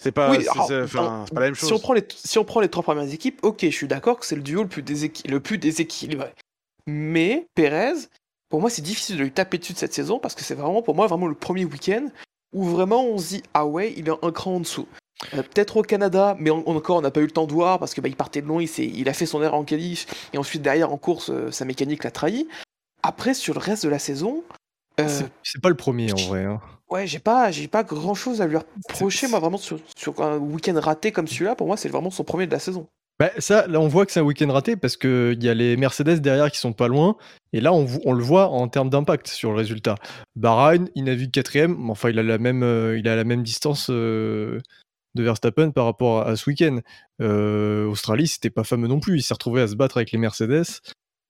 C'est 0.00 0.12
pas, 0.12 0.30
Oui, 0.30 0.38
c'est- 0.42 0.48
alors, 0.50 0.66
c'est- 0.68 0.82
enfin, 0.82 1.02
dans- 1.02 1.26
c'est 1.26 1.34
pas 1.34 1.40
la 1.40 1.46
même 1.46 1.54
chose. 1.56 1.68
Si 1.68 1.74
on, 1.74 1.78
prend 1.80 1.92
les, 1.92 2.06
si 2.14 2.38
on 2.38 2.44
prend 2.44 2.60
les 2.60 2.68
trois 2.68 2.84
premières 2.84 3.12
équipes, 3.12 3.40
ok, 3.42 3.58
je 3.62 3.70
suis 3.70 3.88
d'accord 3.88 4.20
que 4.20 4.26
c'est 4.26 4.36
le 4.36 4.42
duo 4.42 4.62
le 4.62 4.68
plus, 4.68 4.82
déséqui- 4.82 5.28
le 5.28 5.40
plus 5.40 5.58
déséquilibré. 5.58 6.28
Mais 6.86 7.48
Perez, 7.56 7.94
pour 8.48 8.60
moi, 8.60 8.70
c'est 8.70 8.82
difficile 8.82 9.16
de 9.16 9.24
lui 9.24 9.32
taper 9.32 9.58
dessus 9.58 9.72
de 9.72 9.78
cette 9.78 9.92
saison 9.92 10.18
parce 10.20 10.34
que 10.36 10.42
c'est 10.44 10.54
vraiment, 10.54 10.82
pour 10.82 10.94
moi, 10.94 11.06
vraiment 11.08 11.26
le 11.26 11.34
premier 11.34 11.64
week-end 11.64 12.08
où 12.54 12.64
vraiment 12.64 13.04
on 13.04 13.18
se 13.18 13.28
dit 13.28 13.42
ah 13.54 13.66
ouais, 13.66 13.92
il 13.96 14.08
est 14.08 14.12
un 14.22 14.30
cran 14.32 14.54
en 14.54 14.60
dessous. 14.60 14.86
Euh, 15.34 15.42
Peut-être 15.42 15.76
au 15.78 15.82
Canada, 15.82 16.36
mais 16.38 16.50
en- 16.50 16.62
encore 16.66 16.98
on 16.98 17.00
n'a 17.00 17.10
pas 17.10 17.20
eu 17.20 17.24
le 17.24 17.30
temps 17.32 17.48
de 17.48 17.52
voir 17.52 17.80
parce 17.80 17.92
que 17.92 18.00
bah, 18.00 18.08
il 18.08 18.14
partait 18.14 18.40
de 18.40 18.46
loin, 18.46 18.62
il, 18.62 18.68
s'est- 18.68 18.86
il 18.86 19.08
a 19.08 19.12
fait 19.12 19.26
son 19.26 19.42
erreur 19.42 19.54
en 19.56 19.64
qualif 19.64 20.06
et 20.32 20.38
ensuite 20.38 20.62
derrière 20.62 20.92
en 20.92 20.96
course, 20.96 21.30
euh, 21.30 21.50
sa 21.50 21.64
mécanique 21.64 22.04
l'a 22.04 22.12
trahi. 22.12 22.46
Après, 23.08 23.32
sur 23.32 23.54
le 23.54 23.60
reste 23.60 23.84
de 23.86 23.88
la 23.88 23.98
saison, 23.98 24.44
euh, 25.00 25.08
C'est- 25.42 25.60
pas 25.62 25.70
le 25.70 25.74
premier 25.76 26.12
en 26.12 26.16
vrai. 26.28 26.44
hein. 26.44 26.60
Ouais, 26.90 27.06
j'ai 27.06 27.18
pas, 27.18 27.50
j'ai 27.50 27.66
pas 27.66 27.82
grand 27.82 28.12
chose 28.12 28.42
à 28.42 28.46
lui 28.46 28.58
reprocher, 28.58 29.28
moi, 29.28 29.38
vraiment, 29.40 29.56
sur, 29.56 29.78
sur 29.96 30.20
un 30.20 30.36
week-end 30.36 30.78
raté 30.78 31.10
comme 31.10 31.26
celui-là. 31.26 31.54
Pour 31.54 31.66
moi, 31.66 31.78
c'est 31.78 31.88
vraiment 31.88 32.10
son 32.10 32.22
premier 32.24 32.46
de 32.46 32.52
la 32.52 32.58
saison. 32.58 32.86
Bah, 33.18 33.30
ça, 33.38 33.66
là, 33.66 33.80
on 33.80 33.88
voit 33.88 34.04
que 34.04 34.12
c'est 34.12 34.20
un 34.20 34.24
week-end 34.24 34.52
raté 34.52 34.76
parce 34.76 34.98
qu'il 34.98 35.42
y 35.42 35.48
a 35.48 35.54
les 35.54 35.78
Mercedes 35.78 36.20
derrière 36.20 36.50
qui 36.50 36.58
sont 36.58 36.74
pas 36.74 36.86
loin. 36.86 37.16
Et 37.54 37.62
là, 37.62 37.72
on, 37.72 38.12
le 38.12 38.22
voit 38.22 38.48
en 38.50 38.68
termes 38.68 38.90
d'impact 38.90 39.28
sur 39.28 39.52
le 39.52 39.56
résultat. 39.56 39.94
Bahreïn, 40.36 40.90
il 40.94 41.04
navigue 41.04 41.30
quatrième, 41.30 41.76
mais 41.78 41.90
enfin, 41.90 42.10
il 42.10 42.18
a 42.18 42.22
la 42.22 42.36
même, 42.36 42.62
euh, 42.62 42.98
il 42.98 43.08
a 43.08 43.16
la 43.16 43.24
même 43.24 43.42
distance 43.42 43.86
euh, 43.88 44.60
de 45.14 45.22
Verstappen 45.22 45.70
par 45.70 45.86
rapport 45.86 46.20
à, 46.20 46.28
à 46.28 46.36
ce 46.36 46.48
week-end. 46.50 46.80
Euh, 47.22 47.86
Australie, 47.86 48.28
c'était 48.28 48.50
pas 48.50 48.64
fameux 48.64 48.86
non 48.86 49.00
plus. 49.00 49.16
Il 49.16 49.22
s'est 49.22 49.32
retrouvé 49.34 49.62
à 49.62 49.66
se 49.68 49.76
battre 49.76 49.96
avec 49.96 50.12
les 50.12 50.18
Mercedes. 50.18 50.64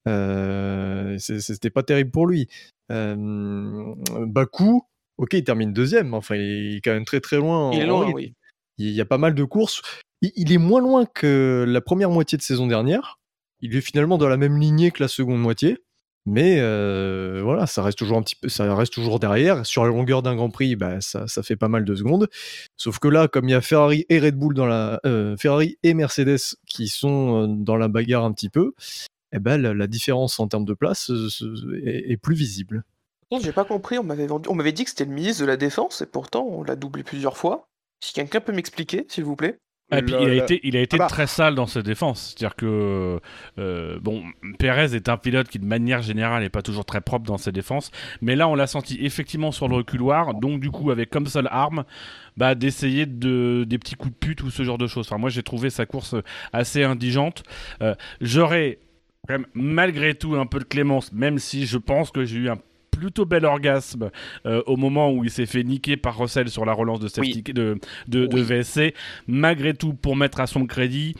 Euh, 0.06 1.18
c'était 1.18 1.70
pas 1.70 1.82
terrible 1.82 2.10
pour 2.10 2.26
lui. 2.26 2.48
Euh, 2.90 3.94
Bakou, 4.26 4.82
ok, 5.18 5.34
il 5.34 5.44
termine 5.44 5.72
deuxième, 5.72 6.10
mais 6.10 6.16
enfin, 6.16 6.36
il 6.36 6.76
est 6.76 6.80
quand 6.80 6.92
même 6.92 7.04
très 7.04 7.20
très 7.20 7.36
loin. 7.36 7.70
Il 7.72 7.80
est 7.80 7.86
loin, 7.86 8.10
oui. 8.12 8.34
Il 8.78 8.90
y 8.90 9.00
a 9.00 9.04
pas 9.04 9.18
mal 9.18 9.34
de 9.34 9.44
courses. 9.44 9.82
Il, 10.22 10.32
il 10.36 10.52
est 10.52 10.58
moins 10.58 10.80
loin 10.80 11.04
que 11.04 11.64
la 11.66 11.80
première 11.80 12.10
moitié 12.10 12.38
de 12.38 12.42
saison 12.42 12.66
dernière. 12.66 13.18
Il 13.60 13.74
est 13.74 13.80
finalement 13.80 14.18
dans 14.18 14.28
la 14.28 14.36
même 14.36 14.58
lignée 14.58 14.90
que 14.92 15.02
la 15.02 15.08
seconde 15.08 15.40
moitié. 15.40 15.78
Mais 16.30 16.58
euh, 16.60 17.40
voilà, 17.42 17.66
ça 17.66 17.82
reste 17.82 17.96
toujours 17.96 18.18
un 18.18 18.22
petit 18.22 18.36
peu, 18.36 18.50
ça 18.50 18.74
reste 18.74 18.92
toujours 18.92 19.18
derrière. 19.18 19.64
Sur 19.64 19.84
la 19.84 19.88
longueur 19.88 20.22
d'un 20.22 20.36
Grand 20.36 20.50
Prix, 20.50 20.76
bah, 20.76 21.00
ça, 21.00 21.26
ça 21.26 21.42
fait 21.42 21.56
pas 21.56 21.68
mal 21.68 21.86
de 21.86 21.94
secondes. 21.94 22.28
Sauf 22.76 22.98
que 22.98 23.08
là, 23.08 23.28
comme 23.28 23.48
il 23.48 23.52
y 23.52 23.54
a 23.54 23.62
Ferrari 23.62 24.04
et 24.10 24.18
Red 24.20 24.36
Bull 24.36 24.52
dans 24.52 24.66
la, 24.66 25.00
euh, 25.06 25.38
Ferrari 25.38 25.78
et 25.82 25.94
Mercedes 25.94 26.56
qui 26.66 26.88
sont 26.88 27.48
dans 27.48 27.76
la 27.76 27.88
bagarre 27.88 28.24
un 28.24 28.32
petit 28.32 28.50
peu, 28.50 28.74
eh 29.32 29.38
ben 29.38 29.60
la, 29.60 29.74
la 29.74 29.86
différence 29.86 30.38
en 30.40 30.48
termes 30.48 30.64
de 30.64 30.74
place 30.74 31.10
euh, 31.10 31.28
est, 31.84 32.12
est 32.12 32.16
plus 32.16 32.34
visible. 32.34 32.84
J'ai 33.42 33.52
pas 33.52 33.64
compris. 33.64 33.98
On 33.98 34.04
m'avait 34.04 34.26
vendu- 34.26 34.48
on 34.48 34.54
m'avait 34.54 34.72
dit 34.72 34.84
que 34.84 34.90
c'était 34.90 35.04
le 35.04 35.12
ministre 35.12 35.42
de 35.42 35.46
la 35.46 35.56
Défense, 35.58 36.00
et 36.00 36.06
pourtant, 36.06 36.46
on 36.50 36.62
l'a 36.62 36.76
doublé 36.76 37.02
plusieurs 37.02 37.36
fois. 37.36 37.68
Si 38.02 38.14
quelqu'un 38.14 38.40
peut 38.40 38.52
m'expliquer, 38.52 39.04
s'il 39.08 39.24
vous 39.24 39.36
plaît. 39.36 39.58
Et 39.90 40.02
puis, 40.02 40.12
Le- 40.12 40.20
il 40.20 40.24
a 40.26 40.34
le- 40.34 40.36
été, 40.42 40.60
il 40.64 40.76
a 40.76 40.80
été 40.82 40.96
Ah 40.96 41.04
bah. 41.04 41.06
très 41.08 41.26
sale 41.26 41.54
dans 41.54 41.66
ses 41.66 41.82
défenses. 41.82 42.34
C'est-à-dire 42.36 42.56
que, 42.56 43.20
euh, 43.58 43.98
bon, 44.00 44.22
Pérez 44.58 44.94
est 44.94 45.08
un 45.08 45.16
pilote 45.16 45.48
qui, 45.48 45.58
de 45.58 45.64
manière 45.64 46.02
générale, 46.02 46.42
n'est 46.42 46.50
pas 46.50 46.60
toujours 46.60 46.84
très 46.84 47.00
propre 47.00 47.24
dans 47.26 47.38
ses 47.38 47.52
défenses. 47.52 47.90
Mais 48.20 48.36
là, 48.36 48.48
on 48.48 48.54
l'a 48.54 48.66
senti 48.66 48.98
effectivement 49.04 49.50
sur 49.50 49.66
le 49.66 49.76
reculoir. 49.76 50.34
Donc, 50.34 50.60
du 50.60 50.70
coup, 50.70 50.90
avec 50.90 51.08
comme 51.10 51.26
seule 51.26 51.48
arme, 51.50 51.84
bah, 52.36 52.54
d'essayer 52.54 53.06
de, 53.06 53.64
des 53.66 53.78
petits 53.78 53.94
coups 53.94 54.12
de 54.12 54.18
pute 54.18 54.42
ou 54.42 54.50
ce 54.50 54.62
genre 54.62 54.76
de 54.78 54.86
choses. 54.86 55.06
Enfin, 55.06 55.16
moi, 55.18 55.30
j'ai 55.30 55.42
trouvé 55.42 55.70
sa 55.70 55.86
course 55.86 56.14
assez 56.52 56.82
indigente. 56.84 57.42
Euh, 57.82 57.94
J'aurais, 58.20 58.78
quand 59.28 59.34
même, 59.34 59.46
malgré 59.54 60.14
tout, 60.14 60.34
un 60.36 60.46
peu 60.46 60.58
de 60.58 60.64
clémence, 60.64 61.12
même 61.12 61.38
si 61.38 61.66
je 61.66 61.76
pense 61.78 62.10
que 62.10 62.24
j'ai 62.24 62.38
eu 62.38 62.48
un 62.48 62.56
plutôt 62.90 63.26
bel 63.26 63.44
orgasme 63.44 64.10
euh, 64.46 64.62
au 64.66 64.76
moment 64.76 65.12
où 65.12 65.22
il 65.22 65.30
s'est 65.30 65.46
fait 65.46 65.62
niquer 65.62 65.96
par 65.96 66.18
Russell 66.18 66.48
sur 66.48 66.64
la 66.64 66.72
relance 66.72 66.98
de, 66.98 67.06
safety, 67.06 67.42
de, 67.42 67.78
de, 68.08 68.26
de 68.26 68.34
Oui. 68.34 68.42
VSC. 68.42 68.94
Malgré 69.28 69.74
tout, 69.74 69.92
pour 69.94 70.16
mettre 70.16 70.40
à 70.40 70.46
son 70.48 70.66
crédit, 70.66 71.14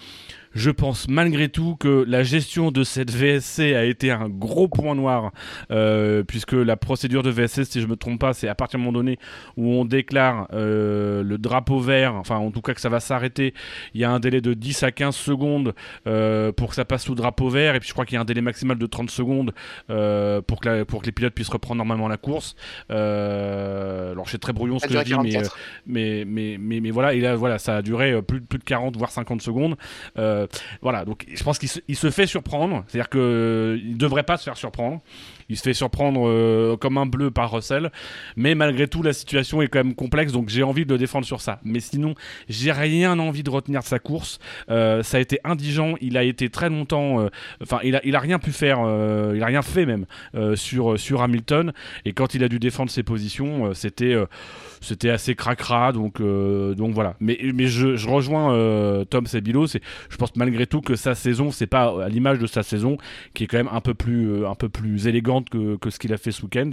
je 0.59 0.70
pense 0.70 1.09
malgré 1.09 1.48
tout 1.48 1.76
que 1.76 2.04
la 2.06 2.22
gestion 2.22 2.70
de 2.70 2.82
cette 2.84 3.11
VSC 3.11 3.74
a 3.74 3.84
été 3.84 4.11
un 4.11 4.28
gros 4.28 4.66
point 4.68 4.94
noir, 4.94 5.32
euh, 5.70 6.22
puisque 6.24 6.52
la 6.52 6.76
procédure 6.76 7.22
de 7.22 7.30
VSC, 7.30 7.64
si 7.64 7.80
je 7.80 7.86
me 7.86 7.96
trompe 7.96 8.18
pas, 8.20 8.32
c'est 8.32 8.48
à 8.48 8.54
partir 8.54 8.78
du 8.78 8.84
moment 8.84 8.98
donné 8.98 9.18
où 9.56 9.70
on 9.72 9.84
déclare 9.84 10.48
euh, 10.52 11.22
le 11.22 11.38
drapeau 11.38 11.78
vert, 11.78 12.14
enfin 12.16 12.36
en 12.36 12.50
tout 12.50 12.61
cas 12.61 12.74
que 12.74 12.80
ça 12.80 12.88
va 12.88 13.00
s'arrêter, 13.00 13.54
il 13.94 14.00
y 14.00 14.04
a 14.04 14.11
un 14.11 14.18
délai 14.20 14.40
de 14.40 14.52
10 14.54 14.82
à 14.82 14.90
15 14.90 15.14
secondes 15.14 15.74
euh, 16.06 16.50
pour 16.52 16.70
que 16.70 16.74
ça 16.74 16.84
passe 16.84 17.04
sous 17.04 17.14
drapeau 17.14 17.48
vert, 17.48 17.74
et 17.76 17.80
puis 17.80 17.88
je 17.88 17.92
crois 17.92 18.04
qu'il 18.04 18.14
y 18.14 18.18
a 18.18 18.20
un 18.20 18.24
délai 18.24 18.40
maximal 18.40 18.76
de 18.78 18.86
30 18.86 19.11
secondes 19.11 19.52
pour, 19.86 20.61
que 20.61 20.68
la- 20.68 20.84
pour 20.84 21.00
que 21.02 21.06
les 21.06 21.12
pilotes 21.12 21.34
puissent 21.34 21.48
reprendre 21.48 21.76
normalement 21.78 22.09
la 22.09 22.16
course. 22.16 22.56
Alors 22.90 24.28
c'est 24.28 24.38
très 24.38 24.52
brouillon 24.52 24.78
ce 24.78 24.86
que 24.88 24.94
je 24.94 25.04
dis, 25.04 25.11
mais, 25.22 25.30
44. 25.30 25.59
mais, 25.86 26.24
mais, 26.26 26.56
mais, 26.61 26.80
mais 26.80 26.90
voilà, 26.90 27.14
et 27.14 27.20
là, 27.20 27.36
voilà, 27.36 27.59
ça 27.59 27.76
a 27.76 27.82
duré 27.82 28.20
plus, 28.22 28.40
de- 28.40 28.46
plus 28.46 28.59
de 28.59 28.64
40 28.64 28.96
voire 28.96 29.11
50 29.11 29.40
secondes. 29.42 29.76
Euh, 30.18 30.46
voilà, 30.82 31.05
donc 31.05 31.26
je 31.32 31.42
pense 31.42 31.59
qu'il 31.59 31.68
se, 31.68 32.11
fait 32.11 32.26
surprendre, 32.26 32.84
c'est-à-dire 32.88 33.09
qu'il 33.11 33.20
ne 33.20 33.96
devrait 33.96 34.22
pas 34.22 34.36
se 34.36 34.44
faire 34.44 34.57
surprendre. 34.57 35.01
Il 35.51 35.57
se 35.57 35.62
fait 35.62 35.72
surprendre 35.72 36.28
euh, 36.28 36.76
comme 36.76 36.99
un 36.99 37.07
bleu 37.07 37.30
par 37.30 37.51
Russell, 37.51 37.90
mais 38.36 38.55
malgré 38.55 38.86
tout, 38.86 39.03
la 39.03 39.14
situation 39.14 39.62
est 39.62 39.68
quand 39.68 39.82
même 39.82 39.94
complexe, 39.94 40.30
donc 40.30 40.51
j'ai 40.51 40.62
envie 40.62 40.84
de 40.84 40.92
le 40.92 40.99
défendre 40.99 41.24
sur 41.24 41.40
ça. 41.40 41.59
Mais 41.64 41.80
sinon, 41.80 42.14
j'ai 42.51 42.70
rien 42.70 43.18
envie 43.18 43.42
de 43.42 43.49
retenir 43.49 43.80
de 43.80 43.86
sa 43.86 43.99
course. 43.99 44.40
Euh, 44.70 45.03
ça 45.03 45.16
a 45.16 45.20
été 45.20 45.40
indigent, 45.44 45.94
il 46.03 46.18
a 46.18 46.22
été 46.22 46.51
très 46.51 46.68
longtemps, 46.68 47.20
euh, 47.20 47.28
enfin, 47.62 47.80
il, 47.82 47.96
a, 47.96 48.01
il 48.05 48.14
a 48.14 48.20
rien 48.20 48.38
pu 48.38 48.53
faire, 48.53 48.80
euh, 48.84 49.32
il 49.36 49.42
a 49.42 49.46
rien 49.46 49.62
fait 49.62 49.86
même 49.86 50.05
euh, 50.34 50.55
sur, 50.57 51.22
Hamilton, 51.22 51.72
et 52.05 52.12
quand 52.12 52.34
il 52.34 52.44
a 52.44 52.49
dû 52.49 52.59
défendre 52.59 52.90
ses 52.90 53.03
positions, 53.03 53.66
euh, 53.66 53.74
c'était. 53.74 54.14
C'était 54.81 55.11
assez 55.11 55.35
cracra 55.35 55.93
donc 55.93 56.20
euh, 56.20 56.74
donc 56.74 56.95
voilà 56.95 57.16
mais 57.20 57.39
mais 57.55 57.66
je, 57.66 58.09
rejoins 58.09 58.55
euh, 58.55 59.05
Tom 59.05 59.26
Sebilo 59.26 59.66
c'est 59.66 59.81
je 60.09 60.16
pense 60.16 60.35
malgré 60.37 60.66
tout 60.66 60.81
que 60.81 60.97
sa 60.97 61.14
saison 61.14 61.51
c'est 61.51 61.66
pas 61.66 62.05
à 62.05 62.09
l'image 62.09 62.39
de 62.39 62.47
sa 62.47 62.62
saison 62.62 62.97
qui 63.35 63.45
est 63.45 63.47
quand 63.47 63.59
même 63.59 63.70
un 63.72 63.81
peu 63.81 63.95
plus 63.95 64.31
euh, 64.31 64.49
un 64.49 64.55
peu 64.55 64.68
plus 64.68 65.07
élégante 65.07 65.51
que, 65.51 65.76
que 65.76 65.91
ce 65.91 65.99
qu'il 65.99 66.12
a 66.12 66.18
fait 66.18 66.33
ce 66.33 66.43
week-end 66.43 66.70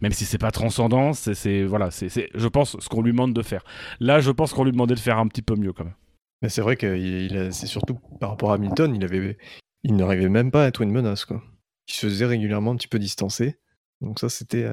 même 0.00 0.12
si 0.12 0.24
c'est 0.24 0.38
pas 0.38 0.50
transcendant 0.50 1.12
c'est 1.12 1.64
voilà 1.64 1.90
c'est 1.90 2.08
c'est 2.08 2.30
je 2.34 2.48
pense 2.48 2.76
ce 2.78 2.88
qu'on 2.88 3.02
lui 3.02 3.12
demande 3.12 3.34
de 3.34 3.42
faire 3.42 3.64
là 4.00 4.20
je 4.20 4.30
pense 4.30 4.52
qu'on 4.52 4.64
lui 4.64 4.72
demandait 4.72 4.94
de 4.94 5.00
faire 5.00 5.18
un 5.18 5.28
petit 5.28 5.42
peu 5.42 5.56
mieux 5.56 5.72
quand 5.72 5.84
même 5.84 5.94
Mais 6.42 6.48
c'est 6.48 6.62
vrai 6.62 6.76
que 6.76 7.50
c'est 7.50 7.66
surtout 7.66 7.98
par 8.20 8.30
rapport 8.30 8.52
à 8.52 8.54
Hamilton, 8.54 8.94
il 8.94 9.04
avait, 9.04 9.38
il 9.82 9.96
n'arrivait 9.96 10.28
même 10.28 10.50
pas 10.50 10.64
à 10.64 10.68
être 10.68 10.82
une 10.82 10.90
menace 10.90 11.24
quoi. 11.24 11.42
Il 11.88 11.94
se 11.94 12.06
faisait 12.06 12.26
régulièrement 12.26 12.72
un 12.72 12.76
petit 12.76 12.88
peu 12.88 12.98
distancer. 12.98 13.58
Donc 14.00 14.18
ça 14.18 14.28
c'était 14.28 14.66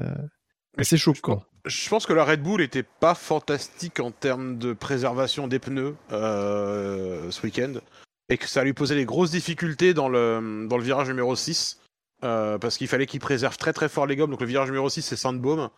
assez 0.78 0.96
choquant. 0.96 1.42
Je 1.64 1.88
pense 1.88 2.06
que 2.06 2.12
la 2.12 2.24
Red 2.24 2.42
Bull 2.42 2.62
était 2.62 2.82
pas 2.84 3.14
fantastique 3.14 4.00
en 4.00 4.10
termes 4.10 4.58
de 4.58 4.72
préservation 4.72 5.48
des 5.48 5.58
pneus 5.58 5.96
euh, 6.12 7.30
ce 7.30 7.42
week-end 7.42 7.74
et 8.28 8.38
que 8.38 8.46
ça 8.46 8.62
lui 8.64 8.72
posait 8.72 8.94
des 8.94 9.04
grosses 9.04 9.30
difficultés 9.30 9.92
dans 9.94 10.08
le, 10.08 10.66
dans 10.68 10.76
le 10.76 10.82
virage 10.84 11.08
numéro 11.08 11.34
6 11.34 11.80
euh, 12.24 12.58
parce 12.58 12.76
qu'il 12.78 12.88
fallait 12.88 13.06
qu'il 13.06 13.20
préserve 13.20 13.56
très 13.56 13.72
très 13.72 13.88
fort 13.88 14.06
les 14.06 14.16
gommes. 14.16 14.30
Donc 14.30 14.40
le 14.40 14.46
virage 14.46 14.68
numéro 14.68 14.88
6 14.88 15.02
c'est 15.02 15.16
Sandbaum. 15.16 15.68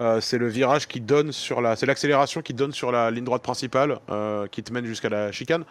Euh, 0.00 0.20
c'est 0.20 0.38
le 0.38 0.48
virage 0.48 0.88
qui 0.88 1.00
donne 1.00 1.32
sur 1.32 1.60
la, 1.60 1.76
c'est 1.76 1.86
l'accélération 1.86 2.40
qui 2.42 2.54
donne 2.54 2.72
sur 2.72 2.92
la 2.92 3.10
ligne 3.10 3.24
droite 3.24 3.42
principale 3.42 4.00
euh, 4.10 4.46
qui 4.48 4.62
te 4.62 4.72
mène 4.72 4.86
jusqu'à 4.86 5.08
la 5.08 5.32
chicane. 5.32 5.64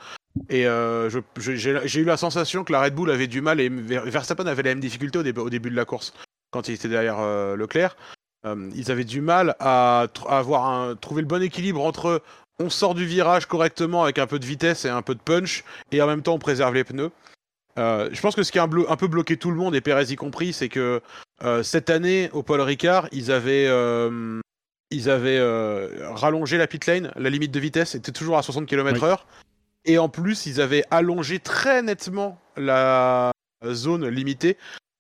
Et 0.49 0.65
j'ai 1.37 1.99
eu 1.99 2.05
la 2.05 2.15
sensation 2.17 2.63
que 2.63 2.71
la 2.71 2.81
Red 2.81 2.95
Bull 2.95 3.11
avait 3.11 3.27
du 3.27 3.41
mal 3.41 3.59
et 3.59 3.67
Ver- 3.69 4.05
Verstappen 4.05 4.45
avait 4.47 4.63
la 4.63 4.69
même 4.69 4.79
difficulté 4.79 5.19
au, 5.19 5.23
début- 5.23 5.41
au 5.41 5.49
début 5.49 5.69
de 5.69 5.75
la 5.75 5.83
course 5.85 6.13
quand 6.51 6.67
il 6.69 6.75
était 6.75 6.87
derrière 6.87 7.19
Leclerc. 7.57 7.95
Euh, 8.45 8.69
ils 8.75 8.91
avaient 8.91 9.03
du 9.03 9.21
mal 9.21 9.55
à, 9.59 10.07
avoir 10.27 10.65
un, 10.65 10.95
trouver 10.95 11.21
le 11.21 11.27
bon 11.27 11.41
équilibre 11.43 11.83
entre 11.83 12.21
on 12.59 12.69
sort 12.69 12.93
du 12.95 13.05
virage 13.05 13.45
correctement 13.47 14.03
avec 14.03 14.19
un 14.19 14.27
peu 14.27 14.37
de 14.39 14.45
vitesse 14.45 14.85
et 14.85 14.89
un 14.89 15.01
peu 15.01 15.15
de 15.15 15.19
punch, 15.19 15.63
et 15.91 16.01
en 16.01 16.07
même 16.07 16.21
temps 16.21 16.33
on 16.35 16.39
préserve 16.39 16.73
les 16.73 16.83
pneus. 16.83 17.11
Euh, 17.79 18.09
je 18.11 18.21
pense 18.21 18.35
que 18.35 18.43
ce 18.43 18.51
qui 18.51 18.59
a 18.59 18.63
un, 18.63 18.67
blo- 18.67 18.85
un 18.89 18.97
peu 18.97 19.07
bloqué 19.07 19.37
tout 19.37 19.49
le 19.49 19.57
monde, 19.57 19.75
et 19.75 19.81
Perez 19.81 20.11
y 20.11 20.15
compris, 20.15 20.53
c'est 20.53 20.69
que 20.69 21.01
euh, 21.43 21.63
cette 21.63 21.89
année, 21.89 22.29
au 22.33 22.43
Paul 22.43 22.61
Ricard, 22.61 23.07
ils 23.11 23.31
avaient, 23.31 23.65
euh, 23.67 24.39
ils 24.91 25.09
avaient 25.09 25.39
rallongé 26.13 26.57
la 26.57 26.67
pit 26.67 26.85
lane, 26.85 27.11
la 27.15 27.29
limite 27.29 27.51
de 27.51 27.59
vitesse 27.59 27.95
était 27.95 28.11
toujours 28.11 28.37
à 28.37 28.43
60 28.43 28.67
km/h, 28.67 29.19
et 29.85 29.97
en 29.97 30.09
plus, 30.09 30.45
ils 30.45 30.61
avaient 30.61 30.83
allongé 30.91 31.39
très 31.39 31.81
nettement 31.81 32.39
la 32.57 33.31
zone 33.65 34.07
limitée, 34.07 34.57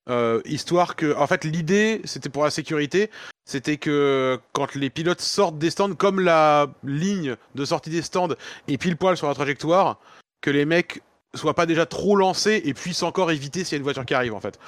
euh, 0.09 0.41
histoire 0.45 0.95
que, 0.95 1.15
en 1.15 1.27
fait, 1.27 1.43
l'idée, 1.43 2.01
c'était 2.05 2.29
pour 2.29 2.43
la 2.43 2.49
sécurité, 2.49 3.09
c'était 3.45 3.77
que 3.77 4.39
quand 4.53 4.75
les 4.75 4.89
pilotes 4.89 5.21
sortent 5.21 5.57
des 5.57 5.69
stands, 5.69 5.93
comme 5.95 6.19
la 6.19 6.67
ligne 6.83 7.35
de 7.55 7.65
sortie 7.65 7.89
des 7.89 8.01
stands 8.01 8.35
est 8.67 8.77
pile 8.77 8.97
poil 8.97 9.17
sur 9.17 9.27
la 9.27 9.33
trajectoire, 9.33 9.99
que 10.41 10.49
les 10.49 10.65
mecs 10.65 11.01
soient 11.33 11.53
pas 11.53 11.65
déjà 11.65 11.85
trop 11.85 12.15
lancés 12.15 12.61
et 12.65 12.73
puissent 12.73 13.03
encore 13.03 13.31
éviter 13.31 13.63
s'il 13.63 13.73
y 13.73 13.75
a 13.75 13.77
une 13.77 13.83
voiture 13.83 14.05
qui 14.05 14.13
arrive 14.13 14.33
en 14.33 14.41
fait. 14.41 14.59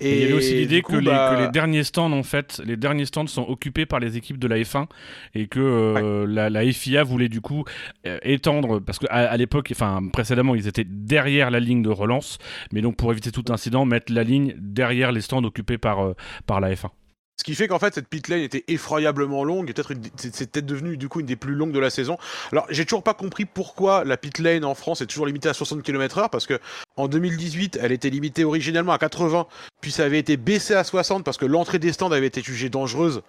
Et 0.00 0.16
il 0.16 0.20
y 0.22 0.24
avait 0.24 0.32
aussi 0.32 0.54
l'idée 0.54 0.82
que, 0.82 0.96
bah, 1.04 1.34
que 1.34 1.42
les 1.42 1.50
derniers 1.50 1.84
stands, 1.84 2.12
en 2.12 2.22
fait, 2.22 2.60
les 2.64 2.76
derniers 2.76 3.06
stands 3.06 3.26
sont 3.26 3.42
occupés 3.48 3.86
par 3.86 4.00
les 4.00 4.16
équipes 4.16 4.38
de 4.38 4.48
la 4.48 4.56
F1 4.58 4.86
et 5.34 5.46
que 5.46 5.60
euh, 5.60 6.26
la, 6.26 6.50
la 6.50 6.72
FIA 6.72 7.04
voulait 7.04 7.28
du 7.28 7.40
coup 7.40 7.64
euh, 8.06 8.18
étendre, 8.22 8.80
parce 8.80 8.98
qu'à 8.98 9.06
à, 9.06 9.36
l'époque, 9.36 9.70
enfin 9.72 10.00
précédemment, 10.12 10.54
ils 10.54 10.66
étaient 10.66 10.86
derrière 10.86 11.50
la 11.50 11.60
ligne 11.60 11.82
de 11.82 11.90
relance, 11.90 12.38
mais 12.72 12.80
donc 12.80 12.96
pour 12.96 13.12
éviter 13.12 13.30
tout 13.30 13.44
incident, 13.50 13.84
mettre 13.84 14.12
la 14.12 14.24
ligne 14.24 14.54
derrière 14.58 15.12
les 15.12 15.20
stands 15.20 15.44
occupés 15.44 15.78
par, 15.78 16.04
euh, 16.04 16.14
par 16.46 16.60
la 16.60 16.72
F1. 16.74 16.90
Ce 17.36 17.42
qui 17.42 17.54
fait 17.56 17.66
qu'en 17.66 17.80
fait 17.80 17.94
cette 17.94 18.08
pit 18.08 18.28
lane 18.28 18.40
était 18.40 18.64
effroyablement 18.68 19.42
longue, 19.42 19.66
peut-être 19.72 19.92
c'est 20.16 20.50
peut-être 20.50 20.66
devenu 20.66 20.96
du 20.96 21.08
coup 21.08 21.20
une 21.20 21.26
des 21.26 21.36
plus 21.36 21.54
longues 21.54 21.72
de 21.72 21.80
la 21.80 21.90
saison. 21.90 22.16
Alors 22.52 22.66
j'ai 22.70 22.84
toujours 22.84 23.02
pas 23.02 23.14
compris 23.14 23.44
pourquoi 23.44 24.04
la 24.04 24.16
pit 24.16 24.38
lane 24.38 24.64
en 24.64 24.74
France 24.74 25.00
est 25.00 25.06
toujours 25.06 25.26
limitée 25.26 25.48
à 25.48 25.54
60 25.54 25.82
km/h 25.82 26.30
parce 26.30 26.46
que 26.46 26.60
en 26.96 27.08
2018 27.08 27.78
elle 27.82 27.90
était 27.90 28.10
limitée 28.10 28.44
originellement 28.44 28.92
à 28.92 28.98
80, 28.98 29.46
puis 29.80 29.90
ça 29.90 30.04
avait 30.04 30.20
été 30.20 30.36
baissé 30.36 30.74
à 30.74 30.84
60 30.84 31.24
parce 31.24 31.36
que 31.36 31.46
l'entrée 31.46 31.80
des 31.80 31.92
stands 31.92 32.12
avait 32.12 32.28
été 32.28 32.40
jugée 32.40 32.68
dangereuse 32.68 33.22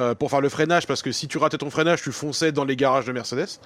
euh, 0.00 0.16
pour 0.16 0.30
faire 0.30 0.40
le 0.40 0.48
freinage 0.48 0.88
parce 0.88 1.02
que 1.02 1.12
si 1.12 1.28
tu 1.28 1.38
ratais 1.38 1.58
ton 1.58 1.70
freinage 1.70 2.02
tu 2.02 2.10
fonçais 2.10 2.50
dans 2.50 2.64
les 2.64 2.76
garages 2.76 3.06
de 3.06 3.12
Mercedes. 3.12 3.60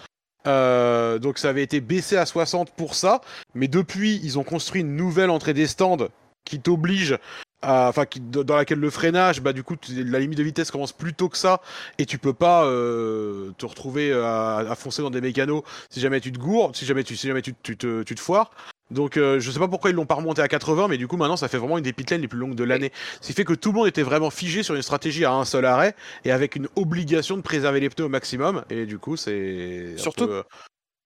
Euh, 0.46 1.18
donc 1.18 1.38
ça 1.38 1.48
avait 1.48 1.62
été 1.62 1.80
baissé 1.80 2.16
à 2.16 2.26
60 2.26 2.70
pour 2.76 2.94
ça, 2.94 3.22
mais 3.54 3.66
depuis 3.66 4.20
ils 4.22 4.38
ont 4.38 4.44
construit 4.44 4.82
une 4.82 4.94
nouvelle 4.94 5.30
entrée 5.30 5.54
des 5.54 5.66
stands 5.66 6.08
qui 6.44 6.60
t'oblige 6.60 7.18
enfin 7.62 8.04
qui- 8.06 8.20
dans 8.20 8.54
laquelle 8.56 8.78
le 8.78 8.90
freinage 8.90 9.40
bah 9.40 9.52
du 9.52 9.62
coup 9.62 9.76
la 9.88 10.18
limite 10.18 10.38
de 10.38 10.42
vitesse 10.42 10.70
commence 10.70 10.92
plus 10.92 11.14
tôt 11.14 11.28
que 11.28 11.38
ça 11.38 11.60
et 11.98 12.04
tu 12.06 12.18
peux 12.18 12.34
pas 12.34 12.64
euh, 12.66 13.50
te 13.58 13.64
retrouver 13.66 14.12
à, 14.12 14.58
à 14.58 14.74
foncer 14.74 15.02
dans 15.02 15.10
des 15.10 15.20
mécanos 15.20 15.62
si 15.90 16.00
jamais 16.00 16.20
tu 16.20 16.30
te 16.32 16.38
gourdes 16.38 16.76
si 16.76 16.84
jamais 16.84 17.02
tu 17.02 17.16
si 17.16 17.26
jamais 17.26 17.42
tu, 17.42 17.54
tu 17.62 17.76
te, 17.76 18.02
tu 18.02 18.14
te 18.14 18.20
foires 18.20 18.50
donc 18.90 19.16
euh, 19.16 19.40
je 19.40 19.50
sais 19.50 19.58
pas 19.58 19.66
pourquoi 19.68 19.90
ils 19.90 19.96
l'ont 19.96 20.06
pas 20.06 20.14
remonté 20.14 20.42
à 20.42 20.48
80 20.48 20.86
mais 20.88 20.98
du 20.98 21.08
coup 21.08 21.16
maintenant 21.16 21.36
ça 21.36 21.48
fait 21.48 21.58
vraiment 21.58 21.78
une 21.78 21.82
des 21.84 21.92
pit 21.94 22.08
lanes 22.10 22.20
les 22.20 22.28
plus 22.28 22.38
longues 22.38 22.54
de 22.54 22.62
l'année 22.62 22.92
ce 23.20 23.26
qui 23.28 23.32
fait 23.32 23.44
que 23.44 23.54
tout 23.54 23.72
le 23.72 23.78
monde 23.78 23.88
était 23.88 24.02
vraiment 24.02 24.30
figé 24.30 24.62
sur 24.62 24.74
une 24.74 24.82
stratégie 24.82 25.24
à 25.24 25.32
un 25.32 25.44
seul 25.44 25.64
arrêt 25.64 25.96
et 26.24 26.30
avec 26.32 26.56
une 26.56 26.68
obligation 26.76 27.36
de 27.36 27.42
préserver 27.42 27.80
les 27.80 27.88
pneus 27.88 28.04
au 28.04 28.08
maximum 28.10 28.64
et 28.70 28.86
du 28.86 28.98
coup 28.98 29.16
c'est 29.16 29.94
un 29.94 29.98
Surtout- 29.98 30.26
peu, 30.26 30.34
euh, 30.34 30.42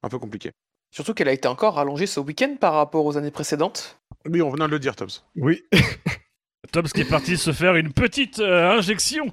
un 0.03 0.09
peu 0.09 0.19
compliqué 0.19 0.51
Surtout 0.93 1.15
qu'elle 1.15 1.29
a 1.29 1.33
été 1.33 1.47
encore 1.47 1.75
rallongée 1.77 2.07
ce 2.09 2.19
week-end 2.19 2.57
par 2.61 2.75
rapport 2.75 3.07
aux 3.07 3.17
années 3.17 3.31
précédentes. 3.31 4.01
oui 4.29 4.43
on 4.43 4.51
venait 4.51 4.67
de 4.67 4.71
le 4.73 4.81
dire 4.81 4.97
Toms 4.97 5.23
Oui. 5.37 5.63
Tom 6.73 6.85
qui 6.85 7.01
est 7.01 7.05
parti 7.09 7.37
se 7.37 7.53
faire 7.53 7.75
une 7.77 7.93
petite 7.93 8.39
euh, 8.39 8.71
injection. 8.79 9.33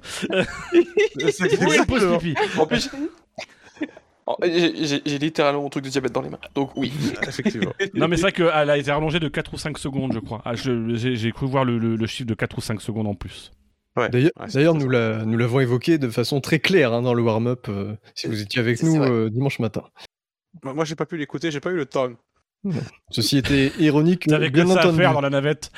C'est 1.30 1.52
exactement. 1.52 2.18
En 2.56 2.66
plus, 2.66 2.90
j'ai- 4.42 5.18
littéralement 5.18 5.62
mon 5.62 5.68
truc 5.70 5.84
de 5.84 5.88
diabète 5.90 6.12
dans 6.12 6.20
les 6.22 6.30
mains. 6.30 6.38
Donc 6.54 6.72
oui. 6.76 6.92
effectivement 7.26 7.72
Non 7.94 8.08
mais 8.08 8.16
c'est 8.16 8.22
vrai 8.22 8.32
qu'elle 8.32 8.50
a 8.70 8.76
été 8.76 8.90
rallongée 8.92 9.20
de 9.20 9.28
4 9.28 9.54
ou 9.54 9.58
5 9.58 9.78
secondes 9.78 10.12
je 10.12 10.18
crois. 10.18 10.42
Ah, 10.44 10.54
je- 10.54 10.94
J'ai 10.96 11.32
cru 11.32 11.46
voir 11.46 11.64
le, 11.64 11.78
le- 11.78 11.96
le 11.96 12.06
chiffre 12.06 12.28
de 12.28 12.34
4 12.34 12.58
ou 12.58 12.60
5 12.60 12.80
secondes 12.80 13.06
en 13.06 13.14
plus. 13.14 13.52
Ouais. 13.96 14.08
D'ailleurs, 14.10 14.32
Ouais, 14.74 14.78
nous 14.80 14.88
la- 14.88 15.24
nous 15.24 15.36
l'avons 15.38 15.60
évoqué 15.60 15.98
de 15.98 16.08
façon 16.08 16.40
très 16.40 16.58
claire 16.60 16.92
hein, 16.92 17.02
dans 17.02 17.14
le 17.14 17.22
warm-up, 17.22 17.66
euh, 17.68 17.94
si 18.14 18.26
vous 18.26 18.40
étiez 18.40 18.60
avec 18.60 18.82
nous 18.82 19.02
euh, 19.02 19.28
dimanche 19.30 19.58
matin. 19.60 19.82
moi 20.62 20.74
moi, 20.74 20.84
j'ai 20.84 20.94
pas 20.94 21.06
pu 21.06 21.16
l'écouter 21.16 21.50
j'ai 21.50 21.60
pas 21.60 21.70
eu 21.70 21.76
le 21.76 21.86
temps 21.86 22.08
Ceci 23.10 23.38
était 23.38 23.72
ironique, 23.78 24.26
T'avais 24.26 24.48
que 24.48 24.54
bien 24.54 24.66
ça 24.66 24.80
à 24.80 24.84
entendu. 24.84 24.98
faire 24.98 25.12
dans 25.14 25.20
la 25.20 25.30
navette. 25.30 25.70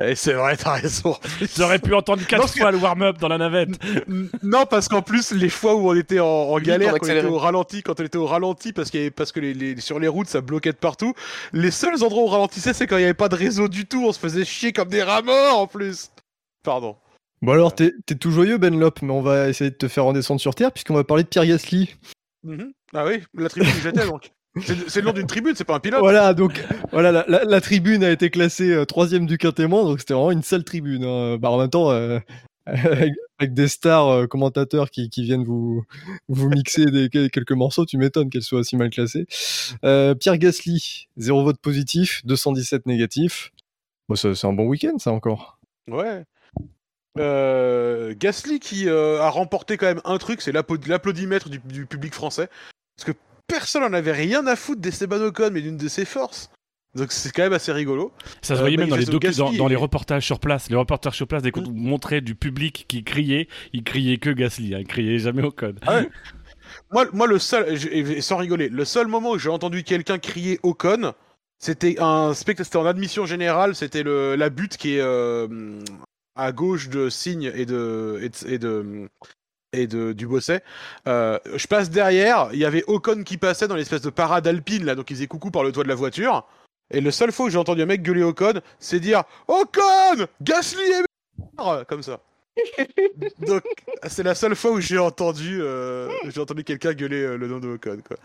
Eh, 0.00 0.16
c'est 0.16 0.32
vrai, 0.32 0.56
t'as 0.56 0.72
raison. 0.72 1.16
T'aurais 1.56 1.78
pu 1.78 1.94
entendre 1.94 2.26
4 2.26 2.32
Non, 2.40 2.46
parce 2.46 2.58
fois 2.58 2.70
le 2.72 2.78
warm-up 2.78 3.18
dans 3.18 3.28
la 3.28 3.38
navette. 3.38 3.70
non, 4.42 4.66
parce 4.66 4.88
qu'en 4.88 5.02
plus, 5.02 5.30
les 5.30 5.48
fois 5.48 5.74
où 5.76 5.88
on 5.90 5.94
était 5.94 6.18
en, 6.18 6.58
galère, 6.58 6.94
on 6.94 6.98
quand 6.98 7.06
on 7.06 7.10
était 7.16 7.24
au 7.26 7.38
ralenti, 7.38 7.82
quand 7.84 8.00
on 8.00 8.04
était 8.04 8.18
au 8.18 8.26
ralenti, 8.26 8.72
parce, 8.72 8.90
qu'il 8.90 9.00
y 9.00 9.02
avait- 9.04 9.10
parce 9.12 9.30
que 9.30 9.38
les, 9.38 9.54
les- 9.54 9.80
sur 9.80 10.00
les 10.00 10.08
routes, 10.08 10.26
ça 10.28 10.40
bloquait 10.40 10.72
de 10.72 10.76
partout, 10.78 11.14
les 11.52 11.70
seuls 11.70 12.02
endroits 12.02 12.22
où 12.24 12.26
on 12.26 12.30
ralentissait, 12.30 12.72
c'est 12.72 12.88
quand 12.88 12.96
il 12.96 13.00
n'y 13.00 13.04
avait 13.04 13.14
pas 13.14 13.28
de 13.28 13.36
réseau 13.36 13.68
du 13.68 13.86
tout. 13.86 14.04
On 14.04 14.12
se 14.12 14.18
faisait 14.18 14.44
chier 14.44 14.72
comme 14.72 14.88
des 14.88 15.02
rats 15.02 15.22
morts, 15.22 15.58
en 15.60 15.66
plus. 15.68 16.10
Pardon. 16.64 16.96
Bon 17.42 17.52
alors, 17.52 17.74
t'es 17.74 17.92
tout 18.18 18.30
joyeux 18.32 18.58
Ben 18.58 18.76
Lop, 18.78 19.00
mais 19.02 19.12
on 19.12 19.20
va 19.22 19.48
essayer 19.50 19.70
de 19.70 19.76
te 19.76 19.86
faire 19.86 20.06
redescendre 20.06 20.40
sur 20.40 20.54
Terre 20.54 20.72
puisqu'on 20.72 20.94
va 20.94 21.04
parler 21.04 21.22
de 21.24 21.28
Pierre 21.28 21.46
Gasly. 21.46 21.94
Mhm. 22.42 22.72
Ah 22.94 23.04
oui, 23.06 23.22
la 23.34 23.48
tribune 23.48 23.70
où 23.70 23.82
j'étais, 23.82 24.06
donc. 24.06 24.32
C'est 24.60 24.96
le 25.00 25.06
nom 25.06 25.12
d'une 25.12 25.26
tribune, 25.26 25.54
c'est 25.56 25.64
pas 25.64 25.74
un 25.74 25.80
pilote. 25.80 26.00
Voilà, 26.00 26.32
donc 26.32 26.64
voilà, 26.92 27.10
la, 27.10 27.24
la- 27.26 27.44
la 27.44 27.60
tribune 27.60 28.04
a 28.04 28.10
été 28.10 28.30
classée 28.30 28.70
euh, 28.70 28.84
troisième 28.84 29.26
du 29.26 29.36
quintémoin, 29.36 29.82
donc 29.84 29.98
c'était 30.00 30.14
vraiment 30.14 30.30
une 30.30 30.42
sale 30.44 30.62
tribune. 30.64 31.04
hein. 31.04 31.38
Bah, 31.38 31.50
en 31.50 31.58
même 31.58 31.70
temps, 31.70 31.90
euh, 31.90 32.20
avec, 32.66 33.12
avec 33.40 33.52
des 33.54 33.66
stars 33.68 34.08
euh, 34.08 34.26
commentateurs 34.28 34.90
qui, 34.90 35.10
qui 35.10 35.24
viennent 35.24 35.42
vous, 35.44 35.82
vous 36.28 36.48
mixer 36.48 36.86
des, 36.86 37.08
quel- 37.08 37.30
quelques 37.30 37.50
morceaux, 37.52 37.84
tu 37.84 37.98
m'étonnes 37.98 38.30
qu'elle 38.30 38.42
soit 38.42 38.62
si 38.62 38.76
mal 38.76 38.90
classée. 38.90 39.26
Euh, 39.84 40.14
Pierre 40.14 40.38
Gasly, 40.38 41.08
0 41.16 41.42
vote 41.44 41.58
positif, 41.60 42.22
217 42.24 42.86
négatif. 42.86 43.50
Bon, 44.08 44.14
c'est 44.14 44.44
un 44.44 44.52
bon 44.52 44.66
week-end, 44.66 44.98
ça 44.98 45.10
encore. 45.10 45.58
Ouais. 45.90 46.22
Euh, 47.18 48.14
Gasly 48.16 48.58
qui 48.60 48.88
euh, 48.88 49.20
a 49.20 49.30
remporté 49.30 49.76
quand 49.76 49.86
même 49.86 50.00
un 50.04 50.18
truc, 50.18 50.42
c'est 50.42 50.52
l'applaudimètre 50.52 51.48
du, 51.48 51.58
du 51.60 51.86
public 51.86 52.12
français. 52.14 52.48
Parce 52.96 53.10
que 53.12 53.16
personne 53.46 53.82
n'en 53.82 53.92
avait 53.92 54.12
rien 54.12 54.46
à 54.46 54.56
foutre 54.56 54.80
d'Esteban 54.80 55.20
Ocon, 55.20 55.50
mais 55.52 55.60
d'une 55.62 55.76
de 55.76 55.88
ses 55.88 56.04
forces. 56.04 56.50
Donc 56.94 57.10
c'est 57.10 57.32
quand 57.32 57.42
même 57.42 57.52
assez 57.52 57.72
rigolo. 57.72 58.12
Ça 58.40 58.54
se 58.54 58.58
Euh, 58.60 58.62
voyait 58.62 58.76
même 58.76 58.88
dans 58.88 58.94
les, 58.96 59.04
docu- 59.04 59.56
dans, 59.56 59.66
les 59.66 59.74
reportages 59.76 60.24
sur 60.24 60.38
place. 60.38 60.70
Les 60.70 60.76
reportages 60.76 61.16
sur 61.16 61.26
place, 61.26 61.42
dès 61.42 61.50
qu'on 61.50 61.68
montrait 61.68 62.20
du 62.20 62.36
public 62.36 62.84
qui 62.88 63.02
criait, 63.02 63.48
ils 63.72 63.82
criaient 63.82 64.18
que 64.18 64.30
Gasly, 64.30 64.74
hein, 64.74 64.78
ils 64.80 64.86
criaient 64.86 65.18
jamais 65.18 65.42
au 65.42 65.50
code. 65.50 65.80
Moi, 66.92 67.06
moi 67.12 67.26
le 67.26 67.38
seul, 67.40 67.76
je- 67.76 68.20
sans 68.20 68.36
rigoler, 68.36 68.68
le 68.68 68.84
seul 68.84 69.08
moment 69.08 69.32
où 69.32 69.38
j'ai 69.38 69.48
entendu 69.48 69.82
quelqu'un 69.82 70.18
crier 70.18 70.60
Ocon, 70.62 71.14
c'était 71.58 71.96
un 72.00 72.32
spectacle, 72.32 72.66
c'était 72.66 72.78
en 72.78 72.86
admission 72.86 73.26
générale, 73.26 73.74
c'était 73.74 74.02
le 74.04 74.34
la 74.36 74.48
butte 74.50 74.76
qui 74.76 74.94
est 74.96 75.00
euh, 75.00 75.80
à 76.36 76.52
gauche 76.52 76.88
de 76.90 77.08
Signe 77.08 77.50
et 77.54 77.66
de 77.66 78.18
et 78.22 78.28
de, 78.28 78.52
et 78.54 78.58
de, 78.58 79.08
et 79.74 79.86
de- 79.86 80.12
du 80.12 80.26
Bosset. 80.26 80.62
Euh, 81.06 81.38
je 81.54 81.66
passe 81.66 81.90
derrière, 81.90 82.48
il 82.52 82.58
y 82.58 82.64
avait 82.64 82.84
Ocon 82.86 83.22
qui 83.24 83.36
passait 83.36 83.68
dans 83.68 83.76
l'espèce 83.76 84.02
de 84.02 84.10
parade 84.10 84.46
alpine 84.46 84.84
là, 84.84 84.94
donc 84.94 85.10
il 85.10 85.14
faisait 85.16 85.26
coucou 85.26 85.50
par 85.50 85.64
le 85.64 85.72
toit 85.72 85.82
de 85.84 85.88
la 85.88 85.94
voiture. 85.94 86.46
Et 86.90 87.00
le 87.00 87.10
seul 87.10 87.32
fois 87.32 87.46
où 87.46 87.50
j'ai 87.50 87.58
entendu 87.58 87.82
un 87.82 87.86
mec 87.86 88.02
gueuler 88.02 88.22
Ocon, 88.22 88.60
c'est 88.78 89.00
dire 89.00 89.24
Ocon, 89.48 90.26
Gasly 90.42 90.82
est 90.82 91.84
comme 91.88 92.02
ça. 92.02 92.20
Donc 93.46 93.62
c'est 94.06 94.22
la 94.22 94.34
seule 94.36 94.54
fois 94.54 94.70
où 94.70 94.80
j'ai 94.80 94.98
entendu 94.98 95.58
euh, 95.60 96.08
j'ai 96.28 96.40
entendu 96.40 96.62
quelqu'un 96.62 96.92
gueuler 96.92 97.22
euh, 97.22 97.36
le 97.36 97.48
nom 97.48 97.58
de 97.58 97.66
Ocon 97.68 97.98
quoi. 98.06 98.16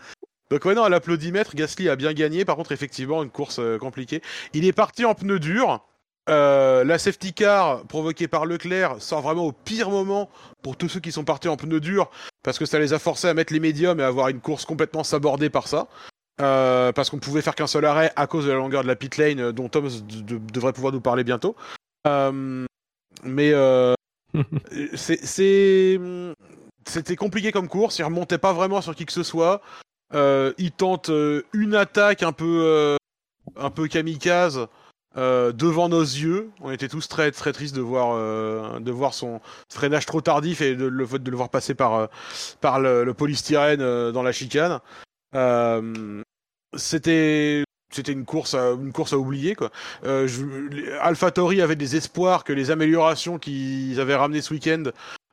Donc 0.50 0.64
ouais 0.64 0.74
non 0.74 0.84
à 0.84 0.88
l'applaudimètre 0.88 1.56
Gasly 1.56 1.88
a 1.88 1.96
bien 1.96 2.12
gagné 2.12 2.44
par 2.44 2.54
contre 2.54 2.70
effectivement 2.70 3.22
une 3.24 3.30
course 3.30 3.60
compliquée. 3.80 4.22
Il 4.52 4.64
est 4.64 4.72
parti 4.72 5.04
en 5.04 5.14
pneu 5.14 5.40
dur. 5.40 5.84
Euh, 6.30 6.84
la 6.84 6.98
safety 6.98 7.32
car 7.32 7.82
provoquée 7.86 8.28
par 8.28 8.46
Leclerc 8.46 8.96
sort 9.00 9.20
vraiment 9.22 9.44
au 9.46 9.52
pire 9.52 9.90
moment 9.90 10.30
pour 10.62 10.76
tous 10.76 10.88
ceux 10.88 11.00
qui 11.00 11.10
sont 11.10 11.24
partis 11.24 11.48
en 11.48 11.56
pneu 11.56 11.80
dur 11.80 12.08
parce 12.44 12.56
que 12.58 12.66
ça 12.66 12.78
les 12.78 12.92
a 12.92 12.98
forcés 13.00 13.26
à 13.28 13.34
mettre 13.34 13.52
les 13.52 13.58
médiums 13.58 13.98
et 13.98 14.04
à 14.04 14.06
avoir 14.06 14.28
une 14.28 14.40
course 14.40 14.64
complètement 14.64 15.02
sabordée 15.02 15.50
par 15.50 15.66
ça. 15.66 15.88
Euh, 16.40 16.92
parce 16.92 17.10
qu'on 17.10 17.18
pouvait 17.18 17.42
faire 17.42 17.54
qu'un 17.54 17.66
seul 17.66 17.84
arrêt 17.84 18.12
à 18.16 18.26
cause 18.26 18.46
de 18.46 18.50
la 18.50 18.56
longueur 18.56 18.82
de 18.82 18.88
la 18.88 18.96
pit 18.96 19.16
lane 19.18 19.40
euh, 19.40 19.52
dont 19.52 19.68
Tom 19.68 19.88
de- 19.88 20.20
de- 20.22 20.52
devrait 20.52 20.72
pouvoir 20.72 20.92
nous 20.92 21.00
parler 21.00 21.24
bientôt. 21.24 21.54
Euh, 22.06 22.64
mais 23.24 23.50
euh, 23.52 23.94
c'est- 24.94 25.24
c'est 25.26 26.00
c'était 26.86 27.16
compliqué 27.16 27.52
comme 27.52 27.68
course, 27.68 27.98
il 27.98 28.04
remontait 28.04 28.38
pas 28.38 28.52
vraiment 28.52 28.80
sur 28.80 28.94
qui 28.94 29.04
que 29.04 29.12
ce 29.12 29.22
soit. 29.22 29.60
Euh, 30.14 30.52
il 30.58 30.70
tente 30.72 31.10
une 31.52 31.74
attaque 31.74 32.22
un 32.22 32.32
peu 32.32 32.60
euh, 32.64 32.96
un 33.56 33.70
peu 33.70 33.86
kamikaze 33.88 34.66
euh, 35.16 35.52
devant 35.52 35.88
nos 35.88 36.02
yeux. 36.02 36.50
On 36.60 36.70
était 36.70 36.88
tous 36.88 37.08
très 37.08 37.30
très 37.32 37.52
tristes 37.52 37.74
de 37.74 37.80
voir 37.80 38.10
euh, 38.12 38.78
de 38.80 38.90
voir 38.92 39.14
son 39.14 39.40
freinage 39.68 40.06
trop 40.06 40.20
tardif 40.20 40.60
et 40.60 40.76
de 40.76 40.86
le 40.86 41.36
voir 41.36 41.48
passer 41.48 41.74
par 41.74 41.94
euh, 41.94 42.06
par 42.60 42.80
le, 42.80 43.12
polystyrène 43.12 43.80
dans 44.12 44.22
la 44.22 44.32
chicane. 44.32 44.80
C'était 46.76 47.64
c'était 47.92 48.12
une 48.12 48.24
course 48.24 48.54
à, 48.54 48.70
une 48.70 48.92
course 48.92 49.12
à 49.12 49.18
oublier 49.18 49.56
quoi. 49.56 49.70
Je- 50.04 51.60
avait 51.60 51.76
des 51.76 51.96
espoirs 51.96 52.44
que 52.44 52.52
les 52.52 52.70
améliorations 52.70 53.38
qu'ils 53.38 53.98
avaient 54.00 54.14
ramenées 54.14 54.42
ce 54.42 54.54
week-end 54.54 54.84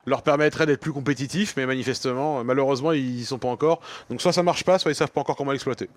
leur 0.06 0.22
permettraient 0.22 0.66
d'être 0.66 0.80
plus 0.80 0.92
compétitifs, 0.92 1.54
mais 1.56 1.66
manifestement, 1.66 2.42
malheureusement, 2.42 2.92
ils 2.92 3.20
y 3.20 3.24
sont 3.24 3.38
pas 3.38 3.48
encore. 3.48 3.80
Donc 4.10 4.20
soit 4.22 4.32
ça 4.32 4.42
marche 4.42 4.64
pas, 4.64 4.78
soit 4.78 4.90
ils 4.90 4.94
savent 4.94 5.12
pas 5.12 5.20
encore 5.20 5.36
comment 5.36 5.52
l'exploiter. 5.52 5.88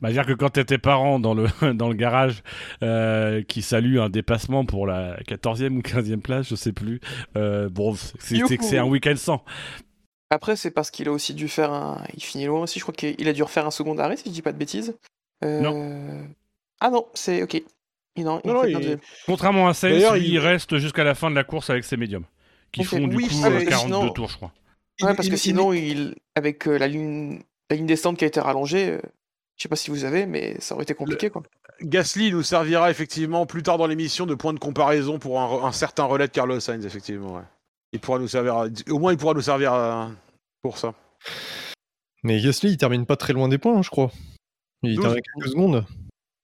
Bah, 0.00 0.10
dire 0.10 0.26
que 0.26 0.32
quand 0.32 0.50
t'es 0.50 0.64
tes 0.64 0.78
parents 0.78 1.18
dans 1.20 1.34
le, 1.34 1.46
dans 1.74 1.88
le 1.88 1.94
garage 1.94 2.42
euh, 2.82 3.42
qui 3.42 3.62
saluent 3.62 4.00
un 4.00 4.08
dépassement 4.08 4.64
pour 4.64 4.86
la 4.86 5.16
14e 5.22 5.76
ou 5.76 5.80
15e 5.80 6.20
place, 6.20 6.48
je 6.48 6.54
sais 6.54 6.72
plus, 6.72 7.00
euh, 7.36 7.68
bon, 7.68 7.94
c'est 8.18 8.38
que 8.40 8.64
c'est 8.64 8.78
un 8.78 8.86
week-end 8.86 9.14
sans. 9.16 9.44
Après, 10.30 10.56
c'est 10.56 10.70
parce 10.70 10.90
qu'il 10.90 11.06
a 11.08 11.12
aussi 11.12 11.34
dû 11.34 11.48
faire 11.48 11.72
un. 11.72 12.02
Il 12.14 12.22
finit 12.22 12.46
loin 12.46 12.62
aussi, 12.62 12.78
je 12.78 12.84
crois 12.84 12.94
qu'il 12.94 13.28
a 13.28 13.32
dû 13.32 13.42
refaire 13.42 13.66
un 13.66 13.70
second 13.70 13.96
arrêt, 13.98 14.16
si 14.16 14.24
je 14.26 14.30
dis 14.30 14.42
pas 14.42 14.52
de 14.52 14.58
bêtises. 14.58 14.96
Euh, 15.44 16.22
Ah 16.80 16.90
non, 16.90 17.06
c'est 17.14 17.42
ok. 17.42 17.62
Non, 18.16 18.40
il 18.44 18.48
Non, 18.50 18.54
non, 18.54 18.64
il-. 18.64 18.98
Contrairement 19.26 19.68
à 19.68 19.74
Sainz, 19.74 20.02
il- 20.16 20.24
il 20.32 20.38
reste 20.38 20.78
jusqu'à 20.78 21.04
la 21.04 21.14
fin 21.14 21.30
de 21.30 21.34
la 21.34 21.44
course 21.44 21.68
avec 21.70 21.84
ses 21.84 21.96
médiums, 21.96 22.24
qui 22.72 22.84
font 22.84 23.06
du 23.06 23.16
oui, 23.16 23.24
coup 23.28 23.34
ça, 23.34 23.48
euh, 23.48 23.58
mais 23.58 23.64
42 23.66 23.94
sinon- 23.96 24.10
tours, 24.12 24.28
je 24.30 24.36
crois. 24.36 24.52
Ouais, 25.02 25.10
Il- 25.12 25.16
parce 25.16 25.28
que 25.28 25.34
il- 25.34 25.38
sinon, 25.38 25.72
il... 25.72 26.14
avec 26.34 26.66
euh, 26.68 26.78
la 26.78 26.88
ligne 26.88 27.40
la 27.70 27.76
ligne 27.76 27.86
descente 27.86 28.16
qui 28.18 28.24
a 28.24 28.28
été 28.28 28.40
rallongée, 28.40 28.90
euh, 28.92 29.00
je 29.56 29.62
sais 29.62 29.68
pas 29.68 29.76
si 29.76 29.90
vous 29.90 30.04
avez, 30.04 30.26
mais 30.26 30.60
ça 30.60 30.74
aurait 30.74 30.82
été 30.84 30.94
compliqué 30.94 31.30
quoi. 31.30 31.42
Gasly 31.80 32.30
nous 32.32 32.42
servira 32.42 32.90
effectivement 32.90 33.46
plus 33.46 33.62
tard 33.62 33.78
dans 33.78 33.86
l'émission 33.86 34.26
de 34.26 34.34
point 34.34 34.52
de 34.52 34.58
comparaison 34.58 35.18
pour 35.18 35.40
un, 35.40 35.72
certain 35.72 36.04
relais 36.04 36.26
de 36.28 36.32
Carlos 36.32 36.60
Sainz, 36.60 36.86
effectivement. 36.86 37.34
ouais. 37.36 37.42
Il 37.92 38.00
pourra 38.00 38.18
nous 38.18 38.28
servir, 38.28 38.56
à- 38.56 38.66
au 38.90 38.98
moins 38.98 39.12
il 39.12 39.18
pourra 39.18 39.34
nous 39.34 39.40
servir 39.42 39.72
à- 39.72 40.10
pour 40.62 40.78
ça. 40.78 40.94
Mais 42.22 42.40
Gasly, 42.40 42.70
il 42.70 42.76
termine 42.76 43.06
pas 43.06 43.16
très 43.16 43.32
loin 43.32 43.48
des 43.48 43.58
points, 43.58 43.76
hein, 43.78 43.82
je 43.82 43.90
crois. 43.90 44.10
Il 44.82 44.94
12. 44.96 45.04
termine 45.04 45.22
quelques 45.22 45.48
secondes. 45.50 45.84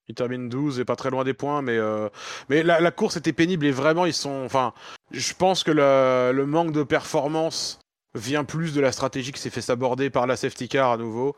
Il 0.09 0.15
termine 0.15 0.49
12 0.49 0.81
et 0.81 0.85
pas 0.85 0.97
très 0.97 1.11
loin 1.11 1.23
des 1.25 1.35
points, 1.35 1.63
mais, 1.63 1.77
euh, 1.77 2.09
mais 2.49 2.63
la, 2.63 2.81
la 2.81 2.91
course 2.91 3.17
était 3.17 3.33
pénible 3.33 3.65
et 3.67 3.71
vraiment 3.71 4.07
ils 4.07 4.13
sont. 4.13 4.43
Enfin, 4.45 4.75
je 5.13 5.33
pense 5.35 5.63
que 5.63 5.71
le, 5.71 6.33
le 6.37 6.47
manque 6.47 6.73
de 6.73 6.83
performance 6.83 7.79
vient 8.15 8.43
plus 8.45 8.75
de 8.75 8.81
la 8.81 8.91
stratégie 8.93 9.31
qui 9.33 9.41
s'est 9.41 9.51
fait 9.51 9.61
s'aborder 9.61 10.11
par 10.11 10.27
la 10.27 10.37
safety 10.37 10.69
car 10.69 10.91
à 10.91 10.97
nouveau. 10.97 11.37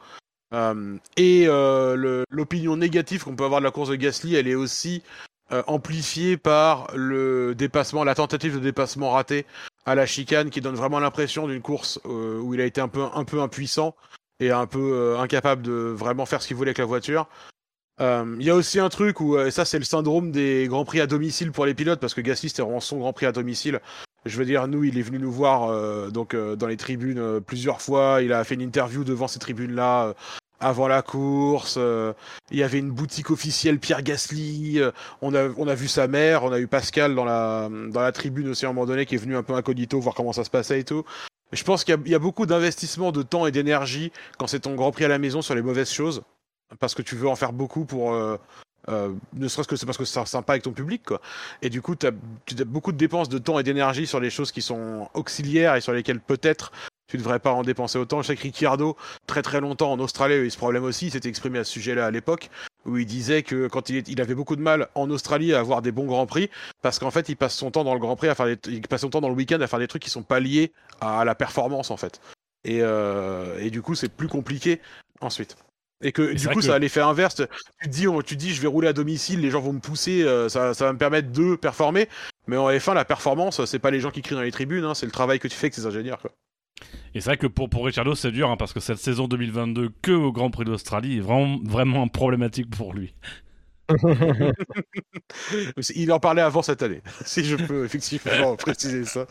Euh, 0.53 0.97
et 1.17 1.45
euh, 1.47 2.25
l'opinion 2.31 2.77
négative 2.77 3.25
qu'on 3.25 3.37
peut 3.37 3.45
avoir 3.45 3.61
de 3.61 3.65
la 3.65 3.71
course 3.71 3.89
de 3.89 3.97
Gasly, 3.97 4.35
elle 4.35 4.49
est 4.49 4.55
aussi 4.55 5.03
euh, 5.53 5.63
amplifiée 5.67 6.39
par 6.39 6.89
le 6.95 7.55
dépassement, 7.55 8.05
la 8.05 8.15
tentative 8.15 8.55
de 8.55 8.61
dépassement 8.61 9.11
raté 9.11 9.45
à 9.85 9.95
la 9.95 10.07
chicane 10.07 10.49
qui 10.49 10.63
donne 10.63 10.77
vraiment 10.77 10.99
l'impression 10.99 11.47
d'une 11.47 11.61
course 11.61 12.01
euh, 12.07 12.41
où 12.41 12.55
il 12.55 12.61
a 12.63 12.65
été 12.65 12.81
un 12.81 12.89
peu, 12.89 13.03
un 13.15 13.25
peu 13.25 13.43
impuissant 13.43 13.95
et 14.41 14.51
un 14.51 14.67
peu 14.67 14.93
euh, 14.95 15.19
incapable 15.19 15.61
de 15.61 15.73
vraiment 15.73 16.25
faire 16.25 16.41
ce 16.41 16.47
qu'il 16.47 16.57
voulait 16.57 16.71
avec 16.71 16.79
la 16.79 16.87
voiture. 16.87 17.29
Il 18.01 18.43
y 18.43 18.51
a 18.51 18.57
aussi 18.57 18.81
un 18.81 18.89
truc 18.89 19.21
où, 19.21 19.39
et 19.39 19.53
ça 19.53 19.65
c'est 19.65 19.79
le 19.79 19.85
syndrome 19.85 20.33
des 20.33 20.67
grands 20.67 20.85
prix 20.85 21.01
à 21.01 21.07
domicile 21.07 21.53
pour 21.53 21.67
les 21.67 21.75
pilotes, 21.75 22.01
parce 22.01 22.15
que 22.15 22.21
Gasly 22.21 22.49
c'était 22.49 22.63
vraiment 22.63 22.81
son 22.81 22.99
grand 22.99 23.13
prix 23.13 23.27
à 23.27 23.33
domicile. 23.33 23.79
Je 24.27 24.37
veux 24.39 24.45
dire, 24.45 24.67
nous, 24.67 24.83
il 24.83 24.99
est 24.99 25.03
venu 25.03 25.21
nous 25.21 25.31
voir 25.31 26.11
donc 26.11 26.35
dans 26.35 26.67
les 26.67 26.77
tribunes 26.77 27.41
plusieurs 27.43 27.81
fois. 27.81 28.21
Il 28.21 28.33
a 28.33 28.43
fait 28.43 28.57
une 28.57 28.61
interview 28.61 29.05
devant 29.05 29.29
ces 29.29 29.39
tribunes-là 29.39 30.15
avant 30.63 30.89
la 30.89 31.03
course. 31.03 31.77
euh, 31.79 32.13
il 32.51 32.59
y 32.59 32.63
avait 32.63 32.79
une 32.79 32.91
boutique 32.91 33.31
officielle 33.31 33.79
Pierre 33.79 34.03
Gasly. 34.03 34.79
euh, 34.79 34.93
on 35.21 35.35
a 35.35 35.49
on 35.57 35.69
a 35.69 35.75
vu 35.75 35.89
sa 35.89 36.09
mère. 36.09 36.45
On 36.45 36.53
a 36.53 36.59
eu 36.59 36.67
Pascal 36.67 37.15
dans 37.15 37.25
la 37.25 37.69
dans 37.89 38.01
la 38.01 38.13
tribune 38.13 38.49
aussi 38.49 38.65
à 38.65 38.69
un 38.69 38.73
moment 38.73 38.87
donné 38.87 39.05
qui 39.07 39.17
est 39.17 39.19
venu 39.19 39.37
un 39.37 39.43
peu 39.43 39.55
incognito 39.55 40.01
voir 40.01 40.15
comment 40.15 40.33
ça 40.33 40.45
se 40.45 40.51
passait 40.51 40.81
et 40.81 40.85
tout. 40.85 41.05
Je 41.53 41.65
pense 41.65 41.85
qu'il 41.85 41.95
y 42.07 42.11
y, 42.11 42.15
a 42.15 42.19
beaucoup 42.19 42.47
d'investissement 42.47 43.13
de 43.13 43.23
temps 43.23 43.47
et 43.47 43.53
d'énergie 43.53 44.11
quand 44.39 44.47
c'est 44.47 44.61
ton 44.61 44.75
grand 44.75 44.91
prix 44.91 45.05
à 45.05 45.09
la 45.09 45.19
maison 45.19 45.43
sur 45.43 45.55
les 45.55 45.61
mauvaises 45.61 45.91
choses 45.91 46.23
parce 46.79 46.95
que 46.95 47.03
tu 47.03 47.15
veux 47.15 47.29
en 47.29 47.37
faire 47.37 47.53
beaucoup 47.53 47.85
pour 47.85 48.15
euh, 48.15 48.39
euh, 48.89 49.13
ne 49.35 49.49
serait-ce 49.49 49.69
que 49.69 49.77
c'est 49.77 49.87
parce 49.87 49.99
que 49.99 50.05
c'est 50.05 50.27
sympa 50.27 50.55
avec 50.55 50.63
ton 50.63 50.73
public 50.73 51.03
quoi 51.05 51.21
et 51.61 51.71
du 51.71 51.83
coup 51.83 51.95
tu 51.95 52.07
as, 52.07 52.65
beaucoup 52.65 52.93
de 52.93 52.97
dépenses 52.97 53.29
de 53.29 53.39
temps 53.39 53.59
et 53.59 53.63
d'énergie 53.63 54.07
sur 54.07 54.19
les 54.19 54.31
choses 54.31 54.51
qui 54.51 54.63
sont 54.63 55.09
auxiliaires 55.15 55.77
et 55.77 55.81
sur 55.81 55.93
lesquelles 55.93 56.21
peut-être 56.21 56.73
tu 57.13 57.19
devrais 57.19 57.39
pas 57.39 57.53
en 57.53 57.63
dépenser 57.63 57.99
autant. 57.99 58.21
Je 58.23 58.27
sais 58.29 58.37
que 58.37 58.43
Ricciardo 58.43 58.97
très 59.27 59.43
très 59.43 59.61
longtemps 59.61 59.93
en 59.93 60.01
Australie 60.01 60.35
a 60.35 60.39
eu 60.39 60.51
ce 60.51 60.57
problème 60.57 60.85
aussi. 60.85 61.07
Il 61.07 61.11
s'était 61.13 61.29
exprimé 61.29 61.59
à 61.61 61.65
ce 61.65 61.71
sujet 61.73 61.95
là 61.95 62.07
à 62.07 62.11
l'époque 62.11 62.51
où 62.85 62.99
il 62.99 63.07
disait 63.07 63.43
que 63.45 63.69
quand 63.69 63.89
il, 63.91 63.97
est- 63.99 64.09
il 64.09 64.21
avait 64.21 64.35
beaucoup 64.35 64.57
de 64.57 64.61
mal 64.61 64.89
en 64.97 65.09
Australie 65.11 65.55
à 65.55 65.61
avoir 65.61 65.83
des 65.83 65.93
bons 65.93 66.07
grands 66.07 66.27
prix 66.27 66.51
parce 66.83 66.99
qu'en 66.99 67.13
fait 67.13 67.29
il 67.29 67.37
passe 67.37 67.55
son 67.55 67.71
temps 67.71 67.85
dans 67.85 67.95
le 67.95 68.01
grand 68.01 68.17
prix 68.17 68.29
à 68.29 68.35
faire 68.35 68.47
des, 68.47 68.59
il 68.67 68.83
passe 68.89 69.03
son 69.03 69.11
temps 69.11 69.21
dans 69.21 69.29
le 69.29 69.35
week-end 69.37 69.61
à 69.61 69.67
faire 69.69 69.79
des 69.79 69.87
trucs 69.89 70.03
qui 70.03 70.11
sont 70.11 70.25
pas 70.25 70.41
liés 70.41 70.73
à 71.01 71.25
la 71.25 71.35
performance 71.37 71.91
en 71.93 71.97
fait. 71.97 72.21
Et, 72.65 72.79
euh, 72.83 73.59
et 73.61 73.71
du 73.71 73.83
coup 73.83 73.95
c'est 73.95 74.09
plus 74.09 74.29
compliqué 74.29 74.81
ensuite. 75.21 75.57
Et 76.05 76.11
que 76.11 76.33
du 76.33 76.49
coup 76.49 76.55
que- 76.61 76.67
ça 76.67 76.75
a 76.75 76.79
l'effet 76.81 77.01
inverse. 77.01 77.37
Tu 77.81 77.89
te 77.89 77.95
dis 77.95 78.07
tu 78.27 78.35
te 78.37 78.41
dis 78.41 78.53
je 78.53 78.61
vais 78.61 78.67
rouler 78.67 78.89
à 78.89 78.93
domicile 78.93 79.41
les 79.41 79.51
gens 79.51 79.61
vont 79.61 79.73
me 79.75 79.79
pousser 79.81 80.25
euh, 80.25 80.49
ça, 80.49 80.75
ça 80.75 80.87
va 80.87 80.93
me 80.93 80.99
permettre 80.99 81.31
de 81.31 81.55
performer. 81.55 82.09
Mais 82.49 82.57
en 82.57 82.69
F1 82.69 82.95
la 82.95 83.05
performance 83.05 83.65
c'est 83.67 83.79
pas 83.79 83.93
les 83.93 84.01
gens 84.01 84.11
qui 84.11 84.23
crient 84.23 84.35
dans 84.35 84.43
les 84.43 84.51
tribunes 84.51 84.85
hein, 84.85 84.95
c'est 84.95 85.07
le 85.07 85.13
travail 85.13 85.39
que 85.39 85.47
tu 85.47 85.55
fais 85.57 85.67
avec 85.67 85.75
ces 85.75 85.87
ingénieurs 85.87 86.19
quoi. 86.21 86.33
Et 87.15 87.21
c'est 87.21 87.31
vrai 87.31 87.37
que 87.37 87.47
pour, 87.47 87.69
pour 87.69 87.85
Ricciardo, 87.85 88.15
c'est 88.15 88.33
dur, 88.33 88.51
hein, 88.51 88.57
parce 88.57 88.73
que 88.73 88.81
cette 88.81 88.99
saison 88.99 89.29
2022, 89.29 89.91
que 90.01 90.13
au 90.13 90.33
Grand 90.33 90.51
Prix 90.51 90.65
d'Australie, 90.65 91.19
est 91.19 91.21
vraiment, 91.21 91.59
vraiment 91.65 92.09
problématique 92.09 92.71
pour 92.71 92.95
lui. 92.95 93.15
il 95.95 96.13
en 96.13 96.21
parlait 96.21 96.41
avant 96.41 96.63
cette 96.63 96.83
année 96.83 97.03
si 97.27 97.45
je 97.45 97.57
peux 97.57 97.85
effectivement 97.85 98.57
préciser 98.59 99.05
ça 99.05 99.27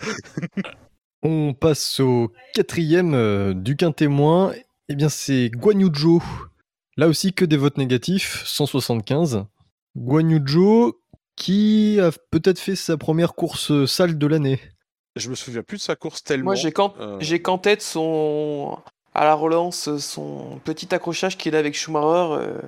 On 1.24 1.54
passe 1.54 2.00
au 2.00 2.32
quatrième 2.54 3.14
euh, 3.14 3.54
du 3.54 3.76
quintémoin. 3.76 4.54
Eh 4.90 4.96
bien, 4.96 5.10
c'est 5.10 5.50
Guan 5.50 5.80
Yu 5.80 5.90
Zhou. 5.96 6.24
Là 6.98 7.08
aussi, 7.08 7.32
que 7.34 7.46
des 7.46 7.58
votes 7.58 7.78
négatifs, 7.78 8.44
175. 8.46 9.46
Guan 9.96 10.30
Yu 10.30 10.42
Zhou, 10.46 10.94
qui 11.36 12.00
a 12.00 12.12
peut-être 12.32 12.60
fait 12.60 12.76
sa 12.76 12.98
première 12.98 13.34
course 13.34 13.86
sale 13.86 14.18
de 14.18 14.28
l'année. 14.28 14.60
Je 15.16 15.30
me 15.30 15.36
souviens 15.36 15.64
plus 15.64 15.78
de 15.78 15.82
sa 15.82 15.96
course 15.96 16.24
tellement 16.24 16.46
Moi, 16.46 16.56
j'ai 16.56 16.72
qu'en 16.72 16.94
euh, 17.00 17.18
j'ai 17.20 17.42
qu'en 17.42 17.58
tête 17.58 17.82
son 17.82 18.78
à 19.14 19.26
la 19.26 19.34
relance 19.34 19.98
son 19.98 20.60
petit 20.64 20.94
accrochage 20.94 21.38
qu'il 21.38 21.56
a 21.56 21.60
avec 21.60 21.76
Schumacher 21.76 22.34
euh, 22.34 22.62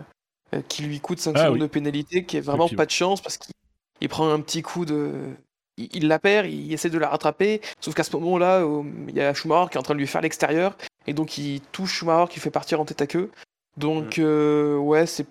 euh, 0.54 0.62
qui 0.68 0.84
lui 0.84 1.00
coûte 1.00 1.20
5 1.20 1.34
Ah 1.36 1.44
secondes 1.44 1.54
oui. 1.56 1.60
de 1.62 1.68
pénalité, 1.68 2.26
qui 2.26 2.38
est 2.38 2.42
vraiment 2.42 2.68
pas 2.70 2.86
de 2.86 2.92
chance 2.92 3.22
parce 3.22 3.38
qu'il 3.38 3.54
il 4.02 4.10
prend 4.10 4.30
un 4.30 4.42
petit 4.42 4.62
coup 4.62 4.86
de 4.86 5.14
il, 5.78 5.90
il 5.96 6.08
la 6.08 6.20
perd, 6.20 6.48
il 6.48 6.74
essaie 6.74 6.90
de 6.90 6.98
la 6.98 7.10
rattraper, 7.10 7.62
sauf 7.80 7.94
qu'à 7.94 8.04
ce 8.04 8.16
moment-là, 8.18 8.66
il 9.08 9.16
y 9.16 9.22
a 9.22 9.34
Schumacher 9.34 9.70
qui 9.72 9.78
est 9.78 9.80
en 9.80 9.84
train 9.84 9.94
de 9.94 10.00
lui 10.00 10.08
faire 10.08 10.22
l'extérieur 10.22 10.76
et 11.08 11.14
donc 11.14 11.38
il 11.38 11.62
touche 11.72 11.94
Schumacher 11.94 12.32
qui 12.32 12.40
fait 12.40 12.52
partir 12.52 12.80
en 12.80 12.86
tête 12.86 13.02
à 13.02 13.08
queue. 13.08 13.32
Donc 13.78 14.20
euh, 14.20 14.78
ouais, 14.78 15.06
c'est 15.06 15.26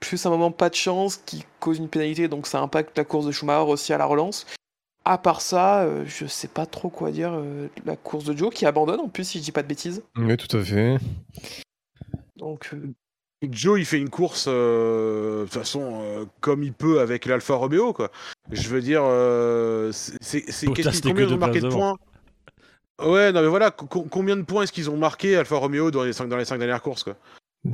plus 0.00 0.26
un 0.26 0.30
moment 0.30 0.50
pas 0.50 0.68
de 0.68 0.74
chance 0.74 1.16
qui 1.16 1.44
cause 1.60 1.78
une 1.78 1.88
pénalité, 1.88 2.28
donc 2.28 2.46
ça 2.46 2.60
impacte 2.60 2.96
la 2.98 3.04
course 3.04 3.26
de 3.26 3.32
Schumacher 3.32 3.70
aussi 3.70 3.92
à 3.92 3.98
la 3.98 4.06
relance. 4.06 4.46
À 5.04 5.18
part 5.18 5.40
ça, 5.42 5.82
euh, 5.82 6.04
je 6.06 6.26
sais 6.26 6.48
pas 6.48 6.64
trop 6.66 6.88
quoi 6.88 7.10
dire. 7.10 7.32
euh, 7.34 7.68
la 7.84 7.96
course 7.96 8.24
de 8.24 8.36
Joe 8.36 8.52
qui 8.52 8.64
abandonne 8.66 9.00
en 9.00 9.08
plus, 9.08 9.24
si 9.24 9.38
je 9.38 9.44
dis 9.44 9.52
pas 9.52 9.62
de 9.62 9.68
bêtises. 9.68 10.02
Oui, 10.16 10.36
tout 10.36 10.56
à 10.56 10.62
fait. 10.62 10.96
Donc 12.36 12.70
euh, 12.72 12.92
Joe, 13.42 13.78
il 13.78 13.84
fait 13.84 13.98
une 13.98 14.08
course 14.10 14.48
de 14.48 15.42
toute 15.44 15.52
façon 15.52 16.00
euh, 16.02 16.24
comme 16.40 16.62
il 16.62 16.72
peut 16.72 17.00
avec 17.00 17.26
l'Alfa 17.26 17.54
Romeo, 17.54 17.92
quoi. 17.92 18.10
Je 18.50 18.68
veux 18.68 18.80
dire, 18.80 19.02
euh, 19.04 19.92
c'est 19.92 20.42
qu'est-ce 20.42 21.02
qu'ils 21.02 21.32
ont 21.34 21.38
marqué 21.38 21.60
de 21.60 21.68
points? 21.68 21.96
Ouais, 23.02 23.32
non 23.32 23.42
mais 23.42 23.48
voilà, 23.48 23.70
co- 23.70 23.86
co- 23.86 24.04
combien 24.08 24.36
de 24.36 24.42
points 24.42 24.62
est-ce 24.62 24.72
qu'ils 24.72 24.88
ont 24.88 24.96
marqué 24.96 25.36
Alfa 25.36 25.56
Romeo 25.56 25.90
dans 25.90 26.04
les 26.04 26.12
cinq 26.12 26.28
dans 26.28 26.36
les 26.36 26.44
cinq 26.44 26.58
dernières 26.58 26.80
courses, 26.82 27.02
quoi? 27.02 27.16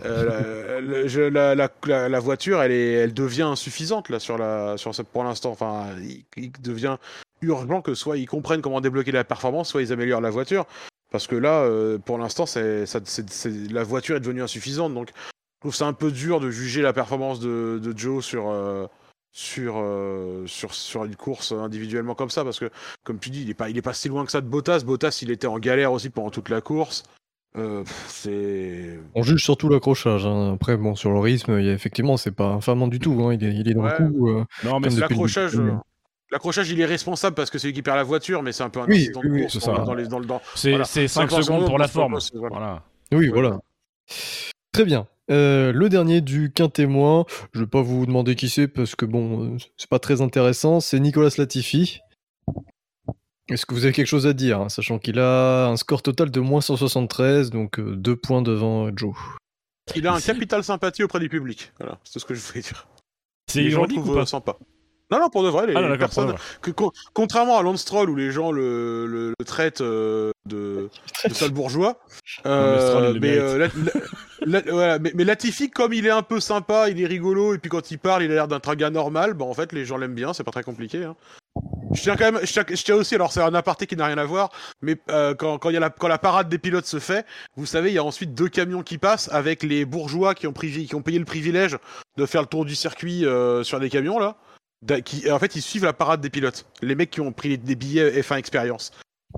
Euh, 0.05 1.07
je- 1.07 1.21
la, 1.21 1.55
la- 1.55 2.09
la- 2.09 2.21
voiture, 2.21 2.62
elle 2.62 2.73
est, 2.73 2.93
elle 2.93 3.15
devient 3.15 3.43
insuffisante 3.43 4.09
là 4.09 4.19
sur 4.21 4.39
la, 4.39 4.77
sur 4.77 4.95
cette 4.95 5.09
pour 5.09 5.25
l'instant. 5.25 5.51
Enfin, 5.51 5.87
il, 6.01 6.25
il 6.37 6.53
devient 6.62 6.97
urgent 7.43 7.83
que 7.83 7.95
soit 7.95 8.17
ils 8.17 8.27
comprennent 8.27 8.62
comment 8.62 8.81
débloquer 8.81 9.12
la 9.12 9.25
performance, 9.25 9.69
soit 9.71 9.83
ils 9.83 9.93
améliorent 9.93 10.21
la 10.21 10.31
voiture. 10.31 10.67
Parce 11.11 11.27
que 11.27 11.35
là, 11.35 11.62
euh, 11.62 11.99
pour 11.99 12.19
l'instant, 12.19 12.47
c'est, 12.47 12.85
la 13.71 13.83
voiture 13.83 14.17
est 14.17 14.21
devenue 14.21 14.43
insuffisante. 14.43 14.95
Donc, 14.95 15.09
je 15.17 15.61
trouve 15.62 15.75
ça 15.75 15.87
un 15.87 15.93
peu 15.93 16.12
dur 16.12 16.39
de 16.39 16.51
juger 16.51 16.83
la 16.83 16.93
performance 16.93 17.41
de, 17.41 17.81
de 17.83 17.99
Joe 17.99 18.25
sur, 18.25 18.49
euh, 18.49 18.87
sur, 19.33 19.75
euh, 19.79 20.47
sur, 20.47 20.73
sur 20.73 21.05
une 21.05 21.17
course 21.17 21.51
individuellement 21.51 22.15
comme 22.15 22.31
ça. 22.31 22.45
Parce 22.45 22.61
que, 22.61 22.71
comme 23.03 23.19
tu 23.19 23.31
dis, 23.31 23.43
il 23.43 23.51
est 23.51 23.55
pas, 23.55 23.67
pas 23.83 23.93
si 23.93 24.09
loin 24.09 24.25
que 24.25 24.31
ça 24.31 24.41
de 24.41 24.47
Bottas. 24.47 24.85
Bottas, 24.85 25.19
il 25.23 25.33
était 25.33 25.49
en 25.49 25.59
galère 25.59 25.93
aussi 25.93 26.11
pendant 26.11 26.31
toute 26.31 26.49
la 26.49 26.61
course. 26.61 27.03
Euh, 27.56 27.82
c'est. 28.06 28.98
On 29.14 29.22
juge 29.22 29.43
surtout 29.43 29.68
l'accrochage. 29.68 30.24
hein. 30.24 30.52
Après, 30.55 30.77
bon, 30.77 30.94
sur 30.94 31.10
le 31.12 31.18
rythme, 31.18 31.59
il 31.59 31.66
y 31.66 31.68
a, 31.68 31.72
effectivement, 31.72 32.16
c'est 32.16 32.31
pas 32.31 32.47
infamant 32.47 32.86
du 32.86 32.98
tout. 33.01 33.20
hein. 33.24 33.35
Il, 33.35 33.44
est, 33.44 33.52
il 33.55 33.68
est 33.68 33.74
dans 33.74 33.82
Ouais. 33.82 33.94
le 33.98 34.09
coup. 34.09 34.28
euh, 34.28 34.44
Non, 34.64 34.78
mais 34.81 34.89
le 34.89 35.01
L'accrochage, 35.01 35.56
euh, 35.59 35.72
l'accrochage, 36.31 36.70
il 36.70 36.81
est 36.81 36.86
responsable 36.86 37.35
parce 37.35 37.51
que 37.51 37.59
c'est 37.59 37.66
lui 37.66 37.74
qui 37.74 37.82
perd 37.82 37.97
la 37.97 38.05
voiture, 38.05 38.43
mais 38.43 38.52
c'est 38.52 38.62
un 38.62 38.70
peu 38.70 38.81
un 38.81 38.86
Oui, 38.86 39.09
de 39.09 39.12
course 39.12 39.59
c'est 39.59 39.66
dans, 39.66 39.77
ça. 39.78 39.82
dans 39.82 39.94
les, 39.94 40.06
dans 40.06 40.20
le 40.20 40.27
dans. 40.27 40.40
c'est 40.55 40.70
Voilà. 40.70 40.85
5 40.85 41.09
Cinq 41.09 41.31
secondes 41.31 41.43
secondes 41.44 41.66
pour 41.66 41.78
la 41.78 41.89
forme. 41.89 42.18
voilà. 42.35 42.48
Voilà. 42.56 42.82
Oui, 43.12 43.27
Ouais. 43.27 43.32
voilà. 43.32 43.59
Très 44.72 44.85
bien. 44.85 45.09
Euh, 45.32 45.72
le 45.72 45.89
dernier 45.89 46.20
du 46.20 46.52
quintémoin, 46.52 47.24
je 47.52 47.60
vais 47.60 47.66
pas 47.66 47.82
vous 47.82 48.05
demander 48.06 48.35
qui 48.36 48.48
c'est 48.48 48.66
parce 48.68 48.94
que 48.97 49.05
bon, 49.06 49.56
c'est 49.77 49.89
pas 49.90 49.98
très 50.01 50.20
intéressant, 50.22 50.81
c'est 50.81 50.98
Nicolas 51.01 51.31
Latifi. 51.39 52.01
Est-ce 53.51 53.66
que 53.66 53.74
vous 53.74 53.85
avez 53.85 53.93
quelque 53.93 54.06
chose 54.06 54.27
à 54.27 54.32
dire, 54.32 54.60
hein, 54.60 54.68
sachant 54.68 54.98
qu'il 54.98 55.18
a 55.18 55.66
un 55.66 55.77
score 55.77 56.02
total 56.02 56.31
de 56.31 56.40
moins 56.40 56.60
173, 56.60 57.51
donc 57.51 57.78
euh, 57.78 57.97
deux 57.97 58.16
points 58.16 58.43
devant 58.43 58.86
euh, 58.86 58.93
Joe 58.94 59.14
Il 59.97 60.06
a 60.06 60.12
un 60.14 60.20
capital 60.20 60.62
sympathie 60.64 61.02
auprès 61.02 61.18
du 61.20 61.28
public. 61.28 61.72
Voilà, 61.78 61.98
c'est 62.05 62.12
tout 62.14 62.18
ce 62.20 62.24
que 62.27 62.35
je 62.35 62.40
voulais 62.40 62.60
dire. 62.60 62.86
C'est 63.51 63.62
les 63.62 63.70
gens 63.70 63.82
le 63.82 63.90
ironique 63.90 63.98
ou 63.98 64.02
trouvent 64.05 64.14
pas 64.16 64.22
euh, 64.22 64.27
sympa. 64.27 64.56
Non, 65.10 65.18
non, 65.18 65.28
pour 65.28 65.43
de 65.43 65.48
vrai, 65.48 65.66
les, 65.66 65.74
Ah, 65.74 65.81
les 65.81 65.89
d'accord, 65.89 65.98
personnes. 65.98 66.24
pour 66.27 66.35
de 66.35 66.39
vrai. 66.39 66.59
que- 66.62 66.70
con- 66.70 66.93
contrairement 67.12 67.59
à 67.59 67.62
Lance 67.62 67.81
Stroll 67.81 68.09
où 68.10 68.14
les 68.14 68.31
gens 68.31 68.52
le, 68.52 69.06
le, 69.06 69.31
le 69.36 69.44
traitent 69.44 69.81
euh, 69.81 70.31
de, 70.48 70.89
de 71.28 71.35
sale 71.35 71.51
bourgeois, 71.51 71.98
mais 72.44 72.51
euh, 72.52 73.09
il 73.09 73.14
le 73.14 73.20
mais, 73.20 73.28
mérite. 73.35 73.40
euh, 73.43 73.68
la- 74.47 74.60
la- 74.60 74.60
voilà, 74.72 74.98
mais, 75.01 75.10
mais 75.16 75.24
Latifi, 75.24 75.68
comme 75.68 75.93
il 75.93 76.06
est 76.06 76.10
un 76.10 76.22
peu 76.22 76.39
sympa, 76.39 76.89
il 76.90 77.01
est 77.02 77.06
rigolo, 77.06 77.55
et 77.55 77.59
puis 77.59 77.68
quand 77.70 77.90
il 77.90 77.98
parle, 77.98 78.22
il 78.22 78.31
a 78.31 78.35
l'air 78.35 78.47
d'un 78.47 78.60
un 78.64 78.74
gars 78.77 78.90
normal, 78.90 79.35
bah 79.35 79.44
en 79.47 79.55
fait, 79.55 79.72
les 79.72 79.85
gens 79.85 79.97
l'aiment 79.97 80.14
bien, 80.14 80.32
c'est 80.32 80.44
pas 80.44 80.52
très 80.52 80.62
compliqué. 80.62 81.02
Hein. 81.02 81.16
Je 81.93 82.02
tiens 82.02 82.16
quand 82.16 82.31
même, 82.31 82.40
je 82.44 82.52
tiens, 82.52 82.64
je 82.68 82.82
tiens 82.82 82.94
aussi, 82.94 83.16
alors 83.16 83.32
c'est 83.32 83.43
un 83.43 83.55
aparté 83.55 83.86
qui 83.86 83.97
n'a 83.97 84.06
rien 84.06 84.18
à 84.18 84.24
voir, 84.24 84.51
mais 84.81 84.97
euh, 85.10 85.35
quand, 85.35 85.59
quand, 85.59 85.70
y 85.70 85.77
a 85.77 85.81
la, 85.81 85.90
quand 85.90 86.06
la 86.06 86.18
parade 86.18 86.48
des 86.48 86.59
pilotes 86.59 86.86
se 86.86 87.01
fait, 87.01 87.27
vous 87.56 87.66
savez, 87.66 87.90
il 87.90 87.94
y 87.94 87.98
a 87.98 88.05
ensuite 88.05 88.32
deux 88.32 88.48
camions 88.48 88.82
qui 88.85 88.97
passent 88.97 89.28
avec 89.32 89.64
les 89.64 89.85
bourgeois 89.85 90.35
qui 90.36 90.47
ont, 90.47 90.52
qui 90.52 90.94
ont 90.94 91.02
payé 91.02 91.18
le 91.18 91.24
privilège 91.24 91.77
de 92.16 92.27
faire 92.27 92.43
le 92.43 92.47
tour 92.47 92.64
du 92.64 92.77
circuit 92.77 93.27
euh, 93.27 93.64
sur 93.64 93.81
des 93.81 93.90
camions 93.90 94.18
là. 94.18 94.36
Qui, 95.05 95.31
en 95.31 95.39
fait, 95.39 95.56
ils 95.56 95.62
suivent 95.62 95.85
la 95.85 95.93
parade 95.93 96.22
des 96.22 96.31
pilotes. 96.31 96.64
Les 96.81 96.94
mecs 96.94 97.10
qui 97.10 97.20
ont 97.20 97.32
pris 97.32 97.59
des 97.59 97.74
billets 97.74 98.22
F1 98.22 98.39
Experience. 98.39 98.93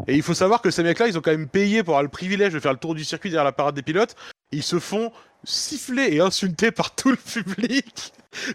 Et 0.07 0.15
il 0.15 0.23
faut 0.23 0.35
savoir 0.35 0.63
que 0.63 0.71
ces 0.71 0.85
mecs-là, 0.85 1.09
ils 1.09 1.19
ont 1.19 1.21
quand 1.21 1.33
même 1.33 1.49
payé 1.49 1.83
pour 1.83 1.95
avoir 1.95 2.05
le 2.05 2.09
privilège 2.09 2.53
de 2.53 2.61
faire 2.61 2.73
le 2.73 2.79
tour 2.79 2.95
du 2.95 3.05
circuit 3.05 3.31
derrière 3.31 3.45
la 3.45 3.51
parade 3.51 3.75
des 3.75 3.83
pilotes. 3.83 4.15
Ils 4.53 4.63
se 4.63 4.79
font 4.79 5.11
siffler 5.43 6.15
et 6.15 6.21
insulter 6.21 6.71
par 6.71 6.95
tout 6.95 7.11
le 7.11 7.17
public. 7.17 8.13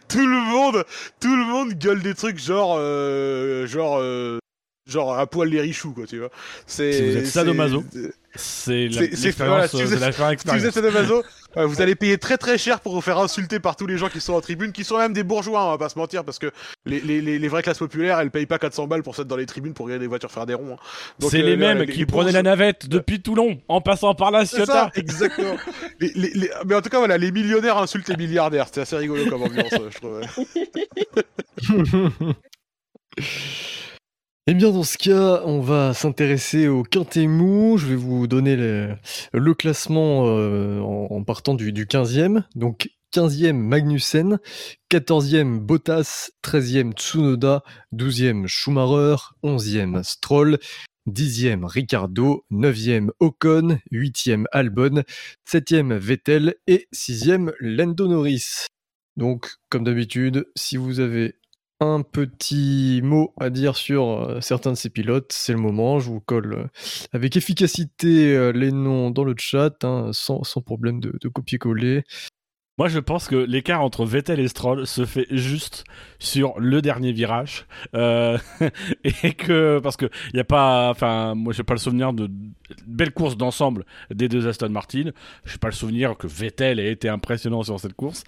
Tout 0.08 0.26
le 0.26 0.42
monde, 0.42 0.84
tout 1.20 1.36
le 1.36 1.46
monde 1.46 1.74
gueule 1.74 2.02
des 2.02 2.14
trucs 2.14 2.40
genre, 2.40 2.76
euh, 2.78 3.68
genre, 3.68 3.98
euh, 4.00 4.40
genre 4.88 5.18
à 5.18 5.28
poil 5.28 5.50
les 5.50 5.62
richoux 5.62 5.92
quoi, 5.92 6.06
tu 6.08 6.18
vois. 6.20 6.30
C'est. 6.66 6.92
Si 6.94 7.02
vous 7.04 7.18
êtes 7.18 7.26
c'est- 7.26 7.32
sadomaso, 7.32 7.84
c'est- 8.36 8.88
l'expérience 8.88 9.38
voilà, 9.38 9.68
si 9.68 9.78
euh, 9.82 9.84
vous 9.86 9.90
de 9.90 9.96
êtes- 9.96 10.00
la 10.02 10.12
faire 10.12 10.26
si 10.28 10.28
vous 10.28 10.34
expérience. 10.34 10.64
êtes 10.66 10.74
sadomaso, 10.74 11.24
vous 11.56 11.82
allez 11.82 11.96
payer 11.96 12.18
très 12.18 12.38
très 12.38 12.58
cher 12.58 12.80
pour 12.80 12.94
vous 12.94 13.02
faire 13.02 13.18
insulter 13.18 13.60
par 13.60 13.76
tous 13.76 13.88
les 13.88 13.98
gens 13.98 14.10
qui 14.10 14.22
sont 14.22 14.34
en 14.34 14.42
tribune, 14.42 14.72
qui 14.72 14.84
sont 14.84 14.98
même 14.98 15.14
des 15.14 15.24
bourgeois, 15.24 15.66
on 15.66 15.70
va 15.72 15.78
pas 15.78 15.90
se 15.90 15.98
mentir, 15.98 16.24
parce 16.24 16.38
que 16.40 16.52
les, 16.86 17.00
les, 17.02 17.20
les, 17.22 17.40
les 17.40 17.48
vraies 17.48 17.64
classes 17.64 17.80
populaires, 17.80 18.20
elles 18.20 18.30
payent 18.32 18.46
pas 18.46 18.60
400 18.60 18.88
balles 18.88 19.02
pour 19.04 19.16
s'être 19.16 19.28
dans 19.28 19.38
les 19.38 19.46
tribunes 19.48 19.74
pour 19.74 19.86
regarder 19.88 20.04
les 20.04 20.08
voitures 20.08 20.32
faire 20.32 20.46
des 20.46 20.54
ronds. 20.54 20.74
hein. 20.74 20.78
C'est 21.30 21.42
euh, 21.42 21.46
les 21.46 21.58
mêmes 21.58 21.80
les- 21.80 21.88
qui 21.88 22.00
les 22.00 22.06
prenaient 22.06 22.32
la 22.32 22.44
navette 22.44 22.88
depuis 22.88 23.22
Toulon 23.22 23.60
en 23.68 23.82
passant 23.82 24.14
par 24.16 24.32
la 24.32 24.46
Ciotat. 24.46 24.92
exactement. 24.96 25.58
Les- 26.00 26.12
les- 26.14 26.32
les- 26.36 26.52
Mais 26.68 26.76
en 26.76 26.82
tout 26.82 26.90
cas, 26.90 27.00
voilà, 27.00 27.18
les 27.18 27.32
millionnaires 27.32 27.78
insultent 27.80 28.08
les 28.10 28.18
milliardaires. 28.18 28.68
C'est 28.72 28.82
assez 28.82 28.96
rigolo 28.98 29.26
comme 29.30 29.42
ambiance, 29.44 29.74
euh, 29.74 29.90
je 29.90 29.98
trouve. 29.98 30.22
Eh 34.50 34.54
bien, 34.54 34.72
dans 34.72 34.84
ce 34.84 34.98
cas, 34.98 35.42
on 35.44 35.60
va 35.60 35.94
s'intéresser 35.94 36.70
au 36.70 36.84
quintet. 36.84 37.24
Je 37.24 37.86
vais 37.86 37.98
vous 37.98 38.28
donner 38.28 38.56
le, 38.56 39.54
classement 39.54 40.26
euh, 40.28 40.80
en, 40.80 41.22
partant 41.26 41.54
du, 41.54 41.74
du 41.74 41.86
15e. 41.86 42.44
Donc, 42.56 42.90
15e 43.14 43.52
Magnussen, 43.52 44.40
14e 44.90 45.60
Bottas, 45.60 46.32
13e 46.46 46.94
Tsunoda, 46.94 47.62
12e 47.94 48.48
Schumacher, 48.48 49.34
11e 49.44 50.02
Stroll, 50.04 50.60
10e 51.10 51.66
Ricardo, 51.66 52.46
9e 52.50 53.10
Ocon, 53.20 53.80
8e 53.92 54.46
Albon, 54.54 55.04
7e 55.46 55.98
Vettel 55.98 56.56
et 56.68 56.88
6e 56.96 57.52
Lando 57.60 58.08
Norris. 58.08 58.68
Donc, 59.18 59.58
comme 59.70 59.84
d'habitude, 59.84 60.46
si 60.56 60.78
vous 60.78 61.02
avez 61.02 61.36
un 61.80 62.02
petit 62.02 63.02
mot 63.04 63.34
à 63.40 63.50
dire 63.50 63.76
sur 63.76 64.10
euh, 64.10 64.42
certains 64.42 64.72
de 64.72 64.78
ces 64.78 64.90
pilotes, 64.90 65.32
c'est 65.32 65.54
le 65.54 65.60
moment. 65.60 66.00
Je 66.00 66.10
vous 66.10 66.20
colle 66.20 66.54
euh, 66.54 66.68
avec 67.14 67.38
efficacité 67.38 68.36
euh, 68.36 68.52
les 68.52 68.72
noms 68.72 69.12
dans 69.12 69.24
le 69.24 69.36
chat, 69.38 69.84
hein, 69.84 70.10
sans, 70.12 70.42
problème 70.66 71.00
de, 71.00 71.28
copier-coller. 71.30 72.04
Moi, 72.80 72.90
je 72.90 73.00
pense 73.00 73.28
que 73.28 73.36
l'écart 73.36 73.82
entre 73.82 74.06
Vettel 74.06 74.40
et 74.40 74.48
Stroll 74.48 74.86
se 74.86 75.04
fait 75.06 75.26
juste 75.32 75.84
sur 76.20 76.60
le 76.60 76.80
dernier 76.80 77.12
virage, 77.12 77.66
et 77.94 79.34
que 79.34 79.80
parce 79.80 79.98
que 79.98 80.06
il 80.32 80.38
y 80.38 80.40
a 80.40 80.44
pas, 80.44 80.92
enfin, 80.92 81.34
moi, 81.34 81.54
j'ai 81.54 81.64
pas 81.64 81.74
le 81.74 81.80
souvenir 81.80 82.14
de 82.14 82.30
belles 82.86 83.14
courses 83.14 83.36
d'ensemble 83.36 83.84
des 84.12 84.30
deux 84.30 84.48
Aston 84.48 84.70
Martin. 84.70 85.10
J'ai 85.44 85.58
pas 85.58 85.70
le 85.70 85.74
souvenir 85.74 86.18
que 86.18 86.28
Vettel 86.28 86.80
ait 86.80 86.92
été 86.92 87.10
impressionnant 87.10 87.64
sur 87.64 87.80
cette 87.80 87.94
course, 87.94 88.24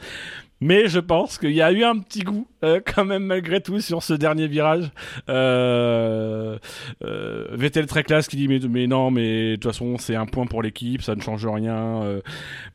mais 0.61 0.87
je 0.87 0.99
pense 0.99 1.37
qu'il 1.37 1.51
y 1.51 1.61
a 1.61 1.71
eu 1.71 1.83
un 1.83 1.97
petit 1.99 2.21
goût 2.21 2.47
euh, 2.63 2.81
quand 2.85 3.05
même 3.05 3.23
malgré 3.23 3.61
tout 3.61 3.79
sur 3.79 4.03
ce 4.03 4.13
dernier 4.13 4.47
virage. 4.47 4.91
Euh, 5.29 6.57
euh, 7.03 7.47
Vettel 7.51 7.85
très 7.85 8.03
classe 8.03 8.27
qui 8.27 8.35
dit 8.35 8.47
mais, 8.47 8.87
non, 8.87 9.11
mais 9.11 9.51
de 9.51 9.55
toute 9.55 9.71
façon 9.71 9.97
c'est 9.97 10.15
un 10.15 10.25
point 10.25 10.45
pour 10.45 10.61
l'équipe, 10.61 11.01
ça 11.01 11.15
ne 11.15 11.21
change 11.21 11.45
rien. 11.47 12.19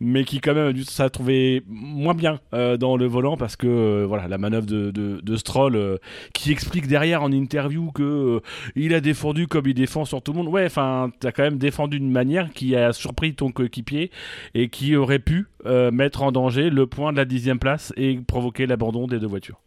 mais 0.00 0.24
qui 0.24 0.40
quand 0.40 0.54
même 0.54 0.68
a 0.68 0.72
dû 0.72 0.84
ça 0.84 1.10
trouvé 1.10 1.62
moins 1.66 2.14
bien 2.14 2.40
dans 2.52 2.96
le 2.96 3.06
volant 3.06 3.36
parce 3.36 3.56
que 3.56 4.04
voilà 4.04 4.28
la 4.28 4.38
manœuvre 4.38 4.66
de, 4.66 4.90
de, 4.90 5.20
de 5.20 5.36
Stroll 5.36 5.98
qui 6.32 6.52
explique 6.52 6.86
derrière 6.86 7.22
en 7.22 7.32
interview 7.32 7.90
que 7.92 8.40
il 8.76 8.94
a 8.94 9.00
défendu 9.00 9.46
comme 9.46 9.66
il 9.66 9.74
défend 9.74 10.04
sur 10.04 10.22
tout 10.22 10.32
le 10.32 10.38
monde. 10.38 10.48
Ouais, 10.48 10.66
enfin 10.66 11.10
t'as 11.20 11.32
quand 11.32 11.42
même 11.42 11.58
défendu 11.58 11.98
d'une 11.98 12.10
manière 12.10 12.50
qui 12.52 12.76
a 12.76 12.92
surpris 12.92 13.34
ton 13.34 13.50
coéquipier 13.50 14.10
et 14.54 14.68
qui 14.68 14.96
aurait 14.96 15.18
pu 15.18 15.46
mettre 15.92 16.22
en 16.22 16.32
danger 16.32 16.70
le 16.70 16.86
point 16.86 17.12
de 17.12 17.16
la 17.16 17.24
dixième 17.24 17.58
place 17.58 17.73
et 17.96 18.18
provoquer 18.18 18.66
l'abandon 18.66 19.06
des 19.06 19.18
deux 19.18 19.26
voitures. 19.26 19.60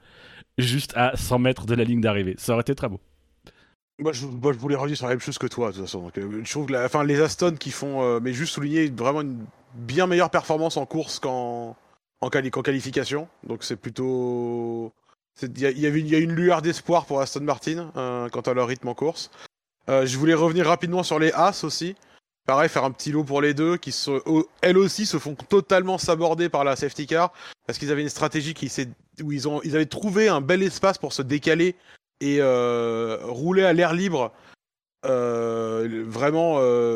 Juste 0.58 0.94
à 0.96 1.16
100 1.16 1.40
mètres 1.40 1.66
de 1.66 1.76
la 1.76 1.84
ligne 1.84 2.02
d'arrivée. 2.02 2.36
Ça 2.38 2.54
aurait 2.54 2.62
été 2.62 2.76
très 2.76 2.90
beau. 2.90 3.00
Moi 4.00 4.12
je, 4.12 4.28
voulais 4.28 4.76
revenir 4.76 4.96
sur 4.96 5.08
la 5.08 5.14
même 5.14 5.20
chose 5.20 5.40
que 5.40 5.48
toi, 5.48 5.70
de 5.70 5.76
toute 5.76 5.86
façon. 5.86 6.02
Donc, 6.02 6.18
euh, 6.18 6.42
je 6.44 6.52
trouve 6.52 6.68
que 6.68 6.74
la, 6.74 6.86
enfin, 6.86 7.04
les 7.04 7.20
Aston 7.20 7.56
qui 7.60 7.72
font, 7.72 8.04
euh, 8.04 8.20
mais 8.22 8.32
juste 8.32 8.54
souligner 8.54 8.90
vraiment 8.90 9.22
une 9.22 9.44
bien 9.74 10.06
meilleure 10.06 10.30
performance 10.30 10.78
en 10.78 10.86
course 10.86 11.20
qu'en 11.20 11.76
en 12.22 12.30
qualification. 12.30 13.28
Donc 13.44 13.64
c'est 13.64 13.76
plutôt. 13.76 14.94
Il 15.42 15.58
y, 15.58 15.82
y 15.82 16.16
a 16.16 16.20
une 16.20 16.32
lueur 16.32 16.62
d'espoir 16.62 17.06
pour 17.06 17.22
Aston 17.22 17.42
Martin 17.42 17.92
euh, 17.96 18.30
quant 18.30 18.42
à 18.42 18.54
leur 18.54 18.68
rythme 18.68 18.88
en 18.88 18.96
course. 18.96 19.32
Je 19.88 20.18
voulais 20.18 20.34
revenir 20.34 20.66
rapidement 20.66 21.02
sur 21.02 21.18
les 21.18 21.32
As 21.32 21.64
aussi. 21.64 21.96
Pareil, 22.48 22.70
faire 22.70 22.86
un 22.86 22.92
petit 22.92 23.12
lot 23.12 23.26
pour 23.26 23.42
les 23.42 23.54
deux 23.54 23.76
qui, 23.76 23.92
se, 23.92 24.22
elles 24.62 24.78
aussi, 24.78 25.06
se 25.06 25.20
font 25.20 25.36
totalement 25.36 25.98
saborder 25.98 26.48
par 26.48 26.64
la 26.64 26.78
safety 26.78 27.06
car 27.06 27.34
parce 27.66 27.78
qu'ils 27.78 27.92
avaient 27.92 28.02
une 28.02 28.08
stratégie 28.10 28.54
qui 28.54 28.70
s'est, 28.70 28.88
où 29.22 29.34
ils, 29.34 29.50
ont, 29.50 29.62
ils 29.66 29.76
avaient 29.76 29.86
trouvé 29.86 30.30
un 30.30 30.40
bel 30.40 30.64
espace 30.64 30.98
pour 30.98 31.12
se 31.12 31.22
décaler 31.22 31.76
et 32.22 32.38
euh, 32.40 33.18
rouler 33.24 33.64
à 33.64 33.74
l'air 33.74 33.94
libre 33.94 34.32
euh, 35.06 36.06
vraiment 36.08 36.60
euh, 36.60 36.96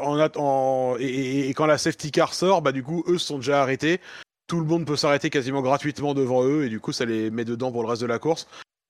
en, 0.00 0.96
et, 0.98 1.48
et- 1.48 1.54
quand 1.54 1.66
la 1.66 1.78
safety 1.78 2.10
car 2.10 2.34
sort 2.34 2.60
bah 2.60 2.72
du 2.72 2.82
coup 2.82 3.04
eux 3.06 3.18
sont 3.18 3.36
déjà 3.36 3.62
arrêtés. 3.62 4.00
Tout 4.48 4.58
le 4.58 4.66
monde 4.66 4.84
peut 4.84 4.96
s'arrêter 4.96 5.30
quasiment 5.30 5.62
gratuitement 5.62 6.14
devant 6.14 6.44
eux 6.44 6.64
et 6.64 6.68
du 6.68 6.80
coup 6.80 6.90
ça 6.92 7.04
les 7.04 7.30
met 7.30 7.44
dedans 7.44 7.70
pour 7.70 7.82
le 7.82 7.88
reste 7.88 8.02
de 8.02 8.06
la 8.08 8.18
course 8.18 8.48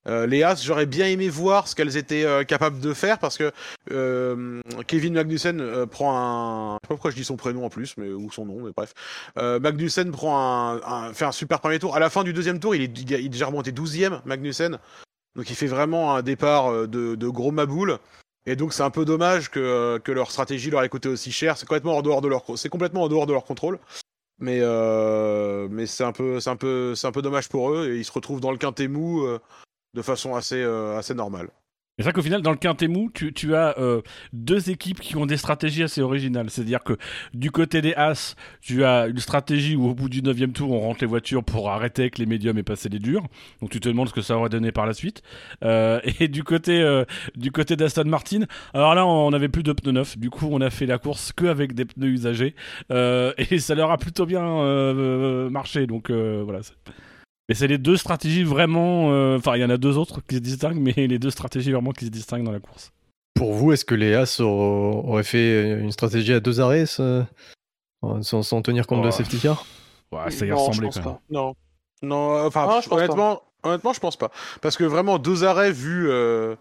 euh, 0.09 0.27
les 0.27 0.43
As, 0.43 0.62
j'aurais 0.64 0.86
bien 0.86 1.06
aimé 1.06 1.28
voir 1.28 1.68
ce 1.68 1.74
qu'elles 1.74 1.97
étaient 1.97 2.24
euh, 2.24 2.43
capables 2.44 2.81
de 2.81 2.94
faire 2.94 3.18
parce 3.18 3.36
que 3.36 3.52
euh, 3.90 4.60
Kevin 4.86 5.12
Magnussen 5.14 5.60
euh, 5.60 5.86
prend 5.86 6.16
un, 6.16 6.70
je 6.72 6.74
sais 6.74 6.89
pas 6.89 6.94
pourquoi 6.94 7.10
je 7.10 7.16
dis 7.16 7.24
son 7.24 7.36
prénom 7.36 7.64
en 7.66 7.68
plus, 7.70 7.97
mais 7.98 8.09
ou 8.10 8.31
son 8.31 8.47
nom, 8.47 8.60
mais 8.64 8.70
bref. 8.74 8.94
Euh, 9.39 9.60
Magnussen 9.60 10.10
prend 10.10 10.39
un, 10.39 10.81
un- 10.82 11.12
fait 11.12 11.27
un 11.27 11.32
super 11.32 11.60
premier 11.60 11.78
tour. 11.78 11.94
À 11.94 12.01
la 12.01 12.09
fin 12.09 12.24
du 12.24 12.32
deuxième 12.32 12.60
tour, 12.60 12.74
il 12.74 12.82
est, 12.82 12.98
il 12.98 13.12
est 13.12 13.28
déjà 13.28 13.47
remonté 13.47 13.72
12e, 13.72 14.20
Magnussen. 14.24 14.78
Donc 15.36 15.48
il 15.51 15.55
fait 15.55 15.66
vraiment 15.66 16.14
un 16.16 16.22
départ 16.22 16.72
euh, 16.72 16.86
de, 16.86 17.14
de 17.14 17.28
gros 17.28 17.51
maboule. 17.52 17.98
Et 18.47 18.56
donc 18.56 18.72
c'est 18.72 18.82
un 18.82 18.90
peu 18.90 19.05
dommage 19.05 19.51
que, 19.51 19.98
que 20.02 20.12
leur 20.12 20.31
stratégie 20.31 20.70
leur 20.70 20.82
ait 20.82 20.89
coûté 20.89 21.10
aussi 21.10 21.31
cher. 21.31 21.59
C'est 21.59 21.66
complètement 21.66 21.98
en 21.98 22.02
dehors 22.02 22.22
de 22.22 22.28
leur, 22.28 22.43
c'est 22.56 22.70
complètement 22.70 23.02
en 23.02 23.09
dehors 23.09 23.27
de 23.27 23.35
leur 23.35 23.44
contrôle. 23.44 23.78
Mais 24.39 24.60
mais 25.68 25.85
c'est 25.85 26.05
un 26.05 26.12
peu 26.12 26.40
c'est 26.40 26.48
un 26.48 26.56
peu 26.56 26.94
c'est 26.94 27.06
un 27.06 27.12
peu 27.12 27.20
dommage 27.20 27.51
pour 27.51 27.70
eux 27.72 27.90
et 27.90 27.98
ils 27.98 28.05
se 28.06 28.12
retrouvent 28.12 28.40
dans 28.40 28.51
le 28.51 28.56
quintet 28.56 28.89
mou 28.89 29.27
de 29.94 30.02
façon 30.02 30.34
assez 30.34 30.62
euh, 30.62 30.98
assez 30.98 31.14
normale. 31.14 31.48
C'est 31.98 32.04
vrai 32.04 32.12
qu'au 32.14 32.22
final, 32.22 32.40
dans 32.40 32.52
le 32.52 32.56
quintet 32.56 32.88
mou, 32.88 33.10
tu, 33.12 33.30
tu 33.34 33.54
as 33.54 33.78
euh, 33.78 34.00
deux 34.32 34.70
équipes 34.70 35.00
qui 35.00 35.18
ont 35.18 35.26
des 35.26 35.36
stratégies 35.36 35.82
assez 35.82 36.00
originales. 36.00 36.48
C'est-à-dire 36.48 36.82
que 36.82 36.96
du 37.34 37.50
côté 37.50 37.82
des 37.82 37.92
As, 37.92 38.36
tu 38.62 38.84
as 38.84 39.06
une 39.06 39.18
stratégie 39.18 39.76
où 39.76 39.86
au 39.86 39.94
bout 39.94 40.08
du 40.08 40.22
9 40.22 40.54
tour, 40.54 40.72
on 40.72 40.80
rentre 40.80 41.02
les 41.02 41.06
voitures 41.06 41.44
pour 41.44 41.68
arrêter 41.68 42.02
avec 42.02 42.16
les 42.16 42.24
médiums 42.24 42.56
et 42.56 42.62
passer 42.62 42.88
les 42.88 43.00
durs. 43.00 43.26
Donc 43.60 43.68
tu 43.68 43.80
te 43.80 43.88
demandes 43.90 44.08
ce 44.08 44.14
que 44.14 44.22
ça 44.22 44.34
aurait 44.34 44.48
donné 44.48 44.72
par 44.72 44.86
la 44.86 44.94
suite. 44.94 45.20
Euh, 45.62 46.00
et 46.20 46.28
du 46.28 46.42
côté, 46.42 47.02
du 47.36 47.52
côté 47.52 47.76
d'Aston 47.76 48.04
Martin, 48.06 48.46
alors 48.72 48.94
là, 48.94 49.04
on 49.04 49.30
n'avait 49.30 49.50
plus 49.50 49.62
de 49.62 49.74
pneus 49.74 49.92
neufs. 49.92 50.16
Du 50.16 50.30
coup, 50.30 50.48
on 50.50 50.62
a 50.62 50.70
fait 50.70 50.86
la 50.86 50.96
course 50.96 51.32
que 51.32 51.44
avec 51.44 51.74
des 51.74 51.84
pneus 51.84 52.08
usagés. 52.08 52.54
Et 52.90 53.58
ça 53.58 53.74
leur 53.74 53.90
a 53.90 53.98
plutôt 53.98 54.24
bien 54.24 55.50
marché. 55.50 55.86
Donc 55.86 56.10
voilà. 56.10 56.60
Mais 57.51 57.56
c'est 57.56 57.66
les 57.66 57.78
deux 57.78 57.97
stratégies 57.97 58.44
vraiment. 58.44 59.10
euh, 59.12 59.36
Enfin, 59.36 59.56
il 59.56 59.60
y 59.60 59.64
en 59.64 59.70
a 59.70 59.77
deux 59.77 59.98
autres 59.98 60.20
qui 60.24 60.36
se 60.36 60.40
distinguent, 60.40 60.78
mais 60.81 60.93
les 61.09 61.18
deux 61.18 61.31
stratégies 61.31 61.72
vraiment 61.72 61.90
qui 61.90 62.05
se 62.06 62.10
distinguent 62.10 62.44
dans 62.44 62.52
la 62.52 62.60
course. 62.60 62.93
Pour 63.35 63.55
vous, 63.55 63.72
est-ce 63.72 63.85
que 63.85 63.97
les 63.97 64.14
As 64.14 64.39
aura- 64.39 64.97
auraient 65.09 65.24
fait 65.24 65.81
une 65.81 65.90
stratégie 65.90 66.32
à 66.32 66.39
deux 66.40 66.60
arrêts 66.60 66.86
ça- 66.86 67.27
sans, 68.22 68.43
sans 68.44 68.62
tenir 68.62 68.86
compte 68.86 69.01
de 69.01 69.05
la 69.09 69.09
Oh. 69.14 69.16
safety 69.18 69.39
car? 69.40 69.66
Ouais, 70.12 70.31
ça 70.31 70.47
y 70.47 70.51
Non, 70.51 70.56
ressemblait 70.59 70.89
quand 70.90 71.01
même. 71.01 71.05
pas. 71.14 71.20
Non. 71.31 71.55
Non, 72.02 72.47
enfin, 72.47 72.66
Ah, 72.70 72.81
je 72.82 72.94
honnêtement, 72.94 73.43
honnêtement, 73.64 73.93
je 73.93 74.01
pense 74.01 74.16
pas. 74.16 74.31
Parce 74.62 74.77
que 74.77 74.85
vraiment, 74.85 75.18
deux 75.18 75.43
arrêts 75.44 75.72
vus, 75.72 76.09
euh, 76.09 76.55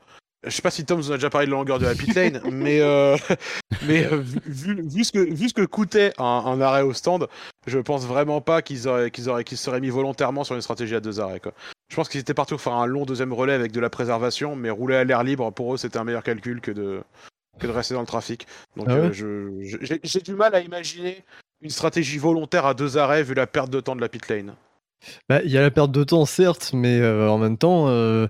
je 0.46 0.50
sais 0.52 0.62
pas 0.62 0.72
si 0.72 0.86
Tom 0.86 1.00
vous 1.00 1.12
a 1.12 1.16
déjà 1.16 1.30
parlé 1.30 1.48
de 1.48 1.52
la 1.52 1.58
longueur 1.58 1.80
de 1.80 1.86
la 1.86 1.96
pit 1.96 2.14
lane, 2.16 2.42
mais, 2.52 2.80
euh, 2.82 3.18
mais 3.88 4.06
euh, 4.06 4.18
vu, 4.46 4.82
vu, 4.88 5.04
ce 5.04 5.12
que, 5.12 5.20
vu 5.20 5.50
ce 5.50 5.54
que 5.54 5.66
coûtait 5.66 6.14
un, 6.18 6.24
un 6.24 6.62
arrêt 6.62 6.82
au 6.82 6.94
stand, 6.94 7.28
je 7.68 7.80
pense 7.80 8.06
vraiment 8.06 8.42
pas 8.42 8.62
qu'ils 8.62 8.88
auraient, 8.88 9.12
qu'ils 9.12 9.30
auraient, 9.30 9.44
qu'ils 9.44 9.58
se 9.58 9.64
seraient 9.66 9.82
mis 9.82 9.90
volontairement 9.90 10.44
sur 10.44 10.56
une 10.56 10.62
stratégie 10.62 10.96
à 10.96 11.00
deux 11.02 11.20
arrêts. 11.20 11.40
Quoi. 11.40 11.54
Je 11.90 11.96
pense 11.96 12.08
qu'ils 12.10 12.22
étaient 12.22 12.34
partis 12.34 12.54
pour 12.54 12.62
faire 12.62 12.74
un 12.74 12.86
long 12.86 13.06
deuxième 13.06 13.34
relais 13.34 13.54
avec 13.54 13.72
de 13.72 13.80
la 13.80 13.90
préservation, 13.90 14.56
mais 14.56 14.70
rouler 14.70 14.96
à 14.96 15.04
l'air 15.04 15.24
libre, 15.24 15.52
pour 15.52 15.74
eux, 15.74 15.78
c'était 15.78 15.98
un 15.98 16.04
meilleur 16.04 16.24
calcul 16.24 16.62
que 16.62 16.72
de, 16.72 17.02
que 17.60 17.68
de 17.68 17.72
rester 17.72 17.94
dans 17.94 18.02
le 18.02 18.08
trafic. 18.08 18.48
Donc 18.78 18.88
Ah 18.90 18.94
ouais 18.96 19.00
euh, 19.08 19.12
je, 19.12 19.52
je- 19.62 19.78
j'ai, 19.82 20.00
j'ai 20.04 20.22
du 20.22 20.34
mal 20.36 20.56
à 20.56 20.62
imaginer 20.62 21.24
une 21.62 21.70
stratégie 21.70 22.18
volontaire 22.18 22.66
à 22.66 22.74
deux 22.74 22.98
arrêts 22.98 23.24
vu 23.24 23.34
la 23.34 23.46
perte 23.48 23.70
de 23.70 23.80
temps 23.82 23.96
de 23.96 24.02
la 24.02 24.08
pit 24.08 24.26
lane. 24.30 24.54
Bah, 25.30 25.42
Il 25.44 25.52
y 25.52 25.58
a 25.58 25.62
la 25.62 25.72
perte 25.72 25.92
de 25.92 26.04
temps, 26.04 26.26
certes, 26.26 26.72
mais 26.74 27.00
euh, 27.00 27.30
en 27.30 27.38
même 27.38 27.58
temps, 27.58 27.86
euh, 27.88 28.28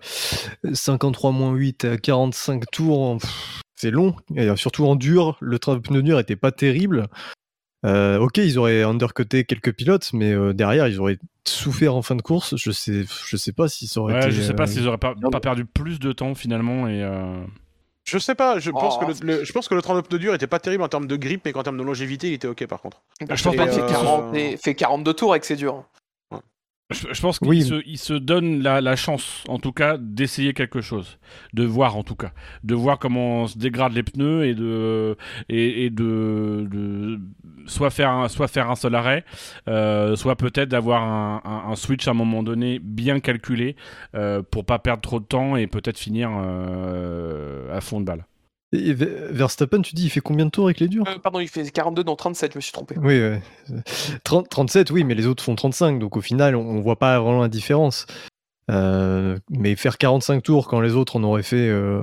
53 0.73 1.31
moins 1.31 1.51
8 1.53 1.85
à 1.85 1.97
45 1.97 2.63
tours, 2.71 3.17
pff, 3.19 3.61
c'est 3.75 3.91
long. 3.91 4.15
Et 4.35 4.49
euh, 4.49 4.55
surtout 4.55 4.85
en 4.85 4.95
dur, 4.95 5.37
le 5.39 5.59
train 5.59 5.73
de 5.75 5.79
pneu 5.79 6.01
dur 6.01 6.19
était 6.19 6.35
pas 6.35 6.51
terrible. 6.51 7.07
Euh, 7.85 8.19
ok, 8.19 8.37
ils 8.37 8.59
auraient 8.59 8.83
undercuté 8.83 9.45
quelques 9.45 9.73
pilotes, 9.73 10.11
mais 10.13 10.33
euh, 10.33 10.53
derrière, 10.53 10.87
ils 10.87 10.99
auraient 10.99 11.17
souffert 11.47 11.95
en 11.95 12.01
fin 12.01 12.15
de 12.15 12.21
course. 12.21 12.55
Je 12.57 12.71
sais, 12.71 13.05
je 13.25 13.37
sais 13.37 13.53
pas 13.53 13.69
si 13.69 13.87
ça 13.87 14.01
aurait 14.01 14.15
Ouais, 14.15 14.19
été. 14.27 14.31
je 14.31 14.41
sais 14.41 14.53
pas 14.53 14.63
euh, 14.63 14.67
s'ils 14.67 14.87
auraient 14.87 14.97
pas, 14.97 15.15
perdu 15.41 15.65
plus 15.65 15.99
de 15.99 16.11
temps 16.11 16.35
finalement 16.35 16.87
et. 16.89 17.01
euh, 17.01 17.41
Je 18.03 18.17
sais 18.17 18.35
pas, 18.35 18.59
je 18.59 18.69
pense, 18.71 18.95
Oh. 19.01 19.05
que 19.05 19.23
le, 19.25 19.37
le- 19.37 19.43
je 19.45 19.53
pense 19.53 19.69
que 19.69 19.75
le 19.75 19.81
train 19.81 19.95
de 19.95 20.01
pneu 20.01 20.19
dur 20.19 20.33
était 20.35 20.45
pas 20.47 20.59
terrible 20.59 20.83
en 20.83 20.89
termes 20.89 21.07
de 21.07 21.15
grip, 21.15 21.41
mais 21.45 21.53
qu'en 21.53 21.63
termes 21.63 21.77
de 21.77 21.83
longévité, 21.83 22.27
il 22.27 22.33
était 22.33 22.47
ok 22.49 22.67
par 22.67 22.81
contre. 22.81 23.01
Je 23.21 23.25
pense 23.43 23.55
pas 23.55 23.67
euh, 23.67 23.87
40 23.89 24.35
et- 24.35 24.57
fait 24.57 24.75
42 24.75 25.13
tours 25.13 25.31
avec 25.31 25.45
ses 25.45 25.55
durs. 25.55 25.85
Je, 26.91 27.07
je 27.13 27.21
pense 27.21 27.37
qu'il 27.37 27.47
Oui. 27.49 27.61
se, 27.61 27.81
se 27.97 28.13
donne 28.13 28.63
la, 28.63 28.81
la 28.81 28.95
chance, 28.95 29.43
en 29.47 29.59
tout 29.59 29.71
cas, 29.71 29.97
d'essayer 29.99 30.55
quelque 30.55 30.81
chose, 30.81 31.19
de 31.53 31.63
voir 31.63 31.95
en 31.95 32.01
tout 32.03 32.15
cas, 32.15 32.31
de 32.63 32.73
voir 32.73 32.97
comment 32.97 33.45
se 33.45 33.59
dégradent 33.59 33.93
les 33.93 34.01
pneus 34.01 34.45
et 34.47 34.55
de 34.55 35.15
et, 35.49 35.85
et 35.85 35.89
de, 35.91 36.67
de 36.71 37.19
soit 37.67 37.91
faire 37.91 38.09
un, 38.09 38.27
soit 38.27 38.47
faire 38.47 38.71
un 38.71 38.75
seul 38.75 38.95
arrêt, 38.95 39.23
euh, 39.67 40.15
soit 40.15 40.35
peut-être 40.35 40.69
d'avoir 40.69 41.03
un, 41.03 41.41
un- 41.45 41.71
un 41.71 41.75
switch 41.75 42.07
à 42.07 42.11
un 42.11 42.15
moment 42.15 42.41
donné 42.41 42.79
bien 42.79 43.19
calculé 43.19 43.75
euh, 44.15 44.41
pour 44.41 44.65
pas 44.65 44.79
perdre 44.79 45.01
trop 45.01 45.19
de 45.19 45.25
temps 45.25 45.55
et 45.57 45.67
peut-être 45.67 45.99
finir 45.99 46.31
euh, 46.35 47.75
à 47.77 47.81
fond 47.81 47.99
de 47.99 48.05
balle. 48.05 48.25
Et 48.71 48.93
Ver- 48.93 49.31
Verstappen, 49.31 49.81
tu 49.81 49.95
dis, 49.95 50.05
il 50.05 50.09
fait 50.09 50.19
combien 50.19 50.45
de 50.45 50.51
tours 50.51 50.65
avec 50.65 50.79
les 50.79 50.87
durs 50.87 51.03
Euh, 51.07 51.17
pardon, 51.17 51.39
il 51.39 51.47
fait 51.47 51.69
42 51.69 52.03
dans 52.03 52.15
37, 52.15 52.53
je 52.53 52.57
me 52.57 52.61
suis 52.61 52.71
trompé. 52.71 52.95
Oui, 52.99 53.19
ouais. 53.19 53.41
30 54.23 54.47
37, 54.49 54.91
oui, 54.91 55.03
mais 55.03 55.15
les 55.15 55.25
autres 55.25 55.43
font 55.43 55.55
35, 55.55 55.97
donc 55.99 56.17
au 56.17 56.21
final, 56.21 56.55
on, 56.55 56.61
on 56.61 56.79
voit 56.81 56.99
pas 56.99 57.19
vraiment 57.19 57.41
la 57.41 57.47
différence. 57.49 58.05
Euh, 58.69 59.39
mais 59.49 59.75
faire 59.75 59.97
45 59.97 60.43
tours 60.43 60.67
quand 60.67 60.79
les 60.81 60.93
autres 60.93 61.15
en 61.15 61.23
auraient 61.23 61.41
fait, 61.43 61.67
euh, 61.69 62.01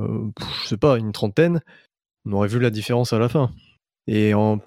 je 0.63 0.67
sais 0.69 0.77
pas, 0.77 0.99
une 0.99 1.13
trentaine, 1.13 1.61
on 2.25 2.33
aurait 2.33 2.49
vu 2.49 2.59
la 2.59 2.71
différence 2.71 3.13
à 3.13 3.21
la 3.21 3.29
fin. 3.29 3.53
Et 4.09 4.35
en, 4.35 4.59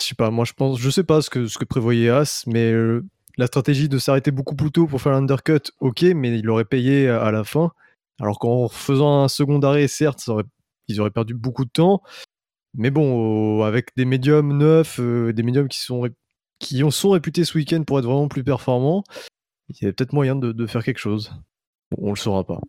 je 0.00 0.06
sais 0.06 0.14
pas, 0.14 0.30
moi 0.30 0.46
je 0.46 0.54
pense, 0.54 0.78
je 0.80 0.88
sais 0.88 1.04
pas 1.04 1.20
ce 1.20 1.28
que, 1.28 1.46
ce 1.46 1.58
que 1.58 1.66
prévoyait 1.66 2.08
As, 2.08 2.44
mais 2.46 2.72
euh, 2.72 3.04
la 3.36 3.46
stratégie 3.46 3.90
de 3.90 3.98
s'arrêter 3.98 4.30
beaucoup 4.30 4.56
plus 4.56 4.70
tôt 4.72 4.86
pour 4.86 5.02
faire 5.02 5.12
l'undercut, 5.12 5.60
ok, 5.80 6.00
mais 6.14 6.38
il 6.38 6.48
aurait 6.48 6.64
payé 6.64 7.10
à, 7.10 7.22
à 7.22 7.30
la 7.30 7.44
fin. 7.44 7.72
Alors 8.20 8.38
qu'en 8.38 8.68
faisant 8.68 9.22
un 9.24 9.28
second 9.28 9.60
arrêt, 9.60 9.86
certes, 9.86 10.20
ça 10.20 10.32
aurait- 10.32 10.44
ils 10.88 11.00
auraient 11.00 11.10
perdu 11.10 11.34
beaucoup 11.34 11.64
de 11.64 11.70
temps. 11.70 12.02
Mais 12.74 12.90
bon, 12.90 13.62
avec 13.62 13.96
des 13.96 14.04
médiums 14.04 14.56
neufs, 14.56 15.00
euh, 15.00 15.32
des 15.32 15.42
médiums 15.42 15.68
qui 15.68 15.80
sont, 15.80 16.08
qui 16.58 16.84
ont- 16.84 16.90
sont 16.90 17.10
réputés 17.10 17.44
ce 17.44 17.56
week-end 17.56 17.82
pour 17.84 17.98
être 17.98 18.04
vraiment 18.04 18.28
plus 18.28 18.44
performants, 18.44 19.04
il 19.68 19.84
y 19.84 19.86
a 19.86 19.92
peut-être 19.92 20.12
moyen 20.12 20.36
de, 20.36 20.52
de 20.52 20.66
faire 20.66 20.84
quelque 20.84 20.98
chose. 20.98 21.32
Bon, 21.90 22.08
on 22.08 22.10
le 22.10 22.16
saura 22.16 22.44
pas. 22.44 22.60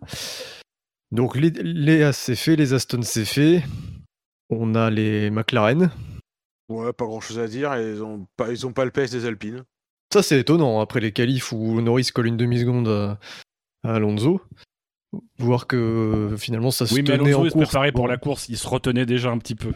Donc 1.11 1.35
les, 1.35 1.49
les 1.49 2.11
c'est 2.13 2.35
fait, 2.35 2.55
les 2.55 2.73
Aston 2.73 3.01
c'est 3.01 3.25
fait. 3.25 3.63
On 4.49 4.75
a 4.75 4.89
les 4.89 5.29
McLaren. 5.31 5.91
Ouais, 6.69 6.93
pas 6.93 7.05
grand 7.05 7.19
chose 7.19 7.39
à 7.39 7.47
dire, 7.47 7.75
ils 7.77 8.03
ont 8.03 8.27
pas, 8.37 8.51
ils 8.51 8.65
ont 8.67 8.73
pas 8.73 8.85
le 8.85 8.91
pace 8.91 9.11
des 9.11 9.25
Alpines. 9.25 9.63
Ça 10.13 10.23
c'est 10.23 10.39
étonnant 10.39 10.79
après 10.79 10.99
les 10.99 11.11
qualifs 11.11 11.51
où 11.51 11.81
Norris 11.81 12.09
colle 12.13 12.27
une 12.27 12.37
demi-seconde 12.37 12.87
à, 12.87 13.19
à 13.83 13.95
Alonso. 13.95 14.41
Voir 15.39 15.65
que 15.67 16.35
finalement 16.37 16.69
ça 16.71 16.85
se 16.85 16.93
Oui, 16.93 17.01
mais 17.01 17.17
tenait 17.17 17.33
Alonso 17.33 17.39
en 17.41 17.45
il 17.45 17.49
se 17.51 17.55
course. 17.55 17.69
préparait 17.69 17.91
pour 17.91 18.07
la 18.07 18.17
course, 18.17 18.47
il 18.49 18.57
se 18.57 18.67
retenait 18.67 19.05
déjà 19.05 19.29
un 19.31 19.37
petit 19.39 19.55
peu. 19.55 19.73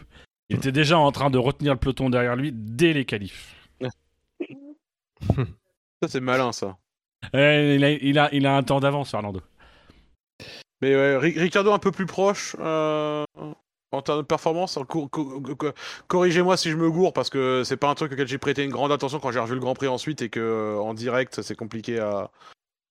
Il 0.48 0.56
était 0.56 0.72
déjà 0.72 0.98
en 0.98 1.10
train 1.10 1.30
de 1.30 1.38
retenir 1.38 1.72
le 1.72 1.78
peloton 1.78 2.10
derrière 2.10 2.36
lui 2.36 2.52
dès 2.52 2.92
les 2.92 3.04
qualifs. 3.04 3.54
Ça, 6.02 6.08
c'est 6.08 6.20
malin, 6.20 6.52
ça. 6.52 6.76
Eh, 7.32 7.76
il, 7.76 7.84
a, 7.84 7.90
il, 7.90 8.18
a, 8.18 8.34
il 8.34 8.46
a 8.46 8.56
un 8.56 8.62
temps 8.62 8.80
d'avance, 8.80 9.10
Fernando. 9.10 9.40
Mais 10.82 10.94
ouais, 10.94 11.16
Ri- 11.16 11.38
Ricardo 11.38 11.72
un 11.72 11.78
peu 11.78 11.90
plus 11.92 12.04
proche 12.04 12.54
euh, 12.60 13.24
en 13.90 14.02
termes 14.02 14.18
de 14.18 14.26
performance. 14.26 14.76
Alors, 14.76 14.86
co- 14.86 15.08
co- 15.08 15.40
co- 15.40 15.72
Corrigez-moi 16.08 16.56
si 16.58 16.70
je 16.70 16.76
me 16.76 16.90
gourre 16.90 17.14
parce 17.14 17.30
que 17.30 17.62
c'est 17.64 17.78
pas 17.78 17.88
un 17.88 17.94
truc 17.94 18.12
auquel 18.12 18.28
j'ai 18.28 18.38
prêté 18.38 18.64
une 18.64 18.70
grande 18.70 18.92
attention 18.92 19.18
quand 19.18 19.32
j'ai 19.32 19.38
revu 19.40 19.54
le 19.54 19.60
Grand 19.60 19.74
Prix 19.74 19.86
ensuite 19.88 20.20
et 20.20 20.28
que 20.28 20.40
euh, 20.40 20.78
en 20.78 20.92
direct 20.92 21.40
c'est 21.40 21.56
compliqué 21.56 21.98
à, 22.00 22.30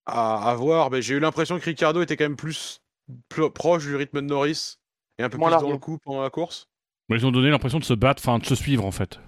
à, 0.05 0.49
à 0.51 0.55
voir. 0.55 0.91
Mais 0.91 1.01
j'ai 1.01 1.15
eu 1.15 1.19
l'impression 1.19 1.59
que 1.59 1.65
Ricardo 1.65 2.01
était 2.01 2.17
quand 2.17 2.25
même 2.25 2.35
plus, 2.35 2.81
plus 3.29 3.49
proche 3.51 3.83
du 3.85 3.95
rythme 3.95 4.21
de 4.21 4.27
Norris 4.27 4.77
et 5.17 5.23
un 5.23 5.29
peu 5.29 5.37
Moins 5.37 5.49
plus 5.49 5.51
largué. 5.53 5.67
dans 5.67 5.73
le 5.73 5.79
coup 5.79 5.97
pendant 6.03 6.21
la 6.21 6.29
course. 6.29 6.67
Mais 7.09 7.17
ils 7.17 7.25
ont 7.25 7.31
donné 7.31 7.49
l'impression 7.49 7.79
de 7.79 7.83
se 7.83 7.93
battre, 7.93 8.21
enfin 8.25 8.39
de 8.39 8.45
se 8.45 8.55
suivre 8.55 8.85
en 8.85 8.91
fait. 8.91 9.19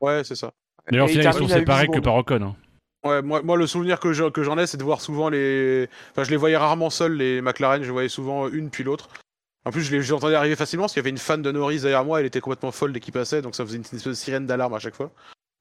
Ouais, 0.00 0.22
c'est 0.24 0.36
ça. 0.36 0.52
D'ailleurs, 0.90 1.08
ils 1.10 1.32
sont 1.32 1.48
séparés 1.48 1.88
que 1.88 1.98
par 1.98 2.14
Ocon. 2.14 2.42
hein. 2.42 2.56
Ouais, 3.04 3.22
moi, 3.22 3.42
moi 3.42 3.56
le 3.56 3.66
souvenir 3.66 4.00
que 4.00 4.12
je- 4.12 4.30
que 4.30 4.42
j'en 4.42 4.58
ai, 4.58 4.66
c'est 4.66 4.76
de 4.78 4.82
voir 4.84 5.00
souvent 5.00 5.28
les. 5.28 5.88
Enfin, 6.12 6.24
je 6.24 6.30
les 6.30 6.36
voyais 6.36 6.56
rarement 6.56 6.90
seuls, 6.90 7.14
les 7.16 7.40
McLaren, 7.40 7.80
je 7.82 7.86
les 7.86 7.92
voyais 7.92 8.08
souvent 8.08 8.48
une 8.48 8.70
puis 8.70 8.84
l'autre. 8.84 9.08
En 9.64 9.70
plus, 9.70 9.82
je 9.82 9.90
les 9.94 10.02
je 10.02 10.14
entendais 10.14 10.34
arriver 10.36 10.54
facilement 10.56 10.84
parce 10.84 10.92
qu'il 10.92 11.00
y 11.00 11.04
avait 11.04 11.10
une 11.10 11.18
fan 11.18 11.42
de 11.42 11.50
Norris 11.52 11.80
derrière 11.80 12.04
moi, 12.04 12.20
elle 12.20 12.26
était 12.26 12.40
complètement 12.40 12.70
folle 12.72 12.92
dès 12.92 13.00
qu'il 13.00 13.12
passait, 13.12 13.42
donc 13.42 13.54
ça 13.56 13.64
faisait 13.64 13.76
une, 13.76 13.82
espèce 13.82 14.04
de 14.04 14.12
sirène 14.12 14.46
d'alarme 14.46 14.74
à 14.74 14.78
chaque 14.78 14.94
fois. 14.94 15.10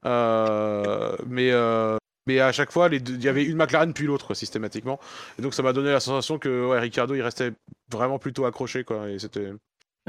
Euh, 0.05 1.15
mais, 1.27 1.51
euh, 1.51 1.97
mais 2.27 2.39
à 2.39 2.51
chaque 2.51 2.71
fois, 2.71 2.89
il 2.91 3.23
y 3.23 3.27
avait 3.27 3.43
une 3.43 3.57
McLaren 3.57 3.93
puis 3.93 4.05
l'autre, 4.05 4.33
systématiquement. 4.33 4.99
Et 5.39 5.41
donc 5.41 5.53
ça 5.53 5.63
m'a 5.63 5.73
donné 5.73 5.91
la 5.91 5.99
sensation 5.99 6.37
que 6.39 6.67
ouais, 6.67 6.79
Ricardo, 6.79 7.15
il 7.15 7.21
restait 7.21 7.51
vraiment 7.91 8.19
plutôt 8.19 8.45
accroché, 8.45 8.83
quoi, 8.83 9.09
et 9.09 9.19
c'était 9.19 9.51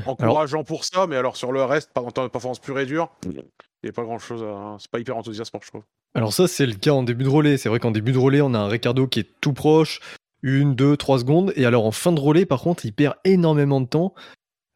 encourageant 0.05 0.65
pour 0.65 0.85
ça, 0.85 1.07
mais 1.07 1.17
alors 1.17 1.37
sur 1.37 1.53
le 1.53 1.63
reste, 1.65 1.91
en 1.95 2.07
de 2.07 2.29
performance 2.29 2.59
pure 2.59 2.79
et 2.79 2.87
dure, 2.87 3.11
il 3.25 3.43
n'y 3.85 3.91
a 3.91 3.93
pas 3.93 4.03
grand 4.03 4.19
chose 4.19 4.43
à. 4.43 4.77
C'est 4.79 4.91
pas 4.91 4.99
hyper 4.99 5.17
enthousiasmant, 5.17 5.61
je 5.63 5.69
trouve. 5.69 5.83
Alors 6.15 6.33
ça, 6.33 6.49
c'est 6.49 6.67
le 6.67 6.75
cas 6.75 6.93
en 6.93 7.03
début 7.03 7.25
de 7.25 7.29
relais. 7.29 7.57
C'est 7.57 7.69
vrai 7.69 7.79
qu'en 7.79 7.91
début 7.91 8.13
de 8.13 8.19
relais, 8.19 8.41
on 8.41 8.55
a 8.55 8.59
un 8.59 8.69
Ricardo 8.69 9.07
qui 9.07 9.21
est 9.21 9.29
tout 9.41 9.53
proche, 9.53 10.01
une, 10.43 10.75
deux, 10.75 10.97
trois 10.97 11.19
secondes. 11.19 11.53
Et 11.57 11.67
alors 11.67 11.85
en 11.87 11.91
fin 11.91 12.13
de 12.13 12.21
relais, 12.21 12.47
par 12.47 12.61
contre, 12.61 12.87
il 12.87 12.93
perd 12.93 13.17
énormément 13.25 13.81
de 13.81 13.87
temps. 13.87 14.15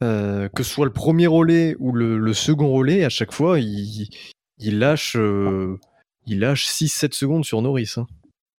Euh, 0.03 0.49
que 0.49 0.63
ce 0.63 0.73
soit 0.73 0.87
le 0.87 0.93
premier 0.93 1.27
relais 1.27 1.77
ou 1.79 1.93
le, 1.93 2.17
le 2.17 2.33
second 2.33 2.71
relais, 2.73 3.05
à 3.05 3.11
chaque 3.11 3.33
fois, 3.33 3.61
il, 3.61 4.09
il 4.59 4.79
lâche, 4.79 5.15
euh, 5.17 5.79
il 6.27 6.41
lâche 6.41 6.69
6-7 6.69 7.13
secondes 7.15 7.45
sur 7.45 7.61
Norris. 7.63 7.95
hein. 7.97 8.07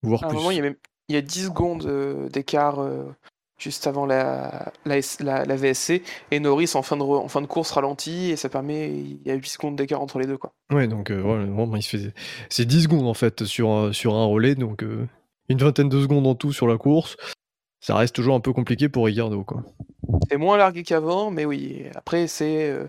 voire 0.03 0.23
À 0.23 0.27
un 0.27 0.29
plus. 0.29 0.37
moment, 0.37 0.51
il 0.51 0.57
y 0.57 0.59
a, 0.59 0.63
même, 0.63 0.75
il 1.09 1.15
y 1.15 1.17
a 1.17 1.21
10 1.21 1.45
secondes 1.45 1.85
euh, 1.85 2.29
d'écart 2.29 2.79
euh, 2.79 3.03
juste 3.59 3.85
avant 3.87 4.05
la, 4.05 4.71
la, 4.85 4.97
S- 4.97 5.19
la- 5.19 5.45
la 5.45 5.55
VSC. 5.55 6.01
Et 6.31 6.39
Norris, 6.39 6.71
en 6.75 6.81
fin, 6.81 6.97
de, 6.97 7.03
re- 7.03 7.19
en 7.23 7.27
fin 7.27 7.41
de 7.41 7.45
course, 7.47 7.71
ralentit. 7.71 8.31
Et 8.31 8.35
ça 8.35 8.49
permet. 8.49 8.89
Il 8.91 9.19
y 9.25 9.31
a 9.31 9.35
8 9.35 9.47
secondes 9.47 9.75
d'écart 9.75 10.01
entre 10.01 10.19
les 10.19 10.25
deux. 10.25 10.37
Quoi. 10.37 10.53
Ouais, 10.71 10.87
donc 10.87 11.11
euh, 11.11 11.21
ouais, 11.21 11.45
vraiment, 11.45 11.75
il 11.75 11.83
se 11.83 11.97
fait... 11.97 12.13
c'est 12.49 12.65
10 12.65 12.83
secondes 12.83 13.07
en 13.07 13.13
fait 13.13 13.43
sur, 13.45 13.69
un- 13.69 13.93
sur 13.93 14.15
un 14.15 14.25
relais, 14.25 14.55
donc 14.55 14.83
euh, 14.83 15.07
une 15.49 15.57
vingtaine 15.59 15.89
de 15.89 16.01
secondes 16.01 16.25
en 16.27 16.35
tout 16.35 16.53
sur 16.53 16.67
la 16.67 16.77
course. 16.77 17.15
Ça 17.83 17.95
reste 17.95 18.13
toujours 18.15 18.35
un 18.35 18.39
peu 18.39 18.53
compliqué 18.53 18.89
pour 18.89 19.05
Ricardo. 19.05 19.43
Quoi. 19.43 19.63
C'est 20.29 20.37
moins 20.37 20.55
largué 20.57 20.83
qu'avant. 20.83 21.31
Mais 21.31 21.45
oui, 21.45 21.85
après, 21.95 22.27
c'est 22.27 22.69
euh, 22.69 22.87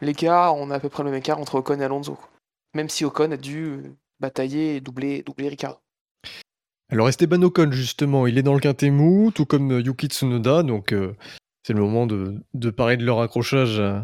l'écart. 0.00 0.56
On 0.56 0.70
a 0.70 0.76
à 0.76 0.80
peu 0.80 0.88
près 0.88 1.02
le 1.02 1.10
même 1.10 1.18
écart 1.18 1.38
entre 1.38 1.56
Ocon 1.56 1.78
et 1.80 1.84
Alonso. 1.84 2.14
quoi. 2.14 2.28
Même 2.74 2.88
si 2.88 3.04
Ocon 3.04 3.30
a 3.32 3.36
dû 3.36 3.80
batailler 4.20 4.76
et 4.76 4.80
doubler, 4.80 5.22
doubler 5.22 5.48
Ricardo. 5.48 5.78
Alors 6.90 7.08
Esteban 7.08 7.42
Ocon, 7.42 7.70
justement, 7.72 8.26
il 8.26 8.36
est 8.38 8.42
dans 8.42 8.54
le 8.54 8.60
quintet 8.60 8.90
mou, 8.90 9.30
tout 9.34 9.46
comme 9.46 9.72
euh, 9.72 9.80
Yuki 9.80 10.08
Tsunoda, 10.08 10.62
donc 10.62 10.92
euh, 10.92 11.14
c'est 11.62 11.72
le 11.72 11.80
moment 11.80 12.06
de, 12.06 12.36
de 12.54 12.70
parler 12.70 12.96
de 12.96 13.04
leur 13.04 13.20
accrochage 13.20 13.78
euh, 13.78 14.00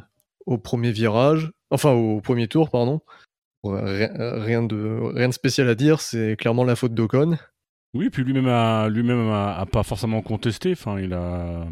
au 0.47 0.57
premier 0.59 0.93
virage, 0.93 1.51
enfin 1.71 1.93
au 1.93 2.21
premier 2.21 2.49
tour, 2.49 2.71
pardon. 2.71 3.01
Ouais, 3.65 3.81
Rien, 3.83 4.11
rien 4.17 4.63
de, 4.63 5.01
rien 5.15 5.29
de 5.29 5.35
spécial 5.35 5.69
à 5.69 5.75
dire, 5.75 6.01
c'est 6.01 6.37
clairement 6.37 6.65
la 6.65 6.77
faute 6.77 6.95
d'Ocon. 6.95 7.37
Oui, 7.95 8.11
puis 8.11 8.23
lui-même 8.23 8.47
a, 8.49 8.89
lui-même 8.89 9.29
a, 9.31 9.57
a 9.57 9.67
pas 9.67 9.83
forcément 9.83 10.23
contesté. 10.23 10.73
Enfin, 10.73 11.01
il 11.01 11.13
a, 11.13 11.67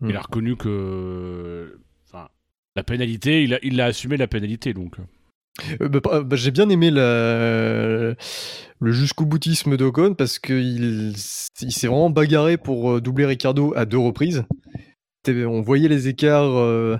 Hmm. 0.00 0.10
il 0.10 0.16
a 0.16 0.20
reconnu 0.20 0.56
que, 0.56 1.78
enfin, 2.06 2.28
la 2.74 2.82
pénalité, 2.82 3.44
il 3.44 3.54
a, 3.54 3.58
il 3.62 3.80
a 3.80 3.84
assumé 3.86 4.16
la 4.16 4.26
pénalité, 4.26 4.74
donc. 4.74 4.96
Euh, 5.80 5.88
bah, 5.88 6.22
bah, 6.22 6.36
J'ai 6.36 6.50
bien 6.50 6.68
aimé 6.68 6.90
le 6.90 8.16
jusqu'au 8.82 9.24
boutisme 9.24 9.76
d'Ocon 9.76 10.14
parce 10.14 10.38
qu'il 10.38 11.14
il 11.60 11.72
s'est 11.72 11.86
vraiment 11.86 12.10
bagarré 12.10 12.56
pour 12.56 12.92
euh, 12.92 13.00
doubler 13.00 13.26
Ricardo 13.26 13.72
à 13.76 13.84
deux 13.84 13.98
reprises. 13.98 14.44
On 15.26 15.60
voyait 15.60 15.88
les 15.88 16.08
écarts 16.08 16.56
euh, 16.56 16.96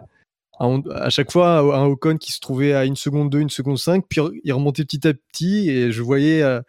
à, 0.59 0.67
à 0.95 1.11
chaque 1.11 1.31
fois, 1.31 1.59
un 1.59 1.85
Ocon 1.87 2.17
qui 2.17 2.33
se 2.33 2.41
trouvait 2.41 2.75
à 2.75 2.85
une 2.85 2.97
seconde 2.97 3.31
2, 3.31 3.41
une 3.41 3.51
seconde 3.51 3.79
5, 3.79 4.05
puis 4.09 4.21
il 4.45 4.53
remontait 4.53 4.85
petit 4.85 5.07
à 5.09 5.15
petit 5.15 5.71
et 5.71 5.93
je 5.93 6.03
voyais, 6.03 6.43
euh, 6.43 6.61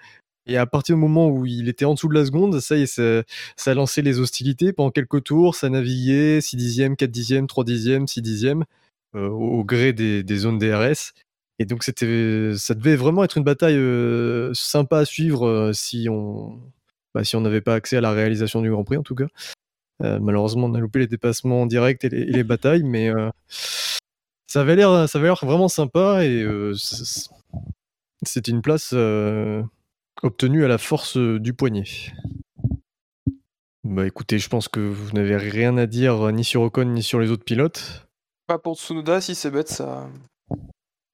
Et 0.46 0.58
à 0.58 0.66
partir 0.66 0.96
du 0.96 1.02
moment 1.02 1.28
où 1.28 1.46
il 1.46 1.68
était 1.68 1.86
en 1.86 1.96
dessous 1.96 2.08
de 2.08 2.14
la 2.14 2.26
seconde, 2.26 2.60
ça 2.62 2.78
y 2.78 2.84
est, 2.84 3.26
ça, 3.58 3.74
lancé 3.74 4.02
les 4.02 4.20
hostilités 4.20 4.74
pendant 4.74 4.92
quelques 4.92 5.24
tours. 5.24 5.56
Ça 5.56 5.70
naviguait 5.70 6.40
6 6.40 6.56
dixièmes, 6.56 6.96
4 6.96 7.12
dixièmes, 7.12 7.48
3 7.48 7.64
dixièmes, 7.66 8.08
6 8.08 8.22
dixièmes, 8.22 8.64
euh, 9.16 9.28
au, 9.28 9.64
gré 9.66 9.92
des 9.92 10.38
zones 10.38 10.60
DRS. 10.60 11.14
Et 11.60 11.66
donc, 11.66 11.84
c'était, 11.84 12.54
ça 12.56 12.74
devait 12.74 12.96
vraiment 12.96 13.24
être 13.24 13.38
une 13.38 13.44
bataille 13.44 13.78
euh, 13.78 14.54
sympa 14.54 15.00
à 15.00 15.06
suivre 15.06 15.46
euh, 15.46 15.74
si 15.74 16.08
on 16.10 16.60
bah, 17.14 17.24
si 17.24 17.36
on 17.36 17.42
n'avait 17.42 17.62
pas 17.62 17.76
accès 17.76 17.98
à 17.98 18.02
la 18.02 18.12
réalisation 18.12 18.62
du 18.62 18.70
Grand 18.70 18.84
Prix, 18.84 18.98
en 18.98 19.04
tout 19.04 19.16
cas. 19.16 19.28
Euh, 20.02 20.20
malheureusement, 20.20 20.68
on 20.68 20.74
a 20.76 20.80
loupé 20.80 21.00
les 21.00 21.08
dépassements 21.08 21.64
en 21.64 21.66
direct 21.66 22.04
et 22.06 22.10
les, 22.10 22.44
batailles, 22.44 22.84
mais 22.84 23.10
euh, 23.10 23.30
ça 24.48 24.62
avait 24.62 24.76
l'air, 24.76 25.10
ça 25.10 25.18
avait 25.18 25.28
l'air 25.28 25.44
vraiment 25.44 25.68
sympa 25.68 26.24
et 26.24 26.42
euh, 26.42 26.74
c'était 28.24 28.52
une 28.52 28.62
place 28.62 28.92
euh, 28.94 29.62
obtenue 30.24 30.64
à 30.64 30.68
la 30.68 30.78
force 30.78 31.18
euh, 31.18 31.40
du 31.40 31.54
poignet. 31.54 31.86
Bah 33.84 34.06
écoutez, 34.06 34.40
je 34.40 34.50
pense 34.50 34.68
que 34.68 34.80
vous 34.80 35.12
n'avez 35.14 35.36
rien 35.36 35.78
à 35.78 35.86
dire 35.86 36.28
euh, 36.28 36.32
ni 36.32 36.44
sur 36.44 36.62
Ocon 36.62 36.86
ni 36.86 37.04
sur 37.04 37.20
les 37.20 37.32
autres 37.32 37.44
pilotes. 37.44 38.08
Pas 38.48 38.60
pour 38.60 38.78
Tsunoda, 38.78 39.20
si 39.20 39.36
c'est 39.36 39.52
bête, 39.52 39.70
ça. 39.70 40.08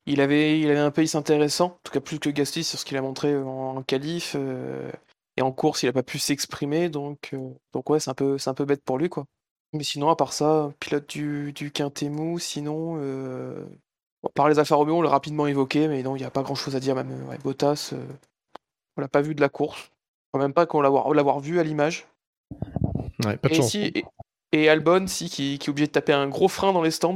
Il 0.07 0.21
avait, 0.21 0.59
il 0.59 0.69
avait 0.69 0.79
un 0.79 0.91
pace 0.91 1.15
intéressant, 1.15 1.65
en 1.65 1.79
tout 1.83 1.91
cas 1.91 1.99
plus 1.99 2.19
que 2.19 2.29
Gasly 2.29 2.63
sur 2.63 2.77
ce 2.77 2.85
qu'il 2.85 2.97
a 2.97 3.01
montré 3.01 3.35
en, 3.35 3.77
en 3.77 3.83
qualif. 3.83 4.35
euh, 4.35 4.91
et 5.37 5.41
en 5.41 5.51
course, 5.51 5.83
il 5.83 5.89
a 5.89 5.93
pas 5.93 6.03
pu 6.03 6.19
s'exprimer, 6.19 6.89
donc, 6.89 7.31
euh, 7.33 7.49
donc 7.73 7.89
ouais, 7.89 7.99
c'est 7.99 8.09
un, 8.09 8.13
peu, 8.13 8.37
c'est 8.37 8.49
un 8.49 8.53
peu 8.53 8.65
bête 8.65 8.83
pour 8.83 8.97
lui, 8.97 9.09
quoi. 9.09 9.25
Mais 9.73 9.83
sinon, 9.83 10.09
à 10.09 10.15
part 10.15 10.31
ça, 10.31 10.71
pilote 10.79 11.09
du, 11.09 11.51
du 11.53 11.71
Quintet 11.71 12.09
mou, 12.09 12.39
sinon. 12.39 12.97
Euh... 13.01 13.65
par 14.33 14.47
les 14.47 14.59
Alfa 14.59 14.75
Romeo, 14.75 14.97
on 14.97 15.01
l'a 15.01 15.09
rapidement 15.09 15.47
évoqué, 15.47 15.87
mais 15.87 16.03
non, 16.03 16.15
il 16.15 16.19
n'y 16.19 16.25
a 16.25 16.31
pas 16.31 16.43
grand 16.43 16.55
chose 16.55 16.75
à 16.75 16.79
dire, 16.79 16.95
même 16.95 17.27
ouais, 17.27 17.37
Bottas, 17.39 17.93
on 18.97 19.01
l'a 19.01 19.07
pas 19.07 19.21
vu 19.21 19.35
de 19.35 19.41
la 19.41 19.49
course. 19.49 19.91
Quand 20.31 20.39
même 20.39 20.53
pas 20.53 20.65
qu'on 20.65 20.81
l'avoir 20.81 21.13
l'avoir 21.13 21.39
vu 21.39 21.59
à 21.59 21.63
l'image. 21.63 22.07
Ouais, 23.25 23.37
pas 23.37 23.49
de 23.49 23.53
Et, 23.53 23.55
chance. 23.55 23.71
si, 23.71 23.91
et, 23.95 24.05
et 24.51 24.69
Albon, 24.69 25.07
si, 25.07 25.29
qui, 25.29 25.57
qui 25.59 25.67
est 25.67 25.69
obligé 25.69 25.87
de 25.87 25.91
taper 25.91 26.13
un 26.13 26.27
gros 26.27 26.47
frein 26.47 26.73
dans 26.73 26.81
les 26.81 26.91
stands 26.91 27.15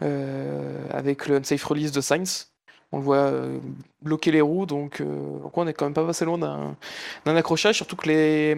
avec 0.00 1.26
le 1.28 1.36
unsafe 1.36 1.64
release 1.64 1.92
de 1.92 2.00
Sainz. 2.00 2.52
On 2.92 2.98
le 2.98 3.02
voit 3.04 3.16
euh, 3.16 3.58
bloquer 4.00 4.30
les 4.30 4.40
roues, 4.40 4.64
donc, 4.64 5.00
euh, 5.00 5.38
donc 5.40 5.56
on 5.58 5.66
est 5.66 5.72
quand 5.72 5.86
même 5.86 5.94
pas 5.94 6.06
passé 6.06 6.24
loin 6.24 6.38
d'un 6.38 7.36
accrochage, 7.36 7.74
surtout 7.76 7.96
que 7.96 8.06
les, 8.08 8.54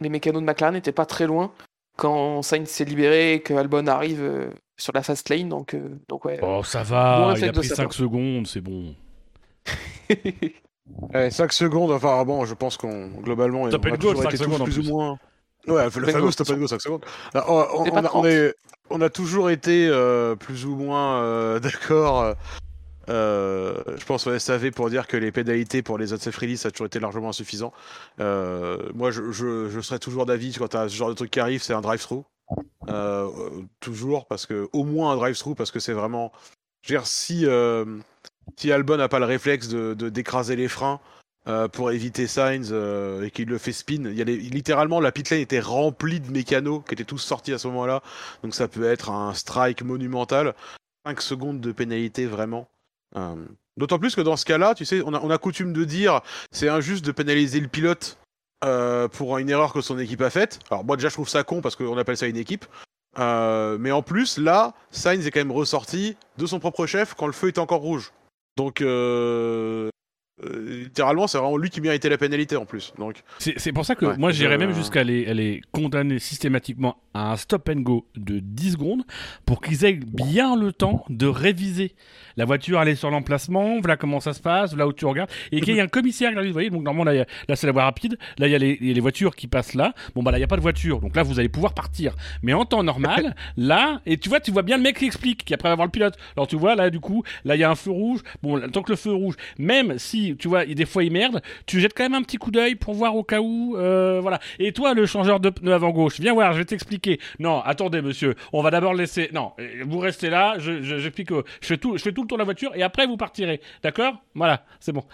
les 0.00 0.08
mécanos 0.08 0.42
de 0.42 0.46
McLaren 0.46 0.74
n'étaient 0.74 0.90
pas 0.92 1.06
très 1.06 1.26
loin 1.26 1.52
quand 1.96 2.42
Sainz 2.42 2.68
s'est 2.68 2.84
libéré 2.84 3.34
et 3.34 3.42
que 3.42 3.54
Albon 3.54 3.86
arrive 3.86 4.22
euh, 4.22 4.50
sur 4.76 4.92
la 4.92 5.02
fast 5.02 5.28
lane. 5.28 5.48
Donc, 5.48 5.74
euh, 5.74 5.98
donc 6.08 6.24
ouais. 6.24 6.38
Oh, 6.42 6.62
ça 6.64 6.82
Bon 7.14 7.28
va, 7.28 7.34
il 7.36 7.48
a 7.48 7.52
pris 7.52 7.68
sa 7.68 7.76
5 7.76 7.82
part. 7.84 7.92
secondes, 7.92 8.46
c'est 8.48 8.60
bon. 8.60 8.94
5 11.30 11.52
secondes, 11.52 11.92
enfin 11.92 12.24
bon, 12.24 12.44
je 12.44 12.54
pense 12.54 12.76
qu'on 12.76 13.08
globalement 13.20 13.66
Stop 13.66 13.86
on 13.86 13.90
and 13.90 13.94
a 13.94 13.96
go, 13.96 14.14
toujours 14.14 14.22
cinq 14.22 14.34
été 14.34 14.38
tous 14.38 14.44
secondes 14.44 14.62
en 14.62 14.66
plus 14.66 14.74
plus. 14.74 14.78
ou 14.78 14.84
moins. 14.84 15.18
Ouais, 15.66 15.84
le 15.84 15.90
fameux 15.90 16.30
stop 16.30 16.50
and 16.50 16.56
go 16.56 16.66
5 16.66 16.80
secondes. 16.80 17.04
On, 17.34 17.38
a, 17.60 17.68
on 17.74 18.02
30. 18.02 18.26
est- 18.26 18.54
on 18.90 19.00
a 19.00 19.08
toujours 19.10 19.50
été 19.50 19.88
euh, 19.88 20.34
plus 20.34 20.64
ou 20.66 20.74
moins 20.74 21.22
euh, 21.22 21.60
d'accord. 21.60 22.34
euh, 23.08 23.74
je 23.96 24.04
pense 24.04 24.26
au 24.26 24.36
SAV 24.38 24.70
pour 24.72 24.90
dire 24.90 25.06
que 25.06 25.16
les 25.16 25.30
pénalités 25.32 25.82
pour 25.82 25.98
les 25.98 26.12
unsafe 26.12 26.36
release 26.36 26.60
ça 26.62 26.68
a 26.68 26.70
toujours 26.70 26.86
été 26.86 26.98
largement 27.00 27.28
insuffisant. 27.28 27.72
Moi, 28.18 29.10
je, 29.10 29.30
je, 29.32 29.68
je 29.68 29.80
serais 29.80 29.98
toujours 29.98 30.26
d'avis 30.26 30.54
quand 30.58 30.68
t'as 30.68 30.88
ce 30.88 30.94
genre 30.94 31.08
de 31.10 31.14
truc 31.14 31.30
qui 31.30 31.40
arrive, 31.40 31.62
c'est 31.62 31.74
un 31.74 31.80
drive-through. 31.82 32.24
Toujours 33.80 34.26
parce 34.26 34.46
que 34.46 34.68
au 34.72 34.84
moins 34.84 35.12
un 35.12 35.16
drive-through 35.16 35.54
parce 35.56 35.70
que 35.70 35.80
c'est 35.80 35.92
vraiment. 35.92 36.32
Je 36.82 36.92
veux 36.94 36.98
dire, 36.98 37.06
si 37.06 37.46
si 38.56 38.72
Albon 38.72 38.96
n'a 38.96 39.08
pas 39.08 39.18
le 39.18 39.26
réflexe 39.26 39.68
de- 39.68 39.94
d'écraser 40.08 40.56
les 40.56 40.68
freins 40.68 40.98
euh, 41.50 41.66
pour 41.66 41.90
éviter 41.90 42.28
Sainz 42.28 42.70
euh, 42.70 43.24
et 43.24 43.30
qu'il 43.32 43.48
le 43.48 43.58
fait 43.58 43.72
spin, 43.72 44.04
littéralement 44.04 45.00
la 45.00 45.10
pit 45.10 45.28
lane 45.30 45.40
était 45.40 45.58
remplie 45.58 46.20
de 46.20 46.30
mécanos 46.30 46.82
qui 46.86 46.94
étaient 46.94 47.04
tous 47.04 47.18
sortis 47.18 47.52
à 47.52 47.58
ce 47.58 47.66
moment-là, 47.68 48.02
donc 48.44 48.54
ça 48.54 48.68
peut 48.68 48.84
être 48.84 49.10
un 49.10 49.34
strike 49.34 49.82
monumental. 49.82 50.54
5 51.06 51.20
secondes 51.20 51.60
de 51.60 51.72
pénalité 51.72 52.26
vraiment. 52.26 52.68
Euh, 53.16 53.34
D'autant 53.76 53.98
plus 53.98 54.14
que 54.14 54.20
dans 54.20 54.36
ce 54.36 54.44
cas-là, 54.44 54.74
tu 54.74 54.84
sais, 54.84 55.02
on 55.04 55.30
a, 55.30 55.38
coutume 55.38 55.72
de 55.72 55.84
dire 55.84 56.20
c'est 56.52 56.68
injuste 56.68 57.04
de 57.04 57.12
pénaliser 57.12 57.58
le 57.58 57.68
pilote 57.68 58.18
pour 59.12 59.38
une 59.38 59.48
erreur 59.48 59.72
que 59.72 59.80
son 59.80 59.98
équipe 59.98 60.20
a 60.20 60.28
faite. 60.28 60.58
Alors 60.70 60.84
moi 60.84 60.96
déjà 60.96 61.08
je 61.08 61.14
trouve 61.14 61.28
ça 61.28 61.42
con 61.44 61.62
parce 61.62 61.76
qu'on 61.76 61.96
appelle 61.96 62.18
ça 62.18 62.26
une 62.26 62.36
équipe. 62.36 62.66
Mais 63.16 63.90
en 63.90 64.02
plus 64.02 64.36
là, 64.36 64.74
Sainz 64.90 65.26
est 65.26 65.30
quand 65.30 65.40
même 65.40 65.52
ressorti 65.52 66.16
de 66.36 66.44
son 66.46 66.60
propre 66.60 66.84
chef 66.86 67.14
quand 67.14 67.26
le 67.26 67.32
feu 67.32 67.48
était 67.48 67.60
encore 67.60 67.80
rouge. 67.80 68.12
Donc 68.58 68.82
euh, 70.44 70.82
littéralement 70.84 71.26
c'est 71.26 71.38
vraiment 71.38 71.56
lui 71.56 71.70
qui 71.70 71.80
méritait 71.80 72.08
la 72.08 72.18
pénalité 72.18 72.56
en 72.56 72.64
plus. 72.64 72.92
Donc 72.98 73.16
C'est 73.38 73.72
pour 73.72 73.84
ça 73.84 73.94
que 73.94 74.06
Ouais, 74.06 74.16
moi 74.16 74.30
j'irais 74.32 74.58
même 74.58 74.72
jusqu'à 74.74 75.04
les, 75.04 75.26
à 75.26 75.34
les 75.34 75.60
condamner 75.72 76.18
systématiquement 76.18 76.96
à 77.14 77.32
un 77.32 77.36
stop 77.36 77.68
and 77.68 77.80
go 77.80 78.06
de 78.16 78.38
10 78.38 78.72
secondes 78.72 79.02
pour 79.44 79.60
qu'ils 79.60 79.84
aient 79.84 79.92
bien 79.94 80.56
le 80.56 80.72
temps 80.72 81.04
de 81.08 81.26
réviser. 81.26 81.94
La 82.36 82.44
voiture, 82.44 82.80
elle 82.80 82.88
est 82.88 82.94
sur 82.94 83.10
l'emplacement, 83.10 83.80
voilà 83.80 83.96
comment 83.96 84.20
ça 84.20 84.32
se 84.32 84.40
passe, 84.40 84.74
là 84.76 84.86
où 84.86 84.92
tu 84.92 85.04
regardes, 85.04 85.30
et 85.52 85.60
qu'il 85.60 85.74
y 85.74 85.80
a 85.80 85.82
un 85.82 85.88
commissaire 85.88 86.30
qui 86.30 86.36
arrive, 86.38 86.50
vous 86.50 86.54
voyez, 86.54 86.70
donc 86.70 86.82
normalement 86.84 87.10
là, 87.10 87.26
là 87.48 87.56
c'est 87.56 87.66
la 87.66 87.72
voie 87.72 87.84
rapide, 87.84 88.16
là 88.38 88.46
il 88.46 88.52
y, 88.52 88.54
a 88.54 88.58
les- 88.58 88.78
il 88.80 88.86
y 88.86 88.90
a 88.90 88.94
les 88.94 89.00
voitures 89.00 89.34
qui 89.34 89.46
passent 89.48 89.74
là, 89.74 89.92
bon 90.14 90.22
bah 90.22 90.30
là 90.30 90.38
il 90.38 90.40
n'y 90.40 90.44
a 90.44 90.48
pas 90.48 90.56
de 90.56 90.62
voiture, 90.62 91.00
donc 91.00 91.16
là 91.16 91.22
vous 91.22 91.38
allez 91.40 91.48
pouvoir 91.48 91.74
partir. 91.74 92.14
Mais 92.42 92.52
en 92.54 92.64
temps 92.64 92.82
normal, 92.82 93.34
là, 93.56 94.00
et 94.06 94.16
tu 94.16 94.28
vois, 94.28 94.40
tu 94.40 94.52
vois 94.52 94.62
bien 94.62 94.76
le 94.76 94.82
mec 94.84 94.96
qui 94.98 95.04
explique, 95.06 95.44
qui 95.44 95.52
après 95.52 95.68
va 95.68 95.74
voir 95.74 95.86
le 95.88 95.90
pilote. 95.92 96.14
Alors 96.36 96.46
tu 96.46 96.56
vois, 96.56 96.74
là 96.76 96.88
du 96.90 97.00
coup, 97.00 97.24
là 97.44 97.56
il 97.56 97.58
y 97.60 97.64
a 97.64 97.70
un 97.70 97.74
feu 97.74 97.90
rouge, 97.90 98.20
bon, 98.42 98.56
là, 98.56 98.68
tant 98.68 98.82
que 98.82 98.92
le 98.92 98.96
feu 98.96 99.12
rouge, 99.12 99.34
même 99.58 99.98
si, 99.98 100.29
tu 100.36 100.48
vois, 100.48 100.64
des 100.64 100.86
fois 100.86 101.04
il 101.04 101.12
merde, 101.12 101.40
tu 101.66 101.80
jettes 101.80 101.94
quand 101.96 102.02
même 102.04 102.14
un 102.14 102.22
petit 102.22 102.36
coup 102.36 102.50
d'œil 102.50 102.74
pour 102.74 102.94
voir 102.94 103.16
au 103.16 103.22
cas 103.24 103.40
où, 103.40 103.76
euh, 103.76 104.20
voilà. 104.20 104.38
Et 104.58 104.72
toi, 104.72 104.94
le 104.94 105.06
changeur 105.06 105.40
de 105.40 105.50
pneu 105.50 105.72
avant 105.72 105.90
gauche, 105.90 106.20
viens 106.20 106.32
voir, 106.34 106.52
je 106.52 106.58
vais 106.58 106.64
t'expliquer. 106.64 107.18
Non, 107.38 107.60
attendez, 107.60 108.02
monsieur, 108.02 108.34
on 108.52 108.62
va 108.62 108.70
d'abord 108.70 108.94
laisser. 108.94 109.30
Non, 109.32 109.52
euh, 109.60 109.82
vous 109.86 109.98
restez 109.98 110.30
là, 110.30 110.54
je, 110.58 110.82
je- 110.82 110.98
j'explique. 110.98 111.32
euh, 111.32 111.42
Je 111.60 111.66
fais 111.66 111.76
tout, 111.78 111.96
je 111.96 112.02
fais 112.02 112.12
tout 112.12 112.22
le 112.22 112.28
tour 112.28 112.38
de 112.38 112.40
la 112.40 112.44
voiture 112.44 112.72
et 112.74 112.82
après 112.82 113.06
vous 113.06 113.16
partirez, 113.16 113.60
d'accord? 113.82 114.14
Voilà, 114.34 114.64
c'est 114.80 114.92
bon. 114.92 115.04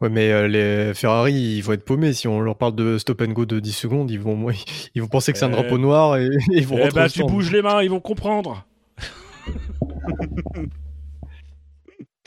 Ouais, 0.00 0.08
mais 0.08 0.30
euh, 0.32 0.48
les 0.48 0.94
Ferrari, 0.94 1.34
ils 1.34 1.60
vont 1.60 1.74
être 1.74 1.84
paumés 1.84 2.14
si 2.14 2.26
on 2.26 2.40
leur 2.40 2.56
parle 2.56 2.74
de 2.74 2.96
stop 2.96 3.20
and 3.20 3.32
go 3.32 3.44
de 3.44 3.60
10 3.60 3.72
secondes. 3.72 4.10
Ils 4.10 4.18
vont, 4.18 4.46
ils 4.94 5.02
vont 5.02 5.08
penser 5.08 5.30
que 5.32 5.38
c'est 5.38 5.44
un 5.44 5.50
drapeau 5.50 5.76
noir 5.76 6.16
et, 6.16 6.24
et 6.24 6.28
ils 6.52 6.66
vont 6.66 6.78
Eh 6.78 6.84
rentrer 6.84 7.04
au 7.04 7.08
tu 7.08 7.22
bouges 7.24 7.52
les 7.52 7.60
mains, 7.60 7.82
ils 7.82 7.90
vont 7.90 8.00
comprendre. 8.00 8.64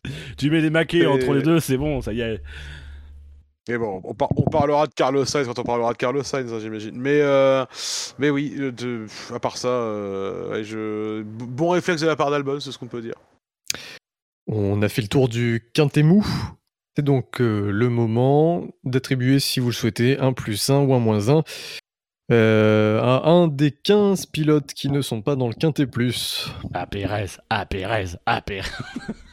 tu 0.38 0.50
mets 0.50 0.62
des 0.62 0.70
maquets 0.70 1.00
Et- 1.00 1.08
entre 1.08 1.34
les 1.34 1.42
deux, 1.42 1.60
c'est 1.60 1.78
bon, 1.78 2.02
ça 2.02 2.14
y 2.14 2.22
est. 2.22 2.42
Mais 3.70 3.78
bon, 3.78 4.02
on, 4.04 4.14
par- 4.14 4.28
on 4.36 4.44
parlera 4.44 4.88
de 4.88 4.94
Carlos 4.94 5.24
Sainz 5.24 5.48
quand 5.48 5.58
on 5.58 5.64
parlera 5.64 5.94
de 5.94 5.98
Carlos 5.98 6.22
Sainz, 6.24 6.52
hein, 6.52 6.60
j'imagine. 6.62 6.98
Mais, 7.00 7.22
euh, 7.22 7.66
mais 8.20 8.30
oui, 8.30 8.54
euh, 8.60 8.72
de- 8.74 9.06
à 9.34 9.40
part 9.40 9.56
ça, 9.58 9.70
euh, 9.70 10.64
je... 10.66 11.22
bon 11.24 11.70
réflexe 11.70 12.02
de 12.02 12.08
la 12.08 12.18
part 12.18 12.30
d'Albon, 12.30 12.60
c'est 12.60 12.74
ce 12.74 12.78
qu'on 12.78 12.88
peut 12.88 13.02
dire. 13.02 13.16
On 14.48 14.82
a 14.82 14.90
fait 14.90 15.02
le 15.02 15.08
tour 15.08 15.30
du 15.30 15.70
quintet 15.74 16.04
mou. 16.04 16.26
C'est 16.98 17.04
donc 17.06 17.40
euh, 17.40 17.72
le 17.72 17.88
moment 17.90 18.68
d'attribuer, 18.84 19.40
si 19.40 19.62
vous 19.62 19.68
le 19.70 19.74
souhaitez, 19.74 20.20
un 20.20 20.34
plus 20.34 20.70
1 20.70 20.80
ou 20.82 20.94
un 20.94 21.00
moins 21.00 21.30
1 21.30 21.44
euh, 22.32 23.02
à 23.02 23.30
un 23.30 23.48
des 23.48 23.72
15 23.72 24.26
pilotes 24.26 24.74
qui 24.74 24.90
ne 24.90 25.02
sont 25.02 25.22
pas 25.22 25.36
dans 25.38 25.48
le 25.48 25.54
quintet 25.54 25.88
plus. 25.88 26.50
Ah, 26.74 26.86
Pérez, 26.86 27.28
ah, 27.50 27.66
Pérez, 27.66 28.18
ah, 28.26 28.42
Pérez. 28.42 28.70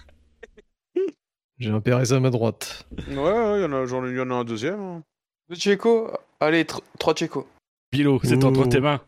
J'ai 1.61 1.70
un 1.70 1.81
Pérez 1.81 2.12
à 2.12 2.20
ma 2.20 2.31
droite. 2.31 2.85
Ouais, 3.09 3.15
ouais, 3.16 3.59
il 3.59 3.62
y, 3.62 3.65
en 3.66 3.73
a- 3.73 3.87
j'en 3.87 4.05
ai- 4.07 4.11
il 4.11 4.16
y 4.16 4.20
en 4.20 4.31
a 4.31 4.35
un 4.35 4.45
deuxième. 4.45 4.81
hein. 4.81 5.03
Deux 5.49 5.57
Checo 5.57 6.11
Allez, 6.41 6.65
tr- 6.65 6.81
trois 6.99 7.15
Checo. 7.15 7.47
Bilo, 7.93 8.20
c'est 8.24 8.43
entre 8.45 8.66
tes 8.69 8.81
mains. 8.81 9.01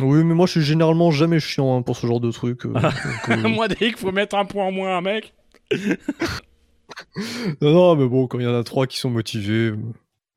Oui, 0.00 0.22
mais 0.24 0.34
moi 0.34 0.46
je 0.46 0.52
suis 0.52 0.62
généralement 0.62 1.10
jamais 1.12 1.38
chiant 1.40 1.76
hein, 1.78 1.82
pour 1.82 1.96
ce 1.96 2.06
genre 2.06 2.20
de 2.20 2.30
truc. 2.30 2.66
euh, 2.66 2.72
donc, 2.72 2.84
euh, 3.30 3.36
Moi, 3.48 3.68
dès 3.68 3.76
qu'il 3.76 3.96
faut 3.96 4.12
mettre 4.12 4.36
un 4.36 4.44
point 4.44 4.64
en 4.66 4.72
moins, 4.72 5.00
mec. 5.00 5.32
non, 7.62 7.72
non, 7.72 7.96
mais 7.96 8.06
bon, 8.08 8.26
quand 8.26 8.38
il 8.40 8.44
y 8.44 8.48
en 8.48 8.54
a 8.58 8.64
trois 8.64 8.86
qui 8.86 8.98
sont 8.98 9.10
motivés, 9.10 9.70
euh, 9.70 9.78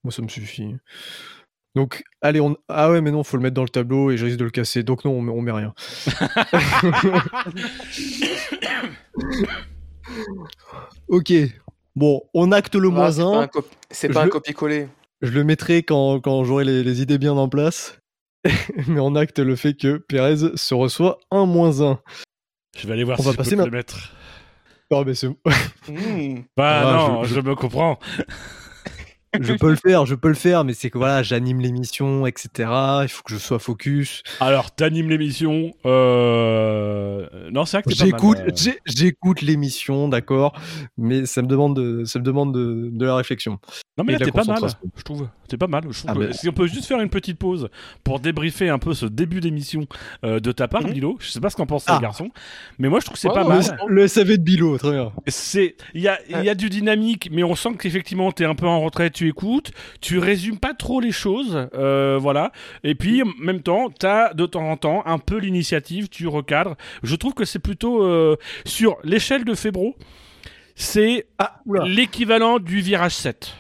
moi 0.04 0.12
ça 0.12 0.22
me 0.22 0.28
suffit. 0.30 0.76
Donc, 1.76 2.04
allez, 2.22 2.40
on... 2.40 2.56
ah 2.70 2.90
ouais, 2.92 3.02
mais 3.02 3.12
non, 3.12 3.24
faut 3.24 3.36
le 3.38 3.44
mettre 3.44 3.56
dans 3.56 3.64
le 3.64 3.70
tableau 3.70 4.10
et 4.12 4.18
je 4.18 4.26
risque 4.26 4.38
de 4.38 4.46
le 4.46 4.52
casser. 4.52 4.84
Donc 4.84 5.04
non, 5.06 5.12
on 5.12 5.22
met, 5.22 5.32
on 5.32 5.42
met 5.42 5.52
rien. 5.52 5.74
ok. 11.10 11.34
Bon, 11.96 12.22
on 12.34 12.52
acte 12.52 12.76
le 12.76 12.90
Ah, 12.90 12.92
moins 12.92 13.12
c'est 13.12 13.22
pas 13.22 13.28
1. 13.28 13.42
un 13.44 13.50
C'est 13.92 14.08
Je 14.10 14.14
pas 14.14 14.22
un 14.22 14.26
le- 14.26 14.30
copier-coller. 14.32 14.88
Je 15.22 15.32
le 15.32 15.44
mettrai 15.44 15.82
quand, 15.84 16.20
quand 16.20 16.44
j'aurai 16.44 16.64
les, 16.64 16.84
les 16.84 17.02
idées 17.02 17.18
bien 17.18 17.34
en 17.34 17.50
place. 17.50 17.98
mais 18.88 19.00
on 19.00 19.16
acte 19.16 19.40
le 19.40 19.56
fait 19.56 19.74
que 19.74 19.98
Pérez 19.98 20.38
se 20.56 20.74
reçoit 20.76 21.18
un 21.32 21.46
moins 21.46 21.82
1. 21.82 22.00
Je 22.78 22.86
vais 22.88 22.94
aller 22.94 23.04
voir 23.04 23.20
On 23.20 23.24
si 23.24 23.28
va 23.28 23.32
je 23.34 23.38
passer 23.38 23.56
peux 23.56 23.66
le 23.66 23.72
mettre. 23.72 24.14
Oh, 24.92 25.04
mais 25.06 25.16
c'est... 25.16 25.28
Mmh. 25.90 26.42
Bah 26.58 26.82
Ah, 26.86 26.94
non, 26.94 27.24
je- 27.24 27.34
je, 27.36 27.40
me 27.40 27.56
comprends. 27.56 27.98
Je 29.40 29.54
peux 29.54 29.70
le 29.70 29.76
faire, 29.76 30.06
je 30.06 30.16
peux 30.16 30.28
le 30.30 30.34
faire, 30.34 30.64
mais 30.64 30.74
c'est 30.74 30.90
que 30.90 30.98
voilà, 30.98 31.24
j'anime 31.24 31.60
l'émission, 31.60 32.26
etc. 32.26 32.70
Il 33.04 33.08
faut 33.10 33.24
que 33.24 33.34
je 33.34 33.40
sois 33.40 33.60
focus. 33.60 34.24
Alors, 34.40 34.72
t'animes 34.74 35.10
l'émission. 35.10 35.72
Euh... 35.86 37.28
Non, 37.52 37.66
c'est 37.66 37.78
vrai 37.78 37.84
que 37.84 37.90
t'es 37.90 37.96
pas 37.98 38.06
J'écoute, 38.06 38.38
mal, 38.40 38.50
euh. 38.50 38.72
j'écoute 38.86 39.42
l'émission, 39.42 40.08
d'accord, 40.08 40.54
mais 40.98 41.26
ça 41.26 41.42
me 41.42 41.48
demande, 41.48 41.76
de, 41.76 42.04
ça 42.06 42.20
me 42.20 42.24
demande 42.24 42.54
de, 42.54 42.90
de 42.92 43.06
la 43.06 43.16
réflexion. 43.16 43.60
Non 43.98 44.04
mais 44.04 44.14
là 44.14 44.20
t'es 44.20 44.32
pas 44.32 44.44
mal, 44.44 44.60
je 44.96 45.02
trouve. 45.02 45.28
T'es 45.50 45.58
pas 45.58 45.66
mal. 45.66 45.84
Je 45.90 46.00
trouve 46.00 46.12
Ah 46.12 46.14
que 46.14 46.20
ben. 46.28 46.34
si 46.34 46.48
on 46.48 46.52
peut 46.54 46.68
juste 46.68 46.86
faire 46.86 47.00
une 47.02 47.10
petite 47.10 47.40
pause 47.40 47.68
pour 48.04 48.20
débriefer 48.20 48.70
un 48.70 48.78
peu 48.78 48.94
ce 48.94 49.08
début 49.08 49.40
d'émission 49.40 49.88
euh, 50.24 50.40
de 50.40 50.52
ta 50.52 50.68
part, 50.68 50.84
Mhm. 50.84 50.92
Bilo. 50.94 51.18
Je 51.20 51.30
sais 51.32 51.40
pas 51.40 51.50
ce 51.50 51.56
qu'en 51.56 51.66
pensent 51.66 51.86
Ah. 51.88 51.96
les 51.96 52.02
garçons, 52.04 52.30
mais 52.78 52.90
moi 52.90 53.00
je 53.00 53.06
trouve 53.06 53.16
que 53.16 53.20
c'est 53.22 53.30
pas 53.30 53.44
mal. 53.44 53.64
Le, 53.88 54.08
SAV 54.08 54.38
de 54.38 54.44
Bilo, 54.44 54.78
très 54.78 54.92
bien. 54.92 55.12
C'est, 55.26 55.76
il 55.96 56.02
y 56.02 56.08
a, 56.08 56.20
il 56.30 56.44
y 56.46 56.50
a 56.50 56.54
du 56.54 56.70
dynamique, 56.70 57.30
mais 57.32 57.44
on 57.44 57.56
sent 57.56 57.70
qu'effectivement 57.80 58.32
t'es 58.32 58.46
un 58.46 58.54
peu 58.54 58.68
en 58.68 58.82
retrait, 58.82 59.10
tu 59.18 59.28
écoutes, 59.28 59.72
tu 60.02 60.20
résumes 60.20 60.60
pas 60.60 60.74
trop 60.74 61.00
les 61.00 61.12
choses, 61.12 61.68
euh, 61.74 62.18
voilà. 62.20 62.52
Et 62.84 62.96
puis 62.96 63.24
en 63.24 63.32
même 63.40 63.62
temps, 63.62 63.90
t'as 63.90 64.34
de 64.34 64.46
temps 64.46 64.70
en 64.70 64.78
temps 64.78 65.04
un 65.06 65.18
peu 65.18 65.38
l'initiative, 65.38 66.08
tu 66.10 66.28
recadres. 66.28 66.76
Je 67.04 67.16
trouve 67.16 67.34
que 67.34 67.46
c'est 67.46 67.60
plutôt 67.60 68.04
euh, 68.04 68.38
sur 68.66 68.98
l'échelle 69.04 69.44
de 69.46 69.56
Febro, 69.56 69.96
c'est 70.76 71.28
Ah, 71.40 71.60
l'équivalent 71.86 72.60
du 72.60 72.82
virage 72.82 73.16
7. 73.16 73.56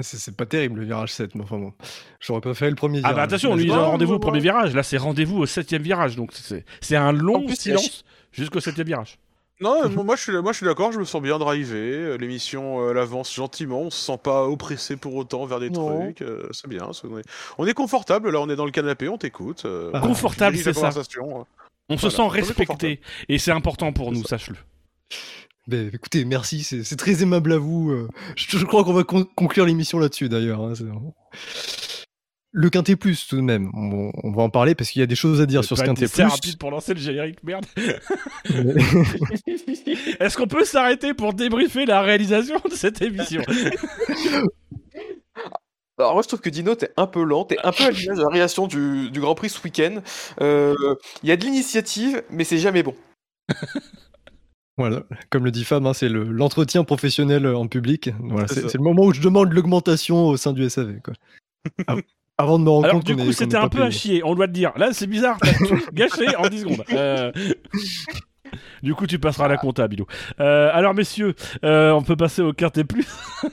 C'est 0.00 0.18
c'est 0.18 0.36
pas 0.36 0.44
terrible 0.46 0.80
le 0.80 0.86
virage 0.86 1.12
7, 1.12 1.34
mais 1.34 1.42
enfin 1.42 1.58
bon. 1.58 1.72
J'aurais 2.20 2.40
préféré 2.42 2.70
le 2.70 2.76
premier 2.76 2.98
Ah 2.98 3.08
virage. 3.08 3.16
bah 3.16 3.22
attention, 3.22 3.54
lui 3.56 3.64
il 3.64 3.68
Non, 3.68 3.76
a 3.76 3.84
rendez-vous 3.86 4.14
au 4.14 4.18
premier 4.18 4.40
virage, 4.40 4.74
là 4.74 4.82
c'est 4.82 4.98
rendez-vous 4.98 5.38
au 5.38 5.46
septième 5.46 5.82
virage, 5.82 6.16
donc 6.16 6.32
c'est 6.80 6.96
un 6.96 7.12
long 7.12 7.46
plus, 7.46 7.56
silence 7.56 8.04
jusqu'au 8.32 8.60
septième 8.60 8.86
virage. 8.86 9.18
Non, 9.60 9.88
moi, 9.90 10.04
moi, 10.04 10.16
je 10.16 10.22
suis, 10.22 10.32
moi 10.32 10.52
je 10.52 10.58
suis 10.58 10.66
d'accord, 10.66 10.92
je 10.92 10.98
me 10.98 11.04
sens 11.04 11.22
bien 11.22 11.38
drivé. 11.38 11.78
euh, 11.78 12.16
L'émission 12.16 12.80
euh, 12.82 12.90
elle 12.90 12.98
avance 12.98 13.34
gentiment, 13.34 13.80
on 13.82 13.90
se 13.90 13.98
sent 14.04 14.18
pas 14.22 14.44
oppressé 14.46 14.96
pour 14.96 15.14
autant 15.14 15.46
vers 15.46 15.60
des 15.60 15.70
Non. 15.70 16.00
trucs. 16.04 16.22
euh, 16.22 16.48
c'est 16.52 16.68
bien, 16.68 16.88
on 17.04 17.18
est, 17.18 17.22
on 17.58 17.66
est 17.66 17.74
confortable. 17.74 18.30
Là, 18.30 18.40
on 18.40 18.48
est 18.50 18.56
dans 18.56 18.66
le 18.66 18.70
canapé, 18.70 19.08
on 19.08 19.18
t'écoute. 19.18 19.62
euh, 19.64 19.90
Ah. 19.94 20.00
Confortable, 20.00 20.56
c'est 20.58 20.72
ça. 20.74 20.90
On 21.88 21.96
se 21.98 22.10
sent 22.10 22.26
respecté, 22.28 23.00
et 23.28 23.38
c'est 23.38 23.52
important 23.52 23.92
pour 23.92 24.12
nous, 24.12 24.24
sache-le. 24.24 24.56
Ben, 25.68 25.90
écoutez, 25.92 26.24
merci, 26.24 26.62
c'est 26.62 26.96
très 26.96 27.22
aimable 27.22 27.52
à 27.52 27.58
vous. 27.58 28.06
Je, 28.36 28.56
je 28.58 28.64
crois 28.64 28.84
qu'on 28.84 28.92
va 28.92 29.02
con- 29.04 29.26
conclure 29.34 29.66
l'émission 29.66 29.98
là-dessus 29.98 30.28
d'ailleurs. 30.28 30.60
hein, 30.60 30.74
Le 32.58 32.70
Quintet 32.70 32.96
Plus, 32.96 33.26
tout 33.26 33.36
de 33.36 33.42
même. 33.42 33.70
On, 33.74 34.10
on 34.24 34.32
va 34.32 34.42
en 34.42 34.48
parler 34.48 34.74
parce 34.74 34.88
qu'il 34.90 35.00
y 35.00 35.02
a 35.02 35.06
des 35.06 35.14
choses 35.14 35.42
à 35.42 35.46
dire 35.46 35.62
sur 35.62 35.76
ce 35.76 35.82
Quintet 35.82 36.04
assez 36.06 36.22
Plus. 36.22 36.30
rapide 36.30 36.58
pour 36.58 36.70
lancer 36.70 36.94
le 36.94 37.00
générique, 37.00 37.42
merde. 37.44 37.66
Est-ce 40.20 40.36
qu'on 40.38 40.46
peut 40.46 40.64
s'arrêter 40.64 41.12
pour 41.12 41.34
débriefer 41.34 41.84
la 41.84 42.00
réalisation 42.00 42.56
de 42.68 42.74
cette 42.74 43.02
émission? 43.02 43.42
Alors 45.98 46.12
moi 46.14 46.22
je 46.22 46.28
trouve 46.28 46.40
que 46.40 46.48
Dino 46.50 46.74
t'es 46.74 46.90
un 46.96 47.06
peu 47.06 47.22
lent, 47.24 47.44
t'es 47.44 47.56
un 47.62 47.72
peu 47.72 47.84
à 47.84 47.90
l'image 47.90 48.16
de 48.18 48.22
la 48.22 48.28
réaction 48.28 48.66
du, 48.66 49.10
du 49.10 49.20
Grand 49.20 49.34
Prix 49.34 49.48
ce 49.50 49.62
week-end. 49.62 50.00
Euh, 50.40 50.74
Il 51.22 51.28
y 51.28 51.32
a 51.32 51.36
de 51.36 51.44
l'initiative, 51.44 52.22
mais 52.30 52.44
c'est 52.44 52.58
jamais 52.58 52.82
bon. 52.82 52.94
Voilà, 54.78 55.04
comme 55.30 55.46
le 55.46 55.50
dit 55.50 55.64
Fab, 55.64 55.86
hein, 55.86 55.94
c'est 55.94 56.10
le- 56.10 56.24
l'entretien 56.24 56.84
professionnel 56.84 57.46
en 57.46 57.66
public. 57.66 58.10
Voilà, 58.20 58.46
C'est 58.46 58.74
le 58.74 58.82
moment 58.82 59.04
où 59.04 59.12
je 59.14 59.22
demande 59.22 59.50
l'augmentation 59.54 60.26
au 60.26 60.36
sein 60.36 60.52
du 60.52 60.68
SAV. 60.68 61.00
Quoi. 61.02 61.14
Avant 62.38 62.58
de 62.58 62.64
me 62.64 62.68
rendre 62.70 62.84
Alors 62.84 62.96
compte 62.98 63.06
du 63.06 63.16
coup 63.16 63.32
c'était 63.32 63.56
un 63.56 63.68
peu 63.68 63.82
à 63.82 63.90
chier, 63.90 64.22
on 64.24 64.34
doit 64.34 64.46
te 64.46 64.52
dire. 64.52 64.72
Là 64.76 64.92
c'est 64.92 65.06
bizarre, 65.06 65.38
t'as 65.40 65.54
tout 65.54 65.80
gâché 65.92 66.36
en 66.36 66.48
10 66.48 66.60
secondes. 66.60 66.84
Euh, 66.92 67.32
Du 68.82 68.94
coup 68.94 69.06
tu 69.06 69.18
passeras 69.18 69.46
à 69.46 69.48
la 69.48 69.56
compta, 69.56 69.88
Bilou. 69.88 70.06
Euh, 70.40 70.70
alors 70.72 70.94
messieurs, 70.94 71.34
euh, 71.64 71.90
on 71.92 72.02
peut 72.02 72.16
passer 72.16 72.42
au 72.42 72.52
quintet 72.52 72.84
plus. 72.84 73.06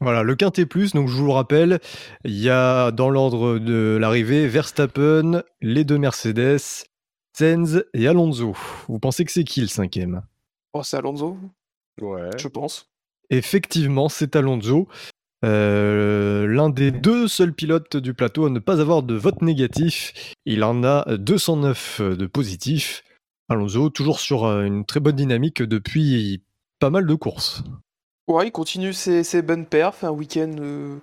Voilà, 0.00 0.24
le 0.24 0.34
Quintet 0.34 0.66
Plus, 0.66 0.94
donc 0.94 1.06
je 1.06 1.14
vous 1.14 1.26
le 1.26 1.30
rappelle, 1.32 1.78
il 2.24 2.36
y 2.36 2.50
a 2.50 2.90
dans 2.90 3.08
l'ordre 3.08 3.60
de 3.60 3.96
l'arrivée 4.00 4.48
Verstappen, 4.48 5.44
les 5.60 5.84
deux 5.84 5.96
Mercedes, 5.96 6.58
Sainz 7.38 7.84
et 7.94 8.08
Alonso. 8.08 8.56
Vous 8.88 8.98
pensez 8.98 9.24
que 9.24 9.30
c'est 9.30 9.44
qui 9.44 9.60
le 9.60 9.68
cinquième? 9.68 10.22
Oh 10.72 10.82
c'est 10.82 10.96
Alonso, 10.96 11.38
Ouais. 12.00 12.30
je 12.36 12.48
pense. 12.48 12.90
Effectivement, 13.30 14.08
c'est 14.08 14.34
Alonso. 14.34 14.88
Euh, 15.44 16.46
L'un 16.46 16.70
des 16.70 16.90
deux 16.90 17.28
seuls 17.28 17.52
pilotes 17.52 17.96
du 17.96 18.14
plateau 18.14 18.46
à 18.46 18.50
ne 18.50 18.58
pas 18.58 18.80
avoir 18.80 19.02
de 19.02 19.14
vote 19.14 19.42
négatif. 19.42 20.34
Il 20.44 20.62
en 20.64 20.84
a 20.84 21.16
209 21.16 22.00
de 22.02 22.26
positifs. 22.26 23.04
Alonso, 23.48 23.90
toujours 23.90 24.20
sur 24.20 24.44
euh, 24.44 24.64
une 24.64 24.84
très 24.84 25.00
bonne 25.00 25.16
dynamique 25.16 25.62
depuis 25.62 26.42
pas 26.78 26.90
mal 26.90 27.06
de 27.06 27.14
courses. 27.14 27.64
Ouais, 28.28 28.48
il 28.48 28.52
continue 28.52 28.92
ses, 28.92 29.42
bonnes 29.42 29.66
perfs, 29.66 30.04
un 30.04 30.10
week-end 30.10 30.54
euh, 30.60 30.96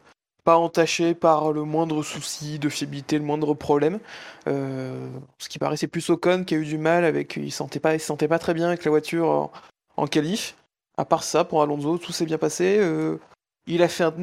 pas 0.46 0.58
entaché 0.58 1.14
par 1.14 1.52
le 1.52 1.64
moindre 1.64 2.02
souci 2.02 2.60
de 2.60 2.70
fiabilité, 2.70 3.18
le 3.18 3.26
moindre 3.26 3.54
problème. 3.54 4.00
Ce 4.48 5.50
qui 5.50 5.60
paraissait 5.60 5.88
plus 5.88 6.10
Ocon 6.10 6.44
qui 6.46 6.56
a 6.56 6.58
eu 6.58 6.66
du 6.66 6.78
mal 6.78 7.04
avec, 7.04 7.36
il 7.36 7.52
sentait 7.52 7.80
pas, 7.80 7.94
il 7.94 8.00
se 8.00 8.06
sentait 8.08 8.30
pas 8.30 8.40
très 8.40 8.54
bien 8.54 8.68
avec 8.68 8.86
la 8.86 8.90
voiture 8.90 9.28
en, 9.28 9.52
en 9.98 10.08
qualif. 10.08 10.56
À 10.98 11.06
part 11.06 11.24
ça, 11.24 11.44
pour 11.44 11.62
Alonso, 11.62 11.98
tout 11.98 12.14
s'est 12.14 12.26
bien 12.26 12.38
passé. 12.38 12.80
Il 13.70 13.84
a 13.84 13.88
fait 13.88 14.04
un 14.04 14.14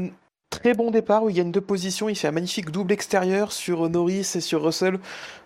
très 0.50 0.74
bon 0.74 0.90
départ 0.90 1.22
où 1.24 1.30
il 1.30 1.36
gagne 1.36 1.52
deux 1.52 1.60
positions. 1.60 2.08
Il 2.08 2.16
fait 2.16 2.28
un 2.28 2.32
magnifique 2.32 2.70
double 2.70 2.92
extérieur 2.92 3.52
sur 3.52 3.88
Norris 3.88 4.32
et 4.34 4.40
sur 4.40 4.62
Russell 4.62 4.98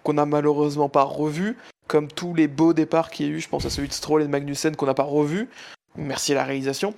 qu'on 0.02 0.14
n'a 0.14 0.26
malheureusement 0.26 0.88
pas 0.88 1.02
revu. 1.02 1.56
Comme 1.86 2.08
tous 2.08 2.34
les 2.34 2.46
beaux 2.48 2.72
départs 2.72 3.10
qu'il 3.10 3.26
y 3.26 3.28
a 3.28 3.32
eu, 3.32 3.40
je 3.40 3.48
pense 3.48 3.64
à 3.64 3.70
celui 3.70 3.88
de 3.88 3.92
Stroll 3.92 4.22
et 4.22 4.26
de 4.26 4.30
Magnussen 4.30 4.76
qu'on 4.76 4.86
n'a 4.86 4.94
pas 4.94 5.02
revu. 5.02 5.48
Merci 5.96 6.32
à 6.32 6.36
la 6.36 6.44
réalisation. 6.44 6.94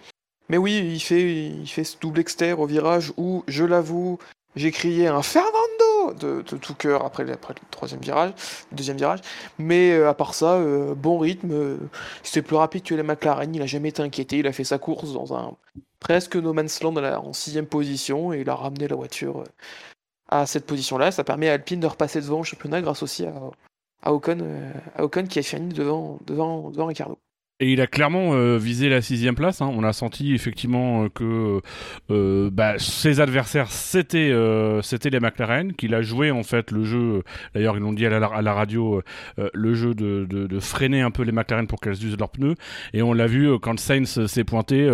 Mais 0.48 0.58
oui, 0.58 0.76
il 0.76 1.00
fait, 1.00 1.22
il 1.22 1.66
ce 1.66 1.96
double 1.98 2.20
extérieur 2.20 2.60
au 2.60 2.66
virage 2.66 3.12
où, 3.16 3.42
je 3.48 3.64
l'avoue, 3.64 4.18
j'ai 4.54 4.70
crié 4.70 5.06
un 5.06 5.22
Fernando 5.22 6.12
de, 6.20 6.42
tout 6.42 6.74
cœur 6.74 7.06
après, 7.06 7.24
le- 7.24 7.36
troisième 7.70 8.00
virage, 8.00 8.32
le 8.70 8.76
deuxième 8.76 8.98
virage. 8.98 9.20
Mais 9.58 9.92
euh, 9.92 10.10
à 10.10 10.14
part 10.14 10.34
ça, 10.34 10.56
euh, 10.56 10.94
bon 10.94 11.18
rythme. 11.18 11.52
euh, 11.52 11.76
C'était 12.22 12.42
plus 12.42 12.56
rapide 12.56 12.82
que 12.82 12.94
les 12.94 13.02
McLaren. 13.02 13.54
Il 13.54 13.62
a 13.62 13.66
jamais 13.66 13.88
été 13.88 14.02
inquiété. 14.02 14.38
Il 14.38 14.46
a 14.46 14.52
fait 14.52 14.64
sa 14.64 14.76
course 14.78 15.14
dans 15.14 15.32
un 15.34 15.56
presque 16.02 16.34
no 16.36 16.52
man's 16.52 16.82
land 16.82 16.96
en 16.96 17.32
sixième 17.32 17.66
position 17.66 18.32
et 18.32 18.40
il 18.40 18.50
a 18.50 18.56
ramené 18.56 18.88
la 18.88 18.96
voiture 18.96 19.40
euh, 19.40 19.44
à 20.28 20.46
cette 20.46 20.66
position-là. 20.66 21.12
Ça 21.12 21.22
permet 21.22 21.48
à 21.48 21.52
Alpine 21.54 21.80
de 21.80 21.86
repasser 21.86 22.20
devant 22.20 22.40
au 22.40 22.44
championnat 22.44 22.82
grâce 22.82 23.02
aussi 23.04 23.24
à, 23.24 23.28
euh, 23.28 23.50
à 24.02 24.12
Ocon 24.12 25.26
qui 25.28 25.38
a 25.38 25.42
fini 25.42 25.72
devant, 25.72 26.18
devant, 26.26 26.70
devant 26.70 26.86
Ricardo. 26.86 27.18
Et 27.60 27.72
il 27.72 27.80
a 27.80 27.86
clairement 27.86 28.34
euh, 28.34 28.58
visé 28.58 28.88
la 28.88 29.00
sixième 29.00 29.36
place. 29.36 29.62
hein. 29.62 29.70
On 29.72 29.84
a 29.84 29.92
senti 29.92 30.34
effectivement 30.34 31.08
que 31.08 31.60
bah, 32.08 32.74
ses 32.78 33.20
adversaires 33.20 33.70
c'était 33.70 34.32
c'était 34.82 35.10
les 35.10 35.20
McLaren, 35.20 35.72
qu'il 35.72 35.94
a 35.94 36.02
joué 36.02 36.32
en 36.32 36.42
fait 36.42 36.72
le 36.72 36.82
jeu. 36.82 37.22
D'ailleurs 37.54 37.76
ils 37.76 37.80
l'ont 37.82 37.92
dit 37.92 38.06
à 38.06 38.18
la, 38.18 38.52
radio, 38.52 39.02
le 39.36 39.74
jeu 39.74 39.94
de, 39.94 40.26
de- 40.28 40.58
freiner 40.58 41.02
un 41.02 41.12
peu 41.12 41.22
les 41.22 41.30
McLaren 41.30 41.68
pour 41.68 41.78
qu'elles 41.78 42.04
usent 42.04 42.18
leurs 42.18 42.30
pneus. 42.30 42.56
Et 42.92 43.02
on 43.02 43.12
l'a 43.12 43.28
vu 43.28 43.56
quand 43.60 43.78
Sainz 43.78 44.26
s'est 44.26 44.44
pointé. 44.44 44.88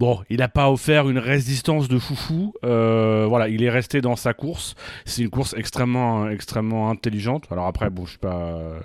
Bon, 0.00 0.22
il 0.30 0.38
n'a 0.38 0.48
pas 0.48 0.70
offert 0.70 1.10
une 1.10 1.18
résistance 1.18 1.86
de 1.86 1.98
foufou. 1.98 2.54
Euh, 2.64 3.26
voilà, 3.28 3.48
il 3.50 3.62
est 3.62 3.68
resté 3.68 4.00
dans 4.00 4.16
sa 4.16 4.32
course. 4.32 4.74
C'est 5.04 5.20
une 5.20 5.28
course 5.28 5.54
extrêmement, 5.58 6.26
extrêmement 6.30 6.88
intelligente. 6.88 7.44
Alors 7.50 7.66
après, 7.66 7.90
bon, 7.90 8.06
je 8.06 8.12
suis 8.12 8.18
pas, 8.18 8.80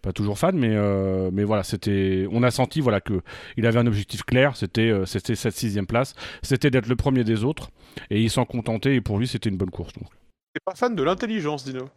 pas 0.00 0.12
toujours 0.12 0.38
fan, 0.38 0.56
mais, 0.56 0.70
euh, 0.70 1.30
mais 1.32 1.42
voilà, 1.42 1.64
c'était, 1.64 2.24
on 2.30 2.44
a 2.44 2.52
senti 2.52 2.80
voilà 2.80 3.00
que 3.00 3.20
il 3.56 3.66
avait 3.66 3.80
un 3.80 3.86
objectif 3.88 4.22
clair. 4.22 4.54
C'était, 4.54 4.92
euh, 4.92 5.06
c'était 5.06 5.34
cette 5.34 5.56
sixième 5.56 5.86
place. 5.86 6.14
C'était 6.40 6.70
d'être 6.70 6.86
le 6.86 6.94
premier 6.94 7.24
des 7.24 7.42
autres, 7.42 7.72
et 8.08 8.22
il 8.22 8.30
s'en 8.30 8.44
contentait. 8.44 8.94
Et 8.94 9.00
pour 9.00 9.18
lui, 9.18 9.26
c'était 9.26 9.50
une 9.50 9.56
bonne 9.56 9.70
course. 9.72 9.92
Donc. 9.94 10.08
T'es 10.54 10.60
pas 10.64 10.76
fan 10.76 10.94
de 10.94 11.02
l'intelligence, 11.02 11.64
Dino? 11.64 11.88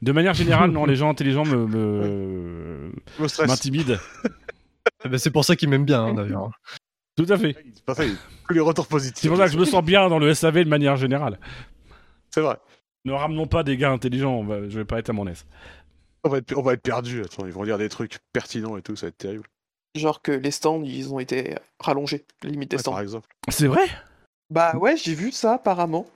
De 0.00 0.12
manière 0.12 0.32
générale, 0.32 0.70
non, 0.70 0.86
les 0.86 0.96
gens 0.96 1.10
intelligents 1.10 1.44
me, 1.44 1.66
me- 1.66 2.92
m'intimident. 3.46 3.98
Eh 5.04 5.08
ben, 5.10 5.18
c'est 5.18 5.30
pour 5.30 5.44
ça 5.44 5.56
qu'il 5.56 5.68
m'aime 5.68 5.84
bien, 5.84 6.02
hein, 6.02 6.14
d'ailleurs. 6.14 6.50
Tout 7.24 7.32
à 7.32 7.36
fait. 7.38 7.56
C'est 7.74 7.84
pas 7.84 7.94
ça, 7.94 8.04
il- 8.04 8.16
que 8.48 8.54
les 8.54 8.60
retours 8.60 8.86
positifs. 8.86 9.20
C'est 9.22 9.28
pour 9.28 9.36
ça 9.38 9.46
que 9.46 9.52
je 9.52 9.58
me 9.58 9.64
sens 9.64 9.84
bien 9.84 10.08
dans 10.08 10.18
le 10.18 10.32
SAV 10.34 10.64
de 10.64 10.68
manière 10.68 10.96
générale. 10.96 11.38
C'est 12.30 12.40
vrai. 12.40 12.56
Ne 13.04 13.12
ramenons 13.12 13.46
pas 13.46 13.62
des 13.62 13.76
gars 13.76 13.90
intelligents. 13.90 14.34
on 14.34 14.44
va- 14.44 14.68
je 14.68 14.78
vais 14.78 14.84
pas 14.84 14.98
être 14.98 15.10
à 15.10 15.12
mon 15.12 15.26
aise. 15.26 15.44
On 16.24 16.28
va 16.28 16.38
être, 16.38 16.56
on 16.56 16.62
va 16.62 16.74
être 16.74 16.82
perdu. 16.82 17.22
Attends, 17.22 17.46
ils 17.46 17.52
vont 17.52 17.64
dire 17.64 17.78
des 17.78 17.88
trucs 17.88 18.18
pertinents 18.32 18.76
et 18.76 18.82
tout, 18.82 18.94
ça 18.96 19.06
va 19.06 19.08
être 19.08 19.18
terrible. 19.18 19.44
Genre 19.96 20.20
que 20.22 20.32
les 20.32 20.50
stands, 20.50 20.82
ils 20.84 21.12
ont 21.12 21.18
été 21.18 21.54
rallongés, 21.80 22.24
la 22.44 22.50
limite 22.50 22.70
des 22.70 22.76
Ouais, 22.76 22.80
stands. 22.80 22.92
par 22.92 23.00
exemple. 23.00 23.28
C'est 23.48 23.66
vrai? 23.66 23.84
Bah 24.50 24.76
ouais, 24.76 24.96
j'ai 24.96 25.14
vu 25.14 25.32
ça 25.32 25.54
apparemment. 25.54 26.06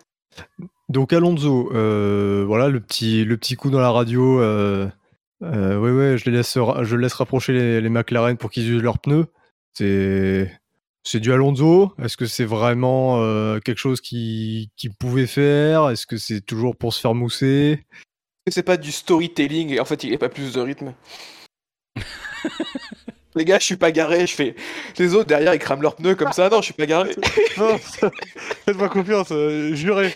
Donc 0.88 1.12
Alonso, 1.12 1.70
euh, 1.74 2.44
voilà 2.46 2.68
le 2.68 2.80
petit, 2.80 3.24
le 3.24 3.36
petit 3.36 3.56
coup 3.56 3.70
dans 3.70 3.80
la 3.80 3.90
radio. 3.90 4.40
Euh, 4.40 4.88
euh, 5.42 5.78
ouais, 5.78 5.90
ouais, 5.90 6.18
je 6.18 6.26
les 6.26 6.32
laisse, 6.36 6.54
je 6.82 6.96
laisse 6.96 7.14
rapprocher 7.14 7.52
les, 7.52 7.80
les 7.80 7.88
McLaren 7.88 8.36
pour 8.36 8.50
qu'ils 8.50 8.70
usent 8.70 8.82
leurs 8.82 8.98
pneus. 8.98 9.26
C'est, 9.72 10.52
c'est 11.04 11.20
du 11.20 11.32
Alonso? 11.32 11.92
Est-ce 12.02 12.16
que 12.16 12.26
c'est 12.26 12.44
vraiment 12.44 13.20
euh, 13.20 13.60
quelque 13.60 13.78
chose 13.78 14.00
qu'il 14.00 14.68
qui 14.76 14.88
pouvait 14.88 15.26
faire? 15.26 15.90
Est-ce 15.90 16.06
que 16.06 16.16
c'est 16.16 16.40
toujours 16.40 16.76
pour 16.76 16.92
se 16.94 17.00
faire 17.00 17.14
mousser? 17.14 17.84
Que 18.46 18.52
c'est 18.52 18.62
pas 18.62 18.76
du 18.76 18.90
storytelling 18.90 19.70
et 19.70 19.80
en 19.80 19.84
fait 19.84 20.02
il 20.02 20.10
n'y 20.10 20.16
a 20.16 20.18
pas 20.18 20.28
plus 20.28 20.54
de 20.54 20.60
rythme? 20.60 20.94
Les 23.36 23.44
gars, 23.44 23.58
je 23.58 23.64
suis 23.64 23.76
pas 23.76 23.90
garé. 23.90 24.26
Je 24.26 24.34
fais. 24.34 24.54
Les 24.98 25.14
autres 25.14 25.26
derrière, 25.26 25.54
ils 25.54 25.58
crament 25.58 25.82
leurs 25.82 25.96
pneus 25.96 26.14
comme 26.14 26.32
ça. 26.32 26.48
Non, 26.48 26.58
je 26.58 26.66
suis 26.66 26.74
pas 26.74 26.86
garé. 26.86 27.14
Non, 27.58 27.78
Faites-moi 27.78 28.88
confiance, 28.88 29.28
euh, 29.30 29.74
juré. 29.74 30.14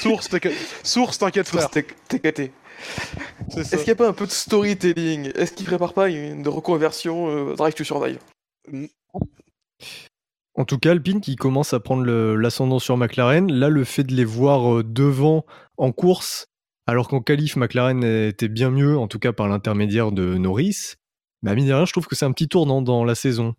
Source, 0.00 0.28
t'inquiète, 0.28 0.54
Source, 0.82 1.18
t'inquiète, 1.18 1.48
frère. 1.48 1.68
Capté. 1.70 2.52
C'est. 3.50 3.60
Est-ce 3.60 3.76
qu'il 3.76 3.86
n'y 3.86 3.90
a 3.90 3.96
pas 3.96 4.08
un 4.08 4.12
peu 4.12 4.26
de 4.26 4.30
storytelling? 4.32 5.32
Est-ce 5.34 5.52
qu'ils 5.52 5.66
préparent 5.66 5.92
pas 5.92 6.08
une 6.08 6.46
reconversion 6.48 7.28
euh, 7.28 7.54
Drive 7.54 7.74
to 7.74 7.84
Survive? 7.84 8.18
En 10.54 10.64
tout 10.64 10.78
cas, 10.78 10.90
Alpine 10.90 11.20
qui 11.20 11.36
commence 11.36 11.72
à 11.72 11.80
prendre 11.80 12.04
l'ascendant 12.34 12.78
sur 12.78 12.96
McLaren. 12.96 13.50
Là, 13.50 13.68
le 13.68 13.84
fait 13.84 14.04
de 14.04 14.14
les 14.14 14.24
voir 14.24 14.78
euh, 14.78 14.82
devant 14.84 15.46
en 15.78 15.92
course, 15.92 16.48
alors 16.86 17.08
qu'en 17.08 17.20
qualif, 17.20 17.56
McLaren 17.56 18.04
était 18.04 18.48
bien 18.48 18.70
mieux, 18.70 18.98
en 18.98 19.08
tout 19.08 19.18
cas 19.18 19.32
par 19.32 19.48
l'intermédiaire 19.48 20.12
de 20.12 20.36
Norris, 20.36 20.96
bah, 21.42 21.54
mine 21.54 21.66
de 21.66 21.72
rien, 21.72 21.84
je 21.84 21.92
trouve 21.92 22.06
que 22.06 22.14
c'est 22.14 22.24
un 22.24 22.32
petit 22.32 22.48
tournant 22.48 22.82
dans 22.82 23.04
la 23.04 23.14
saison. 23.14 23.54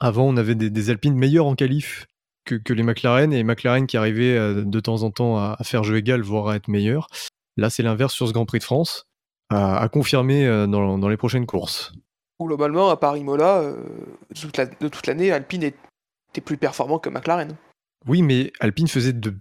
Avant, 0.00 0.24
on 0.24 0.36
avait 0.36 0.54
des, 0.54 0.90
Alpines 0.90 1.14
meilleurs 1.14 1.46
en 1.46 1.54
qualif 1.54 2.06
que, 2.44 2.72
les 2.72 2.82
McLaren, 2.82 3.32
et 3.32 3.42
McLaren 3.42 3.86
qui 3.86 3.96
arrivaient 3.96 4.36
euh, 4.36 4.64
de 4.64 4.80
temps 4.80 5.02
en 5.02 5.10
temps 5.10 5.38
à, 5.38 5.56
faire 5.64 5.82
jeu 5.82 5.96
égal, 5.96 6.22
voire 6.22 6.48
à 6.48 6.56
être 6.56 6.68
meilleurs. 6.68 7.08
Là, 7.56 7.70
c'est 7.70 7.82
l'inverse 7.82 8.14
sur 8.14 8.28
ce 8.28 8.32
Grand 8.32 8.46
Prix 8.46 8.60
de 8.60 8.64
France, 8.64 9.06
à, 9.50 9.88
confirmer 9.92 10.46
euh, 10.46 10.66
dans, 10.66 11.08
les 11.08 11.16
prochaines 11.16 11.46
courses. 11.46 11.92
Globalement, 12.40 12.90
à 12.90 12.96
Paris 12.96 13.24
Mola, 13.24 13.58
euh, 13.58 13.76
de 14.80 14.88
toute 14.88 15.06
l'année, 15.06 15.32
Alpine 15.32 15.64
était 16.36 16.44
plus 16.44 16.56
performant 16.58 16.98
que 16.98 17.08
McLaren. 17.08 17.56
Oui, 18.06 18.22
mais 18.22 18.52
Alpine 18.60 18.88
faisait 18.88 19.12
de 19.12 19.34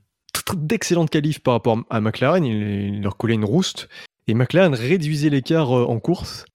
d'excellentes 0.54 1.10
qualifs 1.10 1.40
par 1.40 1.56
rapport 1.56 1.80
à 1.90 2.02
McLaren, 2.02 2.46
il, 2.46 2.96
il 2.96 3.02
leur 3.02 3.18
collait 3.18 3.34
une 3.34 3.46
rouste, 3.46 3.90
et 4.28 4.34
McLaren 4.34 4.76
réduisait 4.76 5.30
l'écart 5.30 5.76
euh, 5.76 5.86
en 5.86 6.00
course. 6.00 6.46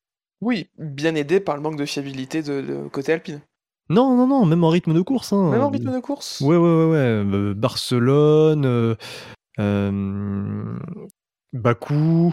Oui, 0.41 0.69
bien 0.79 1.15
aidé 1.17 1.41
par 1.41 1.57
le 1.57 1.63
manque 1.63 1.77
de 1.77 1.85
fiabilité 1.85 2.43
de, 2.43 2.61
de 2.61 2.89
côté 2.89 3.13
Alpine. 3.13 3.41
Non, 3.89 4.17
non, 4.17 4.27
non, 4.29 4.47
même 4.47 4.63
en 4.63 4.69
rythme 4.69 4.95
de 4.95 5.01
course. 5.01 5.33
Hein. 5.33 5.51
Même 5.51 5.63
en 5.63 5.71
rythme 5.71 5.93
de 5.93 5.99
course 5.99 6.41
Ouais, 6.41 6.57
ouais, 6.57 6.63
ouais, 6.63 6.85
ouais. 6.85 6.97
euh, 6.99 7.55
Barcelone, 7.55 8.65
euh, 8.65 8.95
euh, 9.59 10.79
Bakou, 11.53 12.33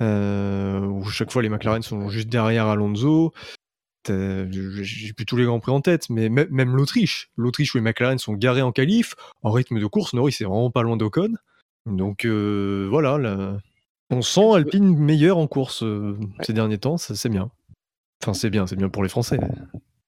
où 0.00 1.04
chaque 1.10 1.30
fois 1.30 1.42
les 1.42 1.50
McLaren 1.50 1.82
sont 1.82 2.08
juste 2.08 2.28
derrière 2.28 2.66
Alonso. 2.66 3.32
T'as- 4.06 4.50
J'ai 4.50 5.12
plus 5.12 5.26
tous 5.26 5.36
les 5.36 5.44
grands 5.44 5.60
prix 5.60 5.72
en 5.72 5.80
tête, 5.80 6.08
mais 6.10 6.28
même, 6.28 6.76
l'Autriche. 6.76 7.30
L'Autriche 7.36 7.74
où 7.74 7.78
les 7.78 7.82
McLaren 7.82 8.18
sont 8.18 8.34
garés 8.34 8.62
en 8.62 8.72
qualif, 8.72 9.14
en 9.42 9.50
rythme 9.50 9.80
de 9.80 9.86
course, 9.86 10.14
Norris 10.14 10.32
c'est 10.32 10.44
vraiment 10.44 10.70
pas 10.70 10.82
loin 10.82 10.96
d'Ocon. 10.96 11.34
Donc 11.86 12.24
euh, 12.24 12.86
voilà, 12.90 13.18
là, 13.18 13.58
on 14.10 14.22
sent 14.22 14.54
Alpine 14.54 14.96
meilleur 14.96 15.38
en 15.38 15.46
course 15.46 15.82
euh, 15.82 16.16
ces 16.42 16.52
derniers 16.52 16.78
temps, 16.78 16.96
c'est 16.96 17.28
bien. 17.28 17.50
Enfin, 18.22 18.32
c'est 18.34 18.50
bien, 18.50 18.66
c'est 18.66 18.76
bien 18.76 18.88
pour 18.88 19.02
les 19.02 19.08
Français. 19.08 19.38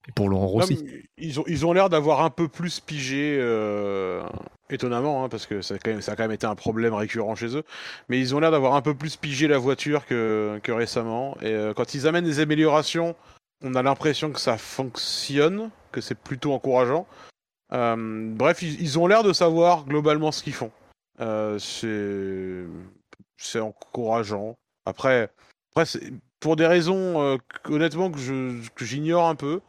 Et 0.08 0.12
pour 0.12 0.28
Laurent 0.28 0.46
Rossi. 0.46 0.82
ils 1.18 1.38
ont, 1.38 1.44
ils 1.46 1.66
ont 1.66 1.72
l'air 1.74 1.90
d'avoir 1.90 2.22
un 2.22 2.30
peu 2.30 2.48
plus 2.48 2.80
pigé, 2.80 3.36
euh, 3.38 4.22
étonnamment, 4.70 5.24
hein, 5.24 5.28
parce 5.28 5.44
que 5.46 5.60
ça 5.60 5.74
a, 5.74 5.78
quand 5.78 5.90
même, 5.90 6.00
ça 6.00 6.12
a 6.12 6.16
quand 6.16 6.22
même 6.22 6.32
été 6.32 6.46
un 6.46 6.54
problème 6.54 6.94
récurrent 6.94 7.34
chez 7.34 7.54
eux. 7.56 7.62
Mais 8.08 8.18
ils 8.18 8.34
ont 8.34 8.40
l'air 8.40 8.50
d'avoir 8.50 8.74
un 8.74 8.80
peu 8.80 8.94
plus 8.94 9.16
pigé 9.16 9.48
la 9.48 9.58
voiture 9.58 10.06
que, 10.06 10.58
que 10.62 10.72
récemment. 10.72 11.36
Et 11.42 11.48
euh, 11.52 11.74
quand 11.74 11.94
ils 11.94 12.06
amènent 12.06 12.24
des 12.24 12.40
améliorations, 12.40 13.14
on 13.62 13.74
a 13.74 13.82
l'impression 13.82 14.32
que 14.32 14.40
ça 14.40 14.56
fonctionne, 14.58 15.70
que 15.92 16.00
c'est 16.00 16.14
plutôt 16.14 16.52
encourageant. 16.52 17.06
Euh, 17.72 18.32
bref, 18.34 18.62
ils, 18.62 18.98
ont 18.98 19.06
l'air 19.06 19.22
de 19.22 19.32
savoir 19.32 19.84
globalement 19.84 20.32
ce 20.32 20.42
qu'ils 20.42 20.54
font. 20.54 20.70
Euh, 21.20 21.58
c'est 23.36 23.60
encourageant. 23.60 24.56
Après, 24.86 25.30
pour 26.40 26.56
des 26.56 26.66
raisons 26.66 27.20
euh, 27.20 27.36
honnêtement 27.68 28.10
que 28.10 28.84
j'ignore 28.84 29.28
un 29.28 29.34
peu. 29.34 29.60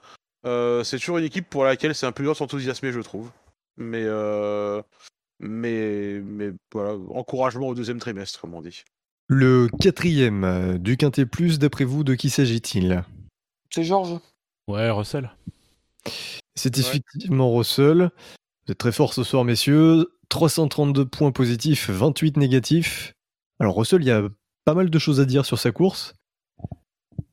C'est 0.44 0.98
toujours 0.98 1.18
une 1.18 1.26
équipe 1.26 1.50
pour 1.50 1.64
laquelle 1.64 1.96
c'est 1.96 2.06
un 2.06 2.12
peu 2.12 2.24
dur 2.24 2.34
de 2.34 2.38
s'enthousiasmer, 2.38 2.92
je 2.92 3.02
trouve. 3.02 3.30
Mais, 3.78 4.06
mais, 5.40 6.22
voilà, 6.72 6.94
encouragement 7.10 7.68
au 7.68 7.76
deuxième 7.76 8.00
trimestre, 8.00 8.40
comme 8.40 8.54
on 8.54 8.62
dit. 8.62 8.84
Le 9.28 9.68
quatrième 9.80 10.78
du 10.80 10.98
Quintet 10.98 11.26
Plus, 11.26 11.60
d'après 11.60 11.84
vous, 11.84 12.04
de 12.04 12.16
qui 12.16 12.30
s'agit-il? 12.30 13.04
C'est 13.70 13.84
Georges. 13.84 14.20
Ouais, 14.68 14.90
Russell. 14.90 15.32
C'est 16.56 16.76
Ouais. 16.78 16.82
effectivement 16.84 17.54
Russell. 17.56 18.12
Vous 18.66 18.72
êtes 18.72 18.78
très 18.78 18.92
fort 18.92 19.14
ce 19.14 19.24
soir, 19.24 19.44
messieurs. 19.46 20.08
332 20.30 21.06
points 21.06 21.32
positifs, 21.32 21.90
28 21.90 22.38
négatifs. 22.38 23.14
Alors 23.60 23.76
Russell, 23.76 24.02
il 24.02 24.08
y 24.08 24.12
a 24.12 24.28
pas 24.66 24.76
mal 24.76 24.90
de 24.90 25.00
choses 25.00 25.20
à 25.20 25.26
dire 25.26 25.46
sur 25.46 25.58
sa 25.58 25.72
course. 25.72 26.14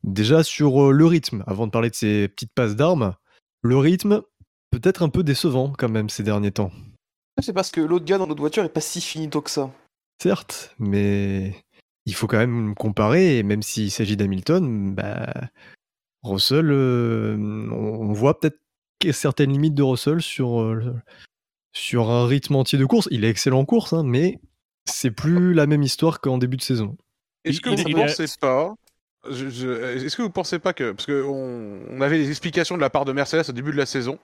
Déjà 0.04 0.42
sur 0.42 0.84
euh, 0.88 0.92
le 0.92 1.04
rythme, 1.06 1.44
avant 1.46 1.66
de 1.66 1.72
parler 1.72 1.90
de 1.90 1.94
ses 1.94 2.28
petites 2.28 2.52
passes 2.54 2.76
d'armes. 2.76 3.14
Le 3.62 3.76
rythme, 3.76 4.22
peut-être 4.70 5.02
un 5.02 5.08
peu 5.08 5.22
décevant 5.22 5.72
quand 5.76 5.88
même 5.88 6.08
ces 6.08 6.22
derniers 6.22 6.52
temps. 6.52 6.70
C'est 7.42 7.52
parce 7.52 7.70
que 7.70 7.80
l'autre 7.82 8.04
gars 8.06 8.16
dans 8.18 8.26
notre 8.26 8.40
voiture 8.40 8.64
est 8.64 8.68
pas 8.70 8.80
si 8.80 9.00
finito 9.00 9.42
que 9.42 9.50
ça. 9.50 9.70
Certes, 10.22 10.74
mais 10.78 11.54
il 12.06 12.14
faut 12.14 12.26
quand 12.26 12.38
même 12.38 12.74
comparer, 12.74 13.38
et 13.38 13.42
même 13.42 13.62
s'il 13.62 13.90
s'agit 13.90 14.16
d'Hamilton, 14.16 14.94
bah, 14.94 15.34
Russell, 16.26 16.70
euh, 16.70 17.36
on 17.70 18.08
on 18.08 18.12
voit 18.12 18.38
peut-être 18.38 18.58
certaines 19.12 19.52
limites 19.52 19.74
de 19.74 19.82
Russell 19.82 20.20
sur, 20.22 20.60
euh, 20.60 20.94
sur 21.72 22.10
un 22.10 22.26
rythme 22.26 22.56
entier 22.56 22.78
de 22.78 22.84
course. 22.84 23.08
Il 23.10 23.24
est 23.24 23.28
excellent 23.30 23.60
en 23.60 23.64
course, 23.64 23.92
hein, 23.92 24.02
mais 24.04 24.38
c'est 24.84 25.10
plus 25.10 25.54
la 25.54 25.66
même 25.66 25.82
histoire 25.82 26.20
qu'en 26.20 26.38
début 26.38 26.56
de 26.56 26.62
saison. 26.62 26.96
Est-ce 27.44 27.60
que 27.60 27.70
vous 27.70 27.84
il 27.86 27.94
pensez 27.94 28.26
pas 28.40 28.74
je- 29.28 29.48
je- 29.48 30.04
Est-ce 30.04 30.16
que 30.16 30.22
vous 30.22 30.30
pensez 30.30 30.58
pas 30.58 30.72
que 30.72 30.92
parce 30.92 31.06
que 31.06 31.24
on, 31.24 32.00
avait 32.00 32.18
des 32.18 32.30
explications 32.30 32.76
de 32.76 32.80
la 32.80 32.90
part 32.90 33.04
de 33.04 33.12
Mercedes 33.12 33.48
au 33.48 33.52
début 33.52 33.72
de 33.72 33.76
la 33.76 33.86
saison 33.86 34.18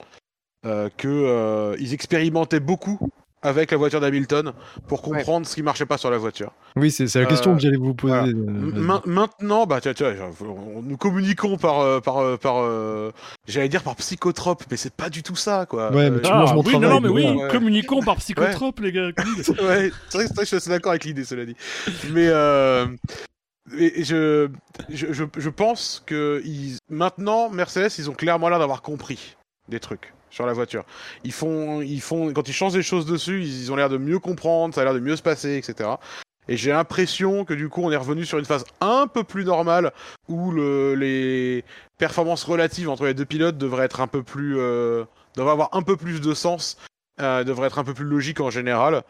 euh, 0.65 0.89
que 0.97 1.07
euh, 1.07 1.75
ils 1.79 1.93
expérimentaient 1.93 2.61
beaucoup 2.61 3.09
avec 3.43 3.71
la 3.71 3.77
voiture 3.77 3.99
d'Hamilton 4.01 4.53
pour 4.87 5.01
comprendre 5.01 5.45
ce 5.45 5.53
qui 5.55 5.61
marchait 5.63 5.85
pas 5.85 5.97
sur 5.97 6.09
la 6.09 6.17
voiture. 6.17 6.51
Oui, 6.75 6.89
c'est 6.91 7.13
la 7.15 7.25
question 7.25 7.51
Euh, 7.51 7.55
que 7.55 7.61
j'allais 7.61 7.77
vous 7.77 7.93
poser. 7.93 8.13
voilà. 8.13 8.27
euh, 8.29 8.99
maintenant, 9.05 9.65
bah 9.65 9.79
tiens, 9.81 9.93
tiens, 9.93 10.13
on- 10.41 10.81
nous 10.81 10.97
communiquons 10.97 11.57
par 11.57 11.81
euh, 11.81 11.99
par 11.99 12.37
par 12.39 12.55
euh, 12.63 13.11
j'allais 13.47 13.69
dire 13.69 13.83
par 13.83 13.95
psychotrope, 13.97 14.63
mais 14.71 14.77
c'est 14.77 14.93
pas 14.93 15.09
du 15.09 15.21
tout 15.23 15.35
ça 15.35 15.65
quoi. 15.67 15.91
Ouais, 15.93 16.09
mais 16.09 16.21
tu 16.21 16.31
manges 16.31 16.53
mon 16.53 16.61
oui, 16.63 16.73
non, 16.73 16.79
travail, 16.79 16.95
non, 16.95 17.01
mais 17.01 17.09
oui, 17.09 17.41
ouais. 17.41 17.47
communiquons 17.49 18.01
par 18.01 18.15
psychotrope, 18.15 18.79
les 18.79 18.91
gars. 18.91 19.07
ouais, 19.61 19.91
c'est 20.09 20.15
vrai, 20.15 20.27
que 20.27 20.39
je 20.41 20.45
suis 20.45 20.55
assez 20.55 20.69
d'accord 20.69 20.91
avec 20.91 21.03
l'idée, 21.05 21.23
cela 21.25 21.45
dit. 21.45 21.55
Mais 22.11 22.27
euh, 22.29 22.87
et 23.77 24.03
je, 24.03 24.49
je, 24.89 25.07
je, 25.13 25.23
je 25.37 25.49
pense 25.49 26.03
que 26.05 26.41
ils, 26.45 26.77
maintenant, 26.89 27.49
Mercedes, 27.49 27.91
ils 27.97 28.09
ont 28.09 28.13
clairement 28.13 28.49
l'air 28.49 28.59
d'avoir 28.59 28.81
compris 28.81 29.35
des 29.69 29.79
trucs 29.79 30.13
sur 30.33 30.45
la 30.47 30.53
voiture. 30.53 30.83
Ils 31.23 31.31
font, 31.31 31.81
ils 31.81 32.01
font, 32.01 32.33
quand 32.33 32.47
ils 32.49 32.53
changent 32.53 32.73
des 32.73 32.81
choses 32.83 33.05
dessus, 33.05 33.43
ils, 33.43 33.71
ont 33.71 33.75
l'air 33.75 33.89
de 33.89 33.97
mieux 33.97 34.17
comprendre, 34.19 34.73
ça 34.73 34.81
a 34.81 34.83
l'air 34.83 34.93
de 34.95 34.99
mieux 34.99 35.15
se 35.15 35.21
passer, 35.21 35.55
etc. 35.57 35.91
Et 36.49 36.57
j'ai 36.57 36.71
l'impression 36.71 37.45
que 37.45 37.53
du 37.53 37.69
coup, 37.69 37.81
on 37.83 37.91
est 37.91 37.95
revenu 37.95 38.25
sur 38.25 38.39
une 38.39 38.45
phase 38.45 38.65
un 38.81 39.07
peu 39.07 39.23
plus 39.23 39.45
normale 39.45 39.91
où 40.27 40.51
le, 40.51 40.95
les 40.95 41.63
performances 41.99 42.43
relatives 42.43 42.89
entre 42.89 43.05
les 43.05 43.13
deux 43.13 43.25
pilotes 43.25 43.57
devraient 43.57 43.85
être 43.85 44.01
un 44.01 44.07
peu 44.07 44.23
plus, 44.23 44.57
euh, 44.57 45.05
devraient 45.37 45.51
avoir 45.53 45.69
un 45.73 45.83
peu 45.83 45.95
plus 45.95 46.19
de 46.19 46.33
sens, 46.33 46.77
euh, 47.21 47.43
devraient 47.43 47.67
être 47.67 47.79
un 47.79 47.83
peu 47.85 47.93
plus 47.93 48.05
logiques 48.05 48.41
en 48.41 48.49
général. 48.49 49.03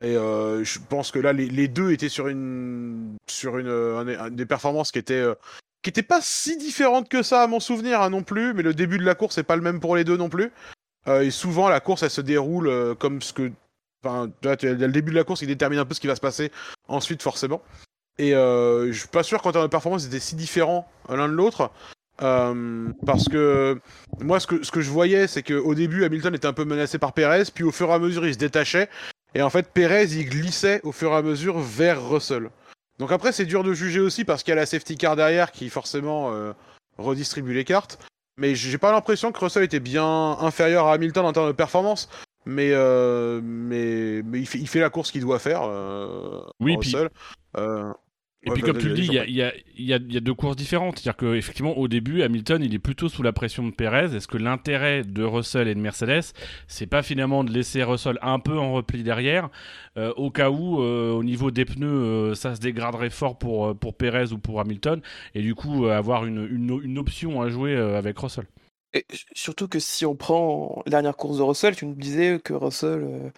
Et 0.00 0.16
euh, 0.16 0.62
je 0.62 0.78
pense 0.88 1.10
que 1.10 1.18
là, 1.18 1.32
les, 1.32 1.48
les 1.48 1.66
deux 1.66 1.90
étaient 1.90 2.08
sur 2.08 2.28
une, 2.28 3.16
sur 3.28 3.58
une, 3.58 3.66
euh, 3.66 3.98
un- 3.98 4.26
un- 4.26 4.30
des 4.30 4.46
performances 4.46 4.92
qui 4.92 5.00
étaient, 5.00 5.14
euh, 5.14 5.34
qui 5.82 5.90
étaient 5.90 6.02
pas 6.02 6.20
si 6.20 6.56
différentes 6.56 7.08
que 7.08 7.22
ça 7.22 7.42
à 7.42 7.46
mon 7.46 7.60
souvenir 7.60 8.02
hein, 8.02 8.10
non 8.10 8.22
plus. 8.22 8.54
Mais 8.54 8.62
le 8.62 8.74
début 8.74 8.98
de 8.98 9.04
la 9.04 9.14
course 9.14 9.38
est 9.38 9.42
pas 9.42 9.56
le 9.56 9.62
même 9.62 9.80
pour 9.80 9.96
les 9.96 10.04
deux 10.04 10.16
non 10.16 10.28
plus. 10.28 10.50
Euh, 11.06 11.22
et 11.22 11.30
souvent, 11.30 11.68
la 11.68 11.80
course, 11.80 12.02
elle 12.02 12.10
se 12.10 12.20
déroule 12.20 12.68
euh, 12.68 12.94
comme 12.94 13.22
ce 13.22 13.32
que, 13.32 13.50
enfin, 14.04 14.30
le 14.42 14.88
début 14.88 15.12
de 15.12 15.16
la 15.16 15.24
course, 15.24 15.42
il 15.42 15.48
détermine 15.48 15.78
un 15.78 15.84
peu 15.84 15.94
ce 15.94 16.00
qui 16.00 16.06
va 16.06 16.16
se 16.16 16.20
passer 16.20 16.50
ensuite, 16.88 17.22
forcément. 17.22 17.62
Et 18.18 18.34
euh, 18.34 18.92
je 18.92 18.98
suis 18.98 19.08
pas 19.08 19.22
sûr 19.22 19.40
qu'en 19.40 19.52
termes 19.52 19.64
de 19.64 19.70
performance, 19.70 20.04
ils 20.04 20.08
étaient 20.08 20.20
si 20.20 20.34
différents 20.34 20.90
l'un 21.08 21.28
de 21.28 21.32
l'autre. 21.32 21.70
Euh, 22.20 22.88
parce 23.06 23.28
que 23.28 23.80
moi, 24.20 24.40
ce 24.40 24.46
que, 24.48 24.64
ce 24.64 24.72
que 24.72 24.80
je 24.80 24.90
voyais, 24.90 25.28
c'est 25.28 25.42
qu'au 25.44 25.74
début, 25.74 26.04
Hamilton 26.04 26.34
était 26.34 26.48
un 26.48 26.52
peu 26.52 26.64
menacé 26.64 26.98
par 26.98 27.12
Perez, 27.12 27.44
puis 27.54 27.64
au 27.64 27.70
fur 27.70 27.88
et 27.90 27.92
à 27.92 27.98
mesure, 27.98 28.26
il 28.26 28.34
se 28.34 28.38
détachait. 28.38 28.88
Et 29.34 29.42
en 29.42 29.50
fait, 29.50 29.70
Perez, 29.72 30.06
il 30.06 30.28
glissait 30.28 30.80
au 30.82 30.92
fur 30.92 31.12
et 31.12 31.16
à 31.16 31.22
mesure 31.22 31.58
vers 31.60 32.08
Russell. 32.08 32.50
Donc 32.98 33.12
après, 33.12 33.32
c'est 33.32 33.46
dur 33.46 33.62
de 33.64 33.72
juger 33.72 34.00
aussi 34.00 34.24
parce 34.24 34.42
qu'il 34.42 34.50
y 34.50 34.52
a 34.52 34.56
la 34.56 34.66
safety 34.66 34.96
car 34.96 35.14
derrière 35.16 35.52
qui 35.52 35.68
forcément 35.70 36.32
euh, 36.32 36.52
redistribue 36.98 37.54
les 37.54 37.64
cartes. 37.64 37.98
Mais 38.38 38.54
j'ai 38.54 38.78
pas 38.78 38.92
l'impression 38.92 39.32
que 39.32 39.38
Russell 39.40 39.64
était 39.64 39.80
bien 39.80 40.36
inférieur 40.40 40.86
à 40.86 40.94
Hamilton 40.94 41.24
en 41.26 41.32
termes 41.32 41.48
de 41.48 41.52
performance. 41.52 42.08
Mais, 42.46 42.70
euh, 42.72 43.40
mais, 43.42 44.22
mais 44.24 44.38
il, 44.40 44.46
fait, 44.46 44.58
il 44.58 44.68
fait 44.68 44.80
la 44.80 44.90
course 44.90 45.10
qu'il 45.10 45.20
doit 45.20 45.38
faire, 45.38 45.62
euh, 45.64 46.40
Oui, 46.60 46.76
puis- 46.78 46.94
Russell. 46.94 47.10
Euh, 47.56 47.92
Et 48.44 48.50
ouais, 48.50 48.54
puis 48.54 48.62
bah, 48.62 48.68
comme 48.68 48.78
tu 48.78 48.88
le 48.88 48.94
dis, 48.94 49.04
il 49.04 49.12
y 49.12 49.18
a, 49.18 49.26
y, 49.26 49.42
a, 49.42 49.52
il 49.76 49.84
y, 49.84 49.92
a, 49.92 49.96
il 49.96 50.12
y 50.12 50.16
a 50.16 50.20
deux 50.20 50.32
courses 50.32 50.54
différentes. 50.54 51.00
C'est-à-dire 51.00 51.16
qu'effectivement, 51.16 51.76
au 51.76 51.88
début, 51.88 52.22
Hamilton, 52.22 52.62
il 52.62 52.72
est 52.72 52.78
plutôt 52.78 53.08
sous 53.08 53.24
la 53.24 53.32
pression 53.32 53.66
de 53.66 53.72
Perez. 53.72 54.14
Est-ce 54.14 54.28
que 54.28 54.38
l'intérêt 54.38 55.02
de 55.02 55.24
Russell 55.24 55.66
et 55.66 55.74
de 55.74 55.80
Mercedes, 55.80 56.32
c'est 56.68 56.86
pas 56.86 57.02
finalement 57.02 57.42
de 57.42 57.52
laisser 57.52 57.82
Russell 57.82 58.16
un 58.22 58.38
peu 58.38 58.56
en 58.56 58.74
repli 58.74 59.02
derrière, 59.02 59.48
euh, 59.96 60.12
au 60.16 60.30
cas 60.30 60.50
où, 60.50 60.80
euh, 60.80 61.10
au 61.10 61.24
niveau 61.24 61.50
des 61.50 61.64
pneus, 61.64 61.88
euh, 61.88 62.34
ça 62.34 62.54
se 62.54 62.60
dégraderait 62.60 63.10
fort 63.10 63.38
pour, 63.38 63.76
pour 63.76 63.96
Perez 63.96 64.32
ou 64.32 64.38
pour 64.38 64.60
Hamilton, 64.60 65.00
et 65.34 65.42
du 65.42 65.56
coup, 65.56 65.86
avoir 65.86 66.24
une, 66.24 66.46
une, 66.48 66.80
une 66.84 66.98
option 66.98 67.42
à 67.42 67.48
jouer 67.48 67.76
avec 67.76 68.18
Russell? 68.18 68.44
Surtout 69.34 69.68
que 69.68 69.78
si 69.78 70.06
on 70.06 70.16
prend 70.16 70.82
la 70.86 70.90
dernière 70.92 71.16
course 71.16 71.36
de 71.38 71.42
Russell, 71.42 71.76
tu 71.76 71.84
nous 71.86 71.94
disais 71.94 72.40
que 72.42 72.54
Russell, 72.54 73.02
euh, 73.04 73.30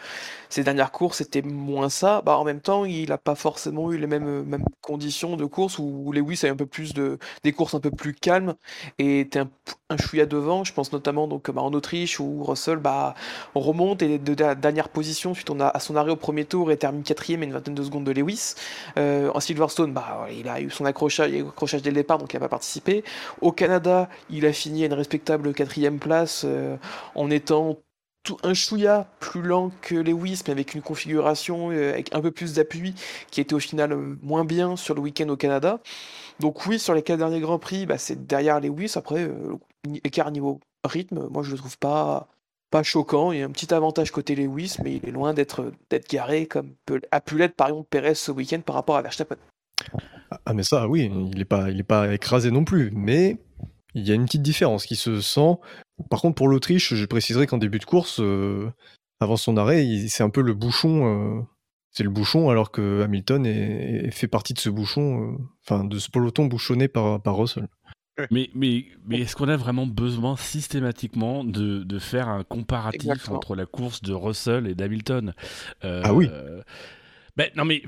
ses 0.48 0.62
dernières 0.62 0.92
courses, 0.92 1.18
c'était 1.18 1.42
moins 1.42 1.88
ça. 1.88 2.22
Bah, 2.22 2.38
en 2.38 2.44
même 2.44 2.60
temps, 2.60 2.84
il 2.84 3.08
n'a 3.08 3.18
pas 3.18 3.34
forcément 3.34 3.90
eu 3.92 3.98
les 3.98 4.06
mêmes, 4.06 4.44
mêmes 4.44 4.64
conditions 4.80 5.36
de 5.36 5.44
course 5.46 5.78
où 5.78 6.12
Lewis 6.12 6.40
a 6.44 6.48
eu 6.48 6.50
un 6.50 6.56
peu 6.56 6.66
plus 6.66 6.94
de, 6.94 7.18
des 7.42 7.52
courses 7.52 7.74
un 7.74 7.80
peu 7.80 7.90
plus 7.90 8.14
calmes 8.14 8.54
et 8.98 9.20
était 9.20 9.40
un, 9.40 9.50
un 9.88 9.96
chouïa 9.96 10.26
devant. 10.26 10.62
Je 10.64 10.72
pense 10.72 10.92
notamment 10.92 11.26
donc, 11.26 11.50
bah, 11.50 11.62
en 11.62 11.72
Autriche 11.72 12.20
où 12.20 12.44
Russell 12.44 12.78
bah, 12.78 13.14
remonte 13.54 14.02
et 14.02 14.18
de 14.18 14.34
dernière 14.34 14.88
position 14.88 15.34
suite 15.34 15.50
à 15.60 15.80
son 15.80 15.96
arrêt 15.96 16.12
au 16.12 16.16
premier 16.16 16.44
tour 16.44 16.70
et 16.70 16.76
termine 16.76 17.02
quatrième 17.02 17.42
et 17.42 17.46
une 17.46 17.52
vingtaine 17.52 17.74
de 17.74 17.82
secondes 17.82 18.04
de 18.04 18.12
Lewis. 18.12 18.54
Euh, 18.98 19.30
en 19.34 19.40
Silverstone, 19.40 19.92
bah, 19.92 20.26
il 20.30 20.48
a 20.48 20.60
eu 20.60 20.70
son 20.70 20.84
accrochage, 20.84 21.32
accrochage 21.34 21.82
dès 21.82 21.90
le 21.90 21.96
départ, 21.96 22.18
donc 22.18 22.32
il 22.32 22.36
n'a 22.36 22.40
pas 22.40 22.48
participé. 22.48 23.04
Au 23.40 23.52
Canada, 23.52 24.08
il 24.28 24.46
a 24.46 24.52
fini 24.52 24.82
à 24.82 24.86
une 24.86 24.92
respectable 24.94 25.49
quatrième 25.52 25.98
place 25.98 26.42
euh, 26.44 26.76
en 27.14 27.30
étant 27.30 27.78
tout 28.22 28.36
un 28.42 28.54
chouïa 28.54 29.06
plus 29.18 29.42
lent 29.42 29.70
que 29.80 29.94
Lewis, 29.94 30.42
mais 30.46 30.52
avec 30.52 30.74
une 30.74 30.82
configuration 30.82 31.70
euh, 31.70 31.92
avec 31.92 32.14
un 32.14 32.20
peu 32.20 32.30
plus 32.30 32.54
d'appui 32.54 32.94
qui 33.30 33.40
était 33.40 33.54
au 33.54 33.58
final 33.60 33.92
euh, 33.92 34.18
moins 34.22 34.44
bien 34.44 34.76
sur 34.76 34.94
le 34.94 35.00
week-end 35.00 35.28
au 35.28 35.36
Canada. 35.36 35.80
Donc 36.38 36.66
oui, 36.66 36.78
sur 36.78 36.94
les 36.94 37.02
quatre 37.02 37.18
derniers 37.18 37.40
Grands 37.40 37.58
Prix, 37.58 37.86
bah, 37.86 37.98
c'est 37.98 38.26
derrière 38.26 38.60
Lewis. 38.60 38.92
Après, 38.96 39.24
euh, 39.24 39.56
écart 40.04 40.30
niveau 40.30 40.60
rythme, 40.84 41.28
moi 41.30 41.42
je 41.42 41.52
le 41.52 41.56
trouve 41.56 41.78
pas, 41.78 42.28
pas 42.70 42.82
choquant. 42.82 43.32
Il 43.32 43.38
y 43.38 43.42
a 43.42 43.46
un 43.46 43.50
petit 43.50 43.72
avantage 43.72 44.10
côté 44.10 44.34
Lewis, 44.34 44.76
mais 44.84 44.96
il 44.96 45.08
est 45.08 45.12
loin 45.12 45.32
d'être 45.32 45.72
garé 46.10 46.46
comme 46.46 46.74
a 47.10 47.20
pu 47.20 47.38
l'être 47.38 47.56
par 47.56 47.68
exemple 47.68 47.88
Perez 47.90 48.14
ce 48.14 48.30
week-end 48.30 48.60
par 48.60 48.74
rapport 48.74 48.96
à 48.96 49.02
Verstappen. 49.02 49.36
Ah 50.46 50.52
mais 50.54 50.62
ça, 50.62 50.88
oui, 50.88 51.10
il 51.10 51.38
n'est 51.38 51.44
pas, 51.44 51.66
pas 51.88 52.12
écrasé 52.12 52.50
non 52.50 52.64
plus, 52.64 52.92
mais 52.94 53.38
il 53.94 54.06
y 54.06 54.12
a 54.12 54.14
une 54.14 54.24
petite 54.24 54.42
différence 54.42 54.86
qui 54.86 54.96
se 54.96 55.20
sent. 55.20 55.56
Par 56.10 56.20
contre, 56.20 56.34
pour 56.36 56.48
l'Autriche, 56.48 56.94
je 56.94 57.04
préciserai 57.06 57.46
qu'en 57.46 57.58
début 57.58 57.78
de 57.78 57.84
course, 57.84 58.20
euh, 58.20 58.70
avant 59.20 59.36
son 59.36 59.56
arrêt, 59.56 59.86
c'est 60.08 60.22
un 60.22 60.30
peu 60.30 60.42
le 60.42 60.54
bouchon. 60.54 61.38
Euh, 61.38 61.42
c'est 61.90 62.04
le 62.04 62.10
bouchon, 62.10 62.50
alors 62.50 62.70
que 62.70 63.02
Hamilton 63.02 63.44
est, 63.46 64.10
fait 64.12 64.28
partie 64.28 64.54
de 64.54 64.60
ce 64.60 64.70
bouchon, 64.70 65.22
euh, 65.22 65.36
enfin 65.64 65.84
de 65.84 65.98
ce 65.98 66.08
peloton 66.08 66.46
bouchonné 66.46 66.86
par, 66.88 67.20
par 67.20 67.36
Russell. 67.36 67.68
Mais, 68.30 68.50
mais, 68.54 68.84
mais 69.06 69.20
est-ce 69.20 69.34
qu'on 69.34 69.48
a 69.48 69.56
vraiment 69.56 69.86
besoin 69.86 70.36
systématiquement 70.36 71.42
de, 71.42 71.82
de 71.82 71.98
faire 71.98 72.28
un 72.28 72.44
comparatif 72.44 73.30
entre 73.30 73.56
la 73.56 73.64
course 73.64 74.02
de 74.02 74.12
Russell 74.12 74.66
et 74.66 74.74
d'Hamilton? 74.74 75.32
Ah 75.82 76.12
oui 76.12 76.28
ben, 77.36 77.48
non 77.56 77.64
mais, 77.64 77.82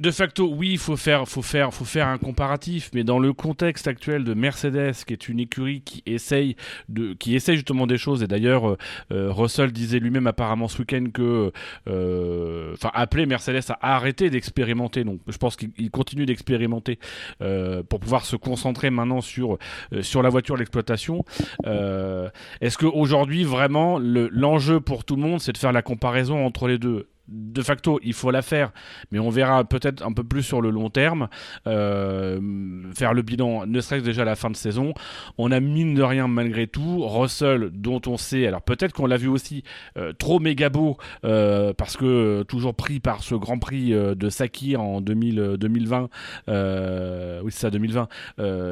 de 0.00 0.10
facto, 0.10 0.48
oui, 0.48 0.72
il 0.72 0.78
faut 0.78 0.96
faire, 0.96 1.28
faut 1.28 1.42
faire, 1.42 1.72
faut 1.72 1.84
faire 1.84 2.08
un 2.08 2.18
comparatif, 2.18 2.90
mais 2.94 3.04
dans 3.04 3.18
le 3.18 3.32
contexte 3.32 3.88
actuel 3.88 4.24
de 4.24 4.34
Mercedes, 4.34 4.94
qui 5.06 5.12
est 5.12 5.28
une 5.28 5.40
écurie 5.40 5.82
qui 5.82 6.02
essaye 6.06 6.56
de, 6.88 7.14
qui 7.14 7.34
essaye 7.34 7.56
justement 7.56 7.86
des 7.86 7.98
choses, 7.98 8.22
et 8.22 8.26
d'ailleurs, 8.26 8.68
euh, 8.68 8.78
euh, 9.12 9.32
Russell 9.32 9.72
disait 9.72 9.98
lui-même 9.98 10.26
apparemment 10.26 10.68
ce 10.68 10.78
week-end 10.78 11.06
que, 11.12 11.52
euh, 11.88 12.72
enfin, 12.74 12.90
appelait 12.94 13.26
Mercedes 13.26 13.62
à 13.80 13.96
arrêter 13.96 14.30
d'expérimenter. 14.30 15.04
Donc, 15.04 15.20
je 15.26 15.36
pense 15.36 15.56
qu'il 15.56 15.90
continue 15.90 16.26
d'expérimenter 16.26 16.98
pour 17.88 18.00
pouvoir 18.00 18.24
se 18.24 18.36
concentrer 18.36 18.90
maintenant 18.90 19.20
sur 19.20 19.58
sur 20.02 20.22
la 20.22 20.28
voiture, 20.28 20.56
l'exploitation. 20.56 21.24
Est-ce 21.64 22.78
qu'aujourd'hui 22.78 23.44
vraiment 23.44 23.98
l'enjeu 23.98 24.80
pour 24.80 25.04
tout 25.04 25.16
le 25.16 25.22
monde, 25.22 25.40
c'est 25.40 25.52
de 25.52 25.58
faire 25.58 25.72
la 25.72 25.82
comparaison 25.82 26.44
entre 26.44 26.68
les 26.68 26.78
deux? 26.78 27.08
De 27.28 27.62
facto, 27.62 28.00
il 28.02 28.14
faut 28.14 28.30
la 28.30 28.42
faire, 28.42 28.72
mais 29.10 29.18
on 29.18 29.30
verra 29.30 29.64
peut-être 29.64 30.04
un 30.04 30.12
peu 30.12 30.24
plus 30.24 30.42
sur 30.42 30.60
le 30.60 30.70
long 30.70 30.90
terme. 30.90 31.28
Euh, 31.66 32.40
faire 32.94 33.12
le 33.12 33.22
bilan, 33.22 33.66
ne 33.66 33.80
serait-ce 33.80 34.04
déjà 34.04 34.22
à 34.22 34.24
la 34.24 34.36
fin 34.36 34.50
de 34.50 34.56
saison. 34.56 34.94
On 35.36 35.52
a 35.52 35.60
mine 35.60 35.94
de 35.94 36.02
rien, 36.02 36.26
malgré 36.26 36.66
tout, 36.66 37.06
Russell, 37.06 37.70
dont 37.72 38.00
on 38.06 38.16
sait, 38.16 38.46
alors 38.46 38.62
peut-être 38.62 38.92
qu'on 38.92 39.06
l'a 39.06 39.16
vu 39.16 39.28
aussi 39.28 39.62
euh, 39.96 40.12
trop 40.12 40.40
méga 40.40 40.70
beau, 40.70 40.96
euh, 41.24 41.72
parce 41.74 41.96
que 41.96 42.42
toujours 42.44 42.74
pris 42.74 43.00
par 43.00 43.22
ce 43.22 43.34
Grand 43.34 43.58
Prix 43.58 43.90
de 43.90 44.28
Sakir 44.28 44.80
en 44.80 45.00
2000, 45.00 45.56
2020, 45.58 46.08
oui 47.42 47.52
c'est 47.52 47.60
ça, 47.60 47.70
2020, 47.70 48.08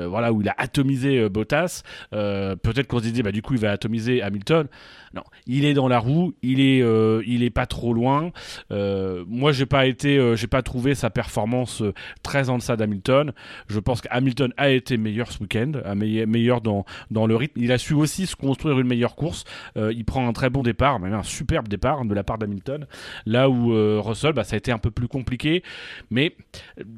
voilà, 0.07 0.33
où 0.33 0.41
il 0.41 0.49
a 0.49 0.55
atomisé 0.57 1.28
Bottas. 1.28 1.83
peut-être 2.11 2.87
qu'on 2.87 2.99
se 2.99 3.05
disait, 3.05 3.23
bah, 3.23 3.33
du 3.33 3.43
coup, 3.43 3.55
il 3.55 3.61
va 3.61 3.73
atomiser 3.73 4.23
Hamilton. 4.23 4.66
Non, 5.15 5.23
il 5.47 5.65
est 5.65 5.74
dans 5.74 5.89
la 5.89 5.99
roue, 5.99 6.35
il 6.43 6.61
est, 6.61 6.83
il 7.27 7.43
est 7.43 7.51
pas 7.51 7.66
trop 7.66 7.93
loin. 7.93 8.33
Euh, 8.70 9.24
moi, 9.27 9.52
j'ai 9.52 9.66
pas 9.66 9.86
été, 9.86 10.18
euh, 10.18 10.36
j'ai 10.36 10.47
pas 10.47 10.62
trouvé 10.62 10.94
sa 10.94 11.10
performance 11.10 11.82
euh, 11.82 11.93
très 12.23 12.48
en 12.48 12.59
deçà 12.59 12.77
d'Hamilton. 12.77 13.32
Je 13.68 13.81
pense 13.81 14.01
qu'Hamilton 14.01 14.52
a 14.56 14.70
été 14.70 14.97
meilleur 14.97 15.31
ce 15.31 15.40
week-end, 15.40 15.73
meilleur 15.94 16.60
dans, 16.60 16.85
dans 17.10 17.27
le 17.27 17.36
rythme. 17.36 17.60
Il 17.60 17.73
a 17.73 17.78
su 17.78 17.94
aussi 17.94 18.27
se 18.27 18.36
construire 18.36 18.78
une 18.78 18.86
meilleure 18.86 19.16
course. 19.16 19.44
il 19.77 20.05
prend 20.05 20.28
un 20.28 20.32
très 20.32 20.51
bon 20.51 20.62
départ, 20.62 20.98
même 21.01 21.14
un 21.14 21.23
superbe 21.23 21.68
départ 21.68 22.05
de 22.05 22.14
la 22.14 22.24
part 22.24 22.39
d'Hamilton. 22.39 22.86
Là 23.24 23.48
où 23.48 23.73
Russell, 24.02 24.32
bah, 24.32 24.44
ça 24.44 24.55
a 24.55 24.59
été 24.59 24.73
un 24.73 24.78
peu 24.78 24.90
plus 24.90 25.09
compliqué. 25.09 25.62
Mais 26.10 26.36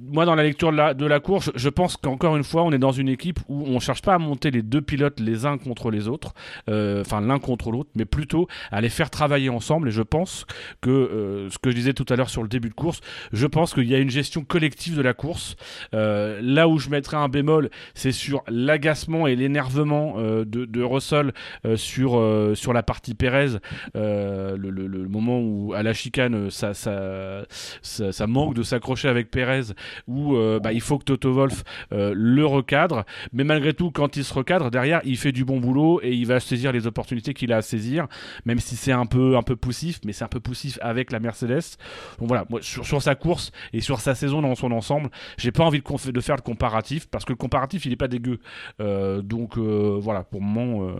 moi, 0.06 0.24
dans 0.24 0.34
la 0.34 0.42
lecture 0.42 0.72
de 0.72 1.06
la 1.06 1.20
course, 1.20 1.50
je 1.54 1.68
pense 1.68 1.96
qu'encore 1.96 2.36
une 2.36 2.44
fois, 2.44 2.64
on 2.64 2.72
est 2.72 2.78
dans 2.78 2.92
une 2.92 3.08
équipe 3.08 3.40
où 3.48 3.64
on 3.66 3.80
cherche 3.80 4.02
pas 4.02 4.14
à 4.14 4.18
monter 4.18 4.50
les 4.50 4.62
deux 4.62 4.82
pilotes 4.82 5.20
les 5.20 5.46
uns 5.46 5.58
contre 5.58 5.90
les 5.90 6.08
autres, 6.08 6.34
enfin 6.68 7.20
l'un 7.20 7.38
contre 7.38 7.70
l'autre, 7.70 7.90
mais 7.94 8.04
plutôt 8.04 8.48
à 8.70 8.80
les 8.80 8.88
faire 8.88 9.10
travailler 9.10 9.48
ensemble. 9.48 9.88
Et 9.88 9.92
je 9.92 10.02
pense 10.02 10.46
que 10.80 11.37
ce 11.50 11.58
que 11.58 11.70
je 11.70 11.76
disais 11.76 11.92
tout 11.92 12.06
à 12.08 12.16
l'heure 12.16 12.30
sur 12.30 12.42
le 12.42 12.48
début 12.48 12.68
de 12.68 12.74
course, 12.74 13.00
je 13.32 13.46
pense 13.46 13.74
qu'il 13.74 13.88
y 13.88 13.94
a 13.94 13.98
une 13.98 14.10
gestion 14.10 14.44
collective 14.44 14.96
de 14.96 15.02
la 15.02 15.14
course. 15.14 15.56
Euh, 15.94 16.40
là 16.42 16.68
où 16.68 16.78
je 16.78 16.90
mettrais 16.90 17.16
un 17.16 17.28
bémol, 17.28 17.70
c'est 17.94 18.12
sur 18.12 18.42
l'agacement 18.48 19.26
et 19.26 19.36
l'énervement 19.36 20.14
euh, 20.18 20.44
de, 20.44 20.82
Russell 20.82 21.32
euh, 21.64 21.76
sur, 21.76 22.22
sur 22.56 22.72
la 22.72 22.82
partie 22.82 23.14
Pérez, 23.14 23.58
le, 23.94 25.08
moment 25.08 25.40
où 25.40 25.72
à 25.74 25.82
la 25.82 25.92
chicane 25.92 26.50
ça, 26.50 26.74
ça, 26.74 27.44
ça, 27.82 28.26
manque 28.26 28.54
de 28.54 28.62
s'accrocher 28.62 29.08
avec 29.08 29.30
Pérez, 29.30 29.72
où 30.06 30.36
bah, 30.62 30.72
il 30.72 30.80
faut 30.80 30.98
que 30.98 31.04
Toto 31.04 31.32
Wolf 31.32 31.64
le 31.90 32.44
recadre, 32.44 33.04
mais 33.32 33.44
malgré 33.44 33.74
tout, 33.74 33.90
quand 33.90 34.16
il 34.16 34.24
se 34.24 34.34
recadre, 34.34 34.70
derrière, 34.70 35.00
il 35.04 35.16
fait 35.16 35.32
du 35.32 35.44
bon 35.44 35.58
boulot 35.58 36.00
et 36.02 36.12
il 36.12 36.26
va 36.26 36.40
saisir 36.40 36.72
les 36.72 36.86
opportunités 36.86 37.34
qu'il 37.34 37.52
a 37.52 37.58
à 37.58 37.62
saisir, 37.62 38.06
même 38.44 38.58
si 38.58 38.76
c'est 38.76 38.92
un 38.92 39.06
peu, 39.06 39.36
un 39.36 39.42
peu 39.42 39.56
poussif, 39.56 40.00
mais 40.04 40.12
c'est 40.12 40.24
un 40.24 40.28
peu 40.28 40.40
poussif 40.40 40.78
avec 40.82 41.10
la 41.12 41.20
Mercedes. 41.28 41.76
Donc 42.18 42.28
voilà, 42.28 42.46
sur, 42.62 43.02
sa 43.02 43.14
course 43.14 43.52
et 43.72 43.80
sur 43.80 44.00
sa 44.00 44.14
saison 44.14 44.40
dans 44.40 44.54
son 44.54 44.72
ensemble, 44.72 45.10
j'ai 45.36 45.52
pas 45.52 45.64
envie 45.64 45.80
de, 45.80 46.10
de, 46.10 46.20
faire 46.20 46.36
le 46.36 46.42
comparatif 46.42 47.06
parce 47.08 47.24
que 47.24 47.32
le 47.32 47.36
comparatif 47.36 47.84
il 47.86 47.92
est 47.92 47.96
pas 47.96 48.08
dégueu. 48.08 48.38
Euh, 48.80 49.20
donc 49.22 49.58
euh, 49.58 49.98
voilà, 50.00 50.24
pour 50.24 50.40
le 50.40 50.46
moment, 50.46 50.88
euh, 50.88 50.94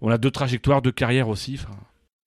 on 0.00 0.10
a 0.10 0.18
deux 0.18 0.30
trajectoires, 0.30 0.82
de 0.82 0.90
carrière 0.90 1.28
aussi. 1.28 1.60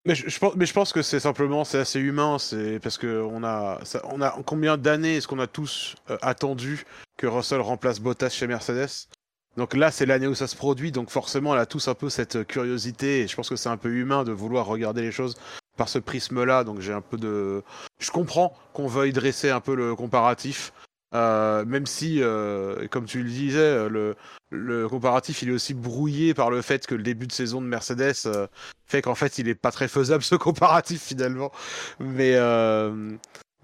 Mais 0.06 0.16
je, 0.16 0.38
pense, 0.38 0.56
mais 0.56 0.66
je 0.66 0.74
pense 0.74 0.92
que 0.92 1.02
c'est 1.02 1.20
simplement 1.20 1.64
c'est 1.64 1.80
assez 1.80 2.00
humain, 2.00 2.38
c'est 2.38 2.80
parce 2.80 2.98
que 2.98 3.24
on 3.24 3.44
a, 3.44 3.80
on 4.12 4.22
a 4.22 4.36
combien 4.46 4.78
d'années 4.78 5.16
est-ce 5.16 5.28
qu'on 5.28 5.40
a 5.40 5.48
tous 5.48 5.96
attendu 6.22 6.86
que 7.18 7.26
Russell 7.26 7.62
remplace 7.62 8.00
Bottas 8.00 8.30
chez 8.30 8.48
Mercedes? 8.48 9.08
Donc 9.56 9.76
là, 9.76 9.92
c'est 9.92 10.06
l'année 10.08 10.28
où 10.28 10.36
ça 10.36 10.48
se 10.48 10.56
produit, 10.56 10.92
donc 10.92 11.10
forcément, 11.10 11.52
on 11.52 11.54
a 11.54 11.68
tous 11.68 11.88
un 11.88 11.94
peu 11.94 12.10
cette 12.10 12.46
curiosité, 12.48 13.22
et 13.22 13.28
je 13.28 13.36
pense 13.36 13.50
que 13.50 13.56
c'est 13.56 13.70
un 13.70 13.78
peu 13.78 13.92
humain 13.94 14.24
de 14.24 14.32
vouloir 14.32 14.66
regarder 14.66 15.04
les 15.04 15.12
choses 15.12 15.36
par 15.78 15.90
ce 15.90 16.00
prisme-là, 16.00 16.64
donc 16.64 16.80
j'ai 16.80 16.94
un 16.94 17.02
peu 17.02 17.18
de... 17.18 17.64
Je 18.00 18.12
comprends 18.12 18.56
qu'on 18.74 18.88
veuille 18.88 19.14
dresser 19.14 19.50
un 19.50 19.60
peu 19.60 19.76
le 19.76 19.96
comparatif, 19.96 20.72
euh, 21.14 21.64
même 21.66 21.86
si, 21.86 22.22
euh, 22.22 22.88
comme 22.88 23.06
tu 23.06 23.22
le 23.22 23.30
disais, 23.30 23.88
le, 23.88 24.16
le, 24.50 24.90
comparatif 24.90 25.44
il 25.44 25.50
est 25.50 25.54
aussi 25.54 25.76
brouillé 25.76 26.34
par 26.34 26.50
le 26.50 26.62
fait 26.62 26.88
que 26.88 26.96
le 26.96 27.04
début 27.04 27.28
de 27.28 27.32
saison 27.32 27.62
de 27.62 27.68
Mercedes 27.68 28.14
euh, 28.26 28.48
fait 28.88 29.04
qu'en 29.04 29.14
fait 29.14 29.38
il 29.38 29.48
est 29.48 29.56
pas 29.56 29.72
très 29.72 29.88
faisable 29.88 30.24
ce 30.24 30.36
comparatif 30.36 31.02
finalement. 31.04 31.52
Mais 32.00 32.36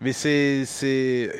mais 0.01 0.13
c'est 0.13 0.63
c'est 0.65 1.31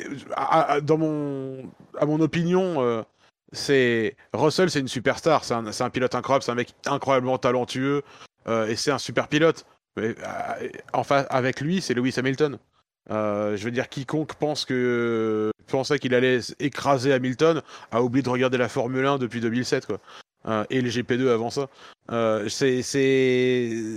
dans 0.83 0.97
mon 0.97 1.71
à 1.97 2.05
mon 2.05 2.19
opinion 2.21 3.05
c'est 3.51 4.15
Russell 4.33 4.69
c'est 4.71 4.79
une 4.79 4.87
superstar, 4.87 5.43
c'est 5.43 5.53
un, 5.53 5.65
un 5.67 5.89
pilote 5.89 6.15
incroyable, 6.15 6.43
c'est 6.43 6.51
un 6.51 6.55
mec 6.55 6.73
incroyablement 6.87 7.37
talentueux 7.37 8.01
et 8.47 8.75
c'est 8.75 8.91
un 8.91 8.97
super 8.97 9.27
pilote. 9.27 9.65
Euh, 9.97 10.13
enfin, 10.93 11.25
avec 11.29 11.61
lui, 11.61 11.81
c'est 11.81 11.93
Lewis 11.93 12.15
Hamilton. 12.17 12.57
Euh, 13.11 13.57
je 13.57 13.63
veux 13.63 13.71
dire, 13.71 13.89
quiconque 13.89 14.35
pense 14.35 14.65
que 14.65 15.51
pensait 15.67 15.99
qu'il 15.99 16.13
allait 16.15 16.39
écraser 16.59 17.13
Hamilton 17.13 17.61
a 17.91 18.01
oublié 18.01 18.23
de 18.23 18.29
regarder 18.29 18.57
la 18.57 18.69
Formule 18.69 19.05
1 19.05 19.17
depuis 19.17 19.39
2007, 19.39 19.85
quoi. 19.85 19.99
Euh, 20.47 20.63
et 20.69 20.81
le 20.81 20.89
GP2 20.89 21.29
avant 21.29 21.49
ça. 21.49 21.69
c'était, 22.49 23.95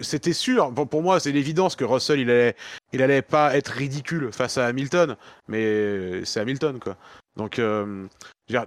c'était 0.00 0.32
sûr. 0.32 0.72
Pour, 0.72 1.02
moi, 1.02 1.20
c'est 1.20 1.32
l'évidence 1.32 1.76
que 1.76 1.84
Russell, 1.84 2.20
il 2.20 2.30
allait, 2.30 2.56
il 2.92 3.02
allait 3.02 3.22
pas 3.22 3.56
être 3.56 3.68
ridicule 3.68 4.32
face 4.32 4.58
à 4.58 4.66
Hamilton, 4.66 5.16
mais 5.48 6.24
c'est 6.24 6.40
Hamilton, 6.40 6.78
quoi. 6.78 6.96
Donc, 7.36 7.60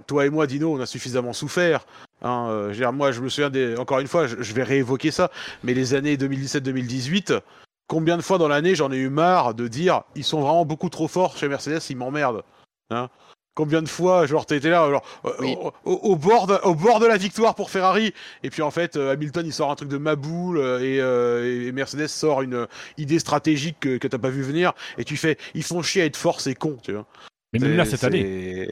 toi 0.07 0.25
et 0.25 0.29
moi, 0.29 0.47
Dino, 0.47 0.75
on 0.75 0.79
a 0.79 0.85
suffisamment 0.85 1.33
souffert. 1.33 1.85
Hein, 2.21 2.47
euh, 2.49 2.91
moi, 2.91 3.11
je 3.11 3.21
me 3.21 3.29
souviens, 3.29 3.49
des... 3.49 3.77
encore 3.77 3.99
une 3.99 4.07
fois, 4.07 4.25
je, 4.27 4.53
vais 4.53 4.63
réévoquer 4.63 5.11
ça, 5.11 5.29
mais 5.63 5.73
les 5.73 5.93
années 5.93 6.15
2017-2018, 6.17 7.39
combien 7.87 8.17
de 8.17 8.21
fois 8.21 8.37
dans 8.37 8.47
l'année 8.47 8.73
j'en 8.75 8.91
ai 8.91 8.97
eu 8.97 9.09
marre 9.09 9.53
de 9.53 9.67
dire 9.67 10.01
ils 10.15 10.23
sont 10.23 10.41
vraiment 10.41 10.65
beaucoup 10.65 10.89
trop 10.89 11.07
forts 11.07 11.37
chez 11.37 11.47
Mercedes, 11.47 11.81
ils 11.89 11.97
m'emmerdent. 11.97 12.43
Hein 12.89 13.09
Combien 13.57 13.81
de 13.81 13.87
fois, 13.87 14.25
genre, 14.25 14.45
t'étais 14.45 14.69
là, 14.69 14.89
genre, 14.89 15.03
euh, 15.25 15.31
Oui. 15.39 15.55
au, 15.61 15.71
au- 15.85 15.99
au 16.11 16.15
bord 16.17 16.45
de, 16.47 16.55
au 16.63 16.75
bord 16.75 16.99
de 16.99 17.05
la 17.05 17.15
victoire 17.15 17.55
pour 17.55 17.69
Ferrari, 17.69 18.13
et 18.43 18.49
puis 18.49 18.61
en 18.61 18.69
fait, 18.71 18.97
euh, 18.97 19.13
Hamilton 19.13 19.45
il 19.45 19.53
sort 19.53 19.71
un 19.71 19.75
truc 19.75 19.87
de 19.87 19.97
maboule, 19.97 20.57
et, 20.57 20.99
euh, 20.99 21.67
et 21.67 21.71
Mercedes 21.71 22.07
sort 22.07 22.41
une 22.41 22.67
idée 22.97 23.17
stratégique 23.19 23.77
que, 23.79 23.97
que 23.97 24.07
t'as 24.09 24.17
pas 24.17 24.29
vu 24.29 24.41
venir, 24.41 24.73
et 24.97 25.05
tu 25.05 25.15
fais, 25.15 25.37
ils 25.53 25.63
font 25.63 25.81
chier 25.81 26.01
à 26.01 26.05
être 26.05 26.17
forts, 26.17 26.41
c'est 26.41 26.53
con, 26.55 26.77
tu 26.83 26.91
vois. 26.91 27.05
Mais 27.53 27.59
même 27.59 27.77
là, 27.77 27.85
C'est- 27.85 27.91
cette 27.91 28.03
année, 28.03 28.67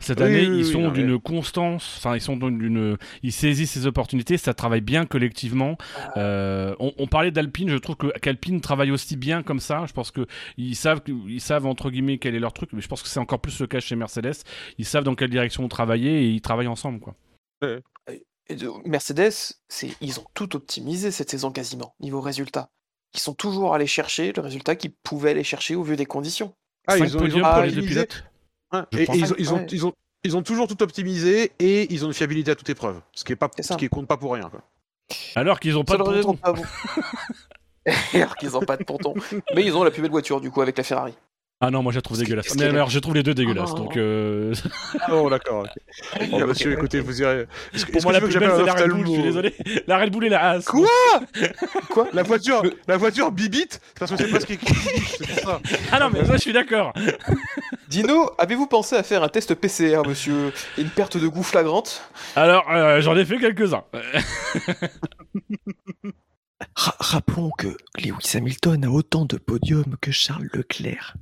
cette 0.00 0.20
Oui, 0.20 0.26
année, 0.26 0.48
oui, 0.48 0.58
ils 0.60 0.64
oui, 0.66 0.72
sont 0.72 0.90
d'une 0.90 1.18
constance, 1.18 1.94
enfin, 1.98 2.14
ils 2.14 2.20
sont 2.20 2.36
d'une, 2.36 2.96
ils 3.22 3.32
saisissent 3.32 3.72
ces 3.72 3.86
opportunités, 3.86 4.36
ça 4.38 4.54
travaille 4.54 4.80
bien 4.80 5.06
collectivement. 5.06 5.76
Euh, 6.16 6.74
on, 6.78 6.92
on 6.98 7.06
parlait 7.06 7.30
d'Alpine, 7.30 7.68
je 7.70 7.76
trouve 7.76 7.96
que 7.96 8.18
qu'Alpine 8.18 8.60
travaille 8.60 8.90
aussi 8.90 9.16
bien 9.16 9.42
comme 9.42 9.60
ça. 9.60 9.84
Je 9.86 9.92
pense 9.92 10.10
que 10.10 10.26
ils 10.56 10.76
savent, 10.76 11.00
ils 11.06 11.40
savent 11.40 11.66
entre 11.66 11.90
guillemets 11.90 12.18
quel 12.18 12.34
est 12.34 12.40
leur 12.40 12.52
truc, 12.52 12.70
mais 12.72 12.80
je 12.80 12.88
pense 12.88 13.02
que 13.02 13.08
c'est 13.08 13.20
encore 13.20 13.40
plus 13.40 13.58
le 13.60 13.66
cas 13.66 13.80
chez 13.80 13.96
Mercedes. 13.96 14.36
Ils 14.78 14.84
savent 14.84 15.04
dans 15.04 15.14
quelle 15.14 15.30
direction 15.30 15.66
travailler 15.68 16.22
et 16.22 16.28
ils 16.30 16.40
travaillent 16.40 16.68
ensemble, 16.68 17.00
quoi. 17.00 17.16
Et 18.50 18.54
de- 18.56 18.70
Mercedes, 18.88 19.32
ils 20.00 20.20
ont 20.20 20.24
tout 20.34 20.56
optimisé 20.56 21.10
cette 21.10 21.30
saison 21.30 21.50
quasiment, 21.50 21.94
niveau 22.00 22.20
résultat. 22.20 22.70
Ils 23.14 23.20
sont 23.20 23.34
toujours 23.34 23.74
allés 23.74 23.86
chercher 23.86 24.32
le 24.34 24.40
résultat 24.42 24.76
qu'ils 24.76 24.92
pouvaient 25.02 25.30
aller 25.30 25.44
chercher 25.44 25.74
au 25.74 25.82
vu 25.82 25.96
des 25.96 26.06
conditions. 26.06 26.54
Ah, 26.86 26.96
ils 26.98 27.16
ont, 27.16 27.26
ils 27.26 27.36
ont 27.36 27.42
pour 27.42 27.62
les 27.62 27.72
deux 27.72 27.82
pilotes. 27.82 28.24
Et, 28.92 29.06
ils, 29.14 29.32
ont, 29.32 29.36
ils, 29.38 29.52
ont, 29.52 29.56
Ouais. 29.56 29.66
ils, 29.70 29.86
ont, 29.86 29.92
ils 30.24 30.36
ont 30.36 30.42
toujours 30.42 30.66
tout 30.68 30.82
optimisé, 30.82 31.52
et 31.58 31.92
ils 31.92 32.04
ont 32.04 32.08
une 32.08 32.14
fiabilité 32.14 32.50
à 32.50 32.54
toute 32.54 32.68
épreuve, 32.68 33.00
ce 33.12 33.24
qui 33.24 33.32
est 33.32 33.36
pas, 33.36 33.50
ce 33.60 33.74
qui 33.74 33.88
compte 33.88 34.06
pas 34.06 34.16
pour 34.16 34.32
rien, 34.34 34.48
quoi. 34.50 34.62
Alors 35.36 35.58
qu'ils 35.58 35.76
ont 35.78 35.84
pas 35.84 35.96
de 35.96 36.02
ponton. 36.22 36.38
Alors 38.14 38.36
qu'ils 38.36 38.56
ont 38.56 38.60
pas 38.60 38.76
de 38.76 38.84
ponton. 38.84 39.14
Mais 39.54 39.64
ils 39.64 39.74
ont 39.76 39.82
la 39.82 39.90
plus 39.90 40.02
belle 40.02 40.10
voiture 40.10 40.40
du 40.40 40.50
coup 40.50 40.60
avec 40.60 40.76
la 40.76 40.84
Ferrari. 40.84 41.14
Ah 41.60 41.72
non, 41.72 41.82
moi 41.82 41.90
je 41.90 41.98
la 41.98 42.02
trouve 42.02 42.16
dégueulasse. 42.18 42.54
Mais 42.56 42.66
alors 42.66 42.88
je 42.88 43.00
trouve 43.00 43.14
les 43.16 43.24
deux 43.24 43.34
dégueulasses. 43.34 43.70
Oh. 43.74 43.78
Donc 43.78 43.96
euh, 43.96 44.54
Oh, 45.10 45.28
d'accord, 45.28 45.64
ok. 45.64 46.28
Bon, 46.30 46.40
Ok, 46.42 46.48
monsieur, 46.50 46.72
écoutez, 46.72 47.00
vous 47.00 47.20
irez. 47.20 47.46
Est-ce 47.74 47.84
que- 47.84 47.90
pour 47.90 47.96
est-ce 47.98 48.04
moi 48.06 48.12
que 48.12 48.18
la 48.18 48.20
plus 48.24 48.34
que 48.34 48.38
belle 48.38 48.50
c'est 48.56 48.64
j'appelle 48.64 48.88
la 48.88 48.94
Red 48.94 49.04
Bull. 49.04 49.06
Je 49.06 49.10
suis 49.10 49.28
ophtalmo 49.28 49.42
désolé. 49.42 49.82
La 49.88 49.98
Red 49.98 50.10
Bull 50.12 50.24
et 50.24 50.28
la 50.28 50.50
Haas. 50.50 50.64
Quoi? 50.64 50.86
Quoi? 51.90 52.08
La 52.12 52.22
voiture, 52.22 52.62
la 52.86 52.96
voiture 52.96 53.32
bibite? 53.32 53.80
Parce 53.98 54.12
que 54.12 54.16
c'est 54.18 54.30
pas 54.30 54.38
ce 54.38 54.46
qui 54.46 54.52
est 54.52 54.58
c'est 54.62 55.26
pour 55.26 55.50
ça. 55.50 55.60
Ah 55.92 55.98
non, 55.98 56.10
mais 56.12 56.24
ça 56.24 56.34
je 56.34 56.42
suis 56.42 56.52
d'accord. 56.52 56.92
Dino, 57.88 58.30
avez-vous 58.38 58.68
pensé 58.68 58.94
à 58.94 59.02
faire 59.02 59.24
un 59.24 59.28
test 59.28 59.52
PCR, 59.54 60.02
monsieur? 60.06 60.52
Et 60.76 60.82
Une 60.82 60.90
perte 60.90 61.16
de 61.16 61.26
goût 61.26 61.42
flagrante? 61.42 62.02
Alors 62.36 62.70
euh, 62.70 63.00
j'en 63.00 63.16
ai 63.16 63.24
fait 63.24 63.38
quelques-uns. 63.38 63.82
Ra- 66.76 66.96
rappelons 67.00 67.50
que 67.50 67.68
Lewis 67.98 68.36
Hamilton 68.36 68.84
a 68.84 68.90
autant 68.90 69.24
de 69.24 69.38
podiums 69.38 69.96
que 70.00 70.12
Charles 70.12 70.48
Leclerc. 70.52 71.14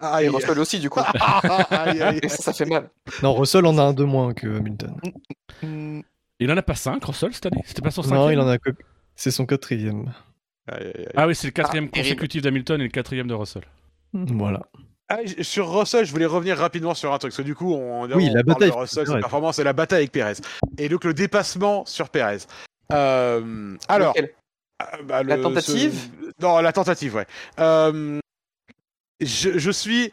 Et 0.00 0.04
Aïe, 0.04 0.28
Russell 0.28 0.58
aussi 0.58 0.78
du 0.78 0.88
coup. 0.90 1.00
aïe, 1.70 2.00
aïe. 2.02 2.20
Et 2.22 2.28
ça, 2.28 2.42
ça 2.42 2.52
fait 2.52 2.64
mal. 2.66 2.88
Non, 3.22 3.34
Russell 3.34 3.66
en 3.66 3.76
a 3.78 3.82
un 3.82 3.92
de 3.92 4.04
moins 4.04 4.32
que 4.34 4.46
Hamilton. 4.58 4.94
Hmm, 5.62 6.00
Il 6.38 6.50
en 6.52 6.56
a 6.56 6.62
pas 6.62 6.74
5 6.76 7.04
Russell 7.04 7.34
cette 7.34 7.46
année? 7.46 7.62
C'était 7.64 7.82
pas 7.82 7.90
son 7.90 8.02
Non, 8.02 8.08
cinquième? 8.08 8.32
il 8.32 8.40
en 8.40 8.48
a 8.48 8.58
que. 8.58 8.70
C'est 9.16 9.30
son 9.32 9.46
quatrième. 9.46 10.12
Ah 11.16 11.26
oui, 11.26 11.34
c'est 11.34 11.46
le 11.48 11.52
quatrième 11.52 11.88
Ah, 11.92 11.96
consécutif 11.98 12.42
d'Hamilton 12.42 12.80
et 12.80 12.84
le 12.84 12.90
quatrième 12.90 13.26
de 13.26 13.34
Russell. 13.34 13.62
Voilà. 14.12 14.60
Ah, 15.08 15.16
sur 15.40 15.72
Russell, 15.72 16.04
je 16.04 16.12
voulais 16.12 16.26
revenir 16.26 16.58
rapidement 16.58 16.94
sur 16.94 17.12
un 17.14 17.18
truc, 17.18 17.30
parce 17.32 17.38
que 17.38 17.42
du 17.42 17.54
coup, 17.54 17.72
on, 17.74 18.04
Oui, 18.12 18.28
on 18.30 18.34
la 18.34 18.44
parle 18.44 18.44
bataille 18.44 18.70
de 18.70 18.74
Russell, 18.76 19.06
sa 19.06 19.18
performance 19.18 19.58
et 19.58 19.64
la 19.64 19.72
bataille 19.72 20.00
avec 20.00 20.12
Perez. 20.12 20.34
Et 20.76 20.88
donc 20.90 21.04
le 21.04 21.14
dépassement 21.14 21.84
sur 21.86 22.10
Perez. 22.10 22.38
Euh, 22.92 23.76
alors, 23.88 24.14
euh, 24.18 24.22
bah, 25.04 25.22
La 25.22 25.36
le- 25.36 25.42
tentative? 25.42 25.94
ce- 25.94 26.42
Non, 26.44 26.58
la 26.60 26.72
tentative, 26.72 27.14
ouais. 27.16 27.26
Euh, 27.58 28.20
je, 29.20 29.58
je 29.58 29.70
suis. 29.70 30.12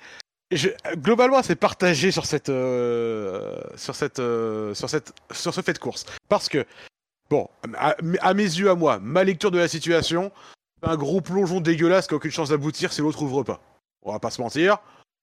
globalement, 0.95 1.41
c'est 1.43 1.55
partagé 1.55 2.11
sur 2.11 2.25
cette, 2.25 2.49
euh, 2.49 3.59
sur 3.75 3.95
cette, 3.95 4.19
euh, 4.19 4.73
sur 4.73 4.89
cette, 4.89 5.13
sur 5.31 5.53
ce 5.53 5.61
fait 5.61 5.73
de 5.73 5.79
course, 5.79 6.05
parce 6.29 6.49
que 6.49 6.65
bon, 7.29 7.49
à, 7.77 8.33
mes 8.33 8.43
yeux, 8.43 8.69
à 8.69 8.75
moi, 8.75 8.99
ma 8.99 9.23
lecture 9.23 9.51
de 9.51 9.59
la 9.59 9.67
situation, 9.67 10.31
un 10.83 10.95
gros 10.97 11.21
plongeon 11.21 11.61
dégueulasse 11.61 12.07
qui 12.07 12.13
a 12.13 12.17
aucune 12.17 12.31
chance 12.31 12.49
d'aboutir 12.49 12.93
si 12.93 13.01
l'autre 13.01 13.21
ouvre 13.21 13.43
pas. 13.43 13.61
On 14.03 14.11
va 14.11 14.19
pas 14.19 14.29
se 14.29 14.41
mentir. 14.41 14.77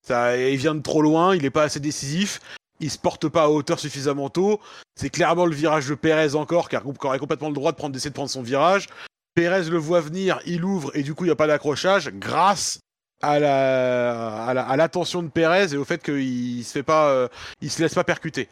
Ça, 0.04 0.36
il 0.36 0.56
vient 0.56 0.74
de 0.74 0.80
trop 0.80 1.02
loin, 1.02 1.36
il 1.36 1.44
est 1.44 1.50
pas 1.50 1.62
assez 1.62 1.78
décisif, 1.78 2.40
il 2.80 2.90
se 2.90 2.98
porte 2.98 3.28
pas 3.28 3.44
à 3.44 3.48
hauteur 3.48 3.78
suffisamment 3.78 4.28
tôt. 4.28 4.60
C'est 4.96 5.10
clairement 5.10 5.46
le 5.46 5.54
virage 5.54 5.88
de 5.88 5.94
Pérez 5.94 6.34
encore, 6.34 6.68
car 6.68 6.82
qui 6.82 7.06
aurait 7.06 7.20
complètement 7.20 7.48
le 7.48 7.54
droit 7.54 7.70
de 7.70 7.76
prendre, 7.76 7.92
d'essayer 7.92 8.10
de 8.10 8.14
prendre 8.14 8.30
son 8.30 8.42
virage. 8.42 8.88
Pérez 9.34 9.70
le 9.70 9.78
voit 9.78 10.00
venir, 10.00 10.40
il 10.44 10.64
ouvre 10.64 10.90
et 10.94 11.02
du 11.02 11.14
coup 11.14 11.24
il 11.24 11.28
n'y 11.28 11.32
a 11.32 11.36
pas 11.36 11.46
d'accrochage 11.46 12.10
grâce 12.10 12.80
à 13.22 13.38
la 13.38 14.44
à 14.44 14.54
la- 14.54 14.66
à 14.68 14.76
l'attention 14.76 15.22
de 15.22 15.28
Pérez 15.28 15.72
et 15.72 15.76
au 15.76 15.84
fait 15.84 16.02
qu'il 16.02 16.64
se 16.64 16.72
fait 16.72 16.82
pas, 16.82 17.08
euh, 17.10 17.28
il 17.60 17.70
se 17.70 17.80
laisse 17.82 17.94
pas 17.94 18.04
percuter. 18.04 18.48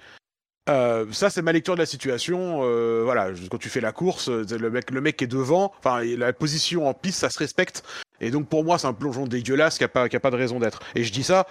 Euh, 0.69 1.07
ça 1.11 1.31
c'est 1.31 1.43
ma 1.43 1.53
lecture 1.53 1.75
de 1.75 1.81
la 1.81 1.87
situation. 1.87 2.61
euh, 2.63 3.01
voilà, 3.05 3.31
quand 3.51 3.59
tu 3.59 3.69
fais 3.69 3.81
la 3.81 3.93
course, 3.93 4.29
euh, 4.29 4.45
le 4.51 4.71
mec 4.71 4.91
le 4.91 5.01
mec 5.01 5.21
est 5.23 5.27
devant, 5.27 5.73
enfin 5.79 6.03
la 6.05 6.33
position 6.33 6.87
en 6.89 6.95
piste, 6.95 7.21
ça 7.21 7.31
se 7.31 7.39
respecte. 7.39 7.83
Et 8.21 8.31
donc 8.31 8.49
pour 8.49 8.63
moi 8.65 8.79
c'est 8.79 8.87
un 8.87 8.93
plongeon 8.93 9.27
dégueulasse 9.27 9.79
qui 9.79 9.85
a 9.85 9.89
pas 9.89 10.09
qui 10.09 10.17
a 10.17 10.21
pas 10.21 10.31
de 10.31 10.37
raison 10.37 10.61
d'être. 10.61 10.81
Et 10.95 11.03
je 11.03 11.13
dis 11.13 11.25
ça 11.25 11.47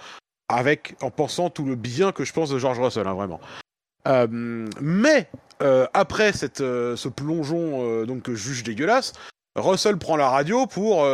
avec 0.48 0.94
en 1.02 1.10
pensant 1.10 1.50
tout 1.50 1.64
le 1.64 1.74
bien 1.76 2.12
que 2.12 2.24
je 2.24 2.32
pense 2.32 2.50
de 2.50 2.58
George 2.58 2.78
Russell, 2.80 3.06
hein, 3.06 3.14
vraiment. 3.14 3.40
Euh, 4.08 4.26
mais 4.80 5.28
euh, 5.62 5.86
après 5.92 6.32
cette, 6.32 6.62
euh, 6.62 6.96
ce 6.96 7.08
plongeon 7.08 8.04
donc 8.06 8.22
que 8.22 8.34
je 8.34 8.42
juge 8.48 8.62
dégueulasse, 8.64 9.12
Russell 9.56 9.98
prend 9.98 10.16
la 10.16 10.30
radio 10.30 10.66
pour 10.66 11.04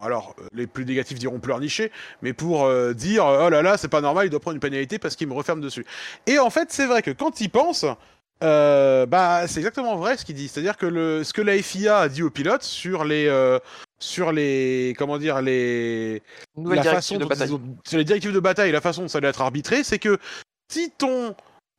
alors 0.00 0.34
les 0.52 0.66
plus 0.66 0.84
négatifs 0.84 1.18
diront 1.18 1.40
pleurnicher, 1.40 1.92
mais 2.22 2.32
pour 2.32 2.64
euh, 2.64 2.92
dire 2.94 3.24
oh 3.26 3.48
là 3.50 3.62
là 3.62 3.76
c'est 3.76 3.88
pas 3.88 4.00
normal, 4.00 4.26
il 4.26 4.30
doit 4.30 4.40
prendre 4.40 4.54
une 4.54 4.60
pénalité 4.60 4.98
parce 4.98 5.16
qu'il 5.16 5.28
me 5.28 5.34
referme 5.34 5.60
dessus. 5.60 5.84
Et 6.26 6.38
en 6.38 6.50
fait 6.50 6.72
c'est 6.72 6.86
vrai 6.86 7.02
que 7.02 7.10
quand 7.10 7.40
il 7.40 7.50
pense, 7.50 7.84
euh, 8.42 9.04
bah 9.06 9.46
c'est 9.46 9.60
exactement 9.60 9.96
vrai 9.96 10.16
ce 10.16 10.24
qu'il 10.24 10.34
dit, 10.36 10.48
c'est-à-dire 10.48 10.76
que 10.78 10.86
le, 10.86 11.24
ce 11.24 11.32
que 11.32 11.42
la 11.42 11.60
FIA 11.62 11.98
a 11.98 12.08
dit 12.08 12.22
aux 12.22 12.30
pilotes 12.30 12.62
sur 12.62 13.04
les 13.04 13.26
euh, 13.26 13.58
sur 13.98 14.32
les 14.32 14.94
comment 14.98 15.18
dire 15.18 15.42
les 15.42 16.22
la 16.76 16.82
façon 16.94 17.14
de 17.18 17.24
bataille. 17.28 17.52
ont- 17.52 17.76
sur 17.86 17.98
les 17.98 18.04
directives 18.04 18.32
de 18.32 18.40
bataille, 18.40 18.72
la 18.72 18.80
façon 18.80 19.02
dont 19.02 19.08
ça 19.08 19.20
doit 19.20 19.28
être 19.30 19.42
arbitré, 19.42 19.84
c'est 19.84 19.98
que 19.98 20.18
si 20.72 20.90
ton 20.90 21.34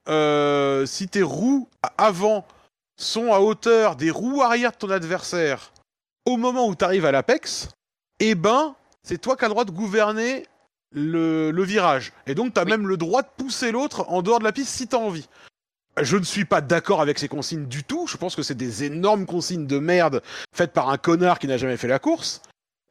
euh, 0.09 0.85
si 0.85 1.07
tes 1.07 1.23
roues 1.23 1.67
avant 1.97 2.45
sont 2.99 3.33
à 3.33 3.39
hauteur 3.39 3.95
des 3.95 4.11
roues 4.11 4.41
arrière 4.43 4.71
de 4.71 4.77
ton 4.77 4.89
adversaire 4.91 5.71
au 6.27 6.37
moment 6.37 6.67
où 6.67 6.75
tu 6.75 6.85
arrives 6.85 7.05
à 7.05 7.11
l'apex, 7.11 7.69
eh 8.29 8.35
ben 8.35 8.75
c'est 9.03 9.19
toi 9.19 9.35
qui 9.35 9.45
as 9.45 9.47
le 9.47 9.53
droit 9.53 9.65
de 9.65 9.71
gouverner 9.71 10.45
le, 10.93 11.51
le 11.51 11.63
virage. 11.63 12.13
Et 12.27 12.35
donc 12.35 12.53
tu 12.53 12.59
as 12.59 12.63
Oui. 12.63 12.69
même 12.71 12.87
le 12.87 12.97
droit 12.97 13.21
de 13.21 13.27
pousser 13.37 13.71
l'autre 13.71 14.05
en 14.09 14.21
dehors 14.21 14.39
de 14.39 14.43
la 14.43 14.51
piste 14.51 14.69
si 14.69 14.87
tu 14.87 14.95
as 14.95 14.99
envie. 14.99 15.27
Je 16.01 16.17
ne 16.17 16.23
suis 16.23 16.45
pas 16.45 16.61
d'accord 16.61 17.01
avec 17.01 17.19
ces 17.19 17.27
consignes 17.27 17.65
du 17.65 17.83
tout. 17.83 18.07
Je 18.07 18.15
pense 18.17 18.35
que 18.35 18.43
c'est 18.43 18.55
des 18.55 18.83
énormes 18.85 19.25
consignes 19.25 19.67
de 19.67 19.77
merde 19.79 20.21
faites 20.55 20.71
par 20.71 20.89
un 20.89 20.97
connard 20.97 21.37
qui 21.39 21.47
n'a 21.47 21.57
jamais 21.57 21.77
fait 21.77 21.87
la 21.87 21.99
course. 21.99 22.41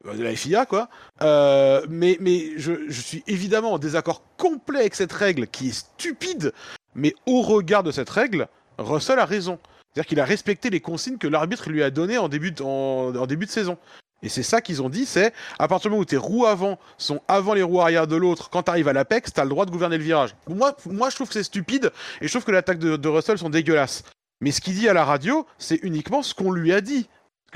Euh, 0.05 0.13
De 0.15 0.23
la 0.23 0.35
FIA, 0.35 0.65
quoi. 0.65 0.87
Euh, 1.21 1.85
mais 1.89 2.17
mais 2.19 2.51
je, 2.57 2.73
je 2.89 3.01
suis 3.01 3.23
évidemment 3.27 3.73
en 3.73 3.79
désaccord 3.79 4.23
complet 4.37 4.79
avec 4.81 4.95
cette 4.95 5.13
règle 5.13 5.47
qui 5.47 5.69
est 5.69 5.73
stupide. 5.73 6.53
Mais 6.93 7.15
au 7.25 7.41
regard 7.41 7.83
de 7.83 7.91
cette 7.91 8.09
règle, 8.09 8.47
Russell 8.77 9.19
a 9.19 9.25
raison. 9.25 9.57
C'est-à-dire 9.93 10.07
qu'il 10.07 10.19
a 10.19 10.25
respecté 10.25 10.69
les 10.69 10.79
consignes 10.79 11.17
que 11.17 11.27
l'arbitre 11.27 11.69
lui 11.69 11.83
a 11.83 11.89
données 11.89 12.17
en 12.17 12.29
début 12.29 12.51
de, 12.51 12.61
en, 12.63 13.15
en 13.15 13.25
début 13.27 13.45
de 13.45 13.51
saison. 13.51 13.77
Et 14.23 14.29
c'est 14.29 14.43
ça 14.43 14.61
qu'ils 14.61 14.81
ont 14.81 14.89
dit, 14.89 15.05
c'est 15.05 15.33
à 15.57 15.67
partir 15.67 15.89
du 15.89 15.93
moment 15.93 16.01
où 16.01 16.05
tes 16.05 16.17
roues 16.17 16.45
avant 16.45 16.77
sont 16.97 17.21
avant 17.27 17.53
les 17.53 17.63
roues 17.63 17.81
arrière 17.81 18.07
de 18.07 18.15
l'autre, 18.15 18.49
quand 18.49 18.63
tu 18.63 18.69
arrives 18.69 18.87
à 18.87 18.93
l'apex, 18.93 19.33
tu 19.33 19.39
as 19.39 19.43
le 19.43 19.49
droit 19.49 19.65
de 19.65 19.71
gouverner 19.71 19.97
le 19.97 20.03
virage. 20.03 20.35
Moi, 20.47 20.75
moi 20.85 21.09
je 21.09 21.15
trouve 21.15 21.27
que 21.27 21.33
c'est 21.33 21.43
stupide 21.43 21.91
et 22.21 22.27
je 22.27 22.31
trouve 22.31 22.45
que 22.45 22.51
l'attaque 22.51 22.79
de, 22.79 22.97
de 22.97 23.09
Russell 23.09 23.37
sont 23.37 23.49
dégueulasses. 23.49 24.03
Mais 24.39 24.51
ce 24.51 24.61
qu'il 24.61 24.75
dit 24.75 24.89
à 24.89 24.93
la 24.93 25.05
radio, 25.05 25.45
c'est 25.57 25.79
uniquement 25.83 26.23
ce 26.23 26.33
qu'on 26.33 26.51
lui 26.51 26.73
a 26.73 26.81
dit. 26.81 27.09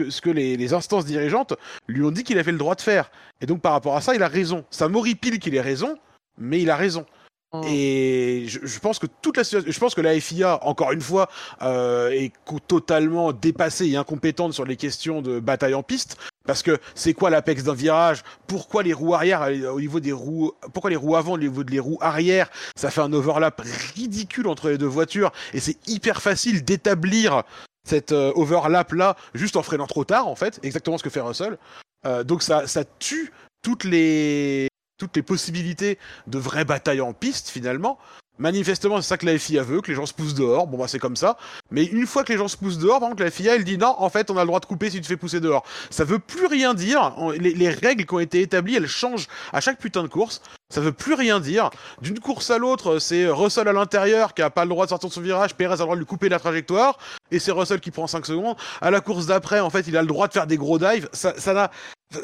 Ce 0.09 0.19
que 0.21 0.29
les, 0.29 0.57
les 0.57 0.73
instances 0.73 1.05
dirigeantes 1.05 1.53
lui 1.87 2.03
ont 2.03 2.11
dit 2.11 2.23
qu'il 2.23 2.37
avait 2.37 2.51
le 2.51 2.57
droit 2.57 2.75
de 2.75 2.81
faire. 2.81 3.11
Et 3.41 3.45
donc 3.45 3.61
par 3.61 3.71
rapport 3.71 3.95
à 3.95 4.01
ça, 4.01 4.13
il 4.13 4.23
a 4.23 4.27
raison. 4.27 4.65
Ça 4.69 4.89
m'horripile 4.89 5.39
qu'il 5.39 5.55
ait 5.55 5.61
raison, 5.61 5.97
mais 6.37 6.61
il 6.61 6.69
a 6.69 6.75
raison. 6.75 7.05
Mm. 7.63 7.67
Et 7.67 8.45
je, 8.47 8.59
je 8.63 8.79
pense 8.79 8.99
que 8.99 9.07
toute 9.21 9.37
la 9.37 9.43
situation, 9.43 9.71
je 9.71 9.79
pense 9.79 9.95
que 9.95 10.01
la 10.01 10.19
FIA, 10.19 10.59
encore 10.63 10.91
une 10.91 11.01
fois, 11.01 11.29
euh, 11.61 12.09
est 12.09 12.33
totalement 12.67 13.31
dépassée 13.33 13.87
et 13.87 13.97
incompétente 13.97 14.53
sur 14.53 14.65
les 14.65 14.75
questions 14.75 15.21
de 15.21 15.39
bataille 15.39 15.73
en 15.73 15.83
piste. 15.83 16.17
Parce 16.45 16.61
que 16.61 16.77
c'est 16.93 17.13
quoi 17.13 17.29
l'apex 17.29 17.63
d'un 17.63 17.73
virage? 17.73 18.23
Pourquoi 18.47 18.83
les 18.83 18.93
roues 18.93 19.15
arrière 19.15 19.41
euh, 19.43 19.71
au 19.71 19.79
niveau 19.79 19.99
des 19.99 20.11
roues 20.11 20.53
Pourquoi 20.73 20.89
les 20.89 20.95
roues 20.95 21.15
avant 21.15 21.33
au 21.33 21.37
niveau 21.37 21.63
des 21.63 21.79
roues 21.79 21.97
arrière? 22.01 22.49
Ça 22.75 22.91
fait 22.91 23.01
un 23.01 23.11
overlap 23.13 23.61
ridicule 23.95 24.47
entre 24.47 24.69
les 24.69 24.77
deux 24.77 24.85
voitures 24.85 25.31
et 25.53 25.59
c'est 25.59 25.77
hyper 25.87 26.21
facile 26.21 26.63
d'établir 26.63 27.43
cette 27.87 28.11
euh, 28.11 28.31
overlap 28.35 28.93
là 28.93 29.15
juste 29.33 29.55
en 29.55 29.63
freinant 29.63 29.87
trop 29.87 30.05
tard 30.05 30.27
en 30.27 30.35
fait, 30.35 30.59
exactement 30.63 30.97
ce 30.97 31.03
que 31.03 31.09
fait 31.09 31.21
Russell. 31.21 31.57
Euh, 32.05 32.23
donc 32.23 32.43
ça, 32.43 32.67
ça 32.67 32.83
tue 32.99 33.31
toutes 33.63 33.83
les 33.83 34.67
toutes 34.97 35.15
les 35.15 35.23
possibilités 35.23 35.97
de 36.27 36.37
vraie 36.37 36.65
bataille 36.65 37.01
en 37.01 37.13
piste 37.13 37.49
finalement. 37.49 37.99
Manifestement, 38.37 39.01
c'est 39.01 39.07
ça 39.07 39.17
que 39.17 39.25
la 39.25 39.37
FIA 39.37 39.63
veut, 39.63 39.81
que 39.81 39.89
les 39.89 39.95
gens 39.95 40.05
se 40.05 40.13
poussent 40.13 40.33
dehors. 40.33 40.67
Bon, 40.67 40.77
bah, 40.77 40.87
c'est 40.87 40.99
comme 40.99 41.15
ça. 41.15 41.37
Mais 41.71 41.85
une 41.85 42.05
fois 42.05 42.23
que 42.23 42.33
les 42.33 42.37
gens 42.37 42.47
se 42.47 42.57
poussent 42.57 42.77
dehors, 42.77 42.99
par 42.99 43.09
contre, 43.09 43.23
la 43.23 43.31
FIA, 43.31 43.55
elle 43.55 43.63
dit 43.63 43.77
non, 43.77 43.95
en 43.97 44.09
fait, 44.09 44.29
on 44.29 44.37
a 44.37 44.41
le 44.41 44.47
droit 44.47 44.59
de 44.59 44.65
couper 44.65 44.89
si 44.89 44.97
tu 44.97 45.01
te 45.03 45.07
fais 45.07 45.17
pousser 45.17 45.39
dehors. 45.39 45.63
Ça 45.89 46.03
veut 46.03 46.19
plus 46.19 46.45
rien 46.47 46.73
dire. 46.73 47.15
Les, 47.39 47.53
les 47.53 47.69
règles 47.69 48.05
qui 48.05 48.13
ont 48.13 48.19
été 48.19 48.41
établies, 48.41 48.75
elles 48.75 48.87
changent 48.87 49.27
à 49.53 49.61
chaque 49.61 49.79
putain 49.79 50.03
de 50.03 50.07
course. 50.07 50.41
Ça 50.73 50.81
veut 50.81 50.91
plus 50.91 51.13
rien 51.13 51.39
dire. 51.39 51.69
D'une 52.01 52.19
course 52.19 52.49
à 52.49 52.57
l'autre, 52.57 52.99
c'est 52.99 53.27
Russell 53.27 53.67
à 53.67 53.73
l'intérieur 53.73 54.33
qui 54.33 54.41
a 54.41 54.49
pas 54.49 54.65
le 54.65 54.69
droit 54.69 54.85
de 54.85 54.89
sortir 54.89 55.09
de 55.09 55.13
son 55.13 55.21
virage. 55.21 55.55
Perez 55.55 55.73
a 55.73 55.77
le 55.77 55.83
droit 55.83 55.95
de 55.95 55.99
lui 55.99 56.07
couper 56.07 56.27
la 56.27 56.39
trajectoire. 56.39 56.97
Et 57.31 57.39
c'est 57.39 57.51
Russell 57.51 57.79
qui 57.79 57.91
prend 57.91 58.07
5 58.07 58.25
secondes. 58.25 58.57
À 58.81 58.91
la 58.91 58.99
course 58.99 59.27
d'après, 59.27 59.59
en 59.59 59.69
fait, 59.69 59.87
il 59.87 59.95
a 59.95 60.01
le 60.01 60.07
droit 60.07 60.27
de 60.27 60.33
faire 60.33 60.47
des 60.47 60.57
gros 60.57 60.79
dives. 60.79 61.07
Ça, 61.13 61.33
ça 61.37 61.71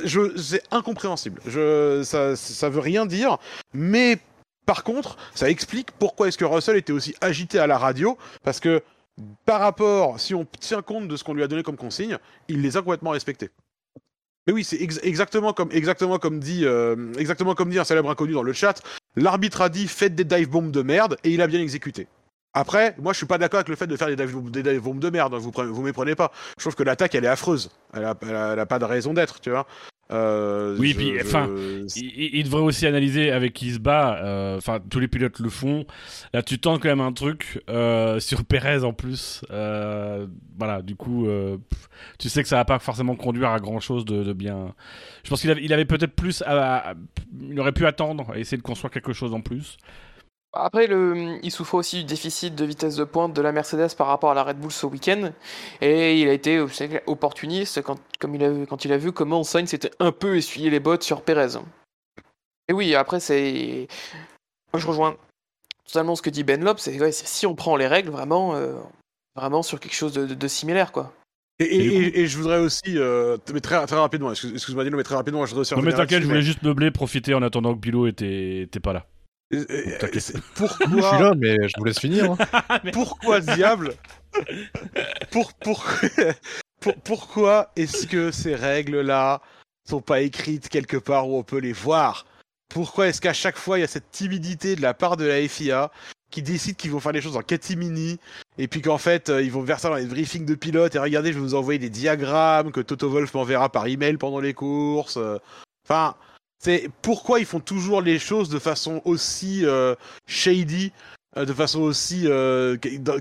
je, 0.03 0.37
c'est 0.37 0.63
incompréhensible. 0.71 1.41
Je, 1.45 2.01
ça, 2.03 2.35
ça 2.35 2.69
veut 2.69 2.79
rien 2.79 3.05
dire. 3.05 3.37
Mais 3.73 4.19
par 4.71 4.85
contre, 4.85 5.17
ça 5.35 5.49
explique 5.49 5.91
pourquoi 5.99 6.29
est-ce 6.29 6.37
que 6.37 6.45
Russell 6.45 6.77
était 6.77 6.93
aussi 6.93 7.13
agité 7.19 7.59
à 7.59 7.67
la 7.67 7.77
radio, 7.77 8.17
parce 8.41 8.61
que 8.61 8.81
par 9.45 9.59
rapport, 9.59 10.17
si 10.17 10.33
on 10.33 10.45
tient 10.45 10.81
compte 10.81 11.09
de 11.09 11.17
ce 11.17 11.25
qu'on 11.25 11.33
lui 11.33 11.43
a 11.43 11.47
donné 11.49 11.61
comme 11.61 11.75
consigne, 11.75 12.17
il 12.47 12.61
les 12.61 12.77
a 12.77 12.81
complètement 12.81 13.09
respectés. 13.09 13.49
Mais 14.47 14.53
oui, 14.53 14.63
c'est 14.63 14.77
euh, 14.77 14.81
exactement 14.85 15.51
comme 15.51 15.67
dit 17.69 17.79
un 17.79 17.83
célèbre 17.83 18.09
inconnu 18.09 18.31
dans 18.31 18.43
le 18.43 18.53
chat. 18.53 18.81
L'arbitre 19.17 19.59
a 19.59 19.67
dit 19.67 19.89
faites 19.89 20.15
des 20.15 20.23
dive 20.23 20.47
bombs 20.49 20.71
de 20.71 20.81
merde 20.81 21.17
et 21.25 21.31
il 21.31 21.41
a 21.41 21.47
bien 21.47 21.59
exécuté. 21.59 22.07
Après, 22.53 22.95
moi 22.97 23.11
je 23.11 23.17
suis 23.17 23.25
pas 23.25 23.37
d'accord 23.37 23.57
avec 23.57 23.67
le 23.67 23.75
fait 23.75 23.87
de 23.87 23.97
faire 23.97 24.07
des 24.07 24.15
dive, 24.15 24.31
bombs- 24.81 24.99
de 25.01 25.09
merde. 25.09 25.33
hein, 25.33 25.37
Vous 25.37 25.51
vous 25.51 25.81
méprenez 25.81 26.15
pas. 26.15 26.31
Je 26.57 26.63
trouve 26.63 26.75
que 26.75 26.83
l'attaque 26.83 27.13
elle 27.13 27.25
est 27.25 27.27
affreuse. 27.27 27.71
Elle 27.93 28.05
a, 28.05 28.15
elle 28.21 28.35
a- 28.37 28.53
elle 28.53 28.59
a 28.59 28.65
pas 28.65 28.79
de 28.79 28.85
raison 28.85 29.13
d'être, 29.13 29.41
tu 29.41 29.49
vois. 29.49 29.67
Euh, 30.11 30.75
Oui, 30.77 30.89
je- 30.89 30.95
puis, 30.97 31.11
enfin, 31.21 31.49
Il, 31.95 32.05
il- 32.05 32.35
il 32.39 32.43
devrait 32.43 32.61
aussi 32.61 32.85
analyser 32.85 33.31
avec 33.31 33.53
qui 33.53 33.67
il 33.67 33.73
se 33.75 33.79
bat. 33.79 34.17
euh, 34.23 34.57
Enfin, 34.57 34.79
tous 34.89 34.99
les 34.99 35.07
pilotes 35.07 35.39
le 35.39 35.49
font. 35.49 35.85
Là, 36.33 36.41
tu 36.43 36.59
tentes 36.59 36.81
quand 36.81 36.89
même 36.89 37.01
un 37.01 37.13
truc 37.13 37.61
euh, 37.69 38.19
sur 38.19 38.43
Perez 38.43 38.83
en 38.83 38.93
plus. 38.93 39.41
Voilà, 39.49 40.81
du 40.83 40.95
coup, 40.95 41.25
pff, 41.25 41.89
tu 42.19 42.29
sais 42.29 42.43
que 42.43 42.49
ça 42.49 42.57
va 42.57 42.65
pas 42.65 42.79
forcément 42.79 43.15
conduire 43.15 43.49
à 43.49 43.59
grand 43.59 43.79
chose 43.79 44.05
de, 44.05 44.23
de 44.23 44.33
bien. 44.33 44.73
Je 45.23 45.29
pense 45.29 45.41
qu'il 45.41 45.73
avait, 45.73 45.85
peut-être 45.85 46.13
plus. 46.15 46.41
À, 46.45 46.89
à- 46.91 46.93
il 47.49 47.59
aurait 47.59 47.71
pu 47.71 47.85
attendre 47.85 48.33
et 48.35 48.41
essayer 48.41 48.57
de 48.57 48.61
construire 48.63 48.91
quelque 48.91 49.13
chose 49.13 49.33
en 49.33 49.41
plus. 49.41 49.77
Après, 50.53 50.87
le, 50.87 51.39
il 51.43 51.49
souffre 51.51 51.75
aussi 51.75 51.99
du 51.99 52.03
déficit 52.03 52.55
de 52.55 52.65
vitesse 52.65 52.97
de 52.97 53.05
pointe 53.05 53.33
de 53.33 53.41
la 53.41 53.53
Mercedes 53.53 53.95
par 53.97 54.07
rapport 54.07 54.31
à 54.31 54.33
la 54.33 54.43
Red 54.43 54.57
Bull 54.57 54.71
ce 54.71 54.85
week-end. 54.85 55.31
Et 55.79 56.19
il 56.19 56.27
a 56.27 56.33
été 56.33 56.59
opportuniste 57.05 57.81
quand, 57.81 57.97
comme 58.19 58.35
il 58.35 58.43
a, 58.43 58.65
quand 58.65 58.83
il 58.83 58.91
a 58.91 58.97
vu 58.97 59.13
comment 59.13 59.43
Sainz 59.43 59.69
s'était 59.69 59.91
un 59.99 60.11
peu 60.11 60.35
essuyé 60.35 60.69
les 60.69 60.81
bottes 60.81 61.03
sur 61.03 61.21
Perez. 61.21 61.57
Et 62.67 62.73
oui, 62.73 62.95
après, 62.95 63.19
c'est. 63.21 63.87
Moi, 64.73 64.79
je 64.81 64.87
rejoins 64.87 65.15
totalement 65.85 66.15
ce 66.15 66.21
que 66.21 66.29
dit 66.29 66.43
Ben 66.43 66.61
Lop. 66.63 66.79
C'est 66.79 66.99
ouais, 66.99 67.11
si 67.13 67.45
on 67.45 67.55
prend 67.55 67.77
les 67.77 67.87
règles 67.87 68.09
vraiment, 68.09 68.55
euh, 68.55 68.73
vraiment 69.37 69.63
sur 69.63 69.79
quelque 69.79 69.95
chose 69.95 70.11
de, 70.13 70.25
de- 70.25 70.33
de 70.35 70.47
similaire, 70.49 70.91
quoi. 70.91 71.13
Et, 71.59 72.25
je 72.25 72.37
voudrais 72.37 72.57
aussi, 72.57 72.97
euh, 72.97 73.37
mais 73.53 73.59
très, 73.61 73.85
très 73.85 73.95
rapidement, 73.95 74.31
excuse- 74.31 74.51
excuse-moi 74.53 74.83
Dino, 74.83 74.97
mais 74.97 75.03
très 75.03 75.13
rapidement, 75.15 75.45
je 75.45 75.51
voudrais 75.51 75.61
aussi 75.61 75.75
Non, 75.75 75.81
mais 75.83 75.93
t'inquiète, 75.93 76.23
je 76.23 76.27
voulais 76.27 76.41
juste 76.41 76.63
meubler, 76.63 76.89
profiter 76.89 77.35
en 77.35 77.43
attendant 77.43 77.75
que 77.75 77.79
Bilo 77.79 78.07
était, 78.07 78.61
était 78.61 78.79
pas 78.79 78.93
là. 78.93 79.05
Euh, 79.53 79.65
euh, 79.69 79.97
T'inquiète. 79.99 80.21
c'est- 80.21 80.33
Je 80.37 80.41
suis 80.41 80.51
Pourquoi, 80.55 81.19
là, 81.19 81.33
mais 81.37 81.55
je 81.67 81.73
vous 81.77 81.83
laisse 81.85 81.99
finir. 81.99 82.31
hein. 82.31 82.79
pourquoi 82.93 83.39
diable 83.41 83.93
pour, 85.31 85.53
pour, 85.53 85.83
pour- 86.79 86.95
Pourquoi 87.03 87.71
est-ce 87.75 88.07
que 88.07 88.31
ces 88.31 88.55
règles-là 88.55 89.41
sont 89.89 90.01
pas 90.01 90.21
écrites 90.21 90.69
quelque 90.69 90.97
part 90.97 91.27
où 91.29 91.37
on 91.37 91.43
peut 91.43 91.59
les 91.59 91.73
voir? 91.73 92.25
Pourquoi 92.69 93.07
est-ce 93.07 93.19
qu'à 93.21 93.33
chaque 93.33 93.57
fois 93.57 93.77
il 93.77 93.81
y 93.81 93.83
a 93.83 93.87
cette 93.87 94.11
timidité 94.11 94.75
de 94.75 94.81
la 94.81 94.93
part 94.93 95.17
de 95.17 95.25
la 95.25 95.45
FIA 95.47 95.91
qui 96.31 96.41
décide 96.41 96.77
qu'ils 96.77 96.91
vont 96.91 97.01
faire 97.01 97.11
les 97.11 97.19
choses 97.19 97.35
en 97.35 97.41
catimini 97.41 98.17
et 98.57 98.69
puis 98.69 98.81
qu'en 98.81 98.97
fait 98.97 99.29
euh, 99.29 99.41
ils 99.43 99.51
vont 99.51 99.65
faire 99.65 99.81
ça 99.81 99.89
dans 99.89 99.95
les 99.95 100.05
briefings 100.05 100.45
de 100.45 100.55
pilotes 100.55 100.95
et 100.95 100.99
regardez 100.99 101.33
je 101.33 101.37
vais 101.39 101.41
vous 101.43 101.55
envoyer 101.55 101.77
des 101.79 101.89
diagrammes 101.89 102.71
que 102.71 102.79
Toto 102.79 103.09
Wolf 103.09 103.33
m'enverra 103.33 103.67
par 103.69 103.87
email 103.87 104.15
pendant 104.15 104.39
les 104.39 104.53
courses. 104.53 105.17
euh. 105.17 105.37
Enfin, 105.85 106.15
c'est 106.63 106.89
pourquoi 107.01 107.39
ils 107.39 107.45
font 107.45 107.59
toujours 107.59 108.01
les 108.01 108.19
choses 108.19 108.49
de 108.49 108.59
façon 108.59 109.01
aussi 109.03 109.65
euh, 109.65 109.95
shady, 110.27 110.91
euh, 111.35 111.45
de 111.45 111.53
façon 111.53 111.81
aussi 111.81 112.27
euh, 112.27 112.77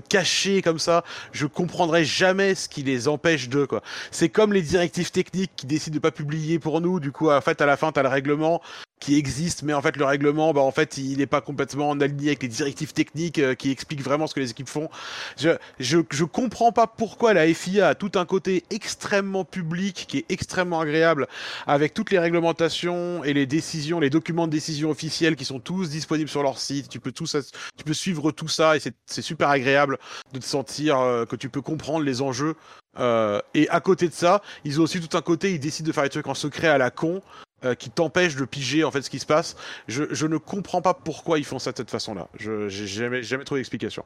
cachée 0.09 0.61
comme 0.61 0.77
ça. 0.77 1.03
Je 1.31 1.47
comprendrai 1.47 2.05
jamais 2.05 2.53
ce 2.53 2.69
qui 2.69 2.83
les 2.83 3.07
empêche 3.07 3.49
de 3.49 3.65
quoi. 3.65 3.81
C'est 4.11 4.29
comme 4.29 4.53
les 4.53 4.61
directives 4.61 5.09
techniques 5.09 5.51
qui 5.55 5.65
décident 5.65 5.95
de 5.95 5.99
pas 5.99 6.11
publier 6.11 6.59
pour 6.59 6.81
nous. 6.81 6.99
Du 6.99 7.11
coup, 7.11 7.31
en 7.31 7.41
fait, 7.41 7.61
à 7.61 7.65
la 7.65 7.77
fin, 7.77 7.91
t'as 7.91 8.03
le 8.03 8.09
règlement 8.09 8.61
qui 9.01 9.17
existe, 9.17 9.63
mais 9.63 9.73
en 9.73 9.81
fait, 9.81 9.97
le 9.97 10.05
règlement, 10.05 10.53
bah 10.53 10.61
en 10.61 10.71
fait, 10.71 10.97
il 10.97 11.17
n'est 11.17 11.25
pas 11.25 11.41
complètement 11.41 11.89
en 11.89 11.99
aligné 11.99 12.27
avec 12.27 12.43
les 12.43 12.47
directives 12.47 12.93
techniques 12.93 13.39
euh, 13.39 13.55
qui 13.55 13.71
expliquent 13.71 14.03
vraiment 14.03 14.27
ce 14.27 14.35
que 14.35 14.39
les 14.39 14.51
équipes 14.51 14.69
font. 14.69 14.89
Je, 15.37 15.49
je, 15.79 15.97
je 16.11 16.23
comprends 16.23 16.71
pas 16.71 16.85
pourquoi 16.87 17.33
la 17.33 17.51
FIA 17.51 17.89
a 17.89 17.95
tout 17.95 18.11
un 18.15 18.25
côté 18.25 18.63
extrêmement 18.69 19.43
public 19.43 20.05
qui 20.07 20.19
est 20.19 20.25
extrêmement 20.29 20.79
agréable 20.79 21.27
avec 21.65 21.95
toutes 21.95 22.11
les 22.11 22.19
réglementations 22.19 23.23
et 23.23 23.33
les 23.33 23.47
décisions, 23.47 23.99
les 23.99 24.11
documents 24.11 24.45
de 24.45 24.51
décision 24.51 24.91
officiels 24.91 25.35
qui 25.35 25.45
sont 25.45 25.59
tous 25.59 25.89
disponibles 25.89 26.29
sur 26.29 26.43
leur 26.43 26.59
site. 26.59 26.87
Tu 26.87 26.99
peux 26.99 27.11
tout 27.11 27.25
ça, 27.25 27.39
tu 27.41 27.83
peux 27.83 27.93
suivre 27.93 28.31
tout 28.31 28.47
ça 28.47 28.77
et 28.77 28.79
c'est 28.79 29.21
super 29.21 29.49
agréable 29.49 29.97
de 30.31 30.39
te 30.39 30.45
sentir 30.45 30.99
euh, 30.99 31.25
que 31.25 31.35
tu 31.35 31.49
peux 31.49 31.61
comprendre 31.61 32.05
les 32.05 32.21
enjeux. 32.21 32.55
Euh, 32.99 33.39
et 33.53 33.69
à 33.69 33.79
côté 33.79 34.07
de 34.07 34.13
ça, 34.13 34.41
ils 34.63 34.79
ont 34.79 34.83
aussi 34.83 34.99
tout 34.99 35.17
un 35.17 35.21
côté, 35.21 35.53
ils 35.53 35.59
décident 35.59 35.87
de 35.87 35.93
faire 35.93 36.03
des 36.03 36.09
trucs 36.09 36.27
en 36.27 36.33
secret 36.33 36.67
à 36.67 36.77
la 36.77 36.91
con. 36.91 37.21
Euh, 37.63 37.75
qui 37.75 37.89
t'empêchent 37.89 38.35
de 38.35 38.45
piger 38.45 38.83
en 38.83 38.91
fait 38.91 39.01
ce 39.01 39.09
qui 39.09 39.19
se 39.19 39.25
passe. 39.25 39.55
Je, 39.87 40.03
je 40.11 40.27
ne 40.27 40.37
comprends 40.37 40.81
pas 40.81 40.93
pourquoi 40.93 41.39
ils 41.39 41.45
font 41.45 41.59
ça 41.59 41.71
de 41.71 41.77
cette 41.77 41.91
façon-là. 41.91 42.27
Je 42.39 42.69
j'ai 42.69 42.87
jamais 42.87 43.23
jamais 43.23 43.43
trouvé 43.43 43.59
d'explication. 43.61 44.03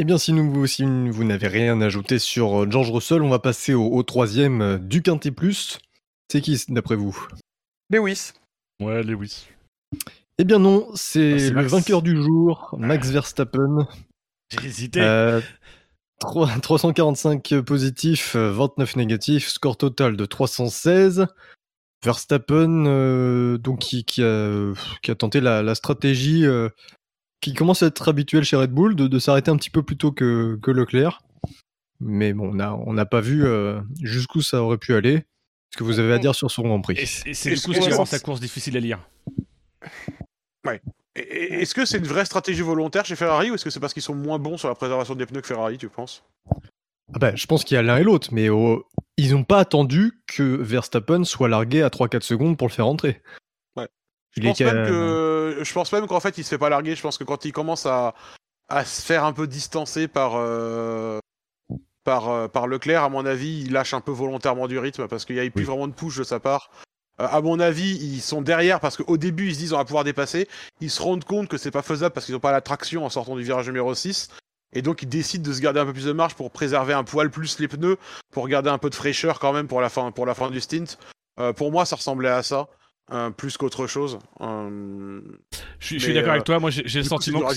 Eh 0.00 0.04
bien, 0.04 0.16
si, 0.16 0.32
nous, 0.32 0.66
si 0.68 0.84
vous 0.84 1.24
n'avez 1.24 1.48
rien 1.48 1.80
ajouté 1.80 2.20
sur 2.20 2.62
euh, 2.62 2.70
George 2.70 2.90
Russell, 2.92 3.20
on 3.22 3.28
va 3.28 3.40
passer 3.40 3.74
au, 3.74 3.86
au 3.92 4.02
troisième 4.04 4.60
euh, 4.62 4.78
du 4.78 5.02
Quintet 5.02 5.32
Plus. 5.32 5.78
C'est 6.30 6.40
qui, 6.40 6.62
d'après 6.68 6.94
vous? 6.94 7.26
Lewis. 7.90 8.32
Ouais, 8.80 9.02
Lewis. 9.02 9.48
Eh 10.38 10.44
bien 10.44 10.60
non, 10.60 10.86
Ah, 10.88 10.92
c'est 10.94 11.38
c'est 11.40 11.48
le 11.48 11.54
Max. 11.56 11.72
vainqueur 11.72 12.02
du 12.02 12.22
jour, 12.22 12.76
Max 12.78 13.08
Verstappen. 13.10 13.88
J'ai 14.50 14.64
hésité. 14.66 15.00
Euh, 15.00 15.40
3 16.20 16.48
345 16.62 17.60
positifs, 17.62 18.36
euh, 18.36 18.52
29 18.52 18.94
négatifs, 18.96 19.48
score 19.48 19.76
total 19.76 20.16
de 20.16 20.24
316. 20.26 21.26
Verstappen, 22.04 22.86
euh, 22.86 23.58
donc 23.58 23.80
qui, 23.80 24.04
qui 24.04 24.22
a, 24.22 24.72
qui 25.02 25.10
a 25.10 25.14
tenté 25.14 25.40
la, 25.40 25.62
la 25.62 25.74
stratégie 25.74 26.46
euh, 26.46 26.68
qui 27.40 27.54
commence 27.54 27.82
à 27.82 27.86
être 27.86 28.08
habituelle 28.08 28.44
chez 28.44 28.56
Red 28.56 28.70
Bull, 28.72 28.94
de, 28.94 29.06
de 29.08 29.18
s'arrêter 29.18 29.50
un 29.50 29.56
petit 29.56 29.70
peu 29.70 29.82
plus 29.82 29.96
tôt 29.96 30.12
que, 30.12 30.58
que 30.62 30.70
Leclerc. 30.70 31.22
Mais 32.00 32.32
bon, 32.32 32.50
on 32.50 32.54
n'a 32.54 32.74
on 32.74 32.94
pas 33.06 33.20
vu 33.20 33.44
euh, 33.44 33.80
jusqu'où 34.02 34.40
ça 34.42 34.62
aurait 34.62 34.78
pu 34.78 34.94
aller. 34.94 35.24
Ce 35.72 35.78
que 35.78 35.84
vous 35.84 35.98
avez 35.98 36.14
à 36.14 36.18
dire 36.18 36.34
sur 36.34 36.50
son 36.50 36.62
Grand 36.62 36.80
Prix 36.80 36.96
Et 36.98 37.06
c'est 37.06 37.50
du 37.50 37.60
coup 37.60 37.74
ce 37.74 37.80
qui 37.80 37.88
ouais, 37.88 37.94
rend 37.94 38.06
sa 38.06 38.18
course 38.20 38.40
difficile 38.40 38.76
à 38.76 38.80
lire. 38.80 39.00
Et- 41.16 41.62
Est-ce 41.62 41.74
que 41.74 41.84
c'est 41.84 41.98
une 41.98 42.06
vraie 42.06 42.24
stratégie 42.24 42.62
volontaire 42.62 43.04
chez 43.04 43.16
Ferrari 43.16 43.50
ou 43.50 43.54
est-ce 43.54 43.64
que 43.64 43.70
c'est 43.70 43.80
parce 43.80 43.92
qu'ils 43.92 44.02
sont 44.02 44.14
moins 44.14 44.38
bons 44.38 44.56
sur 44.56 44.68
la 44.68 44.74
préservation 44.74 45.14
des 45.14 45.26
pneus 45.26 45.40
que 45.40 45.46
Ferrari, 45.48 45.76
tu 45.76 45.88
penses? 45.88 46.24
Ah 47.14 47.18
bah, 47.18 47.34
Je 47.34 47.46
pense 47.46 47.64
qu'il 47.64 47.74
y 47.74 47.78
a 47.78 47.82
l'un 47.82 47.96
et 47.96 48.02
l'autre, 48.02 48.28
mais 48.32 48.48
oh, 48.48 48.86
ils 49.16 49.32
n'ont 49.32 49.44
pas 49.44 49.58
attendu 49.58 50.22
que 50.26 50.42
Verstappen 50.42 51.24
soit 51.24 51.48
largué 51.48 51.82
à 51.82 51.88
3-4 51.88 52.20
secondes 52.22 52.56
pour 52.58 52.68
le 52.68 52.72
faire 52.72 52.86
entrer. 52.86 53.22
Ouais. 53.76 53.88
Je 54.36 54.42
pense 54.42 54.60
même 54.60 54.86
que 54.86 55.58
je 55.62 55.72
pense 55.72 55.92
même 55.92 56.06
qu'en 56.06 56.20
fait 56.20 56.38
il 56.38 56.44
se 56.44 56.50
fait 56.50 56.58
pas 56.58 56.68
larguer. 56.68 56.94
Je 56.94 57.02
pense 57.02 57.18
que 57.18 57.24
quand 57.24 57.44
il 57.44 57.52
commence 57.52 57.86
à, 57.86 58.14
à 58.68 58.84
se 58.84 59.02
faire 59.02 59.24
un 59.24 59.32
peu 59.32 59.46
distancer 59.46 60.06
par 60.06 60.32
euh, 60.36 61.18
par 62.04 62.28
euh, 62.28 62.48
par 62.48 62.66
Leclerc, 62.66 63.02
à 63.02 63.08
mon 63.08 63.24
avis, 63.26 63.62
il 63.62 63.72
lâche 63.72 63.94
un 63.94 64.00
peu 64.00 64.12
volontairement 64.12 64.68
du 64.68 64.78
rythme 64.78 65.08
parce 65.08 65.24
qu'il 65.24 65.36
n'y 65.36 65.40
a 65.46 65.50
plus 65.50 65.62
Oui. 65.62 65.66
vraiment 65.66 65.88
de 65.88 65.94
push 65.94 66.16
de 66.18 66.24
sa 66.24 66.38
part. 66.40 66.70
Euh, 67.20 67.26
à 67.28 67.40
mon 67.40 67.58
avis, 67.58 67.96
ils 67.96 68.20
sont 68.20 68.42
derrière 68.42 68.80
parce 68.80 68.96
qu'au 68.96 69.16
début 69.16 69.48
ils 69.48 69.54
se 69.54 69.58
disent 69.60 69.72
on 69.72 69.78
va 69.78 69.84
pouvoir 69.84 70.04
dépasser. 70.04 70.46
Ils 70.80 70.90
se 70.90 71.02
rendent 71.02 71.24
compte 71.24 71.48
que 71.48 71.56
c'est 71.56 71.70
pas 71.70 71.82
faisable 71.82 72.12
parce 72.12 72.26
qu'ils 72.26 72.34
n'ont 72.34 72.40
pas 72.40 72.52
la 72.52 72.60
traction 72.60 73.04
en 73.04 73.10
sortant 73.10 73.34
du 73.34 73.42
virage 73.42 73.66
numéro 73.66 73.94
6. 73.94 74.28
Et 74.72 74.82
donc 74.82 75.02
ils 75.02 75.08
décident 75.08 75.48
de 75.48 75.54
se 75.54 75.60
garder 75.60 75.80
un 75.80 75.86
peu 75.86 75.92
plus 75.92 76.04
de 76.04 76.12
marge 76.12 76.34
pour 76.34 76.50
préserver 76.50 76.92
un 76.92 77.04
poil 77.04 77.30
plus 77.30 77.58
les 77.58 77.68
pneus, 77.68 77.96
pour 78.32 78.48
garder 78.48 78.70
un 78.70 78.78
peu 78.78 78.90
de 78.90 78.94
fraîcheur 78.94 79.38
quand 79.38 79.52
même 79.52 79.66
pour 79.66 79.80
la 79.80 79.88
fin, 79.88 80.10
pour 80.10 80.26
la 80.26 80.34
fin 80.34 80.50
du 80.50 80.60
stint. 80.60 80.84
Euh, 81.40 81.52
pour 81.52 81.70
moi, 81.70 81.84
ça 81.84 81.96
ressemblait 81.96 82.28
à 82.28 82.42
ça, 82.42 82.68
euh, 83.12 83.30
plus 83.30 83.56
qu'autre 83.56 83.86
chose. 83.86 84.18
Euh, 84.40 85.20
Je 85.78 85.86
suis, 85.86 85.98
je 85.98 86.04
suis 86.04 86.08
Mais, 86.08 86.14
d'accord 86.14 86.30
euh, 86.30 86.34
avec 86.34 86.44
toi. 86.44 86.58
Moi, 86.60 86.70
j'ai 86.70 86.82
le 86.98 87.04
sentiment 87.04 87.40
que 87.40 87.54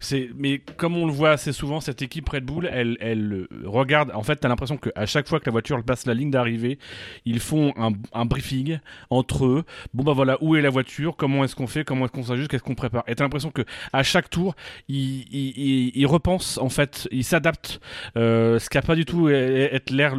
c'est-. 0.00 0.30
Mais 0.36 0.58
comme 0.58 0.96
on 0.96 1.06
le 1.06 1.12
voit 1.12 1.30
assez 1.30 1.52
souvent, 1.52 1.80
cette 1.80 2.02
équipe 2.02 2.28
Red 2.28 2.44
Bull, 2.44 2.68
elle, 2.72 2.96
elle 3.00 3.32
euh, 3.32 3.48
regarde. 3.64 4.10
En 4.14 4.22
fait, 4.22 4.36
t'as 4.36 4.48
l'impression 4.48 4.76
qu'à 4.76 5.06
chaque 5.06 5.28
fois 5.28 5.40
que 5.40 5.46
la 5.46 5.52
voiture 5.52 5.82
passe 5.84 6.06
la 6.06 6.14
ligne 6.14 6.30
d'arrivée, 6.30 6.78
ils 7.24 7.40
font 7.40 7.72
un, 7.76 7.92
un 8.12 8.24
briefing 8.24 8.78
entre 9.10 9.46
eux. 9.46 9.64
Bon 9.94 10.02
bah 10.02 10.12
voilà, 10.12 10.36
où 10.40 10.56
est 10.56 10.62
la 10.62 10.70
voiture? 10.70 11.16
Comment 11.16 11.44
est-ce 11.44 11.54
qu'on 11.56 11.66
fait? 11.66 11.84
Comment 11.84 12.04
est-ce 12.06 12.12
qu'on 12.12 12.24
s'ajuste? 12.24 12.50
Qu'est-ce 12.50 12.62
qu'on 12.62 12.74
prépare? 12.74 13.04
Et 13.06 13.14
t'as 13.14 13.24
l'impression 13.24 13.50
que 13.50 13.62
à 13.92 14.02
chaque 14.02 14.30
tour, 14.30 14.54
ils, 14.88 15.22
ils, 15.32 15.52
ils- 15.56 15.92
ils 15.94 16.06
repensent 16.06 16.58
en 16.58 16.68
fait, 16.68 17.08
ils 17.10 17.24
s'adaptent. 17.24 17.80
Euh, 18.16 18.58
ce 18.58 18.68
qui 18.68 18.78
a 18.78 18.82
pas 18.82 18.94
du 18.94 19.04
tout 19.04 19.28
être 19.28 19.90
l'air 19.90 20.16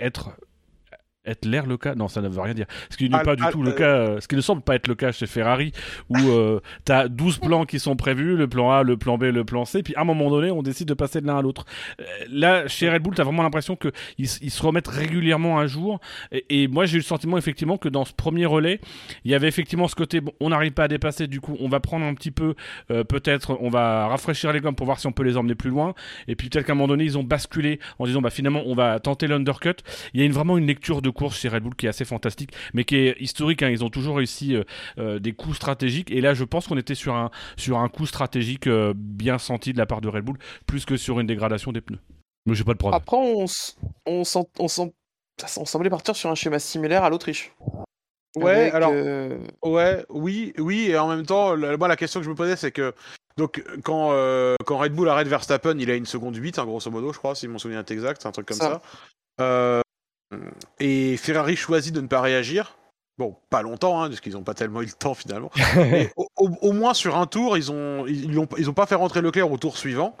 être 0.00 0.30
être 1.26 1.44
l'air 1.44 1.66
le 1.66 1.76
cas 1.76 1.94
Non, 1.94 2.08
ça 2.08 2.20
ne 2.20 2.28
veut 2.28 2.40
rien 2.40 2.54
dire. 2.54 2.66
Ce 2.90 2.96
qui 2.96 3.08
n'est 3.08 3.16
Ah, 3.16 3.24
pas 3.24 3.36
du 3.36 3.42
ah, 3.44 3.50
tout 3.52 3.62
le 3.62 3.70
euh, 3.70 3.74
cas, 3.74 3.96
euh, 3.96 4.20
ce 4.20 4.28
qui 4.28 4.36
ne 4.36 4.40
semble 4.40 4.62
pas 4.62 4.74
être 4.74 4.88
le 4.88 4.94
cas 4.94 5.12
chez 5.12 5.26
Ferrari, 5.26 5.72
où 6.08 6.16
euh, 6.16 6.60
tu 6.84 6.92
as 6.92 7.08
12 7.08 7.38
plans 7.38 7.64
qui 7.64 7.78
sont 7.78 7.96
prévus, 7.96 8.36
le 8.36 8.48
plan 8.48 8.70
A, 8.70 8.82
le 8.82 8.96
plan 8.96 9.18
B, 9.18 9.24
le 9.24 9.44
plan 9.44 9.64
C, 9.64 9.82
puis 9.82 9.94
à 9.96 10.02
un 10.02 10.04
moment 10.04 10.30
donné, 10.30 10.50
on 10.50 10.62
décide 10.62 10.88
de 10.88 10.94
passer 10.94 11.20
de 11.20 11.26
l'un 11.26 11.38
à 11.38 11.42
l'autre. 11.42 11.64
Euh, 12.00 12.04
là, 12.30 12.68
chez 12.68 12.88
Red 12.90 13.02
Bull, 13.02 13.14
tu 13.14 13.20
as 13.20 13.24
vraiment 13.24 13.42
l'impression 13.42 13.76
qu'ils 13.76 13.92
ils 14.18 14.50
se 14.50 14.62
remettent 14.62 14.88
régulièrement 14.88 15.58
à 15.58 15.66
jour. 15.66 16.00
Et, 16.32 16.62
et 16.62 16.68
moi, 16.68 16.86
j'ai 16.86 16.94
eu 16.94 17.00
le 17.00 17.04
sentiment 17.04 17.38
effectivement 17.38 17.78
que 17.78 17.88
dans 17.88 18.04
ce 18.04 18.12
premier 18.12 18.46
relais, 18.46 18.80
il 19.24 19.30
y 19.30 19.34
avait 19.34 19.48
effectivement 19.48 19.88
ce 19.88 19.94
côté, 19.94 20.20
bon, 20.20 20.32
on 20.40 20.50
n'arrive 20.50 20.72
pas 20.72 20.84
à 20.84 20.88
dépasser, 20.88 21.26
du 21.26 21.40
coup, 21.40 21.56
on 21.60 21.68
va 21.68 21.80
prendre 21.80 22.04
un 22.04 22.14
petit 22.14 22.30
peu, 22.30 22.54
euh, 22.90 23.04
peut-être, 23.04 23.56
on 23.60 23.70
va 23.70 24.08
rafraîchir 24.08 24.52
les 24.52 24.60
gommes 24.60 24.74
pour 24.74 24.86
voir 24.86 25.00
si 25.00 25.06
on 25.06 25.12
peut 25.12 25.22
les 25.24 25.36
emmener 25.36 25.54
plus 25.54 25.70
loin. 25.70 25.94
Et 26.28 26.36
puis 26.36 26.48
peut-être 26.48 26.66
qu'à 26.66 26.72
un 26.72 26.76
moment 26.76 26.88
donné, 26.88 27.04
ils 27.04 27.18
ont 27.18 27.24
basculé 27.24 27.80
en 27.98 28.06
disant, 28.06 28.20
bah 28.20 28.30
finalement, 28.30 28.62
on 28.66 28.74
va 28.74 29.00
tenter 29.00 29.26
l'undercut. 29.26 29.76
Il 30.14 30.20
y 30.20 30.22
a 30.22 30.26
une, 30.26 30.32
vraiment 30.32 30.58
une 30.58 30.66
lecture 30.66 31.02
de 31.02 31.10
course 31.16 31.36
chez 31.38 31.48
Red 31.48 31.64
Bull 31.64 31.74
qui 31.74 31.86
est 31.86 31.88
assez 31.88 32.04
fantastique, 32.04 32.50
mais 32.74 32.84
qui 32.84 32.96
est 32.96 33.16
historique. 33.20 33.62
hein. 33.64 33.70
Ils 33.70 33.82
ont 33.84 33.90
toujours 33.90 34.16
réussi 34.18 34.54
euh, 34.54 34.62
euh, 34.98 35.18
des 35.18 35.32
coups 35.32 35.56
stratégiques. 35.56 36.10
Et 36.12 36.20
là, 36.20 36.34
je 36.34 36.44
pense 36.44 36.68
qu'on 36.68 36.76
était 36.76 36.94
sur 36.94 37.14
un, 37.16 37.30
sur 37.56 37.78
un 37.78 37.88
coup 37.88 38.06
stratégique 38.06 38.68
euh, 38.68 38.92
bien 38.96 39.38
senti 39.38 39.72
de 39.72 39.78
la 39.78 39.86
part 39.86 40.00
de 40.00 40.08
Red 40.08 40.24
Bull, 40.24 40.38
plus 40.66 40.84
que 40.84 40.96
sur 40.96 41.18
une 41.18 41.26
dégradation 41.26 41.72
des 41.72 41.80
pneus. 41.80 41.98
Mais 42.46 42.54
j'ai 42.54 42.62
pas 42.62 42.74
de 42.74 42.78
problème. 42.78 42.96
Après, 43.02 43.16
on, 43.16 43.44
s- 43.44 43.76
on, 44.06 44.22
sent- 44.22 44.46
on, 44.60 44.68
sent- 44.68 44.92
on 45.56 45.64
semblait 45.64 45.90
partir 45.90 46.14
sur 46.14 46.30
un 46.30 46.36
schéma 46.36 46.60
similaire 46.60 47.02
à 47.02 47.10
l'Autriche. 47.10 47.52
Ouais, 48.36 48.52
Avec, 48.52 48.74
alors, 48.74 48.92
euh, 48.94 49.38
ouais, 49.64 50.04
oui, 50.10 50.52
oui, 50.58 50.90
et 50.90 50.98
en 50.98 51.08
même 51.08 51.24
temps, 51.24 51.54
la, 51.54 51.76
moi, 51.78 51.88
la 51.88 51.96
question 51.96 52.20
que 52.20 52.24
je 52.24 52.30
me 52.30 52.34
posais, 52.34 52.54
c'est 52.56 52.70
que, 52.70 52.92
donc, 53.38 53.64
quand, 53.82 54.10
euh, 54.12 54.54
quand 54.66 54.76
Red 54.76 54.92
Bull 54.92 55.08
arrête 55.08 55.26
Verstappen, 55.26 55.78
il 55.78 55.90
a 55.90 55.94
une 55.94 56.04
seconde 56.04 56.36
8, 56.36 56.58
hein, 56.58 56.66
grosso 56.66 56.90
modo, 56.90 57.12
je 57.14 57.18
crois, 57.18 57.34
si 57.34 57.48
mon 57.48 57.58
souvenir 57.58 57.80
est 57.80 57.90
exact, 57.90 58.20
c'est 58.20 58.28
un 58.28 58.32
truc 58.32 58.46
comme 58.46 58.58
Ça. 58.58 58.82
ça. 58.82 58.82
Euh, 59.40 59.80
et 60.80 61.16
Ferrari 61.16 61.56
choisit 61.56 61.94
de 61.94 62.00
ne 62.00 62.06
pas 62.08 62.20
réagir. 62.20 62.76
Bon, 63.18 63.36
pas 63.48 63.62
longtemps, 63.62 64.02
hein, 64.02 64.08
parce 64.08 64.20
qu'ils 64.20 64.34
n'ont 64.34 64.42
pas 64.42 64.52
tellement 64.54 64.82
eu 64.82 64.86
le 64.86 64.92
temps 64.92 65.14
finalement. 65.14 65.50
Mais 65.76 66.12
au, 66.16 66.28
au- 66.36 66.50
au 66.60 66.72
moins 66.72 66.92
sur 66.94 67.16
un 67.16 67.26
tour, 67.26 67.56
ils 67.56 67.72
ont, 67.72 68.06
ils, 68.06 68.26
ils 68.32 68.38
ont, 68.38 68.48
ils 68.58 68.68
ont 68.68 68.74
pas 68.74 68.86
fait 68.86 68.94
rentrer 68.94 69.22
Leclerc 69.22 69.50
au 69.50 69.56
tour 69.56 69.78
suivant. 69.78 70.16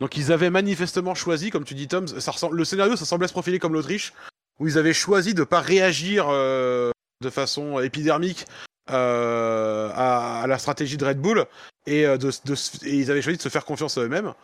Donc 0.00 0.16
ils 0.16 0.30
avaient 0.32 0.50
manifestement 0.50 1.14
choisi, 1.14 1.50
comme 1.50 1.64
tu 1.64 1.74
dis 1.74 1.88
Tom, 1.88 2.06
ça 2.06 2.30
ressemble- 2.32 2.56
le 2.56 2.64
scénario 2.64 2.96
ça 2.96 3.04
semblait 3.06 3.28
se 3.28 3.32
profiler 3.32 3.58
comme 3.58 3.72
l'Autriche, 3.74 4.12
où 4.60 4.68
ils 4.68 4.76
avaient 4.76 4.92
choisi 4.92 5.32
de 5.34 5.44
pas 5.44 5.60
réagir 5.60 6.26
euh, 6.28 6.90
de 7.22 7.30
façon 7.30 7.80
épidermique 7.80 8.44
euh, 8.90 9.90
à, 9.94 10.42
à 10.42 10.46
la 10.46 10.58
stratégie 10.58 10.96
de 10.96 11.04
Red 11.06 11.18
Bull 11.20 11.46
et, 11.86 12.04
euh, 12.06 12.18
de, 12.18 12.30
de 12.44 12.54
se- 12.54 12.84
et 12.86 12.94
ils 12.96 13.10
avaient 13.10 13.22
choisi 13.22 13.38
de 13.38 13.42
se 13.42 13.48
faire 13.48 13.64
confiance 13.64 13.96
à 13.96 14.02
eux-mêmes. 14.02 14.34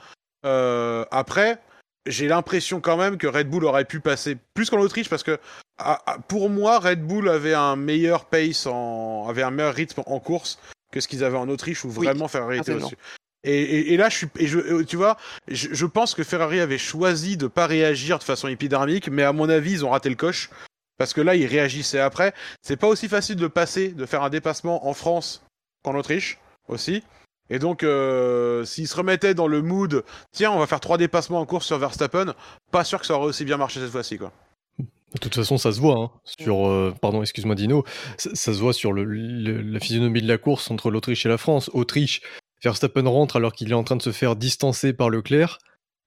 Euh, 0.46 1.04
après, 1.10 1.58
j'ai 2.06 2.28
l'impression 2.28 2.80
quand 2.80 2.96
même 2.96 3.18
que 3.18 3.26
Red 3.26 3.48
Bull 3.48 3.64
aurait 3.64 3.84
pu 3.84 4.00
passer 4.00 4.36
plus 4.54 4.70
qu'en 4.70 4.78
Autriche 4.80 5.08
parce 5.08 5.22
que 5.22 5.38
à- 5.78 6.12
à- 6.12 6.18
pour 6.18 6.50
moi, 6.50 6.78
Red 6.78 7.02
Bull 7.06 7.28
avait 7.28 7.54
un 7.54 7.76
meilleur 7.76 8.24
pace, 8.26 8.66
en, 8.66 9.26
avait 9.28 9.42
un 9.42 9.50
meilleur 9.50 9.74
rythme 9.74 10.02
en 10.06 10.20
course 10.20 10.58
que 10.92 11.00
ce 11.00 11.08
qu'ils 11.08 11.24
avaient 11.24 11.36
en 11.38 11.48
Autriche 11.48 11.84
où 11.84 11.88
Oui, 11.88 12.06
vraiment 12.06 12.28
Ferrari 12.28 12.58
était 12.58 12.72
au-dessus. 12.84 12.96
Et, 13.44 13.62
et- 13.62 13.94
et 13.94 13.96
là, 13.96 14.08
je 14.10 14.16
suis, 14.16 14.26
et 14.38 14.46
je, 14.46 14.58
euh, 14.58 14.84
tu 14.84 14.96
vois, 14.96 15.16
je, 15.48 15.68
je 15.72 15.86
pense 15.86 16.14
que 16.14 16.24
Ferrari 16.24 16.60
avait 16.60 16.76
choisi 16.78 17.36
de 17.38 17.46
pas 17.46 17.66
réagir 17.66 18.18
de 18.18 18.24
façon 18.24 18.48
épidermique, 18.48 19.08
mais 19.08 19.22
à 19.22 19.32
mon 19.32 19.48
avis, 19.48 19.72
ils 19.72 19.84
ont 19.84 19.90
raté 19.90 20.10
le 20.10 20.14
coche 20.16 20.50
parce 20.98 21.14
que 21.14 21.22
là, 21.22 21.34
ils 21.34 21.46
réagissaient 21.46 22.00
après. 22.00 22.34
C'est 22.60 22.76
pas 22.76 22.86
aussi 22.88 23.08
facile 23.08 23.36
de 23.36 23.46
passer, 23.46 23.88
de 23.88 24.04
faire 24.04 24.22
un 24.22 24.28
dépassement 24.28 24.86
en 24.86 24.92
France 24.92 25.42
qu'en 25.82 25.94
Autriche 25.94 26.38
aussi. 26.68 27.02
Et 27.50 27.58
donc, 27.58 27.82
euh, 27.82 28.64
s'ils 28.64 28.86
se 28.88 28.96
remettaient 28.96 29.34
dans 29.34 29.48
le 29.48 29.60
mood, 29.60 30.04
tiens, 30.32 30.52
on 30.52 30.58
va 30.58 30.66
faire 30.66 30.80
trois 30.80 30.96
dépassements 30.98 31.40
en 31.40 31.46
course 31.46 31.66
sur 31.66 31.78
Verstappen, 31.78 32.34
pas 32.70 32.84
sûr 32.84 33.00
que 33.00 33.06
ça 33.06 33.14
aurait 33.14 33.26
aussi 33.26 33.44
bien 33.44 33.56
marché 33.56 33.80
cette 33.80 33.90
fois-ci, 33.90 34.18
quoi. 34.18 34.32
De 34.78 35.18
toute 35.18 35.34
façon, 35.34 35.58
ça 35.58 35.72
se 35.72 35.80
voit. 35.80 35.98
hein, 35.98 36.10
sur, 36.24 36.68
euh, 36.68 36.94
pardon, 37.02 37.20
excuse-moi 37.22 37.56
Dino, 37.56 37.84
ça, 38.16 38.30
ça 38.34 38.54
se 38.54 38.60
voit 38.60 38.72
sur 38.72 38.92
le, 38.92 39.02
le- 39.04 39.60
la 39.60 39.80
physionomie 39.80 40.22
de 40.22 40.28
la 40.28 40.38
course 40.38 40.70
entre 40.70 40.90
l'Autriche 40.92 41.26
et 41.26 41.28
la 41.28 41.38
France. 41.38 41.68
Autriche, 41.74 42.20
Verstappen 42.62 43.08
rentre 43.08 43.34
alors 43.34 43.52
qu'il 43.52 43.70
est 43.70 43.74
en 43.74 43.82
train 43.82 43.96
de 43.96 44.02
se 44.02 44.12
faire 44.12 44.36
distancer 44.36 44.92
par 44.92 45.10
Leclerc, 45.10 45.58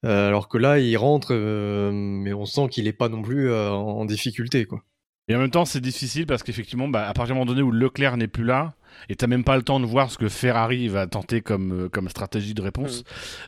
euh, 0.06 0.30
alors 0.30 0.48
que 0.48 0.58
là, 0.58 0.80
il 0.80 0.96
rentre, 0.96 1.30
euh, 1.34 1.92
mais 1.92 2.32
on 2.32 2.46
sent 2.46 2.70
qu'il 2.70 2.86
n'est 2.86 2.94
pas 2.94 3.10
non 3.10 3.22
plus 3.22 3.50
euh, 3.52 3.72
en 3.72 4.06
difficulté. 4.06 4.64
Quoi. 4.66 4.82
Et 5.28 5.36
en 5.36 5.40
même 5.40 5.52
temps, 5.52 5.66
c'est 5.66 5.82
difficile 5.82 6.26
parce 6.26 6.42
qu'effectivement, 6.44 6.88
bah, 6.88 7.02
à 7.08 7.14
partir 7.14 7.34
du 7.36 7.40
moment 7.40 7.46
donné 7.46 7.62
où 7.62 7.72
Leclerc 7.72 8.16
n'est 8.16 8.28
plus 8.30 8.46
là, 8.46 8.74
et 9.10 9.16
t'as 9.16 9.28
même 9.28 9.44
pas 9.44 9.56
le 9.56 9.64
temps 9.64 9.80
de 9.80 9.86
voir 9.86 10.12
ce 10.12 10.18
que 10.18 10.30
Ferrari 10.30 10.88
va 10.88 11.08
tenter 11.08 11.42
comme, 11.42 11.86
euh, 11.86 11.90
comme 11.90 12.10
stratégie 12.10 12.54
de 12.54 12.62
réponse, 12.62 13.04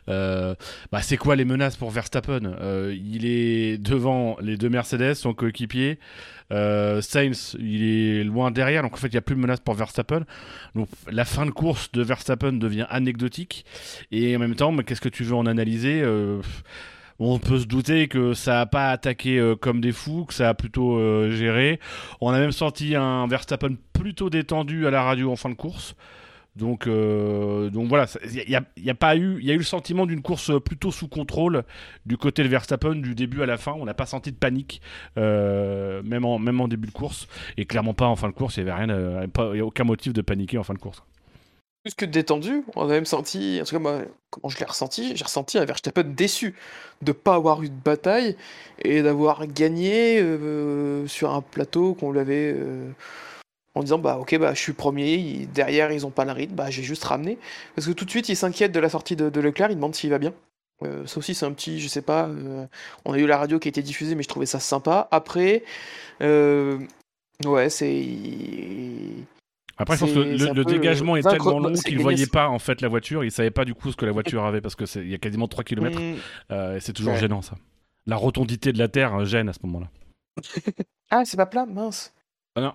euh, 0.08 0.54
bah, 0.92 1.02
c'est 1.02 1.16
quoi 1.16 1.36
les 1.36 1.44
menaces 1.44 1.76
pour 1.76 1.90
Verstappen? 1.90 2.44
Euh, 2.44 2.94
Il 2.96 3.24
est 3.26 3.78
devant 3.78 4.36
les 4.40 4.56
deux 4.56 4.68
Mercedes, 4.68 5.14
son 5.14 5.34
coéquipier. 5.34 5.98
Euh, 6.52 7.00
Sainz, 7.00 7.56
il 7.58 7.82
est 7.82 8.24
loin 8.24 8.50
derrière, 8.50 8.82
donc 8.82 8.94
en 8.94 8.96
fait, 8.96 9.08
il 9.08 9.12
n'y 9.12 9.18
a 9.18 9.22
plus 9.22 9.34
de 9.34 9.40
menace 9.40 9.60
pour 9.60 9.74
Verstappen. 9.74 10.24
Donc 10.74 10.88
la 11.10 11.24
fin 11.24 11.44
de 11.46 11.50
course 11.50 11.90
de 11.92 12.02
Verstappen 12.02 12.52
devient 12.52 12.86
anecdotique. 12.88 13.64
Et 14.12 14.36
en 14.36 14.38
même 14.38 14.54
temps, 14.54 14.76
qu'est-ce 14.76 15.00
que 15.00 15.08
tu 15.08 15.24
veux 15.24 15.34
en 15.34 15.46
analyser? 15.46 16.04
On 17.18 17.38
peut 17.38 17.58
se 17.58 17.66
douter 17.66 18.08
que 18.08 18.34
ça 18.34 18.54
n'a 18.54 18.66
pas 18.66 18.90
attaqué 18.90 19.38
euh, 19.38 19.56
comme 19.56 19.80
des 19.80 19.92
fous, 19.92 20.24
que 20.26 20.34
ça 20.34 20.48
a 20.48 20.54
plutôt 20.54 20.98
euh, 20.98 21.30
géré. 21.30 21.80
On 22.20 22.30
a 22.30 22.38
même 22.38 22.52
senti 22.52 22.94
un 22.94 23.26
Verstappen 23.26 23.76
plutôt 23.92 24.30
détendu 24.30 24.86
à 24.86 24.90
la 24.90 25.02
radio 25.02 25.32
en 25.32 25.36
fin 25.36 25.48
de 25.48 25.54
course. 25.54 25.94
Donc, 26.56 26.86
euh, 26.86 27.68
donc 27.68 27.88
voilà, 27.88 28.06
il 28.32 28.56
a, 28.56 28.62
y 28.78 28.90
a 28.90 29.16
eu, 29.16 29.42
y 29.42 29.50
a 29.50 29.54
eu 29.54 29.58
le 29.58 29.62
sentiment 29.62 30.06
d'une 30.06 30.22
course 30.22 30.50
plutôt 30.64 30.90
sous 30.90 31.06
contrôle 31.06 31.64
du 32.06 32.16
côté 32.16 32.42
de 32.42 32.48
Verstappen 32.48 32.94
du 32.94 33.14
début 33.14 33.42
à 33.42 33.46
la 33.46 33.58
fin. 33.58 33.72
On 33.72 33.84
n'a 33.84 33.92
pas 33.92 34.06
senti 34.06 34.32
de 34.32 34.36
panique, 34.36 34.80
même, 35.16 36.24
en, 36.24 36.68
début 36.68 36.86
de 36.86 36.92
course, 36.92 37.28
et 37.58 37.66
clairement 37.66 37.92
pas 37.92 38.06
en 38.06 38.16
fin 38.16 38.28
de 38.28 38.32
course. 38.32 38.56
Il 38.56 38.64
n'y 38.64 38.70
avait 38.70 38.84
rien, 38.84 39.26
a 39.28 39.64
aucun 39.64 39.84
motif 39.84 40.14
de 40.14 40.22
paniquer 40.22 40.56
en 40.56 40.62
fin 40.62 40.72
de 40.72 40.78
course. 40.78 41.02
Plus 41.86 41.94
que 41.94 42.04
détendu, 42.04 42.64
on 42.74 42.82
a 42.82 42.88
même 42.88 43.04
senti, 43.04 43.60
en 43.62 43.64
tout 43.64 43.76
cas 43.76 43.78
moi, 43.78 44.00
comment 44.30 44.48
je 44.48 44.58
l'ai 44.58 44.64
ressenti, 44.64 45.14
j'ai 45.14 45.22
ressenti 45.22 45.56
un 45.56 45.64
Verstappen 45.64 46.02
déçu 46.02 46.56
de 47.00 47.12
pas 47.12 47.36
avoir 47.36 47.62
eu 47.62 47.68
de 47.68 47.74
bataille 47.74 48.36
et 48.82 49.02
d'avoir 49.02 49.46
gagné 49.46 50.18
euh, 50.20 51.06
sur 51.06 51.32
un 51.32 51.42
plateau 51.42 51.94
qu'on 51.94 52.10
l'avait 52.10 52.54
euh, 52.56 52.90
en 53.76 53.84
disant 53.84 53.98
bah 53.98 54.18
ok 54.18 54.36
bah 54.36 54.52
je 54.52 54.60
suis 54.60 54.72
premier, 54.72 55.46
derrière 55.54 55.92
ils 55.92 56.04
ont 56.04 56.10
pas 56.10 56.24
le 56.24 56.32
rythme, 56.32 56.56
bah 56.56 56.70
j'ai 56.70 56.82
juste 56.82 57.04
ramené 57.04 57.38
parce 57.76 57.86
que 57.86 57.92
tout 57.92 58.04
de 58.04 58.10
suite 58.10 58.28
il 58.28 58.36
s'inquiète 58.36 58.72
de 58.72 58.80
la 58.80 58.88
sortie 58.88 59.14
de, 59.14 59.40
Leclerc, 59.40 59.70
il 59.70 59.76
demande 59.76 59.94
s'il 59.94 60.10
va 60.10 60.18
bien. 60.18 60.34
Euh, 60.82 61.06
ça 61.06 61.18
aussi 61.18 61.36
c'est 61.36 61.46
un 61.46 61.52
petit, 61.52 61.78
je 61.78 61.86
sais 61.86 62.02
pas, 62.02 62.28
on 63.04 63.12
a 63.12 63.18
eu 63.18 63.28
la 63.28 63.38
radio 63.38 63.60
qui 63.60 63.68
a 63.68 63.70
été 63.70 63.82
diffusée 63.82 64.16
mais 64.16 64.24
je 64.24 64.28
trouvais 64.28 64.46
ça 64.46 64.58
sympa. 64.58 65.06
Après, 65.12 65.62
ouais 66.20 67.70
c'est 67.70 68.04
Après, 69.78 69.96
je 69.96 70.00
pense 70.00 70.12
que 70.14 70.18
le, 70.20 70.64
dégagement 70.64 71.16
est 71.16 71.22
tellement 71.22 71.58
long 71.58 71.72
qu'il 71.74 71.92
gagner- 71.92 72.02
voyait 72.02 72.26
pas 72.26 72.48
en 72.48 72.58
fait 72.58 72.80
la 72.80 72.88
voiture. 72.88 73.24
Il 73.24 73.30
savait 73.30 73.50
pas 73.50 73.64
du 73.64 73.74
coup 73.74 73.90
ce 73.92 73.96
que 73.96 74.06
la 74.06 74.12
voiture 74.12 74.44
avait 74.44 74.60
parce 74.62 74.74
que 74.74 74.86
c'est 74.86 75.00
il 75.00 75.10
y 75.10 75.14
a 75.14 75.18
quasiment 75.18 75.48
3 75.48 75.64
km. 75.64 75.98
Hmm. 76.00 76.14
Euh, 76.50 76.78
c'est 76.80 76.92
toujours 76.94 77.12
Ouais. 77.12 77.20
gênant 77.20 77.42
ça. 77.42 77.56
La 78.06 78.16
rotondité 78.16 78.72
de 78.72 78.78
la 78.78 78.88
Terre 78.88 79.14
euh, 79.14 79.24
gêne 79.24 79.48
à 79.48 79.52
ce 79.52 79.58
moment-là. 79.64 79.88
Ah 81.10 81.24
c'est 81.24 81.36
pas 81.36 81.46
plat, 81.46 81.66
mince. 81.66 82.12
Ah 82.56 82.60
non. 82.60 82.72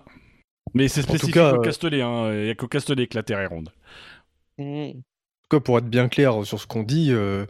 Mais 0.74 0.88
c'est 0.88 1.02
spécifique 1.02 1.34
cas, 1.34 1.52
au 1.52 1.60
euh, 1.60 1.62
Castellet. 1.62 2.00
hein. 2.00 2.32
Il 2.32 2.46
y 2.46 2.50
a 2.50 2.54
qu'au 2.54 2.66
Castellet 2.68 3.06
que 3.06 3.16
la 3.16 3.22
Terre 3.22 3.40
est 3.40 3.46
ronde. 3.46 3.70
Hmm. 4.58 4.64
En 4.64 4.92
tout 4.94 5.58
cas, 5.58 5.60
pour 5.60 5.76
être 5.78 5.88
bien 5.90 6.08
clair 6.08 6.46
sur 6.46 6.58
ce 6.60 6.66
qu'on 6.66 6.82
dit, 6.82 7.08
euh, 7.10 7.44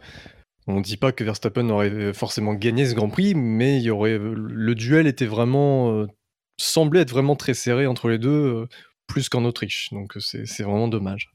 on 0.67 0.77
ne 0.77 0.81
dit 0.81 0.97
pas 0.97 1.11
que 1.13 1.23
Verstappen 1.23 1.69
aurait 1.69 2.11
forcément 2.13 2.53
gagné 2.53 2.85
ce 2.85 2.95
Grand 2.95 3.09
Prix, 3.09 3.33
mais 3.35 3.77
il 3.77 3.83
y 3.83 3.89
aurait 3.91 4.17
le 4.19 4.75
duel 4.75 5.07
était 5.07 5.25
vraiment 5.25 5.91
euh, 5.93 6.07
semblait 6.57 7.01
être 7.01 7.11
vraiment 7.11 7.35
très 7.35 7.53
serré 7.53 7.87
entre 7.87 8.09
les 8.09 8.17
deux, 8.17 8.29
euh, 8.29 8.67
plus 9.07 9.29
qu'en 9.29 9.45
Autriche. 9.45 9.89
Donc 9.91 10.13
c'est 10.19 10.45
c'est 10.45 10.63
vraiment 10.63 10.87
dommage. 10.87 11.31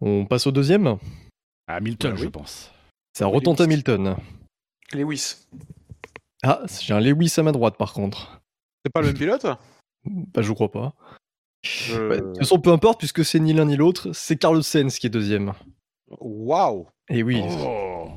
On 0.00 0.24
passe 0.26 0.46
au 0.46 0.52
deuxième? 0.52 0.96
À 1.66 1.76
Hamilton, 1.76 2.12
Bah 2.12 2.16
oui. 2.18 2.24
je 2.24 2.28
pense. 2.28 2.70
Ça 3.16 3.26
retombe 3.26 3.60
Hamilton. 3.60 4.16
Lewis. 4.92 5.36
Ah, 6.42 6.62
j'ai 6.80 6.94
un 6.94 7.00
Lewis 7.00 7.34
à 7.36 7.42
ma 7.42 7.52
droite 7.52 7.76
par 7.76 7.92
contre. 7.92 8.40
C'est 8.84 8.92
pas 8.92 9.00
le 9.02 9.08
même 9.08 9.16
pilote? 9.16 9.46
Bah, 10.04 10.40
je 10.42 10.52
crois 10.52 10.70
pas. 10.70 10.94
Je- 11.62 12.08
Bah, 12.08 12.16
de 12.16 12.20
toute 12.22 12.38
façon, 12.38 12.58
peu 12.58 12.72
importe, 12.72 12.98
puisque 12.98 13.24
c'est 13.24 13.38
ni 13.40 13.52
l'un 13.52 13.66
ni 13.66 13.76
l'autre, 13.76 14.12
c'est 14.12 14.36
Carlos 14.38 14.62
Sainz 14.62 14.98
qui 14.98 15.06
est 15.06 15.10
deuxième. 15.10 15.52
Waouh 16.18 16.88
Et 17.10 17.22
oui, 17.22 17.42
Oh. 17.60 18.08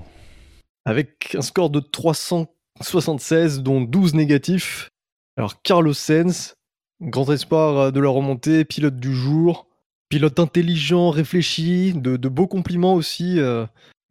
avec 0.86 1.36
un 1.36 1.42
score 1.42 1.70
de 1.70 1.82
376, 1.82 3.62
dont 3.62 3.82
12 3.82 4.14
négatifs. 4.14 4.90
Alors, 5.38 5.62
Carlos 5.62 5.94
Sainz, 5.94 6.54
grand 7.02 7.30
espoir 7.32 7.78
euh, 7.78 7.91
de 7.91 7.99
la 7.99 8.10
remontée, 8.10 8.65
pilote 8.65 8.98
du 8.98 9.14
jour, 9.14 9.68
pilote 10.10 10.40
intelligent, 10.40 11.10
réfléchi, 11.10 11.94
de, 11.94 12.18
de 12.18 12.30
beaux 12.30 12.48
compliments 12.48 12.94
aussi 12.94 13.40
euh, 13.40 13.65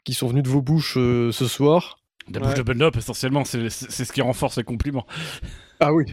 qui 0.05 0.15
sont 0.15 0.29
venus 0.29 0.43
de 0.43 0.49
vos 0.49 0.63
bouches 0.63 0.97
euh, 0.99 1.33
ce 1.33 1.47
soir. 1.47 1.99
La 2.33 2.41
bouche 2.41 2.55
de 2.55 2.63
Bundop, 2.63 2.97
essentiellement, 2.97 3.45
c'est 3.45 3.69
ce 3.71 4.13
qui 4.13 4.23
renforce 4.23 4.57
les 4.57 4.65
compliments. 4.65 5.07
Ah 5.81 5.93
oui. 5.93 6.05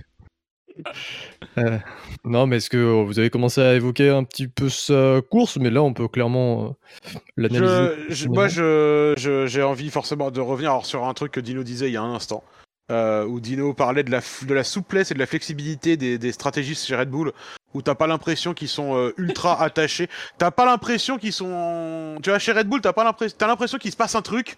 Euh, 1.58 1.78
non, 2.24 2.48
mais 2.48 2.58
est-ce 2.58 2.70
que 2.70 3.04
vous 3.04 3.20
avez 3.20 3.30
commencé 3.30 3.60
à 3.62 3.74
évoquer 3.76 4.10
un 4.10 4.24
petit 4.24 4.48
peu 4.48 4.70
sa 4.70 5.22
course? 5.30 5.58
Mais 5.58 5.70
là, 5.70 5.84
on 5.84 5.94
peut 5.94 6.08
clairement 6.08 6.78
euh, 7.06 7.12
l'analyser. 7.36 8.28
Moi, 8.28 8.48
je, 8.48 9.14
je- 9.18 9.46
j'ai 9.46 9.62
envie 9.62 9.90
forcément 9.90 10.32
de 10.32 10.40
revenir 10.40 10.72
alors, 10.72 10.86
sur 10.86 11.06
un 11.06 11.14
truc 11.14 11.34
que 11.34 11.40
Dino 11.40 11.64
disait 11.64 11.90
il 11.90 11.94
y 11.94 11.98
a 11.98 12.02
un 12.02 12.16
instant. 12.16 12.44
Euh, 12.92 13.26
où 13.26 13.40
Dino 13.40 13.74
parlait 13.74 14.04
de 14.04 14.12
la, 14.12 14.22
de 14.44 14.54
la 14.54 14.64
souplesse 14.64 15.12
et 15.12 15.14
de 15.14 15.20
la 15.20 15.26
flexibilité 15.26 15.98
des, 15.98 16.18
des 16.18 16.32
stratégistes 16.32 16.86
chez 16.86 16.96
Red 16.96 17.10
Bull, 17.10 17.34
où 17.74 17.82
t'as 17.82 17.96
pas 17.96 18.08
l'impression 18.08 18.54
qu'ils 18.54 18.70
sont 18.70 18.96
euh, 18.96 19.14
ultra 19.18 19.62
attachés. 19.62 20.10
T'as 20.38 20.52
pas 20.52 20.66
l'impression 20.66 21.18
qu'ils 21.18 21.34
sont. 21.34 22.18
Tu 22.24 22.30
vois, 22.30 22.40
chez 22.40 22.52
Red 22.52 22.68
Bull, 22.68 22.82
t'as 22.82 22.94
pas 22.94 23.04
l'impression, 23.04 23.36
t'as 23.38 23.48
l'impression 23.48 23.78
qu'il 23.78 23.92
se 23.92 23.98
passe 23.98 24.16
un 24.16 24.22
truc, 24.22 24.58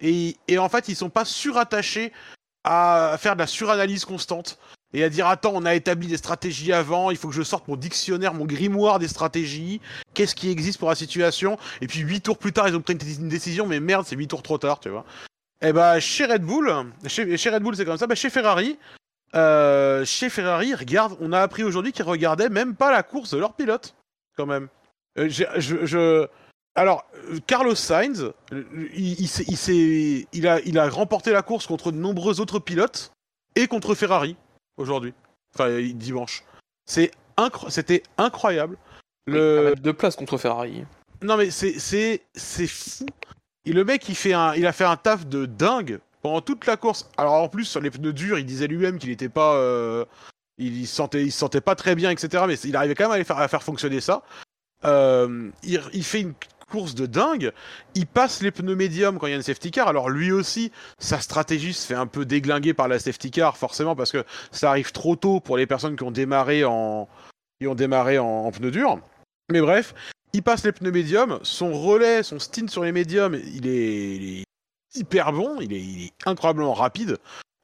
et, 0.00 0.36
et 0.48 0.58
en 0.58 0.68
fait, 0.68 0.88
ils 0.88 0.96
sont 0.96 1.10
pas 1.10 1.24
surattachés 1.24 2.12
à 2.64 3.16
faire 3.18 3.34
de 3.34 3.40
la 3.40 3.46
suranalyse 3.46 4.04
constante 4.04 4.58
et 4.92 5.04
à 5.04 5.08
dire 5.08 5.26
attends, 5.26 5.52
on 5.54 5.64
a 5.64 5.74
établi 5.74 6.08
des 6.08 6.16
stratégies 6.16 6.72
avant, 6.72 7.10
il 7.10 7.16
faut 7.16 7.28
que 7.28 7.34
je 7.34 7.42
sorte 7.42 7.68
mon 7.68 7.76
dictionnaire, 7.76 8.34
mon 8.34 8.44
grimoire 8.44 8.98
des 8.98 9.08
stratégies, 9.08 9.80
qu'est-ce 10.14 10.34
qui 10.34 10.50
existe 10.50 10.78
pour 10.78 10.88
la 10.88 10.94
situation, 10.94 11.58
et 11.80 11.86
puis 11.86 12.00
huit 12.00 12.22
tours 12.22 12.38
plus 12.38 12.52
tard, 12.52 12.68
ils 12.68 12.74
ont 12.74 12.80
pris 12.80 12.94
une 12.94 13.28
décision, 13.28 13.66
mais 13.66 13.80
merde, 13.80 14.04
c'est 14.06 14.16
huit 14.16 14.28
tours 14.28 14.42
trop 14.42 14.58
tard, 14.58 14.80
tu 14.80 14.88
vois. 14.88 15.04
Et 15.62 15.72
bah 15.72 16.00
chez 16.00 16.26
Red 16.26 16.42
Bull, 16.42 16.72
chez, 17.06 17.36
chez 17.36 17.50
Red 17.50 17.62
Bull 17.62 17.76
c'est 17.76 17.84
comme 17.84 17.98
ça, 17.98 18.06
bah 18.06 18.14
chez 18.14 18.30
Ferrari, 18.30 18.78
euh, 19.34 20.04
chez 20.04 20.30
Ferrari, 20.30 20.74
regarde, 20.74 21.16
on 21.20 21.32
a 21.32 21.40
appris 21.40 21.62
aujourd'hui 21.62 21.92
qu'ils 21.92 22.04
regardaient 22.04 22.48
même 22.48 22.74
pas 22.74 22.90
la 22.90 23.02
course 23.02 23.30
de 23.30 23.38
leur 23.38 23.54
pilote, 23.54 23.94
quand 24.36 24.46
même. 24.46 24.68
Euh, 25.18 25.28
je, 25.28 25.44
je, 25.58 25.84
je, 25.84 26.26
alors, 26.74 27.04
Carlos 27.46 27.74
Sainz, 27.74 28.32
il, 28.52 29.20
il, 29.20 29.30
il, 29.48 30.26
il, 30.32 30.48
a, 30.48 30.60
il 30.60 30.78
a 30.78 30.88
remporté 30.88 31.32
la 31.32 31.42
course 31.42 31.66
contre 31.66 31.92
de 31.92 31.96
nombreux 31.98 32.40
autres 32.40 32.58
pilotes 32.58 33.12
et 33.56 33.66
contre 33.66 33.94
Ferrari 33.94 34.36
aujourd'hui, 34.76 35.12
enfin 35.54 35.80
dimanche. 35.94 36.44
C'est 36.86 37.10
incro 37.36 37.70
c'était 37.70 38.02
incroyable. 38.18 38.76
Le 39.26 39.74
de 39.74 39.92
place 39.92 40.16
contre 40.16 40.38
Ferrari. 40.38 40.84
Non 41.22 41.36
mais 41.36 41.50
c'est 41.50 41.78
c'est 41.78 42.22
c'est 42.34 42.66
fou. 42.66 43.06
Et 43.64 43.72
le 43.72 43.84
mec 43.84 44.08
il 44.08 44.14
fait 44.14 44.32
un 44.32 44.54
il 44.54 44.66
a 44.66 44.72
fait 44.72 44.84
un 44.84 44.96
taf 44.96 45.26
de 45.26 45.46
dingue 45.46 46.00
pendant 46.22 46.40
toute 46.40 46.66
la 46.66 46.76
course. 46.76 47.08
Alors 47.16 47.34
en 47.34 47.48
plus 47.48 47.64
sur 47.64 47.80
les 47.80 47.90
pneus 47.90 48.12
durs, 48.12 48.38
il 48.38 48.46
disait 48.46 48.66
lui-même 48.66 48.98
qu'il 48.98 49.10
était 49.10 49.28
pas 49.28 49.54
euh, 49.54 50.04
il, 50.58 50.86
se 50.86 50.94
sentait 50.94 51.22
il 51.22 51.32
se 51.32 51.38
sentait 51.38 51.60
pas 51.60 51.74
très 51.74 51.94
bien 51.94 52.10
etc. 52.10 52.44
Mais 52.46 52.54
il 52.54 52.76
arrivait 52.76 52.94
quand 52.94 53.08
même 53.08 53.20
à, 53.20 53.24
faire, 53.24 53.38
à 53.38 53.48
faire 53.48 53.62
fonctionner 53.62 54.00
ça. 54.00 54.22
Euh, 54.84 55.50
il, 55.62 55.80
il 55.92 56.04
fait 56.04 56.20
une 56.20 56.34
course 56.70 56.94
de 56.94 57.04
dingue. 57.04 57.52
Il 57.94 58.06
passe 58.06 58.40
les 58.40 58.50
pneus 58.50 58.76
médiums 58.76 59.18
quand 59.18 59.26
il 59.26 59.30
y 59.30 59.32
a 59.34 59.36
une 59.36 59.42
safety 59.42 59.70
car. 59.70 59.88
Alors 59.88 60.08
lui 60.08 60.32
aussi, 60.32 60.72
sa 60.98 61.20
stratégie 61.20 61.74
se 61.74 61.86
fait 61.86 61.94
un 61.94 62.06
peu 62.06 62.24
déglinguer 62.24 62.72
par 62.72 62.88
la 62.88 62.98
safety 62.98 63.30
car, 63.30 63.58
forcément, 63.58 63.94
parce 63.94 64.12
que 64.12 64.24
ça 64.52 64.70
arrive 64.70 64.92
trop 64.92 65.16
tôt 65.16 65.40
pour 65.40 65.58
les 65.58 65.66
personnes 65.66 65.96
qui 65.96 66.04
ont 66.04 66.10
démarré 66.10 66.64
en, 66.64 67.08
qui 67.60 67.66
ont 67.66 67.74
démarré 67.74 68.18
en, 68.18 68.26
en 68.26 68.50
pneus 68.52 68.70
durs. 68.70 68.98
Mais 69.50 69.60
bref, 69.60 69.94
il 70.32 70.42
passe 70.42 70.64
les 70.64 70.72
pneus 70.72 70.92
médiums. 70.92 71.38
Son 71.42 71.72
relais, 71.72 72.22
son 72.22 72.38
stint 72.38 72.68
sur 72.68 72.84
les 72.84 72.92
médiums, 72.92 73.34
il 73.34 73.66
est, 73.66 74.44
hyper 74.94 75.32
bon. 75.32 75.60
Il 75.60 75.72
est, 75.72 76.12
incroyablement 76.26 76.74
rapide. 76.74 77.18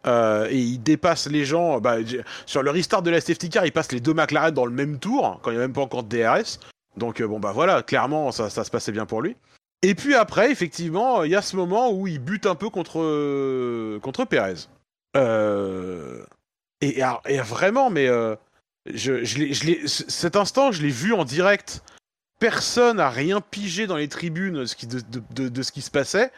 Euh, 0.07 0.49
et 0.51 0.59
il 0.59 0.79
dépasse 0.79 1.27
les 1.29 1.45
gens. 1.45 1.81
Bah, 1.81 1.97
sur 2.47 2.63
le 2.63 2.71
restart 2.71 3.03
de 3.03 3.11
la 3.11 3.21
safety 3.21 3.51
car, 3.51 3.67
il 3.67 3.73
passe 3.73 3.93
les 3.93 4.01
deux 4.01 4.15
McLaren 4.15 4.53
dans 4.53 4.67
le 4.67 4.73
même 4.73 4.99
tour, 4.99 5.41
quand 5.43 5.51
il 5.51 5.55
n'y 5.55 5.59
a 5.59 5.63
même 5.63 5.73
pas 5.73 5.83
encore 5.83 6.05
de 6.05 6.17
DRS. 6.17 6.59
Donc 6.97 7.21
euh, 7.21 7.27
bon 7.27 7.39
bah 7.39 7.53
voilà, 7.53 7.83
clairement 7.83 8.33
ça, 8.33 8.49
se 8.49 8.71
passait 8.71 8.93
bien 8.93 9.05
pour 9.05 9.21
lui. 9.21 9.37
Et 9.83 9.95
puis 9.95 10.15
après, 10.15 10.51
effectivement, 10.51 11.25
il 11.25 11.33
y 11.33 11.37
a 11.37 11.43
ce 11.43 11.57
moment 11.57 11.93
où 11.93 12.07
il 12.07 12.19
bute 12.19 12.47
un 12.47 12.55
peu 12.55 12.71
contre 12.71 13.99
contre 13.99 14.25
Pérez. 14.25 14.69
Euh, 15.17 16.25
et, 16.81 17.03
et, 17.27 17.41
vraiment, 17.41 17.91
mais 17.91 18.07
je, 18.87 19.25
je 19.25 19.87
cet 19.87 20.37
instant, 20.37 20.73
je 20.73 20.83
l'ai 20.83 20.91
vu 20.91 21.13
en 21.13 21.25
direct. 21.25 21.83
Personne 22.39 22.99
n'a 22.99 23.09
rien 23.09 23.41
pigé 23.41 23.87
dans 23.87 23.97
les 23.97 24.09
tribunes 24.09 24.65
de, 24.65 25.63
ce 25.63 25.73
qui 25.73 25.83
se 25.83 25.91
passait. 25.91 26.33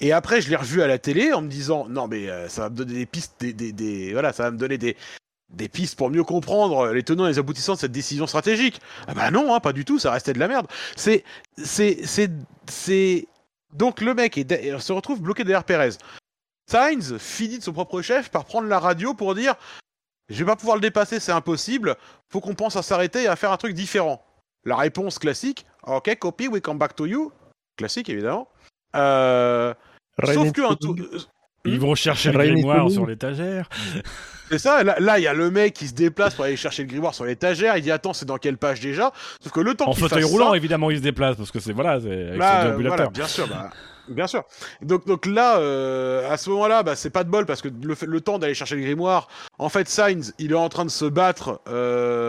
Et 0.00 0.12
après, 0.12 0.40
je 0.40 0.48
l'ai 0.48 0.56
revu 0.56 0.82
à 0.82 0.86
la 0.86 0.98
télé 0.98 1.32
en 1.32 1.42
me 1.42 1.48
disant 1.48 1.86
non 1.88 2.08
mais 2.08 2.28
euh, 2.28 2.48
ça 2.48 2.62
va 2.62 2.70
me 2.70 2.76
donner 2.76 2.94
des 2.94 3.06
pistes, 3.06 3.44
des, 3.44 4.12
voilà, 4.12 4.32
ça 4.32 4.44
va 4.44 4.50
me 4.50 4.56
donner 4.56 4.78
des, 4.78 4.96
pistes 5.68 5.96
pour 5.96 6.10
mieux 6.10 6.24
comprendre 6.24 6.88
les 6.92 7.02
tenants 7.02 7.26
et 7.26 7.30
les 7.30 7.38
aboutissants 7.38 7.74
de 7.74 7.78
cette 7.78 7.92
décision 7.92 8.26
stratégique. 8.26 8.80
Ah 9.06 9.14
bah 9.14 9.30
non, 9.30 9.54
hein, 9.54 9.60
pas 9.60 9.72
du 9.72 9.84
tout, 9.84 9.98
ça 9.98 10.10
restait 10.10 10.32
de 10.32 10.38
la 10.38 10.48
merde. 10.48 10.66
C'est, 10.96 11.24
c'est, 11.56 12.04
c'est, 12.04 12.30
c'est. 12.66 13.28
Donc 13.72 14.00
le 14.00 14.14
mec 14.14 14.38
est 14.38 14.78
se 14.78 14.92
retrouve 14.92 15.20
bloqué 15.20 15.44
derrière 15.44 15.64
Perez. 15.64 15.96
Sainz 16.70 17.18
finit 17.18 17.58
de 17.58 17.62
son 17.62 17.72
propre 17.72 18.00
chef 18.00 18.30
par 18.30 18.46
prendre 18.46 18.68
la 18.68 18.78
radio 18.78 19.14
pour 19.14 19.34
dire 19.34 19.54
Je 20.28 20.38
vais 20.38 20.46
pas 20.46 20.56
pouvoir 20.56 20.76
le 20.76 20.80
dépasser, 20.80 21.20
c'est 21.20 21.32
impossible, 21.32 21.96
faut 22.30 22.40
qu'on 22.40 22.54
pense 22.54 22.76
à 22.76 22.82
s'arrêter 22.82 23.24
et 23.24 23.28
à 23.28 23.36
faire 23.36 23.52
un 23.52 23.56
truc 23.58 23.74
différent. 23.74 24.24
La 24.64 24.76
réponse 24.76 25.18
classique 25.18 25.66
Ok, 25.86 26.16
copy, 26.18 26.48
we 26.48 26.60
come 26.60 26.78
back 26.78 26.96
to 26.96 27.06
you. 27.06 27.32
Classique 27.76 28.08
évidemment. 28.08 28.48
Euh, 28.96 29.74
sauf 30.24 30.52
que 30.52 30.62
un 30.62 30.74
tour. 30.76 30.96
Ils 31.66 31.80
vont 31.80 31.94
chercher 31.94 32.30
le 32.30 32.38
grimoire 32.38 32.90
sur 32.90 33.06
l'étagère. 33.06 33.68
C'est 34.50 34.58
ça, 34.58 34.84
là, 34.84 35.18
il 35.18 35.22
y 35.22 35.26
a 35.26 35.32
le 35.32 35.50
mec 35.50 35.72
qui 35.72 35.88
se 35.88 35.94
déplace 35.94 36.34
pour 36.34 36.44
aller 36.44 36.56
chercher 36.56 36.82
le 36.82 36.88
grimoire 36.88 37.14
sur 37.14 37.24
l'étagère, 37.24 37.78
il 37.78 37.82
dit 37.82 37.90
attends, 37.90 38.12
c'est 38.12 38.26
dans 38.26 38.36
quelle 38.36 38.58
page 38.58 38.80
déjà? 38.80 39.12
Sauf 39.42 39.52
que 39.52 39.60
le 39.60 39.74
temps 39.74 39.88
En 39.88 39.94
fauteuil 39.94 40.24
roulant, 40.24 40.50
ça... 40.50 40.56
évidemment, 40.56 40.90
il 40.90 40.98
se 40.98 41.02
déplace, 41.02 41.36
parce 41.36 41.50
que 41.50 41.60
c'est 41.60 41.72
voilà, 41.72 41.98
c'est 41.98 42.28
avec 42.28 42.38
bah, 42.38 42.74
son 42.76 42.82
voilà, 42.82 43.06
bien 43.08 43.26
sûr, 43.26 43.48
bah, 43.48 43.70
bien 44.08 44.26
sûr. 44.26 44.44
Donc, 44.82 45.06
donc 45.06 45.24
là, 45.24 45.58
euh, 45.58 46.30
à 46.30 46.36
ce 46.36 46.50
moment-là, 46.50 46.82
bah, 46.82 46.94
c'est 46.94 47.08
pas 47.08 47.24
de 47.24 47.30
bol, 47.30 47.46
parce 47.46 47.62
que 47.62 47.68
le, 47.68 47.96
le 48.06 48.20
temps 48.20 48.38
d'aller 48.38 48.52
chercher 48.52 48.76
le 48.76 48.82
grimoire, 48.82 49.28
en 49.58 49.70
fait, 49.70 49.88
Sainz, 49.88 50.34
il 50.38 50.52
est 50.52 50.54
en 50.54 50.68
train 50.68 50.84
de 50.84 50.90
se 50.90 51.06
battre. 51.06 51.62
Euh, 51.66 52.28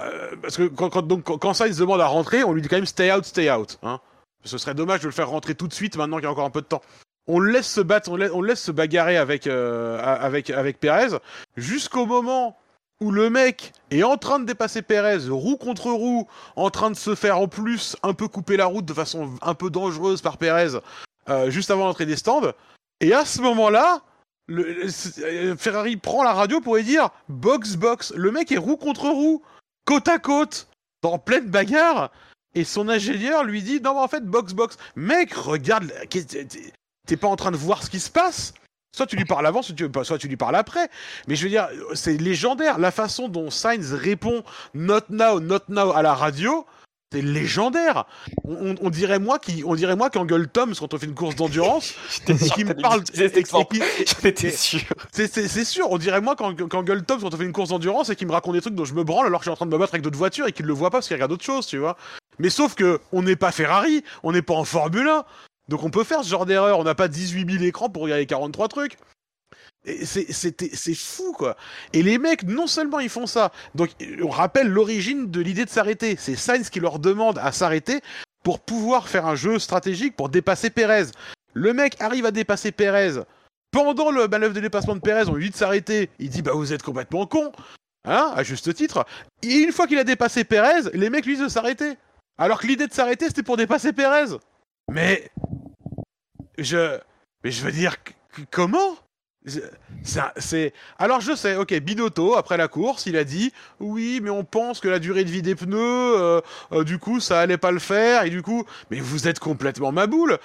euh, 0.00 0.36
parce 0.40 0.56
que 0.56 0.64
quand, 0.64 0.90
quand, 0.90 1.02
donc, 1.02 1.24
quand 1.24 1.54
Sainz 1.54 1.78
demande 1.78 2.00
à 2.00 2.06
rentrer, 2.06 2.44
on 2.44 2.52
lui 2.52 2.62
dit 2.62 2.68
quand 2.68 2.76
même 2.76 2.86
stay 2.86 3.12
out, 3.12 3.24
stay 3.24 3.50
out. 3.50 3.78
Hein. 3.82 4.00
Ce 4.44 4.58
serait 4.58 4.74
dommage 4.74 5.00
de 5.00 5.06
le 5.06 5.12
faire 5.12 5.28
rentrer 5.28 5.54
tout 5.54 5.68
de 5.68 5.72
suite 5.72 5.96
maintenant 5.96 6.16
qu'il 6.16 6.24
y 6.24 6.28
a 6.28 6.30
encore 6.30 6.44
un 6.44 6.50
peu 6.50 6.60
de 6.60 6.66
temps 6.66 6.82
on 7.26 7.38
le 7.38 7.52
laisse 7.52 7.70
se 7.70 7.80
battre, 7.80 8.10
on, 8.10 8.16
la 8.16 8.32
on 8.32 8.40
le 8.40 8.48
laisse 8.48 8.62
se 8.62 8.72
bagarrer 8.72 9.16
avec, 9.16 9.46
euh, 9.46 10.00
avec, 10.02 10.50
avec 10.50 10.78
Perez, 10.78 11.18
jusqu'au 11.56 12.06
moment 12.06 12.56
où 13.00 13.10
le 13.10 13.28
mec 13.28 13.72
est 13.90 14.02
en 14.04 14.16
train 14.16 14.38
de 14.38 14.44
dépasser 14.44 14.82
Perez, 14.82 15.28
roue 15.28 15.56
contre 15.56 15.90
roue, 15.90 16.26
en 16.54 16.70
train 16.70 16.90
de 16.90 16.96
se 16.96 17.14
faire 17.14 17.38
en 17.38 17.48
plus 17.48 17.96
un 18.02 18.14
peu 18.14 18.28
couper 18.28 18.56
la 18.56 18.66
route 18.66 18.84
de 18.84 18.94
façon 18.94 19.34
un 19.42 19.54
peu 19.54 19.70
dangereuse 19.70 20.22
par 20.22 20.38
Perez, 20.38 20.78
euh, 21.28 21.50
juste 21.50 21.70
avant 21.70 21.84
l'entrée 21.84 22.06
des 22.06 22.16
stands. 22.16 22.52
Et 23.00 23.12
à 23.12 23.24
ce 23.24 23.42
moment-là, 23.42 24.00
le, 24.46 24.88
Ferrari 25.58 25.96
prend 25.96 26.22
la 26.22 26.32
radio 26.32 26.60
pour 26.60 26.76
lui 26.76 26.84
dire 26.84 27.10
box 27.28 27.74
box. 27.74 28.12
Le 28.16 28.30
mec 28.30 28.52
est 28.52 28.58
roue 28.58 28.76
contre 28.76 29.08
roue, 29.08 29.42
côte 29.86 30.08
à 30.08 30.18
côte, 30.18 30.68
dans 31.02 31.18
pleine 31.18 31.48
bagarre. 31.48 32.10
Et 32.54 32.64
son 32.64 32.88
ingénieur 32.88 33.44
lui 33.44 33.62
dit 33.62 33.80
non 33.80 33.94
mais 33.94 34.00
en 34.00 34.08
fait 34.08 34.24
box 34.24 34.52
box. 34.52 34.76
Mec, 34.96 35.32
regarde, 35.32 35.90
t'es 37.06 37.16
pas 37.16 37.28
en 37.28 37.36
train 37.36 37.50
de 37.50 37.56
voir 37.56 37.82
ce 37.82 37.90
qui 37.90 38.00
se 38.00 38.10
passe. 38.10 38.52
Soit 38.94 39.06
tu 39.06 39.16
lui 39.16 39.26
parles 39.26 39.46
avant, 39.46 39.60
soit 39.60 39.74
tu, 39.74 39.86
soit 40.04 40.18
tu 40.18 40.26
lui 40.26 40.38
parles 40.38 40.56
après. 40.56 40.88
Mais 41.28 41.36
je 41.36 41.44
veux 41.44 41.50
dire, 41.50 41.68
c'est 41.94 42.16
légendaire. 42.16 42.78
La 42.78 42.90
façon 42.90 43.28
dont 43.28 43.50
Sainz 43.50 43.92
répond 43.92 44.42
not 44.72 45.02
now, 45.10 45.38
not 45.38 45.60
now 45.68 45.92
à 45.92 46.00
la 46.00 46.14
radio, 46.14 46.64
légendaire. 47.22 48.04
On, 48.44 48.70
on, 48.70 48.74
on, 48.80 48.90
dirait 48.90 49.18
moi 49.18 49.38
qui, 49.38 49.62
on 49.66 49.74
dirait 49.74 49.96
moi 49.96 50.10
qui 50.10 50.18
engueule 50.18 50.48
Tom 50.48 50.74
quand 50.74 50.94
on 50.94 50.98
fait 50.98 51.06
une 51.06 51.14
course 51.14 51.36
d'endurance 51.36 51.94
qui 52.54 52.64
me 52.64 52.74
parle. 52.74 53.02
J'étais 54.22 54.50
sûr. 54.50 54.80
C'est 55.12 55.64
sûr. 55.64 55.86
On 55.90 55.98
dirait 55.98 56.20
moi 56.20 56.36
quand, 56.36 56.54
quand 56.56 56.78
engueule 56.78 57.04
Tom 57.04 57.20
quand 57.20 57.32
on 57.32 57.36
fait 57.36 57.44
une 57.44 57.52
course 57.52 57.70
d'endurance 57.70 58.10
et 58.10 58.16
qui 58.16 58.26
me 58.26 58.32
raconte 58.32 58.54
des 58.54 58.60
trucs 58.60 58.74
dont 58.74 58.84
je 58.84 58.94
me 58.94 59.04
branle 59.04 59.26
alors 59.26 59.40
que 59.40 59.44
je 59.44 59.50
suis 59.50 59.52
en 59.52 59.56
train 59.56 59.66
de 59.66 59.72
me 59.72 59.78
battre 59.78 59.94
avec 59.94 60.02
d'autres 60.02 60.18
voitures 60.18 60.46
et 60.46 60.52
qu'il 60.52 60.66
le 60.66 60.72
voit 60.72 60.90
pas 60.90 60.98
parce 60.98 61.08
qu'il 61.08 61.16
regarde 61.16 61.32
autre 61.32 61.44
chose, 61.44 61.66
tu 61.66 61.78
vois. 61.78 61.96
Mais 62.38 62.50
sauf 62.50 62.74
que 62.74 63.00
on 63.12 63.22
n'est 63.22 63.36
pas 63.36 63.52
Ferrari, 63.52 64.04
on 64.22 64.32
n'est 64.32 64.42
pas 64.42 64.54
en 64.54 64.64
Formule 64.64 65.08
1. 65.08 65.24
Donc 65.68 65.82
on 65.82 65.90
peut 65.90 66.04
faire 66.04 66.22
ce 66.22 66.28
genre 66.28 66.46
d'erreur, 66.46 66.78
on 66.78 66.84
n'a 66.84 66.94
pas 66.94 67.08
18 67.08 67.50
000 67.50 67.64
écrans 67.64 67.88
pour 67.88 68.02
regarder 68.02 68.26
43 68.26 68.68
trucs. 68.68 68.96
C'est 70.04 70.94
fou 70.94 71.32
quoi. 71.32 71.56
Et 71.92 72.02
les 72.02 72.18
mecs, 72.18 72.42
non 72.42 72.66
seulement 72.66 72.98
ils 72.98 73.08
font 73.08 73.26
ça, 73.26 73.52
donc 73.74 73.90
on 74.22 74.28
rappelle 74.28 74.68
l'origine 74.68 75.30
de 75.30 75.40
l'idée 75.40 75.64
de 75.64 75.70
s'arrêter. 75.70 76.16
C'est 76.18 76.36
Sainz 76.36 76.70
qui 76.70 76.80
leur 76.80 76.98
demande 76.98 77.38
à 77.38 77.52
s'arrêter 77.52 78.00
pour 78.42 78.60
pouvoir 78.60 79.08
faire 79.08 79.26
un 79.26 79.36
jeu 79.36 79.58
stratégique 79.58 80.16
pour 80.16 80.28
dépasser 80.28 80.70
Perez. 80.70 81.06
Le 81.54 81.72
mec 81.72 81.96
arrive 82.00 82.26
à 82.26 82.30
dépasser 82.30 82.72
Perez. 82.72 83.22
Pendant 83.70 84.10
le 84.10 84.28
manœuvre 84.28 84.54
de 84.54 84.60
dépassement 84.60 84.94
de 84.94 85.00
Perez, 85.00 85.28
on 85.28 85.34
lui 85.34 85.46
dit 85.46 85.50
de 85.50 85.56
s'arrêter. 85.56 86.10
Il 86.18 86.30
dit 86.30 86.42
bah 86.42 86.52
vous 86.54 86.72
êtes 86.72 86.82
complètement 86.82 87.26
con. 87.26 87.52
Hein, 88.08 88.32
à 88.36 88.42
juste 88.44 88.72
titre. 88.74 89.04
Et 89.42 89.58
une 89.58 89.72
fois 89.72 89.86
qu'il 89.86 89.98
a 89.98 90.04
dépassé 90.04 90.44
Perez, 90.44 90.90
les 90.94 91.10
mecs 91.10 91.26
lui 91.26 91.34
disent 91.34 91.44
de 91.44 91.48
s'arrêter. 91.48 91.94
Alors 92.38 92.60
que 92.60 92.66
l'idée 92.66 92.86
de 92.86 92.92
s'arrêter 92.92 93.26
c'était 93.26 93.42
pour 93.42 93.56
dépasser 93.56 93.92
Perez. 93.92 94.36
Mais 94.92 95.30
je, 96.58 96.98
mais 97.42 97.50
je 97.50 97.64
veux 97.64 97.72
dire, 97.72 97.96
comment? 98.50 98.96
C'est 100.02 100.72
alors 100.98 101.20
je 101.20 101.34
sais, 101.34 101.56
ok, 101.56 101.74
Binotto 101.80 102.34
après 102.34 102.56
la 102.56 102.68
course, 102.68 103.06
il 103.06 103.16
a 103.16 103.24
dit 103.24 103.52
oui, 103.80 104.20
mais 104.22 104.30
on 104.30 104.44
pense 104.44 104.80
que 104.80 104.88
la 104.88 104.98
durée 104.98 105.24
de 105.24 105.30
vie 105.30 105.42
des 105.42 105.54
pneus, 105.54 105.78
euh, 105.78 106.40
euh, 106.72 106.84
du 106.84 106.98
coup, 106.98 107.20
ça 107.20 107.40
allait 107.40 107.58
pas 107.58 107.70
le 107.70 107.78
faire 107.78 108.24
et 108.24 108.30
du 108.30 108.42
coup, 108.42 108.64
mais 108.90 109.00
vous 109.00 109.28
êtes 109.28 109.38
complètement 109.38 109.92
ma 109.92 110.06
boule. 110.06 110.38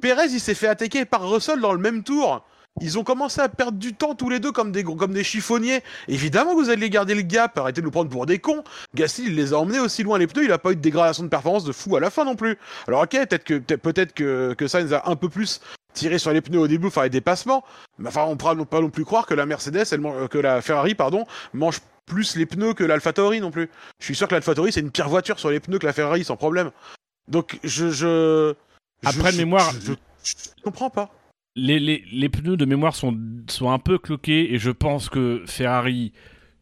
Pérez, 0.00 0.26
il 0.30 0.40
s'est 0.40 0.54
fait 0.54 0.68
attaquer 0.68 1.04
par 1.04 1.28
Russell 1.28 1.60
dans 1.60 1.72
le 1.72 1.78
même 1.78 2.02
tour. 2.02 2.44
Ils 2.80 2.98
ont 2.98 3.04
commencé 3.04 3.40
à 3.40 3.48
perdre 3.48 3.78
du 3.78 3.94
temps 3.94 4.16
tous 4.16 4.28
les 4.28 4.40
deux 4.40 4.50
comme 4.50 4.72
des, 4.72 4.82
comme 4.82 5.12
des 5.12 5.22
chiffonniers. 5.22 5.82
Évidemment 6.08 6.54
vous 6.56 6.70
allez 6.70 6.90
garder 6.90 7.14
le 7.14 7.22
gap, 7.22 7.56
arrêtez 7.56 7.80
de 7.80 7.86
nous 7.86 7.92
prendre 7.92 8.10
pour 8.10 8.26
des 8.26 8.40
cons. 8.40 8.64
Gasly, 8.96 9.26
il 9.26 9.36
les 9.36 9.52
a 9.52 9.58
emmenés 9.58 9.78
aussi 9.78 10.02
loin 10.02 10.18
les 10.18 10.26
pneus, 10.26 10.44
il 10.44 10.52
a 10.52 10.58
pas 10.58 10.72
eu 10.72 10.76
de 10.76 10.80
dégradation 10.80 11.22
de 11.22 11.28
performance 11.28 11.62
de 11.62 11.70
fou 11.70 11.94
à 11.94 12.00
la 12.00 12.10
fin 12.10 12.24
non 12.24 12.34
plus. 12.34 12.58
Alors 12.88 13.02
ok, 13.02 13.10
peut-être 13.10 13.44
que, 13.44 13.74
peut-être 13.76 14.12
que, 14.12 14.54
que 14.58 14.66
Sainz 14.66 14.92
a 14.92 15.04
un 15.06 15.14
peu 15.14 15.28
plus 15.28 15.60
tirer 15.94 16.18
sur 16.18 16.32
les 16.32 16.40
pneus 16.42 16.58
au 16.58 16.68
début, 16.68 16.90
faire 16.90 17.04
les 17.04 17.10
dépassements. 17.10 17.64
Mais 17.98 18.08
enfin, 18.08 18.24
on 18.26 18.32
ne 18.32 18.58
peut 18.58 18.64
pas 18.66 18.80
non 18.80 18.90
plus 18.90 19.04
croire 19.04 19.24
que 19.26 19.32
la 19.34 19.46
Mercedes, 19.46 19.84
elle, 19.90 20.04
euh, 20.04 20.28
que 20.28 20.38
la 20.38 20.60
Ferrari, 20.60 20.94
pardon, 20.94 21.24
mange 21.54 21.78
plus 22.06 22.36
les 22.36 22.44
pneus 22.44 22.74
que 22.74 22.84
l'AlphaTauri 22.84 23.40
non 23.40 23.50
plus. 23.50 23.70
Je 24.00 24.04
suis 24.04 24.14
sûr 24.14 24.28
que 24.28 24.34
l'AlphaTauri, 24.34 24.72
c'est 24.72 24.80
une 24.80 24.90
pire 24.90 25.08
voiture 25.08 25.38
sur 25.38 25.48
les 25.50 25.60
pneus 25.60 25.78
que 25.78 25.86
la 25.86 25.92
Ferrari, 25.94 26.24
sans 26.24 26.36
problème. 26.36 26.70
Donc, 27.28 27.58
je. 27.64 27.88
je 27.90 28.54
Après, 29.06 29.30
je, 29.32 29.36
de 29.38 29.42
mémoire- 29.42 29.72
Je, 29.72 29.92
je- 29.92 30.34
je 30.56 30.62
comprends 30.62 30.90
pas. 30.90 31.10
les, 31.56 31.78
les, 31.78 32.04
les 32.12 32.28
pneus 32.28 32.56
de 32.58 32.64
mémoire 32.66 32.94
sont, 32.94 33.16
sont 33.48 33.70
un 33.70 33.78
peu 33.78 33.96
cloqués 33.98 34.52
et 34.52 34.58
je 34.58 34.70
pense 34.70 35.08
que 35.08 35.42
Ferrari 35.46 36.12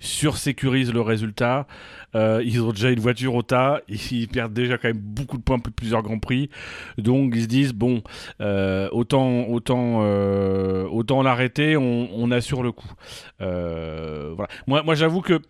sursécurise 0.02 0.92
le 0.92 1.00
résultat. 1.00 1.66
Euh, 2.14 2.42
ils 2.44 2.60
ont 2.60 2.72
déjà 2.72 2.90
une 2.90 3.00
voiture 3.00 3.34
au 3.34 3.42
tas, 3.42 3.80
ils 3.88 4.28
perdent 4.28 4.52
déjà 4.52 4.76
quand 4.76 4.88
même 4.88 4.98
beaucoup 4.98 5.38
de 5.38 5.42
points 5.42 5.58
pour 5.58 5.72
plusieurs 5.72 6.02
grands 6.02 6.18
prix. 6.18 6.50
Donc 6.98 7.32
ils 7.34 7.42
se 7.42 7.46
disent 7.46 7.72
bon, 7.72 8.02
euh, 8.40 8.88
autant 8.92 9.46
autant 9.48 10.00
euh, 10.02 10.84
autant 10.88 11.22
l'arrêter, 11.22 11.76
on, 11.76 12.30
assure 12.30 12.62
le 12.62 12.72
coup. 12.72 12.90
Moi, 14.66 14.94
j'avoue 14.94 15.20
que 15.20 15.40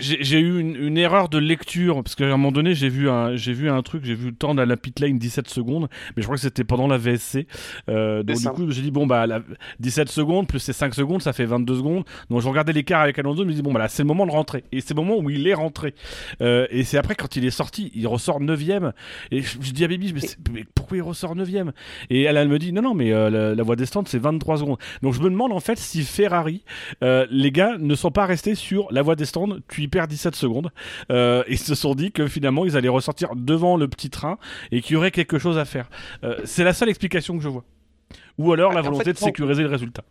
j'ai 0.00 0.40
eu 0.40 0.60
une, 0.60 0.76
une 0.76 0.98
erreur 0.98 1.28
de 1.28 1.38
lecture 1.38 2.02
parce 2.02 2.14
qu'à 2.14 2.24
un 2.26 2.30
moment 2.30 2.52
donné 2.52 2.74
j'ai 2.74 2.88
vu 2.88 3.08
un 3.08 3.36
j'ai 3.36 3.52
vu 3.52 3.68
un 3.70 3.82
truc 3.82 4.04
j'ai 4.04 4.14
vu 4.14 4.26
le 4.30 4.34
temps 4.34 4.54
de 4.54 4.62
la 4.62 4.76
pit 4.76 4.98
lane 5.00 5.18
17 5.18 5.48
secondes 5.48 5.88
mais 6.16 6.22
je 6.22 6.26
crois 6.26 6.36
que 6.36 6.42
c'était 6.42 6.64
pendant 6.64 6.86
la 6.86 6.98
VSC 6.98 7.46
euh, 7.88 8.22
donc 8.22 8.36
du 8.38 8.48
coup 8.56 8.70
j'ai 8.70 8.82
dit 8.82 8.90
bon 8.90 9.06
bah 9.06 9.26
la- 9.26 9.40
17 9.80 10.08
secondes 10.08 10.46
plus 10.46 10.58
ces 10.58 10.72
5 10.72 10.94
secondes 10.94 11.22
ça 11.22 11.32
fait 11.32 11.44
22 11.44 11.76
secondes. 11.76 12.04
Donc 12.30 12.40
je 12.40 12.48
regardais 12.48 12.72
l'écart 12.72 13.02
avec 13.02 13.18
Alonso 13.18 13.42
je 13.42 13.48
me 13.48 13.52
dis 13.52 13.62
bon 13.62 13.72
bah 13.72 13.80
là 13.80 13.88
c'est 13.88 14.02
le 14.02 14.08
moment 14.08 14.26
de 14.26 14.30
rentrer. 14.32 14.64
Et 14.72 14.80
c'est 14.80 14.94
le 14.94 15.02
moment 15.02 15.18
où 15.18 15.30
il 15.30 15.46
est 15.46 15.54
rentré. 15.54 15.94
Euh, 16.40 16.66
et 16.70 16.84
c'est 16.84 16.98
après 16.98 17.14
quand 17.14 17.36
il 17.36 17.44
est 17.44 17.50
sorti 17.50 17.90
il 17.94 18.06
ressort 18.06 18.40
9 18.40 18.60
et 19.30 19.42
je, 19.42 19.58
je 19.60 19.72
dis 19.72 19.84
à 19.84 19.88
Bibi 19.88 20.14
mais, 20.52 20.64
pourquoi 20.74 20.96
il 20.96 21.02
ressort 21.02 21.34
9 21.34 21.48
et 22.10 22.22
elle, 22.22 22.36
elle 22.36 22.48
me 22.48 22.58
dit 22.58 22.72
non 22.72 22.82
non 22.82 22.94
mais 22.94 23.12
euh, 23.12 23.30
la, 23.30 23.54
la 23.54 23.62
voie 23.62 23.76
des 23.76 23.86
stands 23.86 24.04
c'est 24.06 24.18
23 24.18 24.58
secondes. 24.58 24.78
Donc 25.02 25.14
je 25.14 25.20
me 25.20 25.30
demande 25.30 25.52
en 25.52 25.60
fait 25.60 25.78
si 25.78 26.02
Ferrari 26.02 26.62
les 27.02 27.50
gars 27.50 27.76
ne 27.78 27.94
sont 27.94 28.10
pas 28.10 28.26
restés 28.26 28.54
sur 28.54 28.88
la 28.90 29.02
voie 29.02 29.16
des 29.16 29.24
stands, 29.24 29.56
tu 29.68 29.87
y 29.88 29.90
perds 29.90 30.08
17 30.08 30.36
secondes. 30.36 30.70
Euh, 31.10 31.42
et 31.46 31.56
se 31.56 31.74
sont 31.74 31.94
dit 31.94 32.12
que 32.12 32.26
finalement 32.26 32.64
ils 32.64 32.76
allaient 32.76 32.88
ressortir 32.88 33.30
devant 33.34 33.76
le 33.76 33.88
petit 33.88 34.10
train 34.10 34.38
et 34.70 34.80
qu'il 34.82 34.94
y 34.94 34.96
aurait 34.96 35.10
quelque 35.10 35.38
chose 35.38 35.58
à 35.58 35.64
faire. 35.64 35.88
Euh, 36.24 36.38
c'est 36.44 36.64
la 36.64 36.72
seule 36.74 36.88
explication 36.88 37.36
que 37.36 37.42
je 37.42 37.48
vois. 37.48 37.64
Ou 38.38 38.52
alors 38.52 38.72
la 38.72 38.78
Ah, 38.78 38.82
en 38.82 38.84
volonté 38.86 39.04
fait, 39.04 39.12
de 39.14 39.18
sécuriser 39.18 39.62
le 39.62 39.68
résultat. 39.68 40.04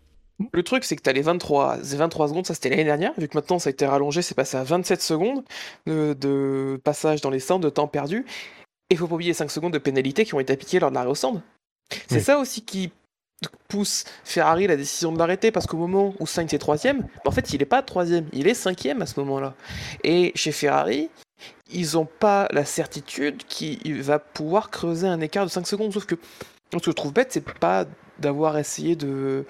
Le 0.53 0.61
truc, 0.61 0.83
c'est 0.83 0.95
que 0.95 1.01
t'as 1.01 1.13
les 1.13 1.23
23, 1.23 1.77
les 1.77 1.97
23 1.97 2.27
secondes, 2.27 2.45
ça 2.45 2.53
c'était 2.53 2.69
l'année 2.69 2.83
dernière, 2.83 3.11
vu 3.17 3.27
que 3.27 3.35
maintenant 3.35 3.57
ça 3.57 3.69
a 3.69 3.71
été 3.71 3.87
rallongé, 3.87 4.21
c'est 4.21 4.35
passé 4.35 4.55
à 4.57 4.63
27 4.63 5.01
secondes 5.01 5.43
de, 5.87 6.13
de 6.19 6.79
passage 6.83 7.21
dans 7.21 7.31
les 7.31 7.39
stands, 7.39 7.57
de 7.59 7.69
temps 7.69 7.87
perdu. 7.87 8.23
Et 8.91 8.95
faut 8.95 9.07
pas 9.07 9.15
oublier 9.15 9.31
les 9.31 9.33
5 9.35 9.49
secondes 9.49 9.73
de 9.73 9.79
pénalité 9.79 10.25
qui 10.25 10.35
ont 10.35 10.39
été 10.39 10.53
appliquées 10.53 10.79
lors 10.79 10.91
de 10.91 10.95
l'arrêt 10.95 11.09
au 11.09 11.15
stand. 11.15 11.41
C'est 12.07 12.17
Oui. 12.17 12.21
ça 12.21 12.37
aussi 12.39 12.63
qui 12.63 12.91
pousse 13.68 14.05
Ferrari 14.23 14.68
la 14.68 14.76
décision 14.76 15.11
de 15.11 15.19
l'arrêter, 15.19 15.51
parce 15.51 15.68
qu'au 15.68 15.77
moment 15.77 16.14
où 16.19 16.27
Sainz 16.27 16.53
est 16.53 16.57
troisième, 16.57 17.01
bah, 17.01 17.07
en 17.26 17.31
fait 17.31 17.53
il 17.53 17.61
est 17.61 17.65
pas 17.65 17.81
troisième, 17.81 18.26
il 18.34 18.47
est 18.47 18.53
cinquième 18.53 19.01
à 19.01 19.05
ce 19.05 19.19
moment-là. 19.19 19.53
Et 20.03 20.31
chez 20.35 20.51
Ferrari, 20.51 21.09
ils 21.72 21.97
ont 21.97 22.05
pas 22.05 22.47
la 22.51 22.65
certitude 22.65 23.43
qu'il 23.47 24.01
va 24.01 24.19
pouvoir 24.19 24.69
creuser 24.69 25.07
un 25.07 25.19
écart 25.19 25.45
de 25.45 25.51
5 25.51 25.68
secondes, 25.68 25.93
sauf 25.93 26.05
que 26.05 26.15
ce 26.73 26.77
que 26.77 26.85
je 26.85 26.91
trouve 26.91 27.14
bête, 27.14 27.31
c'est 27.31 27.41
pas 27.41 27.85
d'avoir 28.19 28.57
essayé 28.57 28.95
de 28.95 29.45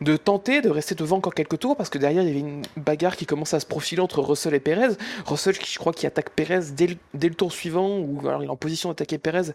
de 0.00 0.16
tenter 0.16 0.60
de 0.60 0.70
rester 0.70 0.94
devant 0.94 1.16
encore 1.16 1.34
quelques 1.34 1.58
tours 1.58 1.76
parce 1.76 1.90
que 1.90 1.98
derrière 1.98 2.22
il 2.22 2.28
y 2.28 2.30
avait 2.30 2.40
une 2.40 2.62
bagarre 2.76 3.16
qui 3.16 3.26
commence 3.26 3.54
à 3.54 3.60
se 3.60 3.66
profiler 3.66 4.00
entre 4.00 4.20
Russell 4.20 4.54
et 4.54 4.60
Perez. 4.60 4.94
Russell 5.26 5.58
qui 5.58 5.72
je 5.72 5.78
crois 5.78 5.92
qui 5.92 6.06
attaque 6.06 6.30
Perez 6.30 6.70
dès 6.72 7.28
le, 7.28 7.34
tour 7.34 7.52
suivant 7.52 7.98
ou 7.98 8.20
alors 8.26 8.42
il 8.42 8.46
est 8.46 8.50
en 8.50 8.56
position 8.56 8.88
d'attaquer 8.90 9.18
Perez 9.18 9.52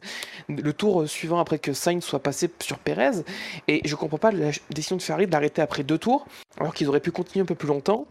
le 0.50 0.74
tour 0.74 1.08
suivant 1.08 1.40
après 1.40 1.60
que 1.60 1.74
Sainz 1.74 2.04
soit 2.04 2.20
passé 2.20 2.50
sur 2.62 2.78
Perez. 2.80 3.24
Et 3.68 3.82
je 3.86 3.96
comprends 3.96 4.18
pas 4.18 4.32
la 4.32 4.52
décision 4.70 4.98
de 4.98 5.02
Ferrari 5.02 5.28
de 5.28 5.32
l'arrêter 5.32 5.62
après 5.62 5.84
deux 5.84 5.98
tours 5.98 6.26
alors 6.60 6.74
qu'ils 6.74 6.88
auraient 6.88 7.00
pu 7.00 7.12
continuer 7.12 7.44
un 7.44 7.48
peu 7.48 7.56
plus 7.56 7.68
longtemps 7.68 8.06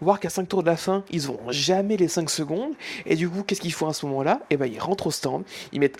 voir 0.00 0.20
qu'à 0.20 0.30
5 0.30 0.48
tours 0.48 0.62
de 0.62 0.68
la 0.68 0.76
fin 0.76 1.04
ils 1.10 1.30
ont 1.30 1.40
jamais 1.48 1.96
les 1.96 2.08
5 2.08 2.28
secondes. 2.28 2.72
Et 3.06 3.16
du 3.16 3.28
coup 3.28 3.42
qu'est-ce 3.42 3.60
qu'ils 3.60 3.72
font 3.72 3.88
à 3.88 3.92
ce 3.92 4.06
moment-là? 4.06 4.40
Et 4.50 4.56
ben 4.56 4.66
ils 4.66 4.80
rentrent 4.80 5.06
au 5.06 5.10
stand 5.10 5.44
ils 5.72 5.80
mettent 5.80 5.98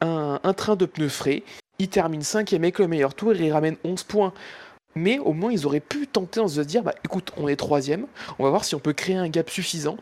un, 0.00 0.54
train 0.54 0.76
de 0.76 0.86
pneus 0.86 1.08
frais 1.08 1.42
ils 1.78 1.88
terminent 1.88 2.22
5 2.22 2.52
avec 2.54 2.78
le 2.78 2.88
meilleur 2.88 3.14
tour 3.14 3.32
et 3.32 3.38
ils 3.38 3.52
ramènent 3.52 3.76
11 3.84 4.02
points 4.04 4.32
mais 4.98 5.18
au 5.18 5.32
moins 5.32 5.52
ils 5.52 5.66
auraient 5.66 5.80
pu 5.80 6.06
tenter 6.06 6.40
en 6.40 6.48
se 6.48 6.60
dire 6.60 6.82
bah 6.82 6.94
écoute 7.04 7.32
on 7.36 7.48
est 7.48 7.56
troisième 7.56 8.06
on 8.38 8.44
va 8.44 8.50
voir 8.50 8.64
si 8.64 8.74
on 8.74 8.80
peut 8.80 8.92
créer 8.92 9.16
un 9.16 9.28
gap 9.28 9.48
suffisant 9.48 9.96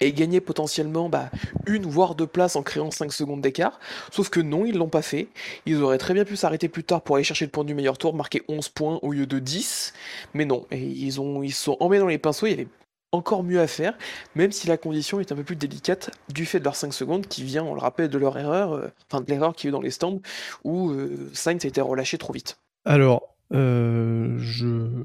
et 0.00 0.12
gagner 0.12 0.40
potentiellement 0.40 1.08
bah, 1.08 1.30
une 1.66 1.86
voire 1.86 2.14
deux 2.14 2.26
places 2.26 2.56
en 2.56 2.62
créant 2.62 2.90
5 2.90 3.12
secondes 3.12 3.42
d'écart. 3.42 3.78
Sauf 4.10 4.30
que 4.30 4.40
non, 4.40 4.64
ils 4.64 4.76
l'ont 4.76 4.88
pas 4.88 5.02
fait. 5.02 5.28
Ils 5.66 5.82
auraient 5.82 5.98
très 5.98 6.14
bien 6.14 6.24
pu 6.24 6.36
s'arrêter 6.36 6.68
plus 6.68 6.84
tard 6.84 7.02
pour 7.02 7.16
aller 7.16 7.24
chercher 7.24 7.44
le 7.44 7.50
point 7.50 7.64
du 7.64 7.74
meilleur 7.74 7.98
tour, 7.98 8.14
marquer 8.14 8.42
11 8.48 8.70
points 8.70 8.98
au 9.02 9.12
lieu 9.12 9.26
de 9.26 9.38
10. 9.38 9.92
Mais 10.32 10.46
non, 10.46 10.66
et 10.70 10.80
ils, 10.80 11.20
ont, 11.20 11.42
ils 11.42 11.52
se 11.52 11.64
sont 11.64 11.76
emmêlés 11.80 12.00
dans 12.00 12.06
les 12.06 12.18
pinceaux, 12.18 12.46
il 12.46 12.50
y 12.50 12.54
avait 12.54 12.68
encore 13.12 13.42
mieux 13.42 13.60
à 13.60 13.66
faire, 13.66 13.98
même 14.36 14.52
si 14.52 14.68
la 14.68 14.76
condition 14.76 15.18
est 15.18 15.32
un 15.32 15.36
peu 15.36 15.42
plus 15.42 15.56
délicate 15.56 16.10
du 16.28 16.46
fait 16.46 16.60
de 16.60 16.64
leurs 16.64 16.76
5 16.76 16.94
secondes 16.94 17.26
qui 17.26 17.42
vient, 17.42 17.64
on 17.64 17.74
le 17.74 17.80
rappelle, 17.80 18.08
de 18.08 18.18
leur 18.18 18.38
erreur, 18.38 18.72
euh, 18.72 18.88
enfin 19.10 19.20
de 19.20 19.28
l'erreur 19.28 19.54
qu'il 19.54 19.66
y 19.66 19.68
a 19.68 19.70
eu 19.70 19.72
dans 19.72 19.80
les 19.80 19.90
stands, 19.90 20.20
où 20.62 20.90
euh, 20.90 21.28
Sainz 21.32 21.64
a 21.64 21.68
été 21.68 21.80
relâché 21.80 22.18
trop 22.18 22.32
vite. 22.32 22.58
Alors, 22.84 23.34
euh, 23.52 24.36
je, 24.38 25.04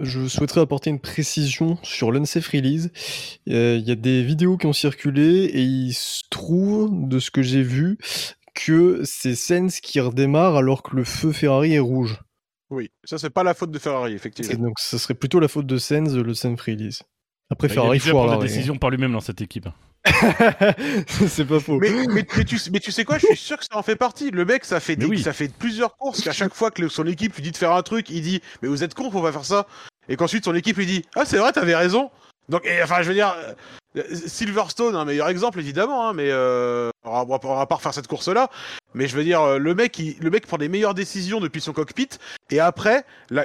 je 0.00 0.26
souhaiterais 0.26 0.60
apporter 0.60 0.90
une 0.90 1.00
précision 1.00 1.78
sur 1.82 2.10
l'unsafe 2.12 2.48
release. 2.48 2.90
Euh, 3.48 3.76
Il 3.80 3.86
y 3.88 3.92
a 3.92 3.96
des 3.96 4.22
vidéos 4.22 4.56
qui 4.56 4.66
ont 4.66 4.72
circulé 4.72 5.44
et 5.44 5.62
il 5.62 5.92
se 5.92 6.22
trouve, 6.30 7.08
de 7.08 7.18
ce 7.18 7.30
que 7.30 7.42
j'ai 7.42 7.62
vu, 7.62 7.98
que 8.54 9.00
c'est 9.04 9.34
Sens 9.34 9.80
qui 9.80 10.00
redémarre 10.00 10.56
alors 10.56 10.82
que 10.82 10.96
le 10.96 11.04
feu 11.04 11.32
Ferrari 11.32 11.74
est 11.74 11.78
rouge. 11.80 12.20
Oui, 12.70 12.90
ça, 13.04 13.18
c'est 13.18 13.30
pas 13.30 13.42
la 13.44 13.54
faute 13.54 13.70
de 13.70 13.78
Ferrari, 13.78 14.12
Et 14.12 14.16
effectivement. 14.16 14.66
donc, 14.68 14.80
ce 14.80 14.98
serait 14.98 15.14
plutôt 15.14 15.38
la 15.38 15.48
faute 15.48 15.66
de 15.66 15.76
Sens, 15.78 16.12
le 16.12 16.34
safe 16.34 16.60
release. 16.60 17.02
Après, 17.50 17.68
Bah, 17.68 17.74
il 17.74 17.78
a 17.78 17.82
Ferrari 17.82 17.98
déjà 17.98 18.10
foire 18.10 18.38
des 18.38 18.46
décisions 18.46 18.76
par 18.76 18.90
lui-même 18.90 19.12
dans 19.12 19.20
cette 19.20 19.40
équipe. 19.40 19.68
c'est 21.28 21.46
pas 21.46 21.60
faux. 21.60 21.78
Mais, 21.78 21.90
mais, 21.90 22.24
mais 22.36 22.44
tu, 22.44 22.58
mais 22.72 22.80
tu 22.80 22.92
sais 22.92 23.04
quoi, 23.04 23.18
je 23.18 23.26
suis 23.26 23.36
sûr 23.36 23.56
que 23.58 23.64
ça 23.64 23.76
en 23.78 23.82
fait 23.82 23.96
partie. 23.96 24.30
Le 24.30 24.44
mec, 24.44 24.64
ça 24.64 24.80
fait, 24.80 24.96
Mais 24.96 25.04
des- 25.04 25.10
oui. 25.10 25.22
ça 25.22 25.32
fait 25.32 25.48
plusieurs 25.48 25.96
courses 25.96 26.20
qu'à 26.22 26.32
chaque 26.32 26.54
fois 26.54 26.70
que 26.70 26.88
son 26.88 27.06
équipe 27.06 27.34
lui 27.36 27.42
dit 27.42 27.50
de 27.52 27.56
faire 27.56 27.72
un 27.72 27.82
truc, 27.82 28.10
il 28.10 28.22
dit 28.22 28.42
Mais 28.62 28.68
vous 28.68 28.82
êtes 28.84 28.94
con, 28.94 29.10
on 29.12 29.20
va 29.20 29.32
faire 29.32 29.44
ça. 29.44 29.66
Et 30.08 30.16
qu'ensuite 30.16 30.44
son 30.44 30.54
équipe 30.54 30.76
lui 30.76 30.86
dit 30.86 31.04
Ah, 31.16 31.24
c'est 31.24 31.38
vrai, 31.38 31.52
t'avais 31.52 31.74
raison. 31.74 32.10
Donc, 32.48 32.66
et, 32.66 32.82
enfin, 32.82 33.00
je 33.00 33.08
veux 33.08 33.14
dire, 33.14 33.34
euh, 33.96 34.02
Silverstone, 34.26 34.94
un 34.96 35.04
meilleur 35.06 35.28
exemple 35.28 35.58
évidemment, 35.60 36.08
hein, 36.08 36.12
mais 36.12 36.28
euh, 36.30 36.90
on 37.04 37.24
va 37.24 37.38
pas 37.38 37.74
refaire 37.76 37.94
cette 37.94 38.06
course-là. 38.08 38.50
Mais 38.94 39.08
je 39.08 39.16
veux 39.16 39.24
dire, 39.24 39.40
euh, 39.42 39.58
le 39.58 39.74
mec, 39.74 39.98
il, 39.98 40.16
le 40.20 40.30
mec 40.30 40.46
prend 40.46 40.56
les 40.56 40.68
meilleures 40.68 40.94
décisions 40.94 41.40
depuis 41.40 41.60
son 41.60 41.72
cockpit, 41.72 42.08
et 42.50 42.60
après, 42.60 43.04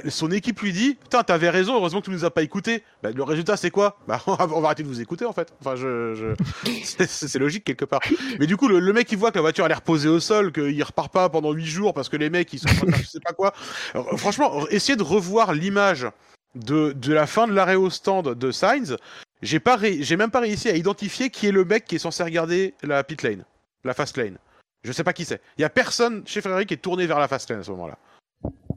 son 0.10 0.32
équipe 0.32 0.60
lui 0.62 0.72
dit 0.74 0.96
Putain, 0.96 1.24
t'avais 1.24 1.50
raison, 1.50 1.76
heureusement 1.76 2.02
que 2.02 2.06
tu 2.06 2.12
nous 2.12 2.26
as 2.26 2.32
pas 2.32 2.44
écouté. 2.44 2.84
Bah, 3.04 3.12
le 3.12 3.24
résultat, 3.24 3.58
c'est 3.58 3.72
quoi? 3.72 3.98
Bah, 4.08 4.22
on 4.28 4.36
va, 4.36 4.68
arrêter 4.68 4.84
de 4.84 4.88
vous 4.88 5.02
écouter 5.02 5.26
en 5.26 5.34
fait. 5.34 5.54
Enfin, 5.62 5.76
je, 5.76 6.16
je... 6.16 6.72
c'est- 7.06 7.40
logique 7.40 7.64
quelque 7.64 7.86
part. 7.86 8.02
Mais 8.40 8.48
du 8.48 8.58
coup, 8.58 8.68
le, 8.68 8.80
le 8.80 8.94
mec, 8.94 9.12
il 9.12 9.18
voit 9.18 9.32
que 9.32 9.36
la 9.38 9.42
voiture 9.42 9.66
a 9.66 9.68
l'air 9.68 9.82
posée 9.82 10.10
au 10.10 10.20
sol, 10.20 10.52
qu'il 10.52 10.84
repart 10.84 11.12
pas 11.12 11.30
pendant 11.30 11.52
8 11.52 11.66
jours 11.66 11.94
parce 11.94 12.10
que 12.10 12.18
les 12.18 12.30
mecs, 12.30 12.52
ils 12.54 12.60
sont 12.60 12.68
je 12.68 13.08
sais 13.08 13.20
pas 13.20 13.34
quoi. 13.34 13.54
Alors, 13.94 14.20
franchement, 14.20 14.68
essayez 14.70 14.98
de 14.98 15.04
revoir 15.04 15.54
l'image 15.54 16.08
de, 16.56 16.92
de 16.92 17.14
la 17.14 17.28
fin 17.28 17.48
de 17.48 17.54
l'arrêt 17.54 17.76
au 17.76 17.90
stand 17.90 18.36
de 18.36 18.52
Sainz. 18.52 18.98
J'ai 19.42 19.62
ré- 19.66 20.00
j'ai 20.02 20.18
même 20.18 20.32
pas 20.32 20.42
réussi 20.42 20.70
à 20.70 20.76
identifier 20.76 21.30
qui 21.30 21.48
est 21.48 21.52
le 21.52 21.64
mec 21.64 21.86
qui 21.86 21.96
est 21.96 22.00
censé 22.00 22.24
regarder 22.24 22.74
la 22.84 23.04
pit 23.04 23.22
lane, 23.24 23.46
la 23.86 23.94
fast 23.94 24.18
lane. 24.18 24.38
Je 24.84 24.92
sais 24.92 25.04
pas 25.04 25.14
qui 25.14 25.26
c'est. 25.26 25.42
Il 25.58 25.62
y 25.62 25.66
a 25.66 25.70
personne 25.70 26.24
chez 26.26 26.42
Ferrari 26.42 26.66
qui 26.66 26.74
est 26.74 26.78
tourné 26.78 27.06
vers 27.06 27.20
la 27.20 27.28
fast 27.28 27.50
lane 27.50 27.60
à 27.60 27.64
ce 27.64 27.72
moment-là. 27.72 27.98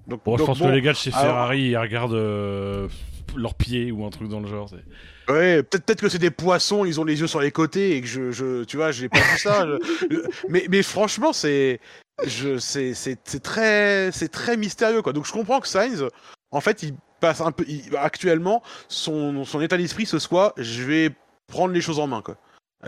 Donc, 0.09 0.23
Bon, 0.25 0.37
je 0.37 0.45
pense 0.45 0.59
bon, 0.59 0.67
que 0.67 0.73
les 0.73 0.83
gars 0.83 0.93
de 0.93 0.97
chez 0.97 1.11
alors- 1.13 1.23
Ferrari, 1.23 1.61
ils 1.71 1.77
regardent 1.79 2.15
euh, 2.15 2.89
leurs 3.37 3.55
pieds 3.55 3.93
ou 3.93 4.05
un 4.05 4.11
truc 4.11 4.29
dans 4.29 4.41
le 4.41 4.49
genre. 4.49 4.69
Ouais, 5.29 5.63
peut-être 5.63 6.01
que 6.01 6.09
c'est 6.09 6.19
des 6.19 6.33
poissons, 6.33 6.85
ils 6.85 7.01
ont 7.01 7.05
les 7.05 7.21
yeux 7.21 7.29
sur 7.29 7.41
les 7.41 7.53
côtés 7.53 7.97
et 7.97 8.01
que 8.01 8.07
je, 8.09 8.33
je 8.33 8.65
tu 8.65 8.77
vois, 8.77 8.91
j'ai 8.91 9.09
pas 9.09 9.21
vu 9.21 9.39
ça. 9.39 9.65
je- 10.11 10.17
mais, 10.49 10.67
mais 10.69 10.83
franchement, 10.83 11.33
c'est, 11.33 11.79
je, 12.27 12.59
c'est, 12.59 12.95
c'est, 12.95 13.19
c'est 13.25 13.41
très, 13.43 14.11
c'est 14.13 14.29
très 14.29 14.57
mystérieux 14.57 15.03
quoi. 15.03 15.13
Donc 15.13 15.25
je 15.27 15.33
comprends 15.33 15.61
que 15.61 15.69
Sainz, 15.69 16.05
en 16.51 16.61
fait, 16.61 16.83
il 16.83 16.95
passe 17.21 17.41
un 17.41 17.53
peu, 17.53 17.65
il- 17.69 17.97
actuellement, 17.97 18.61
son, 18.89 19.45
son 19.45 19.61
état 19.61 19.77
d'esprit 19.77 20.05
ce 20.07 20.19
soit, 20.19 20.53
je 20.57 20.83
vais 20.83 21.11
prendre 21.47 21.73
les 21.73 21.81
choses 21.81 22.01
en 22.01 22.09
main 22.09 22.23
quoi. 22.23 22.37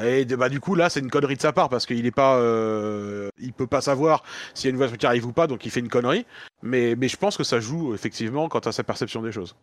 Et 0.02 0.24
bah 0.24 0.48
du 0.48 0.58
coup 0.60 0.74
là, 0.74 0.90
c'est 0.90 1.00
une 1.00 1.10
connerie 1.10 1.36
de 1.36 1.40
sa 1.40 1.52
part 1.52 1.68
parce 1.68 1.86
qu'il 1.86 2.04
est 2.04 2.10
pas, 2.10 2.36
euh, 2.38 3.28
il 3.38 3.52
peut 3.52 3.66
pas 3.68 3.80
savoir 3.80 4.24
s'il 4.54 4.66
y 4.66 4.68
a 4.68 4.70
une 4.72 4.76
voiture 4.76 4.98
qui 4.98 5.06
arrive 5.06 5.26
ou 5.26 5.32
pas, 5.32 5.46
donc 5.46 5.64
il 5.66 5.70
fait 5.70 5.80
une 5.80 5.88
connerie. 5.88 6.26
Mais, 6.62 6.96
mais 6.96 7.06
je 7.08 7.16
pense 7.16 7.36
que 7.36 7.44
ça 7.44 7.60
joue 7.60 7.94
effectivement 7.94 8.48
quant 8.48 8.58
à 8.60 8.72
sa 8.72 8.82
perception 8.82 9.22
des 9.22 9.30
choses. 9.32 9.54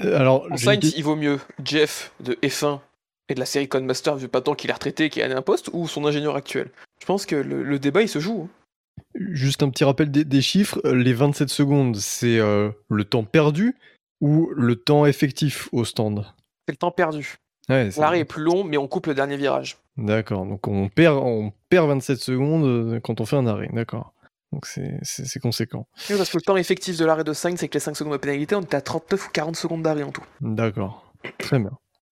Euh, 0.00 0.18
Alors, 0.18 0.44
En 0.44 0.50
une 0.50 0.56
Sainz, 0.58 0.94
il 0.96 1.04
vaut 1.04 1.16
mieux 1.16 1.38
Jeff 1.64 2.12
de 2.20 2.34
F1 2.42 2.80
et 3.28 3.34
de 3.34 3.40
la 3.40 3.46
série 3.46 3.68
Codemaster, 3.68 4.16
vu 4.16 4.28
pas 4.28 4.40
tant 4.40 4.54
qu'il 4.54 4.70
est 4.70 4.72
retraité 4.72 5.04
et 5.04 5.10
qu'il 5.10 5.22
a 5.22 5.36
un 5.36 5.42
poste, 5.42 5.68
ou 5.72 5.86
son 5.86 6.06
ingénieur 6.06 6.36
actuel. 6.36 6.70
Je 7.00 7.06
pense 7.06 7.26
que 7.26 7.36
le, 7.36 7.62
le 7.62 7.78
débat, 7.78 8.02
il 8.02 8.08
se 8.08 8.18
joue. 8.20 8.48
hein. 8.48 9.00
Juste 9.14 9.62
un 9.62 9.70
petit 9.70 9.84
rappel 9.84 10.10
des, 10.10 10.24
des 10.24 10.42
chiffres. 10.42 10.80
Euh, 10.84 10.94
Les 10.94 11.12
27 11.12 11.48
secondes, 11.48 11.96
c'est 11.96 12.38
euh, 12.38 12.70
le 12.88 13.04
temps 13.04 13.24
perdu 13.24 13.76
ou 14.20 14.50
le 14.54 14.76
temps 14.76 15.06
effectif 15.06 15.68
au 15.72 15.84
stand? 15.84 16.24
C'est 16.66 16.72
le 16.72 16.76
temps 16.76 16.90
perdu. 16.90 17.36
Ouais, 17.70 17.90
L'arrêt 17.98 18.20
est 18.20 18.24
plus 18.24 18.42
long, 18.42 18.64
mais 18.64 18.76
on 18.76 18.88
coupe 18.88 19.06
le 19.06 19.14
dernier 19.14 19.36
virage. 19.36 19.76
D'accord, 19.96 20.44
donc 20.46 20.66
on 20.68 20.88
perd, 20.88 21.16
on 21.18 21.52
perd 21.68 21.88
27 21.88 22.18
secondes 22.18 22.64
euh, 22.64 23.00
quand 23.00 23.20
on 23.20 23.24
fait 23.26 23.36
un 23.36 23.46
arrêt, 23.46 23.68
d'accord. 23.72 24.12
Donc 24.52 24.66
c'est- 24.66 25.38
conséquent. 25.40 25.86
Oui, 26.10 26.16
parce 26.16 26.28
que 26.30 26.36
le 26.38 26.42
temps 26.42 26.56
effectif 26.56 26.96
de 26.96 27.04
l'arrêt 27.04 27.22
de 27.24 27.32
5, 27.32 27.56
c'est 27.58 27.68
que 27.68 27.74
les 27.74 27.80
5 27.80 27.96
secondes 27.96 28.12
de 28.14 28.18
pénalité, 28.18 28.56
on 28.56 28.62
était 28.62 28.76
à 28.76 28.80
39 28.80 29.28
ou 29.28 29.30
40 29.30 29.56
secondes 29.56 29.82
d'arrêt 29.82 30.02
en 30.02 30.10
tout. 30.10 30.24
D'accord. 30.40 31.12
Très 31.38 31.58
bien. 31.60 31.70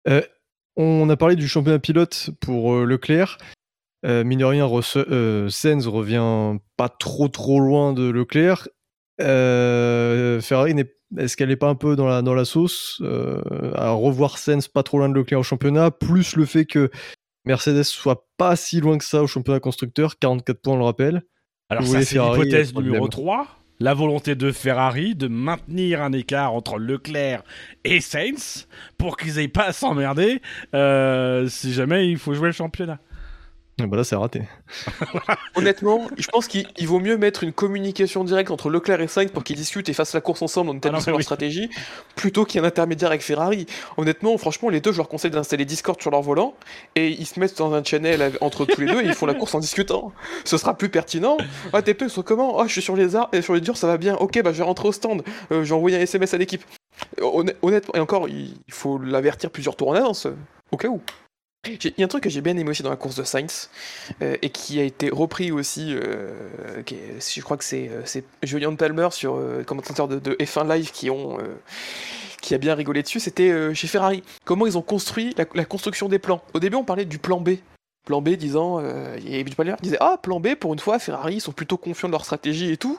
Euh, 0.08 0.22
on 0.76 1.08
a 1.10 1.16
parlé 1.16 1.34
du 1.36 1.48
championnat 1.48 1.78
pilote 1.80 2.30
pour 2.40 2.72
euh, 2.74 2.84
Leclerc. 2.84 3.38
Euh, 4.06 4.22
mine 4.24 4.38
de 4.38 4.44
rien, 4.44 4.64
Rosse- 4.64 4.96
Sainz 5.50 5.86
revient 5.88 6.56
pas 6.76 6.88
trop 6.88 7.28
trop 7.28 7.58
loin 7.60 7.92
de 7.92 8.08
Leclerc. 8.08 8.68
Euh, 9.20 10.40
Ferrari, 10.40 10.74
n'est- 10.74 10.94
est-ce 11.18 11.36
qu'elle 11.36 11.48
n'est 11.48 11.56
pas 11.56 11.68
un 11.68 11.74
peu 11.74 11.96
dans 11.96 12.06
la, 12.06 12.22
dans 12.22 12.34
la 12.34 12.44
sauce 12.44 13.00
euh, 13.02 13.40
à 13.74 13.90
revoir 13.90 14.38
Sainz 14.38 14.68
pas 14.68 14.82
trop 14.82 14.98
loin 14.98 15.08
de 15.08 15.14
Leclerc 15.14 15.40
au 15.40 15.44
championnat, 15.44 15.90
plus 15.90 16.36
le 16.36 16.44
fait 16.44 16.64
que 16.66 16.90
Mercedes 17.44 17.82
soit 17.84 18.26
pas 18.36 18.54
si 18.56 18.80
loin 18.80 18.96
que 18.98 19.04
ça 19.04 19.22
au 19.22 19.26
championnat 19.26 19.60
constructeur, 19.60 20.18
44 20.18 20.60
points 20.60 20.74
on 20.74 20.78
le 20.78 20.84
rappelle. 20.84 21.22
Alors 21.68 21.82
Vous 21.82 21.88
ça 21.88 21.92
voulez 21.94 22.04
c'est 22.04 22.18
l'hypothèse 22.18 22.74
numéro 22.74 23.08
problème. 23.08 23.10
3, 23.10 23.46
la 23.80 23.94
volonté 23.94 24.34
de 24.34 24.52
Ferrari 24.52 25.14
de 25.14 25.26
maintenir 25.26 26.02
un 26.02 26.12
écart 26.12 26.52
entre 26.52 26.78
Leclerc 26.78 27.42
et 27.84 28.00
Sainz 28.00 28.68
pour 28.98 29.16
qu'ils 29.16 29.38
aient 29.38 29.48
pas 29.48 29.64
à 29.66 29.72
s'emmerder 29.72 30.42
euh, 30.74 31.48
si 31.48 31.72
jamais 31.72 32.08
il 32.08 32.18
faut 32.18 32.34
jouer 32.34 32.48
le 32.48 32.52
championnat. 32.52 32.98
Ah 33.82 33.86
bah 33.86 33.96
là, 33.96 34.04
c'est 34.04 34.16
raté. 34.16 34.42
Honnêtement, 35.56 36.06
je 36.16 36.26
pense 36.28 36.46
qu'il 36.48 36.66
il 36.76 36.86
vaut 36.86 37.00
mieux 37.00 37.16
mettre 37.16 37.44
une 37.44 37.52
communication 37.52 38.24
directe 38.24 38.50
entre 38.50 38.70
Leclerc 38.70 39.00
et 39.00 39.08
Sainz 39.08 39.30
pour 39.30 39.44
qu'ils 39.44 39.56
discutent 39.56 39.88
et 39.88 39.92
fassent 39.92 40.14
la 40.14 40.20
course 40.20 40.42
ensemble 40.42 40.70
en 40.70 40.76
établissant 40.76 41.06
mais 41.06 41.12
leur 41.12 41.18
oui. 41.18 41.24
stratégie, 41.24 41.70
plutôt 42.16 42.44
qu'il 42.44 42.60
y 42.60 42.62
ait 42.62 42.64
un 42.64 42.68
intermédiaire 42.68 43.10
avec 43.10 43.22
Ferrari. 43.22 43.66
Honnêtement, 43.96 44.36
franchement, 44.38 44.68
les 44.68 44.80
deux, 44.80 44.92
je 44.92 44.98
leur 44.98 45.08
conseille 45.08 45.30
d'installer 45.30 45.64
Discord 45.64 46.00
sur 46.00 46.10
leur 46.10 46.22
volant 46.22 46.54
et 46.96 47.08
ils 47.08 47.26
se 47.26 47.38
mettent 47.40 47.58
dans 47.58 47.72
un 47.74 47.82
channel 47.84 48.32
entre 48.40 48.64
tous 48.64 48.80
les 48.80 48.86
deux 48.86 49.00
et 49.02 49.06
ils 49.06 49.14
font 49.14 49.26
la 49.26 49.34
course 49.34 49.54
en 49.54 49.60
discutant. 49.60 50.12
Ce 50.44 50.56
sera 50.56 50.74
plus 50.76 50.88
pertinent. 50.88 51.36
Ah, 51.72 51.82
tes 51.82 51.94
pneus 51.94 52.08
ils 52.08 52.10
sont 52.12 52.22
comment? 52.22 52.60
Ah, 52.60 52.66
je 52.66 52.72
suis 52.72 52.82
sur 52.82 52.96
les 52.96 53.16
arbres 53.16 53.34
et 53.34 53.42
sur 53.42 53.54
les 53.54 53.60
durs, 53.60 53.76
ça 53.76 53.86
va 53.86 53.96
bien. 53.96 54.16
Ok, 54.16 54.40
bah 54.42 54.52
je 54.52 54.58
vais 54.58 54.64
rentrer 54.64 54.88
au 54.88 54.92
stand. 54.92 55.22
Euh, 55.52 55.64
J'ai 55.64 55.74
envoyé 55.74 55.96
un 55.96 56.00
SMS 56.00 56.34
à 56.34 56.38
l'équipe. 56.38 56.62
Honn- 57.20 57.52
Honnêtement, 57.62 57.94
et 57.94 58.00
encore, 58.00 58.28
il 58.28 58.54
faut 58.70 58.98
l'avertir 58.98 59.50
plusieurs 59.50 59.76
tours 59.76 59.88
en 59.88 59.94
avance, 59.94 60.26
au 60.70 60.76
cas 60.76 60.88
où. 60.88 61.00
Il 61.66 61.92
y 61.98 62.02
a 62.02 62.06
un 62.06 62.08
truc 62.08 62.24
que 62.24 62.30
j'ai 62.30 62.40
bien 62.40 62.56
aimé 62.56 62.70
aussi 62.70 62.82
dans 62.82 62.88
la 62.88 62.96
course 62.96 63.16
de 63.16 63.22
Sainz, 63.22 63.68
euh, 64.22 64.36
et 64.40 64.48
qui 64.48 64.80
a 64.80 64.82
été 64.82 65.10
repris 65.10 65.52
aussi, 65.52 65.92
euh, 65.92 66.32
je 66.88 67.40
crois 67.42 67.58
que 67.58 67.64
c'est 67.64 67.90
euh, 67.90 68.00
c'est 68.06 68.24
Julian 68.42 68.74
Palmer 68.76 69.08
sur 69.10 69.34
euh, 69.34 69.62
commentateur 69.62 70.08
de, 70.08 70.18
de 70.18 70.32
F1 70.36 70.66
Live 70.74 70.90
qui 70.90 72.54
a 72.54 72.58
bien 72.58 72.74
rigolé 72.74 73.02
dessus, 73.02 73.20
c'était 73.20 73.74
chez 73.74 73.88
Ferrari. 73.88 74.22
Comment 74.46 74.66
ils 74.66 74.78
ont 74.78 74.82
construit 74.82 75.34
la, 75.36 75.64
construction 75.66 76.08
des 76.08 76.18
plans? 76.18 76.42
Au 76.54 76.60
début, 76.60 76.76
on 76.76 76.84
parlait 76.84 77.04
du 77.04 77.18
plan 77.18 77.38
B. 77.38 77.50
Plan 78.06 78.22
B 78.22 78.30
disant, 78.30 78.80
et 78.82 79.44
Palmer 79.44 79.74
disait 79.82 79.98
ah 80.00 80.18
plan 80.20 80.40
B 80.40 80.54
pour 80.54 80.72
une 80.72 80.78
fois 80.78 80.98
Ferrari 80.98 81.34
ils 81.34 81.40
sont 81.42 81.52
plutôt 81.52 81.76
confiants 81.76 82.08
de 82.08 82.12
leur 82.12 82.24
stratégie 82.24 82.72
et 82.72 82.78
tout. 82.78 82.98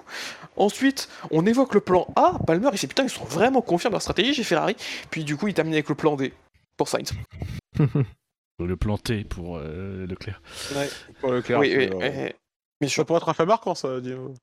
Ensuite 0.56 1.10
on 1.32 1.48
évoque 1.48 1.74
le 1.74 1.82
plan 1.82 2.06
A, 2.16 2.38
Palmer 2.46 2.70
il 2.72 2.78
fait 2.78 2.86
putain 2.86 3.04
ils 3.04 3.10
sont 3.10 3.26
vraiment 3.26 3.64
confiants 3.64 3.90
de 3.90 3.96
leur 3.96 4.04
stratégie 4.04 4.36
chez 4.36 4.44
Ferrari. 4.44 4.76
Puis 5.10 5.24
du 5.24 5.36
coup 5.36 5.48
il 5.48 5.56
termine 5.56 5.74
avec 5.74 5.90
le 5.90 5.96
plan 5.96 6.16
D 6.16 6.32
pour 6.78 6.88
Sainz. 6.88 7.12
Le 8.66 8.76
planter 8.78 9.24
pour 9.24 9.58
euh, 9.58 10.06
Leclerc. 10.08 10.42
Pour 11.20 11.32
Leclerc, 11.32 11.60
oui 11.60 11.74
oui. 11.78 11.90
euh. 12.02 12.30
Mais 12.82 12.88
je 12.88 12.96
Ça 12.96 13.06
pourrait 13.06 13.18
être 13.20 13.30
un 13.30 13.34
fait 13.34 13.46
marquant, 13.46 13.76
ça, 13.76 14.00
Dino. 14.02 14.34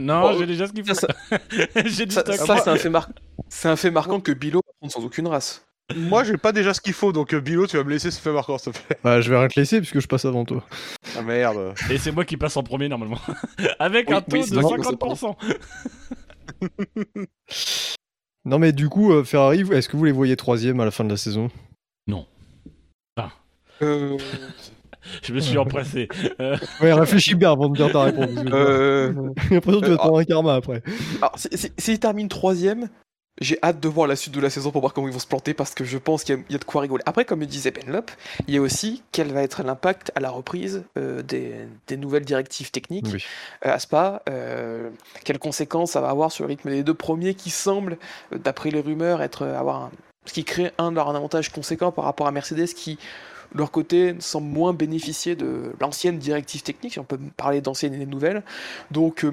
non, 0.00 0.22
Oh, 0.24 0.36
j'ai 0.38 0.46
déjà 0.46 0.66
ce 0.66 0.72
qu'il 0.72 0.84
faut. 0.84 0.94
ça- 0.94 1.06
Ça, 1.06 2.10
stock. 2.10 2.34
ça, 2.34 2.56
c'est 2.58 2.70
un 2.70 2.76
fait 2.76 2.90
mar- 2.90 3.08
c'est 3.48 3.68
un 3.68 3.76
fait 3.76 3.90
marquant 3.92 4.18
que 4.20 4.32
Bilo 4.32 4.58
va 4.66 4.72
prendre 4.80 4.92
sans 4.92 5.04
aucune 5.04 5.28
race. 5.28 5.64
Moi, 5.96 6.22
j'ai 6.24 6.36
pas 6.36 6.52
déjà 6.52 6.74
ce 6.74 6.80
qu'il 6.82 6.92
faut, 6.92 7.12
donc 7.12 7.32
euh, 7.32 7.40
Bilo, 7.40 7.66
tu 7.66 7.76
vas 7.78 7.84
me 7.84 7.90
laisser 7.90 8.10
ce 8.10 8.20
fait 8.20 8.32
marquant, 8.32 8.58
s'il 8.58 8.72
te 8.72 8.78
plaît. 8.78 8.98
Bah, 9.04 9.20
je 9.22 9.30
vais 9.30 9.38
rien 9.38 9.48
te 9.48 9.58
laisser 9.58 9.78
puisque 9.78 10.00
je 10.00 10.06
passe 10.08 10.24
avant 10.24 10.44
toi. 10.44 10.62
Ah 11.16 11.22
merde. 11.22 11.74
Et 11.90 11.96
c'est 11.98 12.10
moi 12.12 12.24
qui 12.26 12.36
passe 12.36 12.56
en 12.56 12.62
premier 12.62 12.88
normalement. 12.88 13.18
Avec 13.78 14.08
Oui, 14.10 14.14
un 14.16 14.20
taux 14.20 14.36
oui, 14.36 14.50
de 14.50 14.60
toi 14.60 14.76
qui 14.76 14.96
passe 14.96 15.22
50%. 15.22 15.36
Non, 18.44 18.58
mais 18.58 18.72
du 18.72 18.88
coup, 18.88 19.12
euh, 19.12 19.24
Ferrari, 19.24 19.60
est-ce 19.72 19.88
que 19.88 19.96
vous 19.96 20.04
les 20.06 20.12
voyez 20.12 20.36
troisième 20.36 20.80
à 20.80 20.84
la 20.86 20.90
fin 20.90 21.04
de 21.04 21.10
la 21.10 21.16
saison? 21.18 21.50
Euh, 23.82 24.16
Je 25.22 25.32
me 25.32 25.40
suis 25.40 25.56
empressé. 25.58 26.08
Euh, 26.40 26.56
Ouais, 26.80 26.92
réfléchis 26.92 27.34
bien 27.34 27.52
avant 27.52 27.68
de 27.68 27.76
dire 27.76 27.90
ta 27.92 28.02
réponse. 28.02 28.28
euh, 28.52 29.12
J'ai 29.48 29.54
l'impression 29.54 29.80
que 29.80 29.86
tu 29.86 29.90
vas 29.92 29.96
te 29.96 30.00
prendre 30.02 30.18
un 30.18 30.24
karma 30.24 30.54
après. 30.54 30.82
alors, 31.22 31.32
si- 31.36 31.48
si- 31.56 31.72
s'ils 31.78 31.98
terminent 32.00 32.28
troisième, 32.28 32.88
j'ai 33.40 33.56
hâte 33.62 33.78
de 33.78 33.88
voir 33.88 34.08
la 34.08 34.16
suite 34.16 34.34
de 34.34 34.40
la 34.40 34.50
saison 34.50 34.72
pour 34.72 34.80
voir 34.80 34.92
comment 34.92 35.06
ils 35.06 35.12
vont 35.12 35.20
se 35.20 35.26
planter 35.26 35.54
parce 35.54 35.72
que 35.72 35.84
je 35.84 35.96
pense 35.96 36.24
qu'il 36.24 36.34
y, 36.34 36.38
a- 36.38 36.42
il 36.48 36.52
y 36.52 36.56
a 36.56 36.58
de 36.58 36.64
quoi 36.64 36.80
rigoler. 36.82 37.04
Après, 37.06 37.24
comme 37.24 37.38
le 37.40 37.46
disait 37.46 37.70
Penlop, 37.70 38.10
il 38.48 38.54
y 38.54 38.58
a 38.58 38.60
aussi 38.60 39.02
quel 39.12 39.32
va 39.32 39.42
être 39.42 39.62
l'impact 39.62 40.10
à 40.16 40.20
la 40.20 40.28
reprise 40.30 40.82
euh, 40.98 41.22
des, 41.22 41.54
des 41.86 41.96
nouvelles 41.96 42.24
directives 42.24 42.72
techniques 42.72 43.06
Oui. 43.12 43.24
euh, 43.64 43.72
à 43.72 43.78
Spa, 43.78 44.22
euh, 44.28 44.90
quelles 45.24 45.38
conséquences 45.38 45.92
ça 45.92 46.00
va 46.00 46.10
avoir 46.10 46.32
sur 46.32 46.44
le 46.44 46.48
rythme 46.48 46.70
des 46.70 46.82
deux 46.82 46.94
premiers 46.94 47.34
qui 47.34 47.50
semblent, 47.50 47.96
d'après 48.32 48.70
les 48.70 48.80
rumeurs, 48.80 49.22
être 49.22 49.46
avoir 49.46 49.84
un, 49.84 49.90
ce 50.26 50.32
qui 50.32 50.42
crée 50.44 50.72
un 50.76 50.90
de 50.90 50.96
leurs 50.96 51.08
avantages 51.14 51.50
conséquents 51.50 51.92
par 51.92 52.04
rapport 52.04 52.26
à 52.26 52.32
Mercedes 52.32 52.66
qui, 52.74 52.98
de 53.52 53.58
leur 53.58 53.70
côté, 53.70 54.14
semble 54.20 54.48
moins 54.48 54.72
bénéficier 54.72 55.36
de 55.36 55.72
l'ancienne 55.80 56.18
directive 56.18 56.62
technique, 56.62 56.94
si 56.94 56.98
on 56.98 57.04
peut 57.04 57.18
parler 57.36 57.60
d'ancienne 57.60 57.94
et 57.94 57.98
de 57.98 58.10
nouvelle. 58.10 58.42
Donc, 58.90 59.24
euh, 59.24 59.32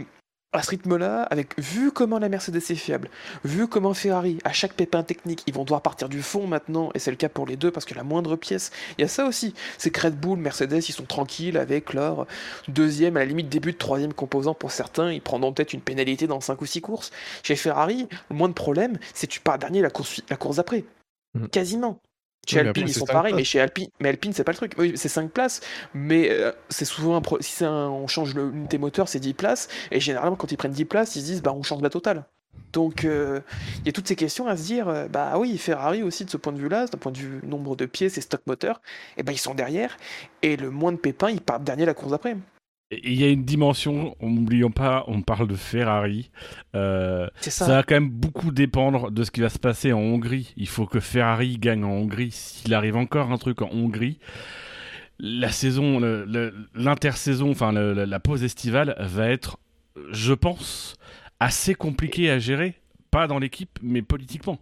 à 0.56 0.64
ce 0.64 0.72
rythme-là, 0.72 1.24
avec 1.24 1.60
vu 1.60 1.92
comment 1.92 2.18
la 2.18 2.30
Mercedes 2.30 2.58
est 2.58 2.76
fiable, 2.76 3.10
vu 3.44 3.68
comment 3.68 3.94
Ferrari, 3.94 4.38
à 4.44 4.54
chaque 4.54 4.74
pépin 4.74 5.04
technique, 5.04 5.44
ils 5.48 5.54
vont 5.54 5.64
devoir 5.64 5.82
partir 5.82 6.10
du 6.10 6.22
fond 6.22 6.48
maintenant, 6.48 6.90
et 6.94 7.00
c'est 7.00 7.12
le 7.12 7.18
cas 7.18 7.30
pour 7.30 7.46
les 7.46 7.58
deux 7.58 7.72
parce 7.72 7.86
que 7.86 7.94
la 7.94 8.04
moindre 8.04 8.36
pièce, 8.36 8.72
il 8.98 9.02
y 9.02 9.06
a 9.06 9.08
ça 9.08 9.26
aussi. 9.26 9.54
C'est 9.78 9.90
que 9.90 10.02
Red 10.02 10.20
Bull, 10.20 10.40
Mercedes, 10.40 10.84
ils 10.88 10.94
sont 10.94 11.06
tranquilles 11.06 11.58
avec 11.58 11.94
leur 11.94 12.26
deuxième, 12.68 13.18
à 13.18 13.20
la 13.20 13.26
limite 13.26 13.50
début 13.50 13.74
de 13.74 13.78
troisième 13.78 14.14
composant 14.14 14.54
pour 14.54 14.72
certains, 14.72 15.12
ils 15.12 15.22
prendront 15.22 15.52
peut-être 15.52 15.74
une 15.74 15.82
pénalité 15.82 16.28
dans 16.28 16.42
5 16.42 16.62
ou 16.62 16.66
6 16.66 16.82
courses. 16.82 17.12
Chez 17.44 17.56
Ferrari, 17.56 18.08
le 18.30 18.36
moins 18.36 18.50
de 18.50 18.54
problème, 18.54 18.98
c'est 19.14 19.28
que 19.28 19.34
tu 19.34 19.42
pars 19.42 19.60
dernier 19.60 19.82
la 19.82 19.90
course, 19.90 20.22
la 20.30 20.38
course 20.38 20.58
d'après. 20.58 20.86
Mhm. 21.34 21.50
Quasiment. 21.50 22.00
Chez 22.48 22.60
Oui, 22.60 22.68
Alpine, 22.68 22.84
après, 22.84 22.88
ils 22.88 22.94
c'est 22.94 23.00
sont 23.00 23.08
pareils, 23.08 23.34
mais 23.34 23.44
chez 23.44 23.60
Alpine, 23.60 23.88
mais 24.00 24.10
Alpine, 24.10 24.32
c'est 24.34 24.44
pas 24.44 24.52
le 24.52 24.58
truc. 24.58 24.74
Oui, 24.78 24.94
c'est 24.96 25.10
5 25.10 25.32
places, 25.32 25.62
mais 25.96 26.30
euh, 26.30 26.52
c'est 26.70 26.86
souvent 26.86 27.16
un 27.16 27.22
pro- 27.22 27.42
si 27.42 27.52
c'est 27.52 27.66
un- 27.66 27.90
on 27.90 28.08
change 28.08 28.36
le- 28.36 28.50
l'unité 28.52 28.78
moteur, 28.78 29.08
c'est 29.10 29.20
10 29.20 29.34
places, 29.34 29.68
et 29.92 30.00
généralement, 30.00 30.36
quand 30.36 30.52
ils 30.52 30.58
prennent 30.58 30.72
10 30.72 30.86
places, 30.86 31.16
ils 31.16 31.22
se 31.22 31.26
disent, 31.26 31.42
bah, 31.42 31.54
on 31.54 31.64
change 31.64 31.82
la 31.82 31.90
totale. 31.90 32.26
Donc, 32.72 33.04
euh, 33.06 33.42
il 33.84 33.88
y 33.88 33.90
a 33.90 33.92
toutes 33.94 34.08
ces 34.08 34.16
questions 34.16 34.48
à 34.48 34.56
se 34.58 34.64
dire, 34.64 34.88
euh, 34.90 35.08
bah 35.08 35.38
oui, 35.40 35.58
Ferrari 35.58 36.04
aussi, 36.04 36.24
de 36.26 36.30
ce 36.30 36.38
point 36.38 36.54
de 36.54 36.60
vue-là, 36.60 36.86
d'un 36.88 36.98
point 36.98 37.12
de 37.12 37.18
vue 37.18 37.40
nombre 37.44 37.76
de 37.76 37.86
pièces 37.86 38.18
et 38.18 38.22
stock 38.22 38.42
moteur, 38.48 38.82
et 39.18 39.24
ben 39.24 39.32
ils 39.34 39.38
sont 39.40 39.56
derrière, 39.56 39.98
et 40.42 40.56
le 40.58 40.70
moins 40.70 40.92
de 40.92 40.98
pépins, 40.98 41.30
ils 41.30 41.42
partent 41.42 41.64
dernier 41.64 41.86
la 41.86 41.94
course 41.94 42.12
d'après. 42.12 42.36
Et 42.92 43.02
Il 43.12 43.20
y 43.20 43.24
a 43.24 43.30
une 43.30 43.44
dimension, 43.46 44.16
n'oublions 44.22 44.72
pas, 44.72 45.04
on 45.08 45.22
parle 45.22 45.48
de 45.48 45.56
Ferrari. 45.56 46.30
Euh, 46.76 47.28
ça. 47.42 47.52
ça. 47.52 47.68
va 47.68 47.84
quand 47.84 47.96
même 47.96 48.10
beaucoup 48.10 48.52
dépendre 48.52 49.12
de 49.12 49.24
ce 49.24 49.32
qui 49.32 49.42
va 49.42 49.50
se 49.50 49.60
passer 49.60 49.92
en 49.94 50.00
Hongrie. 50.00 50.54
Il 50.58 50.68
faut 50.68 50.86
que 50.86 51.00
Ferrari 51.00 51.58
gagne 51.58 51.84
en 51.84 51.92
Hongrie. 51.92 52.32
S'il 52.32 52.74
arrive 52.74 52.96
encore 52.96 53.32
un 53.32 53.38
truc 53.38 53.62
en 53.62 53.70
Hongrie, 53.72 54.20
la 55.20 55.50
saison, 55.50 56.00
l'intersaison, 56.76 57.52
enfin 57.52 57.72
le- 57.72 57.94
la 58.06 58.20
pause 58.20 58.44
estivale 58.44 58.96
va 59.00 59.30
être, 59.30 59.58
je 60.12 60.34
pense, 60.34 60.96
assez 61.40 61.74
compliquée 61.76 62.30
à 62.30 62.38
gérer. 62.40 62.76
Pas 63.16 63.28
dans 63.28 63.40
l'équipe, 63.40 63.80
mais 63.82 64.02
politiquement. 64.02 64.60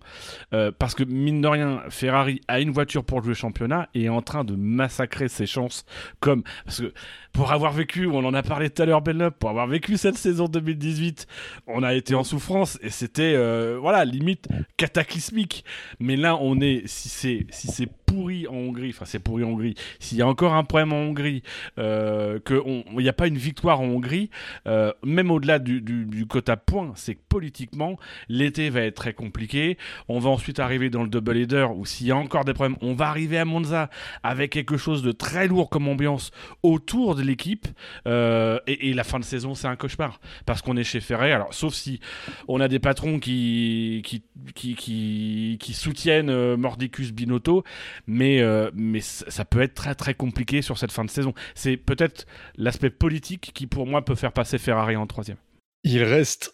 Euh, 0.54 0.72
parce 0.78 0.94
que, 0.94 1.04
mine 1.04 1.42
de 1.42 1.48
rien, 1.48 1.82
Ferrari 1.90 2.40
a 2.48 2.60
une 2.60 2.70
voiture 2.70 3.04
pour 3.04 3.24
jouer 3.24 3.34
championnat 3.34 3.90
et 3.96 4.04
est 4.04 4.10
en 4.10 4.22
train 4.22 4.44
de 4.44 4.56
massacrer 4.56 5.28
ses 5.28 5.48
chances. 5.48 5.86
Comme. 6.20 6.44
Parce 6.64 6.82
que, 6.82 6.94
pour 7.32 7.52
avoir 7.52 7.72
vécu, 7.72 8.06
on 8.06 8.24
en 8.24 8.34
a 8.36 8.44
parlé 8.44 8.70
tout 8.70 8.84
à 8.84 8.86
l'heure, 8.86 9.02
Belleup, 9.02 9.40
pour 9.40 9.50
avoir 9.50 9.66
vécu 9.66 9.98
cette 9.98 10.18
saison 10.18 10.46
2018, 10.46 11.26
on 11.66 11.82
a 11.82 11.96
été 11.96 12.14
en 12.14 12.24
souffrance 12.24 12.78
et 12.84 12.92
c'était, 12.92 13.34
euh, 13.36 13.80
voilà, 13.82 14.06
limite 14.06 14.48
cataclysmique. 14.78 15.66
Mais 16.00 16.16
là, 16.16 16.38
on 16.40 16.62
est, 16.62 16.84
si 16.86 17.10
c'est 17.10 17.48
si 17.50 17.70
c'est 17.70 17.90
pourri 18.06 18.48
en 18.48 18.54
Hongrie, 18.54 18.92
enfin, 18.92 19.06
c'est 19.06 19.18
pourri 19.18 19.44
en 19.44 19.50
Hongrie, 19.50 19.74
s'il 20.00 20.20
y 20.20 20.22
a 20.22 20.28
encore 20.28 20.54
un 20.54 20.64
problème 20.64 20.94
en 20.94 20.98
Hongrie, 20.98 21.42
euh, 21.80 22.38
qu'il 22.46 22.84
n'y 22.96 23.10
a 23.10 23.14
pas 23.14 23.26
une 23.26 23.40
victoire 23.40 23.82
en 23.82 23.86
Hongrie, 23.86 24.30
euh, 24.68 24.94
même 25.04 25.32
au-delà 25.32 25.58
du, 25.58 25.82
du, 25.82 26.06
du 26.06 26.28
quota 26.28 26.56
point, 26.56 26.92
c'est 26.96 27.16
que 27.16 27.22
politiquement, 27.28 27.98
l'été 28.44 28.70
va 28.70 28.82
être 28.82 28.95
très 28.95 29.14
compliqué. 29.14 29.78
On 30.07 30.20
va 30.20 30.30
ensuite 30.30 30.60
arriver 30.60 30.90
dans 30.90 31.03
le 31.03 31.10
double 31.10 31.38
header 31.38 31.68
où 31.76 31.86
s'il 31.86 32.07
y 32.07 32.11
a 32.11 32.15
encore 32.15 32.45
des 32.45 32.53
problèmes, 32.53 32.78
on 32.82 32.94
va 32.94 33.07
arriver 33.07 33.38
à 33.38 33.45
Monza 33.45 33.90
avec 34.22 34.52
quelque 34.52 34.78
chose 34.78 35.02
de 35.02 35.11
très 35.11 35.48
lourd 35.48 35.70
comme 35.70 35.88
ambiance 35.88 36.32
autour 36.61 37.15
de 37.15 37.24
l'équipe. 37.24 37.68
Euh, 38.07 38.60
et, 38.68 38.94
la 38.94 39.03
fin 39.03 39.20
de 39.20 39.24
saison, 39.24 39.56
c'est 39.56 39.68
un 39.68 39.76
cauchemar 39.76 40.20
parce 40.45 40.61
qu'on 40.61 40.78
est 40.78 40.84
chez 40.84 40.99
Ferrari. 40.99 41.32
Alors, 41.32 41.53
sauf 41.53 41.74
si 41.74 41.99
on 42.48 42.60
a 42.60 42.68
des 42.68 42.80
patrons 42.80 43.20
qui, 43.20 44.02
qui, 44.06 44.24
qui, 44.53 45.57
qui, 45.60 45.74
soutiennent 45.74 46.30
euh, 46.30 46.56
Mordicus 46.57 47.11
Binotto, 47.11 47.64
mais, 48.06 48.41
euh, 48.41 48.70
mais 48.76 48.99
ça 49.02 49.45
peut 49.45 49.61
être 49.61 49.74
très 49.74 49.95
très 49.95 50.14
compliqué 50.14 50.61
sur 50.61 50.78
cette 50.78 50.91
fin 50.91 51.03
de 51.03 51.10
saison. 51.10 51.34
C'est 51.56 51.78
peut-être 51.78 52.28
l'aspect 52.56 52.91
politique 52.91 53.52
qui, 53.53 53.65
pour 53.68 53.88
moi, 53.88 54.06
peut 54.06 54.15
faire 54.15 54.32
passer 54.32 54.57
Ferrari 54.57 54.95
en 54.95 55.07
troisième. 55.07 55.38
Il 55.84 56.03
reste 56.03 56.53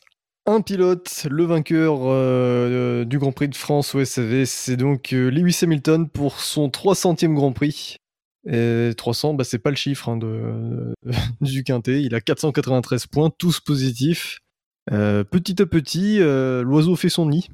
un 0.49 0.61
pilote, 0.61 1.27
le 1.29 1.43
vainqueur 1.45 1.99
euh, 2.03 3.05
du 3.05 3.19
Grand 3.19 3.31
Prix 3.31 3.47
de 3.49 3.55
France 3.55 3.95
au 3.95 4.03
SAV, 4.03 4.45
c'est 4.45 4.77
donc 4.77 5.13
euh, 5.13 5.29
Lewis 5.29 5.59
Hamilton 5.61 6.09
pour 6.09 6.39
son 6.39 6.67
300e 6.69 7.33
Grand 7.33 7.51
Prix. 7.51 7.97
Et 8.47 8.91
300, 8.95 9.33
bah, 9.33 9.43
c'est 9.43 9.59
pas 9.59 9.69
le 9.69 9.75
chiffre 9.75 10.09
hein, 10.09 10.17
du 11.41 11.63
quintet. 11.63 12.01
Il 12.01 12.15
a 12.15 12.21
493 12.21 13.07
points, 13.07 13.29
tous 13.37 13.59
positifs. 13.59 14.39
Euh, 14.91 15.23
petit 15.23 15.61
à 15.61 15.65
petit, 15.65 16.19
euh, 16.19 16.63
l'oiseau 16.63 16.95
fait 16.95 17.09
son 17.09 17.27
nid. 17.27 17.49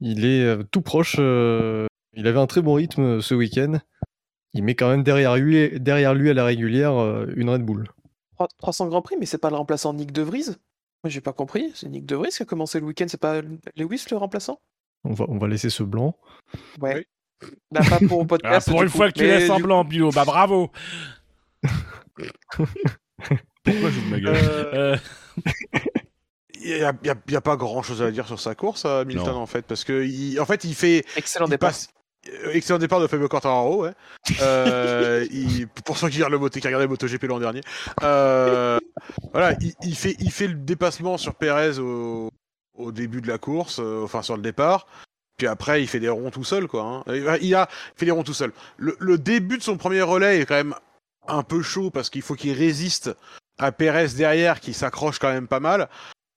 Il 0.00 0.24
est 0.24 0.44
euh, 0.44 0.62
tout 0.70 0.82
proche. 0.82 1.16
euh, 1.18 1.86
il 2.12 2.26
avait 2.26 2.38
un 2.38 2.46
très 2.46 2.62
bon 2.62 2.74
rythme 2.74 3.02
euh, 3.02 3.20
ce 3.20 3.34
week-end. 3.34 3.78
Il 4.52 4.62
met 4.62 4.74
quand 4.74 4.88
même 4.88 5.02
derrière 5.02 5.36
lui, 5.36 5.58
à 6.30 6.34
la 6.34 6.44
régulière 6.44 6.96
euh, 7.00 7.26
une 7.34 7.50
Red 7.50 7.62
Bull. 7.62 7.88
3- 8.38 8.46
300 8.58 8.88
Grand 8.88 9.02
Prix, 9.02 9.16
mais 9.18 9.26
c'est 9.26 9.38
pas 9.38 9.50
le 9.50 9.56
remplaçant 9.56 9.94
Nick 9.94 10.12
De 10.12 10.22
Vries? 10.22 10.56
J'ai 11.08 11.20
pas 11.20 11.32
compris. 11.32 11.72
C'est 11.74 11.88
Nick 11.88 12.06
De 12.06 12.16
Vries 12.16 12.30
qui 12.30 12.42
a 12.42 12.46
commencé 12.46 12.80
le 12.80 12.86
week-end, 12.86 13.06
c'est 13.08 13.20
pas 13.20 13.40
Lewis 13.76 14.04
le 14.10 14.16
remplaçant? 14.16 14.60
On 15.04 15.12
va, 15.12 15.24
on 15.28 15.38
va 15.38 15.48
laisser 15.48 15.70
ce 15.70 15.82
blanc. 15.82 16.16
Ouais. 16.80 17.06
Bah, 17.70 17.80
pas 17.88 17.98
pour 18.08 18.18
le 18.20 18.24
Ah, 18.24 18.26
podcast. 18.26 18.70
pour 18.70 18.82
une 18.82 18.90
coup. 18.90 18.96
fois 18.96 19.08
que 19.12 19.18
tu 19.18 19.24
laisses 19.24 19.50
coup- 19.50 19.62
blanc, 19.62 19.84
Bilo, 19.84 20.10
bah 20.10 20.24
bravo 20.24 20.70
Pourquoi 22.56 23.90
je 23.90 24.00
vous 24.00 24.08
ma 24.10 24.20
gueule? 24.20 24.36
Euh, 24.36 24.96
Euh, 24.96 24.96
Il 26.58 27.10
n'y 27.30 27.36
a, 27.36 27.40
pas 27.40 27.56
grand 27.56 27.82
chose 27.82 28.02
à 28.02 28.10
dire 28.10 28.26
sur 28.26 28.40
sa 28.40 28.54
course, 28.56 28.84
à 28.86 29.00
Hamilton, 29.00 29.26
Non. 29.34 29.36
en 29.42 29.46
fait, 29.46 29.62
parce 29.62 29.84
que 29.84 30.04
il, 30.04 30.40
en 30.40 30.46
fait, 30.46 30.64
il 30.64 30.74
fait. 30.74 31.04
Excellent 31.16 31.46
il 31.46 31.50
départ. 31.50 31.72
Euh, 32.28 32.52
excellent 32.52 32.78
départ 32.78 33.00
de 33.00 33.06
Fabio 33.06 33.28
Quartararo, 33.28 33.84
ouais. 33.84 33.92
Euh, 34.40 35.26
pour 35.84 35.98
ceux 35.98 36.08
qui 36.08 36.16
regardent 36.16 36.32
le 36.32 36.38
moto, 36.38 36.58
qui 36.60 36.66
regardaient 36.66 36.86
MotoGP 36.86 37.24
l'an 37.24 37.38
dernier. 37.38 37.60
Euh, 38.02 38.78
voilà, 39.32 39.56
il, 39.60 39.74
il 39.82 39.96
fait, 39.96 40.16
il 40.20 40.30
fait 40.30 40.48
le 40.48 40.54
dépassement 40.54 41.18
sur 41.18 41.34
Perez 41.34 41.78
au, 41.78 42.30
au 42.76 42.92
début 42.92 43.20
de 43.20 43.28
la 43.28 43.38
course, 43.38 43.78
euh, 43.80 44.02
enfin 44.04 44.22
sur 44.22 44.36
le 44.36 44.42
départ. 44.42 44.86
Puis 45.36 45.46
après, 45.46 45.82
il 45.82 45.86
fait 45.86 46.00
des 46.00 46.08
ronds 46.08 46.30
tout 46.30 46.44
seul, 46.44 46.66
quoi. 46.66 47.04
hein. 47.06 47.36
Il 47.42 47.54
a 47.54 47.68
fait 47.94 48.06
des 48.06 48.10
ronds 48.10 48.22
tout 48.22 48.32
seul. 48.34 48.52
Le, 48.78 48.96
le 48.98 49.18
début 49.18 49.58
de 49.58 49.62
son 49.62 49.76
premier 49.76 50.02
relais 50.02 50.40
est 50.40 50.46
quand 50.46 50.54
même 50.54 50.74
un 51.28 51.42
peu 51.42 51.60
chaud 51.60 51.90
parce 51.90 52.08
qu'il 52.08 52.22
faut 52.22 52.34
qu'il 52.34 52.52
résiste 52.52 53.10
à 53.58 53.72
Perez 53.72 54.08
derrière 54.16 54.60
qui 54.60 54.72
s'accroche 54.72 55.18
quand 55.18 55.32
même 55.32 55.48
pas 55.48 55.60
mal. 55.60 55.88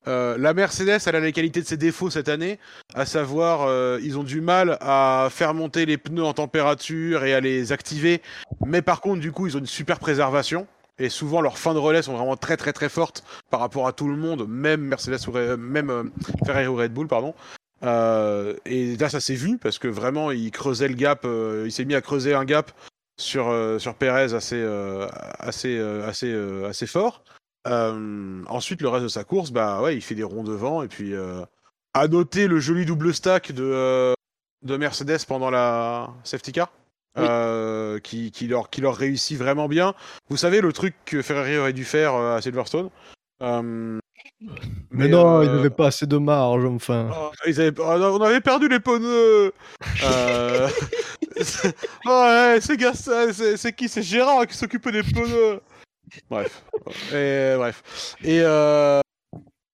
Euh, 0.08 0.38
la 0.38 0.54
Mercedes, 0.54 1.00
elle 1.06 1.16
a 1.16 1.20
les 1.20 1.34
qualités 1.34 1.62
de 1.62 1.68
ses 1.68 1.78
défauts 1.78 2.10
cette 2.10 2.30
année, 2.30 2.58
à 2.94 3.06
savoir, 3.06 3.64
euh, 3.64 4.00
ils 4.02 4.18
ont 4.18 4.24
du 4.24 4.40
mal 4.40 4.78
à 4.80 5.28
faire 5.30 5.54
monter 5.54 5.86
les 5.86 5.98
pneus 5.98 6.24
en 6.24 6.34
température 6.34 7.26
et 7.26 7.34
à 7.34 7.42
les 7.42 7.72
activer, 7.74 8.22
mais 8.66 8.82
par 8.82 9.02
contre, 9.02 9.20
du 9.20 9.32
coup, 9.32 9.48
ils 9.48 9.58
ont 9.58 9.60
une 9.60 9.66
super 9.66 10.00
préservation. 10.00 10.68
Et 11.02 11.08
souvent, 11.08 11.40
leurs 11.40 11.58
fins 11.58 11.74
de 11.74 11.80
relais 11.80 12.02
sont 12.02 12.14
vraiment 12.14 12.36
très 12.36 12.58
très 12.58 12.74
très 12.74 12.90
fortes 12.90 13.24
par 13.50 13.62
rapport 13.62 13.88
à 13.88 13.94
tout 13.94 14.10
le 14.10 14.18
monde, 14.18 14.46
même 14.50 14.82
Mercedes 14.82 15.30
ou 15.30 15.32
même 15.58 15.90
euh, 15.90 16.04
Ferrari 16.46 16.68
ou 16.68 16.76
Red 16.76 16.94
Bull, 16.94 17.08
pardon. 17.08 17.34
Euh, 17.84 18.56
et 18.66 18.98
là, 18.98 19.08
ça 19.08 19.22
s'est 19.22 19.36
vu 19.36 19.58
parce 19.58 19.80
que 19.80 19.88
vraiment, 19.88 20.32
il 20.32 20.52
creusait 20.52 20.90
le 20.90 20.96
gap, 20.96 21.26
il 21.66 21.72
s'est 21.72 21.86
mis 21.86 21.96
à 21.96 22.02
creuser 22.02 22.34
un 22.34 22.44
gap 22.44 22.72
sur 23.18 23.54
sur 23.80 23.96
Perez 23.96 24.34
assez 24.34 24.62
assez 25.40 25.80
assez 25.80 26.34
assez 26.66 26.88
fort. 26.88 27.24
Euh, 27.68 28.44
ensuite, 28.48 28.82
le 28.82 28.90
reste 28.90 29.04
de 29.04 29.10
sa 29.10 29.24
course, 29.24 29.52
bah 29.52 29.82
ouais, 29.82 29.96
il 29.96 30.02
fait 30.02 30.16
des 30.16 30.24
ronds 30.24 30.44
devant 30.44 30.82
et 30.82 30.88
puis 30.88 31.14
euh, 31.14 31.42
à 31.94 32.08
noter 32.08 32.48
le 32.48 32.60
joli 32.60 32.86
double 32.86 33.14
stack 33.14 33.52
de 33.52 33.64
euh, 33.64 34.14
de 34.64 34.78
Mercedes 34.78 35.26
pendant 35.28 35.50
la 35.50 36.10
safety 36.24 36.52
car. 36.52 36.72
Oui. 37.18 37.26
euh, 37.28 38.00
qui, 38.00 38.32
qui, 38.32 38.48
leur, 38.48 38.70
qui 38.70 38.82
leur 38.82 38.96
réussit 38.96 39.38
vraiment 39.38 39.68
bien. 39.68 39.94
Vous 40.30 40.38
savez, 40.38 40.62
le 40.62 40.72
truc 40.72 40.94
que 41.06 41.22
Ferrari 41.24 41.58
aurait 41.58 41.74
dû 41.74 41.84
faire 41.84 42.14
euh, 42.14 42.38
à 42.38 42.42
Silverstone. 42.42 42.90
Euh, 43.42 44.00
Mais, 44.92 45.08
non, 45.08 45.40
euh, 45.40 45.46
il 45.46 45.52
n'avait 45.52 45.70
pas 45.72 45.88
assez 45.88 46.06
de 46.06 46.18
marge, 46.18 46.64
enfin. 46.66 47.10
Oh, 47.12 47.32
ils 47.48 47.60
avaient- 47.60 47.74
oh, 47.80 47.84
on 47.84 48.22
avait 48.22 48.42
perdu 48.42 48.70
les 48.70 48.80
pneus. 48.80 49.52
Euh... 50.04 50.70
c'est- 51.42 51.76
ouais, 52.06 52.60
c'est 52.62 52.78
Gaston, 52.78 53.30
c'est 53.34 53.58
c'est 53.58 53.74
qui? 53.74 53.90
C'est 53.90 54.04
Gérard 54.04 54.46
qui 54.46 54.56
s'occupait 54.56 54.92
des 54.92 55.04
pneus. 55.04 55.60
Bref, 56.30 56.64
et 57.14 57.56
bref. 57.58 58.16
Et 58.24 58.42
euh... 58.42 59.02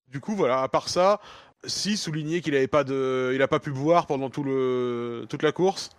du 0.09 0.19
coup, 0.19 0.35
voilà. 0.35 0.61
À 0.61 0.67
part 0.67 0.89
ça, 0.89 1.19
si 1.65 1.97
souligner 1.97 2.41
qu'il 2.41 2.55
avait 2.55 2.67
pas 2.67 2.83
de, 2.83 3.31
il 3.33 3.41
a 3.41 3.47
pas 3.47 3.59
pu 3.59 3.71
boire 3.71 4.07
pendant 4.07 4.29
tout 4.29 4.43
le 4.43 5.25
toute 5.29 5.43
la 5.43 5.51
course. 5.51 5.89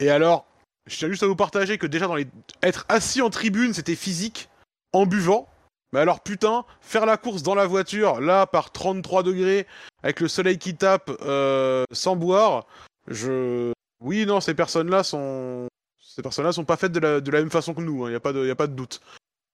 Et 0.00 0.10
alors, 0.10 0.46
je 0.86 0.96
tiens 0.98 1.08
juste 1.08 1.22
à 1.22 1.26
vous 1.26 1.36
partager 1.36 1.78
que 1.78 1.86
déjà 1.86 2.06
dans 2.06 2.16
les 2.16 2.26
être 2.62 2.84
assis 2.88 3.22
en 3.22 3.30
tribune, 3.30 3.74
c'était 3.74 3.94
physique 3.94 4.48
en 4.92 5.06
buvant. 5.06 5.48
Mais 5.92 6.00
alors 6.00 6.20
putain, 6.20 6.64
faire 6.80 7.06
la 7.06 7.16
course 7.16 7.42
dans 7.42 7.54
la 7.54 7.66
voiture, 7.66 8.20
là 8.20 8.46
par 8.46 8.72
33 8.72 9.22
degrés, 9.22 9.66
avec 10.02 10.20
le 10.20 10.28
soleil 10.28 10.58
qui 10.58 10.74
tape, 10.74 11.10
euh, 11.22 11.84
sans 11.92 12.16
boire, 12.16 12.66
je... 13.06 13.72
Oui, 14.00 14.26
non, 14.26 14.40
ces 14.40 14.54
personnes-là 14.54 15.04
sont... 15.04 15.68
Ces 16.02 16.20
personnes-là 16.20 16.52
sont 16.52 16.64
pas 16.64 16.76
faites 16.76 16.92
de 16.92 16.98
la, 16.98 17.20
de 17.20 17.30
la 17.30 17.38
même 17.38 17.50
façon 17.50 17.74
que 17.74 17.80
nous, 17.80 18.08
il 18.08 18.10
n'y 18.10 18.16
a, 18.16 18.44
y 18.44 18.50
a 18.50 18.56
pas 18.56 18.66
de 18.66 18.74
doute. 18.74 19.00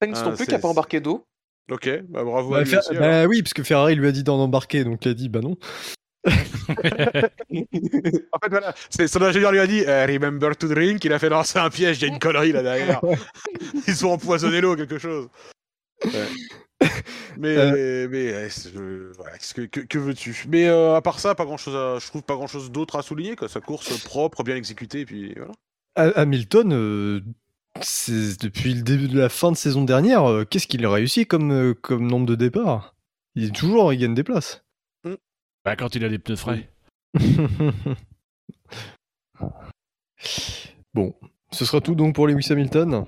Sainz 0.03 0.19
Ah, 0.23 0.31
non 0.31 0.37
plus 0.37 0.47
qui 0.47 0.55
a 0.55 0.59
pas 0.59 0.69
embarqué 0.69 1.01
d'eau. 1.01 1.25
Ok, 1.71 1.89
bah 2.09 2.25
bravo 2.25 2.55
à 2.55 2.59
Bah, 2.59 2.65
lui 2.65 2.71
Fer- 2.71 2.79
aussi, 2.81 2.91
alors. 2.97 3.03
bah 3.03 3.27
oui, 3.27 3.43
parce 3.43 3.55
que 3.55 3.63
Ferrari 3.63 3.95
lui 3.95 4.09
a 4.09 4.13
dit 4.13 4.25
d'en 4.25 4.39
embarquer, 4.41 4.83
donc 4.85 5.05
il 5.05 5.11
a 5.11 5.15
dit 5.15 5.29
bah 5.29 5.41
non. 5.41 5.57
En 8.33 8.39
fait, 8.43 8.49
voilà, 8.51 8.75
son 9.07 9.23
ingénieur 9.23 9.53
lui 9.53 9.59
a 9.61 9.67
dit 9.67 9.81
eh, 9.87 10.05
Remember 10.07 10.57
to 10.57 10.69
drink», 10.69 11.05
il 11.05 11.13
a 11.13 11.19
fait 11.19 11.29
«Non, 11.31 11.43
c'est 11.45 11.59
un 11.59 11.71
piège, 11.71 11.99
il 11.99 12.03
y 12.03 12.11
a 12.11 12.13
une 12.13 12.19
connerie 12.19 12.53
là 12.53 12.63
derrière. 12.63 13.01
Ils 13.89 13.95
sont 13.95 14.09
empoisonnés 14.09 14.61
l'eau, 14.61 14.77
quelque 14.77 14.99
chose. 14.99 15.29
Ouais. 16.05 16.11
Mais, 17.37 17.57
Euh. 17.57 18.09
mais 18.11 18.33
euh, 18.33 19.13
voilà, 19.17 19.37
que, 19.39 19.63
que, 19.63 19.81
que 19.81 19.99
veux-tu? 19.99 20.45
Mais 20.49 20.67
euh, 20.67 20.95
à 20.97 21.03
part 21.03 21.21
ça, 21.21 21.35
pas 21.35 21.45
grand-chose 21.45 21.77
à- 21.77 21.99
je 21.99 22.07
trouve 22.07 22.23
pas 22.23 22.35
grand-chose 22.35 22.71
d'autre 22.71 22.97
à 22.97 23.03
souligner. 23.03 23.37
Quoi. 23.37 23.49
Sa 23.49 23.61
course 23.61 24.03
propre, 24.03 24.43
bien 24.43 24.57
exécutée, 24.57 25.01
et 25.01 25.05
puis 25.07 25.35
voilà. 25.37 25.53
Ha- 25.97 26.21
Hamilton, 26.21 26.73
euh, 26.73 27.21
c'est- 27.81 28.41
depuis 28.43 28.75
le 28.75 28.83
début 28.83 29.09
de 29.09 29.19
la 29.19 29.29
fin 29.29 29.51
de 29.53 29.57
saison 29.57 29.85
dernière, 29.85 30.25
euh, 30.29 30.45
qu'est-ce 30.45 30.67
qu'il 30.67 30.85
a 30.85 30.91
réussi 30.91 31.27
comme, 31.27 31.51
euh, 31.53 31.75
comme 31.75 32.07
nombre 32.07 32.27
de 32.27 32.35
départs? 32.35 32.95
Il 33.35 33.45
est 33.45 33.55
toujours, 33.55 33.93
il 33.93 33.99
gagne 33.99 34.15
des 34.15 34.25
places. 34.25 34.65
bah, 35.65 35.77
quand 35.77 35.95
il 35.95 36.05
a 36.05 36.09
des 36.09 36.19
pneus 36.19 36.37
frais. 36.37 36.71
bon, 40.95 41.15
ce 41.53 41.65
sera 41.65 41.81
tout 41.81 41.95
donc 41.95 42.15
pour 42.15 42.27
Lewis 42.27 42.47
Hamilton? 42.51 43.05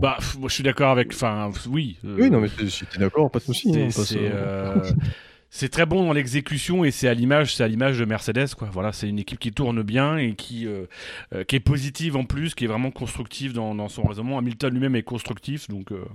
Bah, 0.00 0.18
moi 0.38 0.48
je 0.48 0.54
suis 0.54 0.62
d'accord 0.64 0.90
avec. 0.90 1.12
Enfin, 1.12 1.50
oui. 1.68 1.98
euh, 2.04 2.16
Oui, 2.18 2.30
non, 2.30 2.40
mais 2.40 2.48
t'es 2.48 2.68
si 2.68 2.84
t'es 2.86 2.98
d'accord, 2.98 3.30
pas 3.30 3.38
de 3.38 3.44
souci. 3.44 3.72
c'est- 3.92 4.28
hein, 4.28 4.32
euh, 4.32 4.82
c'est 5.54 5.68
très 5.68 5.84
bon 5.84 6.06
dans 6.06 6.14
l'exécution 6.14 6.82
et 6.82 6.90
c'est 6.90 7.08
à 7.08 7.14
l'image, 7.14 7.54
c'est 7.54 7.62
à 7.62 7.68
l'image 7.68 7.98
de 7.98 8.06
Mercedes 8.06 8.54
quoi. 8.56 8.70
Voilà, 8.72 8.90
c'est 8.90 9.06
une 9.06 9.18
équipe 9.18 9.38
qui 9.38 9.52
tourne 9.52 9.82
bien 9.82 10.16
et 10.16 10.34
qui 10.34 10.66
euh, 10.66 10.86
euh, 11.34 11.44
qui 11.44 11.56
est 11.56 11.60
positive 11.60 12.16
en 12.16 12.24
plus, 12.24 12.54
qui 12.54 12.64
est 12.64 12.68
vraiment 12.68 12.90
constructive 12.90 13.52
dans, 13.52 13.88
son 13.88 14.02
raisonnement. 14.02 14.38
Hamilton 14.38 14.72
lui-même 14.72 14.96
est 14.96 15.02
constructif, 15.02 15.68
donc 15.68 15.92
euh, 15.92 16.06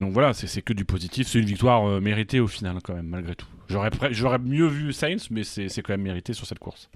donc 0.00 0.12
voilà, 0.12 0.32
c'est 0.34 0.62
que 0.62 0.72
du 0.72 0.84
positif. 0.84 1.26
C'est 1.26 1.40
une 1.40 1.46
victoire 1.46 2.00
méritée 2.00 2.38
au 2.38 2.46
final 2.46 2.78
quand 2.84 2.94
même, 2.94 3.08
malgré 3.08 3.34
tout. 3.34 3.48
J'aurais 3.68 3.90
j'aurais 4.12 4.38
mieux 4.38 4.68
vu 4.68 4.92
Sainz, 4.92 5.30
mais 5.30 5.42
c'est 5.42 5.82
quand 5.82 5.92
même 5.92 6.02
mérité 6.02 6.32
sur 6.32 6.46
cette 6.46 6.60
course. 6.60 6.88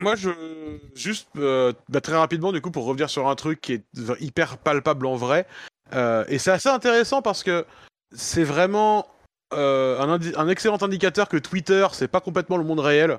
Moi, 0.00 0.14
je. 0.14 0.30
Juste 0.94 1.28
bah, 1.34 2.00
très 2.00 2.16
rapidement, 2.16 2.52
du 2.52 2.60
coup, 2.60 2.70
pour 2.70 2.84
revenir 2.84 3.10
sur 3.10 3.28
un 3.28 3.34
truc 3.34 3.60
qui 3.60 3.72
est 3.72 3.84
hyper 4.20 4.58
palpable 4.58 5.06
en 5.06 5.16
vrai. 5.16 5.46
et 5.92 6.38
c'est 6.38 6.52
assez 6.52 6.68
intéressant 6.68 7.20
parce 7.20 7.42
que 7.42 7.66
c'est 8.12 8.44
vraiment 8.44 9.06
euh, 9.52 10.00
un, 10.00 10.18
un 10.36 10.48
excellent 10.48 10.82
indicateur 10.82 11.28
que 11.28 11.36
Twitter, 11.36 11.86
c'est 11.92 12.08
pas 12.08 12.20
complètement 12.20 12.56
le 12.56 12.64
monde 12.64 12.80
réel. 12.80 13.18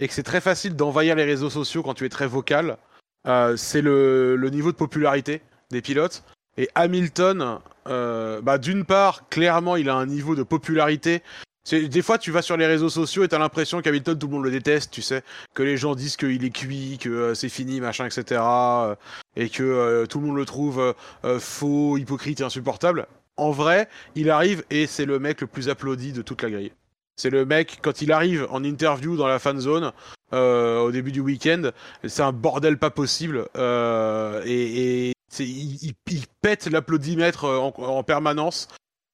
Et 0.00 0.08
que 0.08 0.14
c'est 0.14 0.24
très 0.24 0.40
facile 0.40 0.74
d'envahir 0.74 1.14
les 1.14 1.24
réseaux 1.24 1.50
sociaux 1.50 1.82
quand 1.82 1.94
tu 1.94 2.04
es 2.04 2.08
très 2.08 2.26
vocal. 2.26 2.78
Euh, 3.26 3.56
c'est 3.56 3.80
le, 3.80 4.36
le 4.36 4.50
niveau 4.50 4.72
de 4.72 4.76
popularité 4.76 5.40
des 5.70 5.82
pilotes. 5.82 6.24
Et 6.56 6.68
Hamilton, 6.74 7.58
euh, 7.88 8.40
bah, 8.40 8.58
d'une 8.58 8.84
part, 8.84 9.28
clairement, 9.28 9.76
il 9.76 9.88
a 9.88 9.94
un 9.94 10.06
niveau 10.06 10.34
de 10.34 10.42
popularité. 10.42 11.22
Des 11.70 12.02
fois, 12.02 12.18
tu 12.18 12.30
vas 12.30 12.42
sur 12.42 12.58
les 12.58 12.66
réseaux 12.66 12.90
sociaux 12.90 13.24
et 13.24 13.28
t'as 13.28 13.38
l'impression 13.38 13.80
qu'Hamilton, 13.80 14.18
tout 14.18 14.26
le 14.26 14.34
monde 14.34 14.44
le 14.44 14.50
déteste, 14.50 14.90
tu 14.90 15.00
sais 15.00 15.22
que 15.54 15.62
les 15.62 15.78
gens 15.78 15.94
disent 15.94 16.16
qu'il 16.16 16.44
est 16.44 16.50
cuit, 16.50 16.98
que 17.00 17.08
euh, 17.08 17.34
c'est 17.34 17.48
fini, 17.48 17.80
machin, 17.80 18.04
etc. 18.04 18.40
euh, 18.44 18.94
et 19.34 19.48
que 19.48 20.04
tout 20.04 20.20
le 20.20 20.26
monde 20.26 20.36
le 20.36 20.44
trouve 20.44 20.94
faux, 21.40 21.96
hypocrite 21.96 22.40
et 22.40 22.44
insupportable. 22.44 23.06
En 23.36 23.50
vrai, 23.50 23.88
il 24.14 24.30
arrive 24.30 24.62
et 24.70 24.86
c'est 24.86 25.04
le 25.06 25.18
mec 25.18 25.40
le 25.40 25.46
plus 25.46 25.68
applaudi 25.68 26.12
de 26.12 26.22
toute 26.22 26.42
la 26.42 26.50
grille. 26.50 26.72
C'est 27.16 27.30
le 27.30 27.44
mec, 27.44 27.78
quand 27.82 28.02
il 28.02 28.12
arrive 28.12 28.46
en 28.50 28.62
interview 28.64 29.16
dans 29.16 29.26
la 29.28 29.38
fan 29.38 29.60
zone 29.60 29.92
euh, 30.32 30.80
au 30.80 30.90
début 30.90 31.12
du 31.12 31.20
week-end, 31.20 31.70
c'est 32.04 32.22
un 32.22 32.32
bordel 32.32 32.78
pas 32.78 32.90
possible. 32.90 33.46
euh, 33.56 34.42
et 34.46 35.10
et 35.10 35.12
il, 35.40 35.74
il- 35.82 35.94
il 36.10 36.24
pète 36.42 36.66
l'applaudimètre 36.66 37.44
euh, 37.44 37.58
en, 37.58 37.72
en 37.82 38.02
permanence. 38.04 38.68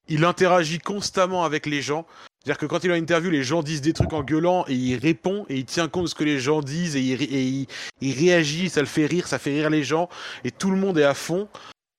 Il 0.07 0.25
interagit 0.25 0.79
constamment 0.79 1.43
avec 1.43 1.65
les 1.65 1.81
gens. 1.81 2.05
C'est-à-dire 2.43 2.59
que 2.59 2.65
quand 2.65 2.83
il 2.83 2.89
est 2.89 2.93
en 2.93 2.97
interview, 2.97 3.29
les 3.31 3.43
gens 3.43 3.61
disent 3.63 3.81
des 3.81 3.93
trucs 3.93 4.13
en 4.13 4.23
gueulant 4.23 4.65
et 4.67 4.73
il 4.73 4.97
répond 4.97 5.45
et 5.49 5.57
il 5.57 5.65
tient 5.65 5.87
compte 5.87 6.03
de 6.05 6.09
ce 6.09 6.15
que 6.15 6.23
les 6.23 6.39
gens 6.39 6.61
disent 6.61 6.95
et 6.95 7.01
il, 7.01 7.21
et 7.23 7.67
il 8.01 8.13
réagit, 8.19 8.69
ça 8.69 8.81
le 8.81 8.87
fait 8.87 9.05
rire, 9.05 9.27
ça 9.27 9.37
fait 9.39 9.51
rire 9.51 9.69
les 9.69 9.83
gens 9.83 10.09
et 10.43 10.49
tout 10.51 10.71
le 10.71 10.77
monde 10.77 10.97
est 10.97 11.03
à 11.03 11.13
fond. 11.13 11.47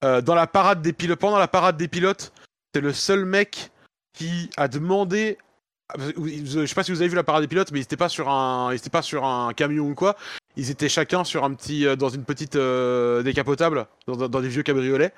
Euh, 0.05 0.21
dans 0.21 0.35
la 0.35 0.47
parade 0.47 0.83
des 0.83 0.93
pilotes, 0.93 1.19
pendant 1.19 1.39
la 1.39 1.49
parade 1.49 1.77
des 1.77 1.89
pilotes, 1.89 2.33
c'est 2.75 2.81
le 2.81 2.93
seul 2.93 3.25
mec 3.25 3.71
qui 4.13 4.51
a 4.57 4.69
demandé. 4.69 5.39
Je 5.97 6.67
sais 6.67 6.75
pas 6.75 6.83
si 6.83 6.91
vous 6.91 7.01
avez 7.01 7.09
vu 7.09 7.17
la 7.17 7.25
parade 7.25 7.43
des 7.43 7.49
pilotes, 7.49 7.71
mais 7.71 7.81
il 7.81 7.83
était 7.83 7.97
pas 7.97 8.09
sur 8.09 8.29
un, 8.29 8.73
il 8.73 8.77
était 8.77 8.91
pas 8.91 9.03
sur 9.03 9.25
un 9.25 9.53
camion 9.53 9.85
ou 9.85 9.95
quoi. 9.95 10.17
ils 10.57 10.71
étaient 10.71 10.89
chacun 10.89 11.23
sur 11.25 11.45
un 11.45 11.55
petit, 11.55 11.87
euh, 11.87 11.97
dans 11.97 12.09
une 12.09 12.25
petite 12.25 12.57
euh, 12.57 13.23
décapotable, 13.23 13.87
dans 14.07 14.41
des 14.41 14.49
vieux 14.49 14.63
cabriolets. 14.63 15.13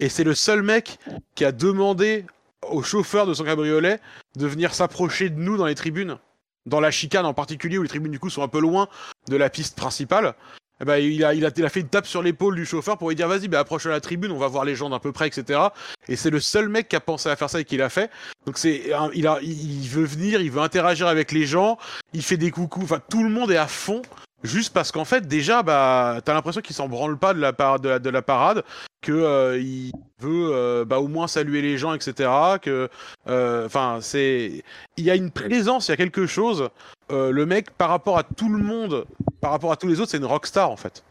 Et 0.00 0.08
c'est 0.08 0.24
le 0.24 0.34
seul 0.34 0.62
mec 0.62 0.98
qui 1.34 1.44
a 1.44 1.52
demandé 1.52 2.26
au 2.68 2.82
chauffeur 2.82 3.26
de 3.26 3.34
son 3.34 3.44
cabriolet 3.44 4.00
de 4.36 4.46
venir 4.46 4.74
s'approcher 4.74 5.30
de 5.30 5.38
nous 5.38 5.56
dans 5.56 5.66
les 5.66 5.74
tribunes, 5.74 6.18
dans 6.66 6.80
la 6.80 6.90
chicane 6.90 7.26
en 7.26 7.34
particulier, 7.34 7.78
où 7.78 7.82
les 7.82 7.88
tribunes 7.88 8.12
du 8.12 8.18
coup 8.18 8.30
sont 8.30 8.42
un 8.42 8.48
peu 8.48 8.60
loin 8.60 8.88
de 9.28 9.36
la 9.36 9.50
piste 9.50 9.76
principale. 9.76 10.34
Eh 10.80 10.84
ben, 10.84 10.96
il, 10.96 11.24
a, 11.24 11.32
il, 11.32 11.46
a, 11.46 11.50
il 11.56 11.64
a 11.64 11.68
fait 11.70 11.80
une 11.80 11.88
tape 11.88 12.06
sur 12.06 12.22
l'épaule 12.22 12.54
du 12.54 12.66
chauffeur 12.66 12.98
pour 12.98 13.08
lui 13.08 13.16
dire 13.16 13.28
vas-y, 13.28 13.48
bah, 13.48 13.60
approche 13.60 13.86
la 13.86 14.00
tribune, 14.00 14.30
on 14.30 14.38
va 14.38 14.48
voir 14.48 14.64
les 14.64 14.74
gens 14.74 14.90
d'un 14.90 14.98
peu 14.98 15.10
près, 15.10 15.26
etc. 15.26 15.60
Et 16.08 16.16
c'est 16.16 16.30
le 16.30 16.40
seul 16.40 16.68
mec 16.68 16.88
qui 16.88 16.96
a 16.96 17.00
pensé 17.00 17.30
à 17.30 17.36
faire 17.36 17.48
ça 17.48 17.60
et 17.60 17.64
qui 17.64 17.78
l'a 17.78 17.88
fait. 17.88 18.10
Donc 18.44 18.58
c'est, 18.58 18.82
il, 19.14 19.26
a, 19.26 19.38
il 19.40 19.88
veut 19.88 20.04
venir, 20.04 20.40
il 20.40 20.50
veut 20.50 20.60
interagir 20.60 21.06
avec 21.06 21.32
les 21.32 21.46
gens, 21.46 21.78
il 22.12 22.22
fait 22.22 22.36
des 22.36 22.50
coucous, 22.50 22.82
enfin 22.82 23.00
tout 23.08 23.22
le 23.22 23.30
monde 23.30 23.50
est 23.50 23.56
à 23.56 23.68
fond. 23.68 24.02
Juste 24.44 24.74
parce 24.74 24.92
qu'en 24.92 25.06
fait, 25.06 25.26
déjà, 25.26 25.62
bah, 25.62 26.20
t'as 26.24 26.34
l'impression 26.34 26.60
qu'il 26.60 26.76
s'en 26.76 26.88
branle 26.88 27.18
pas 27.18 27.32
de 27.32 27.40
la, 27.40 27.54
par 27.54 27.80
de 27.80 27.88
la, 27.88 27.98
de 27.98 28.10
la 28.10 28.20
parade, 28.20 28.62
que 29.00 29.10
euh, 29.10 29.58
il 29.58 29.92
veut 30.20 30.50
euh, 30.52 30.84
bah, 30.84 31.00
au 31.00 31.08
moins 31.08 31.26
saluer 31.26 31.62
les 31.62 31.78
gens, 31.78 31.94
etc. 31.94 32.30
Que, 32.60 32.88
enfin, 33.26 33.98
c'est, 34.02 34.62
il 34.98 35.04
y 35.04 35.10
a 35.10 35.16
une 35.16 35.30
présence, 35.30 35.88
il 35.88 35.92
y 35.92 35.94
a 35.94 35.96
quelque 35.96 36.26
chose. 36.26 36.68
Euh, 37.10 37.30
le 37.30 37.46
mec, 37.46 37.70
par 37.70 37.88
rapport 37.88 38.18
à 38.18 38.24
tout 38.24 38.48
le 38.48 38.58
monde, 38.58 39.06
par 39.40 39.50
rapport 39.50 39.72
à 39.72 39.76
tous 39.76 39.86
les 39.86 40.00
autres, 40.00 40.10
c'est 40.10 40.16
une 40.18 40.24
rockstar 40.24 40.70
en 40.70 40.76
fait. 40.76 41.04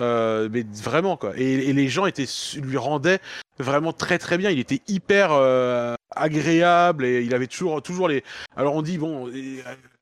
Euh, 0.00 0.48
mais 0.50 0.64
vraiment 0.82 1.16
quoi. 1.16 1.32
Et, 1.36 1.72
les 1.72 1.88
gens 1.88 2.06
étaient 2.06 2.26
lui 2.56 2.78
rendaient 2.78 3.20
vraiment 3.58 3.92
très 3.92 4.18
très 4.18 4.38
bien. 4.38 4.50
Il 4.50 4.58
était 4.58 4.80
hyper 4.88 5.32
euh, 5.32 5.94
agréable 6.10 7.04
et 7.04 7.22
il 7.22 7.34
avait 7.34 7.46
toujours 7.46 7.82
toujours 7.82 8.08
les. 8.08 8.24
Alors 8.56 8.74
on 8.74 8.82
dit 8.82 8.96
bon, 8.96 9.30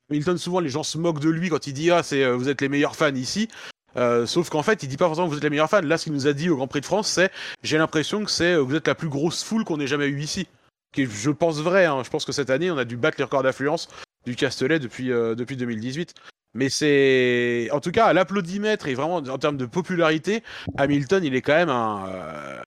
Milton 0.09 0.37
souvent 0.37 0.61
les 0.61 0.69
gens 0.69 0.83
se 0.83 0.97
moquent 0.97 1.19
de 1.19 1.29
lui 1.29 1.49
quand 1.49 1.67
il 1.67 1.73
dit 1.73 1.91
ah 1.91 2.03
c'est 2.03 2.29
vous 2.31 2.47
êtes 2.47 2.61
les 2.61 2.69
meilleurs 2.69 2.95
fans 2.95 3.13
ici. 3.13 3.49
Euh, 3.97 4.25
sauf 4.25 4.49
qu'en 4.49 4.63
fait, 4.63 4.83
il 4.83 4.89
dit 4.89 4.97
pas 4.97 5.07
forcément 5.07 5.27
que 5.27 5.31
vous 5.31 5.37
êtes 5.37 5.43
les 5.43 5.49
meilleurs 5.49 5.69
fans. 5.69 5.81
Là, 5.81 5.97
ce 5.97 6.05
qu'il 6.05 6.13
nous 6.13 6.27
a 6.27 6.33
dit 6.33 6.49
au 6.49 6.55
Grand 6.55 6.67
Prix 6.67 6.81
de 6.81 6.85
France, 6.85 7.09
c'est 7.09 7.31
j'ai 7.63 7.77
l'impression 7.77 8.23
que 8.23 8.31
c'est 8.31 8.55
vous 8.55 8.75
êtes 8.75 8.87
la 8.87 8.95
plus 8.95 9.09
grosse 9.09 9.43
foule 9.43 9.63
qu'on 9.65 9.79
ait 9.79 9.87
jamais 9.87 10.07
eu 10.07 10.21
ici. 10.21 10.47
Qui 10.93 11.05
je 11.05 11.31
pense 11.31 11.59
vrai. 11.59 11.85
Hein. 11.85 12.01
Je 12.03 12.09
pense 12.09 12.25
que 12.25 12.31
cette 12.31 12.49
année, 12.49 12.71
on 12.71 12.77
a 12.77 12.85
dû 12.85 12.97
battre 12.97 13.17
les 13.17 13.23
records 13.23 13.43
d'affluence 13.43 13.87
du 14.25 14.35
Castellet 14.35 14.79
depuis, 14.79 15.11
euh, 15.11 15.35
depuis 15.35 15.55
2018. 15.57 16.13
Mais 16.53 16.69
c'est. 16.69 17.69
En 17.71 17.79
tout 17.79 17.91
cas, 17.91 18.11
l'applaudimètre 18.13 18.87
et 18.87 18.93
vraiment 18.93 19.17
en 19.17 19.37
termes 19.37 19.57
de 19.57 19.65
popularité, 19.65 20.43
Hamilton, 20.77 21.23
il 21.23 21.33
est 21.33 21.41
quand 21.41 21.55
même 21.55 21.69
un, 21.69 22.07
euh, 22.09 22.61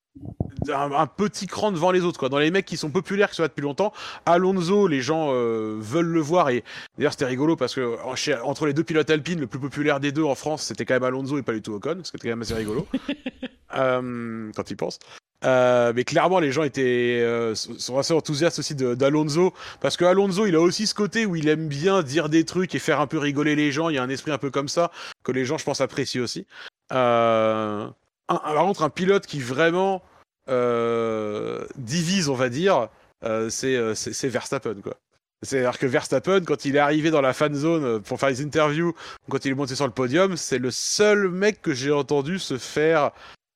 un, 0.73 0.93
un, 0.93 1.07
petit 1.07 1.47
cran 1.47 1.73
devant 1.73 1.91
les 1.91 2.03
autres. 2.03 2.19
Quoi. 2.19 2.28
Dans 2.28 2.39
les 2.39 2.51
mecs 2.51 2.65
qui 2.65 2.77
sont 2.77 2.91
populaires, 2.91 3.28
qui 3.28 3.36
sont 3.36 3.43
là 3.43 3.49
depuis 3.49 3.62
longtemps, 3.62 3.93
Alonso, 4.27 4.86
les 4.86 5.01
gens 5.01 5.31
euh, 5.33 5.77
veulent 5.78 6.07
le 6.07 6.20
voir. 6.20 6.51
Et 6.51 6.65
d'ailleurs, 6.97 7.12
c'était 7.12 7.27
rigolo 7.27 7.57
parce 7.57 7.75
que 7.75 7.97
chez, 8.15 8.35
entre 8.36 8.67
les 8.67 8.73
deux 8.73 8.85
pilotes 8.85 9.11
alpines, 9.11 9.41
le 9.41 9.47
plus 9.47 9.61
populaire 9.61 10.01
des 10.01 10.12
deux 10.12 10.25
en 10.25 10.35
France, 10.35 10.62
c'était 10.62 10.85
quand 10.85 10.94
même 10.94 11.05
Alonso 11.05 11.39
et 11.39 11.43
pas 11.43 11.53
du 11.53 11.62
tout 11.62 11.75
Ocon, 11.75 12.01
ce 12.03 12.11
qui 12.11 12.17
était 12.17 12.28
quand 12.28 12.36
même 12.36 12.43
assez 12.43 12.55
rigolo. 12.55 12.86
euh, 13.77 14.51
quand 14.55 14.70
il 14.70 14.77
pense. 14.77 14.99
Euh, 15.44 15.92
mais 15.94 16.05
clairement, 16.05 16.40
les 16.40 16.52
gens 16.52 16.62
étaient 16.62 17.20
euh, 17.23 17.55
sont 17.55 17.98
assez 17.98 18.14
enthousiastes 18.14 18.58
aussi 18.58 18.74
d'Alonso 18.74 19.52
parce 19.81 19.97
que 19.97 20.05
Alonso, 20.05 20.47
il 20.47 20.55
a 20.55 20.60
aussi 20.60 20.86
ce 20.86 20.94
côté 20.94 21.26
où 21.26 21.36
il 21.36 21.48
aime 21.48 21.68
bien 21.68 22.02
dire 22.02 22.28
des 22.28 22.44
trucs 22.44 22.74
et 22.74 22.78
faire 22.78 23.00
un 23.00 23.06
peu 23.06 23.18
rigoler 23.18 23.55
les 23.55 23.70
gens. 23.70 23.90
Il 23.90 23.97
y 23.97 23.98
a 23.98 24.02
un 24.02 24.08
esprit 24.08 24.31
un 24.31 24.39
peu 24.39 24.50
comme 24.50 24.68
ça 24.68 24.90
que 25.23 25.32
les 25.32 25.44
gens, 25.44 25.58
je 25.58 25.64
pense, 25.64 25.81
apprécient 25.81 26.23
aussi. 26.23 26.47
Euh, 26.92 27.89
un, 28.28 28.36
par 28.36 28.64
contre, 28.64 28.82
un 28.82 28.90
pilote 28.90 29.26
qui 29.26 29.40
vraiment 29.40 30.02
euh, 30.48 31.66
divise, 31.76 32.28
on 32.28 32.34
va 32.34 32.48
dire, 32.48 32.89
euh, 33.24 33.50
c'est 33.50 34.28
Verstappen, 34.28 34.76
quoi. 34.82 34.94
C'est-à-dire 35.42 35.78
que 35.78 35.86
Verstappen, 35.86 36.42
quand 36.42 36.64
il 36.64 36.76
est 36.76 36.78
arrivé 36.78 37.10
dans 37.10 37.20
la 37.20 37.34
fan 37.34 37.55
zone 37.55 38.00
pour 38.00 38.18
faire 38.18 38.31
les 38.31 38.40
interviews, 38.40 38.94
quand 39.28 39.44
il 39.44 39.50
est 39.50 39.55
monté 39.55 39.74
sur 39.74 39.84
le 39.84 39.92
podium, 39.92 40.39
c'est 40.39 40.58
le 40.58 40.70
seul 40.70 41.28
mec 41.28 41.60
que 41.60 41.74
j'ai 41.74 41.92
entendu 41.92 42.39
se 42.39 42.56
faire 42.56 43.10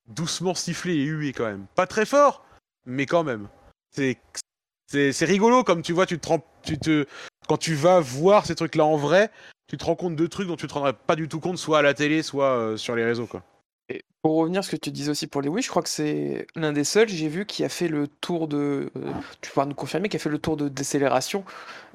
doucement 0.09 0.53
sifflé 0.53 0.93
et 0.93 1.05
hué 1.05 1.33
quand 1.33 1.45
même. 1.45 1.65
Pas 1.75 1.87
très 1.87 2.05
fort, 2.05 2.45
mais 2.85 3.05
quand 3.05 3.23
même. 3.23 3.47
C'est 3.91 5.25
rigolo 5.25 5.63
comme 5.63 5.81
tu 5.81 5.93
vois, 5.93 6.05
tu 6.05 6.19
te, 6.19 6.27
tu 6.63 6.77
te 6.77 7.05
quand 7.47 7.57
tu 7.57 7.73
vas 7.73 7.99
voir 7.99 8.45
ces 8.45 8.55
trucs-là 8.55 8.85
en 8.85 8.97
vrai, 8.97 9.31
tu 9.67 9.77
te 9.77 9.85
rends 9.85 9.95
compte 9.95 10.15
de 10.15 10.27
trucs 10.27 10.47
dont 10.47 10.55
tu 10.55 10.67
te 10.67 10.73
rendrais 10.73 10.93
pas 10.93 11.15
du 11.15 11.27
tout 11.27 11.39
compte, 11.39 11.57
soit 11.57 11.79
à 11.79 11.81
la 11.81 11.93
télé, 11.93 12.21
soit 12.21 12.51
euh, 12.55 12.77
sur 12.77 12.95
les 12.95 13.03
réseaux, 13.03 13.27
quoi. 13.27 13.43
Et 13.89 14.03
pour 14.21 14.35
revenir 14.35 14.59
à 14.59 14.63
ce 14.63 14.71
que 14.71 14.75
tu 14.75 14.91
disais 14.91 15.09
aussi 15.09 15.27
pour 15.27 15.41
Lewis, 15.41 15.63
je 15.63 15.69
crois 15.69 15.81
que 15.81 15.89
c'est 15.89 16.45
l'un 16.55 16.71
des 16.71 16.83
seuls, 16.83 17.09
j'ai 17.09 17.27
vu, 17.27 17.45
qui 17.45 17.63
a 17.63 17.69
fait 17.69 17.87
le 17.87 18.07
tour 18.07 18.47
de. 18.47 18.91
Euh, 18.95 19.11
tu 19.41 19.51
pourras 19.51 19.65
nous 19.65 19.73
confirmer, 19.73 20.09
qui 20.09 20.17
a 20.17 20.19
fait 20.19 20.29
le 20.29 20.37
tour 20.37 20.57
de 20.57 20.67
décélération 20.67 21.43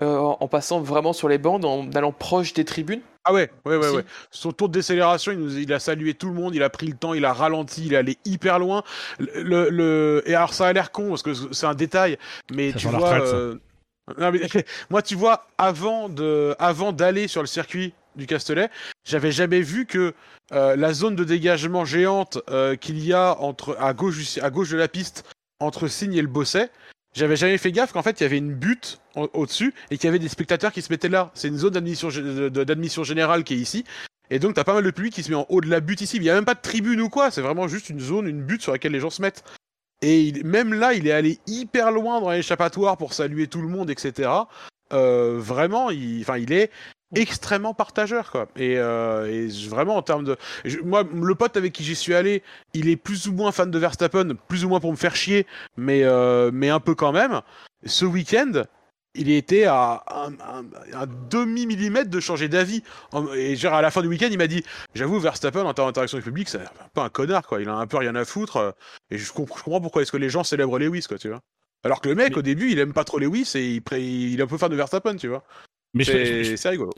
euh, 0.02 0.16
en 0.16 0.48
passant 0.48 0.80
vraiment 0.80 1.12
sur 1.12 1.28
les 1.28 1.38
bandes, 1.38 1.64
en 1.64 1.88
allant 1.92 2.12
proche 2.12 2.52
des 2.52 2.64
tribunes. 2.64 3.00
Ah 3.24 3.32
ouais, 3.32 3.50
ouais, 3.64 3.76
ouais, 3.76 3.88
si. 3.88 3.96
ouais. 3.96 4.04
Son 4.30 4.52
tour 4.52 4.68
de 4.68 4.74
décélération, 4.74 5.32
il, 5.32 5.38
nous, 5.38 5.58
il, 5.58 5.72
a 5.72 5.78
salué 5.78 6.14
tout 6.14 6.28
le 6.28 6.34
monde, 6.34 6.54
il 6.54 6.62
a 6.62 6.70
pris 6.70 6.86
le 6.86 6.94
temps, 6.94 7.14
il 7.14 7.24
a 7.24 7.32
ralenti, 7.32 7.86
il 7.86 7.94
est 7.94 7.98
allé 7.98 8.18
hyper 8.24 8.58
loin. 8.58 8.82
Le, 9.18 9.70
le... 9.70 10.22
Et 10.26 10.34
alors 10.34 10.52
ça 10.52 10.66
a 10.66 10.72
l'air 10.72 10.92
con 10.92 11.10
parce 11.10 11.22
que 11.22 11.32
c'est 11.52 11.66
un 11.66 11.74
détail, 11.74 12.18
mais 12.52 12.72
ça 12.72 12.78
tu 12.78 12.88
vois. 12.88 12.98
Retraite, 12.98 13.34
euh... 13.34 13.54
non, 14.18 14.32
mais, 14.32 14.40
moi, 14.90 15.00
tu 15.00 15.14
vois, 15.14 15.46
avant 15.56 16.08
de, 16.08 16.56
avant 16.58 16.92
d'aller 16.92 17.28
sur 17.28 17.40
le 17.40 17.46
circuit 17.46 17.94
du 18.16 18.26
Castellet, 18.26 18.70
j'avais 19.04 19.32
jamais 19.32 19.60
vu 19.60 19.86
que 19.86 20.14
euh, 20.52 20.76
la 20.76 20.92
zone 20.92 21.16
de 21.16 21.24
dégagement 21.24 21.84
géante 21.84 22.38
euh, 22.50 22.76
qu'il 22.76 23.04
y 23.04 23.12
a 23.12 23.38
entre 23.40 23.76
à 23.80 23.94
gauche, 23.94 24.38
à 24.38 24.50
gauche 24.50 24.70
de 24.70 24.76
la 24.76 24.88
piste 24.88 25.24
entre 25.60 25.88
Signe 25.88 26.14
et 26.14 26.22
le 26.22 26.28
Bosset, 26.28 26.70
j'avais 27.14 27.36
jamais 27.36 27.58
fait 27.58 27.72
gaffe 27.72 27.92
qu'en 27.92 28.02
fait 28.02 28.20
il 28.20 28.24
y 28.24 28.26
avait 28.26 28.38
une 28.38 28.54
butte 28.54 29.00
au-dessus 29.14 29.72
et 29.90 29.96
qu'il 29.96 30.06
y 30.06 30.08
avait 30.08 30.18
des 30.18 30.28
spectateurs 30.28 30.72
qui 30.72 30.82
se 30.82 30.92
mettaient 30.92 31.08
là. 31.08 31.30
C'est 31.34 31.48
une 31.48 31.58
zone 31.58 31.72
d'admission, 31.72 33.04
générale 33.04 33.44
qui 33.44 33.54
est 33.54 33.58
ici. 33.58 33.84
Et 34.30 34.38
donc 34.38 34.54
t'as 34.54 34.64
pas 34.64 34.74
mal 34.74 34.82
de 34.82 34.90
public 34.90 35.14
qui 35.14 35.22
se 35.22 35.30
met 35.30 35.36
en 35.36 35.46
haut 35.48 35.60
de 35.60 35.68
la 35.68 35.80
butte 35.80 36.00
ici. 36.00 36.16
Il 36.16 36.24
y 36.24 36.30
a 36.30 36.34
même 36.34 36.44
pas 36.44 36.54
de 36.54 36.60
tribune 36.60 37.00
ou 37.00 37.08
quoi. 37.08 37.30
C'est 37.30 37.40
vraiment 37.40 37.68
juste 37.68 37.88
une 37.88 38.00
zone, 38.00 38.26
une 38.26 38.42
butte 38.42 38.62
sur 38.62 38.72
laquelle 38.72 38.92
les 38.92 39.00
gens 39.00 39.10
se 39.10 39.22
mettent. 39.22 39.44
Et 40.02 40.22
il, 40.22 40.44
même 40.44 40.74
là, 40.74 40.92
il 40.92 41.06
est 41.06 41.12
allé 41.12 41.38
hyper 41.46 41.92
loin 41.92 42.20
dans 42.20 42.30
l'échappatoire 42.30 42.96
pour 42.96 43.12
saluer 43.12 43.46
tout 43.46 43.62
le 43.62 43.68
monde, 43.68 43.90
etc. 43.90 44.30
Euh, 44.92 45.38
vraiment, 45.38 45.90
il, 45.90 46.20
enfin, 46.22 46.38
il 46.38 46.52
est 46.52 46.70
extrêmement 47.14 47.74
partageur 47.74 48.30
quoi. 48.30 48.48
Et, 48.56 48.78
euh, 48.78 49.26
et 49.26 49.48
vraiment 49.68 49.96
en 49.96 50.02
termes 50.02 50.24
de 50.24 50.36
je, 50.64 50.78
moi 50.80 51.04
le 51.12 51.34
pote 51.34 51.56
avec 51.56 51.72
qui 51.72 51.84
j'y 51.84 51.94
suis 51.94 52.14
allé 52.14 52.42
il 52.72 52.88
est 52.88 52.96
plus 52.96 53.28
ou 53.28 53.32
moins 53.32 53.52
fan 53.52 53.70
de 53.70 53.78
Verstappen 53.78 54.34
plus 54.48 54.64
ou 54.64 54.68
moins 54.68 54.80
pour 54.80 54.90
me 54.90 54.96
faire 54.96 55.14
chier 55.14 55.46
mais 55.76 56.02
euh, 56.02 56.50
mais 56.52 56.70
un 56.70 56.80
peu 56.80 56.94
quand 56.94 57.12
même. 57.12 57.40
Ce 57.86 58.04
week-end 58.04 58.64
il 59.16 59.30
était 59.30 59.64
à 59.64 60.02
un, 60.08 60.32
un, 60.32 60.64
un 60.92 61.06
demi 61.30 61.66
millimètre 61.66 62.10
de 62.10 62.18
changer 62.18 62.48
d'avis. 62.48 62.82
Et 63.36 63.54
genre 63.54 63.74
à 63.74 63.82
la 63.82 63.92
fin 63.92 64.02
du 64.02 64.08
week-end 64.08 64.28
il 64.30 64.38
m'a 64.38 64.48
dit 64.48 64.64
j'avoue 64.94 65.20
Verstappen 65.20 65.64
en 65.64 65.72
termes 65.72 65.88
d'interaction 65.88 66.16
avec 66.16 66.26
le 66.26 66.32
public 66.32 66.48
c'est 66.48 66.58
un 66.58 66.88
peu 66.92 67.00
un 67.00 67.10
connard 67.10 67.46
quoi. 67.46 67.60
Il 67.60 67.68
a 67.68 67.74
un 67.76 67.86
peu 67.86 67.98
rien 67.98 68.16
à 68.16 68.24
foutre. 68.24 68.74
Et 69.12 69.18
je 69.18 69.32
comprends, 69.32 69.80
pourquoi 69.80 70.02
est-ce 70.02 70.10
que 70.10 70.16
les 70.16 70.30
gens 70.30 70.42
célèbrent 70.42 70.80
Lewis 70.80 71.04
quoi 71.08 71.18
tu 71.18 71.28
vois. 71.28 71.40
Alors 71.84 72.00
que 72.00 72.08
le 72.08 72.16
mec 72.16 72.30
mais... 72.30 72.38
au 72.38 72.42
début 72.42 72.72
il 72.72 72.78
aime 72.80 72.92
pas 72.92 73.04
trop 73.04 73.20
Lewis 73.20 73.52
et 73.54 73.76
il, 73.76 73.82
il 73.98 74.40
est 74.40 74.42
un 74.42 74.48
peu 74.48 74.58
fan 74.58 74.70
de 74.70 74.76
Verstappen 74.76 75.14
tu 75.14 75.28
vois 75.28 75.44
mais 75.94 76.04
c'est 76.04 76.68
rigolo. 76.68 76.90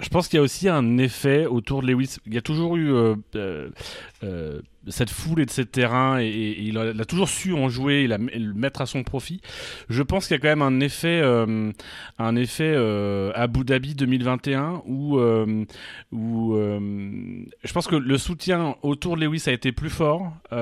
Je 0.00 0.08
pense 0.08 0.26
qu'il 0.26 0.38
y 0.38 0.40
a 0.40 0.42
aussi 0.42 0.68
un 0.68 0.98
effet 0.98 1.46
autour 1.46 1.80
de 1.80 1.86
Lewis. 1.86 2.16
Il 2.26 2.34
y 2.34 2.38
a 2.38 2.42
toujours 2.42 2.74
eu 2.76 2.92
euh, 2.92 3.14
euh, 3.36 4.60
cette 4.88 5.10
foule 5.10 5.40
et 5.40 5.46
de 5.46 5.50
ces 5.50 5.66
terrains 5.66 6.20
et, 6.20 6.26
et, 6.26 6.62
il, 6.62 6.78
a, 6.78 6.90
il, 6.90 7.00
a, 7.00 7.04
toujours 7.04 7.28
su 7.28 7.52
en 7.52 7.68
jouer 7.68 8.02
et, 8.02 8.06
la, 8.08 8.16
et, 8.32 8.40
le 8.40 8.54
mettre 8.54 8.80
à 8.80 8.86
son 8.86 9.04
profit. 9.04 9.40
Je 9.88 10.02
pense 10.02 10.26
qu'il 10.26 10.34
y 10.34 10.38
a 10.38 10.40
quand 10.40 10.48
même 10.48 10.62
un 10.62 10.80
effet, 10.80 11.20
euh, 11.22 11.70
un 12.18 12.34
effet 12.34 12.72
euh, 12.74 13.30
Abu 13.36 13.62
Dhabi 13.62 13.94
2021 13.94 14.82
où, 14.84 15.18
euh, 15.18 15.64
où 16.10 16.56
je 16.56 17.72
pense 17.72 17.86
que 17.86 17.96
le 17.96 18.18
soutien 18.18 18.74
autour 18.82 19.16
de 19.16 19.24
Lewis 19.24 19.44
a 19.46 19.52
été 19.52 19.70
plus 19.70 19.90
fort 19.90 20.32
et 20.50 20.56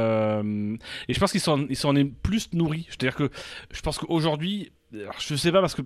je 1.15 1.19
pense 1.19 1.33
qu'il 1.33 1.41
s'en 1.41 1.97
est 1.97 2.05
plus 2.23 2.53
nourri. 2.53 2.85
C'est-à-dire 2.89 3.17
que 3.17 3.31
je 3.73 3.81
pense 3.81 3.97
qu'aujourd'hui, 3.99 4.73
je 4.93 5.35
sais 5.37 5.53
pas 5.53 5.63
parce 5.63 5.75
que 5.75 5.83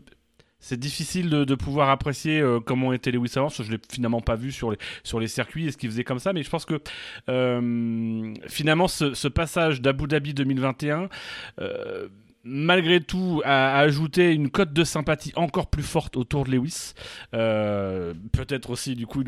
c'est 0.67 0.81
difficile 0.81 1.31
de, 1.31 1.55
pouvoir 1.55 1.91
apprécier 1.91 2.41
euh, 2.41 2.59
comment 2.59 2.93
était 2.93 3.12
Lewis 3.12 3.35
avant. 3.36 3.49
Je 3.49 3.70
l'ai 3.70 3.78
finalement 3.89 4.20
pas 4.20 4.35
vu 4.35 4.51
sur 4.51 4.73
les, 4.73 4.78
sur 5.05 5.20
les 5.20 5.28
circuits 5.28 5.69
et 5.69 5.70
ce 5.70 5.77
qu'il 5.77 5.89
faisait 5.89 6.03
comme 6.03 6.19
ça, 6.19 6.33
mais 6.33 6.43
je 6.43 6.51
pense 6.51 6.65
que 6.65 6.81
euh, 7.28 8.35
finalement 8.49 8.89
ce, 8.89 9.28
passage 9.28 9.81
d'Abu 9.81 10.09
Dhabi 10.09 10.35
2021 10.35 11.09
euh, 11.61 12.09
malgré 12.47 13.00
tout, 13.00 13.42
a, 13.44 13.78
ajouté 13.78 14.33
une 14.33 14.50
cote 14.50 14.73
de 14.73 14.84
sympathie 14.84 15.33
encore 15.34 15.66
plus 15.66 15.83
forte 15.83 16.16
autour 16.16 16.44
de 16.44 16.52
Lewis. 16.52 16.94
Euh, 17.34 18.15
Peut-être 18.33 18.70
aussi, 18.70 18.94
du 18.94 19.07
coup, 19.07 19.23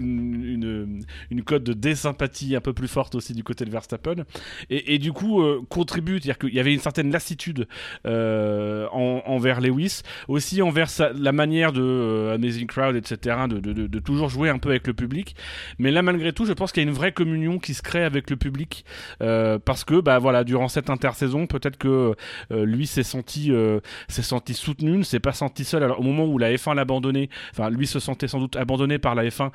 une, 0.00 1.42
cote 1.44 1.62
de 1.62 1.72
désympathie 1.72 2.56
un 2.56 2.60
peu 2.60 2.72
plus 2.72 2.88
forte 2.88 3.14
aussi 3.14 3.32
du 3.32 3.44
côté 3.44 3.64
de 3.64 3.70
Verstappen. 3.70 4.24
Et, 4.70 4.98
du 4.98 5.12
coup, 5.12 5.42
euh, 5.42 5.62
contribue, 5.68 6.14
c'est-à-dire 6.14 6.38
qu'il 6.38 6.54
y 6.54 6.60
avait 6.60 6.74
une 6.74 6.80
certaine 6.80 7.12
lassitude 7.12 7.68
euh, 8.06 8.88
en, 8.90 9.22
envers 9.26 9.60
Lewis, 9.60 10.02
aussi 10.26 10.60
envers 10.60 10.88
la 11.14 11.32
manière 11.32 11.72
de 11.72 12.32
Amazing 12.34 12.66
Crowd, 12.66 12.96
etc., 12.96 13.36
de, 13.48 13.60
de, 13.60 13.98
toujours 14.00 14.28
jouer 14.28 14.48
un 14.48 14.58
peu 14.58 14.70
avec 14.70 14.86
le 14.86 14.94
public. 14.94 15.36
Mais 15.78 15.90
là, 15.90 16.02
malgré 16.02 16.32
tout, 16.32 16.44
je 16.44 16.52
pense 16.52 16.72
qu'il 16.72 16.82
y 16.82 16.86
a 16.86 16.88
une 16.88 16.94
vraie 16.94 17.12
communion 17.12 17.58
qui 17.58 17.74
se 17.74 17.82
crée 17.82 18.02
avec 18.02 18.30
le 18.30 18.36
public. 18.36 18.84
Parce 19.18 19.84
que, 19.84 20.00
bah 20.00 20.18
voilà, 20.18 20.42
durant 20.42 20.68
cette 20.68 20.90
intersaison, 20.90 21.46
peut-être 21.46 21.76
que 21.76 22.14
lui 22.50 22.86
s'est 22.86 23.02
senti, 23.02 23.52
euh, 23.52 23.80
s'est 24.08 24.22
senti 24.22 24.54
soutenu, 24.54 24.98
ne 24.98 25.02
s'est 25.02 25.20
pas 25.20 25.32
senti 25.32 25.64
seul. 25.64 25.82
Alors 25.82 26.00
au 26.00 26.02
moment 26.02 26.24
où 26.26 26.38
la 26.38 26.52
F1 26.52 26.74
l'a 26.74 26.82
abandonné, 26.82 27.28
enfin 27.52 27.70
lui 27.70 27.86
se 27.86 27.98
sentait 27.98 28.28
sans 28.28 28.38
doute 28.40 28.56
abandonné 28.56 28.98
par 28.98 29.14
la 29.14 29.24
F1, 29.24 29.50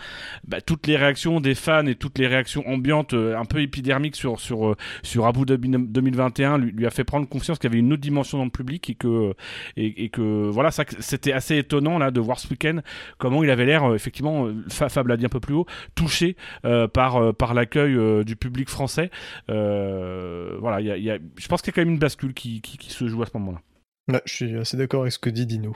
bah, 0.47 0.61
toutes 0.61 0.87
les 0.87 0.97
réactions 0.97 1.39
des 1.39 1.55
fans 1.55 1.85
et 1.85 1.95
toutes 1.95 2.17
les 2.19 2.27
réactions 2.27 2.67
ambiantes, 2.67 3.13
euh, 3.13 3.37
un 3.37 3.45
peu 3.45 3.61
épidermiques 3.61 4.15
sur 4.15 4.39
sur 4.39 4.67
euh, 4.67 4.75
sur 5.01 5.25
Abu 5.25 5.45
Dhabi 5.45 5.69
2021 5.69 6.57
lui, 6.57 6.85
a 6.85 6.89
fait 6.89 7.03
prendre 7.03 7.27
confiance 7.27 7.57
qu'il 7.59 7.69
y 7.69 7.73
avait 7.73 7.79
une 7.79 7.91
autre 7.93 8.01
dimension 8.01 8.37
dans 8.37 8.45
le 8.45 8.49
public 8.51 8.89
et 8.89 8.95
que 8.95 9.33
et, 9.77 10.09
que 10.09 10.49
voilà 10.49 10.71
ça 10.71 10.83
c'était 10.99 11.33
assez 11.33 11.57
étonnant 11.57 11.97
là 11.97 12.11
de 12.11 12.19
voir 12.19 12.39
ce 12.39 12.47
week-end 12.49 12.79
comment 13.17 13.43
il 13.43 13.49
avait 13.49 13.65
l'air 13.65 13.83
euh, 13.83 13.95
effectivement 13.95 14.45
euh, 14.45 14.53
Fa- 14.69 14.89
Fab 14.89 15.07
l'a 15.07 15.17
dit 15.17 15.25
un 15.25 15.29
peu 15.29 15.39
plus 15.39 15.53
haut 15.55 15.65
touché 15.95 16.35
euh, 16.65 16.87
par 16.87 17.15
euh, 17.17 17.33
par 17.33 17.53
l'accueil 17.53 17.93
euh, 17.95 18.23
du 18.23 18.35
public 18.35 18.69
français 18.69 19.09
Euh, 19.49 20.57
voilà 20.59 20.81
il 20.81 21.03
y 21.03 21.09
a, 21.11 21.17
je 21.37 21.47
pense 21.47 21.61
qu'il 21.61 21.71
y 21.71 21.73
a 21.73 21.75
quand 21.75 21.81
même 21.81 21.93
une 21.93 21.99
bascule 21.99 22.33
qui, 22.33 22.61
qui 22.83 22.93
se 22.93 23.07
joue 23.07 23.21
à 23.23 23.25
ce 23.25 23.31
moment-là 23.35 23.61
Ouais, 24.09 24.21
je 24.25 24.33
suis 24.33 24.57
assez 24.57 24.77
d'accord 24.77 25.01
avec 25.01 25.13
ce 25.13 25.19
que 25.19 25.29
dit 25.29 25.45
Dino. 25.45 25.75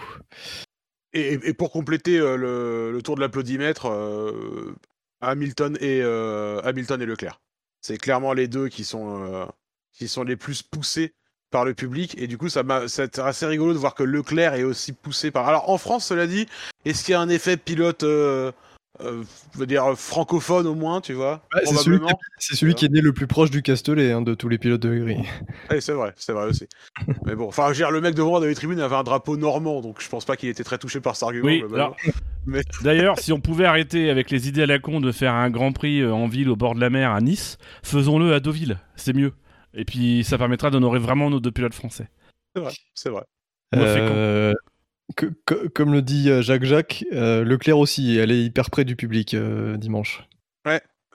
Et, 1.13 1.53
pour 1.53 1.71
compléter 1.71 2.19
euh, 2.19 2.35
le, 2.35 2.91
le 2.91 3.01
tour 3.01 3.15
de 3.15 3.21
l'applaudimètre, 3.21 3.87
euh, 3.89 4.75
Hamilton 5.21 5.77
et 5.79 6.01
euh, 6.01 6.61
Hamilton 6.63 7.01
et 7.01 7.05
Leclerc. 7.05 7.41
C'est 7.81 7.97
clairement 7.97 8.33
les 8.33 8.47
deux 8.47 8.67
qui 8.67 8.83
sont 8.83 9.23
euh, 9.23 9.45
qui 9.93 10.07
sont 10.07 10.23
les 10.23 10.35
plus 10.35 10.61
poussés 10.61 11.13
par 11.49 11.63
le 11.63 11.73
public 11.73 12.15
et 12.17 12.27
du 12.27 12.37
coup 12.37 12.49
ça 12.49 12.63
m'a 12.63 12.87
c'est 12.87 13.19
assez 13.19 13.45
rigolo 13.45 13.73
de 13.73 13.77
voir 13.77 13.95
que 13.95 14.03
Leclerc 14.03 14.55
est 14.55 14.63
aussi 14.63 14.91
poussé 14.91 15.31
par. 15.31 15.47
Alors 15.47 15.69
en 15.69 15.77
France, 15.77 16.05
cela 16.05 16.27
dit, 16.27 16.47
est-ce 16.85 17.03
qu'il 17.05 17.13
y 17.13 17.15
a 17.15 17.21
un 17.21 17.29
effet 17.29 17.57
pilote, 17.57 18.03
euh, 19.01 19.23
je 19.53 19.59
veux 19.59 19.65
dire 19.65 19.97
francophone 19.97 20.67
au 20.67 20.75
moins, 20.75 21.01
tu 21.01 21.13
vois, 21.13 21.41
Ouais, 21.53 21.61
c'est 21.65 21.75
celui, 21.75 21.97
qui, 21.97 22.03
probablement. 22.03 22.19
c'est 22.39 22.55
celui 22.55 22.73
qui 22.75 22.85
est 22.85 22.89
né 22.89 23.01
le 23.01 23.13
plus 23.13 23.27
proche 23.27 23.49
du 23.51 23.61
Castellet 23.61 24.11
hein, 24.11 24.21
de 24.21 24.33
tous 24.33 24.49
les 24.49 24.57
pilotes 24.57 24.81
de 24.81 24.97
grille. 24.97 25.23
Ouais, 25.71 25.81
c'est 25.81 25.93
vrai, 25.93 26.13
c'est 26.15 26.33
vrai 26.33 26.45
aussi. 26.47 26.67
Mais 27.25 27.35
bon, 27.35 27.47
enfin, 27.47 27.65
je 27.67 27.69
veux 27.69 27.75
dire, 27.75 27.91
le 27.91 28.01
mec 28.01 28.15
devant 28.15 28.39
dans 28.39 28.45
les 28.45 28.55
tribunes 28.55 28.79
avait 28.79 28.95
un 28.95 29.03
drapeau 29.03 29.37
normand, 29.37 29.81
donc 29.81 30.01
je 30.01 30.09
pense 30.09 30.25
pas 30.25 30.35
qu'il 30.37 30.49
était 30.49 30.63
très 30.63 30.77
touché 30.77 30.99
par 30.99 31.15
cet 31.15 31.23
argument. 31.23 31.45
oui 31.45 31.63
alors, 31.73 31.95
Mais- 32.45 32.61
d'ailleurs 32.81 33.19
si 33.19 33.33
on 33.33 33.41
pouvait 33.41 33.65
arrêter 33.65 34.09
avec 34.09 34.31
les 34.31 34.47
idées 34.47 34.63
à 34.63 34.67
la 34.67 34.79
con 34.79 35.01
de 35.01 35.11
faire 35.11 35.33
un 35.33 35.49
Grand 35.49 35.73
Prix 35.73 35.99
euh, 36.01 36.13
en 36.13 36.27
ville 36.29 36.49
au 36.49 36.55
bord 36.55 36.75
de 36.75 36.79
la 36.79 36.89
mer 36.89 37.11
à 37.11 37.19
Nice 37.19 37.57
faisons-le 37.83 38.33
à 38.33 38.39
Deauville 38.39 38.77
c'est 38.95 39.11
mieux 39.11 39.33
et 39.73 39.83
puis 39.83 40.23
ça 40.23 40.37
permettra 40.37 40.69
d'honorer 40.69 40.99
vraiment 40.99 41.29
nos 41.29 41.41
deux 41.41 41.51
pilotes 41.51 41.73
français 41.73 42.07
C'est 42.55 42.61
vrai, 42.61 42.71
c'est 42.93 43.09
vrai. 43.09 43.23
Euh, 43.75 44.53
que- 45.15 45.33
que- 45.45 45.67
comme 45.67 45.93
le 45.93 46.01
dit 46.01 46.29
euh, 46.29 46.41
Jacques 46.41 46.63
Jacques, 46.65 47.05
euh, 47.13 47.43
Leclerc 47.43 47.77
aussi, 47.79 48.17
elle 48.17 48.31
est 48.31 48.43
hyper 48.43 48.69
près 48.69 48.85
du 48.85 48.95
public 48.95 49.33
euh, 49.33 49.77
dimanche. 49.77 50.23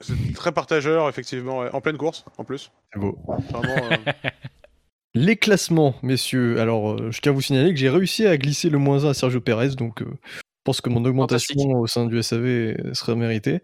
C'est 0.01 0.35
très 0.35 0.51
partageur, 0.51 1.09
effectivement, 1.09 1.61
ouais. 1.61 1.69
en 1.73 1.81
pleine 1.81 1.97
course, 1.97 2.25
en 2.37 2.43
plus. 2.43 2.73
C'est 2.93 2.99
beau. 2.99 3.17
Vraiment, 3.53 3.77
euh, 3.93 3.97
Les 5.15 5.37
classements, 5.37 5.95
messieurs. 6.03 6.59
Alors, 6.59 6.93
euh, 6.95 7.11
je 7.13 7.21
tiens 7.21 7.31
à 7.31 7.35
vous 7.35 7.41
signaler 7.43 7.71
que 7.73 7.79
j'ai 7.79 7.91
réussi 7.91 8.27
à 8.27 8.37
glisser 8.37 8.69
le 8.69 8.79
moins 8.79 9.05
1 9.05 9.11
à 9.11 9.15
Sergio 9.15 9.41
Perez, 9.41 9.77
donc 9.77 10.03
euh, 10.03 10.07
je 10.07 10.41
pense 10.65 10.81
que 10.81 10.89
mon 10.89 11.05
augmentation 11.05 11.55
au 11.79 11.87
sein 11.87 12.07
du 12.07 12.21
SAV 12.21 12.75
serait 12.95 13.15
méritée. 13.15 13.61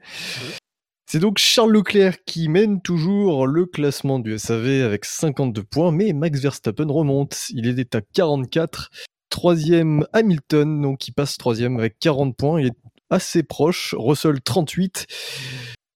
C'est 1.10 1.18
donc 1.18 1.38
Charles 1.38 1.72
Leclerc 1.72 2.18
qui 2.26 2.48
mène 2.48 2.82
toujours 2.82 3.46
le 3.46 3.64
classement 3.66 4.18
du 4.20 4.38
SAV 4.38 4.82
avec 4.84 5.06
52 5.06 5.62
points, 5.64 5.90
mais 5.90 6.12
Max 6.12 6.38
Verstappen 6.40 6.86
remonte. 6.88 7.46
Il 7.50 7.66
est 7.66 7.94
à 7.96 8.00
44. 8.02 8.90
Troisième 9.38 10.04
Hamilton, 10.14 10.82
donc 10.82 10.98
qui 10.98 11.12
passe 11.12 11.36
troisième 11.36 11.78
avec 11.78 12.00
40 12.00 12.36
points. 12.36 12.60
Il 12.60 12.66
est 12.66 12.76
assez 13.08 13.44
proche. 13.44 13.94
Russell 13.96 14.40
38. 14.40 15.06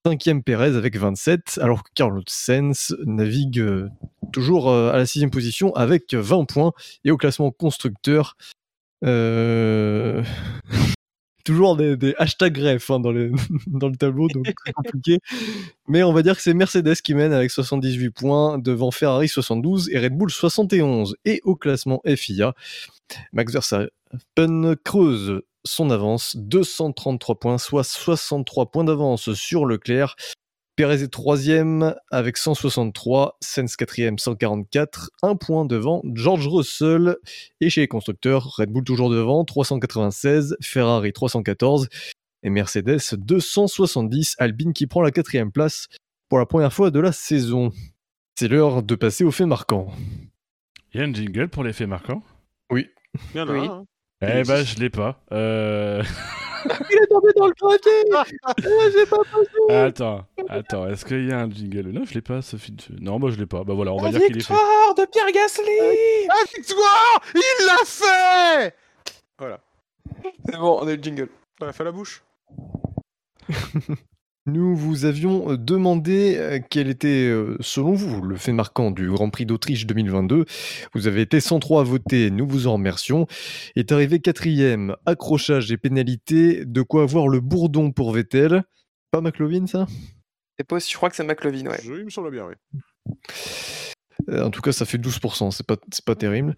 Cinquième 0.07 0.45
Perez 0.45 0.77
avec 0.77 0.97
27, 0.97 1.59
alors 1.61 1.83
que 1.83 1.89
Carlos 1.93 2.23
Sainz 2.29 2.95
navigue 3.05 3.59
euh, 3.59 3.89
toujours 4.33 4.71
euh, 4.71 4.93
à 4.93 4.97
la 4.97 5.07
sixième 5.07 5.33
position 5.33 5.75
avec 5.75 6.15
20 6.15 6.45
points. 6.45 6.71
Et 7.05 7.11
au 7.11 7.17
classement 7.17 7.51
constructeur, 7.51 8.37
euh, 9.05 10.23
toujours 11.45 11.77
des, 11.77 12.15
hashtags 12.19 12.53
grefs 12.53 12.91
hein, 12.91 13.01
dans, 13.01 13.13
le, 13.13 13.33
dans 13.67 13.89
le 13.89 13.97
tableau, 13.97 14.29
donc 14.29 14.47
c'est 14.65 14.73
compliqué. 14.73 15.19
Mais 15.89 16.03
on 16.03 16.13
va 16.13 16.23
dire 16.23 16.37
que 16.37 16.43
c'est 16.43 16.55
Mercedes 16.55 16.97
qui 16.97 17.15
mène 17.15 17.33
avec 17.33 17.51
78 17.51 18.11
points, 18.11 18.59
devant 18.59 18.91
Ferrari 18.91 19.29
72 19.29 19.91
et 19.91 19.99
Red 19.99 20.17
Bull 20.17 20.31
71. 20.31 21.17
Et 21.25 21.41
au 21.45 21.57
classement 21.57 22.03
FIA, 22.07 22.55
Max 23.33 23.53
Verstappen 23.53 24.75
creuse 24.85 25.43
son 25.65 25.91
avance, 25.91 26.37
233 26.37 27.39
points, 27.39 27.59
soit 27.59 27.85
63 27.85 28.71
points 28.71 28.85
d'avance 28.85 29.33
sur 29.35 29.65
Leclerc. 29.65 30.17
Perez 30.75 31.03
est 31.03 31.09
troisième 31.13 31.95
avec 32.11 32.39
163, 32.39 33.37
Sainz 33.41 33.77
quatrième 33.77 34.19
144, 34.19 35.11
un 35.23 35.37
point 35.37 35.67
devant 35.67 36.01
George 36.15 36.49
Russell. 36.49 37.17
Et 37.61 37.69
chez 37.69 37.83
les 37.83 37.89
constructeurs, 37.89 38.55
Red 38.57 38.71
Bull 38.71 38.83
toujours 38.83 39.11
devant, 39.11 39.45
396, 39.45 40.57
Ferrari 40.63 41.13
314 41.13 41.89
et 42.43 42.49
Mercedes 42.51 43.01
270. 43.19 44.37
Albine 44.39 44.73
qui 44.73 44.87
prend 44.87 45.03
la 45.03 45.11
quatrième 45.11 45.53
place 45.53 45.89
pour 46.31 46.39
la 46.39 46.47
première 46.47 46.73
fois 46.73 46.91
de 46.91 47.01
la 47.01 47.13
saison. 47.13 47.71
C'est 48.39 48.49
l'heure 48.49 48.83
de 48.83 48.95
passer 48.95 49.25
au 49.25 49.31
fait 49.31 49.45
marquant. 49.47 49.93
il 50.95 51.01
y 51.01 51.05
a 51.05 51.07
un 51.07 51.13
jingle 51.13 51.49
pour 51.49 51.65
l'effet 51.65 51.87
marquant 51.87 52.23
il 52.75 52.89
y 53.35 53.41
en 53.41 53.49
a 53.49 53.53
Oui. 53.53 53.67
un, 53.69 53.71
hein. 53.71 53.85
eh 54.23 54.43
ben 54.43 54.65
je 54.65 54.79
l'ai 54.81 54.89
pas 54.89 55.23
euh... 55.33 56.03
Il 56.91 56.97
est 56.97 57.07
tombé 57.07 57.29
dans 57.37 57.47
le 57.47 57.55
gravier 57.55 57.81
J'ai 58.93 59.07
pas 59.07 59.19
passé 59.19 59.75
Attends, 59.75 60.27
attends, 60.49 60.89
est-ce 60.89 61.05
qu'il 61.05 61.29
y 61.29 61.33
a 61.33 61.41
un 61.41 61.51
jingle? 61.51 61.91
Non, 61.91 62.05
je 62.05 62.15
l'ai 62.15 62.21
pas, 62.21 62.43
Sophie. 62.43 62.77
Non, 63.01 63.19
moi 63.19 63.31
je 63.31 63.39
l'ai 63.39 63.47
pas. 63.47 63.65
Bah 63.65 63.75
voilà, 63.75 63.93
on 63.93 64.01
va 64.01 64.11
dire 64.11 64.21
qu'il 64.21 64.37
est 64.37 64.41
fait. 64.41 64.55
victoire 64.55 64.95
de 64.95 65.05
Pierre 65.07 65.33
Gasly 65.33 66.27
La 66.29 66.45
victoire 66.57 67.23
Il 67.35 67.67
l'a 67.67 67.85
fait 67.85 68.77
C'est 70.47 70.57
bon, 70.57 70.79
on 70.83 70.87
a 70.87 70.97
le 70.97 71.03
jingle. 71.03 71.29
On 71.61 71.67
a 71.67 71.73
fait 71.73 71.85
la 71.85 71.93
bouche. 71.93 72.23
Nous 74.47 74.75
vous 74.75 75.05
avions 75.05 75.53
euh, 75.53 75.57
demandé 75.57 76.35
euh, 76.37 76.59
quel 76.69 76.89
était, 76.89 77.29
euh, 77.29 77.57
selon 77.61 77.93
vous, 77.93 78.23
le 78.23 78.37
fait 78.37 78.53
marquant 78.53 78.91
du 78.91 79.09
Grand 79.09 79.31
Prix 79.31 79.47
d'Autriche 79.47 79.87
2022. 79.87 80.47
Vous 80.95 81.07
avez 81.07 81.21
été 81.21 81.41
103 81.41 81.83
à 81.83 81.85
voter, 81.85 82.31
nous 82.31 82.47
vous 82.49 82.67
en 82.67 82.73
remercions. 82.73 83.27
Est 83.77 83.93
arrivé 83.93 84.19
quatrième, 84.21 84.97
accrochage 85.07 85.71
et 85.71 85.77
pénalité, 85.77 86.65
de 86.65 86.83
quoi 86.83 87.05
avoir 87.05 87.29
le 87.29 87.39
bourdon 87.41 87.93
pour 87.93 88.13
Vettel. 88.13 88.65
Pas 89.13 89.21
McLovin, 89.21 89.67
ça? 89.67 89.87
C'est 90.59 90.67
pas, 90.67 90.81
je 90.81 90.95
crois 90.97 91.09
que 91.09 91.15
c'est 91.17 91.25
McLovin, 91.25 91.67
ouais. 91.67 91.81
Je- 91.85 91.95
il 91.95 92.05
me 92.05 92.11
semble 92.11 92.31
bien, 92.33 92.47
oui. 92.47 92.55
En 94.29 94.51
tout 94.51 94.61
cas, 94.61 94.73
ça 94.73 94.85
fait 94.85 94.99
12%, 94.99 95.51
c'est 95.53 95.67
pas, 95.67 95.77
c'est 95.93 96.05
pas 96.05 96.15
terrible. 96.17 96.57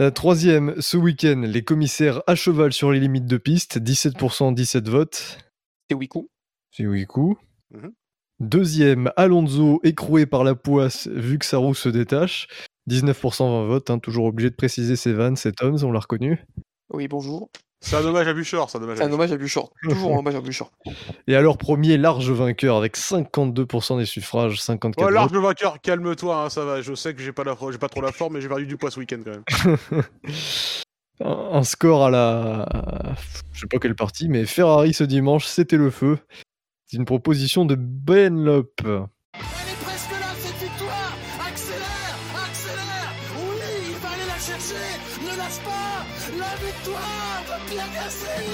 Euh, 0.00 0.10
troisième, 0.10 0.74
ce 0.80 0.96
week-end, 0.96 1.42
les 1.44 1.62
commissaires 1.62 2.22
à 2.26 2.34
cheval 2.34 2.72
sur 2.72 2.90
les 2.92 3.00
limites 3.00 3.26
de 3.26 3.36
piste, 3.36 3.78
17%, 3.78 4.52
17 4.52 4.88
votes. 4.88 5.38
C'est 5.88 5.96
Wiku. 5.96 6.28
C'est 6.76 6.86
Wiku. 6.86 7.36
Mhm. 7.72 7.92
Deuxième, 8.40 9.12
Alonso 9.16 9.80
écroué 9.84 10.26
par 10.26 10.42
la 10.42 10.56
poisse 10.56 11.06
vu 11.06 11.38
que 11.38 11.46
sa 11.46 11.58
roue 11.58 11.74
se 11.74 11.88
détache. 11.88 12.48
19% 12.90 13.44
20 13.62 13.66
votes, 13.66 13.90
hein, 13.90 14.00
toujours 14.00 14.24
obligé 14.24 14.50
de 14.50 14.56
préciser 14.56 14.96
ses 14.96 15.12
vannes, 15.12 15.36
c'est 15.36 15.52
Tom, 15.52 15.76
on 15.82 15.92
l'a 15.92 16.00
reconnu. 16.00 16.44
Oui, 16.92 17.06
bonjour. 17.06 17.48
C'est 17.80 17.94
un 17.96 18.04
hommage 18.04 18.26
à 18.26 18.34
Buchor, 18.34 18.70
c'est 18.70 18.78
un 18.78 18.82
hommage 18.82 18.96
C'est 18.96 19.04
à 19.04 19.06
un 19.06 19.12
hommage 19.12 19.30
à 19.30 19.36
Buchor. 19.36 19.70
Toujours 19.82 20.14
un 20.14 20.18
hommage 20.18 20.34
à 20.34 20.40
Buchor. 20.40 20.72
Et 21.28 21.36
alors 21.36 21.58
premier 21.58 21.96
large 21.96 22.30
vainqueur 22.32 22.76
avec 22.76 22.96
52% 22.96 23.98
des 23.98 24.04
suffrages, 24.04 24.60
54 24.60 25.06
Oh, 25.06 25.10
large 25.10 25.32
votes. 25.32 25.42
vainqueur, 25.42 25.80
calme-toi, 25.80 26.44
hein, 26.44 26.50
ça 26.50 26.64
va. 26.64 26.80
Je 26.82 26.94
sais 26.94 27.14
que 27.14 27.22
j'ai 27.22 27.32
pas, 27.32 27.44
la... 27.44 27.56
j'ai 27.70 27.78
pas 27.78 27.88
trop 27.88 28.00
la 28.00 28.10
forme, 28.10 28.34
mais 28.34 28.40
j'ai 28.40 28.48
perdu 28.48 28.66
du 28.66 28.76
poids 28.76 28.90
ce 28.90 28.98
week-end 28.98 29.20
quand 29.24 29.30
même. 29.30 29.76
Un 31.20 31.58
un 31.58 31.62
score 31.62 32.06
à 32.06 32.10
la... 32.10 32.66
Je 33.52 33.60
sais 33.60 33.66
pas 33.68 33.78
quelle 33.78 33.94
partie, 33.94 34.28
mais 34.28 34.44
Ferrari 34.46 34.92
ce 34.92 35.04
dimanche, 35.04 35.46
c'était 35.46 35.76
le 35.76 35.90
feu. 35.90 36.18
C'est 36.94 36.98
une 37.00 37.06
proposition 37.06 37.64
de 37.64 37.74
Benlop. 37.74 38.70
Elle 38.84 38.92
est 38.92 39.82
presque 39.82 40.12
là, 40.12 40.32
cette 40.38 40.62
victoire 40.62 41.18
Accélère 41.44 42.16
Accélère 42.46 43.12
Oui, 43.36 43.66
il 43.88 43.96
va 43.96 44.10
aller 44.10 44.26
la 44.28 44.38
chercher 44.38 44.84
Ne 45.20 45.36
lâche 45.36 45.58
pas 45.64 46.06
La 46.38 46.54
victoire 46.64 47.42
de 47.48 47.68
Pierre 47.68 47.92
Gasly 47.92 48.46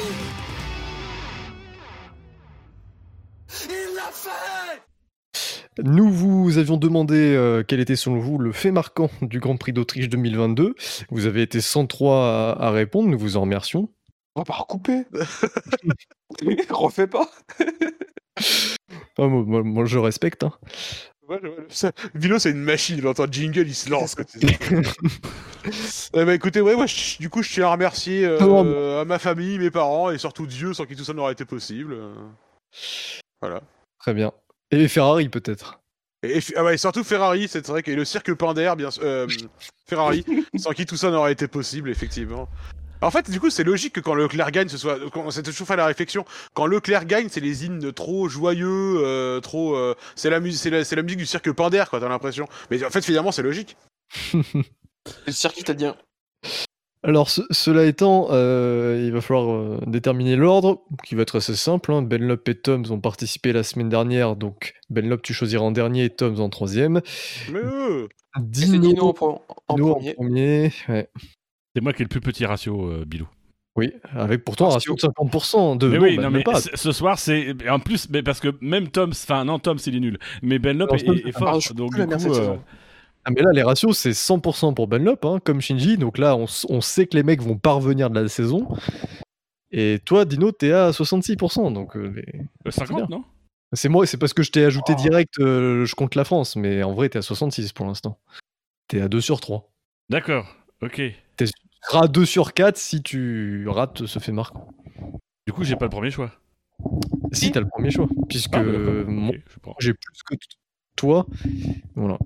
Il 3.68 3.94
l'a 3.94 4.10
fait 4.10 5.82
Nous 5.84 6.10
vous 6.10 6.56
avions 6.56 6.78
demandé 6.78 7.34
euh, 7.36 7.62
quel 7.62 7.80
était 7.80 7.94
selon 7.94 8.20
vous 8.20 8.38
le 8.38 8.52
fait 8.52 8.70
marquant 8.70 9.10
du 9.20 9.38
Grand 9.38 9.58
Prix 9.58 9.74
d'Autriche 9.74 10.08
2022. 10.08 10.76
Vous 11.10 11.26
avez 11.26 11.42
été 11.42 11.60
103 11.60 12.56
à, 12.56 12.68
à 12.68 12.70
répondre, 12.70 13.10
nous 13.10 13.18
vous 13.18 13.36
en 13.36 13.42
remercions. 13.42 13.90
On 14.34 14.40
va 14.40 14.44
pas 14.46 14.54
recouper. 14.54 15.02
Refais 16.70 17.06
pas. 17.06 17.28
Ah, 19.18 19.26
moi, 19.26 19.84
je 19.84 19.98
respecte. 19.98 20.44
hein. 20.44 20.52
Ouais, 21.28 21.40
ouais, 21.42 21.54
ça- 21.68 21.92
Vilo, 22.14 22.38
c'est 22.38 22.50
une 22.50 22.62
machine, 22.62 22.96
il 22.98 23.06
entend 23.06 23.26
jingle, 23.30 23.66
il 23.68 23.74
se 23.74 23.90
lance. 23.90 24.14
quoi. 24.14 24.24
Eh 26.14 26.24
ben, 26.24 26.30
écoutez, 26.30 26.60
ouais, 26.62 26.74
moi, 26.74 26.86
je- 26.86 27.18
du 27.18 27.28
coup, 27.28 27.42
je 27.42 27.52
tiens 27.52 27.66
à 27.66 27.72
remercier 27.72 28.24
euh, 28.24 29.02
à 29.02 29.04
ma 29.04 29.18
famille, 29.18 29.58
mes 29.58 29.70
parents 29.70 30.10
et 30.10 30.16
surtout 30.18 30.46
Dieu, 30.46 30.72
sans 30.72 30.86
qui 30.86 30.96
tout 30.96 31.04
ça 31.04 31.12
n'aurait 31.12 31.34
été 31.34 31.44
possible. 31.44 31.92
euh. 31.92 32.14
Voilà. 33.40 33.60
Très 33.98 34.14
bien. 34.14 34.32
Et 34.70 34.88
Ferrari 34.88 35.28
peut-être. 35.28 35.80
Et, 36.22 36.38
et- 36.38 36.42
ah 36.56 36.64
ouais, 36.64 36.74
et 36.74 36.78
surtout 36.78 37.04
Ferrari, 37.04 37.46
c'est 37.48 37.66
vrai 37.68 37.82
que 37.82 37.90
et 37.90 37.94
le 37.96 38.04
cirque 38.06 38.32
Pinder, 38.34 38.72
bien 38.76 38.90
sûr, 38.90 39.02
euh, 39.04 39.26
Ferrari, 39.86 40.24
sans 40.56 40.70
qui 40.72 40.86
tout 40.86 40.96
ça 40.96 41.10
n'aurait 41.10 41.32
été 41.32 41.46
possible, 41.46 41.90
effectivement. 41.90 42.48
En 43.02 43.10
fait, 43.10 43.30
du 43.30 43.40
coup, 43.40 43.50
c'est 43.50 43.64
logique 43.64 43.94
que 43.94 44.00
quand 44.00 44.14
Leclerc 44.14 44.50
gagne, 44.50 44.68
ce 44.68 44.76
soit. 44.76 44.98
s'est 45.30 45.42
toujours 45.42 45.66
fait 45.66 45.76
la 45.76 45.86
réflexion. 45.86 46.24
Quand 46.54 46.66
Leclerc 46.66 47.06
gagne, 47.06 47.28
c'est 47.30 47.40
les 47.40 47.64
hymnes 47.64 47.92
trop 47.92 48.28
joyeux, 48.28 48.98
euh, 49.04 49.40
trop. 49.40 49.74
euh, 49.74 49.94
c'est 50.16 50.30
la 50.30 50.40
musique, 50.40 50.60
c'est 50.60 50.70
la, 50.70 50.84
c'est 50.84 50.96
la 50.96 51.02
musique 51.02 51.18
du 51.18 51.26
cirque 51.26 51.50
Pinder, 51.52 51.84
quoi. 51.88 52.00
T'as 52.00 52.08
l'impression. 52.08 52.46
Mais 52.70 52.84
en 52.84 52.90
fait, 52.90 53.04
finalement, 53.04 53.32
c'est 53.32 53.42
logique. 53.42 53.76
Le 55.26 55.32
circuit 55.32 55.62
italien. 55.62 55.96
Alors, 57.02 57.30
ce- 57.30 57.40
cela 57.50 57.84
étant, 57.86 58.28
euh, 58.30 59.02
il 59.02 59.10
va 59.12 59.22
falloir 59.22 59.50
euh, 59.56 59.78
déterminer 59.86 60.36
l'ordre, 60.36 60.82
qui 61.02 61.14
va 61.14 61.22
être 61.22 61.38
assez 61.38 61.56
simple. 61.56 61.92
Hein. 61.92 62.02
Benlop 62.02 62.46
et 62.48 62.54
Toms 62.54 62.84
ont 62.90 63.00
participé 63.00 63.54
la 63.54 63.62
semaine 63.62 63.88
dernière, 63.88 64.36
donc 64.36 64.74
Benlop 64.90 65.22
tu 65.22 65.32
choisiras 65.32 65.64
en 65.64 65.70
dernier 65.70 66.04
et 66.04 66.10
Toms 66.10 66.38
en 66.40 66.50
troisième. 66.50 67.00
Mais 67.50 67.60
euh, 67.60 68.06
C'est 68.36 68.42
Dino, 68.42 68.78
Dino 68.78 69.14
en, 69.22 69.42
en 69.68 69.74
Dino 69.76 69.94
premier. 69.94 70.12
premier, 70.14 70.72
ouais. 70.90 71.08
C'est 71.74 71.82
moi 71.82 71.92
qui 71.92 72.02
ai 72.02 72.04
le 72.04 72.08
plus 72.08 72.20
petit 72.20 72.44
ratio, 72.46 72.86
euh, 72.90 73.04
Bilou. 73.06 73.28
Oui, 73.76 73.92
avec 74.16 74.44
pourtant 74.44 74.66
un 74.70 74.74
ratio 74.74 74.94
de 74.94 75.00
50%. 75.00 75.76
De, 75.76 75.88
Mais 75.88 75.96
non, 75.98 76.02
oui, 76.02 76.18
non, 76.18 76.30
mais 76.30 76.42
pas. 76.42 76.60
ce 76.60 76.92
soir, 76.92 77.18
c'est. 77.18 77.54
En 77.68 77.78
plus, 77.78 78.08
mais 78.10 78.22
parce 78.22 78.40
que 78.40 78.48
même 78.60 78.88
Tom, 78.88 79.10
enfin, 79.10 79.44
non, 79.44 79.58
Tom, 79.60 79.78
c'est 79.78 79.90
il 79.90 79.96
est 79.96 80.00
nul. 80.00 80.18
Mais 80.42 80.58
Benlop 80.58 80.92
est, 80.94 81.06
est- 81.06 81.28
est 81.28 81.32
fort. 81.32 81.60
Ah, 81.64 81.72
donc, 81.74 81.94
du 81.94 82.04
coup, 82.04 82.12
euh, 82.12 82.18
saison. 82.18 82.62
Ah, 83.24 83.30
mais 83.30 83.42
là, 83.42 83.52
les 83.52 83.62
ratios, 83.62 83.96
c'est 83.96 84.12
100% 84.12 84.74
pour 84.74 84.88
Benlop, 84.88 85.24
hein, 85.24 85.38
comme 85.44 85.60
Shinji. 85.60 85.98
Donc 85.98 86.18
là, 86.18 86.34
on, 86.36 86.46
on 86.68 86.80
sait 86.80 87.06
que 87.06 87.16
les 87.16 87.22
mecs 87.22 87.42
vont 87.42 87.56
pas 87.58 87.72
revenir 87.72 88.10
de 88.10 88.18
la 88.20 88.28
saison. 88.28 88.66
Et 89.70 90.00
toi, 90.04 90.24
Dino, 90.24 90.50
t'es 90.50 90.72
à 90.72 90.90
66%. 90.92 91.70
Donc, 91.70 91.96
euh, 91.96 92.12
les- 92.16 92.40
euh, 92.66 92.70
50, 92.70 93.08
non? 93.08 93.22
C'est 93.72 93.88
moi, 93.88 94.04
c'est 94.04 94.16
parce 94.18 94.34
que 94.34 94.42
je 94.42 94.50
t'ai 94.50 94.64
ajouté 94.64 94.94
Oh. 94.98 95.00
direct, 95.00 95.38
euh, 95.38 95.84
je 95.84 95.94
compte 95.94 96.16
la 96.16 96.24
France. 96.24 96.56
Mais 96.56 96.82
en 96.82 96.92
vrai, 96.92 97.08
t'es 97.08 97.18
à 97.18 97.22
66 97.22 97.72
pour 97.72 97.86
l'instant. 97.86 98.18
T'es 98.88 99.00
à 99.00 99.08
2 99.08 99.20
sur 99.20 99.40
3. 99.40 99.70
D'accord, 100.08 100.56
ok. 100.82 101.00
Tu 101.82 101.88
seras 101.90 102.04
à 102.04 102.08
2 102.08 102.24
sur 102.26 102.52
4 102.52 102.76
si 102.76 103.02
tu 103.02 103.66
rates 103.68 104.06
ce 104.06 104.18
fait 104.18 104.32
marquant. 104.32 104.68
Du 105.46 105.52
coup, 105.52 105.64
j'ai 105.64 105.76
pas 105.76 105.86
le 105.86 105.90
premier 105.90 106.10
choix. 106.10 106.30
Si 107.32 107.50
t'as 107.52 107.60
le 107.60 107.68
premier 107.68 107.90
choix. 107.90 108.06
Puisque 108.28 108.54
Ah, 108.54 108.62
bah, 108.62 109.04
moi, 109.06 109.34
j'ai 109.78 109.94
plus 109.94 110.22
que 110.28 110.34
toi. 110.96 111.26
Voilà. 111.94 112.18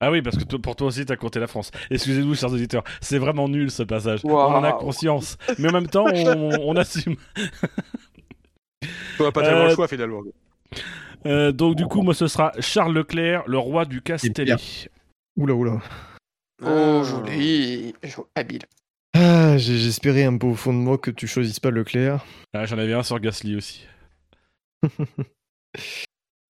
Ah 0.00 0.10
oui, 0.10 0.20
parce 0.20 0.36
que 0.36 0.44
toi- 0.44 0.58
pour 0.60 0.76
toi 0.76 0.88
aussi, 0.88 1.06
t'as 1.06 1.16
compté 1.16 1.40
la 1.40 1.46
France. 1.46 1.70
Excusez-nous, 1.90 2.34
chers 2.34 2.52
auditeurs, 2.52 2.84
c'est 3.00 3.18
vraiment 3.18 3.48
nul 3.48 3.70
ce 3.70 3.82
passage. 3.82 4.20
On 4.24 4.34
en 4.34 4.62
a 4.62 4.72
conscience. 4.72 5.38
Mais 5.58 5.68
en 5.68 5.72
même 5.72 5.86
temps, 5.88 6.04
on, 6.12 6.50
on 6.60 6.76
assume. 6.76 7.16
a 9.18 9.32
pas 9.32 9.42
tellement 9.42 9.62
Euh, 9.64 9.68
le 9.68 9.74
choix, 9.74 9.88
finalement. 9.88 10.20
Euh, 11.24 11.50
donc, 11.50 11.76
du 11.76 11.86
coup, 11.86 12.02
moi, 12.02 12.12
ce 12.12 12.26
sera 12.28 12.52
Charles 12.60 12.92
Leclerc, 12.94 13.44
le 13.46 13.56
roi 13.58 13.86
du 13.86 14.02
Castellet. 14.02 14.56
Oula, 15.36 15.54
oula. 15.54 15.80
Oh, 16.62 17.02
joli. 17.04 17.94
Jo- 18.02 18.28
Habile. 18.34 18.62
Ah, 19.14 19.56
j'ai- 19.58 19.78
j'espérais 19.78 20.24
un 20.24 20.36
peu 20.38 20.46
au 20.46 20.54
fond 20.54 20.72
de 20.72 20.78
moi 20.78 20.98
que 20.98 21.10
tu 21.10 21.26
choisisses 21.26 21.60
pas 21.60 21.70
Leclerc. 21.70 22.24
Ah, 22.54 22.66
J'en 22.66 22.78
avais 22.78 22.92
un 22.94 23.02
sur 23.02 23.18
Gasly 23.20 23.56
aussi. 23.56 23.86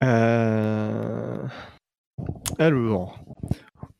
Euh... 0.04 1.46
Alors. 2.58 3.24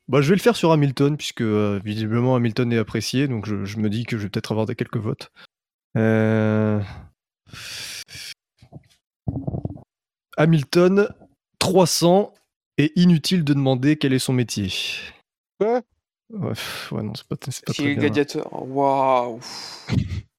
Bah, 0.08 0.20
je 0.20 0.28
vais 0.30 0.34
le 0.34 0.40
faire 0.40 0.56
sur 0.56 0.72
Hamilton, 0.72 1.16
puisque 1.16 1.42
euh, 1.42 1.80
visiblement 1.84 2.34
Hamilton 2.34 2.72
est 2.72 2.78
apprécié, 2.78 3.28
donc 3.28 3.46
je, 3.46 3.64
je 3.64 3.78
me 3.78 3.88
dis 3.88 4.04
que 4.04 4.18
je 4.18 4.24
vais 4.24 4.28
peut-être 4.28 4.50
avoir 4.50 4.66
des 4.66 4.74
quelques 4.74 4.96
votes. 4.96 5.30
Euh... 5.96 6.82
Hamilton, 10.36 11.08
300, 11.60 12.34
et 12.78 12.92
inutile 12.96 13.44
de 13.44 13.54
demander 13.54 13.96
quel 13.96 14.12
est 14.12 14.18
son 14.18 14.32
métier. 14.32 14.72
Ouais. 15.60 15.82
Ouais, 16.32 16.48
pff, 16.50 16.92
ouais, 16.92 17.02
non, 17.02 17.12
c'est 17.14 17.26
pas, 17.28 17.36
c'est 17.50 17.64
pas 17.64 17.72
Qui 17.72 17.82
très 17.82 17.90
est 17.90 17.94
bien. 17.94 18.00
gladiateur. 18.04 18.48
Waouh. 18.52 19.40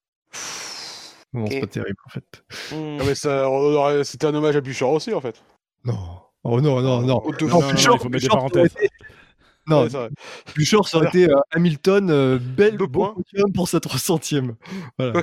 Non, 1.32 1.46
c'est 1.50 1.60
pas 1.60 1.66
terrible, 1.66 1.96
en 2.06 2.10
fait. 2.10 2.44
Ah, 2.72 3.04
mais 3.04 3.14
ça, 3.16 3.50
on 3.50 3.54
aurait- 3.74 4.04
c'était 4.04 4.26
un 4.28 4.34
hommage 4.36 4.54
à 4.54 4.60
Bouchard 4.60 4.90
aussi, 4.90 5.12
en 5.12 5.20
fait. 5.20 5.42
Non. 5.84 5.98
Oh 6.44 6.60
non, 6.60 6.80
non, 6.80 7.00
non. 7.02 7.20
Oh, 7.24 7.32
de 7.32 7.44
Non, 7.46 7.60
non, 7.60 7.70
Bouchard- 7.72 7.94
il 7.96 7.98
faut 8.02 8.08
mettre 8.08 8.22
des 8.22 8.28
Bouchard, 8.28 8.30
ça 8.30 8.36
aurait 8.38 8.50
parenthèses. 8.68 8.76
été- 8.76 8.88
Non, 9.66 9.82
Ouais, 9.82 9.90
c'est 9.90 9.96
vrai. 9.96 10.10
Bouchard, 10.56 10.86
ça 10.88 10.96
aurait 10.98 11.08
été 11.08 11.28
euh, 11.28 11.34
Hamilton, 11.50 12.10
euh, 12.10 12.38
belle 12.38 12.76
Deux 12.76 12.86
podium 12.86 13.52
pour 13.52 13.66
sa 13.68 13.78
300ème. 13.78 14.54
Voilà. 14.98 15.22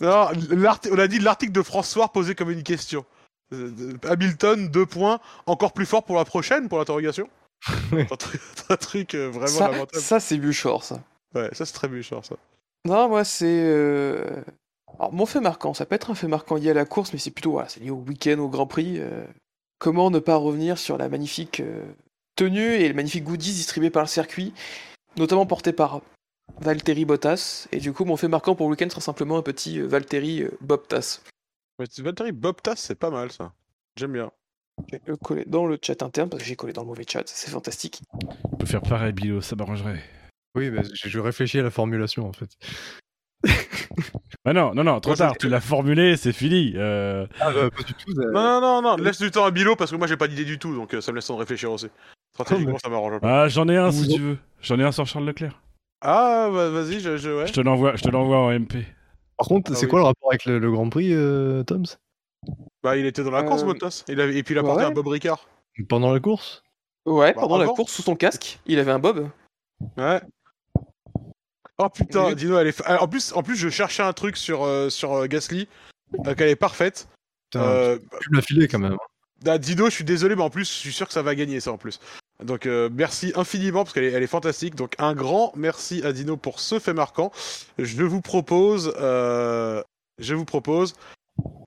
Non, 0.00 0.28
l'arti- 0.56 0.88
on 0.90 0.98
a 0.98 1.06
dit 1.06 1.18
l'article 1.18 1.52
de 1.52 1.62
François 1.62 2.08
posé 2.12 2.34
comme 2.34 2.50
une 2.50 2.62
question. 2.62 3.04
Euh, 3.52 3.70
de- 3.72 4.08
Hamilton, 4.08 4.68
deux 4.70 4.86
points, 4.86 5.18
encore 5.46 5.72
plus 5.74 5.84
fort 5.86 6.04
pour 6.04 6.16
la 6.16 6.24
prochaine, 6.24 6.68
pour 6.70 6.78
l'interrogation? 6.78 7.28
Un, 7.92 8.16
truc, 8.16 8.40
un 8.68 8.76
truc, 8.76 9.14
euh, 9.14 9.28
vraiment 9.30 9.46
ça, 9.58 9.70
lamentable. 9.70 10.00
ça 10.02 10.20
c'est 10.20 10.38
Buchor, 10.38 10.82
ça. 10.84 11.02
Ouais, 11.34 11.48
ça 11.52 11.64
c'est 11.66 11.72
très 11.74 11.88
Bouchard, 11.88 12.24
ça. 12.24 12.36
Non, 12.86 13.08
moi, 13.08 13.24
c'est. 13.24 13.44
euh, 13.46 14.42
Alors, 14.98 15.12
mon 15.12 15.26
fait 15.26 15.40
marquant, 15.40 15.74
ça 15.74 15.84
peut 15.86 15.94
être 15.94 16.10
un 16.10 16.14
fait 16.14 16.26
marquant 16.28 16.56
lié 16.56 16.70
à 16.70 16.74
la 16.74 16.84
course, 16.86 17.12
mais 17.12 17.18
c'est 17.18 17.30
plutôt. 17.30 17.52
Voilà, 17.52 17.68
c'est 17.68 17.80
lié 17.80 17.90
au 17.90 17.96
week-end, 17.96 18.38
au 18.38 18.48
Grand 18.48 18.66
Prix. 18.66 18.94
euh, 18.98 19.24
Comment 19.78 20.10
ne 20.10 20.18
pas 20.18 20.36
revenir 20.36 20.76
sur 20.78 20.98
la 20.98 21.08
magnifique 21.08 21.60
euh, 21.60 21.84
tenue 22.36 22.74
et 22.74 22.88
le 22.88 22.94
magnifique 22.94 23.24
goodies 23.24 23.52
distribués 23.52 23.90
par 23.90 24.02
le 24.02 24.08
circuit, 24.08 24.52
notamment 25.16 25.46
porté 25.46 25.72
par 25.72 26.00
Valtteri 26.60 27.04
Bottas. 27.04 27.68
Et 27.72 27.78
du 27.78 27.92
coup, 27.92 28.04
mon 28.04 28.16
fait 28.16 28.28
marquant 28.28 28.54
pour 28.54 28.66
le 28.66 28.72
week-end 28.72 28.90
sera 28.90 29.00
simplement 29.00 29.38
un 29.38 29.42
petit 29.42 29.80
Valtteri 29.80 30.44
Bottas. 30.60 31.20
Ouais, 31.78 31.86
Valtteri 31.98 32.32
Bobtas, 32.32 32.76
c'est 32.76 32.94
pas 32.98 33.10
mal 33.10 33.30
ça. 33.30 33.52
J'aime 33.96 34.12
bien. 34.12 34.30
Je 34.88 34.96
vais 34.96 35.02
le 35.06 35.16
coller 35.16 35.44
dans 35.46 35.66
le 35.66 35.78
chat 35.80 36.02
interne 36.02 36.28
parce 36.28 36.42
que 36.42 36.48
j'ai 36.48 36.56
collé 36.56 36.72
dans 36.72 36.82
le 36.82 36.88
mauvais 36.88 37.04
chat, 37.08 37.22
c'est 37.26 37.50
fantastique. 37.50 38.02
On 38.44 38.56
peut 38.56 38.66
faire 38.66 38.82
pareil, 38.82 39.12
Bilo, 39.12 39.40
ça 39.40 39.54
m'arrangerait. 39.56 40.02
Oui, 40.56 40.70
bah, 40.70 40.82
je, 40.82 41.08
je 41.08 41.18
réfléchis 41.20 41.58
à 41.58 41.62
la 41.62 41.70
formulation 41.70 42.26
en 42.28 42.32
fait. 42.32 42.50
Bah 44.44 44.54
non, 44.54 44.74
non, 44.74 44.84
non, 44.84 45.00
trop 45.00 45.14
tard, 45.14 45.36
tu 45.38 45.48
l'as 45.50 45.60
formulé, 45.60 46.16
c'est 46.16 46.32
fini. 46.32 46.72
Euh, 46.76 47.26
Ah, 47.40 47.52
bah, 47.52 47.70
pas 47.70 47.82
du 47.82 47.92
tout. 47.92 48.10
euh, 48.18 48.32
Non, 48.32 48.60
non, 48.60 48.80
non, 48.80 48.96
non, 48.96 48.96
laisse 48.96 49.18
du 49.18 49.30
temps 49.30 49.44
à 49.44 49.50
Bilo 49.50 49.76
parce 49.76 49.90
que 49.90 49.96
moi 49.96 50.06
j'ai 50.06 50.16
pas 50.16 50.28
d'idée 50.28 50.46
du 50.46 50.58
tout, 50.58 50.74
donc 50.74 50.94
euh, 50.94 51.02
ça 51.02 51.12
me 51.12 51.16
laisse 51.16 51.26
temps 51.26 51.34
de 51.34 51.40
réfléchir 51.40 51.70
aussi. 51.70 51.88
Stratégiquement, 52.32 52.78
ça 52.82 52.88
m'arrange 52.88 53.14
un 53.14 53.20
peu. 53.20 53.26
Ah, 53.26 53.48
j'en 53.48 53.68
ai 53.68 53.76
un 53.76 53.90
si 53.92 54.08
tu 54.08 54.20
veux. 54.20 54.38
J'en 54.62 54.78
ai 54.78 54.84
un 54.84 54.92
sur 54.92 55.06
Charles 55.06 55.26
Leclerc. 55.26 55.60
Ah, 56.00 56.48
bah, 56.50 56.70
vas-y, 56.70 57.00
je, 57.00 57.18
je- 57.18 57.28
ouais. 57.30 57.46
Je 57.48 57.52
te 57.52 57.60
l'envoie, 57.60 57.96
je 57.96 58.02
te 58.02 58.08
l'envoie 58.08 58.38
en 58.38 58.50
MP. 58.50 58.76
Par 59.36 59.46
contre, 59.46 59.72
Ah 59.72 59.76
c'est 59.76 59.84
oui. 59.86 59.90
quoi 59.90 59.98
le 60.00 60.04
rapport 60.06 60.30
avec 60.30 60.46
le, 60.46 60.58
le 60.58 60.70
Grand 60.70 60.88
Prix, 60.88 61.12
euh, 61.12 61.62
Toms? 61.64 61.84
Bah, 62.82 62.96
il 62.96 63.06
était 63.06 63.22
dans 63.22 63.30
la 63.30 63.42
course, 63.42 63.62
Euh, 63.62 63.66
Bottas. 63.66 64.04
Il 64.08 64.20
avait... 64.20 64.36
Et 64.36 64.42
puis 64.42 64.54
il 64.54 64.58
a 64.58 64.62
porté 64.62 64.82
ouais. 64.84 64.90
un 64.90 64.92
Bob 64.92 65.06
Ricard. 65.08 65.46
Pendant 65.88 66.12
la 66.12 66.20
course 66.20 66.62
Ouais, 67.06 67.32
Bah, 67.34 67.42
pendant 67.42 67.56
la 67.58 67.64
avant. 67.64 67.74
course, 67.74 67.92
sous 67.92 68.02
son 68.02 68.14
casque, 68.16 68.58
il 68.66 68.78
avait 68.78 68.90
un 68.92 68.98
bob. 68.98 69.28
Ouais. 69.96 70.20
Oh 71.78 71.88
putain, 71.88 72.26
Oui. 72.26 72.34
Dino, 72.34 72.58
elle 72.58 72.66
est. 72.66 72.72
fa- 72.72 72.84
ah, 72.86 73.02
En 73.02 73.08
plus, 73.08 73.32
en 73.32 73.42
plus, 73.42 73.56
je 73.56 73.68
cherchais 73.70 74.02
un 74.02 74.12
truc 74.12 74.36
sur, 74.36 74.64
euh, 74.64 74.90
sur 74.90 75.14
euh, 75.14 75.26
Gasly, 75.26 75.66
euh, 76.26 76.34
qu'elle 76.34 76.50
est 76.50 76.56
parfaite. 76.56 77.08
Putain, 77.50 77.64
Euh, 77.64 77.98
tu 78.20 78.30
me 78.30 78.36
l'as 78.36 78.42
filé 78.42 78.68
quand 78.68 78.78
même. 78.78 78.96
Ah, 79.46 79.56
Dino, 79.56 79.86
je 79.86 79.90
suis 79.94 80.04
désolé, 80.04 80.36
mais 80.36 80.42
en 80.42 80.50
plus, 80.50 80.66
je 80.68 80.74
suis 80.74 80.92
sûr 80.92 81.06
que 81.06 81.14
ça 81.14 81.22
va 81.22 81.34
gagner 81.34 81.60
ça 81.60 81.72
en 81.72 81.78
plus. 81.78 81.98
Donc, 82.44 82.66
euh, 82.66 82.90
merci 82.92 83.32
infiniment 83.34 83.84
parce 83.84 83.94
qu'elle 83.94 84.04
est, 84.04 84.12
elle 84.12 84.22
est 84.22 84.26
fantastique. 84.26 84.74
Donc, 84.74 84.94
un 84.98 85.14
grand 85.14 85.52
merci 85.56 86.02
à 86.04 86.12
Dino 86.12 86.36
pour 86.36 86.60
ce 86.60 86.78
fait 86.78 86.92
marquant. 86.92 87.32
Je 87.78 88.02
vous 88.02 88.20
propose, 88.20 88.92
euh, 89.00 89.82
je 90.18 90.34
vous 90.34 90.44
propose 90.44 90.94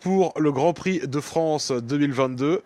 pour 0.01 0.33
le 0.39 0.51
Grand 0.51 0.73
Prix 0.73 0.99
de 1.07 1.19
France 1.19 1.71
2022, 1.71 2.61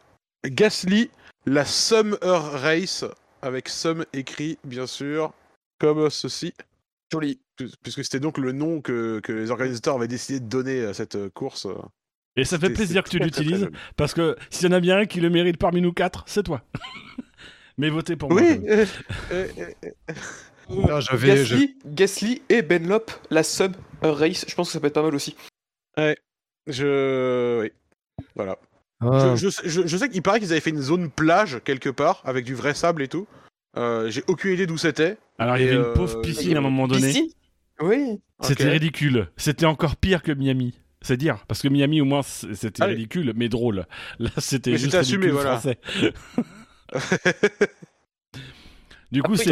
Gasly, 0.45 1.09
la 1.45 1.65
Summer 1.65 2.17
Race 2.61 3.05
avec 3.41 3.69
Sum 3.69 4.05
écrit 4.13 4.57
bien 4.63 4.87
sûr 4.87 5.33
comme 5.79 6.09
ceci. 6.09 6.53
Joli. 7.11 7.39
Pu- 7.55 7.69
Puisque 7.83 8.03
c'était 8.03 8.19
donc 8.19 8.37
le 8.37 8.51
nom 8.51 8.81
que, 8.81 9.19
que 9.21 9.31
les 9.31 9.49
organisateurs 9.51 9.95
avaient 9.95 10.07
décidé 10.07 10.39
de 10.39 10.45
donner 10.45 10.85
à 10.85 10.93
cette 10.93 11.29
course. 11.29 11.67
Et 12.35 12.43
ça 12.45 12.59
fait 12.59 12.69
plaisir 12.69 13.03
que 13.03 13.09
tu 13.09 13.17
l'utilises, 13.19 13.69
parce 13.95 14.13
que 14.13 14.35
s'il 14.51 14.67
y 14.67 14.69
en 14.69 14.75
a 14.75 14.79
bien 14.79 14.97
un 14.99 15.05
qui 15.05 15.21
le 15.21 15.29
mérite 15.31 15.57
parmi 15.57 15.81
nous 15.81 15.93
quatre, 15.93 16.23
c'est 16.27 16.43
toi. 16.43 16.61
Mais 17.79 17.89
votez 17.89 18.15
pour 18.15 18.29
moi. 18.31 18.41
Oui. 18.41 18.59
euh, 18.67 18.85
euh, 19.31 19.47
euh, 20.69 21.01
je- 21.01 21.25
Gasly, 21.25 21.77
Gasly 21.85 22.41
et 22.49 22.61
Benlop, 22.61 23.09
la 23.31 23.41
sub 23.43 23.75
race, 24.03 24.45
je 24.47 24.53
pense 24.55 24.67
que 24.67 24.73
ça 24.73 24.79
peut 24.79 24.87
être 24.87 24.93
pas 24.93 25.01
mal 25.03 25.15
aussi. 25.15 25.35
Je. 26.67 27.61
Oui. 27.61 27.71
Voilà. 28.35 28.57
Ah, 29.01 29.35
Je, 29.35 29.45
je 29.45 29.49
sais- 29.49 29.69
je- 29.69 29.85
je 29.87 29.97
sais 29.97 30.09
qu'il 30.09 30.21
paraît 30.21 30.39
qu'ils 30.39 30.51
avaient 30.51 30.59
fait 30.61 30.71
une 30.71 30.81
zone 30.81 31.09
plage 31.09 31.59
quelque 31.63 31.89
part 31.89 32.21
avec 32.25 32.45
du 32.45 32.55
vrai 32.55 32.73
sable 32.73 33.01
et 33.03 33.07
tout. 33.07 33.27
Euh, 33.77 34.09
J'ai 34.09 34.23
aucune 34.27 34.53
idée 34.53 34.65
d'où 34.65 34.77
c'était. 34.77 35.17
Alors 35.37 35.57
il 35.57 35.65
y 35.65 35.67
avait 35.67 35.75
une 35.75 35.81
euh, 35.81 35.93
pauvre 35.93 36.21
piscine 36.21 36.55
à 36.55 36.59
un 36.59 36.61
moment 36.61 36.87
donné. 36.87 37.07
Piscine? 37.07 37.29
Oui. 37.79 38.19
C'était 38.41 38.69
ridicule. 38.69 39.29
C'était 39.37 39.65
encore 39.67 39.95
pire 39.97 40.23
que 40.23 40.31
Miami. 40.31 40.79
C'est 41.01 41.15
dire, 41.17 41.45
parce 41.47 41.61
que 41.61 41.67
Miami 41.67 42.01
au 42.01 42.05
moins 42.05 42.23
c'était 42.23 42.81
Ah 42.81 42.87
ridicule, 42.87 43.33
mais 43.35 43.49
drôle. 43.49 43.85
Là 44.19 44.29
c'était 44.37 44.71
Mais 44.71 44.77
juste 44.77 44.91
c'était 44.91 44.97
assumé, 44.97 45.27
ridicule 45.27 45.41
voilà. 45.43 45.59
français. 45.59 45.79
Du 49.11 49.21
coup, 49.23 49.35
c'est. 49.35 49.51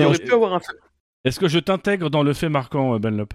Est-ce 1.24 1.40
que 1.40 1.48
je 1.48 1.60
t'intègre 1.60 2.10
dans 2.10 2.24
le 2.24 2.34
fait 2.34 2.50
marquant, 2.50 2.96
euh, 2.96 3.00
Benlop? 3.00 3.30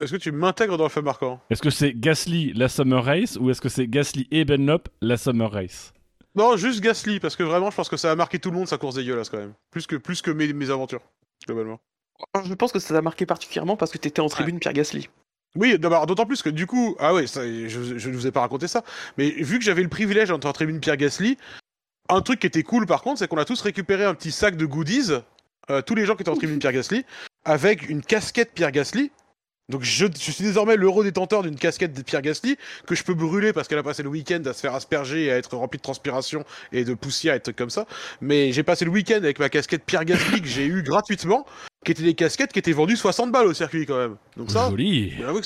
Est-ce 0.00 0.12
que 0.12 0.16
tu 0.16 0.32
m'intègres 0.32 0.78
dans 0.78 0.84
le 0.84 0.90
fait 0.90 1.02
marquant? 1.02 1.40
Est-ce 1.50 1.60
que 1.60 1.68
c'est 1.68 1.92
Gasly 1.92 2.54
la 2.54 2.70
Summer 2.70 3.04
Race 3.04 3.36
ou 3.38 3.50
est-ce 3.50 3.60
que 3.60 3.68
c'est 3.68 3.86
Gasly 3.86 4.26
et 4.30 4.46
Benlop 4.46 4.88
la 5.02 5.18
Summer 5.18 5.52
Race? 5.52 5.92
Non, 6.34 6.56
juste 6.56 6.80
Gasly, 6.80 7.20
parce 7.20 7.36
que 7.36 7.42
vraiment, 7.42 7.70
je 7.70 7.76
pense 7.76 7.90
que 7.90 7.98
ça 7.98 8.10
a 8.10 8.16
marqué 8.16 8.38
tout 8.38 8.50
le 8.50 8.56
monde 8.56 8.66
sa 8.66 8.78
course 8.78 8.94
dégueulasse 8.94 9.28
quand 9.28 9.36
même. 9.36 9.52
Plus 9.70 9.86
que, 9.86 9.96
plus 9.96 10.22
que 10.22 10.30
mes, 10.30 10.50
mes 10.54 10.70
aventures, 10.70 11.02
globalement. 11.46 11.80
Je 12.46 12.54
pense 12.54 12.72
que 12.72 12.78
ça 12.78 12.94
t'a 12.94 13.02
marqué 13.02 13.26
particulièrement 13.26 13.76
parce 13.76 13.90
que 13.92 13.98
t'étais 13.98 14.20
en 14.20 14.28
tribune 14.28 14.58
Pierre 14.58 14.72
Gasly. 14.72 15.10
Oui, 15.54 15.78
d'abord, 15.78 16.06
d'autant 16.06 16.24
plus 16.24 16.40
que 16.40 16.48
du 16.48 16.66
coup, 16.66 16.96
ah 16.98 17.12
ouais, 17.12 17.26
ça, 17.26 17.44
je, 17.44 17.98
je 17.98 18.08
ne 18.08 18.14
vous 18.14 18.26
ai 18.26 18.30
pas 18.30 18.40
raconté 18.40 18.68
ça, 18.68 18.84
mais 19.18 19.28
vu 19.30 19.58
que 19.58 19.64
j'avais 19.64 19.82
le 19.82 19.88
privilège 19.88 20.28
d'entrer 20.28 20.48
en 20.48 20.52
tribune 20.52 20.80
Pierre 20.80 20.96
Gasly, 20.96 21.36
un 22.08 22.22
truc 22.22 22.40
qui 22.40 22.46
était 22.46 22.62
cool 22.62 22.86
par 22.86 23.02
contre, 23.02 23.18
c'est 23.18 23.28
qu'on 23.28 23.36
a 23.36 23.44
tous 23.44 23.60
récupéré 23.60 24.04
un 24.04 24.14
petit 24.14 24.32
sac 24.32 24.56
de 24.56 24.64
goodies, 24.64 25.12
euh, 25.70 25.82
tous 25.82 25.94
les 25.94 26.06
gens 26.06 26.14
qui 26.14 26.22
étaient 26.22 26.30
en 26.30 26.36
tribune 26.36 26.58
Pierre 26.58 26.72
Gasly, 26.72 27.04
avec 27.44 27.88
une 27.90 28.00
casquette 28.00 28.52
Pierre 28.54 28.70
Gasly. 28.72 29.10
Donc 29.70 29.82
je, 29.82 30.06
je 30.06 30.30
suis 30.30 30.44
désormais 30.44 30.76
l'euro 30.76 31.02
détenteur 31.02 31.42
d'une 31.42 31.56
casquette 31.56 31.92
de 31.92 32.02
Pierre 32.02 32.22
Gasly 32.22 32.56
que 32.86 32.94
je 32.94 33.04
peux 33.04 33.14
brûler 33.14 33.52
parce 33.52 33.68
qu'elle 33.68 33.78
a 33.78 33.82
passé 33.82 34.02
le 34.02 34.08
week-end 34.08 34.42
à 34.44 34.52
se 34.52 34.60
faire 34.60 34.74
asperger 34.74 35.26
et 35.26 35.32
à 35.32 35.36
être 35.36 35.56
remplie 35.56 35.78
de 35.78 35.82
transpiration 35.82 36.44
et 36.72 36.84
de 36.84 36.94
poussière 36.94 37.34
et 37.34 37.38
de 37.38 37.42
trucs 37.44 37.56
comme 37.56 37.70
ça. 37.70 37.86
Mais 38.20 38.52
j'ai 38.52 38.62
passé 38.62 38.84
le 38.84 38.90
week-end 38.90 39.16
avec 39.16 39.38
ma 39.38 39.48
casquette 39.48 39.84
Pierre 39.84 40.04
Gasly 40.04 40.42
que 40.42 40.48
j'ai 40.48 40.66
eu 40.66 40.82
gratuitement, 40.82 41.46
qui 41.84 41.92
étaient 41.92 42.02
des 42.02 42.14
casquettes 42.14 42.52
qui 42.52 42.58
étaient 42.58 42.72
vendues 42.72 42.96
60 42.96 43.32
balles 43.32 43.46
au 43.46 43.54
circuit 43.54 43.86
quand 43.86 43.96
même. 43.96 44.16
Donc 44.36 44.50
ça, 44.50 44.68
Joli. 44.70 45.14
bien 45.16 45.28
avoué 45.28 45.40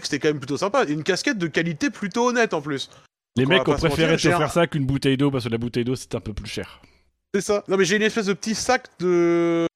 que 0.00 0.06
c'était, 0.06 0.18
quand 0.18 0.28
même 0.28 0.38
plutôt 0.38 0.56
sympa. 0.56 0.84
Une 0.84 1.02
casquette 1.02 1.38
de 1.38 1.46
qualité 1.46 1.90
plutôt 1.90 2.28
honnête 2.28 2.54
en 2.54 2.60
plus. 2.60 2.90
Les 3.36 3.46
mecs 3.46 3.66
ont 3.68 3.74
préféré 3.74 4.16
te 4.16 4.22
faire 4.22 4.50
ça 4.50 4.66
qu'une 4.66 4.86
bouteille 4.86 5.16
d'eau 5.16 5.30
parce 5.30 5.44
que 5.44 5.50
la 5.50 5.58
bouteille 5.58 5.84
d'eau 5.84 5.96
c'est 5.96 6.14
un 6.14 6.20
peu 6.20 6.32
plus 6.32 6.48
cher. 6.48 6.80
C'est 7.34 7.40
ça. 7.40 7.64
Non 7.68 7.76
mais 7.76 7.84
j'ai 7.84 7.96
une 7.96 8.02
espèce 8.02 8.26
de 8.26 8.32
petit 8.32 8.54
sac 8.54 8.86
de 9.00 9.66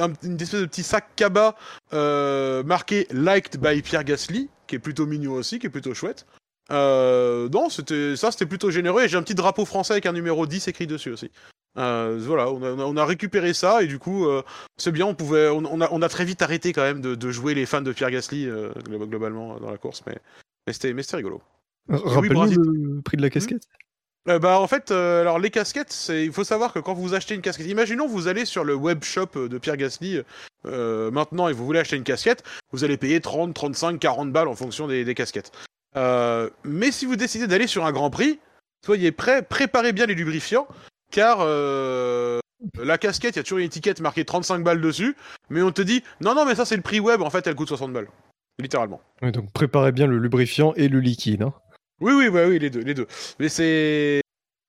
un- 0.00 0.12
une 0.22 0.40
espèce 0.40 0.60
de 0.60 0.66
petit 0.66 0.82
sac 0.82 1.06
cabas 1.16 1.54
euh, 1.92 2.62
marqué 2.62 3.06
liked 3.10 3.58
by 3.60 3.82
Pierre 3.82 4.04
Gasly 4.04 4.48
qui 4.66 4.76
est 4.76 4.78
plutôt 4.78 5.06
mignon 5.06 5.32
aussi, 5.32 5.58
qui 5.58 5.66
est 5.66 5.70
plutôt 5.70 5.94
chouette. 5.94 6.26
Euh, 6.72 7.48
non, 7.50 7.68
c'était 7.68 8.16
ça, 8.16 8.30
c'était 8.30 8.46
plutôt 8.46 8.70
généreux. 8.70 9.02
Et 9.02 9.08
j'ai 9.08 9.16
un 9.18 9.22
petit 9.22 9.34
drapeau 9.34 9.64
français 9.64 9.92
avec 9.92 10.06
un 10.06 10.12
numéro 10.12 10.46
10 10.46 10.68
écrit 10.68 10.86
dessus 10.86 11.10
aussi. 11.10 11.30
Euh, 11.76 12.18
voilà, 12.20 12.50
on 12.50 12.62
a, 12.62 12.84
on 12.84 12.96
récupéré 13.04 13.52
ça 13.52 13.82
et 13.82 13.86
du 13.86 13.98
coup, 13.98 14.26
euh, 14.28 14.42
c'est 14.76 14.92
bien. 14.92 15.06
On 15.06 15.14
pouvait, 15.14 15.48
on, 15.48 15.64
on 15.66 15.80
a, 15.80 15.88
on 15.90 16.00
a 16.02 16.08
très 16.08 16.24
vite 16.24 16.40
arrêté 16.40 16.72
quand 16.72 16.82
même 16.82 17.00
de, 17.00 17.14
de 17.14 17.30
jouer 17.30 17.52
les 17.54 17.66
fans 17.66 17.82
de 17.82 17.92
Pierre 17.92 18.10
Gasly 18.10 18.46
glo- 18.46 19.06
globalement 19.08 19.58
dans 19.58 19.70
la 19.70 19.76
course, 19.76 20.02
mais, 20.06 20.16
mais 20.66 20.72
c'était, 20.72 21.16
rigolo. 21.16 21.42
Rappelle-nous 21.88 22.34
Brasil. 22.34 22.58
le 22.60 23.02
prix 23.02 23.16
de 23.18 23.22
la 23.22 23.28
casquette. 23.30 23.64
Euh, 24.28 24.38
bah 24.38 24.58
en 24.58 24.66
fait, 24.66 24.90
euh, 24.90 25.20
alors 25.20 25.38
les 25.38 25.50
casquettes, 25.50 25.92
c'est 25.92 26.24
il 26.24 26.32
faut 26.32 26.44
savoir 26.44 26.72
que 26.72 26.78
quand 26.78 26.94
vous 26.94 27.14
achetez 27.14 27.34
une 27.34 27.42
casquette, 27.42 27.66
imaginons 27.66 28.06
vous 28.06 28.26
allez 28.26 28.46
sur 28.46 28.64
le 28.64 28.74
web 28.74 29.04
shop 29.04 29.48
de 29.48 29.58
Pierre 29.58 29.76
Gasly 29.76 30.22
euh, 30.66 31.10
maintenant 31.10 31.48
et 31.48 31.52
vous 31.52 31.64
voulez 31.64 31.80
acheter 31.80 31.96
une 31.96 32.04
casquette, 32.04 32.42
vous 32.72 32.84
allez 32.84 32.96
payer 32.96 33.20
30, 33.20 33.52
35, 33.54 33.98
40 33.98 34.32
balles 34.32 34.48
en 34.48 34.54
fonction 34.54 34.86
des, 34.88 35.14
casquettes. 35.14 35.52
Euh, 35.96 36.48
mais 36.64 36.90
si 36.90 37.06
vous 37.06 37.16
décidez 37.16 37.46
d'aller 37.46 37.66
sur 37.66 37.84
un 37.84 37.92
Grand 37.92 38.10
Prix, 38.10 38.38
soyez 38.84 39.12
prêts, 39.12 39.42
préparez 39.42 39.92
bien 39.92 40.06
les 40.06 40.14
lubrifiants, 40.14 40.66
car 41.10 41.38
euh, 41.40 42.40
la 42.82 42.98
casquette, 42.98 43.36
il 43.36 43.38
y 43.38 43.40
a 43.40 43.42
toujours 43.42 43.58
une 43.58 43.66
étiquette 43.66 44.00
marquée 44.00 44.24
35 44.24 44.64
balles 44.64 44.80
dessus, 44.80 45.16
mais 45.50 45.62
on 45.62 45.70
te 45.70 45.82
dit 45.82 46.02
non 46.20 46.34
non 46.34 46.46
mais 46.46 46.54
ça 46.54 46.64
c'est 46.64 46.76
le 46.76 46.82
prix 46.82 47.00
web, 47.00 47.20
en 47.20 47.30
fait 47.30 47.46
elle 47.46 47.54
coûte 47.54 47.68
60 47.68 47.92
balles, 47.92 48.08
littéralement. 48.58 49.00
Ouais, 49.22 49.32
donc 49.32 49.52
préparez 49.52 49.92
bien 49.92 50.06
le 50.06 50.18
lubrifiant 50.18 50.72
et 50.74 50.88
le 50.88 51.00
liquide. 51.00 51.42
hein. 51.42 51.52
Oui, 52.00 52.12
oui, 52.12 52.30
bah 52.30 52.46
oui, 52.46 52.58
les 52.58 52.70
deux, 52.70 52.80
les 52.80 52.94
deux. 52.94 53.06
Mais 53.38 53.48
c'est. 53.48 54.20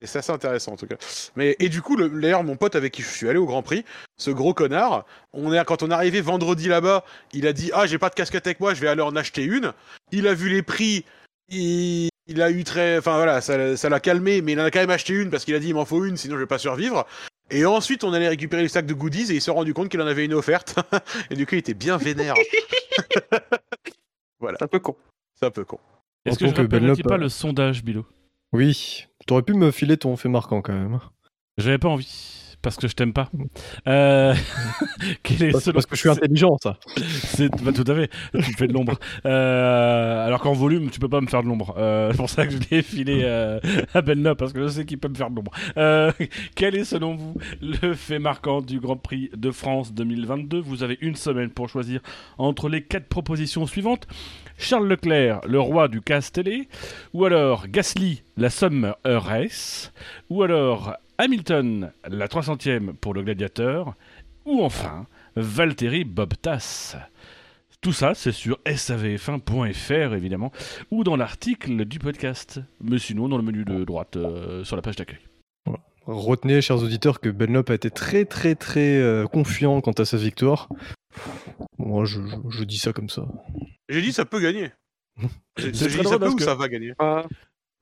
C'est 0.04 0.20
assez 0.20 0.32
intéressant 0.32 0.74
en 0.74 0.78
tout 0.78 0.86
cas. 0.86 0.98
Mais 1.36 1.56
et 1.58 1.68
du 1.70 1.82
coup, 1.82 1.96
le- 1.96 2.10
d'ailleurs, 2.10 2.44
mon 2.44 2.58
pote 2.58 2.76
avec 2.76 2.94
qui 2.94 3.02
je 3.02 3.08
suis 3.08 3.28
allé 3.28 3.40
au 3.40 3.46
Grand 3.48 3.64
Prix, 3.64 3.84
ce 4.18 4.30
gros 4.30 4.54
connard, 4.54 5.06
on 5.34 5.52
est 5.52 5.66
quand 5.66 5.82
on 5.82 5.90
est 5.90 5.94
arrivé 5.96 6.22
vendredi 6.22 6.68
là-bas, 6.68 7.04
il 7.34 7.48
a 7.48 7.54
dit 7.54 7.72
ah 7.74 7.88
j'ai 7.88 7.98
pas 7.98 8.10
de 8.10 8.14
casquette 8.14 8.46
avec 8.46 8.60
moi, 8.60 8.74
je 8.76 8.82
vais 8.82 8.88
aller 8.88 9.02
en 9.02 9.16
acheter 9.16 9.44
une. 9.44 9.74
Il 10.12 10.28
a 10.28 10.36
vu 10.36 10.50
les 10.50 10.62
prix, 10.62 11.06
il, 11.50 12.10
il 12.28 12.42
a 12.42 12.52
eu 12.52 12.64
très, 12.66 13.00
enfin 13.00 13.16
voilà, 13.16 13.42
ça 13.42 13.58
l'a- 13.58 13.78
ça 13.78 13.90
l'a 13.90 14.00
calmé, 14.00 14.42
mais 14.44 14.52
il 14.52 14.60
en 14.60 14.66
a 14.66 14.70
quand 14.70 14.82
même 14.82 14.92
acheté 14.92 15.14
une 15.14 15.32
parce 15.32 15.44
qu'il 15.46 15.56
a 15.56 15.60
dit 15.60 15.70
il 15.70 15.76
m'en 15.76 15.86
faut 15.86 16.06
une, 16.06 16.18
sinon 16.18 16.36
je 16.36 16.42
vais 16.42 16.46
pas 16.46 16.60
survivre. 16.60 17.08
Et 17.50 17.66
ensuite, 17.66 18.04
on 18.04 18.14
allait 18.14 18.28
récupérer 18.30 18.62
le 18.64 18.68
sac 18.70 18.86
de 18.86 18.94
goodies 18.94 19.32
et 19.32 19.36
il 19.36 19.42
s'est 19.42 19.50
rendu 19.52 19.74
compte 19.74 19.90
qu'il 19.90 20.02
en 20.02 20.08
avait 20.08 20.26
une 20.26 20.34
offerte. 20.36 20.76
et 21.32 21.36
du 21.36 21.48
coup, 21.48 21.56
il 21.56 21.60
était 21.60 21.74
bien 21.74 21.98
vénère. 21.98 22.36
voilà, 24.40 24.58
C'est 24.60 24.66
un 24.66 24.68
peu 24.68 24.80
con. 24.80 24.96
c'est 25.40 25.46
un 25.46 25.52
peu 25.52 25.64
con. 25.66 25.80
Est-ce 26.26 26.40
que 26.40 26.46
je 26.48 26.54
rappellerai 26.54 26.80
Benlop, 26.80 27.04
pas 27.04 27.16
euh, 27.16 27.20
le 27.20 27.30
sondage, 27.30 27.84
Bilo? 27.84 28.06
Oui, 28.52 29.06
t'aurais 29.28 29.44
pu 29.44 29.54
me 29.54 29.72
filer 29.72 29.98
ton 29.98 30.16
fait 30.16 30.30
marquant 30.30 30.62
quand 30.62 30.74
même. 30.74 31.00
J'avais 31.58 31.78
pas 31.78 31.90
envie. 31.90 32.45
Parce 32.66 32.78
que 32.78 32.88
je 32.88 32.96
t'aime 32.96 33.14
pas. 33.14 33.30
Euh... 33.88 34.34
quel 35.24 35.44
est 35.44 35.52
Parce, 35.52 35.72
parce 35.72 35.86
que 35.86 35.96
je 35.96 36.00
suis 36.00 36.10
intelligent, 36.10 36.58
ça. 36.58 36.80
C'est 36.98 37.48
bah, 37.62 37.72
tout 37.72 37.84
à 37.86 37.94
fait. 37.94 38.10
Tu 38.32 38.38
me 38.38 38.58
fais 38.58 38.66
de 38.66 38.74
l'ombre. 38.74 38.98
Euh, 39.24 40.26
alors 40.26 40.42
qu'en 40.42 40.54
volume, 40.54 40.90
tu 40.90 41.00
peux 41.00 41.08
pas 41.08 41.22
me 41.22 41.28
faire 41.28 41.44
de 41.44 41.48
l'ombre. 41.48 41.76
Euh, 41.78 42.10
c'est 42.10 42.18
pour 42.18 42.28
ça 42.28 42.48
que 42.48 42.54
je 42.54 42.58
l'ai 42.72 42.82
filé 42.82 43.22
euh, 43.24 43.60
à 43.94 44.02
Benno 44.02 44.34
parce 44.34 44.52
que 44.52 44.64
je 44.64 44.68
sais 44.68 44.86
qu'il 44.86 44.98
peut 44.98 45.10
me 45.10 45.14
faire 45.14 45.30
de 45.30 45.36
l'ombre. 45.36 45.52
Euh, 45.78 46.12
quel 46.56 46.76
est 46.76 46.86
selon 46.86 47.14
vous 47.14 47.36
le 47.62 47.94
fait 47.94 48.18
marquant 48.18 48.62
du 48.62 48.80
Grand 48.80 48.98
Prix 48.98 49.30
de 49.38 49.52
France 49.52 49.94
2022 49.94 50.60
Vous 50.60 50.82
avez 50.82 50.98
une 51.02 51.16
semaine 51.16 51.52
pour 51.52 51.70
choisir 51.70 52.02
entre 52.40 52.68
les 52.68 52.82
quatre 52.82 53.06
propositions 53.06 53.68
suivantes. 53.68 54.08
Charles 54.58 54.88
Leclerc, 54.88 55.42
le 55.48 55.60
roi 55.60 55.88
du 55.88 56.02
casse 56.02 56.32
télé, 56.32 56.68
ou 57.14 57.26
alors 57.26 57.68
Gasly, 57.68 58.24
la 58.38 58.50
Summer 58.50 58.96
Race, 59.04 59.94
ou 60.32 60.42
alors 60.42 60.96
Hamilton, 61.18 61.92
la 62.08 62.28
300e 62.28 62.94
pour 62.94 63.14
le 63.14 63.24
gladiateur, 63.24 63.96
ou 64.46 64.64
enfin 64.64 65.08
Valtteri 65.36 66.04
Bottas. 66.04 66.98
Tout 67.82 67.94
ça, 67.94 68.14
c'est 68.16 68.32
sur 68.32 68.60
savf1.fr 68.66 70.14
évidemment, 70.16 70.52
ou 70.92 71.04
dans 71.04 71.16
l'article 71.16 71.86
du 71.86 72.00
podcast, 72.00 72.60
mais 72.82 72.98
sinon 73.00 73.30
dans 73.30 73.38
le 73.38 73.44
menu 73.44 73.64
de 73.64 73.84
droite 73.84 74.16
euh, 74.18 74.64
sur 74.64 74.76
la 74.76 74.82
page 74.82 74.96
d'accueil. 74.96 75.20
Retenez, 76.08 76.62
chers 76.62 76.82
auditeurs, 76.84 77.20
que 77.20 77.30
Benlop 77.30 77.70
a 77.72 77.74
été 77.74 77.90
très 77.90 78.26
très 78.26 78.54
très 78.56 78.98
euh, 78.98 79.26
confiant 79.26 79.82
quant 79.82 79.92
à 79.94 80.06
sa 80.06 80.18
victoire. 80.18 80.70
Moi, 81.80 82.06
je, 82.06 82.22
je- 82.28 82.36
je 82.60 82.64
dis 82.64 82.78
ça 82.78 82.94
comme 82.94 83.10
ça. 83.10 83.26
J'ai 83.90 84.02
dit 84.02 84.12
ça 84.14 84.26
peut 84.26 84.40
gagner. 84.40 84.72
J'ai 85.58 85.72
dit 85.72 85.78
ça 86.04 86.20
peut 86.20 86.30
ou 86.30 86.36
que- 86.36 86.44
ça 86.44 86.54
va 86.56 86.68
gagner? 86.68 86.94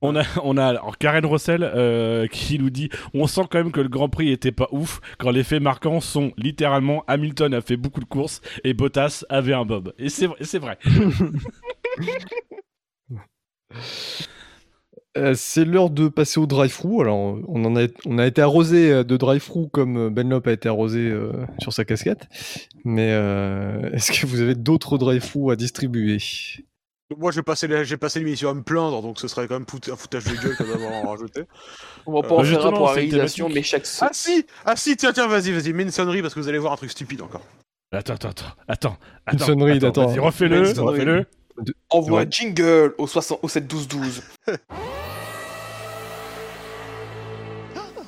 On 0.04 0.16
a, 0.58 0.66
alors 0.66 0.98
Karen 0.98 1.26
Rossel 1.26 1.64
euh, 1.64 2.28
qui 2.28 2.60
nous 2.60 2.70
dit 2.70 2.90
on 3.14 3.26
sent 3.26 3.44
quand 3.50 3.58
même 3.58 3.72
que 3.72 3.82
le 3.82 3.90
Grand 3.90 4.10
Prix 4.10 4.32
était 4.32 4.52
pas 4.52 4.68
ouf 4.72 5.00
quand 5.18 5.32
les 5.32 5.44
faits 5.44 5.62
marquants 5.62 6.02
sont 6.02 6.34
littéralement 6.38 7.04
Hamilton 7.08 7.54
a 7.54 7.62
fait 7.62 7.78
beaucoup 7.78 8.02
de 8.02 8.06
courses 8.06 8.42
et 8.64 8.74
Bottas 8.74 9.24
avait 9.30 9.54
un 9.54 9.66
bob. 9.66 9.94
Et 9.98 10.10
c'est 10.10 10.28
vrai-. 10.60 10.78
Euh, 15.16 15.34
c'est 15.36 15.64
l'heure 15.64 15.92
de 15.92 16.08
passer 16.08 16.40
au 16.40 16.48
drive-thru. 16.48 17.02
Alors, 17.02 17.38
on, 17.48 17.76
a, 17.76 18.26
été 18.26 18.42
arrosé 18.42 18.92
euh, 18.92 19.04
de 19.04 19.16
drive-thru 19.16 19.70
comme 19.70 19.98
euh, 19.98 20.10
Benlop 20.10 20.48
a 20.48 20.52
été 20.52 20.68
arrosé 20.68 21.14
sur 21.60 21.72
sa 21.72 21.86
casquette. 21.86 22.28
Mais 22.84 23.10
est-ce 23.94 24.12
que 24.12 24.26
vous 24.26 24.42
avez 24.42 24.56
d'autres 24.56 24.98
drive-thru 24.98 25.52
à 25.52 25.56
distribuer? 25.56 26.18
Moi, 27.18 27.32
j'ai 27.32 27.44
passé 27.44 27.68
j'ai 27.84 27.98
passé 27.98 28.20
l'émission 28.20 28.50
à 28.50 28.54
me 28.54 28.64
plaindre, 28.64 29.02
donc 29.02 29.20
ce 29.20 29.28
serait 29.28 29.48
quand 29.48 29.56
même 29.56 29.68
fout- 29.70 29.90
un 29.90 29.96
foutage 29.96 30.24
de 30.24 30.36
gueule 30.36 30.56
que 30.56 30.64
d'avoir 30.64 30.92
en 30.94 31.10
rajouté. 31.12 31.44
On 32.06 32.14
va 32.14 32.28
pas 32.28 32.36
Euh, 32.36 32.38
en 32.40 32.44
faire 32.44 32.66
un 32.66 32.72
pour 32.72 32.88
la 32.88 32.94
réalisation, 32.94 33.50
mais 33.50 33.62
chaque. 33.62 33.86
Ah 34.02 34.10
si 34.14 34.46
Ah 34.66 34.76
si, 34.76 34.96
tiens, 34.98 35.14
tiens, 35.14 35.28
vas-y, 35.28 35.52
vas-y, 35.52 35.74
mets 35.74 35.84
une 35.84 35.92
sonnerie 35.92 36.22
parce 36.22 36.34
que 36.34 36.40
vous 36.40 36.48
allez 36.50 36.58
voir 36.58 36.74
un 36.74 36.78
truc 36.78 36.90
stupide 36.92 37.22
encore. 37.22 37.44
Attends, 37.92 38.14
attends, 38.14 38.30
attends, 38.30 38.56
attends. 38.68 38.98
Une 39.32 39.40
sonnerie, 39.40 39.86
attends. 39.86 40.08
Vas-y, 40.08 40.20
refais-le, 40.20 40.72
refais-le. 40.82 41.26
Envoie 41.92 42.22
un 42.22 42.30
jingle 42.30 42.96
au, 42.98 43.06
60, 43.06 43.40
au 43.44 43.48
7 43.48 43.68
12 43.68 43.88
12. 43.88 44.24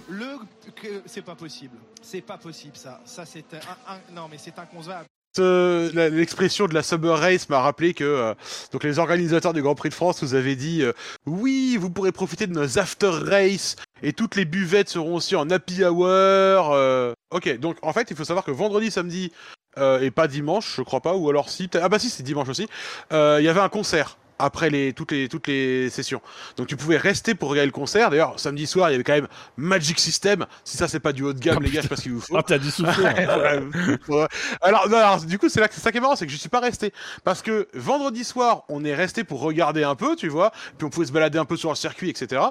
Le 0.09 0.37
que 0.75 1.01
c'est 1.05 1.21
pas 1.21 1.35
possible. 1.35 1.77
C'est 2.01 2.21
pas 2.21 2.37
possible 2.37 2.75
ça. 2.77 3.01
Ça 3.05 3.25
c'est 3.25 3.45
un, 3.53 3.93
un- 3.93 4.13
non 4.13 4.27
mais 4.31 4.37
c'est 4.39 4.57
inconcevable. 4.57 5.05
La- 5.43 6.09
L'expression 6.09 6.67
de 6.67 6.73
la 6.73 6.83
Summer 6.83 7.17
Race 7.17 7.49
m'a 7.49 7.59
rappelé 7.59 7.93
que 7.93 8.03
euh, 8.03 8.33
donc 8.71 8.83
les 8.83 8.99
organisateurs 8.99 9.53
du 9.53 9.61
Grand 9.61 9.75
Prix 9.75 9.89
de 9.89 9.93
France 9.93 10.21
nous 10.21 10.35
avaient 10.35 10.55
dit 10.55 10.81
euh, 10.83 10.93
oui, 11.25 11.77
vous 11.79 11.89
pourrez 11.89 12.11
profiter 12.11 12.47
de 12.47 12.53
nos 12.53 12.79
after 12.79 13.09
race 13.09 13.75
et 14.03 14.13
toutes 14.13 14.35
les 14.35 14.45
buvettes 14.45 14.89
seront 14.89 15.15
aussi 15.15 15.35
en 15.35 15.49
happy 15.49 15.83
hour. 15.83 16.71
euh. 16.73 17.13
Ok, 17.31 17.57
donc 17.59 17.77
en 17.81 17.91
fait, 17.93 18.07
il 18.11 18.15
faut 18.15 18.23
savoir 18.23 18.45
que 18.45 18.51
vendredi, 18.51 18.91
samedi 18.91 19.31
euh, 19.77 19.99
et 19.99 20.11
pas 20.11 20.27
dimanche, 20.27 20.75
je 20.77 20.81
crois 20.83 21.01
pas, 21.01 21.15
ou 21.15 21.29
alors 21.29 21.49
si, 21.49 21.69
ah 21.81 21.89
bah 21.89 21.99
si, 21.99 22.09
c'est 22.09 22.23
dimanche 22.23 22.47
aussi. 22.49 22.67
euh, 23.11 23.37
Il 23.41 23.45
y 23.45 23.49
avait 23.49 23.59
un 23.59 23.69
concert 23.69 24.17
après 24.39 24.69
les 24.69 24.93
toutes 24.93 25.11
les 25.11 25.27
toutes 25.29 25.47
les 25.47 25.89
sessions. 25.89 26.21
Donc 26.57 26.67
tu 26.67 26.75
pouvais 26.75 26.97
rester 26.97 27.35
pour 27.35 27.49
regarder 27.49 27.67
le 27.67 27.71
concert. 27.71 28.09
D'ailleurs, 28.09 28.39
samedi 28.39 28.67
soir, 28.67 28.89
il 28.89 28.93
y 28.93 28.95
avait 28.95 29.03
quand 29.03 29.13
même 29.13 29.27
Magic 29.57 29.99
System. 29.99 30.45
Si 30.63 30.77
ça 30.77 30.87
c'est 30.87 30.99
pas 30.99 31.13
du 31.13 31.23
haut 31.23 31.33
de 31.33 31.39
gamme, 31.39 31.57
Oh, 31.59 31.61
les 31.61 31.69
gars, 31.69 31.81
je 31.81 31.83
sais 31.83 31.89
pas 31.89 31.95
ce 31.95 32.01
qu'il 32.03 32.13
vous 32.13 32.21
faut. 32.21 32.35
Ah, 32.37 32.43
t'as 32.43 32.57
dû 32.57 32.69
souffler. 32.71 33.05
hein. 33.07 33.69
Alors, 34.61 34.89
non, 34.89 34.97
alors, 34.97 35.23
du 35.25 35.37
coup, 35.39 35.49
c'est 35.49 35.59
là 35.59 35.67
que 35.67 35.73
c'est 35.73 35.81
ça 35.81 35.91
qui 35.91 35.97
est 35.97 36.01
marrant, 36.01 36.15
c'est 36.15 36.25
que 36.25 36.31
je 36.31 36.37
suis 36.37 36.49
pas 36.49 36.59
resté. 36.59 36.91
Parce 37.23 37.41
que 37.41 37.67
vendredi 37.73 38.23
soir, 38.23 38.63
on 38.69 38.83
est 38.85 38.93
resté 38.95 39.23
pour 39.23 39.41
regarder 39.41 39.83
un 39.83 39.95
peu, 39.95 40.15
tu 40.15 40.27
vois, 40.27 40.51
puis 40.77 40.85
on 40.85 40.89
pouvait 40.89 41.05
se 41.07 41.11
balader 41.11 41.37
un 41.37 41.45
peu 41.45 41.57
sur 41.57 41.69
le 41.69 41.75
circuit, 41.75 42.09
etc. 42.09 42.41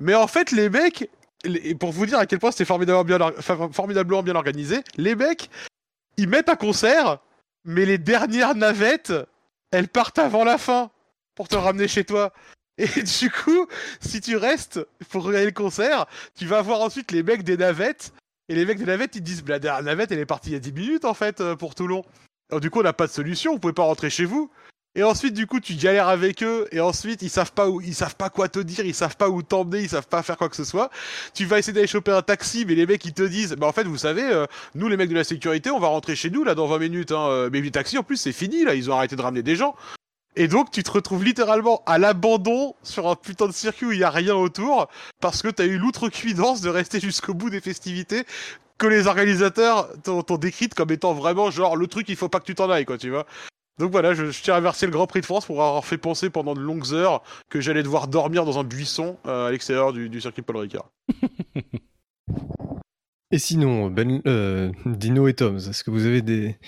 Mais 0.00 0.14
en 0.14 0.26
fait, 0.26 0.50
les 0.52 0.68
mecs, 0.68 1.08
les- 1.44 1.74
pour 1.74 1.92
vous 1.92 2.06
dire 2.06 2.18
à 2.18 2.26
quel 2.26 2.38
point 2.38 2.50
c'était 2.50 2.64
formidablement 2.64 3.04
bien, 3.04 3.18
formidablement 3.72 4.22
bien 4.22 4.34
organisé, 4.34 4.80
les 4.96 5.14
mecs, 5.14 5.50
ils 6.16 6.28
mettent 6.28 6.48
un 6.48 6.56
concert, 6.56 7.18
mais 7.64 7.84
les 7.86 7.98
dernières 7.98 8.54
navettes, 8.54 9.12
elles 9.70 9.88
partent 9.88 10.18
avant 10.18 10.44
la 10.44 10.58
fin 10.58 10.90
pour 11.40 11.48
te 11.48 11.56
ramener 11.56 11.88
chez 11.88 12.04
toi. 12.04 12.34
Et 12.76 12.86
du 13.02 13.30
coup, 13.30 13.66
si 14.02 14.20
tu 14.20 14.36
restes 14.36 14.78
pour 15.08 15.24
regarder 15.24 15.46
le 15.46 15.52
concert, 15.52 16.04
tu 16.36 16.44
vas 16.44 16.60
voir 16.60 16.82
ensuite 16.82 17.12
les 17.12 17.22
mecs 17.22 17.44
des 17.44 17.56
navettes. 17.56 18.12
Et 18.50 18.54
les 18.54 18.66
mecs 18.66 18.76
des 18.76 18.84
navettes, 18.84 19.16
ils 19.16 19.22
disent, 19.22 19.42
bah, 19.42 19.58
la 19.58 19.80
navette, 19.80 20.12
elle 20.12 20.18
est 20.18 20.26
partie 20.26 20.50
il 20.50 20.52
y 20.52 20.56
a 20.56 20.58
10 20.58 20.72
minutes 20.72 21.04
en 21.06 21.14
fait 21.14 21.40
euh, 21.40 21.56
pour 21.56 21.74
Toulon. 21.74 22.04
Alors, 22.50 22.60
du 22.60 22.68
coup, 22.68 22.80
on 22.80 22.82
n'a 22.82 22.92
pas 22.92 23.06
de 23.06 23.12
solution, 23.12 23.54
vous 23.54 23.58
pouvez 23.58 23.72
pas 23.72 23.84
rentrer 23.84 24.10
chez 24.10 24.26
vous. 24.26 24.50
Et 24.94 25.02
ensuite, 25.02 25.32
du 25.32 25.46
coup, 25.46 25.60
tu 25.60 25.76
galères 25.76 26.08
avec 26.08 26.42
eux, 26.42 26.68
et 26.72 26.80
ensuite, 26.80 27.22
ils 27.22 27.30
savent 27.30 27.52
pas 27.52 27.70
où, 27.70 27.80
ils 27.80 27.94
savent 27.94 28.16
pas 28.16 28.28
quoi 28.28 28.50
te 28.50 28.58
dire, 28.58 28.84
ils 28.84 28.94
savent 28.94 29.16
pas 29.16 29.30
où 29.30 29.40
t'emmener, 29.42 29.80
ils 29.80 29.88
savent 29.88 30.08
pas 30.08 30.22
faire 30.22 30.36
quoi 30.36 30.50
que 30.50 30.56
ce 30.56 30.64
soit. 30.64 30.90
Tu 31.32 31.46
vas 31.46 31.58
essayer 31.58 31.72
d'aller 31.72 31.86
choper 31.86 32.12
un 32.12 32.20
taxi, 32.20 32.66
mais 32.66 32.74
les 32.74 32.84
mecs, 32.84 33.02
ils 33.06 33.14
te 33.14 33.22
disent, 33.22 33.54
bah, 33.54 33.66
en 33.66 33.72
fait, 33.72 33.84
vous 33.84 33.96
savez, 33.96 34.24
euh, 34.24 34.44
nous, 34.74 34.88
les 34.88 34.98
mecs 34.98 35.08
de 35.08 35.14
la 35.14 35.24
sécurité, 35.24 35.70
on 35.70 35.78
va 35.78 35.88
rentrer 35.88 36.16
chez 36.16 36.28
nous, 36.28 36.44
là, 36.44 36.54
dans 36.54 36.66
20 36.66 36.78
minutes, 36.80 37.12
hein. 37.12 37.28
euh, 37.30 37.48
Mais 37.50 37.62
les 37.62 37.70
taxis, 37.70 37.96
en 37.96 38.02
plus, 38.02 38.18
c'est 38.18 38.32
fini, 38.32 38.62
là, 38.62 38.74
ils 38.74 38.90
ont 38.90 38.94
arrêté 38.94 39.16
de 39.16 39.22
ramener 39.22 39.42
des 39.42 39.56
gens. 39.56 39.74
Et 40.36 40.48
donc, 40.48 40.70
tu 40.70 40.82
te 40.82 40.90
retrouves 40.90 41.24
littéralement 41.24 41.82
à 41.86 41.98
l'abandon 41.98 42.74
sur 42.82 43.08
un 43.08 43.16
putain 43.16 43.46
de 43.46 43.52
circuit 43.52 43.86
où 43.86 43.92
il 43.92 43.98
y 43.98 44.04
a 44.04 44.10
rien 44.10 44.34
autour, 44.34 44.88
parce 45.20 45.42
que 45.42 45.48
t'as 45.48 45.66
eu 45.66 45.76
l'outrecuidance 45.76 46.60
de 46.60 46.68
rester 46.68 47.00
jusqu'au 47.00 47.34
bout 47.34 47.50
des 47.50 47.60
festivités 47.60 48.24
que 48.78 48.86
les 48.86 49.06
organisateurs 49.06 49.90
t'ont 50.02 50.22
t'ont 50.22 50.38
décrite 50.38 50.74
comme 50.74 50.90
étant 50.90 51.12
vraiment 51.12 51.50
genre 51.50 51.76
le 51.76 51.86
truc 51.86 52.08
il 52.08 52.16
faut 52.16 52.30
pas 52.30 52.40
que 52.40 52.46
tu 52.46 52.54
t'en 52.54 52.70
ailles 52.70 52.86
quoi 52.86 52.96
tu 52.96 53.10
vois. 53.10 53.26
Donc 53.78 53.92
voilà 53.92 54.14
je, 54.14 54.30
je 54.30 54.42
tiens 54.42 54.54
à 54.54 54.56
remercier 54.56 54.86
le 54.86 54.92
Grand 54.92 55.06
Prix 55.06 55.20
de 55.20 55.26
France 55.26 55.44
pour 55.44 55.62
avoir 55.62 55.84
fait 55.84 55.98
penser 55.98 56.30
pendant 56.30 56.54
de 56.54 56.60
longues 56.60 56.94
heures 56.94 57.22
que 57.50 57.60
j'allais 57.60 57.82
devoir 57.82 58.08
dormir 58.08 58.46
dans 58.46 58.58
un 58.58 58.64
buisson 58.64 59.18
euh, 59.26 59.48
à 59.48 59.50
l'extérieur 59.50 59.92
du, 59.92 60.08
du 60.08 60.20
circuit 60.22 60.40
Paul 60.40 60.56
Ricard. 60.56 60.88
Et 63.32 63.38
sinon, 63.38 63.90
ben, 63.90 64.20
euh, 64.26 64.72
Dino 64.86 65.28
et 65.28 65.34
Tom, 65.34 65.56
est-ce 65.56 65.84
que 65.84 65.92
vous 65.92 66.04
avez 66.04 66.20
des, 66.20 66.58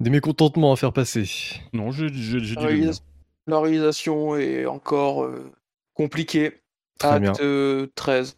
des 0.00 0.10
mécontentements 0.10 0.72
à 0.72 0.76
faire 0.76 0.92
passer 0.92 1.28
Non, 1.72 1.90
je, 1.90 2.08
je, 2.08 2.38
je 2.38 2.54
dis 2.54 3.00
La 3.46 3.60
réalisation 3.60 4.36
est 4.36 4.66
encore 4.66 5.24
euh, 5.24 5.50
compliquée. 5.94 6.60
Très 6.98 7.20
bien. 7.20 7.30
Acte 7.32 7.40
euh, 7.42 7.86
13. 7.94 8.36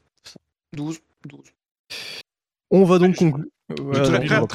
12. 0.75 1.01
12. 1.27 1.41
On 2.71 2.85
va 2.85 2.99
donc 2.99 3.17
conclure. 3.17 3.47
Voilà, 3.79 4.47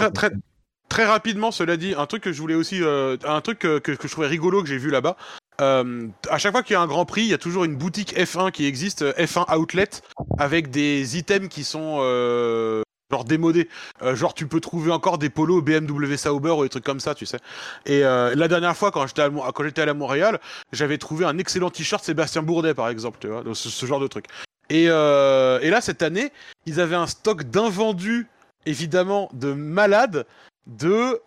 très- 0.89 1.05
rapidement, 1.05 1.51
cela 1.51 1.75
dit, 1.77 1.95
un 1.97 2.05
truc 2.05 2.23
que 2.23 2.31
je 2.31 2.39
voulais 2.39 2.55
aussi, 2.55 2.81
euh, 2.81 3.17
un 3.25 3.41
truc 3.41 3.59
que, 3.59 3.79
que, 3.79 3.91
que 3.93 4.07
je 4.07 4.11
trouvais 4.11 4.27
rigolo 4.27 4.61
que 4.61 4.67
j'ai 4.69 4.77
vu 4.77 4.91
là-bas. 4.91 5.17
Euh, 5.61 6.07
à 6.29 6.37
chaque 6.37 6.51
fois 6.51 6.63
qu'il 6.63 6.73
y 6.73 6.77
a 6.77 6.81
un 6.81 6.87
Grand 6.87 7.05
Prix, 7.05 7.21
il 7.23 7.27
y 7.29 7.33
a 7.33 7.37
toujours 7.37 7.63
une 7.63 7.75
boutique 7.75 8.15
F1 8.15 8.51
qui 8.51 8.65
existe, 8.65 9.01
euh, 9.01 9.13
F1 9.13 9.55
Outlet, 9.55 9.89
avec 10.37 10.69
des 10.69 11.17
items 11.17 11.47
qui 11.49 11.63
sont 11.63 11.97
euh, 12.01 12.81
genre 13.13 13.23
démodés. 13.25 13.69
Euh, 14.01 14.15
genre 14.15 14.33
tu 14.33 14.47
peux 14.47 14.59
trouver 14.59 14.91
encore 14.91 15.17
des 15.19 15.29
polos 15.29 15.61
BMW 15.63 16.15
Sauber 16.17 16.49
ou 16.51 16.63
des 16.63 16.69
trucs 16.69 16.83
comme 16.83 16.99
ça, 16.99 17.13
tu 17.13 17.25
sais. 17.27 17.37
Et 17.85 18.03
euh, 18.03 18.33
la 18.35 18.47
dernière 18.47 18.75
fois, 18.75 18.89
quand 18.91 19.05
j'étais 19.05 19.21
à, 19.21 19.29
quand 19.29 19.63
j'étais 19.63 19.81
à 19.83 19.93
Montréal, 19.93 20.39
j'avais 20.71 20.97
trouvé 20.97 21.25
un 21.25 21.37
excellent 21.37 21.69
t-shirt 21.69 22.03
Sébastien 22.03 22.41
Bourdet, 22.41 22.73
par 22.73 22.89
exemple, 22.89 23.19
tu 23.21 23.27
vois, 23.27 23.43
ce, 23.53 23.69
ce 23.69 23.85
genre 23.85 23.99
de 23.99 24.07
truc. 24.07 24.25
Et, 24.69 24.85
euh, 24.89 25.59
et 25.61 25.69
là, 25.69 25.79
cette 25.81 26.01
année, 26.01 26.31
ils 26.65 26.79
avaient 26.79 26.95
un 26.95 27.05
stock 27.07 27.43
d'invendus, 27.43 28.27
évidemment, 28.65 29.29
de 29.33 29.53
malades 29.53 30.25
de 30.65 31.21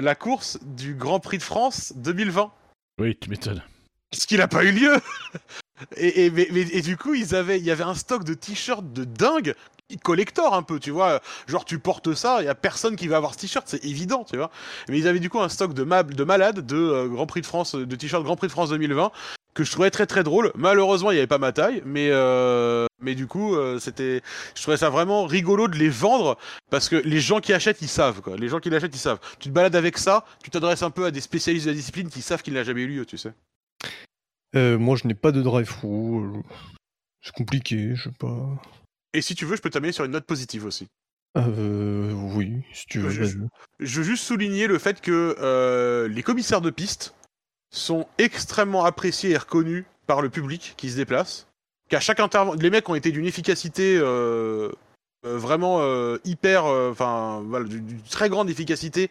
la 0.00 0.14
course 0.14 0.58
du 0.62 0.94
Grand 0.94 1.20
Prix 1.20 1.38
de 1.38 1.42
France 1.42 1.92
2020. 1.96 2.50
Oui, 3.00 3.16
tu 3.20 3.30
m'étonnes. 3.30 3.62
Ce 4.12 4.26
qui 4.26 4.36
n'a 4.38 4.48
pas 4.48 4.64
eu 4.64 4.72
lieu. 4.72 4.94
et, 5.96 6.24
et, 6.26 6.30
mais- 6.30 6.48
mais- 6.50 6.62
et 6.72 6.80
du 6.80 6.96
coup, 6.96 7.14
ils 7.14 7.34
avaient, 7.34 7.58
il 7.58 7.64
y 7.64 7.70
avait 7.70 7.84
un 7.84 7.94
stock 7.94 8.24
de 8.24 8.32
t-shirts 8.34 8.90
de 8.92 9.04
dingue, 9.04 9.54
collector 9.96 10.54
un 10.54 10.62
peu, 10.62 10.78
tu 10.78 10.90
vois. 10.90 11.20
Genre, 11.46 11.64
tu 11.64 11.78
portes 11.78 12.14
ça, 12.14 12.38
il 12.40 12.44
y 12.44 12.48
a 12.48 12.54
personne 12.54 12.96
qui 12.96 13.08
va 13.08 13.16
avoir 13.16 13.34
ce 13.34 13.38
t-shirt, 13.38 13.66
c'est 13.66 13.84
évident, 13.84 14.24
tu 14.24 14.36
vois. 14.36 14.50
Mais 14.88 14.98
ils 14.98 15.08
avaient 15.08 15.20
du 15.20 15.30
coup 15.30 15.40
un 15.40 15.48
stock 15.48 15.74
de, 15.74 15.84
de 15.84 16.24
malades 16.24 16.64
de 16.66 16.76
euh, 16.76 17.08
Grand 17.08 17.26
Prix 17.26 17.40
de 17.40 17.46
France, 17.46 17.74
de 17.74 17.96
t-shirts 17.96 18.24
Grand 18.24 18.36
Prix 18.36 18.48
de 18.48 18.52
France 18.52 18.70
2020 18.70 19.10
que 19.54 19.64
je 19.64 19.72
trouvais 19.72 19.90
très 19.90 20.06
très 20.06 20.22
drôle. 20.22 20.52
Malheureusement, 20.54 21.10
il 21.10 21.14
n'y 21.14 21.18
avait 21.18 21.26
pas 21.26 21.38
ma 21.38 21.50
taille, 21.50 21.82
mais 21.84 22.10
euh, 22.12 22.86
mais 23.00 23.14
du 23.16 23.26
coup, 23.26 23.56
euh, 23.56 23.78
c'était, 23.80 24.22
je 24.54 24.62
trouvais 24.62 24.76
ça 24.76 24.88
vraiment 24.88 25.24
rigolo 25.24 25.66
de 25.66 25.76
les 25.76 25.88
vendre 25.88 26.38
parce 26.70 26.88
que 26.88 26.96
les 26.96 27.20
gens 27.20 27.40
qui 27.40 27.52
achètent, 27.52 27.82
ils 27.82 27.88
savent 27.88 28.20
quoi. 28.20 28.36
Les 28.36 28.48
gens 28.48 28.60
qui 28.60 28.70
l'achètent, 28.70 28.94
ils 28.94 29.00
savent. 29.00 29.18
Tu 29.40 29.48
te 29.48 29.54
balades 29.54 29.74
avec 29.74 29.98
ça, 29.98 30.24
tu 30.42 30.50
t'adresses 30.50 30.82
un 30.82 30.90
peu 30.90 31.06
à 31.06 31.10
des 31.10 31.20
spécialistes 31.20 31.66
de 31.66 31.70
la 31.70 31.76
discipline 31.76 32.08
qui 32.08 32.22
savent 32.22 32.42
qu'il 32.42 32.54
n'a 32.54 32.62
jamais 32.62 32.82
eu 32.82 32.88
lieu, 32.88 33.06
tu 33.06 33.18
sais. 33.18 33.32
Euh, 34.54 34.78
moi, 34.78 34.96
je 34.96 35.06
n'ai 35.06 35.14
pas 35.14 35.32
de 35.32 35.42
drive-through. 35.42 36.42
C'est 37.20 37.34
compliqué, 37.34 37.94
je 37.94 38.04
sais 38.04 38.14
pas. 38.18 38.62
Et 39.14 39.22
si 39.22 39.34
tu 39.34 39.44
veux, 39.44 39.56
je 39.56 39.62
peux 39.62 39.70
t'amener 39.70 39.92
sur 39.92 40.04
une 40.04 40.12
note 40.12 40.26
positive 40.26 40.64
aussi. 40.66 40.86
Euh, 41.36 42.12
oui, 42.34 42.62
si 42.72 42.86
tu 42.86 42.98
veux. 43.00 43.10
Je- 43.10 43.38
veux 43.98 44.04
juste 44.04 44.24
souligner 44.24 44.66
le 44.66 44.78
fait 44.78 45.00
que 45.00 45.36
euh, 45.40 46.08
les 46.08 46.22
commissaires 46.22 46.60
de 46.60 46.70
piste 46.70 47.14
sont 47.70 48.06
extrêmement 48.18 48.84
appréciés 48.84 49.30
et 49.30 49.36
reconnus 49.36 49.84
par 50.06 50.22
le 50.22 50.30
public 50.30 50.74
qui 50.76 50.90
se 50.90 50.96
déplace. 50.96 51.46
Qu'à 51.90 52.00
chaque 52.00 52.20
intervention, 52.20 52.60
les 52.60 52.70
mecs 52.70 52.88
ont 52.88 52.94
été 52.94 53.10
d'une 53.12 53.26
efficacité 53.26 53.96
euh, 53.98 54.70
euh, 55.26 55.36
vraiment 55.38 55.78
euh, 55.80 56.18
hyper, 56.24 56.66
euh, 56.66 56.90
enfin 56.90 57.42
voilà, 57.46 57.66
d'une 57.66 58.00
très 58.10 58.28
grande 58.28 58.48
efficacité 58.50 59.10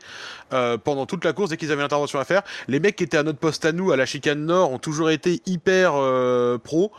euh, 0.54 0.78
pendant 0.78 1.06
toute 1.06 1.24
la 1.26 1.34
course 1.34 1.50
dès 1.50 1.58
qu'ils 1.58 1.72
avaient 1.72 1.82
une 1.82 1.86
intervention 1.86 2.20
à 2.20 2.26
faire. 2.26 2.44
Les 2.68 2.80
mecs 2.80 2.96
qui 2.96 3.04
étaient 3.04 3.18
à 3.18 3.24
notre 3.24 3.40
poste 3.40 3.66
à 3.66 3.72
nous, 3.72 3.92
à 3.92 3.98
la 3.98 4.06
chicane 4.06 4.46
nord, 4.46 4.72
ont 4.72 4.80
toujours 4.80 5.10
été 5.10 5.42
hyper 5.46 5.94
euh, 5.96 6.58
pro. 6.58 6.92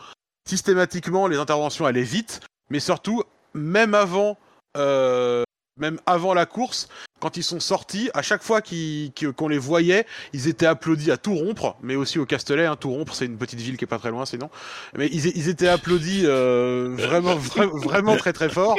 Systématiquement, 0.47 1.27
les 1.27 1.37
interventions 1.37 1.85
allaient 1.85 2.01
vite, 2.03 2.39
mais 2.69 2.79
surtout, 2.79 3.23
même 3.53 3.93
avant, 3.93 4.37
euh, 4.77 5.43
même 5.77 5.99
avant 6.05 6.33
la 6.33 6.45
course, 6.45 6.89
quand 7.19 7.37
ils 7.37 7.43
sont 7.43 7.59
sortis, 7.59 8.09
à 8.13 8.21
chaque 8.21 8.43
fois 8.43 8.61
qu'on 8.61 9.47
les 9.47 9.57
voyait, 9.57 10.05
ils 10.33 10.47
étaient 10.47 10.65
applaudis 10.65 11.11
à 11.11 11.17
tout 11.17 11.35
rompre, 11.35 11.77
mais 11.81 11.95
aussi 11.95 12.19
au 12.19 12.25
Castellet. 12.25 12.65
Hein, 12.65 12.75
tout 12.79 12.91
rompre, 12.91 13.13
c'est 13.13 13.25
une 13.25 13.37
petite 13.37 13.59
ville 13.59 13.77
qui 13.77 13.85
est 13.85 13.87
pas 13.87 13.99
très 13.99 14.11
loin, 14.11 14.25
sinon. 14.25 14.49
Mais 14.97 15.07
ils, 15.07 15.49
étaient 15.49 15.67
applaudis 15.67 16.23
euh, 16.25 16.95
vraiment, 16.97 17.35
vra- 17.37 17.83
vraiment 17.83 18.15
très 18.15 18.33
très 18.33 18.49
fort. 18.49 18.77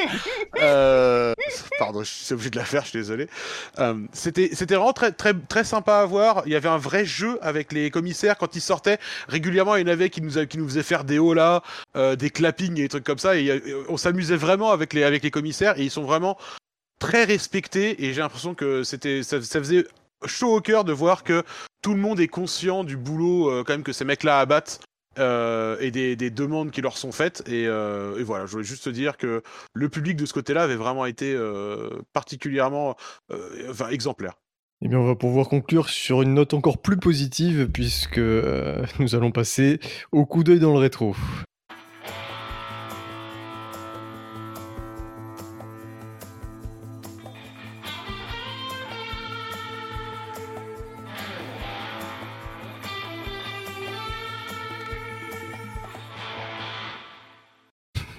Euh, 0.60 1.34
pardon, 1.78 2.02
je 2.02 2.10
suis 2.10 2.34
obligé 2.34 2.50
de 2.50 2.56
la 2.56 2.64
faire, 2.64 2.84
je 2.84 2.90
suis 2.90 2.98
désolé. 2.98 3.28
Euh, 3.78 3.94
c'était, 4.12 4.48
vraiment 4.74 4.92
très, 4.92 5.12
très, 5.12 5.34
très 5.34 5.64
sympa 5.64 5.96
à 5.96 6.04
voir. 6.06 6.42
Il 6.46 6.52
y 6.52 6.56
avait 6.56 6.68
un 6.68 6.78
vrai 6.78 7.04
jeu 7.04 7.38
avec 7.42 7.72
les 7.72 7.90
commissaires 7.90 8.36
quand 8.38 8.56
ils 8.56 8.60
sortaient. 8.60 8.98
Régulièrement, 9.28 9.76
il 9.76 9.86
y 9.86 9.90
en 9.90 9.92
avait 9.92 10.10
qui 10.10 10.22
nous, 10.22 10.46
qui 10.46 10.58
nous 10.58 10.68
faisaient 10.68 10.82
faire 10.82 11.04
des 11.04 11.18
holas, 11.18 11.62
euh, 11.96 12.16
des 12.16 12.30
clappings 12.30 12.78
et 12.78 12.82
des 12.82 12.88
trucs 12.88 13.04
comme 13.04 13.18
ça. 13.18 13.36
Et 13.36 13.62
on 13.88 13.96
s'amusait 13.96 14.36
vraiment 14.36 14.70
avec 14.70 14.92
les, 14.92 15.04
avec 15.04 15.22
les 15.22 15.30
commissaires 15.30 15.78
et 15.78 15.82
ils 15.82 15.90
sont 15.90 16.02
vraiment 16.04 16.36
très 17.00 17.24
respectés. 17.24 18.04
Et 18.04 18.12
j'ai 18.12 18.20
l'impression 18.20 18.54
que 18.54 18.84
c'était, 18.84 19.24
ça, 19.24 19.40
faisait 19.40 19.86
chaud 20.26 20.54
au 20.54 20.60
cœur 20.60 20.84
de 20.84 20.92
voir 20.92 21.24
que 21.24 21.42
tout 21.82 21.94
le 21.94 22.00
monde 22.00 22.20
est 22.20 22.28
conscient 22.28 22.84
du 22.84 22.96
boulot 22.96 23.50
euh, 23.50 23.64
quand 23.66 23.72
même 23.72 23.82
que 23.82 23.92
ces 23.92 24.04
mecs-là 24.04 24.38
abattent. 24.38 24.80
euh, 25.18 25.76
et 25.80 25.90
des, 25.90 26.14
des 26.14 26.30
demandes 26.30 26.70
qui 26.70 26.82
leur 26.82 26.96
sont 26.96 27.10
faites 27.10 27.42
et, 27.48 27.66
euh, 27.66 28.16
et 28.20 28.22
voilà 28.22 28.46
je 28.46 28.52
voulais 28.52 28.62
juste 28.64 28.84
te 28.84 28.90
dire 28.90 29.16
que 29.16 29.42
le 29.74 29.88
public 29.88 30.16
de 30.16 30.24
ce 30.24 30.32
côté-là 30.32 30.62
avait 30.62 30.76
vraiment 30.76 31.04
été 31.04 31.34
euh, 31.34 31.90
particulièrement 32.12 32.94
euh, 33.32 33.68
enfin, 33.70 33.88
exemplaire 33.88 34.34
Eh 34.82 34.88
bien, 34.88 34.98
on 34.98 35.06
va 35.06 35.16
pouvoir 35.16 35.48
conclure 35.48 35.88
sur 35.88 36.22
une 36.22 36.34
note 36.34 36.54
encore 36.54 36.78
plus 36.78 36.96
positive, 36.96 37.68
puisque 37.72 38.18
nous 39.00 39.14
allons 39.16 39.32
passer 39.32 39.80
au 40.12 40.24
coup 40.26 40.44
d'œil 40.44 40.60
dans 40.60 40.72
le 40.72 40.78
rétro. 40.78 41.16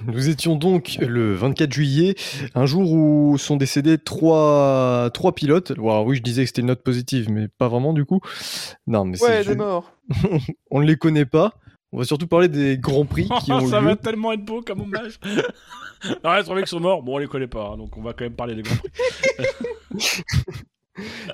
Nous 0.07 0.29
étions 0.29 0.55
donc 0.55 0.97
le 0.99 1.33
24 1.35 1.71
juillet, 1.71 2.15
un 2.55 2.65
jour 2.65 2.91
où 2.91 3.37
sont 3.37 3.57
décédés 3.57 3.97
trois, 3.97 5.09
trois 5.13 5.33
pilotes. 5.33 5.71
Alors 5.71 6.05
oui, 6.05 6.17
je 6.17 6.21
disais 6.21 6.43
que 6.43 6.47
c'était 6.47 6.61
une 6.61 6.67
note 6.67 6.83
positive, 6.83 7.29
mais 7.29 7.47
pas 7.47 7.67
vraiment 7.67 7.93
du 7.93 8.05
coup. 8.05 8.19
Non, 8.87 9.05
mais 9.05 9.21
Ouais, 9.21 9.43
des 9.43 9.55
morts. 9.55 9.91
on 10.71 10.81
ne 10.81 10.85
les 10.85 10.95
connaît 10.97 11.25
pas. 11.25 11.53
On 11.93 11.97
va 11.97 12.05
surtout 12.05 12.27
parler 12.27 12.47
des 12.47 12.77
grands 12.77 13.05
prix 13.05 13.27
qui 13.43 13.51
ont 13.51 13.67
ça 13.67 13.79
lieu. 13.81 13.87
va 13.87 13.95
tellement 13.95 14.31
être 14.31 14.45
beau 14.45 14.61
comme 14.61 14.81
hommage. 14.81 15.19
Arrête, 16.23 16.47
les 16.47 16.55
mecs 16.55 16.67
sont 16.67 16.79
morts. 16.79 17.03
Bon, 17.03 17.15
on 17.15 17.17
les 17.17 17.27
connaît 17.27 17.47
pas, 17.47 17.71
hein, 17.73 17.77
donc 17.77 17.95
on 17.97 18.01
va 18.01 18.13
quand 18.13 18.23
même 18.23 18.33
parler 18.33 18.55
des 18.55 18.63
grands 18.63 18.75
prix. 18.75 19.45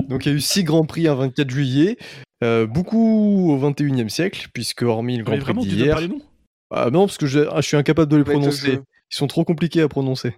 Donc 0.08 0.26
il 0.26 0.30
y 0.30 0.32
a 0.34 0.36
eu 0.36 0.42
six 0.42 0.64
grands 0.64 0.86
prix 0.86 1.08
un 1.08 1.16
24 1.16 1.50
juillet, 1.50 1.98
euh, 2.44 2.66
beaucoup 2.68 3.52
au 3.52 3.58
21e 3.58 4.10
siècle, 4.10 4.48
puisque 4.54 4.82
hormis 4.84 5.18
le 5.18 5.24
Mais 5.24 5.38
Grand 5.38 5.54
Prix 5.54 5.68
d'hier. 5.68 6.00
Ah 6.72 6.90
non, 6.92 7.06
parce 7.06 7.18
que 7.18 7.26
je, 7.28 7.40
ah, 7.52 7.62
je 7.62 7.68
suis 7.68 7.78
incapable 7.78 8.12
de 8.12 8.18
les 8.18 8.24
de 8.24 8.30
prononcer. 8.30 8.72
jeu. 8.74 8.84
Ils 9.12 9.16
sont 9.16 9.28
trop 9.28 9.44
compliqués 9.46 9.82
à 9.82 9.88
prononcer. 9.88 10.36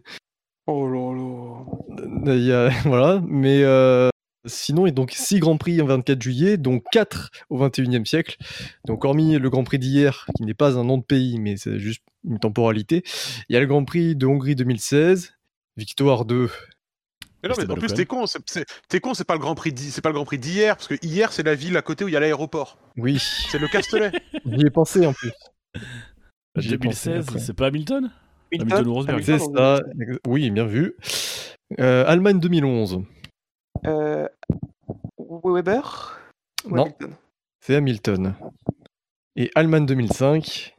Oh 0.68 0.88
là 0.88 1.16
là. 1.16 2.32
Euh, 2.32 2.36
il 2.38 2.44
y 2.46 2.54
a- 2.54 2.70
voilà, 2.86 3.22
mais 3.28 3.64
euh, 3.64 4.10
sinon, 4.46 4.86
il 4.86 4.90
y 4.90 4.92
a 4.92 4.94
donc 4.94 5.12
6 5.12 5.40
Grands 5.40 5.58
Prix 5.58 5.82
un 5.82 5.86
24 5.86 6.22
juillet, 6.22 6.58
dont 6.58 6.80
4 6.92 7.32
au 7.50 7.58
21e 7.60 8.06
siècle. 8.06 8.38
Donc, 8.86 9.04
hormis 9.06 9.40
le 9.40 9.50
Grand 9.50 9.64
Prix 9.64 9.80
d'hier, 9.80 10.28
qui 10.38 10.44
n'est 10.44 10.54
pas 10.54 10.78
un 10.78 10.84
nom 10.84 10.98
de 11.00 11.04
pays, 11.04 11.40
mais 11.40 11.58
c'est 11.58 11.80
juste 11.80 12.04
une 12.24 12.38
temporalité, 12.40 13.02
il 13.50 13.54
y 13.54 13.58
a 13.58 13.60
le 13.60 13.66
Grand 13.66 13.84
Prix 13.86 14.16
de 14.16 14.26
Hongrie 14.28 14.56
2016, 14.56 15.34
Victoire 15.78 16.26
2. 16.26 16.50
mais 17.42 17.50
non, 17.50 17.56
mais 17.58 17.72
en 17.72 17.76
plus 17.76 17.94
t'es 17.94 18.06
con 18.06 18.26
t'es 18.90 19.00
con 19.00 19.14
c'est 19.14 19.24
pas 19.24 19.36
le 19.36 19.40
grand 19.40 19.56
prix 19.56 19.74
c'est 19.78 20.02
pas 20.02 20.10
le 20.10 20.14
grand 20.16 20.26
prix 20.26 20.38
d'hier 20.38 20.76
parce 20.76 20.90
que 20.90 20.96
hier 21.02 21.32
c'est 21.32 21.44
la 21.44 21.56
ville 21.56 21.78
à 21.78 21.82
côté 21.82 22.04
où 22.04 22.10
il 22.10 22.14
y 22.14 22.18
a 22.18 22.20
l'aéroport 22.20 22.78
Oui, 22.98 23.18
c'est 23.50 23.58
le 23.60 23.70
Castellet 23.70 24.12
j'y 24.46 24.66
ai 24.66 24.70
pensé 24.70 25.06
en 25.08 25.14
plus. 25.14 25.32
J'y 26.60 26.74
ai 26.74 26.78
pensé 26.78 27.10
2016, 27.10 27.28
après. 27.30 27.40
c'est 27.40 27.54
pas 27.54 27.68
Hamilton? 27.68 28.12
Hamilton, 28.52 28.72
Hamilton 28.72 28.88
ou 28.88 28.94
Rosberg. 28.94 29.16
Hamilton, 29.16 29.40
C'est 29.40 29.58
ça. 29.58 29.80
Oui, 30.28 30.50
bien 30.52 30.66
vu. 30.66 30.96
Euh, 31.80 32.04
Allemagne 32.08 32.40
2011. 32.40 33.04
Euh, 33.86 34.28
Weber? 35.44 36.20
Ou 36.66 36.76
Non. 36.76 36.88
C'est 37.62 37.76
Hamilton. 37.76 38.34
Et 39.36 39.52
Allemagne 39.56 39.86
2005. 39.86 40.76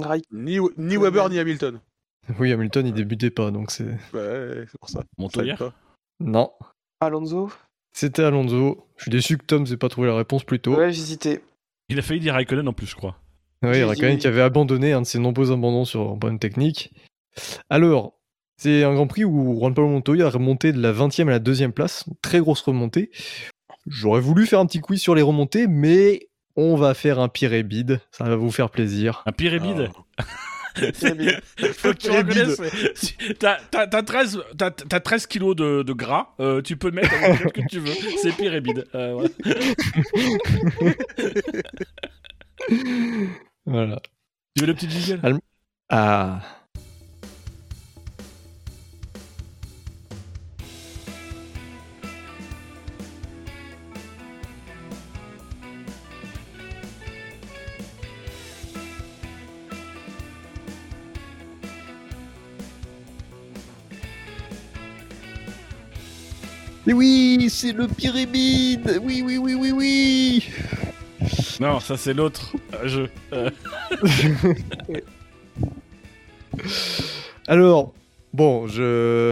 Raik- 0.00 0.24
Ni, 0.30 0.58
ni 0.76 0.96
Weber 0.96 1.28
ni 1.28 1.38
Hamilton. 1.38 1.80
Oui, 2.38 2.52
Hamilton, 2.52 2.86
il 2.86 2.92
débutait 2.92 3.30
pas, 3.30 3.50
donc 3.50 3.70
c'est. 3.70 3.86
Ouais, 4.12 4.66
c'est 4.70 4.78
pour 4.78 4.90
ça. 4.90 5.02
Montoya? 5.16 5.56
Non. 6.20 6.52
Alonso? 7.00 7.50
C'était 7.96 8.22
Alonso. 8.22 8.86
Je 8.98 9.02
suis 9.04 9.10
déçu 9.10 9.38
que 9.38 9.46
Tom 9.46 9.62
n'ait 9.62 9.78
pas 9.78 9.88
trouvé 9.88 10.08
la 10.08 10.14
réponse 10.16 10.44
plus 10.44 10.60
tôt. 10.60 10.76
Ouais, 10.76 10.92
j'hésitais. 10.92 11.42
Il 11.88 11.98
a 11.98 12.02
failli 12.02 12.20
dire 12.20 12.34
Raikkonen 12.34 12.68
en 12.68 12.74
plus, 12.74 12.84
je 12.86 12.94
crois. 12.96 13.16
Oui, 13.62 13.74
J'ai 13.74 13.84
Raikkonen 13.84 14.14
dit- 14.16 14.18
qui 14.20 14.26
avait 14.26 14.40
abandonné 14.42 14.92
un 14.92 15.00
de 15.02 15.06
ses 15.06 15.18
nombreux 15.18 15.50
abandons 15.52 15.84
sur 15.84 16.00
un 16.02 16.16
problème 16.18 16.38
technique. 16.38 16.92
Alors, 17.70 18.14
c'est 18.56 18.84
un 18.84 18.94
Grand 18.94 19.06
Prix 19.06 19.24
où 19.24 19.58
Juan 19.58 19.74
Pablo 19.74 19.88
Montoya 19.90 20.26
a 20.26 20.30
remonté 20.30 20.72
de 20.72 20.80
la 20.80 20.92
20e 20.92 21.28
à 21.28 21.32
la 21.32 21.38
2e 21.40 21.72
place. 21.72 22.04
Très 22.22 22.38
grosse 22.40 22.60
remontée. 22.62 23.10
J'aurais 23.86 24.20
voulu 24.20 24.46
faire 24.46 24.60
un 24.60 24.66
petit 24.66 24.80
quiz 24.80 25.00
sur 25.00 25.14
les 25.14 25.22
remontées, 25.22 25.66
mais 25.66 26.28
on 26.56 26.76
va 26.76 26.94
faire 26.94 27.18
un 27.20 27.28
pire 27.28 27.52
et 27.52 27.62
bide. 27.62 28.00
Ça 28.10 28.24
va 28.24 28.36
vous 28.36 28.50
faire 28.50 28.70
plaisir. 28.70 29.22
Un 29.26 29.32
pyramide 29.32 29.90
Ah. 30.18 30.24
Pyramide. 31.00 31.40
Faut 31.72 31.88
que 31.92 31.96
tu 31.98 32.10
reconnaisses. 32.10 32.60
T'as 33.40 33.58
t'as- 33.70 33.86
t'as 33.88 34.02
13, 34.04 34.40
t'as- 34.56 34.70
t'as 34.70 35.00
13 35.00 35.26
kilos 35.26 35.56
de, 35.56 35.82
de 35.82 35.92
gras, 35.92 36.28
euh, 36.38 36.62
tu 36.62 36.76
peux 36.76 36.88
le 36.90 36.94
mettre 36.94 37.12
avec 37.14 37.40
lequel 37.44 37.64
que 37.64 37.68
tu 37.70 37.80
veux. 37.80 37.92
C'est 38.22 38.36
pyramide. 38.36 38.86
Euh, 38.94 39.14
voilà. 39.14 39.28
Voilà. 43.68 44.00
Tu 44.54 44.62
veux 44.62 44.66
le 44.66 44.74
petit 44.74 44.88
jingle? 44.88 45.40
Ah. 45.90 46.40
Ah. 46.40 46.58
Mais 66.86 66.94
oui, 66.94 67.48
c'est 67.50 67.72
le 67.72 67.86
pyramide. 67.86 68.98
Oui, 69.02 69.20
oui, 69.22 69.36
oui, 69.36 69.52
oui, 69.52 69.72
oui. 69.72 70.48
Non, 71.60 71.80
ça 71.80 71.96
c'est 71.96 72.14
l'autre 72.14 72.54
jeu. 72.84 73.10
Alors, 77.46 77.92
bon, 78.32 78.66
je, 78.66 79.30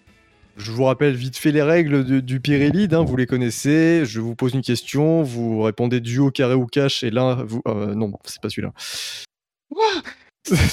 je 0.56 0.70
vous 0.73 0.84
rappelle 0.84 1.15
vite 1.15 1.36
fait 1.36 1.52
les 1.52 1.62
règles 1.62 2.05
du, 2.05 2.23
du 2.23 2.40
Pirelli, 2.40 2.89
hein, 2.92 3.05
vous 3.05 3.16
les 3.16 3.26
connaissez. 3.26 4.05
Je 4.05 4.20
vous 4.20 4.34
pose 4.34 4.55
une 4.55 4.62
question, 4.62 5.23
vous 5.23 5.62
répondez 5.62 6.00
duo, 6.00 6.31
carré 6.31 6.55
ou 6.55 6.66
cash, 6.66 7.02
et 7.05 7.10
là, 7.10 7.42
vous. 7.47 7.62
euh, 7.68 7.94
non, 7.94 8.12
c'est 8.24 8.40
pas 8.40 8.48
celui-là. 8.48 8.73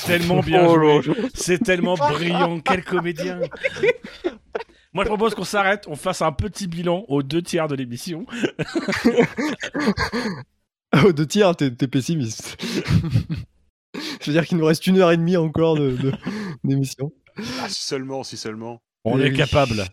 tellement 0.06 0.40
bien 0.40 0.66
Oh 0.70 0.78
là. 0.78 1.02
C'est 1.34 1.60
tellement 1.60 1.96
brillant. 1.96 2.60
Quel 2.60 2.84
comédien. 2.84 3.40
Moi, 4.94 5.04
je 5.04 5.10
propose 5.10 5.34
qu'on 5.34 5.44
s'arrête, 5.44 5.86
on 5.88 5.96
fasse 5.96 6.22
un 6.22 6.32
petit 6.32 6.68
bilan 6.68 7.04
aux 7.08 7.24
deux 7.24 7.42
tiers 7.42 7.68
de 7.68 7.76
l'émission. 7.76 8.26
Ah, 10.94 11.12
de 11.12 11.24
tiers, 11.24 11.56
t'es 11.56 11.72
t'es 11.72 11.88
pessimiste. 11.88 12.56
je 14.22 14.26
veux 14.28 14.34
dire 14.34 14.46
qu'il 14.46 14.58
nous 14.58 14.66
reste 14.66 14.86
une 14.88 15.00
heure 15.00 15.12
et 15.12 15.18
demie 15.18 15.38
encore 15.38 15.76
de- 15.76 15.92
de- 15.98 16.14
d'émission. 16.64 17.12
Ah, 17.62 17.68
si 17.68 17.82
seulement, 17.84 18.24
si 18.24 18.38
seulement. 18.38 18.82
On 19.06 19.20
est 19.20 19.32
oui. 19.32 19.36
capable. 19.38 19.84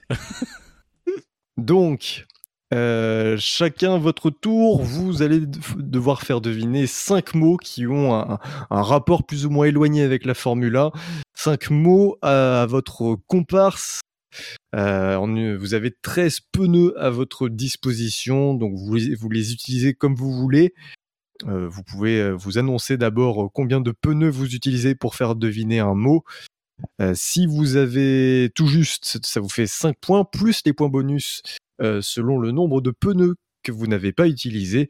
Donc, 1.56 2.26
euh, 2.72 3.36
chacun 3.38 3.98
votre 3.98 4.30
tour, 4.30 4.82
vous 4.82 5.22
allez 5.22 5.40
de- 5.40 5.58
devoir 5.76 6.22
faire 6.22 6.40
deviner 6.40 6.86
cinq 6.86 7.34
mots 7.34 7.56
qui 7.56 7.86
ont 7.86 8.14
un, 8.14 8.38
un 8.70 8.82
rapport 8.82 9.24
plus 9.24 9.46
ou 9.46 9.50
moins 9.50 9.66
éloigné 9.66 10.02
avec 10.02 10.24
la 10.24 10.34
Formule 10.34 10.76
1. 10.76 10.92
Cinq 11.34 11.70
mots 11.70 12.16
à, 12.22 12.62
à 12.62 12.66
votre 12.66 13.16
comparse. 13.26 14.00
Euh, 14.74 15.56
vous 15.58 15.74
avez 15.74 15.90
13 16.02 16.40
pneus 16.52 16.94
à 16.98 17.10
votre 17.10 17.48
disposition, 17.48 18.54
donc 18.54 18.74
vous, 18.74 18.94
les- 18.94 19.52
utilisez 19.52 19.94
comme 19.94 20.14
vous 20.14 20.32
voulez. 20.32 20.74
Euh, 21.46 21.68
vous 21.68 21.82
pouvez 21.82 22.20
euh, 22.20 22.32
vous 22.32 22.58
annoncer 22.58 22.96
d'abord 22.96 23.50
combien 23.52 23.80
de 23.80 23.92
pneus 23.92 24.28
vous 24.30 24.54
utilisez 24.54 24.94
pour 24.94 25.14
faire 25.14 25.34
deviner 25.34 25.80
un 25.80 25.94
mot. 25.94 26.24
Si 27.14 27.46
vous 27.46 27.76
avez 27.76 28.50
tout 28.54 28.66
juste, 28.66 29.18
ça 29.22 29.40
vous 29.40 29.50
fait 29.50 29.66
5 29.66 29.96
points, 30.00 30.24
plus 30.24 30.62
les 30.64 30.72
points 30.72 30.88
bonus 30.88 31.42
selon 31.78 32.38
le 32.38 32.52
nombre 32.52 32.80
de 32.80 32.90
pneus 32.90 33.34
que 33.62 33.70
vous 33.70 33.86
n'avez 33.86 34.12
pas 34.12 34.26
utilisés. 34.28 34.88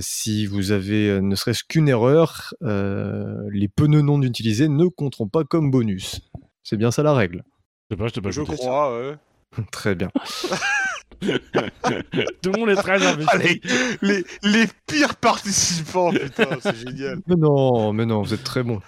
Si 0.00 0.46
vous 0.46 0.72
avez 0.72 1.20
ne 1.20 1.34
serait-ce 1.36 1.62
qu'une 1.62 1.88
erreur, 1.88 2.54
les 2.60 3.68
pneus 3.68 4.02
non 4.02 4.20
utilisés 4.22 4.68
ne 4.68 4.86
compteront 4.86 5.28
pas 5.28 5.44
comme 5.44 5.70
bonus. 5.70 6.22
C'est 6.64 6.76
bien 6.76 6.90
ça 6.90 7.04
la 7.04 7.14
règle. 7.14 7.44
Je 7.90 7.94
sais 7.94 7.98
pas, 7.98 8.06
je 8.08 8.12
t'ai 8.12 8.20
pas 8.20 8.30
Je 8.30 8.40
écouté. 8.42 8.56
crois, 8.58 8.96
ouais. 8.98 9.16
Très 9.72 9.94
bien. 9.94 10.10
Tout 11.20 12.52
le 12.52 12.58
monde 12.58 12.70
est 12.70 12.76
très 12.76 13.04
investi. 13.06 13.28
Allez, 13.34 13.60
les, 14.00 14.24
les 14.42 14.64
pires 14.86 15.16
participants, 15.16 16.10
putain, 16.12 16.46
c'est 16.62 16.76
génial. 16.76 17.18
Mais 17.26 17.36
non, 17.36 17.92
mais 17.92 18.06
non, 18.06 18.22
vous 18.22 18.32
êtes 18.32 18.44
très 18.44 18.62
bon. 18.62 18.80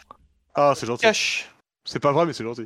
Ah, 0.54 0.72
c'est 0.76 0.86
gentil. 0.86 1.02
Cash. 1.02 1.50
C'est 1.84 2.00
pas 2.00 2.12
vrai, 2.12 2.24
mais 2.26 2.32
c'est 2.32 2.44
gentil. 2.44 2.64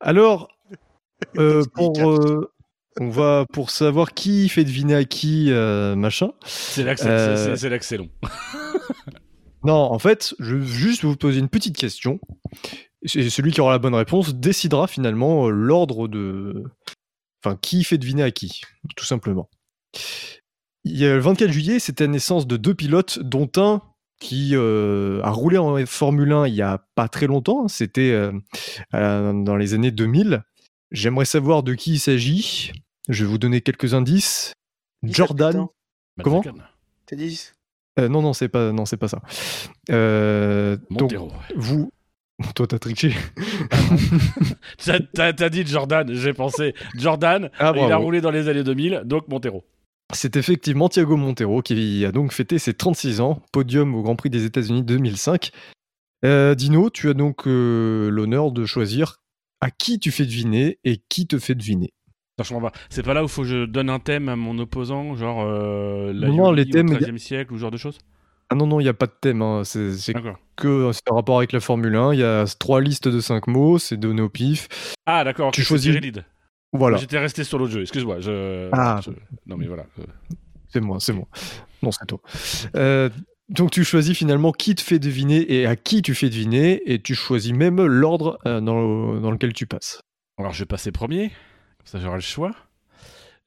Alors, 0.00 0.48
euh, 1.36 1.62
pour, 1.74 2.10
euh, 2.10 2.50
on 2.98 3.08
va 3.10 3.44
pour 3.52 3.70
savoir 3.70 4.14
qui 4.14 4.48
fait 4.48 4.64
deviner 4.64 4.94
à 4.96 5.04
qui 5.04 5.52
euh, 5.52 5.94
machin. 5.94 6.30
C'est 6.44 6.82
là 6.82 6.94
que 6.94 7.00
c'est- 7.02 7.08
Euh, 7.08 7.36
c'est- 7.36 7.56
c'est 7.56 7.68
là 7.68 7.78
que 7.78 7.84
c'est 7.84 7.98
long. 7.98 8.08
Non, 9.62 9.74
en 9.92 9.98
fait, 9.98 10.34
je 10.40 10.56
veux 10.56 10.64
juste 10.64 11.04
vous 11.04 11.14
poser 11.16 11.38
une 11.38 11.50
petite 11.50 11.76
question. 11.76 12.18
Et 13.02 13.30
celui 13.30 13.52
qui 13.52 13.60
aura 13.60 13.72
la 13.72 13.78
bonne 13.78 13.94
réponse 13.94 14.34
décidera 14.34 14.86
finalement 14.86 15.46
euh, 15.46 15.50
l'ordre 15.50 16.08
de. 16.08 16.64
Enfin, 17.42 17.56
qui 17.60 17.84
fait 17.84 17.96
deviner 17.98 18.22
à 18.22 18.30
qui, 18.30 18.60
tout 18.96 19.06
simplement. 19.06 19.48
Il 20.84 20.98
y 20.98 21.06
a 21.06 21.14
le 21.14 21.20
24 21.20 21.50
juillet, 21.50 21.78
c'était 21.78 22.04
la 22.04 22.12
naissance 22.12 22.46
de 22.46 22.56
deux 22.56 22.74
pilotes, 22.74 23.18
dont 23.18 23.50
un 23.56 23.82
qui 24.20 24.50
euh, 24.52 25.22
a 25.22 25.30
roulé 25.30 25.56
en 25.56 25.84
Formule 25.86 26.32
1 26.32 26.46
il 26.48 26.54
y 26.54 26.60
a 26.60 26.84
pas 26.94 27.08
très 27.08 27.26
longtemps. 27.26 27.68
C'était 27.68 28.10
euh, 28.12 28.32
dans 28.92 29.56
les 29.56 29.72
années 29.72 29.90
2000. 29.90 30.42
J'aimerais 30.90 31.24
savoir 31.24 31.62
de 31.62 31.74
qui 31.74 31.94
il 31.94 31.98
s'agit. 31.98 32.72
Je 33.08 33.24
vais 33.24 33.30
vous 33.30 33.38
donner 33.38 33.60
quelques 33.60 33.94
indices. 33.94 34.52
Jordan. 35.02 35.66
Comment? 36.22 36.42
T'as 37.06 37.16
dit 37.16 37.40
Euh, 37.98 38.08
non, 38.08 38.22
non, 38.22 38.32
c'est 38.32 38.48
pas, 38.48 38.72
non, 38.72 38.84
c'est 38.84 38.96
pas 38.96 39.08
ça. 39.08 39.20
Euh, 39.90 40.76
donc, 40.90 41.14
vous, 41.56 41.92
toi, 42.54 42.66
t'as 42.66 42.78
triché. 42.78 43.12
T'as- 45.14 45.32
T'as 45.32 45.48
dit 45.48 45.66
Jordan, 45.66 46.08
j'ai 46.12 46.32
pensé. 46.32 46.74
Jordan, 46.96 47.50
Ah, 47.58 47.72
il 47.76 47.92
a 47.92 47.96
roulé 47.96 48.20
dans 48.20 48.30
les 48.30 48.48
années 48.48 48.64
2000, 48.64 49.02
donc 49.04 49.28
Montero. 49.28 49.64
C'est 50.12 50.36
effectivement 50.36 50.88
Thiago 50.88 51.16
Montero 51.16 51.62
qui 51.62 52.04
a 52.04 52.10
donc 52.12 52.32
fêté 52.32 52.58
ses 52.58 52.74
36 52.74 53.20
ans, 53.20 53.42
podium 53.52 53.94
au 53.94 54.02
Grand 54.02 54.16
Prix 54.16 54.30
des 54.30 54.44
États-Unis 54.44 54.82
2005. 54.82 55.50
Euh, 56.24 56.54
Dino, 56.54 56.90
tu 56.90 57.08
as 57.08 57.14
donc 57.14 57.46
euh, 57.46 58.10
l'honneur 58.10 58.50
de 58.50 58.66
choisir 58.66 59.16
à 59.60 59.70
qui 59.70 59.98
tu 60.00 60.10
fais 60.10 60.24
deviner 60.24 60.78
et 60.84 61.00
qui 61.08 61.26
te 61.26 61.38
fait 61.38 61.54
deviner. 61.54 61.92
Pas. 62.36 62.44
C'est 62.88 63.02
pas 63.04 63.12
là 63.14 63.22
où 63.22 63.28
faut 63.28 63.42
que 63.42 63.48
je 63.48 63.66
donne 63.66 63.90
un 63.90 63.98
thème 63.98 64.28
à 64.30 64.34
mon 64.36 64.58
opposant, 64.58 65.14
genre 65.14 65.42
euh, 65.46 66.10
la 66.14 66.28
Non, 66.28 66.50
les 66.52 66.64
thèmes, 66.68 66.88
au 66.88 66.94
il 66.94 67.00
y 67.02 67.04
a- 67.04 67.08
13e 67.08 67.18
siècle 67.18 67.52
ou 67.52 67.56
ce 67.56 67.60
genre 67.60 67.70
de 67.70 67.76
choses 67.76 67.98
Ah 68.50 68.56
non, 68.56 68.66
non, 68.66 68.80
il 68.80 68.84
n'y 68.84 68.88
a 68.88 68.94
pas 68.94 69.06
de 69.06 69.12
thème. 69.20 69.42
hein. 69.42 69.62
C'est 69.64 70.12
que 70.56 70.90
c'est 70.92 71.10
un 71.10 71.14
rapport 71.14 71.38
avec 71.38 71.52
la 71.52 71.60
Formule 71.60 71.94
1. 71.96 72.14
Il 72.14 72.20
y 72.20 72.24
a 72.24 72.44
trois 72.58 72.80
listes 72.80 73.08
de 73.08 73.20
cinq 73.20 73.46
mots, 73.46 73.78
c'est 73.78 73.96
donné 73.96 74.20
au 74.22 74.28
pif. 74.28 74.68
Ah, 75.06 75.22
d'accord. 75.24 75.52
Tu 75.52 75.62
choisis- 75.62 75.94
Lead. 75.96 76.24
Voilà, 76.72 76.98
J'étais 76.98 77.18
resté 77.18 77.42
sur 77.42 77.58
l'autre 77.58 77.72
jeu, 77.72 77.80
excuse-moi. 77.82 78.20
Je... 78.20 78.68
Ah. 78.72 79.00
je- 79.04 79.10
Non, 79.46 79.56
mais 79.56 79.66
voilà. 79.66 79.86
euh, 79.98 80.04
c'est 80.68 80.80
moi, 80.80 80.98
c'est 81.00 81.12
moi. 81.12 81.26
Non, 81.82 81.90
c'est 81.90 82.06
toi. 82.06 82.20
Euh, 82.76 83.08
donc 83.48 83.72
tu 83.72 83.82
choisis 83.82 84.16
finalement 84.16 84.52
qui 84.52 84.76
te 84.76 84.80
fait 84.80 85.00
deviner 85.00 85.52
et 85.52 85.66
à 85.66 85.74
qui 85.74 86.00
tu 86.02 86.14
fais 86.14 86.28
deviner, 86.28 86.80
et 86.92 87.00
tu 87.02 87.16
choisis 87.16 87.52
même 87.52 87.84
l'ordre 87.84 88.38
euh, 88.46 88.60
dans, 88.60 88.80
le- 89.14 89.20
dans 89.20 89.32
lequel 89.32 89.52
tu 89.52 89.66
passes. 89.66 90.00
Alors, 90.38 90.52
je 90.52 90.60
vais 90.60 90.66
passer 90.66 90.92
premier, 90.92 91.30
comme 91.78 91.86
ça 91.86 91.98
j'aurai 92.00 92.16
le 92.16 92.20
choix. 92.22 92.52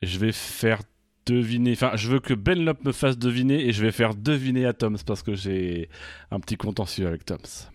Je 0.01 0.17
vais 0.19 0.33
faire 0.33 0.79
deviner. 1.25 1.71
Enfin, 1.73 1.91
je 1.95 2.09
veux 2.09 2.19
que 2.19 2.33
Ben 2.33 2.63
Lop 2.63 2.83
me 2.85 2.91
fasse 2.91 3.17
deviner 3.17 3.65
et 3.67 3.71
je 3.73 3.81
vais 3.81 3.91
faire 3.91 4.15
deviner 4.15 4.65
à 4.65 4.73
Toms 4.73 4.97
parce 5.05 5.23
que 5.23 5.35
j'ai 5.35 5.89
un 6.31 6.39
petit 6.39 6.57
contentieux 6.57 7.07
avec 7.07 7.25
Toms. 7.25 7.69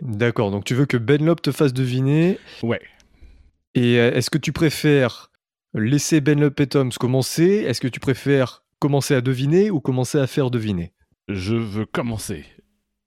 D'accord, 0.00 0.50
donc 0.50 0.64
tu 0.64 0.74
veux 0.74 0.86
que 0.86 0.96
Benlop 0.96 1.36
te 1.42 1.52
fasse 1.52 1.72
deviner. 1.72 2.38
Ouais. 2.62 2.80
Et 3.74 3.98
euh, 3.98 4.12
est-ce 4.14 4.30
que 4.30 4.38
tu 4.38 4.52
préfères 4.52 5.30
laisser 5.74 6.20
Benlop 6.20 6.58
et 6.60 6.66
Toms 6.68 6.90
commencer? 6.98 7.64
Est-ce 7.66 7.80
que 7.80 7.88
tu 7.88 8.00
préfères 8.00 8.64
commencer 8.78 9.14
à 9.14 9.20
deviner 9.20 9.70
ou 9.70 9.80
commencer 9.80 10.18
à 10.18 10.26
faire 10.26 10.50
deviner? 10.50 10.92
Je 11.28 11.54
veux 11.54 11.86
commencer. 11.86 12.44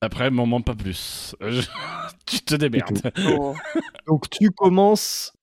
Après, 0.02 0.30
m'en 0.30 0.43
demande 0.43 0.66
pas 0.66 0.76
plus. 0.76 1.35
Je- 1.42 1.61
tu 2.26 2.40
te 2.42 2.56
démerdes. 2.56 3.11
Oh. 3.30 3.56
Donc 4.06 4.30
tu 4.30 4.52
commences 4.52 5.34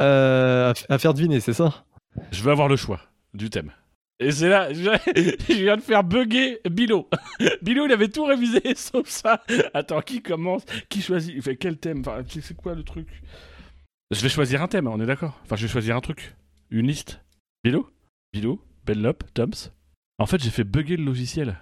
euh, 0.00 0.72
à 0.88 0.98
faire 0.98 1.12
deviner, 1.14 1.40
c'est 1.40 1.52
ça? 1.52 1.84
Je 2.30 2.42
veux 2.44 2.52
avoir 2.52 2.68
le 2.68 2.76
choix 2.76 3.00
du 3.34 3.50
thème. 3.50 3.72
Et 4.20 4.30
c'est 4.30 4.48
là, 4.48 4.72
je, 4.72 4.90
viens 5.52 5.76
de 5.76 5.82
faire 5.82 6.04
bugger 6.04 6.60
Bilo. 6.70 7.10
Bilo, 7.62 7.86
il 7.86 7.92
avait 7.92 8.08
tout 8.08 8.24
révisé 8.24 8.60
sauf 8.76 9.08
ça. 9.08 9.42
Attends, 9.74 10.00
qui 10.00 10.22
commence? 10.22 10.64
Qui 10.88 11.02
choisit? 11.02 11.34
Il 11.34 11.42
fait 11.42 11.56
quel 11.56 11.76
thème? 11.78 12.00
Enfin, 12.00 12.22
c'est 12.28 12.56
quoi 12.56 12.74
le 12.74 12.84
truc? 12.84 13.08
Je 14.10 14.20
vais 14.20 14.28
choisir 14.28 14.62
un 14.62 14.68
thème, 14.68 14.86
on 14.86 15.00
est 15.00 15.06
d'accord? 15.06 15.40
Enfin, 15.42 15.56
je 15.56 15.62
vais 15.66 15.72
choisir 15.72 15.96
un 15.96 16.00
truc. 16.00 16.36
Une 16.70 16.86
liste. 16.86 17.20
Bilo? 17.64 17.90
Bilo? 18.32 18.60
Bellop 18.86 19.24
Toms? 19.34 19.72
En 20.18 20.26
fait, 20.26 20.40
j'ai 20.42 20.50
fait 20.50 20.64
bugger 20.64 20.96
le 20.96 21.04
logiciel. 21.04 21.58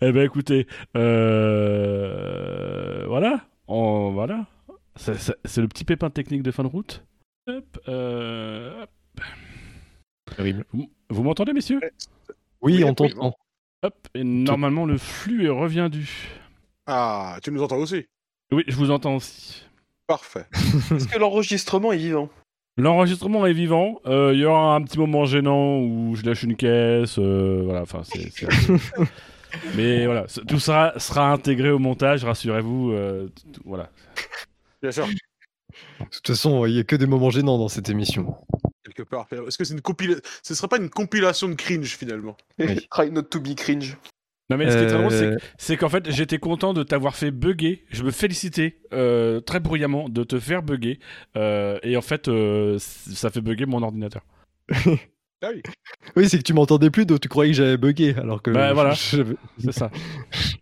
eh 0.00 0.12
ben 0.12 0.22
écoutez, 0.22 0.66
euh, 0.96 2.24
voilà, 3.06 3.46
voilà. 3.66 4.46
C'est 4.96 5.60
le 5.60 5.68
petit 5.68 5.84
pépin 5.84 6.10
technique 6.10 6.42
de 6.42 6.50
fin 6.50 6.62
de 6.62 6.68
route. 6.68 7.04
Hop, 7.46 7.78
euh, 7.88 8.82
hop. 8.82 8.90
Terrible. 10.36 10.64
Vous, 10.72 10.90
vous 11.10 11.22
m'entendez, 11.22 11.52
messieurs? 11.52 11.80
Oui, 12.62 12.76
Oui, 12.78 12.84
on 12.84 12.94
t'entend. 12.94 13.34
Hop, 13.82 14.08
et 14.14 14.24
normalement 14.24 14.86
le 14.86 14.96
flux 14.96 15.44
est 15.46 15.50
revenu. 15.50 16.08
Ah, 16.86 17.38
tu 17.42 17.50
nous 17.50 17.62
entends 17.62 17.76
aussi? 17.76 18.06
Oui, 18.52 18.64
je 18.66 18.76
vous 18.76 18.90
entends 18.90 19.16
aussi. 19.16 19.62
Parfait. 20.06 20.46
Est-ce 20.54 21.06
que 21.08 21.18
l'enregistrement 21.18 21.92
est 21.92 21.98
vivant? 21.98 22.28
L'enregistrement 22.76 23.46
est 23.46 23.52
vivant. 23.52 24.00
euh, 24.06 24.32
Il 24.34 24.40
y 24.40 24.44
aura 24.44 24.74
un 24.74 24.82
petit 24.82 24.98
moment 24.98 25.26
gênant 25.26 25.78
où 25.80 26.14
je 26.16 26.22
lâche 26.24 26.42
une 26.42 26.56
caisse. 26.56 27.18
euh, 27.18 27.60
voilà, 27.64 27.82
enfin, 27.82 28.02
c'est. 28.04 28.30
Mais 29.76 30.04
voilà, 30.06 30.26
tout 30.48 30.58
ça 30.58 30.94
sera 30.98 31.30
intégré 31.30 31.70
au 31.70 31.78
montage, 31.78 32.24
rassurez-vous. 32.24 32.90
euh, 32.92 33.28
voilà. 33.64 33.90
Bien 34.82 34.90
sûr. 34.90 35.06
De 35.06 36.04
toute 36.10 36.26
façon, 36.26 36.66
il 36.66 36.74
n'y 36.74 36.80
a 36.80 36.84
que 36.84 36.96
des 36.96 37.06
moments 37.06 37.30
gênants 37.30 37.58
dans 37.58 37.68
cette 37.68 37.88
émission. 37.88 38.34
Quelque 38.94 39.08
part. 39.08 39.26
Est-ce 39.32 39.58
que 39.58 39.64
c'est 39.64 39.74
une 39.74 39.80
compilation 39.80 40.20
Ce 40.42 40.54
serait 40.54 40.68
pas 40.68 40.76
une 40.78 40.90
compilation 40.90 41.48
de 41.48 41.54
cringe 41.54 41.96
finalement? 41.96 42.36
Oui. 42.58 42.86
Try 42.90 43.10
not 43.10 43.22
to 43.24 43.40
be 43.40 43.54
cringe. 43.56 43.96
Non, 44.50 44.58
mais 44.58 44.70
ce 44.70 44.76
qui 44.76 44.82
est 44.84 44.86
très 44.88 44.98
drôle, 44.98 45.10
c'est 45.10 45.24
Euh, 45.26 45.36
C'est 45.56 45.76
qu'en 45.78 45.88
fait, 45.88 46.10
j'étais 46.10 46.38
content 46.38 46.74
de 46.74 46.82
t'avoir 46.82 47.16
fait 47.16 47.30
bugger. 47.30 47.84
Je 47.90 48.02
me 48.02 48.10
félicitais 48.10 48.78
euh, 48.92 49.40
très 49.40 49.58
bruyamment 49.58 50.08
de 50.10 50.22
te 50.22 50.38
faire 50.38 50.62
bugger. 50.62 51.00
euh, 51.36 51.78
et 51.82 51.96
en 51.96 52.02
fait, 52.02 52.28
euh, 52.28 52.76
ça 52.78 53.30
fait 53.30 53.40
bugger 53.40 53.66
mon 53.66 53.82
ordinateur. 53.82 54.22
Ah 55.42 55.50
oui. 55.54 55.60
Oui, 56.16 56.26
c'est 56.26 56.38
que 56.38 56.42
tu 56.42 56.54
m'entendais 56.54 56.88
plus, 56.88 57.04
donc 57.04 57.20
tu 57.20 57.28
croyais 57.28 57.50
que 57.52 57.56
j'avais 57.58 57.76
bugué, 57.76 58.14
alors 58.16 58.40
que. 58.40 58.50
Bah, 58.50 58.72
voilà. 58.72 58.94
C'est 58.94 59.22
ça. 59.72 59.90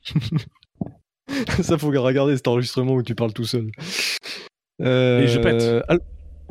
ça, 1.62 1.78
faut 1.78 1.90
regarder 1.90 2.34
cet 2.36 2.48
enregistrement 2.48 2.94
où 2.94 3.02
tu 3.04 3.14
parles 3.14 3.32
tout 3.32 3.44
seul. 3.44 3.70
Euh, 4.80 5.20
Et 5.20 5.28
je 5.28 5.38
pète. 5.38 5.62
al- 5.88 6.00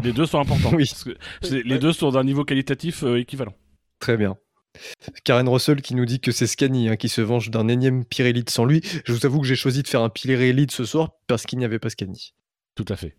Les 0.04 0.14
deux 0.14 0.26
sont 0.26 0.40
importants. 0.40 0.72
Oui. 0.76 0.88
parce 0.90 1.04
que 1.04 1.18
c'est- 1.42 1.64
les 1.64 1.80
deux 1.80 1.94
sont 1.94 2.12
d'un 2.12 2.24
niveau 2.24 2.44
qualitatif 2.46 3.04
euh, 3.04 3.20
équivalent. 3.20 3.54
Très 4.00 4.18
bien. 4.18 4.38
Karen 5.26 5.48
Russell 5.50 5.82
qui 5.82 5.96
nous 5.96 6.06
dit 6.06 6.20
que 6.22 6.32
c'est 6.32 6.48
Scani 6.48 6.88
hein, 6.90 6.96
qui 6.96 7.10
se 7.10 7.20
venge 7.22 7.52
d'un 7.52 7.68
énième 7.68 8.06
Pirelli 8.06 8.44
sans 8.48 8.66
lui. 8.66 8.82
Je 9.06 9.12
vous 9.14 9.26
avoue 9.26 9.42
que 9.42 9.48
j'ai 9.48 9.56
choisi 9.58 9.84
de 9.84 9.88
faire 9.88 10.02
un 10.02 10.10
Pirelli 10.10 10.66
ce 10.70 10.86
soir 10.86 11.12
parce 11.28 11.46
qu'il 11.46 11.60
n'y 11.60 11.66
avait 11.66 11.78
pas 11.80 11.90
Scani. 11.90 12.34
Tout 12.76 12.86
à 12.88 12.96
fait. 12.96 13.18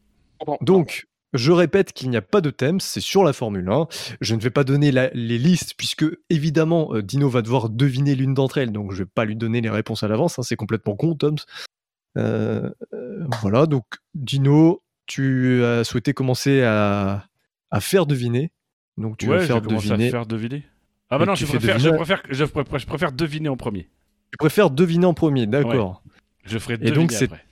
Donc, 0.62 1.06
je 1.34 1.52
répète 1.52 1.92
qu'il 1.92 2.08
n'y 2.10 2.16
a 2.16 2.22
pas 2.22 2.40
de 2.40 2.50
thème, 2.50 2.80
c'est 2.80 3.00
sur 3.00 3.22
la 3.22 3.32
Formule 3.32 3.68
1. 3.68 3.86
Je 4.20 4.34
ne 4.34 4.40
vais 4.40 4.50
pas 4.50 4.64
donner 4.64 4.90
la- 4.92 5.10
les 5.14 5.38
listes 5.38 5.74
puisque, 5.76 6.04
évidemment, 6.30 6.94
euh, 6.94 7.02
Dino 7.02 7.28
va 7.28 7.42
devoir 7.42 7.68
deviner 7.68 8.14
l'une 8.14 8.34
d'entre 8.34 8.58
elles. 8.58 8.72
Donc, 8.72 8.92
je 8.92 8.98
vais 9.04 9.08
pas 9.14 9.24
lui 9.26 9.36
donner 9.36 9.60
les 9.60 9.70
réponses 9.70 10.02
à 10.02 10.08
l'avance. 10.08 10.38
hein, 10.38 10.42
c'est 10.42 10.56
complètement 10.56 10.96
con. 10.96 11.16
Euh, 12.18 12.70
euh, 12.92 13.24
voilà, 13.40 13.66
donc, 13.66 13.84
Dino, 14.14 14.81
tu 15.06 15.62
as 15.64 15.84
souhaité 15.84 16.12
commencer 16.14 16.62
à, 16.62 17.26
à 17.70 17.80
faire 17.80 18.06
deviner. 18.06 18.52
Donc, 18.98 19.18
tu 19.18 19.28
ouais, 19.28 19.38
vas 19.38 19.46
faire 19.46 19.60
deviner. 19.62 20.08
à 20.08 20.10
faire 20.10 20.26
deviner. 20.26 20.64
Ah 21.10 21.18
bah 21.18 21.24
Et 21.24 21.26
non, 21.26 21.34
je 21.34 21.44
fais 21.46 21.58
préfère, 21.58 21.78
je, 21.78 21.84
deviner- 21.88 21.96
préfère, 21.96 22.22
je, 22.30 22.44
préfère, 22.44 22.78
je 22.78 22.86
préfère 22.86 23.12
deviner 23.12 23.48
en 23.48 23.56
premier. 23.56 23.88
Tu 24.30 24.36
préfères 24.38 24.70
deviner 24.70 25.06
en 25.06 25.14
premier, 25.14 25.46
d'accord. 25.46 26.02
Je 26.44 26.58
ferai 26.58 26.74
Et 26.74 26.78
deviner 26.78 26.96
donc, 26.96 27.12
c'est- 27.12 27.24
après. 27.26 27.44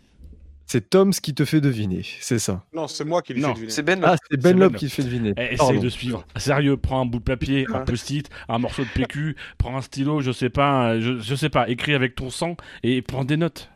C'est 0.67 0.89
Toms 0.89 1.11
qui 1.11 1.35
te 1.35 1.45
fait 1.45 1.61
deviner, 1.61 2.03
c'est 2.21 2.39
ça. 2.39 2.65
Non, 2.73 2.87
c'est 2.87 3.05
moi 3.05 3.23
qui 3.23 3.35
Non. 3.35 3.49
fait 3.49 3.55
deviner. 3.55 3.71
C'est 3.73 3.83
Ben. 3.83 4.01
Ah, 4.05 4.15
c'est 4.31 4.37
Ben 4.41 4.53
Ben 4.53 4.61
Lop 4.61 4.77
qui 4.77 4.87
te 4.87 4.93
fait 4.93 5.03
deviner. 5.03 5.33
Eh, 5.37 5.55
essaye 5.55 5.81
de 5.81 5.89
suivre. 5.89 6.25
Sérieux, 6.37 6.77
prends 6.77 7.01
un 7.01 7.07
bout 7.07 7.19
de 7.19 7.25
papier, 7.25 7.67
un 7.75 7.81
Ouais. 7.81 7.85
post-it, 7.85 8.31
un 8.49 8.59
morceau 8.59 8.85
de 8.85 8.89
PQ, 8.95 9.35
prends 9.59 9.77
un 9.77 9.81
stylo, 9.83 10.21
je 10.21 10.31
sais 10.31 10.49
pas, 10.49 11.01
je, 11.01 11.19
je 11.19 11.35
sais 11.35 11.49
pas, 11.49 11.69
écris 11.69 11.93
avec 11.95 12.15
ton 12.15 12.31
sang 12.31 12.57
et 12.85 13.03
prends 13.03 13.25
des 13.25 13.37
notes. 13.37 13.69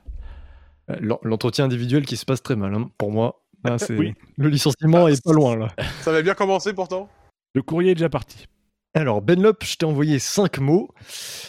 Euh, 0.89 0.94
l'en- 1.01 1.19
L'entretien 1.25 1.65
individuel 1.65 2.05
qui 2.07 2.17
se 2.17 2.25
passe 2.25 2.44
très 2.44 2.55
mal, 2.55 2.73
hein, 2.75 2.89
pour 2.97 3.11
moi. 3.11 3.44
Oui. 3.91 4.15
Le 4.36 4.49
licenciement 4.49 5.09
est 5.09 5.23
pas 5.25 5.33
loin, 5.33 5.57
là. 5.57 5.68
Ça 6.02 6.10
avait 6.10 6.23
bien 6.23 6.34
commencé 6.34 6.73
pourtant. 6.73 7.09
Le 7.55 7.62
courrier 7.62 7.93
est 7.93 7.94
déjà 7.94 8.09
parti. 8.09 8.47
Alors, 8.94 9.23
Ben 9.23 9.41
Lop, 9.41 9.65
je 9.65 9.76
t'ai 9.76 9.86
envoyé 9.86 10.18
cinq 10.18 10.59
mots. 10.59 10.89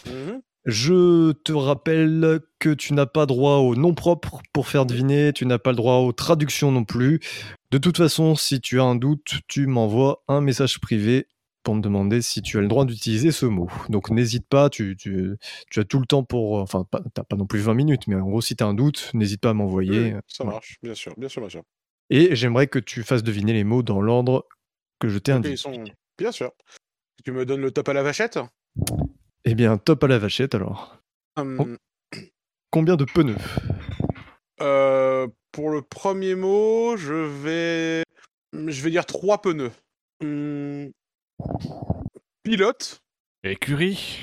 Mhm. 0.06 0.40
Je 0.64 1.30
te 1.32 1.52
rappelle 1.52 2.40
que 2.58 2.70
tu 2.74 2.92
n'as 2.92 3.06
pas 3.06 3.24
droit 3.26 3.58
au 3.58 3.76
nom 3.76 3.94
propre 3.94 4.40
pour 4.52 4.66
faire 4.66 4.84
deviner, 4.84 5.32
tu 5.32 5.46
n'as 5.46 5.58
pas 5.58 5.70
le 5.70 5.76
droit 5.76 5.98
aux 5.98 6.10
traductions 6.12 6.72
non 6.72 6.82
plus. 6.82 7.20
De 7.70 7.78
toute 7.78 7.96
façon, 7.96 8.34
si 8.34 8.60
tu 8.60 8.80
as 8.80 8.84
un 8.84 8.96
doute, 8.96 9.34
tu 9.46 9.68
m'envoies 9.68 10.24
un 10.26 10.40
message 10.40 10.80
privé 10.80 11.28
pour 11.62 11.76
me 11.76 11.80
demander 11.80 12.20
si 12.20 12.42
tu 12.42 12.58
as 12.58 12.62
le 12.62 12.66
droit 12.68 12.84
d'utiliser 12.84 13.30
ce 13.30 13.46
mot. 13.46 13.68
Donc 13.90 14.10
n'hésite 14.10 14.48
pas, 14.48 14.68
tu, 14.68 14.96
tu- 14.96 15.36
tu 15.70 15.78
as 15.80 15.84
tout 15.84 16.00
le 16.00 16.06
temps 16.06 16.24
pour... 16.24 16.54
Enfin, 16.60 16.84
pas- 16.90 17.02
t'as 17.14 17.22
pas 17.22 17.36
non 17.36 17.46
plus 17.46 17.60
20 17.60 17.74
minutes, 17.74 18.08
mais 18.08 18.16
en 18.16 18.22
gros, 18.28 18.40
si 18.40 18.56
tu 18.56 18.64
as 18.64 18.66
un 18.66 18.74
doute, 18.74 19.10
n'hésite 19.14 19.40
pas 19.40 19.50
à 19.50 19.54
m'envoyer. 19.54 20.14
Oui, 20.14 20.20
ça 20.26 20.42
Voilà. 20.42 20.56
marche, 20.56 20.78
bien 20.82 20.94
sûr, 20.94 21.12
bien 21.16 21.28
sûr, 21.28 21.42
bien 21.42 21.50
sûr. 21.50 21.62
Et 22.10 22.36
j'aimerais 22.36 22.66
que 22.68 22.78
tu 22.78 23.02
fasses 23.02 23.22
deviner 23.22 23.52
les 23.52 23.64
mots 23.64 23.82
dans 23.82 24.00
l'ordre 24.00 24.46
que 25.00 25.08
je 25.08 25.18
t'ai 25.18 25.32
indiqué. 25.32 25.54
ils 25.54 25.58
sont... 25.58 25.84
Bien 26.18 26.32
sûr. 26.32 26.52
Tu 27.24 27.32
me 27.32 27.44
donnes 27.44 27.60
le 27.60 27.70
top 27.70 27.88
à 27.88 27.92
la 27.92 28.02
vachette 28.02 28.38
Eh 29.44 29.54
bien, 29.54 29.76
top 29.78 30.04
à 30.04 30.06
la 30.08 30.18
vachette 30.18 30.54
alors. 30.54 30.98
Hum, 31.36 31.58
Oh. 31.60 32.18
Combien 32.70 32.96
de 32.96 33.04
pneus? 33.04 33.36
Euh, 34.60 35.26
Pour 35.52 35.70
le 35.70 35.82
premier 35.82 36.34
mot, 36.34 36.96
je 36.96 37.14
vais... 37.14 38.02
Je 38.52 38.82
vais 38.82 38.90
dire 38.90 39.04
trois 39.06 39.40
pneus. 39.42 39.72
Hum, 40.22 40.90
Pilote, 42.42 43.00
Écurie, 43.42 44.20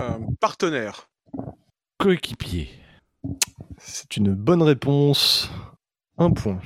euh, 0.00 0.18
partenaire. 0.40 1.08
coéquipier. 1.98 2.68
C'est 3.78 4.16
une 4.16 4.34
bonne 4.34 4.62
réponse. 4.62 5.50
Un 6.18 6.30
point. 6.30 6.60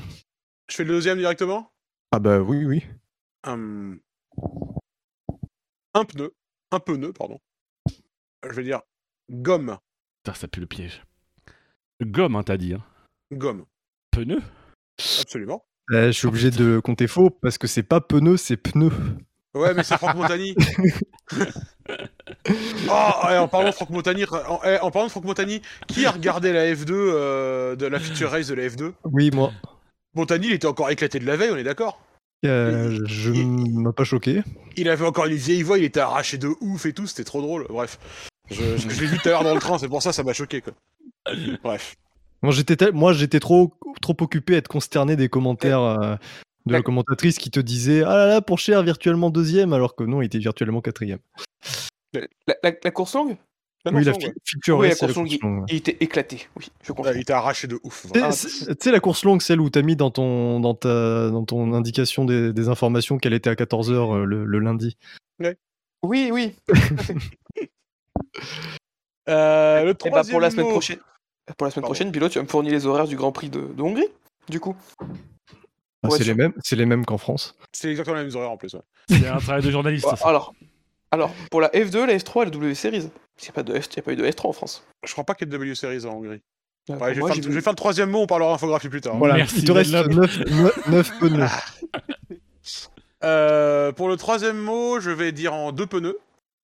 Je 0.70 0.76
fais 0.76 0.84
le 0.84 0.90
deuxième 0.90 1.18
directement? 1.18 1.72
Ah 2.12 2.18
bah 2.18 2.40
oui, 2.40 2.64
oui. 2.64 2.84
Hum, 3.46 4.00
Un 5.94 6.04
pneu. 6.04 6.34
Un 6.70 6.80
pneu, 6.80 7.12
pardon. 7.12 7.38
Je 8.44 8.52
vais 8.54 8.62
dire 8.64 8.80
gomme. 9.30 9.78
Putain, 10.22 10.34
ça 10.34 10.48
pue 10.48 10.60
le 10.60 10.66
piège. 10.66 11.02
Gomme, 12.02 12.36
hein, 12.36 12.42
t'as 12.42 12.56
dit. 12.56 12.74
Hein. 12.74 12.84
Gomme. 13.32 13.64
Pneu? 14.10 14.40
Absolument. 15.20 15.64
Euh, 15.90 16.06
je 16.08 16.12
suis 16.12 16.26
obligé 16.26 16.50
de 16.50 16.80
compter 16.80 17.06
faux 17.06 17.30
parce 17.30 17.56
que 17.56 17.66
c'est 17.66 17.82
pas 17.82 18.00
pneu, 18.00 18.36
c'est 18.36 18.56
pneu. 18.58 18.90
Ouais, 19.54 19.72
mais 19.74 19.82
c'est 19.82 19.96
Franck 19.96 20.16
Montagny. 20.16 20.54
oh, 21.88 22.90
en 22.90 23.48
parlant 23.48 23.68
de 23.70 23.74
Franck 23.74 23.90
Montagny, 23.90 24.24
en, 24.24 24.60
eh, 24.64 24.78
en 24.80 24.90
parlant 24.90 25.06
de 25.06 25.10
Franck 25.10 25.24
Montagny, 25.24 25.62
qui 25.86 26.06
a 26.06 26.10
regardé 26.10 26.52
la 26.52 26.66
F2 26.72 26.90
euh, 26.92 27.76
de 27.76 27.86
la 27.86 27.98
feature 28.00 28.30
race 28.30 28.46
de 28.48 28.54
la 28.54 28.68
F2 28.68 28.92
Oui, 29.04 29.30
moi. 29.32 29.52
Montagny, 30.14 30.48
il 30.48 30.52
était 30.54 30.66
encore 30.66 30.90
éclaté 30.90 31.18
de 31.18 31.26
la 31.26 31.36
veille, 31.36 31.50
on 31.52 31.56
est 31.56 31.64
d'accord? 31.64 32.00
Euh, 32.46 33.00
je 33.06 33.32
Il- 33.32 33.78
m'a 33.80 33.92
pas 33.92 34.04
choqué. 34.04 34.42
Il 34.76 34.88
avait 34.88 35.04
encore 35.06 35.26
une 35.26 35.34
vieille 35.34 35.62
voix, 35.62 35.78
il 35.78 35.84
était 35.84 36.00
arraché 36.00 36.38
de 36.38 36.48
ouf 36.60 36.86
et 36.86 36.92
tout, 36.92 37.06
c'était 37.06 37.24
trop 37.24 37.42
drôle. 37.42 37.66
Bref, 37.68 37.98
je, 38.50 38.76
je- 38.76 38.88
je 38.88 39.00
l'ai 39.00 39.06
vu 39.06 39.18
tout 39.18 39.28
à 39.28 39.32
l'heure 39.32 39.44
dans 39.44 39.54
le 39.54 39.60
train, 39.60 39.78
c'est 39.78 39.88
pour 39.88 40.02
ça 40.02 40.12
ça 40.12 40.22
m'a 40.22 40.32
choqué 40.32 40.60
quoi. 40.60 40.72
Bref. 41.62 41.96
Moi, 42.42 42.52
j'étais 42.52 42.76
tel- 42.76 42.92
moi, 42.92 43.12
j'étais 43.12 43.40
trop, 43.40 43.74
trop 44.00 44.16
occupé 44.20 44.54
à 44.54 44.58
être 44.58 44.68
consterné 44.68 45.16
des 45.16 45.28
commentaires 45.28 45.80
euh, 45.82 46.14
de 46.68 46.72
la 46.72 46.82
commentatrice 46.82 47.38
qui 47.38 47.50
te 47.50 47.58
disait 47.60 48.02
Ah 48.04 48.16
là 48.16 48.26
là, 48.26 48.40
pour 48.40 48.58
cher, 48.58 48.82
virtuellement 48.82 49.30
deuxième, 49.30 49.72
alors 49.72 49.96
que 49.96 50.04
non, 50.04 50.22
il 50.22 50.26
était 50.26 50.38
virtuellement 50.38 50.80
quatrième. 50.80 51.18
La, 52.12 52.20
la- 52.62 52.72
la 52.84 52.90
course 52.90 53.14
longue? 53.14 53.36
Oui, 53.90 54.04
la 54.04 54.12
fi- 54.12 54.30
feature 54.44 54.76
Oui, 54.78 54.88
la 54.88 54.94
course 54.96 55.14
longue. 55.16 55.28
Il 55.68 55.76
était 55.76 55.96
éclaté, 56.00 56.48
oui, 56.56 56.68
je 56.82 56.92
comprends. 56.92 57.12
Il 57.12 57.20
était 57.20 57.32
arraché 57.32 57.66
de 57.68 57.78
ouf. 57.84 58.06
Tu 58.12 58.20
sais, 58.32 58.74
tu 58.76 58.90
la 58.90 59.00
course 59.00 59.24
longue, 59.24 59.40
celle 59.40 59.60
où 59.60 59.70
t'as 59.70 59.82
mis 59.82 59.96
dans 59.96 60.10
ton, 60.10 60.60
dans 60.60 60.74
ta, 60.74 61.30
dans 61.30 61.44
ton 61.44 61.72
indication 61.72 62.24
des, 62.24 62.52
des 62.52 62.68
informations 62.68 63.18
qu'elle 63.18 63.32
était 63.34 63.48
à 63.50 63.54
14h 63.54 64.24
le, 64.24 64.44
le 64.44 64.58
lundi. 64.58 64.96
Oui, 66.02 66.30
oui. 66.32 66.54
Euh, 69.28 69.84
le 69.84 69.90
Et 69.90 69.92
bah, 69.92 69.94
troisième 69.98 70.32
pour 70.32 70.40
la 70.40 70.50
semaine 70.50 70.64
mot. 70.66 70.72
prochaine, 70.72 70.98
pour 71.58 71.66
la 71.66 71.70
semaine 71.70 71.82
Pardon. 71.82 71.86
prochaine, 71.88 72.10
Bilo, 72.10 72.28
tu 72.30 72.38
vas 72.38 72.44
me 72.44 72.48
fournir 72.48 72.72
les 72.72 72.86
horaires 72.86 73.06
du 73.06 73.14
Grand 73.16 73.30
Prix 73.32 73.50
de, 73.50 73.60
de 73.60 73.82
Hongrie, 73.82 74.06
du 74.48 74.58
coup. 74.58 74.74
Ah, 76.04 76.08
c'est 76.10 76.24
les 76.24 76.34
mêmes, 76.34 76.52
c'est 76.62 76.76
les 76.76 76.86
mêmes 76.86 77.04
qu'en 77.04 77.18
France. 77.18 77.56
C'est 77.72 77.90
exactement 77.90 78.16
les 78.16 78.24
mêmes 78.24 78.34
horaires 78.36 78.50
en 78.52 78.56
plus. 78.56 78.74
ouais. 78.74 78.80
C'est 79.08 79.26
un 79.26 79.38
travail 79.38 79.62
de 79.62 79.70
journaliste. 79.70 80.06
Ouais, 80.06 80.16
ça. 80.16 80.28
alors, 80.28 80.54
alors, 81.10 81.32
pour 81.50 81.60
la 81.60 81.68
F2, 81.68 82.06
la 82.06 82.16
F3 82.16 82.42
et 82.42 82.44
la 82.46 82.50
W 82.50 82.74
Series. 82.74 83.10
Il 83.40 83.42
n'y 83.44 83.48
a, 83.48 83.52
pas 83.52 83.62
de 83.62 83.74
F- 83.74 83.96
y 83.96 83.98
a 84.00 84.02
pas 84.02 84.12
eu 84.12 84.16
de 84.16 84.24
S3 84.24 84.48
en 84.48 84.52
France. 84.52 84.84
Je 85.06 85.12
crois 85.12 85.24
pas 85.24 85.34
qu'il 85.34 85.46
y 85.46 85.48
ait 85.48 85.52
de 85.52 85.56
W 85.56 85.74
Series 85.74 86.04
en 86.06 86.14
Hongrie. 86.14 86.28
Ouais, 86.28 86.40
je, 86.88 86.96
vais 86.96 87.20
moi, 87.20 87.32
faire, 87.32 87.42
je 87.42 87.48
vais 87.50 87.60
faire 87.60 87.72
le 87.72 87.76
troisième 87.76 88.10
mot, 88.10 88.20
on 88.20 88.26
parlera 88.26 88.54
infographie 88.54 88.88
plus 88.88 89.00
tard. 89.00 89.16
Voilà, 89.16 89.34
Merci, 89.36 89.58
il 89.58 89.64
te 89.64 89.72
reste 89.72 89.90
Dunlop. 89.92 90.28
9, 90.88 91.18
pneus. 91.20 91.46
Euh, 93.24 93.90
pour 93.90 94.08
le 94.08 94.16
troisième 94.16 94.58
mot, 94.58 95.00
je 95.00 95.10
vais 95.10 95.32
dire 95.32 95.52
en 95.52 95.72
deux 95.72 95.86
pneus. 95.86 96.18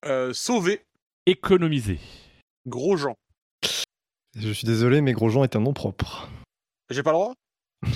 Euh, 0.07 0.33
sauver, 0.33 0.83
Économiser. 1.27 1.99
Grosjean. 2.69 3.17
Je 4.37 4.51
suis 4.51 4.67
désolé, 4.67 5.01
mais 5.01 5.13
Grosjean 5.13 5.43
est 5.43 5.57
un 5.57 5.61
nom 5.61 5.73
propre. 5.73 6.29
J'ai 6.91 7.03
pas 7.03 7.11
le 7.11 7.15
droit? 7.17 7.35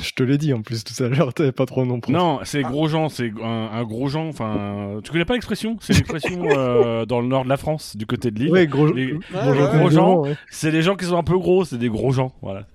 Je 0.02 0.10
te 0.12 0.23
l'ai 0.23 0.39
dit 0.39 0.52
en 0.55 0.62
plus 0.62 0.84
tout 0.84 1.02
à 1.02 1.08
l'heure, 1.08 1.33
t'avais 1.34 1.52
pas 1.52 1.67
trop 1.67 1.84
nom 1.84 2.00
propre. 2.00 2.17
Non, 2.18 2.41
c'est 2.44 2.62
Ah. 2.65 2.68
gros 2.68 2.89
Jean, 2.89 3.08
c'est 3.08 3.33
un, 3.42 3.70
un 3.73 3.84
gros 3.84 4.08
Jean. 4.08 4.28
Enfin, 4.28 5.00
tu 5.05 5.10
connais 5.12 5.25
pas 5.25 5.34
l'expression? 5.34 5.76
C'est 5.81 5.92
l'expression 5.94 6.42
euh, 6.50 7.05
dans 7.07 7.20
le 7.20 7.26
nord 7.28 7.44
de 7.44 7.49
la 7.49 7.57
France, 7.57 7.97
du 7.97 8.07
côté 8.07 8.31
de 8.31 8.39
l'île. 8.41 8.50
Ouais, 8.50 8.67
Gros... 8.67 8.86
Les- 8.92 9.18
Grosjean, 9.33 9.50
ouais, 9.73 9.78
gros 9.78 9.91
gens. 9.91 10.17
ouais. 10.23 10.36
C'est 10.50 10.70
des 10.70 10.83
gens 10.83 10.97
qui 10.97 11.05
sont 11.07 11.17
un 11.17 11.23
peu 11.23 11.39
gros, 11.39 11.65
c'est 11.65 11.78
des 11.78 11.89
gros 11.89 12.12
gens. 12.12 12.33
Voilà. 12.42 12.67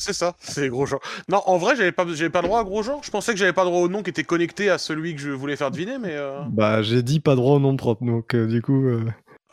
C'est 0.00 0.12
ça, 0.12 0.34
c'est 0.38 0.68
Grosjean. 0.68 0.98
Non, 1.28 1.42
en 1.46 1.56
vrai, 1.58 1.74
j'avais 1.74 1.90
pas, 1.90 2.06
j'avais 2.06 2.30
pas 2.30 2.42
droit 2.42 2.60
à 2.60 2.64
Grosjean. 2.64 3.00
Je 3.02 3.10
pensais 3.10 3.32
que 3.32 3.38
j'avais 3.38 3.52
pas 3.52 3.64
droit 3.64 3.80
au 3.80 3.88
nom 3.88 4.02
qui 4.04 4.10
était 4.10 4.22
connecté 4.22 4.70
à 4.70 4.78
celui 4.78 5.14
que 5.16 5.20
je 5.20 5.30
voulais 5.30 5.56
faire 5.56 5.72
deviner, 5.72 5.98
mais. 5.98 6.12
Euh... 6.12 6.38
Bah, 6.50 6.82
j'ai 6.82 7.02
dit 7.02 7.18
pas 7.18 7.34
droit 7.34 7.56
au 7.56 7.58
nom 7.60 7.74
propre, 7.76 8.04
donc 8.04 8.34
euh, 8.34 8.46
du 8.46 8.62
coup. 8.62 8.84
euh, 8.86 9.04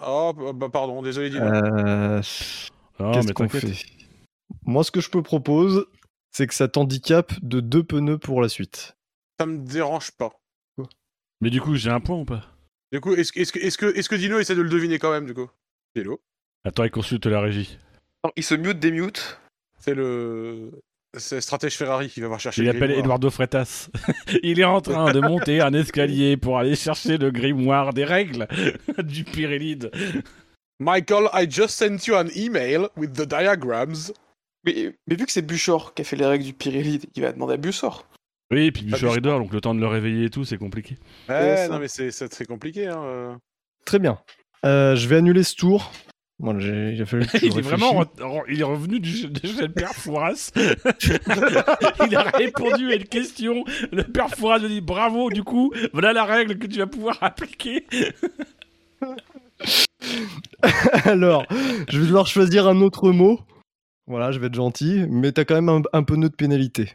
Oh, 0.06 0.34
bah, 0.38 0.52
bah, 0.53 0.68
pardon, 0.72 1.02
désolé, 1.02 1.30
dis 1.32 1.38
euh, 1.40 2.22
Non, 3.00 3.11
Qu'est-ce 3.11 3.34
qu'on 3.34 3.50
fait? 3.50 3.72
Moi, 4.66 4.84
ce 4.84 4.92
que 4.92 5.02
je 5.02 5.10
peux 5.10 5.24
propose, 5.24 5.85
c'est 6.35 6.47
que 6.47 6.53
ça 6.53 6.67
t'handicape 6.67 7.31
de 7.43 7.61
deux 7.61 7.81
pneus 7.81 8.17
pour 8.17 8.41
la 8.41 8.49
suite. 8.49 8.97
Ça 9.39 9.45
me 9.45 9.59
dérange 9.59 10.11
pas. 10.11 10.33
Mais 11.39 11.49
du 11.49 11.61
coup, 11.61 11.75
j'ai 11.75 11.89
un 11.89 12.01
point 12.01 12.17
ou 12.17 12.25
pas? 12.25 12.43
Du 12.91 12.99
coup, 12.99 13.14
est-ce 13.14 13.31
que, 13.31 13.39
est-ce 13.39 13.53
que, 13.53 13.59
est-ce 13.59 13.77
que, 13.77 13.85
est-ce 13.97 14.09
que 14.09 14.15
Dino 14.15 14.38
essaie 14.38 14.55
de 14.55 14.61
le 14.61 14.67
deviner 14.67 14.99
quand 14.99 15.11
même, 15.11 15.25
du 15.25 15.33
coup? 15.33 15.49
Dino 15.95 16.19
Attends, 16.65 16.83
il 16.83 16.91
consulte 16.91 17.25
la 17.27 17.39
régie. 17.39 17.80
Non, 18.25 18.31
il 18.35 18.43
se 18.43 18.53
mute, 18.53 18.80
démute. 18.80 19.39
C'est 19.80 19.95
le. 19.95 20.72
C'est 21.17 21.35
le 21.35 21.41
stratège 21.41 21.77
Ferrari 21.77 22.09
qui 22.09 22.19
va 22.19 22.27
voir 22.27 22.41
chercher 22.41 22.64
Il 22.64 22.65
le 22.65 22.72
appelle 22.72 22.89
grimoire. 22.89 23.05
Eduardo 23.05 23.30
Freitas. 23.30 23.89
il 24.43 24.59
est 24.59 24.65
en 24.65 24.81
train 24.81 25.14
de 25.14 25.22
monter 25.22 25.61
un 25.61 25.73
escalier 25.73 26.35
pour 26.35 26.59
aller 26.59 26.75
chercher 26.75 27.17
le 27.17 27.31
grimoire 27.31 27.93
des 27.93 28.03
règles 28.03 28.49
du 29.03 29.23
Pyrélides. 29.23 29.89
Michael, 30.81 31.30
I 31.31 31.49
just 31.49 31.77
sent 31.77 32.07
you 32.07 32.15
an 32.15 32.27
email 32.35 32.89
with 32.97 33.14
the 33.14 33.25
diagrams. 33.25 34.11
Mais, 34.66 34.95
mais 35.08 35.16
vu 35.16 35.26
que 35.26 35.32
c'est 35.32 35.42
Buchor 35.42 35.94
qui 35.94 36.02
a 36.02 36.06
fait 36.06 36.16
les 36.16 36.26
règles 36.26 36.45
du 36.45 36.53
Pirelli, 36.53 37.00
il 37.16 37.22
va 37.22 37.32
demander 37.32 37.53
à 37.53 37.58
Buchor. 37.58 38.06
Oui, 38.52 38.66
et 38.68 38.72
puis 38.72 38.85
Ah, 38.94 38.98
il 39.16 39.22
dort, 39.22 39.40
donc 39.40 39.53
le 39.53 39.61
temps 39.61 39.74
de 39.76 39.80
le 39.80 39.88
réveiller 39.88 40.26
et 40.26 40.30
tout, 40.30 40.45
c'est 40.45 40.58
compliqué. 40.58 40.98
Ouais, 41.30 41.68
non, 41.68 41.80
mais 41.80 41.88
c'est 41.88 42.30
très 42.30 42.45
compliqué, 42.45 42.88
hein. 42.88 43.02
euh. 43.03 43.35
Très 43.85 44.00
bien. 44.00 44.19
Euh, 44.66 44.95
je 44.95 45.08
vais 45.08 45.18
annuler 45.18 45.44
ce 45.44 45.56
tour. 45.56 45.92
Il 46.44 47.06
fallu 47.06 47.24
est 47.34 47.50
vraiment 47.61 48.00
réfléchisse. 48.00 48.19
re- 48.19 48.42
re- 48.42 48.44
il 48.50 48.60
est 48.60 48.64
revenu 48.66 49.00
du 49.00 49.10
jeu 49.10 49.30
de 49.30 49.68
père 49.68 49.94
Fouras. 49.94 50.52
il 52.08 52.16
a 52.16 52.24
répondu 52.24 52.92
à 52.92 52.95
une 52.95 53.06
question. 53.06 53.64
Le 53.92 54.03
père 54.03 54.30
Fouras 54.30 54.58
lui 54.60 54.68
dit 54.68 54.82
bravo, 54.82 55.30
du 55.30 55.44
coup, 55.44 55.72
voilà 55.94 56.11
la 56.11 56.26
règle 56.26 56.58
que 56.58 56.68
tu 56.68 56.80
vas 56.80 56.88
pouvoir 56.88 57.18
appliquer. 57.22 57.85
Alors, 61.06 61.45
je 61.90 62.00
vais 62.00 62.06
devoir 62.06 62.27
choisir 62.27 62.68
un 62.68 62.82
autre 62.82 63.11
mot. 63.11 63.40
Voilà, 64.08 64.32
je 64.32 64.40
vais 64.40 64.48
être 64.48 64.56
gentil, 64.56 65.06
mais 65.09 65.32
t'as 65.32 65.45
quand 65.45 65.56
même 65.56 65.69
un, 65.69 65.82
un 65.93 66.03
pneu 66.03 66.30
de 66.30 66.35
pénalité. 66.35 66.92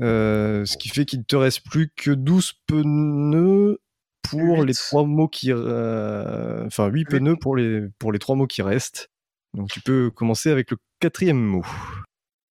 Euh, 0.00 0.64
ce 0.64 0.76
qui 0.76 0.88
fait 0.88 1.04
qu'il 1.04 1.24
te 1.24 1.36
reste 1.36 1.62
plus 1.68 1.90
que 1.96 2.10
12 2.12 2.52
pneus 2.66 3.78
pour 4.22 4.64
les 4.64 4.72
trois 4.74 5.04
mots 5.04 5.28
qui... 5.28 5.52
euh, 5.52 6.64
Enfin, 6.66 6.86
8 6.86 7.00
Huit. 7.00 7.04
pneus 7.18 7.36
pour 7.36 7.56
les, 7.56 7.82
pour 7.98 8.12
les 8.12 8.18
trois 8.18 8.36
mots 8.36 8.46
qui 8.46 8.62
restent. 8.62 9.08
Donc 9.54 9.68
tu 9.70 9.80
peux 9.80 10.10
commencer 10.10 10.50
avec 10.50 10.70
le 10.70 10.76
quatrième 11.00 11.36
mot. 11.40 11.64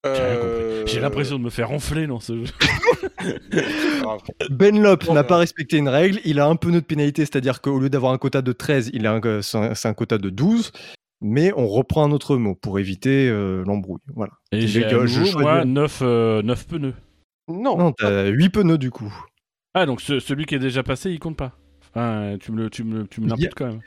J'ai 0.04 0.10
rien 0.10 0.20
Euh, 0.20 0.78
compris. 0.80 0.92
J'ai 0.94 1.00
l'impression 1.00 1.38
de 1.38 1.44
me 1.44 1.50
faire 1.50 1.70
enfler 1.72 2.06
dans 2.06 2.20
ce 2.20 2.44
jeu. 2.44 2.52
Benlop 4.50 5.04
Bon, 5.06 5.14
n'a 5.14 5.22
ben. 5.22 5.28
pas 5.28 5.36
respecté 5.38 5.76
une 5.78 5.88
règle, 5.88 6.20
il 6.24 6.38
a 6.40 6.46
un 6.46 6.56
pneu 6.56 6.80
de 6.80 6.86
pénalité, 6.86 7.22
c'est-à-dire 7.24 7.60
qu'au 7.60 7.78
lieu 7.78 7.88
d'avoir 7.90 8.12
un 8.12 8.18
quota 8.18 8.42
de 8.42 8.52
13, 8.52 8.90
il 8.92 9.06
a 9.06 9.14
un, 9.14 9.42
c'est 9.42 9.58
un- 9.58 9.74
c'est 9.74 9.88
un 9.88 9.94
quota 9.94 10.18
de 10.18 10.30
12, 10.30 10.72
mais 11.20 11.52
on 11.56 11.66
reprend 11.66 12.04
un 12.04 12.10
autre 12.12 12.36
mot 12.36 12.54
pour 12.54 12.78
éviter 12.78 13.28
euh, 13.28 13.62
l'embrouille. 13.66 14.00
Voilà. 14.14 14.32
Et 14.52 14.66
j'ai 14.66 14.82
je 15.06 15.18
nouveau, 15.20 15.38
moi, 15.40 15.52
choisis. 15.64 15.72
9, 15.72 16.02
pneus. 16.66 16.94
Non. 17.48 17.76
Non, 17.78 17.92
t'as 17.92 18.26
8 18.28 18.48
pneus 18.50 18.78
du 18.78 18.90
coup. 18.90 19.12
Ah, 19.74 19.86
donc 19.86 20.00
ce- 20.00 20.20
celui 20.20 20.46
qui 20.46 20.54
est 20.54 20.58
déjà 20.60 20.82
passé, 20.82 21.10
il 21.10 21.18
compte 21.18 21.36
pas. 21.36 21.52
Enfin, 21.94 22.36
tu 22.40 22.52
me 22.52 22.62
le- 22.62 22.70
tu 22.70 22.84
me, 22.84 23.06
tu 23.06 23.20
me 23.20 23.26
Il 23.26 23.30
y 23.30 23.32
a- 23.32 23.36
l'imputes 23.36 23.54
quand 23.54 23.66
même. 23.66 23.80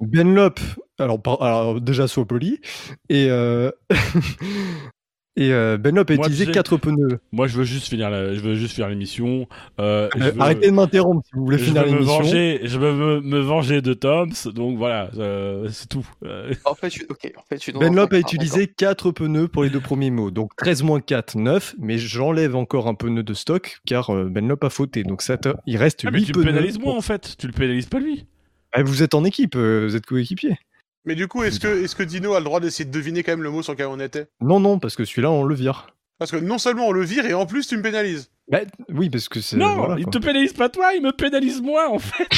Benlop, 0.00 0.58
alors, 0.98 1.20
par- 1.22 1.40
alors 1.42 1.80
déjà 1.80 2.08
sois 2.08 2.26
poli, 2.26 2.60
et, 3.08 3.28
euh, 3.30 3.70
et 5.36 5.52
euh, 5.52 5.76
Benlop 5.78 6.10
a 6.10 6.14
Moi, 6.14 6.26
utilisé 6.26 6.44
tu 6.44 6.50
sais- 6.50 6.54
4 6.54 6.76
pneus. 6.76 7.18
Moi, 7.32 7.46
je 7.48 7.56
veux 7.58 7.64
juste 7.64 7.88
finir, 7.88 8.08
la- 8.10 8.34
je 8.34 8.40
veux 8.40 8.54
juste 8.54 8.76
faire 8.76 8.88
l'émission. 8.88 9.48
Euh, 9.80 10.08
Euh, 10.16 10.30
veux- 10.30 10.40
Arrêtez 10.40 10.68
de 10.68 10.72
m'interrompre 10.72 11.24
si 11.26 11.32
vous 11.34 11.44
voulez 11.44 11.58
je 11.58 11.64
finir 11.64 11.82
veux 11.84 11.90
me 11.90 11.94
l'émission. 11.96 12.18
venger, 12.20 12.60
je 12.62 12.78
veux 12.78 12.92
me, 12.92 13.20
me 13.20 13.38
venger 13.40 13.82
de 13.82 13.94
Toms, 13.94 14.52
donc 14.54 14.78
voilà, 14.78 15.10
euh, 15.18 15.68
c'est 15.70 15.88
tout. 15.88 16.06
Euh, 16.24 16.52
En 16.64 16.74
fait, 16.74 16.88
je 16.88 16.92
suis, 16.94 17.06
ok, 17.08 17.32
en 17.36 17.42
fait, 17.48 17.56
je 17.56 17.60
suis 17.62 17.72
dans 17.72 17.80
Benlop 17.80 18.12
a 18.12 18.16
ah, 18.16 18.18
utilisé 18.18 18.66
4 18.68 19.10
pneus 19.10 19.48
pour 19.48 19.64
les 19.64 19.70
deux 19.70 19.80
premiers 19.80 20.10
mots. 20.10 20.30
Donc 20.30 20.54
13 20.56 20.82
moins 20.82 21.00
4, 21.00 21.36
9. 21.36 21.74
Mais 21.78 21.98
j'enlève 21.98 22.54
encore 22.56 22.86
un 22.88 22.94
pneu 22.94 23.22
de 23.22 23.34
stock 23.34 23.78
car 23.86 24.10
euh, 24.10 24.28
Benlop 24.28 24.62
a 24.64 24.70
fauté. 24.70 25.02
Donc 25.02 25.22
ça 25.22 25.36
il 25.66 25.76
reste 25.76 26.02
8 26.02 26.08
Ah, 26.08 26.10
mais 26.12 26.20
tu 26.22 26.32
pneus. 26.32 26.42
me 26.42 26.46
pénalises 26.46 26.78
moi 26.78 26.90
pour- 26.90 26.96
en 26.98 27.00
fait, 27.02 27.34
tu 27.36 27.46
le 27.48 27.52
pénalises 27.52 27.86
pas 27.86 27.98
lui. 27.98 28.26
Ah, 28.72 28.82
vous 28.82 29.02
êtes 29.02 29.14
en 29.14 29.24
équipe, 29.24 29.56
vous 29.56 29.96
êtes 29.96 30.06
coéquipier. 30.06 30.56
Mais 31.04 31.14
du 31.14 31.28
coup, 31.28 31.42
est-ce 31.42 31.60
que, 31.60 31.84
est 31.84 31.94
que 31.94 32.02
Dino 32.02 32.34
a 32.34 32.38
le 32.38 32.44
droit 32.44 32.60
d'essayer 32.60 32.84
de 32.84 32.90
deviner 32.90 33.22
quand 33.22 33.32
même 33.32 33.42
le 33.42 33.50
mot 33.50 33.62
sur 33.62 33.72
lequel 33.72 33.86
on 33.86 34.00
était? 34.00 34.26
Non, 34.40 34.58
non, 34.58 34.78
parce 34.78 34.96
que 34.96 35.04
celui-là, 35.04 35.30
on 35.30 35.44
le 35.44 35.54
vire. 35.54 35.88
Parce 36.18 36.30
que 36.30 36.36
non 36.36 36.58
seulement 36.58 36.88
on 36.88 36.92
le 36.92 37.04
vire, 37.04 37.26
et 37.26 37.34
en 37.34 37.44
plus 37.44 37.66
tu 37.66 37.76
me 37.76 37.82
pénalises. 37.82 38.30
Bah, 38.46 38.60
oui, 38.90 39.08
parce 39.08 39.30
que 39.30 39.40
c'est. 39.40 39.56
Non, 39.56 39.74
voilà, 39.76 39.96
il 39.98 40.04
te 40.06 40.18
pénalise 40.18 40.52
pas 40.52 40.68
toi, 40.68 40.92
il 40.94 41.02
me 41.02 41.12
pénalise 41.12 41.62
moi 41.62 41.88
en 41.90 41.98
fait. 41.98 42.28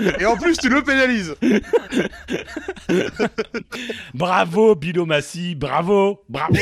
Et 0.20 0.26
en 0.26 0.36
plus 0.36 0.56
tu 0.56 0.68
le 0.68 0.82
pénalises 0.82 1.36
bravo 4.14 4.74
Bilomassi, 4.74 5.54
bravo, 5.54 6.22
bravo. 6.28 6.54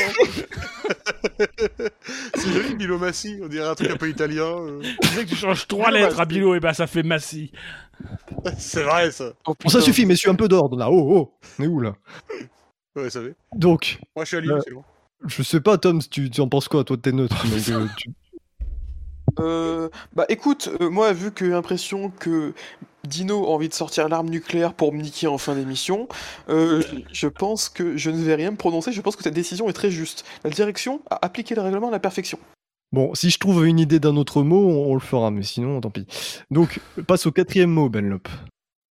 C'est 2.35 2.51
joli, 2.53 2.75
Bilomassi, 2.75 3.39
on 3.43 3.47
dirait 3.47 3.67
un 3.67 3.75
truc 3.75 3.89
un 3.89 3.97
peu 3.97 4.09
italien. 4.09 4.45
euh. 4.45 4.81
tu 5.01 5.07
sais 5.09 5.23
que 5.25 5.29
tu 5.29 5.35
changes 5.35 5.67
trois 5.67 5.91
lettres 5.91 6.19
à 6.19 6.25
Bilo 6.25 6.55
et 6.55 6.59
bah 6.59 6.73
ça 6.73 6.87
fait 6.87 7.03
Massi. 7.03 7.51
C'est 8.57 8.83
vrai 8.83 9.11
ça. 9.11 9.33
Oh, 9.47 9.55
Bon, 9.59 9.69
ça 9.69 9.81
suffit, 9.81 10.05
messieurs, 10.05 10.29
un 10.29 10.35
peu 10.35 10.47
d'ordre 10.47 10.77
là. 10.77 10.89
Oh, 10.91 11.07
oh, 11.15 11.37
on 11.59 11.63
est 11.63 11.67
où 11.67 11.79
là? 11.81 11.95
Ouais, 12.95 13.09
ça 13.09 13.21
fait. 13.21 13.35
Donc, 13.55 13.99
Moi 14.15 14.25
je 14.25 14.27
suis 14.27 14.37
à 14.37 14.41
Lille, 14.41 14.51
Euh, 14.51 14.59
c'est 14.63 14.73
bon. 14.73 14.83
je 15.25 15.43
sais 15.43 15.61
pas, 15.61 15.77
Tom, 15.77 16.01
si 16.01 16.09
tu, 16.09 16.29
tu 16.29 16.41
en 16.41 16.47
penses 16.47 16.67
quoi 16.67 16.83
Toi, 16.83 16.97
t'es 17.01 17.11
neutre. 17.11 17.35
mais, 17.51 17.73
euh, 17.73 17.85
tu- 17.97 18.09
Euh, 19.39 19.89
bah 20.13 20.25
écoute, 20.29 20.69
euh, 20.81 20.89
moi 20.89 21.13
vu 21.13 21.31
que 21.31 21.45
j'ai 21.45 21.51
l'impression 21.51 22.09
que 22.09 22.53
Dino 23.03 23.45
a 23.45 23.49
envie 23.49 23.69
de 23.69 23.73
sortir 23.73 24.09
l'arme 24.09 24.29
nucléaire 24.29 24.73
pour 24.73 24.93
me 24.93 25.01
niquer 25.01 25.27
en 25.27 25.37
fin 25.37 25.55
d'émission, 25.55 26.07
euh, 26.49 26.81
je 27.11 27.27
pense 27.27 27.69
que 27.69 27.97
je 27.97 28.09
ne 28.09 28.21
vais 28.23 28.35
rien 28.35 28.51
me 28.51 28.57
prononcer, 28.57 28.91
je 28.91 29.01
pense 29.01 29.15
que 29.15 29.23
cette 29.23 29.33
décision 29.33 29.69
est 29.69 29.73
très 29.73 29.91
juste. 29.91 30.25
La 30.43 30.49
direction 30.49 31.01
a 31.09 31.23
appliqué 31.25 31.55
le 31.55 31.61
règlement 31.61 31.89
à 31.89 31.91
la 31.91 31.99
perfection. 31.99 32.39
Bon, 32.93 33.13
si 33.15 33.29
je 33.29 33.37
trouve 33.37 33.65
une 33.65 33.79
idée 33.79 33.99
d'un 33.99 34.15
autre 34.15 34.43
mot, 34.43 34.69
on, 34.69 34.91
on 34.91 34.93
le 34.93 35.01
fera, 35.01 35.29
mais 35.29 35.43
sinon, 35.43 35.81
tant 35.81 35.89
pis. 35.89 36.07
Donc, 36.51 36.79
passe 37.05 37.25
au 37.25 37.31
quatrième 37.31 37.69
mot, 37.69 37.89
Benlop. 37.89 38.27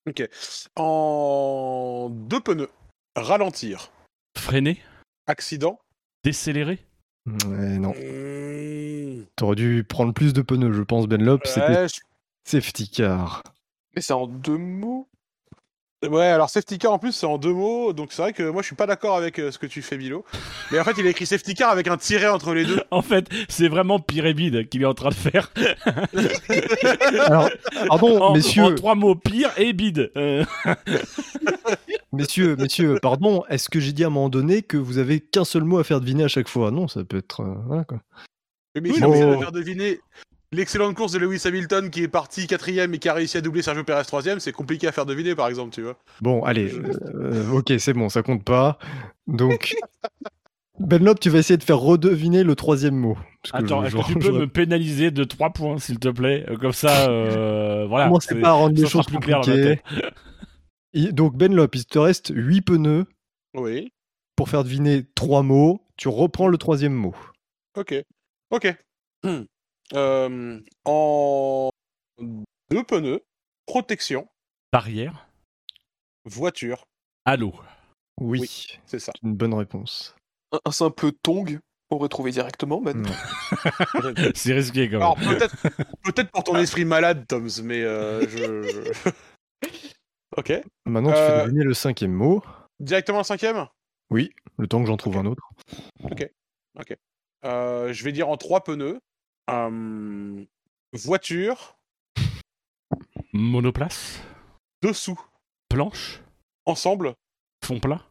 Ok. 0.09 0.29
En 0.77 2.09
deux 2.11 2.41
pneus. 2.41 2.69
Ralentir. 3.17 3.91
Freiner, 4.39 4.79
Accident. 5.27 5.79
décélérer. 6.23 6.79
Ouais, 7.27 7.79
non. 7.79 7.91
Mmh. 7.93 9.25
T'aurais 9.37 9.57
dû 9.57 9.85
prendre 9.85 10.13
plus 10.13 10.33
de 10.33 10.43
pneus, 10.43 10.73
je 10.73 10.83
pense, 10.83 11.07
Benlop. 11.09 11.41
C'était 11.45 11.67
Ouais, 11.67 11.89
je- 11.89 12.01
safety 12.45 12.89
car. 12.89 13.43
Mais 13.95 14.03
c'est 14.03 14.13
en 14.13 14.27
deux 14.27 14.59
mots 14.59 15.09
Ouais, 16.07 16.26
alors 16.26 16.50
safety 16.50 16.78
car 16.78 16.92
en 16.92 16.99
plus 16.99 17.12
c'est 17.12 17.25
en 17.26 17.39
deux 17.39 17.55
mots, 17.55 17.94
donc 17.94 18.12
c'est 18.12 18.20
vrai 18.20 18.33
que 18.34 18.42
moi 18.50 18.60
je 18.60 18.66
suis 18.66 18.76
pas 18.76 18.86
d'accord 18.86 19.16
avec 19.16 19.39
euh, 19.39 19.50
ce 19.50 19.58
que 19.58 19.66
tu 19.66 19.81
fais 19.81 19.97
Bilo. 19.97 20.26
Mais 20.70 20.78
en 20.78 20.84
fait 20.84 20.92
il 20.99 21.07
a 21.07 21.10
écrit 21.10 21.25
safety 21.25 21.55
car 21.55 21.70
avec 21.70 21.89
un 21.89 21.97
tiret 21.97 22.28
entre 22.28 22.52
les 22.52 22.66
deux. 22.66 22.81
En 22.91 23.00
fait, 23.00 23.26
c'est 23.49 23.68
vraiment 23.68 23.99
Pyrémide 23.99 24.68
qu'il 24.68 24.83
est 24.83 24.86
en 24.86 24.92
train 24.94 25.08
de 25.08 25.15
faire. 25.15 25.50
Alors, 27.26 27.49
pardon, 27.89 28.20
en, 28.20 28.34
messieurs, 28.34 28.62
en 28.65 28.75
trois 28.75 28.94
mots, 28.94 29.15
pire 29.15 29.50
et 29.57 29.73
bide. 29.73 30.12
Euh, 30.16 30.44
messieurs, 32.12 32.57
messieurs, 32.57 32.99
pardon, 33.00 33.44
est-ce 33.49 33.68
que 33.68 33.81
j'ai 33.81 33.92
dit 33.92 34.05
à 34.05 34.08
un 34.08 34.10
moment 34.10 34.28
donné 34.28 34.62
que 34.62 34.76
vous 34.76 34.99
avez 34.99 35.20
qu'un 35.20 35.44
seul 35.44 35.65
mot 35.65 35.78
à 35.78 35.84
faire 35.84 36.00
deviner 36.00 36.25
à 36.25 36.28
chaque 36.28 36.49
fois? 36.49 36.70
Non, 36.70 36.89
ça 36.89 37.05
peut 37.05 37.18
être. 37.18 37.41
euh, 37.41 37.55
voilà, 37.66 37.84
quoi. 37.84 37.99
Mais 38.81 38.91
Oui, 38.91 39.00
de 39.00 39.36
faire 39.39 39.52
deviner 39.52 39.99
l'excellente 40.57 40.94
course 40.97 41.12
de 41.12 41.18
Lewis 41.18 41.43
Hamilton 41.44 41.91
qui 41.91 42.02
est 42.02 42.09
parti 42.09 42.47
quatrième 42.47 42.93
et 42.94 42.99
qui 42.99 43.09
a 43.09 43.15
réussi 43.15 43.36
à 43.36 43.41
doubler 43.41 43.62
Sergio 43.62 43.85
Perez 43.85 44.05
troisième, 44.05 44.41
c'est 44.41 44.52
compliqué 44.52 44.89
à 44.89 44.93
faire 44.93 45.07
deviner 45.07 45.35
par 45.35 45.49
exemple, 45.49 45.73
tu 45.75 45.83
vois. 45.83 45.97
Bon, 46.20 46.43
allez, 46.44 46.73
euh, 46.75 47.51
ok, 47.52 47.73
c'est 47.78 47.93
bon, 47.93 48.09
ça 48.09 48.23
compte 48.23 48.44
pas. 48.44 48.78
Donc, 49.26 49.75
Benlop, 50.78 51.15
tu 51.18 51.31
vas 51.31 51.39
essayer 51.39 51.57
de 51.57 51.62
faire 51.65 51.78
redeviner 51.78 52.44
le 52.44 52.55
troisième 52.55 52.97
mot. 52.97 53.17
Parce 53.43 53.65
Attends, 53.65 53.83
est-ce 53.85 53.97
que 53.97 54.02
tu 54.12 54.20
je- 54.20 54.31
peux 54.31 54.39
me 54.41 54.47
pénaliser 54.47 55.10
de 55.10 55.25
3 55.25 55.51
points, 55.51 55.78
s'il 55.78 55.99
te 55.99 56.09
plaît? 56.09 56.44
Euh, 56.51 56.57
Comme 56.57 56.73
ça, 56.73 57.09
euh, 57.09 57.86
voilà. 57.89 58.07
Commencez 58.09 58.35
c'est- 58.35 58.41
pas 58.41 58.49
à 58.51 58.52
rendre 58.52 58.76
les 58.78 58.86
choses 58.86 59.07
plus 59.07 59.18
clair 59.18 59.41
dans 59.41 59.47
ma 59.49 59.55
compliquées. 59.57 59.83
tête. 59.94 60.05
Il- 60.93 61.15
Donc 61.15 61.35
Benlop, 61.36 61.68
il 61.75 61.86
te 61.86 61.99
reste 61.99 62.31
8 62.35 62.60
pneus 62.62 63.07
Oui. 63.55 63.91
pour 64.36 64.49
faire 64.51 64.65
deviner 64.65 65.05
trois 65.15 65.43
mots. 65.43 65.81
Tu 65.97 66.09
reprends 66.09 66.49
le 66.49 66.59
troisième 66.59 66.93
mot. 66.93 67.15
Ok. 67.75 67.94
Ok. 68.51 68.75
Hmm. 69.25 69.44
Euh, 69.95 70.61
en 70.85 71.71
deux 72.71 72.83
pneus, 72.85 73.21
protection, 73.67 74.29
Barrière. 74.73 75.29
voiture. 76.25 76.85
Allô. 77.25 77.55
Oui, 78.21 78.41
Oui. 78.41 78.79
C'est 78.87 78.99
ça. 78.99 79.13
c'est 79.15 79.27
une 79.27 79.35
bonne 79.37 79.55
réponse. 79.55 80.17
Un, 80.53 80.59
un 80.65 80.71
simple 80.71 81.13
tong, 81.23 81.59
on 81.91 81.97
aurait 81.97 82.09
trouvé 82.09 82.31
directement. 82.33 82.81
Non. 82.81 83.03
C'est 84.35 84.55
risqué 84.55 84.89
quand 84.91 84.99
même. 84.99 85.03
Alors 85.03 85.17
peut-être 86.03 86.31
pour 86.33 86.43
ton 86.45 86.57
esprit 86.57 86.85
malade, 86.85 87.27
Toms, 87.29 87.63
mais 87.63 87.83
euh, 87.83 88.27
je. 88.29 88.93
ok. 90.37 90.53
Maintenant, 90.87 91.13
tu 91.13 91.19
Euh, 91.19 91.39
fais 91.41 91.45
deviner 91.47 91.65
le 91.65 91.75
cinquième 91.75 92.13
mot. 92.13 92.43
Directement 92.81 93.19
le 93.19 93.25
cinquième? 93.25 93.67
Oui, 94.11 94.31
le 94.59 94.67
temps 94.67 94.81
que 94.81 94.87
j'en 94.87 94.97
trouve 94.97 95.19
un 95.19 95.27
autre. 95.27 95.43
Euh, 97.45 97.93
Je 97.93 98.05
vais 98.05 98.13
dire 98.13 98.29
en 98.29 98.37
trois 98.37 98.63
pneus. 98.65 98.99
Euh, 99.50 100.44
voiture, 100.92 101.76
Monoplace. 103.33 104.20
dessous, 104.83 105.20
Planche. 105.68 106.20
ensemble. 106.65 107.15
Fond 107.65 107.81
plat. 107.81 108.02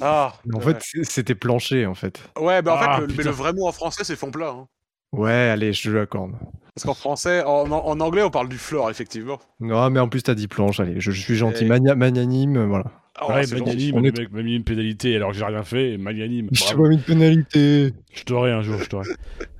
Ah. 0.00 0.32
En 0.52 0.58
ouais. 0.58 0.74
fait, 0.80 1.04
c'était 1.04 1.34
plancher, 1.34 1.86
en 1.86 1.94
fait. 1.94 2.22
Ouais, 2.38 2.62
bah 2.62 2.74
en 2.74 2.76
Ah, 2.78 3.00
fait, 3.00 3.06
le, 3.06 3.14
mais 3.16 3.22
le 3.24 3.30
vrai 3.30 3.52
mot 3.52 3.66
en 3.68 3.72
français, 3.72 4.02
c'est 4.04 4.16
fond 4.16 4.30
plat. 4.30 4.48
hein. 4.50 4.66
Ouais, 5.12 5.30
allez, 5.32 5.72
je 5.72 5.90
l'accorde. 5.90 6.32
Parce 6.74 6.84
qu'en 6.86 6.94
français, 6.94 7.42
en, 7.44 7.70
en- 7.70 7.86
en 7.86 8.00
anglais, 8.00 8.22
on 8.22 8.30
parle 8.30 8.48
du 8.48 8.58
floor, 8.58 8.90
effectivement. 8.90 9.38
Non, 9.60 9.90
mais 9.90 10.00
en 10.00 10.08
plus, 10.08 10.22
t'as 10.22 10.34
dit 10.34 10.48
planche. 10.48 10.80
Allez, 10.80 11.00
je, 11.00 11.10
je 11.12 11.20
suis 11.20 11.36
gentil. 11.36 11.66
Magna- 11.66 11.94
magnanime, 11.94 12.64
voilà. 12.66 12.86
Oh, 13.22 13.28
ouais, 13.28 13.46
magnanime, 13.46 14.04
est- 14.06 14.32
m'a 14.32 14.42
mis 14.42 14.56
une 14.56 14.64
pénalité 14.64 15.14
alors 15.14 15.30
que 15.30 15.36
j'ai 15.36 15.44
rien 15.44 15.62
fait. 15.62 15.96
Magnanime. 15.98 16.48
Je 16.52 16.64
t'ai 16.64 16.74
pas 16.74 16.88
mis 16.88 16.96
de 16.96 17.02
pénalité. 17.02 17.94
Je 18.12 18.24
t'aurai 18.24 18.50
un 18.50 18.62
jour, 18.62 18.78
je 18.82 18.88
t'aurai. 18.88 19.08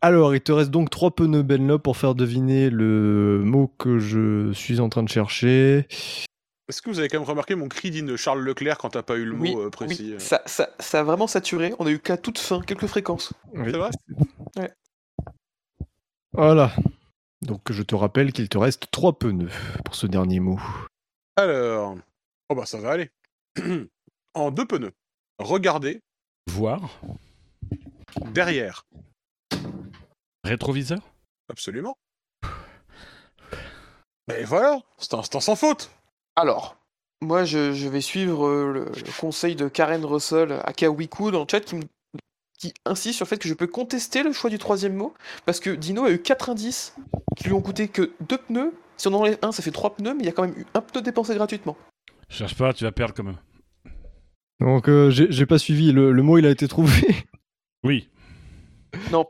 Alors, 0.00 0.34
il 0.34 0.40
te 0.40 0.52
reste 0.52 0.70
donc 0.70 0.90
trois 0.90 1.10
pneus 1.14 1.42
Benlop 1.42 1.78
pour 1.82 1.96
faire 1.96 2.14
deviner 2.14 2.70
le 2.70 3.40
mot 3.44 3.66
que 3.78 3.98
je 3.98 4.52
suis 4.52 4.78
en 4.80 4.88
train 4.88 5.02
de 5.02 5.08
chercher. 5.08 5.86
Est-ce 6.68 6.82
que 6.82 6.90
vous 6.90 6.98
avez 6.98 7.08
quand 7.08 7.18
même 7.18 7.28
remarqué 7.28 7.54
mon 7.54 7.68
cri 7.68 7.90
digne 7.90 8.06
de 8.06 8.16
Charles 8.16 8.40
Leclerc 8.42 8.78
quand 8.78 8.90
t'as 8.90 9.02
pas 9.02 9.16
eu 9.16 9.24
le 9.24 9.34
Oui, 9.34 9.54
mot 9.54 9.60
euh, 9.62 9.64
oui. 9.64 9.70
précis 9.70 10.12
euh 10.14 10.18
Ça, 10.18 10.42
ça, 10.46 10.68
ça 10.78 11.00
a 11.00 11.02
vraiment 11.02 11.26
saturé. 11.26 11.72
On 11.78 11.86
a 11.86 11.90
eu 11.90 11.98
qu'à 11.98 12.16
toute 12.16 12.38
fin 12.38 12.60
quelques 12.60 12.86
fréquences. 12.86 13.32
Oui. 13.54 13.70
C'est 13.70 13.76
vrai 13.78 13.90
Voilà. 16.32 16.72
Donc, 17.42 17.60
je 17.70 17.82
te 17.82 17.94
rappelle 17.94 18.32
qu'il 18.32 18.48
te 18.48 18.58
reste 18.58 18.88
trois 18.90 19.18
pneus 19.18 19.50
pour 19.84 19.94
ce 19.94 20.06
dernier 20.06 20.40
mot. 20.40 20.60
Alors. 21.36 21.96
Oh 22.48 22.54
bah 22.54 22.66
ça 22.66 22.78
va 22.78 22.90
aller. 22.92 23.10
en 24.34 24.50
deux 24.50 24.66
pneus. 24.66 24.92
Regardez, 25.38 26.00
Voir. 26.48 26.80
derrière. 28.32 28.86
Rétroviseur? 30.44 31.00
Absolument. 31.50 31.96
Et 34.36 34.44
voilà, 34.44 34.80
c'est 34.98 35.14
un, 35.14 35.22
c'est 35.22 35.36
un 35.36 35.40
sans 35.40 35.56
faute. 35.56 35.90
Alors, 36.36 36.76
moi, 37.20 37.44
je, 37.44 37.72
je 37.72 37.88
vais 37.88 38.00
suivre 38.00 38.46
euh, 38.46 38.72
le, 38.72 38.84
le 38.84 39.20
conseil 39.20 39.56
de 39.56 39.68
Karen 39.68 40.04
Russell 40.04 40.52
à 40.64 40.72
Kawiku 40.72 41.30
dans 41.30 41.40
le 41.40 41.46
chat 41.50 41.60
qui, 41.60 41.76
me- 41.76 41.82
qui 42.58 42.74
insiste 42.84 43.16
sur 43.16 43.24
le 43.24 43.28
fait 43.28 43.38
que 43.38 43.48
je 43.48 43.54
peux 43.54 43.66
contester 43.66 44.22
le 44.22 44.32
choix 44.32 44.50
du 44.50 44.58
troisième 44.58 44.94
mot 44.94 45.14
parce 45.46 45.60
que 45.60 45.70
Dino 45.70 46.04
a 46.04 46.10
eu 46.10 46.20
4 46.20 46.50
indices 46.50 46.94
qui 47.36 47.44
lui 47.44 47.52
ont 47.54 47.62
coûté 47.62 47.88
que 47.88 48.12
deux 48.20 48.38
pneus. 48.38 48.72
Si 48.98 49.08
on 49.08 49.14
en 49.14 49.20
enlève 49.20 49.38
un, 49.42 49.52
ça 49.52 49.62
fait 49.62 49.70
trois 49.70 49.94
pneus, 49.96 50.14
mais 50.14 50.24
il 50.24 50.26
y 50.26 50.28
a 50.28 50.32
quand 50.32 50.42
même 50.46 50.58
eu 50.58 50.66
un 50.74 50.80
pneu 50.82 51.00
dépensé 51.02 51.34
gratuitement. 51.34 51.76
Cherche 52.28 52.54
pas, 52.54 52.72
tu 52.72 52.84
vas 52.84 52.92
perdre 52.92 53.14
quand 53.14 53.24
même. 53.24 53.38
Donc, 54.60 54.88
euh, 54.88 55.10
j'ai 55.10 55.46
pas 55.46 55.58
suivi. 55.58 55.92
Le, 55.92 56.12
le 56.12 56.22
mot, 56.22 56.38
il 56.38 56.46
a 56.46 56.50
été 56.50 56.68
trouvé. 56.68 56.92
Oui. 57.84 58.08
Non, 59.12 59.24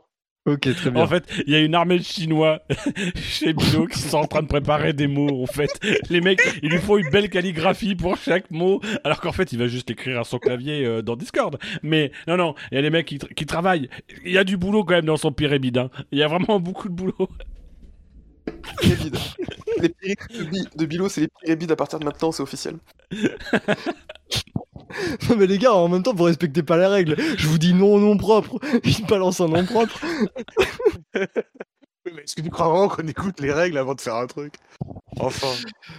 ok, 0.47 0.61
très 0.73 0.89
bien. 0.89 1.03
En 1.03 1.07
fait, 1.07 1.23
il 1.45 1.53
y 1.53 1.55
a 1.55 1.59
une 1.59 1.75
armée 1.75 1.99
de 1.99 2.03
Chinois 2.03 2.61
chez 3.15 3.53
Bilo 3.53 3.85
qui 3.85 3.99
sont 3.99 4.17
en 4.17 4.25
train 4.25 4.41
de 4.41 4.47
préparer 4.47 4.91
des 4.93 5.05
mots. 5.07 5.43
En 5.43 5.45
fait, 5.45 5.69
les 6.09 6.19
mecs, 6.19 6.41
il 6.63 6.71
lui 6.71 6.79
faut 6.79 6.97
une 6.97 7.09
belle 7.11 7.29
calligraphie 7.29 7.93
pour 7.93 8.17
chaque 8.17 8.49
mot, 8.49 8.81
alors 9.03 9.21
qu'en 9.21 9.31
fait, 9.33 9.53
il 9.53 9.59
va 9.59 9.67
juste 9.67 9.91
écrire 9.91 10.19
à 10.19 10.23
son 10.23 10.39
clavier 10.39 10.83
euh, 10.83 11.03
dans 11.03 11.15
Discord. 11.15 11.59
Mais 11.83 12.11
non, 12.27 12.37
non, 12.37 12.55
il 12.71 12.75
y 12.75 12.77
a 12.79 12.81
des 12.81 12.89
mecs 12.89 13.05
qui, 13.05 13.17
tra- 13.19 13.31
qui 13.35 13.45
travaillent. 13.45 13.87
Il 14.25 14.31
y 14.31 14.39
a 14.39 14.43
du 14.43 14.57
boulot 14.57 14.83
quand 14.83 14.95
même 14.95 15.05
dans 15.05 15.17
son 15.17 15.31
pyramide. 15.31 15.77
hein. 15.77 15.91
Il 16.11 16.17
y 16.17 16.23
a 16.23 16.27
vraiment 16.27 16.59
beaucoup 16.59 16.89
de 16.89 16.93
boulot. 16.95 17.29
Pyramide. 18.51 19.17
les 19.81 19.89
pyramides 19.89 20.39
de, 20.39 20.43
Bi- 20.43 20.67
de 20.75 20.85
Bilo, 20.85 21.09
c'est 21.09 21.21
les 21.21 21.29
pyramides 21.43 21.71
à 21.71 21.75
partir 21.75 21.99
de 21.99 22.05
maintenant, 22.05 22.31
c'est 22.31 22.43
officiel. 22.43 22.75
Non, 25.29 25.35
mais 25.37 25.45
les 25.45 25.59
gars, 25.59 25.73
en 25.73 25.87
même 25.87 26.01
temps, 26.01 26.15
vous 26.15 26.23
respectez 26.23 26.63
pas 26.63 26.75
les 26.77 26.87
règles. 26.87 27.15
Je 27.37 27.47
vous 27.47 27.59
dis 27.59 27.75
non, 27.75 27.99
nom 27.99 28.17
propre. 28.17 28.57
Il 28.83 29.05
balance 29.05 29.39
un 29.39 29.47
nom 29.47 29.63
propre. 29.63 29.99
Oui, 30.03 31.21
mais 32.15 32.23
Est-ce 32.23 32.35
que 32.35 32.41
tu 32.41 32.49
crois 32.49 32.69
vraiment 32.69 32.87
qu'on 32.89 33.07
écoute 33.07 33.39
les 33.39 33.51
règles 33.53 33.77
avant 33.77 33.93
de 33.93 34.01
faire 34.01 34.15
un 34.15 34.25
truc? 34.25 34.55
Enfin, 35.19 35.47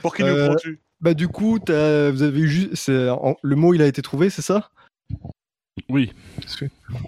pour 0.03 0.15
qui 0.15 0.23
nous 0.23 0.29
Euh, 0.29 0.49
prends-tu 0.49 0.81
Bah, 1.01 1.15
du 1.15 1.29
coup, 1.29 1.59
t'as- 1.61 2.11
vous 2.11 2.23
avez 2.23 2.41
eu 2.41 2.49
juste. 2.49 2.75
c'est- 2.75 3.09
en- 3.11 3.37
Le 3.43 3.55
mot, 3.57 3.75
il 3.75 3.83
a 3.83 3.87
été 3.87 4.03
trouvé, 4.03 4.29
c'est 4.29 4.43
ça? 4.43 4.71
Oui. 5.89 6.13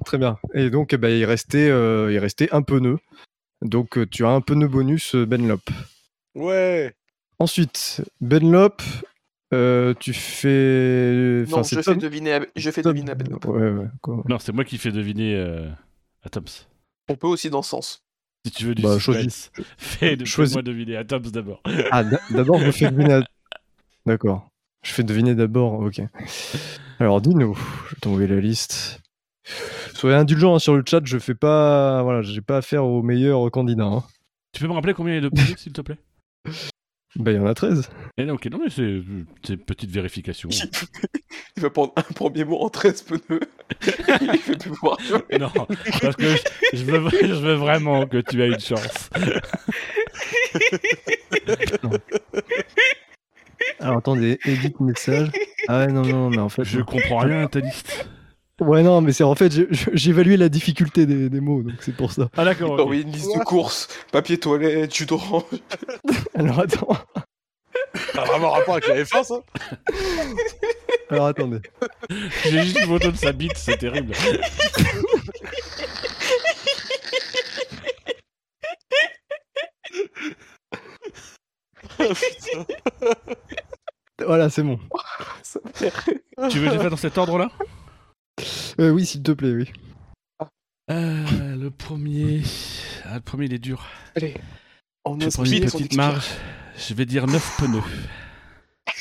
Très 0.04 0.18
bien. 0.18 0.38
Et 0.54 0.70
donc, 0.70 0.92
eh 0.92 0.98
ben, 0.98 1.08
il, 1.08 1.24
restait, 1.24 1.68
euh, 1.68 2.12
il 2.12 2.18
restait 2.18 2.48
un 2.52 2.62
pneu. 2.62 2.98
Donc, 3.62 3.96
euh, 3.98 4.06
tu 4.06 4.24
as 4.24 4.30
un 4.30 4.40
pneu 4.40 4.68
bonus 4.68 5.14
euh, 5.14 5.24
Benlop. 5.26 5.60
Ouais. 6.34 6.94
Ensuite, 7.38 8.02
Benlop, 8.20 8.82
euh, 9.54 9.94
tu 9.98 10.12
fais. 10.12 11.44
Non, 11.48 11.58
Enfin, 11.58 11.62
je 11.62 11.74
c'est 11.76 11.82
fais 11.82 11.96
deviner 11.96 12.32
à, 12.34 12.40
je 12.56 12.70
fais 12.70 12.82
Tom- 12.82 12.92
deviner 12.92 13.12
à 13.12 13.14
Ben. 13.14 13.28
Ouais, 13.44 13.70
ouais. 13.70 13.86
quoi. 14.00 14.22
Non, 14.28 14.38
c'est 14.38 14.52
moi 14.52 14.64
qui 14.64 14.78
fais 14.78 14.92
deviner 14.92 15.34
euh, 15.36 15.68
à 16.24 16.28
Toms. 16.28 16.44
On 17.08 17.16
peut 17.16 17.26
aussi 17.26 17.50
dans 17.50 17.62
ce 17.62 17.70
sens. 17.70 18.02
Si 18.44 18.52
tu 18.52 18.64
veux 18.64 18.74
du 18.74 18.82
Bah, 18.82 18.98
suspense, 18.98 19.52
fais 19.78 20.16
de, 20.16 20.24
choisis. 20.24 20.54
fais-moi 20.54 20.62
deviner 20.62 20.96
à 20.96 21.04
Toms 21.04 21.20
d'abord. 21.30 21.62
Ah, 21.90 22.02
d'abord, 22.30 22.58
je 22.60 22.70
fais 22.70 22.90
deviner. 22.90 23.14
à- 23.14 23.22
D'accord. 24.06 24.48
Je 24.84 24.90
fais 24.92 25.04
deviner 25.04 25.34
d'abord, 25.36 25.74
ok. 25.80 26.00
Alors, 26.98 27.20
Dino, 27.20 27.54
je 27.54 27.90
vais 27.94 28.00
t'envoyer 28.00 28.26
la 28.26 28.40
liste. 28.40 29.00
Soyez 29.94 30.16
indulgents 30.16 30.54
hein, 30.54 30.58
sur 30.58 30.76
le 30.76 30.82
chat, 30.88 31.00
je 31.04 31.18
fais 31.18 31.34
pas. 31.34 32.02
Voilà, 32.02 32.22
j'ai 32.22 32.40
pas 32.40 32.58
affaire 32.58 32.84
aux 32.84 33.02
meilleurs 33.02 33.50
candidats. 33.50 33.84
hein. 33.84 34.04
Tu 34.52 34.60
peux 34.62 34.68
me 34.68 34.72
rappeler 34.74 34.94
combien 34.94 35.14
il 35.14 35.16
y 35.22 35.26
a 35.26 35.28
de 35.28 35.34
pneus, 35.34 35.56
s'il 35.56 35.72
te 35.72 35.80
plaît? 35.80 35.98
Bah, 37.16 37.30
il 37.32 37.36
y 37.36 37.38
en 37.38 37.46
a 37.46 37.54
13. 37.54 37.90
Eh, 38.18 38.30
Ok, 38.30 38.46
non, 38.46 38.58
mais 38.62 38.70
c'est 38.70 38.82
une 38.82 39.26
petite 39.66 39.90
vérification. 39.90 40.48
Il 41.56 41.62
va 41.62 41.68
prendre 41.70 41.92
un 41.96 42.02
premier 42.02 42.44
mot 42.44 42.58
en 42.60 42.70
13 42.70 43.02
pneus. 43.02 43.40
Il 43.86 44.38
fait 44.38 44.56
plus 44.58 44.70
pouvoir 44.70 44.98
jouer. 45.00 45.20
non, 45.38 45.50
parce 46.00 46.16
que 46.16 46.34
je, 46.36 46.76
je 46.78 46.84
veux, 46.84 47.10
je 47.10 47.34
veux 47.34 47.54
vraiment 47.54 48.06
que 48.06 48.18
tu 48.18 48.42
aies 48.42 48.48
une 48.48 48.58
chance. 48.60 49.10
Alors, 53.80 53.98
attendez, 53.98 54.38
edit 54.44 54.74
message. 54.80 55.30
Ah 55.68 55.80
ouais, 55.80 55.86
non, 55.92 56.02
non, 56.02 56.30
mais 56.30 56.38
en 56.38 56.48
fait. 56.48 56.64
Je 56.64 56.78
non. 56.78 56.84
comprends 56.84 57.18
rien 57.18 57.44
à 57.44 57.48
ta 57.48 57.60
liste. 57.60 58.08
Ouais, 58.62 58.82
non, 58.82 59.00
mais 59.00 59.12
c'est 59.12 59.24
en 59.24 59.34
fait, 59.34 59.52
évalué 60.06 60.36
la 60.36 60.48
difficulté 60.48 61.04
des, 61.06 61.28
des 61.28 61.40
mots, 61.40 61.62
donc 61.62 61.74
c'est 61.80 61.94
pour 61.96 62.12
ça. 62.12 62.28
Ah 62.36 62.44
d'accord, 62.44 62.76
Oh 62.78 62.82
ok. 62.82 62.90
oui, 62.90 63.02
une 63.02 63.10
liste 63.12 63.36
de 63.36 63.42
courses, 63.42 63.88
papier 64.12 64.38
toilette, 64.38 64.94
jus 64.94 65.06
d'orange. 65.06 65.44
Alors, 66.34 66.60
attends. 66.60 66.96
T'as 68.14 68.24
vraiment 68.24 68.50
rapport 68.50 68.74
avec 68.74 68.86
la 68.88 69.02
F1, 69.02 69.24
ça? 69.24 69.34
Alors, 71.10 71.26
attendez. 71.26 71.58
J'ai 72.44 72.62
juste 72.62 72.78
une 72.80 72.86
photo 72.86 73.10
de 73.10 73.16
sa 73.16 73.32
bite, 73.32 73.56
c'est 73.56 73.76
terrible. 73.78 74.14
Voilà, 84.24 84.50
c'est 84.50 84.62
bon. 84.62 84.78
Tu 86.50 86.58
veux 86.58 86.68
que 86.68 86.74
je 86.74 86.78
fasse 86.78 86.90
dans 86.90 86.96
cet 86.96 87.18
ordre-là? 87.18 87.50
Euh, 88.80 88.90
oui, 88.90 89.04
s'il 89.06 89.22
te 89.22 89.32
plaît, 89.32 89.52
oui. 89.52 89.72
Euh, 90.90 91.56
Le 91.56 91.70
premier... 91.70 92.42
Ah, 93.04 93.16
le 93.16 93.20
premier, 93.20 93.46
il 93.46 93.54
est 93.54 93.58
dur. 93.58 93.84
Allez, 94.16 94.34
on 95.04 95.18
Je 95.18 95.24
une 95.26 95.30
son 95.30 95.42
petite 95.42 95.96
marge. 95.96 96.26
Je 96.76 96.94
vais 96.94 97.06
dire 97.06 97.26
9 97.26 97.56
pneus. 97.58 97.82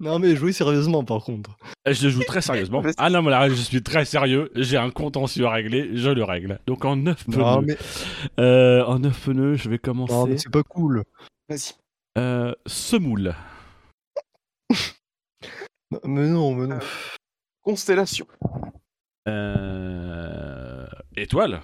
Non, 0.00 0.18
mais 0.18 0.34
jouez 0.34 0.52
sérieusement, 0.52 1.04
par 1.04 1.22
contre. 1.22 1.56
Euh, 1.86 1.92
Je 1.94 2.08
joue 2.08 2.24
très 2.24 2.42
sérieusement. 2.42 2.82
Ah 2.98 3.08
non, 3.08 3.22
mais 3.22 3.30
là, 3.30 3.48
je 3.48 3.54
suis 3.54 3.84
très 3.84 4.04
sérieux. 4.04 4.50
J'ai 4.56 4.76
un 4.76 4.90
contentieux 4.90 5.46
à 5.46 5.50
régler, 5.50 5.90
je 5.96 6.10
le 6.10 6.24
règle. 6.24 6.58
Donc 6.66 6.84
en 6.84 6.96
9 6.96 7.24
pneus. 7.26 7.36
Non, 7.38 7.62
mais, 7.62 7.76
Euh, 8.40 8.84
en 8.84 8.98
9 8.98 9.20
pneus, 9.26 9.54
je 9.54 9.70
vais 9.70 9.78
commencer. 9.78 10.12
non, 10.12 10.26
mais 10.26 10.38
c'est 10.38 10.50
pas 10.50 10.64
cool. 10.64 11.04
Vas-y. 11.48 11.74
Euh, 12.18 12.52
semoule. 12.66 13.36
Mais 16.04 16.26
non, 16.26 16.54
mais 16.54 16.66
non. 16.66 16.78
Constellation. 17.62 18.26
Euh... 19.28 20.86
Étoile. 21.16 21.60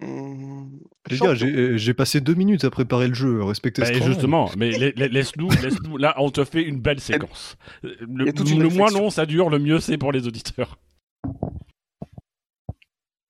Les 0.00 1.16
champion. 1.16 1.32
gars, 1.34 1.76
j'ai 1.76 1.94
passé 1.94 2.20
deux 2.20 2.34
minutes 2.34 2.64
à 2.64 2.70
préparer 2.70 3.08
le 3.08 3.14
jeu, 3.14 3.42
respectez 3.42 3.82
Bah, 3.82 3.88
ce 3.88 4.02
justement, 4.02 4.50
mais 4.56 4.70
la- 4.72 4.90
la- 4.96 5.08
laisse-nous, 5.08 5.48
laisse-nous. 5.62 5.96
Là, 5.96 6.14
on 6.18 6.30
te 6.30 6.44
fait 6.44 6.62
une 6.62 6.80
belle 6.80 7.00
séquence. 7.00 7.56
Le, 7.82 8.68
moins 8.70 8.90
long 8.90 9.08
ça 9.10 9.24
dure, 9.24 9.48
le 9.50 9.58
mieux 9.58 9.80
c'est 9.80 9.96
pour 9.96 10.12
les 10.12 10.26
auditeurs. 10.26 10.78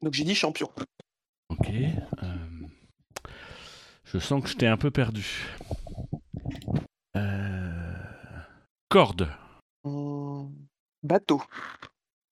Donc 0.03 0.13
j'ai 0.15 0.25
dit 0.25 0.35
champion. 0.35 0.69
Ok. 1.51 1.69
euh, 1.71 2.27
Je 4.05 4.19
sens 4.19 4.43
que 4.43 4.49
je 4.49 4.57
t'ai 4.57 4.67
un 4.67 4.77
peu 4.77 4.91
perdu. 4.91 5.27
Euh, 7.17 7.93
Corde. 8.89 9.29
Bateau. 11.05 11.43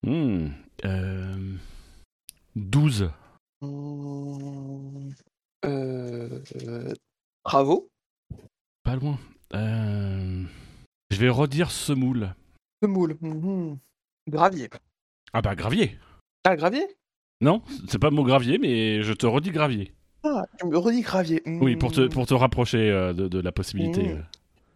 Hmm, 0.03 0.49
euh, 0.87 1.57
12. 2.57 3.11
Hum, 3.61 5.13
euh, 5.65 6.41
travaux. 7.45 7.89
Pas 8.83 8.97
loin. 8.97 9.19
Euh, 9.55 10.43
Je 11.11 11.17
vais 11.19 11.29
redire 11.29 11.71
semoule. 11.71 12.35
Semoule. 12.83 13.17
Mhm. 13.21 13.79
Gravier. 14.29 14.71
Ah 15.35 15.43
bah 15.43 15.55
gravier. 15.55 15.99
Ah, 16.45 16.57
gravier? 16.57 16.87
Non, 17.41 17.63
c'est 17.89 17.99
pas 17.99 18.09
le 18.11 18.17
mot 18.17 18.25
gravier, 18.25 18.59
mais 18.59 19.03
je 19.03 19.13
te 19.13 19.27
redis 19.27 19.51
gravier. 19.51 19.93
Ah, 20.25 20.45
tu 20.59 20.67
me 20.67 20.79
redis 20.79 21.03
gravier. 21.03 21.43
Oui, 21.47 21.77
pour 21.77 21.93
te, 21.93 22.07
pour 22.09 22.27
te 22.27 22.35
rapprocher 22.35 22.91
euh, 22.91 23.13
de, 23.13 23.29
de 23.29 23.39
la 23.41 23.53
possibilité. 23.53 24.17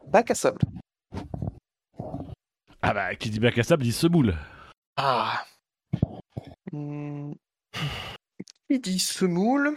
Bac 0.08 0.30
à 0.30 0.34
sable. 0.34 0.60
Ah 2.82 2.94
bah, 2.94 3.14
qui 3.16 3.30
dit 3.30 3.40
bac 3.40 3.56
à 3.58 3.62
sable 3.62 3.82
dit 3.82 3.92
semoule. 3.92 4.34
Ah. 4.96 5.44
Qui 8.68 8.80
dit 8.80 8.98
semoule 8.98 9.74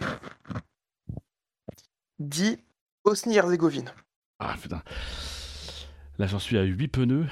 dit 2.18 2.58
Bosnie-Herzégovine. 3.04 3.90
Ah 4.38 4.54
putain. 4.60 4.82
Là, 6.18 6.26
j'en 6.26 6.38
suis 6.38 6.58
à 6.58 6.62
8 6.62 6.88
pneus. 6.88 7.26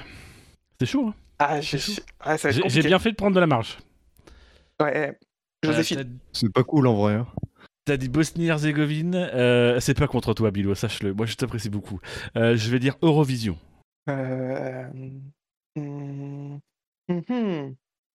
C'est 0.80 0.86
chaud, 0.86 1.08
hein? 1.08 1.14
Ah, 1.38 1.60
j'ai 1.60 1.78
ah, 2.20 2.36
J'ai 2.36 2.82
bien 2.82 2.98
fait 2.98 3.10
de 3.10 3.16
prendre 3.16 3.34
de 3.34 3.40
la 3.40 3.46
marge. 3.46 3.78
Ouais. 4.80 5.18
Joséphine. 5.62 6.00
Euh, 6.00 6.04
C'est 6.32 6.52
pas 6.52 6.64
cool 6.64 6.86
en 6.86 6.94
vrai. 6.94 7.14
hein. 7.14 7.26
T'as 7.84 7.96
dit 7.96 8.08
Bosnie-Herzégovine. 8.08 9.14
euh, 9.14 9.78
c'est 9.80 9.94
pas 9.94 10.06
contre 10.06 10.34
toi, 10.34 10.50
Bilo, 10.50 10.74
sache-le. 10.74 11.12
Moi, 11.14 11.26
je 11.26 11.34
t'apprécie 11.34 11.70
beaucoup. 11.70 12.00
Euh, 12.36 12.56
je 12.56 12.70
vais 12.70 12.78
dire 12.78 12.96
Eurovision. 13.02 13.58
Euh, 14.08 14.88
hum, 15.78 16.60
mhm. 17.08 17.74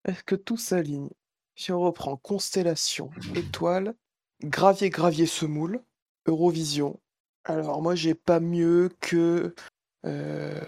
Est-ce 0.07 0.25
que 0.25 0.35
tout 0.35 0.57
s'aligne 0.57 1.11
Si 1.57 1.73
on 1.73 1.81
reprend 1.81 2.17
constellation, 2.17 3.11
étoile, 3.35 3.95
gravier, 4.43 4.91
gravier, 4.91 5.27
semoule, 5.27 5.83
Eurovision. 6.27 6.99
Alors 7.45 7.83
moi 7.83 7.95
j'ai 7.95 8.15
pas 8.15 8.41
mieux 8.41 8.91
que 9.01 9.55
euh, 10.07 10.61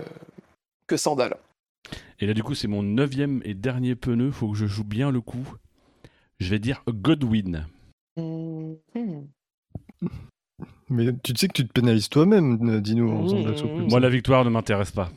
que 0.87 0.97
sandales. 0.97 1.37
Et 2.21 2.27
là, 2.27 2.35
du 2.35 2.43
coup, 2.45 2.55
c'est 2.55 2.69
mon 2.69 2.83
neuvième 2.83 3.41
et 3.45 3.55
dernier 3.55 3.97
pneu. 3.97 4.31
Faut 4.31 4.51
que 4.53 4.57
je 4.57 4.67
joue 4.67 4.85
bien 4.85 5.11
le 5.11 5.21
coup. 5.21 5.47
Je 6.39 6.49
vais 6.51 6.59
dire 6.61 6.83
Godwin. 6.87 7.67
Mais 10.89 11.07
tu 11.23 11.33
sais 11.37 11.49
que 11.49 11.53
tu 11.55 11.67
te 11.67 11.73
pénalises 11.73 12.09
toi-même, 12.09 12.69
euh, 12.69 12.81
dis-nous. 12.81 13.11
en 13.11 13.23
faisant 13.23 13.41
de 13.43 13.49
la 13.51 13.57
soupe 13.57 13.71
Mmh. 13.73 13.77
comme 13.77 13.83
Moi, 13.89 13.91
ça. 13.91 14.01
la 14.01 14.09
victoire 14.11 14.45
ne 14.45 14.51
m'intéresse 14.51 14.91
pas. 14.93 15.11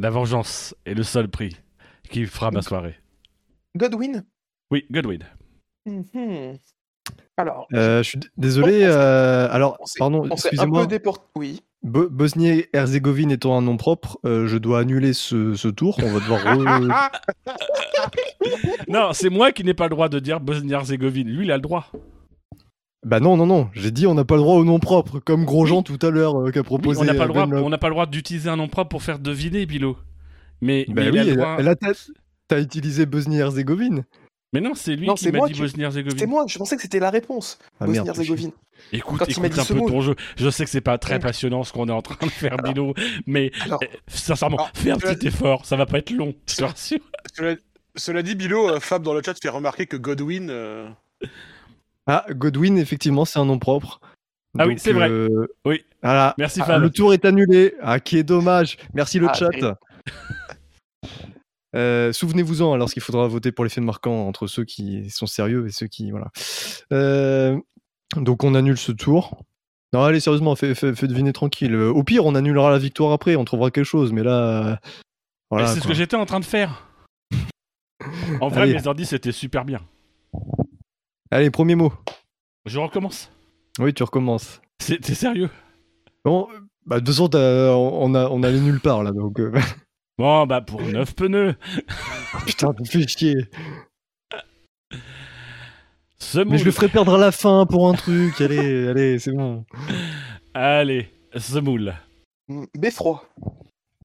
La 0.00 0.08
vengeance 0.08 0.74
est 0.86 0.94
le 0.94 1.02
seul 1.02 1.28
prix 1.28 1.54
qui 2.08 2.24
fera 2.24 2.50
ma 2.50 2.62
soirée. 2.62 2.94
Godwin? 3.76 4.24
Oui, 4.70 4.86
Godwin. 4.90 5.20
Mhm. 5.84 6.56
Alors, 7.36 7.66
Euh, 7.74 8.02
je 8.02 8.08
suis 8.08 8.20
désolé. 8.38 8.80
Euh, 8.82 9.46
alors, 9.50 9.76
on 9.78 9.84
pardon, 9.98 10.24
excusez-moi. 10.30 10.82
peu 10.82 10.86
déporté. 10.86 11.24
Oui. 11.36 11.60
Bo- 11.82 12.08
Bosnie-Herzégovine 12.10 13.30
étant 13.30 13.56
un 13.58 13.62
nom 13.62 13.76
propre, 13.76 14.18
euh, 14.24 14.46
je 14.46 14.56
dois 14.56 14.80
annuler 14.80 15.12
ce, 15.12 15.54
ce 15.54 15.68
tour. 15.68 15.98
On 16.02 16.10
va 16.12 16.20
devoir. 16.20 16.40
re- 16.44 17.10
Non, 18.88 19.12
c'est 19.12 19.30
moi 19.30 19.52
qui 19.52 19.64
n'ai 19.64 19.74
pas 19.74 19.84
le 19.84 19.90
droit 19.90 20.08
de 20.08 20.18
dire 20.18 20.40
Bosnie-Herzégovine. 20.40 21.28
Lui, 21.28 21.44
il 21.46 21.52
a 21.52 21.56
le 21.56 21.62
droit. 21.62 21.86
Bah 23.04 23.20
non, 23.20 23.36
non, 23.36 23.46
non. 23.46 23.68
J'ai 23.74 23.90
dit 23.90 24.06
on 24.06 24.14
n'a 24.14 24.24
pas 24.24 24.34
le 24.36 24.42
droit 24.42 24.56
au 24.56 24.64
nom 24.64 24.78
propre, 24.78 25.18
comme 25.20 25.44
Grosjean 25.44 25.82
tout 25.82 25.98
à 26.02 26.10
l'heure 26.10 26.36
euh, 26.38 26.50
qu'a 26.50 26.60
Oui, 26.60 26.64
proposé. 26.66 27.00
on 27.00 27.04
n'a 27.04 27.14
pas, 27.14 27.24
euh, 27.24 27.26
le 27.26 27.32
droit- 27.32 27.46
Lop. 27.46 27.64
on 27.64 27.68
n'a 27.70 27.78
pas 27.78 27.88
le 27.88 27.94
droit 27.94 28.06
d'utiliser 28.06 28.48
un 28.50 28.56
nom 28.56 28.68
propre 28.68 28.88
pour 28.90 29.02
faire 29.02 29.18
deviner, 29.18 29.64
Bilo. 29.66 29.96
Mais, 30.60 30.84
Bah 30.88 30.94
mais 30.96 31.06
il 31.06 31.12
oui, 31.12 31.18
a 31.30 31.34
droit- 31.34 31.62
là, 31.62 31.74
là, 31.80 31.92
t'as 32.48 32.60
utilisé 32.60 33.06
Bosnie-Herzégovine. 33.06 34.04
Mais 34.52 34.60
non, 34.60 34.72
c'est 34.74 34.96
lui 34.96 35.06
Non, 35.06 35.14
qui 35.14 35.24
c'est 35.24 35.32
m'a 35.32 35.38
moi 35.38 35.46
dit 35.46 35.54
qui- 35.54 35.60
Bosnie-Herzégovine. 35.60 36.18
C'est 36.18 36.26
moi, 36.26 36.44
je 36.48 36.58
pensais 36.58 36.74
que 36.76 36.82
c'était 36.82 36.98
la 36.98 37.10
réponse. 37.10 37.58
Ah. 37.80 37.86
Bosnie-Herzégovine. 37.86 38.50
Écoute, 38.92 39.18
Quand 39.20 39.26
écoute 39.28 39.58
un 39.58 39.64
peu 39.64 39.78
ton 39.78 40.00
jeu. 40.00 40.14
Je 40.36 40.50
sais 40.50 40.64
que 40.64 40.70
c'est 40.70 40.80
pas 40.80 40.98
très 40.98 41.14
Ouais. 41.14 41.18
passionnant 41.20 41.62
ce 41.64 41.72
qu'on 41.72 41.86
est 41.88 41.92
en 41.92 42.02
train 42.02 42.26
de 42.26 42.30
faire, 42.32 42.56
Bilo, 42.56 42.94
mais 43.26 43.52
Alors, 43.60 43.78
euh, 43.82 43.86
sincèrement, 44.08 44.56
Alors, 44.56 44.70
fais 44.74 44.90
un 44.90 44.96
petit 44.98 45.26
effort. 45.28 45.64
Ça 45.66 45.76
va 45.76 45.86
pas 45.86 45.98
être 45.98 46.10
long, 46.10 46.34
je 46.48 46.56
te 46.56 46.64
rassure. 46.64 46.98
Cela, 47.34 47.56
cela 47.94 48.22
dit, 48.22 48.34
Bilo, 48.34 48.68
euh, 48.70 48.80
Fab 48.80 49.02
dans 49.02 49.14
le 49.14 49.22
chat 49.24 49.34
fait 49.40 49.48
remarquer 49.50 49.86
que 49.86 49.96
Godwin. 49.96 50.50
Ah, 52.12 52.26
Godwin, 52.30 52.76
effectivement, 52.78 53.24
c'est 53.24 53.38
un 53.38 53.44
nom 53.44 53.58
propre. 53.58 54.00
Ah 54.58 54.66
oui, 54.66 54.74
c'est 54.78 54.92
vrai. 54.92 55.08
euh, 55.08 55.46
Oui. 55.64 55.84
Voilà. 56.02 56.34
Merci, 56.38 56.60
Ah, 56.62 56.66
Fab. 56.66 56.82
le 56.82 56.90
tour 56.90 57.12
est 57.14 57.24
annulé. 57.24 57.74
Ah, 57.82 58.00
qui 58.00 58.18
est 58.18 58.24
dommage. 58.24 58.78
Merci 58.94 59.18
le 59.20 59.28
Ah, 59.28 59.34
chat. 59.34 59.50
Euh, 61.76 62.12
Souvenez-vous-en, 62.12 62.72
alors 62.72 62.90
qu'il 62.90 63.00
faudra 63.00 63.28
voter 63.28 63.52
pour 63.52 63.64
les 63.64 63.70
faits 63.70 63.84
marquants 63.84 64.26
entre 64.26 64.48
ceux 64.48 64.64
qui 64.64 65.08
sont 65.08 65.26
sérieux 65.26 65.68
et 65.68 65.70
ceux 65.70 65.86
qui. 65.86 66.10
Voilà. 66.10 66.32
Euh, 66.92 67.56
donc 68.16 68.42
on 68.42 68.56
annule 68.56 68.76
ce 68.76 68.90
tour. 68.90 69.44
Non, 69.92 70.02
allez, 70.02 70.18
sérieusement, 70.18 70.56
fais, 70.56 70.74
fais- 70.74 70.94
fais 70.96 71.06
deviner 71.06 71.32
tranquille. 71.32 71.76
Au 71.76 72.02
pire, 72.02 72.26
on 72.26 72.34
annulera 72.34 72.70
la 72.72 72.78
victoire 72.78 73.12
après, 73.12 73.36
on 73.36 73.44
trouvera 73.44 73.70
quelque 73.70 73.84
chose, 73.84 74.12
mais 74.12 74.24
là. 74.24 74.32
euh, 74.72 74.76
Voilà, 75.50 75.68
c'est 75.68 75.78
ce 75.78 75.86
que 75.86 75.94
j'étais 75.94 76.16
en 76.16 76.26
train 76.26 76.40
de 76.40 76.44
faire. 76.44 76.88
En 78.40 78.48
vrai, 78.48 78.62
Allez. 78.62 78.74
mes 78.74 78.88
indices 78.88 79.10
c'était 79.10 79.30
super 79.30 79.64
bien. 79.64 79.80
Allez, 81.30 81.50
premier 81.50 81.74
mot. 81.74 81.92
Je 82.66 82.78
recommence. 82.78 83.30
Oui, 83.78 83.94
tu 83.94 84.02
recommences. 84.02 84.60
C'est 84.80 84.98
t'es 85.00 85.14
sérieux? 85.14 85.50
Bon, 86.24 86.48
bah, 86.86 87.00
de 87.00 87.06
toute 87.06 87.14
façon, 87.14 87.30
on 87.34 88.14
a, 88.14 88.28
on 88.28 88.42
allait 88.42 88.60
nulle 88.60 88.80
part 88.80 89.02
là, 89.02 89.12
donc. 89.12 89.38
euh, 89.40 89.52
Bon, 90.18 90.46
bah 90.46 90.60
pour 90.60 90.82
9 90.82 91.14
pneus. 91.14 91.54
Putain, 92.46 92.74
tu 92.74 92.82
me 92.82 92.86
fais 92.86 93.08
chier. 93.08 93.36
Semoule. 96.18 96.52
Mais 96.52 96.58
je 96.58 96.64
le 96.66 96.70
ferai 96.72 96.88
perdre 96.88 97.14
à 97.14 97.18
la 97.18 97.32
fin 97.32 97.64
pour 97.64 97.88
un 97.88 97.94
truc. 97.94 98.38
Allez, 98.40 98.88
allez, 98.88 99.18
c'est 99.18 99.32
bon. 99.32 99.64
Allez, 100.52 101.08
semoule. 101.36 101.94
hum, 102.50 102.66
beffroi. 102.76 103.24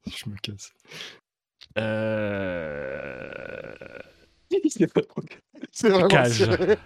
Je 0.07 0.29
me 0.29 0.37
casse. 0.37 0.71
Euh... 1.77 3.73
C'est 4.69 4.91
pas- 4.93 5.01
c'est 5.71 5.89
vraiment 5.89 6.07
Cage. 6.07 6.31
serré. 6.37 6.77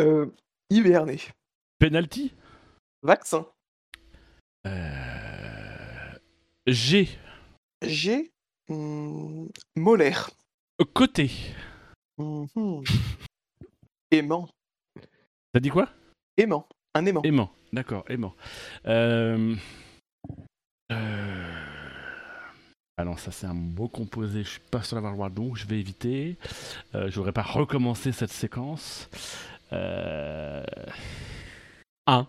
Euh, 0.00 0.26
hiberné. 0.70 1.18
Penalty? 1.78 2.32
Vaccin. 3.02 3.46
euh... 4.66 6.12
G. 6.66 7.08
G. 7.82 8.30
hum, 8.68 9.48
molaire. 9.76 10.30
Côté. 10.94 11.30
Mhm. 12.18 12.82
Aimant. 14.10 14.48
T'as 15.52 15.60
dit 15.60 15.70
quoi? 15.70 15.88
Aimant. 16.36 16.66
Un 16.94 17.06
aimant. 17.06 17.22
Aimant. 17.24 17.50
D'accord, 17.72 18.04
aimant. 18.08 18.34
Euh... 18.86 19.54
euh, 20.92 21.71
Ah 22.98 23.04
non, 23.04 23.16
ça 23.16 23.32
c'est 23.32 23.46
un 23.46 23.54
mot 23.54 23.88
composé, 23.88 24.44
je 24.44 24.50
suis 24.50 24.60
pas 24.60 24.82
sûr 24.82 24.96
d'avoir 24.96 25.12
le 25.12 25.16
droit, 25.18 25.30
donc 25.30 25.56
je 25.56 25.66
vais 25.66 25.80
éviter. 25.80 26.36
Euh, 26.94 27.10
je 27.10 27.16
voudrais 27.16 27.32
pas 27.32 27.42
recommencer 27.42 28.12
cette 28.12 28.30
séquence. 28.32 29.08
Euh... 29.72 30.62
1. 32.06 32.26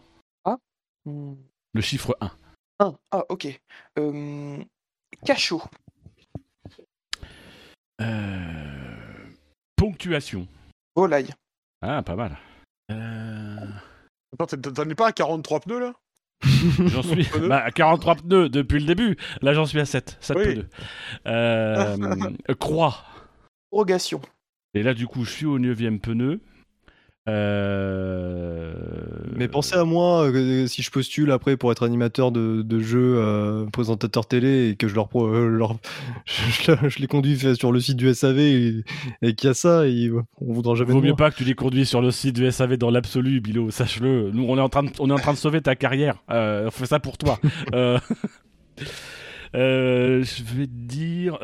Hum, 1.05 1.37
Le 1.73 1.81
chiffre 1.81 2.15
1. 2.21 2.31
un. 2.79 2.95
Ah, 3.11 3.23
ok. 3.27 3.59
Hum, 3.99 4.63
cachot. 5.25 5.61
Euh... 8.01 9.29
Ponctuation. 9.75 10.47
Volaille. 10.95 11.33
Ah, 11.81 12.01
pas 12.03 12.15
mal. 12.15 12.37
Euh... 12.91 13.67
Attends, 14.33 14.57
t'en- 14.57 14.71
t'en 14.73 14.89
es 14.89 14.95
pas 14.95 15.07
à 15.07 15.11
43 15.11 15.59
pneus 15.59 15.79
là? 15.79 15.93
J'en 16.87 17.03
suis 17.03 17.27
bah, 17.47 17.63
à 17.63 17.71
43 17.71 18.15
pneus 18.15 18.49
depuis 18.49 18.79
le 18.79 18.85
début. 18.85 19.17
Là, 19.41 19.53
j'en 19.53 19.65
suis 19.65 19.79
à 19.79 19.85
7. 19.85 20.17
7 20.19 20.37
Oui. 20.37 20.53
pneus. 20.53 20.67
Euh, 21.27 21.97
croix. 22.59 23.05
Rogation. 23.71 24.21
Et 24.73 24.83
là, 24.83 24.93
du 24.93 25.07
coup, 25.07 25.23
je 25.25 25.31
suis 25.31 25.45
au 25.45 25.59
9 25.59 25.77
pneu. 26.01 26.41
Euh... 27.29 28.73
Mais 29.35 29.47
pensez 29.47 29.75
à 29.75 29.85
moi 29.85 30.23
euh, 30.29 30.67
si 30.67 30.81
je 30.81 30.91
postule 30.91 31.31
après 31.31 31.57
pour 31.57 31.71
être 31.71 31.85
animateur 31.85 32.31
de, 32.31 32.61
de 32.61 32.79
jeux, 32.79 33.15
euh, 33.17 33.65
présentateur 33.67 34.25
télé 34.25 34.69
et 34.69 34.75
que 34.75 34.87
je 34.87 34.95
leur, 34.95 35.07
euh, 35.15 35.67
je, 36.25 36.73
je 36.87 36.99
les 36.99 37.07
conduis 37.07 37.39
sur 37.55 37.71
le 37.71 37.79
site 37.79 37.97
du 37.97 38.13
SAV 38.13 38.39
et, 38.39 38.83
et 39.21 39.35
qu'il 39.35 39.47
y 39.47 39.51
a 39.51 39.53
ça, 39.53 39.87
et 39.87 40.11
on 40.41 40.53
voudra 40.53 40.75
jamais 40.75 40.91
Vaut 40.91 41.01
mieux 41.01 41.09
moi. 41.09 41.17
pas 41.17 41.31
que 41.31 41.37
tu 41.37 41.43
les 41.43 41.55
conduis 41.55 41.85
sur 41.85 42.01
le 42.01 42.11
site 42.11 42.35
du 42.35 42.49
SAV 42.51 42.77
dans 42.77 42.91
l'absolu, 42.91 43.41
Bilo, 43.41 43.71
sache-le. 43.71 44.31
Nous, 44.31 44.45
on 44.47 44.57
est, 44.57 44.61
en 44.61 44.69
train 44.69 44.83
de, 44.83 44.91
on 44.99 45.09
est 45.09 45.13
en 45.13 45.17
train 45.19 45.33
de 45.33 45.37
sauver 45.37 45.61
ta 45.61 45.75
carrière. 45.75 46.21
Euh, 46.29 46.67
on 46.67 46.71
fait 46.71 46.85
ça 46.85 46.99
pour 46.99 47.17
toi. 47.17 47.39
Euh, 47.73 47.97
euh, 49.55 50.23
je 50.23 50.43
vais 50.43 50.67
te 50.67 50.71
dire. 50.71 51.37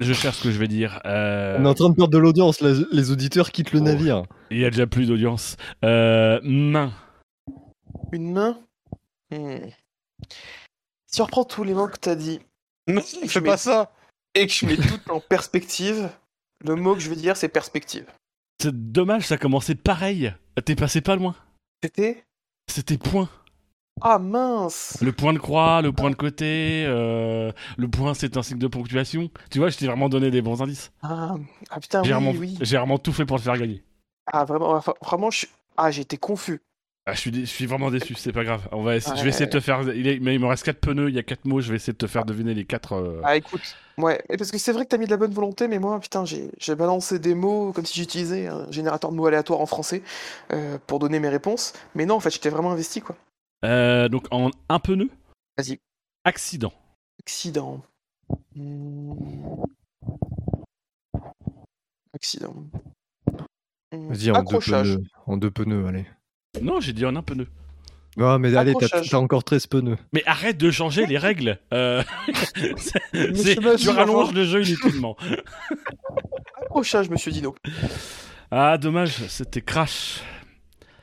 Je 0.00 0.12
cherche 0.14 0.38
ce 0.38 0.44
que 0.44 0.50
je 0.50 0.58
vais 0.58 0.68
dire. 0.68 1.00
Euh, 1.04 1.56
On 1.60 1.64
est 1.64 1.68
en 1.68 1.74
train 1.74 1.90
de 1.90 1.94
perdre 1.94 2.12
de 2.12 2.18
l'audience, 2.18 2.60
les 2.62 3.10
auditeurs 3.10 3.50
quittent 3.52 3.72
le 3.72 3.80
Oh. 3.80 3.84
navire. 3.84 4.22
Il 4.50 4.58
y 4.58 4.64
a 4.64 4.70
déjà 4.70 4.86
plus 4.86 5.06
d'audience. 5.08 5.56
Euh, 5.84 6.40
main. 6.42 6.92
Une 8.12 8.32
main 8.32 8.58
Hmm. 9.32 9.58
Si 11.06 11.20
on 11.22 11.24
reprend 11.26 11.44
tous 11.44 11.62
les 11.62 11.72
mots 11.72 11.86
que 11.86 11.96
t'as 11.98 12.16
dit 12.16 12.40
Non, 12.88 13.00
Je 13.22 13.28
fais 13.28 13.40
pas 13.40 13.56
ça. 13.56 13.92
et 14.34 14.46
que 14.48 14.52
je 14.52 14.66
mets 14.66 14.76
tout 14.76 14.98
en 15.08 15.20
perspective, 15.20 16.10
le 16.64 16.74
mot 16.74 16.94
que 16.94 17.00
je 17.00 17.08
veux 17.08 17.14
dire, 17.14 17.36
c'est 17.36 17.48
perspective. 17.48 18.06
C'est 18.60 18.74
dommage, 18.90 19.28
ça 19.28 19.36
a 19.36 19.38
commencé 19.38 19.76
pareil. 19.76 20.34
T'es 20.64 20.74
passé 20.74 21.00
pas 21.00 21.14
loin. 21.14 21.36
C'était? 21.84 22.24
C'était 22.68 22.98
point. 22.98 23.28
Ah 24.02 24.18
mince 24.18 24.98
Le 25.00 25.12
point 25.12 25.32
de 25.32 25.38
croix, 25.38 25.82
le 25.82 25.92
point 25.92 26.10
de 26.10 26.14
côté, 26.16 26.84
euh, 26.86 27.52
le 27.76 27.88
point 27.88 28.14
c'est 28.14 28.36
un 28.36 28.42
signe 28.42 28.58
de 28.58 28.66
ponctuation. 28.66 29.30
Tu 29.50 29.58
vois, 29.58 29.68
je 29.70 29.76
t'ai 29.78 29.86
vraiment 29.86 30.08
donné 30.08 30.30
des 30.30 30.42
bons 30.42 30.62
indices. 30.62 30.92
Ah, 31.02 31.36
ah, 31.70 31.80
putain, 31.80 32.02
J'ai 32.02 32.14
oui, 32.14 32.14
vraiment, 32.14 32.32
oui. 32.38 32.58
j'ai 32.60 32.76
vraiment 32.78 32.98
tout 32.98 33.12
fait 33.12 33.26
pour 33.26 33.36
le 33.36 33.42
faire 33.42 33.58
gagner. 33.58 33.82
Ah 34.26 34.44
vraiment, 34.44 34.80
vraiment, 35.02 35.30
je. 35.30 35.46
Ah, 35.76 35.90
été 35.90 36.16
confus. 36.18 36.60
Ah, 37.06 37.12
je, 37.14 37.20
suis 37.20 37.32
je 37.40 37.44
suis 37.46 37.66
vraiment 37.66 37.90
déçu, 37.90 38.14
c'est 38.14 38.32
pas 38.32 38.44
grave. 38.44 38.68
On 38.72 38.82
va 38.82 38.96
essa- 38.96 39.14
Je 39.16 39.22
vais 39.22 39.28
Ouais. 39.28 39.28
essayer 39.30 39.46
de 39.46 39.50
te 39.50 39.60
faire. 39.60 39.82
Il, 39.94 40.06
est- 40.06 40.20
mais 40.20 40.34
il 40.34 40.40
me 40.40 40.46
reste 40.46 40.64
4 40.64 40.80
pneus, 40.80 41.08
il 41.08 41.14
y 41.14 41.18
a 41.18 41.22
4 41.22 41.44
mots, 41.46 41.60
je 41.60 41.70
vais 41.70 41.76
essayer 41.76 41.92
de 41.92 41.98
te 41.98 42.06
faire 42.06 42.24
deviner 42.24 42.54
les 42.54 42.64
4. 42.66 43.22
Ah 43.22 43.36
écoute, 43.36 43.76
ouais, 43.98 44.22
mais 44.30 44.36
parce 44.38 44.50
que 44.50 44.56
c'est 44.58 44.72
vrai 44.72 44.84
que 44.84 44.88
t'as 44.90 44.96
mis 44.98 45.04
de 45.06 45.10
la 45.10 45.16
bonne 45.18 45.32
volonté, 45.34 45.68
mais 45.68 45.78
moi, 45.78 46.00
putain, 46.00 46.24
j'ai 46.24 46.50
j'ai 46.58 46.74
balancé 46.74 47.18
des 47.18 47.34
mots 47.34 47.72
comme 47.72 47.84
si 47.84 47.98
j'utilisais 47.98 48.46
un 48.46 48.70
générateur 48.70 49.10
de 49.10 49.16
mots 49.16 49.26
aléatoires 49.26 49.60
en 49.60 49.66
français 49.66 50.02
euh, 50.52 50.78
pour 50.86 50.98
donner 51.00 51.18
mes 51.20 51.28
réponses. 51.28 51.74
Mais 51.94 52.06
non, 52.06 52.14
en 52.16 52.20
fait, 52.20 52.30
j'étais 52.30 52.48
vraiment 52.50 52.72
investi, 52.72 53.00
quoi. 53.02 53.16
Euh, 53.64 54.08
donc 54.08 54.26
en 54.30 54.50
un 54.68 54.78
pneu, 54.78 55.08
Vas-y. 55.58 55.78
accident. 56.24 56.72
Accident. 57.20 57.82
Hmm. 58.54 59.14
Accident. 62.14 62.54
Hmm. 63.92 64.08
Vas-y, 64.08 64.30
en 64.30 64.42
deux, 64.42 64.98
en 65.26 65.36
deux 65.36 65.50
pneus, 65.50 65.86
allez. 65.86 66.06
Non, 66.62 66.80
j'ai 66.80 66.92
dit 66.92 67.04
en 67.04 67.14
un 67.16 67.22
pneu. 67.22 67.46
Ah, 68.18 68.38
mais 68.38 68.56
allez, 68.56 68.74
t'as 68.80 69.16
encore 69.18 69.44
13 69.44 69.66
pneus. 69.68 69.96
Mais 70.12 70.22
arrête 70.26 70.56
de 70.58 70.70
changer 70.70 71.06
les 71.06 71.16
règles. 71.18 71.58
Euh, 71.72 72.02
tu 73.12 73.88
rallonges 73.88 74.28
enfin- 74.28 74.32
le 74.34 74.44
jeu 74.44 74.64
inutilement. 74.66 75.16
Accrochage, 76.62 77.08
monsieur 77.08 77.30
Dino. 77.30 77.54
Ah, 78.50 78.78
dommage, 78.78 79.26
c'était 79.28 79.60
crash. 79.62 80.22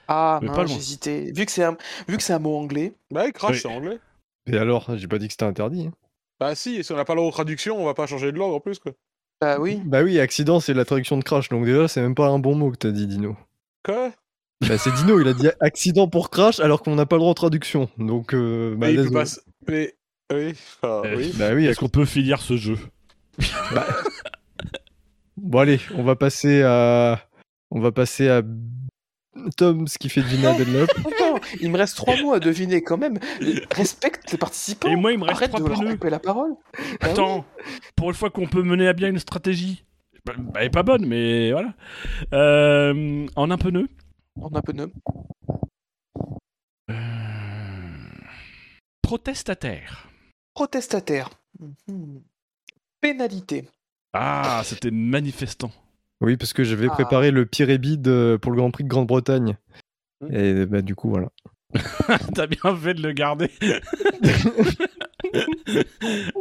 Ah, 0.07 0.39
j'hésitais. 0.65 1.31
Vu 1.33 1.45
que 1.45 1.51
c'est 1.51 1.63
un... 1.63 1.77
vu 2.07 2.17
que 2.17 2.23
c'est 2.23 2.33
un 2.33 2.39
mot 2.39 2.55
anglais. 2.57 2.93
Bah, 3.11 3.31
crash, 3.31 3.51
Oui. 3.55 3.59
c'est 3.61 3.67
anglais. 3.67 3.99
Et 4.45 4.57
alors, 4.57 4.95
j'ai 4.97 5.07
pas 5.07 5.17
dit 5.17 5.27
que 5.27 5.33
c'était 5.33 5.45
interdit. 5.45 5.87
hein. 5.87 5.93
Bah, 6.39 6.55
si, 6.55 6.83
si 6.83 6.91
on 6.91 6.95
n'a 6.95 7.05
pas 7.05 7.15
la 7.15 7.29
traduction, 7.31 7.81
on 7.81 7.85
va 7.85 7.93
pas 7.93 8.07
changer 8.07 8.31
de 8.31 8.37
langue 8.37 8.53
en 8.53 8.59
plus, 8.59 8.79
quoi. 8.79 8.93
Bah 9.41 9.59
oui. 9.59 9.81
Bah 9.85 10.01
oui, 10.03 10.19
accident, 10.19 10.59
c'est 10.59 10.73
la 10.73 10.85
traduction 10.85 11.17
de 11.17 11.23
crash, 11.23 11.49
donc 11.49 11.65
déjà, 11.65 11.87
c'est 11.87 12.01
même 12.01 12.15
pas 12.15 12.27
un 12.27 12.39
bon 12.39 12.55
mot 12.55 12.71
que 12.71 12.77
t'as 12.77 12.91
dit, 12.91 13.05
Dino. 13.07 13.35
Quoi? 13.83 14.11
Bah, 14.67 14.77
c'est 14.77 14.91
Dino, 14.93 15.19
il 15.19 15.27
a 15.27 15.33
dit 15.33 15.47
accident 15.59 16.07
pour 16.07 16.29
crash 16.29 16.59
alors 16.59 16.81
qu'on 16.81 16.95
n'a 16.95 17.05
pas 17.05 17.17
le 17.17 17.19
droit 17.21 17.33
de 17.33 17.35
traduction. 17.35 17.89
Donc, 17.97 18.33
euh, 18.33 18.75
bah, 18.75 18.87
Mais 18.87 18.93
il 18.95 19.03
peut 19.07 19.11
pas. 19.13 19.23
Mais. 19.67 19.93
Oui, 20.33 20.51
enfin, 20.81 21.03
Euh, 21.05 21.15
oui. 21.17 21.31
Bah 21.35 21.53
oui, 21.53 21.65
Est-ce 21.67 21.79
qu'on 21.79 21.87
peut 21.89 22.05
finir 22.05 22.41
ce 22.41 22.57
jeu? 22.57 22.77
Bon 25.37 25.59
allez, 25.59 25.79
on 25.95 26.03
va 26.03 26.15
passer 26.15 26.63
à 26.63 27.19
on 27.69 27.79
va 27.79 27.91
passer 27.91 28.27
à 28.27 28.41
Tom 29.55 29.87
ce 29.87 29.97
qui 29.97 30.09
fait 30.09 30.21
deviner 30.21 30.47
à 30.47 30.53
Benlop. 30.53 30.87
Attends, 30.99 31.39
il 31.61 31.71
me 31.71 31.77
reste 31.77 31.97
trois 31.97 32.15
mots 32.21 32.33
à 32.33 32.39
deviner 32.39 32.81
quand 32.81 32.97
même. 32.97 33.19
Respecte 33.71 34.31
les 34.31 34.37
participants. 34.37 34.89
Et 34.89 34.95
moi, 34.95 35.11
il 35.11 35.19
me 35.19 35.23
reste 35.23 35.37
Arrête 35.37 35.51
trois 35.51 35.61
de 35.61 35.69
leur 35.69 35.91
couper 35.91 36.09
la 36.09 36.19
parole. 36.19 36.51
Bah 36.51 36.79
oui. 36.79 36.95
Attends, 37.01 37.45
pour 37.95 38.09
une 38.09 38.15
fois 38.15 38.29
qu'on 38.29 38.47
peut 38.47 38.63
mener 38.63 38.87
à 38.87 38.93
bien 38.93 39.09
une 39.09 39.19
stratégie. 39.19 39.85
Bah, 40.25 40.33
Elle 40.55 40.65
est 40.65 40.69
pas 40.69 40.83
bonne, 40.83 41.05
mais 41.05 41.51
voilà. 41.51 41.73
Euh, 42.33 43.27
en 43.35 43.51
un 43.51 43.57
pneu. 43.57 43.87
On 44.39 44.53
a 44.53 44.59
un 44.59 44.61
peu 44.61 44.73
de... 44.73 44.91
Euh, 46.91 46.93
Protestataire. 49.01 50.09
Protestataire. 50.53 51.29
Mhm. 51.59 52.21
Pénalité. 53.01 53.67
Ah, 54.13 54.61
c'était 54.63 54.91
manifestant. 54.91 55.71
Oui, 56.21 56.37
parce 56.37 56.53
que 56.53 56.63
j'avais 56.63 56.87
Ah. 56.89 56.93
préparé 56.93 57.31
le 57.31 57.45
pire 57.45 57.69
ébide 57.69 58.07
euh, 58.07 58.37
pour 58.37 58.51
le 58.51 58.57
Grand 58.57 58.71
Prix 58.71 58.83
de 58.83 58.89
Grande-Bretagne. 58.89 59.57
Hmm. 60.21 60.33
Et 60.33 60.65
bah 60.65 60.81
du 60.81 60.95
coup 60.95 61.09
voilà. 61.09 61.29
T'as 62.35 62.47
bien 62.47 62.75
fait 62.75 62.93
de 62.93 63.01
le 63.03 63.11
garder. 63.11 63.51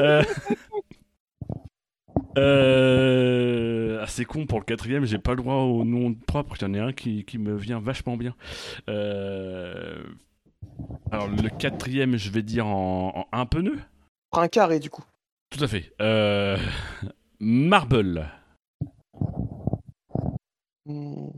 Euh, 0.00 0.22
euh, 2.38 3.98
Ah, 4.02 4.06
c'est 4.06 4.24
con, 4.24 4.46
pour 4.46 4.58
le 4.60 4.64
quatrième, 4.64 5.04
j'ai 5.04 5.18
pas 5.18 5.32
le 5.32 5.38
droit 5.38 5.54
au 5.56 5.84
nom 5.84 6.14
propre. 6.14 6.54
Il 6.60 6.62
y 6.62 6.64
en 6.66 6.74
a 6.74 6.82
un 6.88 6.92
qui, 6.92 7.24
qui 7.24 7.38
me 7.38 7.56
vient 7.56 7.80
vachement 7.80 8.16
bien. 8.16 8.34
Euh, 8.88 10.02
Alors, 11.10 11.28
le 11.28 11.48
quatrième, 11.48 12.16
je 12.16 12.30
vais 12.30 12.42
dire 12.42 12.66
en, 12.66 13.26
en 13.32 13.38
un 13.38 13.46
pneu. 13.46 13.76
Prends 14.30 14.42
un 14.42 14.48
carré 14.48 14.78
du 14.78 14.90
coup. 14.90 15.04
Tout 15.50 15.62
à 15.64 15.68
fait. 15.68 15.92
Euh... 16.00 16.56
Marble. 17.40 18.28
Hmm. 20.86 21.28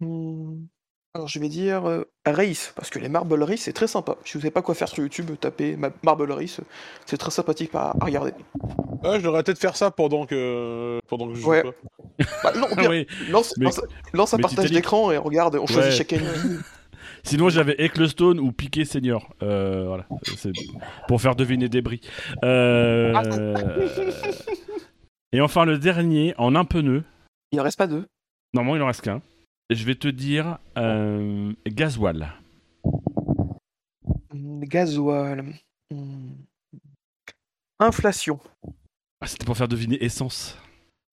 Hmm. 0.00 0.66
Alors 1.14 1.28
je 1.28 1.38
vais 1.38 1.50
dire 1.50 1.84
euh, 1.86 2.04
race, 2.24 2.72
parce 2.74 2.88
que 2.88 2.98
les 2.98 3.10
marble 3.10 3.42
race 3.42 3.60
c'est 3.60 3.74
très 3.74 3.86
sympa. 3.86 4.16
Si 4.24 4.34
vous 4.34 4.40
savez 4.40 4.50
pas 4.50 4.62
quoi 4.62 4.74
faire 4.74 4.88
sur 4.88 5.02
YouTube, 5.02 5.30
tapez 5.38 5.76
ma- 5.76 5.90
marble 6.02 6.30
race, 6.32 6.60
c'est 7.04 7.18
très 7.18 7.30
sympathique 7.30 7.70
à, 7.74 7.94
à 8.00 8.04
regarder. 8.04 8.32
Ouais, 9.04 9.18
je 9.20 9.24
devrais 9.24 9.42
peut-être 9.42 9.58
faire 9.58 9.76
ça 9.76 9.90
pendant 9.90 10.24
que. 10.26 10.98
Pendant 11.08 11.28
que 11.28 11.34
je 11.34 11.40
joue 11.40 11.50
Ouais. 11.50 11.62
pas. 11.62 11.70
Bah, 12.44 12.52
non, 12.56 12.66
Ah 12.70 12.74
bien, 12.80 12.90
oui. 12.90 13.06
lance, 13.30 13.54
Mais- 13.58 13.66
lance, 13.66 13.80
lance 14.14 14.34
un 14.34 14.38
partage 14.38 14.66
Titanic. 14.66 14.72
d'écran 14.74 15.10
et 15.10 15.18
regarde, 15.18 15.56
on 15.56 15.66
choisit 15.66 15.90
Ouais. 15.90 15.96
chacun 15.96 16.16
une 16.18 16.56
vie. 16.56 16.58
Sinon, 17.24 17.50
j'avais 17.50 17.74
Ecclestone 17.78 18.40
ou 18.40 18.50
Piqué 18.50 18.84
Senior. 18.84 19.28
Euh, 19.42 19.84
voilà. 19.86 20.06
C'est 20.36 20.50
pour 21.08 21.20
faire 21.20 21.36
deviner 21.36 21.68
des 21.68 21.80
bris. 21.82 22.00
Euh, 22.42 23.12
Et 25.32 25.40
enfin, 25.40 25.64
le 25.64 25.78
dernier, 25.78 26.34
en 26.38 26.54
un 26.56 26.64
pneu. 26.64 27.04
Il 27.52 27.60
en 27.60 27.64
reste 27.64 27.78
pas 27.78 27.86
deux. 27.86 28.06
Normalement, 28.54 28.76
il 28.76 28.82
en 28.82 28.86
reste 28.86 29.02
qu'un. 29.02 29.22
Je 29.70 29.84
vais 29.84 29.94
te 29.94 30.08
dire 30.08 30.58
euh, 30.76 31.52
gasoil. 31.66 32.32
Gasoil. 34.34 35.54
Hmm. 35.90 36.32
Inflation. 37.78 38.38
Ah, 39.20 39.26
C'était 39.26 39.44
pour 39.46 39.56
faire 39.56 39.68
deviner 39.68 40.02
essence. 40.04 40.58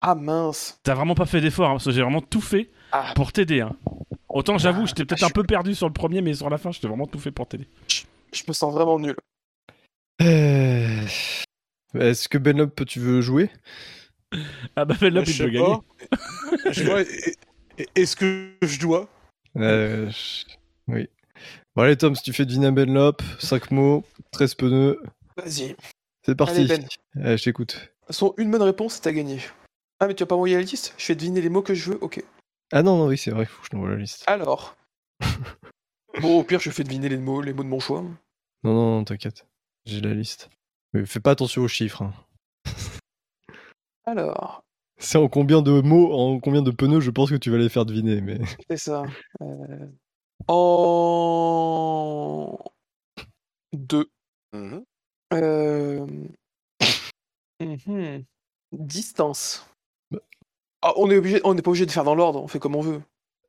Ah 0.01 0.15
mince. 0.15 0.79
T'as 0.83 0.93
vraiment 0.95 1.15
pas 1.15 1.25
fait 1.25 1.41
d'effort, 1.41 1.69
hein, 1.69 1.73
parce 1.73 1.85
que 1.85 1.91
j'ai 1.91 2.01
vraiment 2.01 2.21
tout 2.21 2.41
fait 2.41 2.69
Ah, 2.91 3.13
pour 3.15 3.31
t'aider. 3.31 3.61
hein. 3.61 3.75
Autant 4.29 4.57
j'avoue, 4.57 4.83
Ah, 4.83 4.85
j'étais 4.85 5.05
peut-être 5.05 5.19
je 5.19 5.25
un 5.25 5.29
peu 5.29 5.43
perdu 5.43 5.73
sur 5.75 5.87
le 5.87 5.93
premier, 5.93 6.21
mais 6.21 6.33
sur 6.33 6.49
la 6.49 6.57
fin, 6.57 6.71
j'étais 6.71 6.87
vraiment 6.87 7.07
tout 7.07 7.19
fait 7.19 7.31
pour 7.31 7.47
t'aider. 7.47 7.67
je 8.33 8.43
me 8.47 8.53
sens 8.53 8.73
vraiment 8.73 8.99
nul. 8.99 9.15
Euh, 10.21 11.01
Est-ce 11.95 12.29
que 12.29 12.37
Benlop 12.37 12.85
tu 12.85 12.99
veux 12.99 13.21
jouer? 13.21 13.49
Ah 14.75 14.85
bah, 14.85 14.95
Benlop, 14.99 15.25
Je 15.25 15.31
il 15.31 15.37
peut 15.37 15.49
gagner. 15.49 15.65
pas. 16.09 16.17
Est-ce 16.65 18.15
que 18.15 18.53
je 18.61 18.79
dois? 18.79 19.07
Euh, 19.57 20.09
je- 20.09 20.45
Oui. 20.87 21.07
Bon 21.75 21.83
allez 21.83 21.95
Tom, 21.97 22.15
si 22.15 22.23
tu 22.23 22.33
fais 22.33 22.45
deviner 22.45 22.67
à 22.67 22.71
Benlop, 22.71 23.21
5 23.39 23.71
mots, 23.71 24.03
13 24.31 24.55
pneus, 24.55 25.01
Vas-y. 25.37 25.75
c'est 26.25 26.35
parti. 26.35 26.55
Allez, 26.59 26.67
Ben. 26.67 26.87
Euh, 27.17 27.37
je 27.37 27.43
t'écoute. 27.43 27.75
De 27.75 27.79
toute 27.81 28.07
façon, 28.07 28.33
une 28.37 28.51
bonne 28.51 28.61
réponse, 28.63 29.05
à 29.05 29.11
gagner. 29.13 29.39
Ah, 29.99 30.07
mais 30.07 30.13
tu 30.15 30.23
vas 30.23 30.27
pas 30.27 30.35
envoyer 30.35 30.55
la 30.55 30.61
liste? 30.61 30.93
Je 30.97 31.05
fais 31.05 31.15
deviner 31.15 31.41
les 31.41 31.49
mots 31.49 31.61
que 31.61 31.73
je 31.73 31.91
veux 31.91 31.97
Ok. 32.03 32.23
Ah 32.71 32.83
non, 32.83 32.97
non, 32.97 33.07
oui, 33.07 33.17
c'est 33.17 33.31
vrai, 33.31 33.45
faut 33.45 33.59
que 33.59 33.65
je 33.65 33.69
t'envoie 33.69 33.89
la 33.89 33.95
liste. 33.95 34.23
Alors. 34.27 34.75
bon, 36.21 36.39
au 36.39 36.43
pire, 36.43 36.59
je 36.59 36.69
fais 36.71 36.83
deviner 36.83 37.09
les 37.09 37.17
mots, 37.17 37.41
les 37.41 37.53
mots 37.53 37.63
de 37.63 37.69
mon 37.69 37.79
choix. 37.79 38.01
Non, 38.01 38.73
non, 38.73 38.97
non, 38.97 39.03
t'inquiète. 39.05 39.45
J'ai 39.85 40.01
la 40.01 40.13
liste. 40.13 40.49
Mais 40.93 41.05
fais 41.05 41.19
pas 41.19 41.31
attention 41.31 41.61
aux 41.63 41.67
chiffres. 41.67 42.01
hein. 42.03 42.13
Alors, 44.05 44.63
C'est 44.99 45.17
en 45.17 45.27
combien 45.29 45.61
de 45.61 45.79
mots, 45.81 46.11
en 46.13 46.39
combien 46.39 46.61
de 46.61 46.71
pneus, 46.71 46.99
je 46.99 47.09
pense 47.11 47.29
que 47.29 47.35
tu 47.35 47.49
vas 47.49 47.57
les 47.57 47.69
faire 47.69 47.85
deviner. 47.85 48.19
Mais 48.21 48.39
c'est 48.69 48.77
ça. 48.77 49.03
Euh, 49.41 49.87
En. 51.29 52.57
Deux. 53.73 54.07
Mhm. 54.53 54.83
Euh... 55.33 56.05
mhm. 57.61 58.23
Distance. 58.71 59.65
Ah, 60.81 60.93
on 60.97 61.09
est 61.11 61.17
obligé, 61.17 61.41
on 61.43 61.53
n'est 61.53 61.61
pas 61.61 61.69
obligé 61.71 61.85
de 61.85 61.91
faire 61.91 62.03
dans 62.05 62.15
l'ordre, 62.15 62.41
on 62.41 62.47
fait 62.47 62.59
comme 62.59 62.75
on 62.75 62.81
veut. 62.81 63.01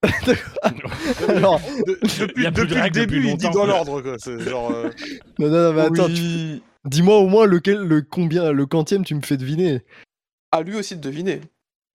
Alors, 0.62 1.61
De- 1.87 1.99
depuis 2.03 2.45
depuis 2.51 2.75
le 2.75 2.81
règles 2.81 3.01
depuis 3.01 3.17
début, 3.17 3.29
il 3.29 3.37
dit 3.37 3.51
dans 3.51 3.67
l'ordre, 3.67 4.01
quoi. 4.03 4.17
C'est 4.19 4.41
genre. 4.41 4.70
euh, 4.73 4.91
non, 5.39 5.49
non, 5.49 5.62
non, 5.69 5.73
mais 5.75 5.81
attends, 5.83 6.09
tu- 6.09 6.61
dis-moi 6.87 7.19
au 7.19 7.29
moins 7.29 7.47
lequel, 7.47 7.79
le 7.79 8.03
combien, 8.03 8.51
le 8.53 8.67
quantième 8.67 9.05
tu 9.05 9.15
me 9.15 9.20
fais 9.23 9.37
deviner. 9.37 9.83
À 10.53 10.62
lui 10.62 10.75
aussi 10.77 10.97
de 10.97 11.01
deviner. 11.01 11.41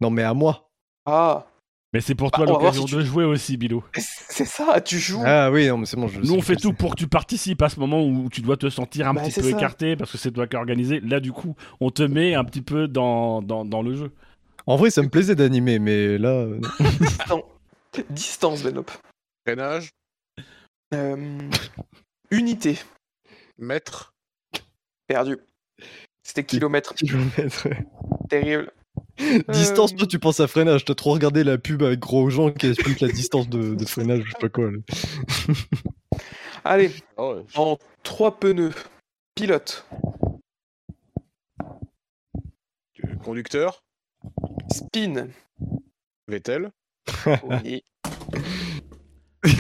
Non, 0.02 0.10
mais 0.10 0.24
à 0.24 0.34
moi. 0.34 0.70
Ah, 1.06 1.46
Mais 1.94 2.02
c'est 2.02 2.16
pour 2.16 2.32
Bah, 2.32 2.38
toi 2.38 2.46
l'occasion 2.46 2.88
si 2.88 2.96
de 2.96 3.02
jouer 3.02 3.26
aussi, 3.26 3.58
Bilo. 3.58 3.84
c'est 3.98 4.46
ça, 4.46 4.82
tu 4.82 4.98
joues. 5.00 5.22
Ah 5.26 5.52
oui, 5.52 5.68
non, 5.68 5.78
mais 5.78 5.86
c'est 5.86 5.98
bon. 5.98 6.08
Je 6.08 6.20
Nous, 6.22 6.34
on 6.34 6.42
fait 6.42 6.56
tout 6.56 6.74
pour 6.74 6.92
que 6.96 7.00
tu 7.00 7.08
participes 7.08 7.62
à 7.62 7.70
ce 7.70 7.80
moment 7.80 8.04
où 8.04 8.30
tu 8.30 8.42
dois 8.42 8.58
te 8.58 8.70
sentir 8.70 9.08
un 9.08 9.14
Bah, 9.14 9.22
petit 9.24 9.40
peu 9.40 9.50
ça. 9.50 9.56
écarté 9.58 9.96
parce 9.96 10.12
que 10.12 10.18
c'est 10.18 10.32
toi 10.32 10.48
qui 10.48 10.56
as 10.56 10.60
organisé. 10.60 11.00
Là, 11.02 11.20
du 11.20 11.32
coup, 11.32 11.56
on 11.80 11.92
te 11.92 12.04
met 12.04 12.34
un 12.36 12.44
petit 12.44 12.62
peu 12.62 12.88
dans, 12.88 13.42
dans, 13.42 13.66
dans 13.66 13.82
le 13.82 13.96
jeu. 13.96 14.12
En 14.68 14.78
vrai, 14.78 14.90
ça 14.90 15.02
me 15.04 15.10
plaisait 15.10 15.36
d'animer, 15.36 15.80
mais 15.80 16.18
là. 16.18 16.30
euh, 16.30 16.60
non. 17.30 17.44
Distance, 18.10 18.64
Benlop. 18.64 18.90
Freinage, 19.46 19.90
Euh, 20.94 21.40
unité, 22.32 22.80
mètre. 23.58 24.14
perdu. 25.08 25.38
C'était 26.28 26.44
kilomètre, 26.44 26.96
kilomètres. 26.96 27.68
terrible. 28.30 28.72
Distance, 29.50 29.94
Euh, 29.94 29.98
toi, 29.98 30.08
tu 30.08 30.18
penses 30.20 30.40
à 30.40 30.48
freinage. 30.48 30.84
T'as 30.86 30.96
trop 30.96 31.12
regardé 31.14 31.44
la 31.44 31.58
pub 31.60 31.84
avec 31.84 32.00
gros 32.00 32.30
gens 32.32 32.52
qui 32.52 32.68
expliquent 32.68 33.02
la 33.02 33.10
distance 33.10 33.48
de, 33.48 33.76
de 33.76 33.86
freinage, 33.86 34.24
je 34.26 34.32
sais 34.32 34.40
pas 34.40 34.50
quoi. 34.50 34.70
Allez, 36.64 36.92
Ah 37.18 37.30
ouais. 37.30 37.44
en 37.56 37.78
trois 38.04 38.40
pneus. 38.40 38.72
Pilote, 39.36 39.86
Conducteur, 43.24 43.84
spin. 44.72 45.28
Vettel? 46.28 46.72
Oui. 47.44 47.84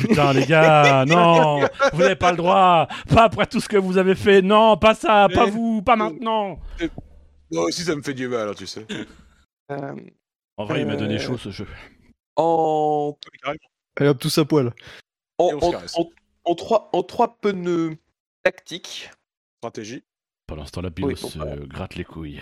Putain, 0.07 0.33
les 0.33 0.45
gars, 0.45 1.05
non, 1.07 1.59
vous 1.93 1.99
n'avez 1.99 2.15
pas 2.15 2.31
le 2.31 2.37
droit. 2.37 2.87
Pas 3.09 3.23
après 3.23 3.45
tout 3.47 3.59
ce 3.59 3.67
que 3.69 3.77
vous 3.77 3.97
avez 3.97 4.15
fait. 4.15 4.41
Non, 4.41 4.77
pas 4.77 4.95
ça, 4.95 5.27
pas 5.33 5.45
Mais- 5.45 5.51
vous, 5.51 5.81
pas 5.81 5.95
maintenant. 5.95 6.59
Moi 7.51 7.63
aussi, 7.65 7.83
ça 7.83 7.95
me 7.95 8.01
fait 8.01 8.13
du 8.13 8.27
mal, 8.27 8.49
hein, 8.49 8.53
tu 8.57 8.65
sais. 8.67 8.85
Euh, 9.71 9.95
En 10.57 10.65
vrai, 10.65 10.81
il 10.81 10.87
m'a 10.87 10.95
donné 10.95 11.15
Euh, 11.15 11.19
chaud 11.19 11.37
ce 11.37 11.49
jeu. 11.51 11.67
en, 12.35 13.15
Allez 13.97 14.09
hop, 14.09 14.19
tous 14.19 14.37
à 14.37 14.45
poil. 14.45 14.73
en, 15.37 15.49
Et 16.47 16.55
trois, 16.55 16.89
en 16.93 17.03
trois 17.03 17.37
pneus 17.37 17.97
tactiques. 18.43 19.09
Stratégie. 19.59 20.03
Pendant 20.47 20.65
ce 20.65 20.71
temps-là, 20.73 20.89
Bilo 20.91 21.07
Oui, 21.09 21.15
voilà. 21.35 21.55
gratte 21.65 21.95
les 21.95 22.03
couilles. 22.03 22.41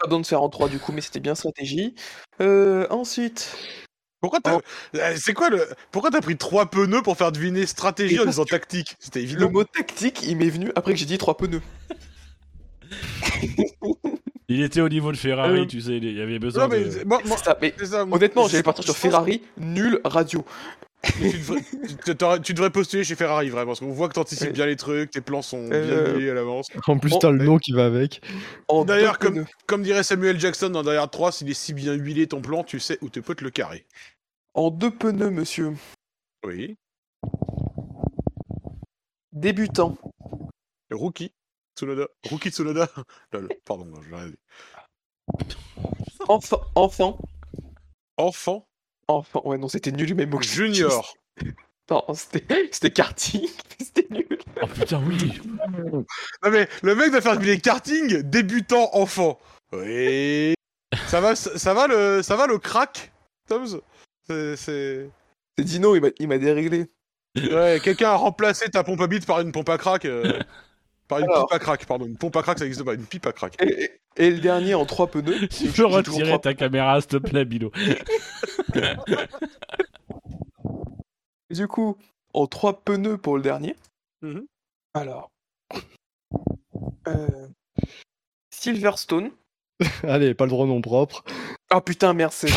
Pas 0.00 0.06
besoin 0.06 0.20
de 0.20 0.26
faire 0.26 0.42
en 0.42 0.48
trois 0.48 0.68
du 0.68 0.78
coup, 0.78 0.92
mais 0.92 1.00
c'était 1.00 1.20
bien 1.20 1.34
stratégie. 1.34 1.94
Euh, 2.40 2.86
ensuite, 2.90 3.56
Pourquoi 4.20 4.40
t'as. 4.40 4.56
Oh. 4.56 4.60
Euh, 4.96 5.14
C'est 5.16 5.32
quoi 5.32 5.48
le. 5.48 5.66
Pourquoi 5.92 6.10
t'as 6.10 6.20
pris 6.20 6.36
trois 6.36 6.66
pneus 6.66 7.02
pour 7.02 7.16
faire 7.16 7.30
deviner 7.32 7.66
stratégie 7.66 8.16
Et 8.16 8.20
en 8.20 8.24
disant 8.24 8.44
tactique? 8.44 8.96
C'était 8.98 9.20
le 9.20 9.24
évident. 9.26 9.50
mot 9.50 9.64
tactique, 9.64 10.22
il 10.26 10.36
m'est 10.36 10.50
venu 10.50 10.72
après 10.74 10.92
que 10.92 10.98
j'ai 10.98 11.06
dit 11.06 11.18
trois 11.18 11.36
pneus. 11.36 11.62
Il 14.50 14.62
était 14.62 14.80
au 14.80 14.88
niveau 14.88 15.12
de 15.12 15.16
Ferrari, 15.18 15.60
Euh, 15.60 15.66
tu 15.66 15.78
sais, 15.82 15.98
il 15.98 16.16
y 16.16 16.22
avait 16.22 16.38
besoin 16.38 16.62
Non, 16.64 16.68
mais 16.70 16.80
de... 16.84 17.04
moi, 17.04 17.20
moi- 17.26 17.36
C'est 17.36 17.44
ça, 17.44 17.58
mais 17.60 17.74
c'est 17.78 17.84
ça, 17.86 18.06
moi- 18.06 18.16
honnêtement, 18.16 18.46
je- 18.46 18.52
j'allais 18.52 18.62
partir 18.62 18.82
sur 18.82 18.96
Ferrari, 18.96 19.42
nul, 19.58 20.00
radio. 20.04 20.42
Tu, 21.02 22.14
devrais, 22.14 22.40
tu- 22.40 22.54
postuler 22.72 23.04
chez 23.04 23.14
Ferrari, 23.14 23.48
vraiment, 23.50 23.68
parce 23.68 23.80
qu'on 23.80 23.92
voit 23.92 24.08
que 24.08 24.14
t'anticipes 24.14 24.48
Ouais. 24.48 24.52
bien 24.52 24.66
les 24.66 24.76
trucs, 24.76 25.10
tes 25.10 25.20
plans 25.20 25.42
sont 25.42 25.68
bien 25.68 25.78
Euh, 25.78 26.16
huilés 26.16 26.30
à 26.30 26.34
l'avance. 26.34 26.68
En 26.86 26.98
plus, 26.98 27.12
Oh, 27.14 27.18
t'as 27.20 27.30
le 27.30 27.44
nom 27.44 27.58
qui 27.58 27.72
va 27.72 27.86
avec. 27.86 28.20
En 28.68 28.84
D'ailleurs, 28.84 29.18
comme, 29.18 29.46
comme 29.66 29.82
dirait 29.82 30.02
Samuel 30.02 30.38
Jackson 30.40 30.70
dans 30.70 30.82
Derrière 30.82 31.08
3, 31.08 31.32
s'il 31.32 31.48
est 31.50 31.54
si 31.54 31.72
bien 31.72 31.94
huilé 31.94 32.26
ton 32.26 32.40
plan, 32.40 32.64
tu 32.64 32.80
sais 32.80 32.98
où 33.00 33.08
te 33.10 33.20
peut 33.20 33.34
te 33.34 33.44
le 33.44 33.50
carrer. 33.50 33.86
En 34.54 34.70
deux 34.70 34.90
pneus, 34.90 35.30
monsieur. 35.30 35.74
Oui. 36.44 36.76
Débutant. 39.32 39.96
Rookie. 40.90 41.32
Tsunoda. 41.76 42.08
Rookie 42.28 42.50
Tsunoda. 42.50 42.88
Lol, 43.32 43.48
pardon, 43.64 43.86
je 44.02 44.10
l'ai 44.10 44.16
rien 44.16 44.28
dit. 44.28 45.56
Enfant. 46.28 46.60
Enfant. 46.74 47.18
Enfant. 48.16 48.67
Enfant. 49.08 49.42
Ouais, 49.44 49.58
non, 49.58 49.68
c'était 49.68 49.90
nul, 49.92 50.14
même 50.14 50.30
mot 50.30 50.40
Junior. 50.40 51.14
Non, 51.90 52.04
c'était 52.14 52.68
c'était 52.70 52.90
karting. 52.90 53.48
C'était 53.80 54.06
nul. 54.10 54.38
Oh 54.60 54.66
putain, 54.66 55.02
oui. 55.06 55.40
Non 55.82 56.50
mais 56.50 56.68
le 56.82 56.94
mec 56.94 57.10
doit 57.10 57.22
faire 57.22 57.38
deviner 57.38 57.58
karting, 57.60 58.20
débutant, 58.24 58.90
enfant. 58.92 59.38
Oui. 59.72 60.52
Ça 61.06 61.22
va, 61.22 61.34
ça, 61.34 61.56
ça 61.56 61.72
va 61.72 61.86
le, 61.86 62.20
ça 62.22 62.36
va 62.36 62.46
le 62.46 62.58
crack, 62.58 63.10
Toms? 63.48 63.80
C'est, 64.28 64.56
c'est- 64.56 65.08
C'est 65.56 65.64
Dino, 65.64 65.96
il 65.96 66.02
m'a- 66.02 66.08
il 66.18 66.28
m'a 66.28 66.36
déréglé. 66.36 66.90
Ouais, 67.36 67.80
quelqu'un 67.82 68.10
a 68.10 68.16
remplacé 68.16 68.68
ta 68.68 68.84
pompe 68.84 69.00
à 69.00 69.06
bite 69.06 69.24
par 69.24 69.40
une 69.40 69.50
pompe 69.52 69.70
à 69.70 69.78
crack. 69.78 70.04
euh, 70.04 70.38
Par 71.08 71.18
une 71.20 71.24
Alors. 71.24 71.46
pipe 71.46 71.54
à 71.56 71.58
crack, 71.58 71.86
pardon. 71.86 72.06
Une 72.06 72.16
pompe 72.18 72.36
à 72.36 72.42
crack, 72.42 72.58
ça 72.58 72.66
existe 72.66 72.84
pas. 72.84 72.94
Une 72.94 73.06
pipe 73.06 73.26
à 73.26 73.32
crack. 73.32 73.56
Et, 73.62 73.84
et- 73.84 73.90
et 74.20 74.30
le 74.30 74.38
dernier 74.40 74.74
en 74.74 74.84
trois 74.84 75.06
pneus. 75.06 75.48
Tu 75.50 75.68
peux 75.68 75.86
retirer 75.86 76.24
trois- 76.26 76.38
ta 76.38 76.54
caméra, 76.54 77.00
s'il 77.00 77.08
te 77.10 77.16
plaît, 77.16 77.44
Bilo. 77.44 77.70
Du 81.50 81.66
coup, 81.66 81.96
en 82.34 82.46
trois 82.46 82.80
pneus 82.82 83.16
pour 83.18 83.36
le 83.36 83.42
dernier. 83.42 83.74
Mhm. 84.22 84.46
Alors. 84.94 85.30
Euh, 87.06 87.48
Silverstone. 88.50 89.30
Allez, 90.02 90.34
pas 90.34 90.44
le 90.44 90.50
droit 90.50 90.66
nom 90.66 90.80
propre. 90.82 91.24
Ah 91.70 91.80
putain, 91.80 92.12
merde, 92.12 92.32
c'est. 92.32 92.50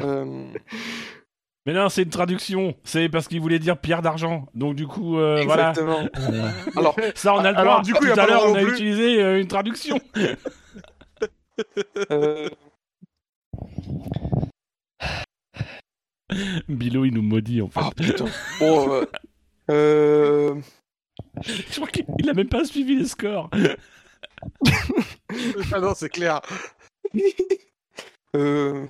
Euh, 0.00 0.46
Mais 1.66 1.72
non, 1.72 1.88
c'est 1.88 2.02
une 2.02 2.10
traduction. 2.10 2.74
C'est 2.84 3.08
parce 3.08 3.26
qu'il 3.26 3.40
voulait 3.40 3.58
dire 3.58 3.78
pierre 3.78 4.02
d'argent. 4.02 4.46
Donc 4.54 4.76
du 4.76 4.86
coup, 4.86 5.18
euh, 5.18 5.42
voilà. 5.44 5.70
exactement. 5.70 6.06
Alors, 6.76 6.94
Ça, 7.14 7.34
on 7.34 7.38
a 7.38 7.50
le 7.50 7.52
droit. 7.52 7.62
Alors, 7.62 7.82
du 7.82 7.94
coup, 7.94 8.04
Tout 8.04 8.20
à 8.20 8.26
l'heure, 8.26 8.44
on 8.46 8.54
a 8.54 8.60
plus. 8.60 8.72
utilisé 8.74 9.22
euh, 9.22 9.40
une 9.40 9.48
traduction. 9.48 9.98
euh, 12.10 12.48
Bilo, 16.68 17.04
il 17.04 17.12
nous 17.14 17.22
maudit, 17.22 17.62
en 17.62 17.68
fait. 17.68 17.80
ah 17.82 17.90
putain. 17.96 18.24
Bon, 18.58 18.92
euh, 18.92 19.04
euh, 19.70 20.54
Je 21.42 21.74
crois 21.76 21.88
qu'il 21.88 22.04
il 22.18 22.28
a 22.28 22.34
même 22.34 22.48
pas 22.48 22.64
suivi 22.64 22.96
les 22.96 23.06
scores. 23.06 23.50
ah 25.72 25.80
non, 25.80 25.94
c'est 25.94 26.08
clair. 26.08 26.40
euh, 28.36 28.86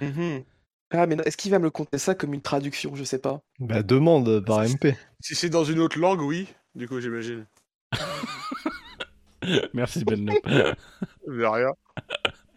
mhm. 0.00 0.44
Ah, 0.92 1.06
mais 1.06 1.16
non, 1.16 1.24
est-ce 1.24 1.36
qu'il 1.36 1.50
va 1.50 1.58
me 1.58 1.64
le 1.64 1.70
compter 1.70 1.98
ça 1.98 2.14
comme 2.14 2.32
une 2.34 2.40
traduction 2.42 2.94
Je 2.94 3.02
sais 3.04 3.18
pas. 3.18 3.40
Bah, 3.58 3.82
demande 3.82 4.44
par 4.44 4.60
MP. 4.62 4.94
Si 5.20 5.34
c'est 5.34 5.48
dans 5.50 5.64
une 5.64 5.80
autre 5.80 5.98
langue, 5.98 6.20
oui. 6.22 6.46
Du 6.74 6.86
coup, 6.88 7.00
j'imagine. 7.00 7.46
Merci, 9.74 10.04
Ben. 10.04 10.26
De 11.26 11.44
rien. 11.44 11.72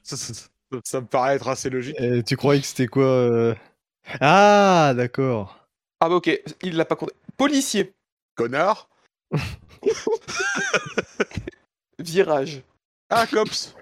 Ça, 0.04 0.16
ça- 0.18 0.34
ça- 0.34 0.48
ça 0.84 1.02
me 1.02 1.08
paraît 1.08 1.36
être 1.36 1.48
assez 1.48 1.70
logique. 1.70 1.96
Et 2.00 2.22
tu 2.24 2.38
croyais 2.38 2.62
que 2.62 2.68
c'était 2.68 2.88
quoi 2.88 3.04
euh? 3.06 3.56
Ah, 4.22 4.94
d'accord. 4.96 5.68
Ah 6.00 6.08
bah 6.10 6.16
ok, 6.16 6.30
il 6.64 6.76
l'a 6.78 6.86
pas 6.86 6.96
compté. 6.96 7.14
Policier. 7.38 7.94
Connard. 8.36 8.88
Virage. 12.00 12.62
Ah, 13.10 13.26
cops. 13.28 13.76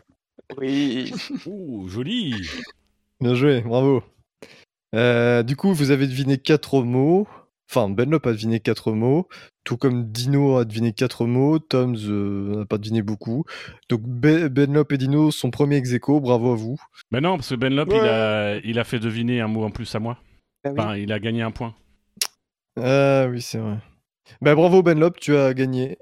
Oui. 0.58 1.14
Ouh, 1.46 1.88
joli. 1.90 2.34
Bien 3.20 3.36
joué, 3.36 3.62
bravo. 3.62 4.04
Euh, 4.96 5.44
du 5.44 5.56
coup, 5.56 5.74
vous 5.74 5.92
avez 5.92 6.08
deviné 6.08 6.38
quatre 6.38 6.82
mots. 6.84 7.28
Enfin, 7.70 7.90
Benlop 7.90 8.26
a 8.26 8.32
deviné 8.32 8.62
quatre 8.62 8.94
mots. 8.94 9.28
Tout 9.66 9.76
comme 9.76 10.06
Dino 10.10 10.56
a 10.58 10.64
deviné 10.64 10.94
quatre 10.94 11.26
mots. 11.26 11.60
Toms 11.60 11.96
euh, 12.08 12.60
n'a 12.60 12.66
pas 12.66 12.78
deviné 12.78 13.02
beaucoup. 13.02 13.44
Donc, 13.90 14.02
Be- 14.04 14.48
Benlop 14.48 14.86
et 14.94 14.98
Dino 14.98 15.32
sont 15.32 15.52
premiers 15.52 15.76
ex 15.76 15.92
aequo, 15.92 16.22
Bravo 16.22 16.54
à 16.54 16.56
vous. 16.56 16.78
Mais 17.12 17.20
non, 17.20 17.36
parce 17.36 17.50
que 17.50 17.56
Ben 17.56 17.74
Lop, 17.76 17.90
Ouais. 17.90 17.98
il, 17.98 18.08
a, 18.08 18.56
il 18.64 18.80
a 18.80 18.84
fait 18.86 19.00
deviner 19.00 19.42
un 19.42 19.48
mot 19.50 19.66
en 19.66 19.70
plus 19.72 19.94
à 19.96 20.00
moi. 20.00 20.18
Ah 20.64 20.70
oui. 20.70 20.80
Enfin, 20.80 20.96
il 20.96 21.12
a 21.12 21.20
gagné 21.20 21.42
un 21.42 21.52
point. 21.52 21.76
Ah 22.80 23.28
oui, 23.30 23.42
c'est 23.42 23.58
vrai. 23.58 23.78
Bah, 24.42 24.56
bravo 24.56 24.82
Benlop, 24.84 25.20
tu 25.20 25.36
as 25.36 25.54
gagné. 25.54 25.98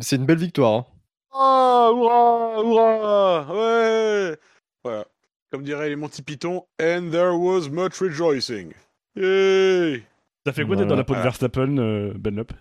C'est 0.00 0.16
une 0.16 0.26
belle 0.26 0.38
victoire. 0.38 0.72
hein. 0.74 0.86
Ah, 1.32 1.90
hurrah, 1.94 2.62
hurrah, 2.62 3.54
ouais. 3.54 4.36
Voilà. 4.84 5.06
Comme 5.52 5.62
diraient 5.62 5.88
les 5.88 5.96
Monty 5.96 6.22
Python, 6.22 6.64
and 6.80 7.10
there 7.10 7.32
was 7.32 7.68
much 7.70 8.00
rejoicing. 8.00 8.72
Yay. 9.16 10.02
Ça 10.44 10.52
fait 10.52 10.64
quoi 10.64 10.76
d'être 10.76 10.88
dans 10.88 10.96
la 10.96 11.04
peau 11.04 11.14
de. 11.14 11.20
Verstappen, 11.20 11.78
euh, 11.78 12.12
Ben 12.16 12.34
Lop? 12.36 12.52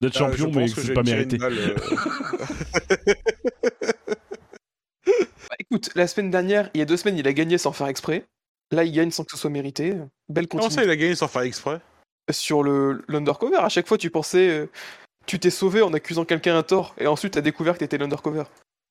D'être 0.00 0.16
Ah, 0.16 0.18
champion, 0.30 0.52
je 0.52 0.58
mais 0.58 0.68
que 0.70 0.80
c'est 0.80 0.92
pas 0.94 1.02
mérité. 1.02 1.38
euh, 1.40 1.74
Bah, 5.06 5.56
écoute, 5.58 5.90
la 5.94 6.06
semaine 6.06 6.30
dernière, 6.30 6.70
il 6.74 6.78
y 6.78 6.82
a 6.82 6.84
deux 6.84 6.96
semaines, 6.96 7.18
il 7.18 7.26
a 7.28 7.32
gagné 7.32 7.58
sans 7.58 7.72
faire 7.72 7.88
exprès. 7.88 8.24
Là, 8.70 8.84
il 8.84 8.92
gagne 8.92 9.10
sans 9.10 9.24
que 9.24 9.32
ce 9.32 9.36
soit 9.36 9.50
mérité. 9.50 9.94
Belle 10.28 10.48
Comment 10.48 10.62
ça, 10.62 10.68
continuité 10.68 10.88
il 10.88 10.90
a 10.90 10.96
gagné 10.96 11.14
sans 11.14 11.28
faire 11.28 11.42
exprès? 11.42 11.80
Sur 12.30 12.62
le 12.62 13.04
l'undercover. 13.08 13.56
À 13.56 13.68
chaque 13.68 13.86
fois, 13.88 13.98
tu 13.98 14.10
pensais, 14.10 14.48
euh, 14.48 14.66
tu 15.26 15.38
t'es 15.38 15.50
sauvé 15.50 15.82
en 15.82 15.92
accusant 15.92 16.24
quelqu'un 16.24 16.56
à 16.56 16.62
tort, 16.62 16.94
et 16.98 17.06
ensuite, 17.06 17.34
t'as 17.34 17.40
découvert 17.40 17.74
que 17.74 17.80
t'étais 17.80 17.98
l'undercover. 17.98 18.44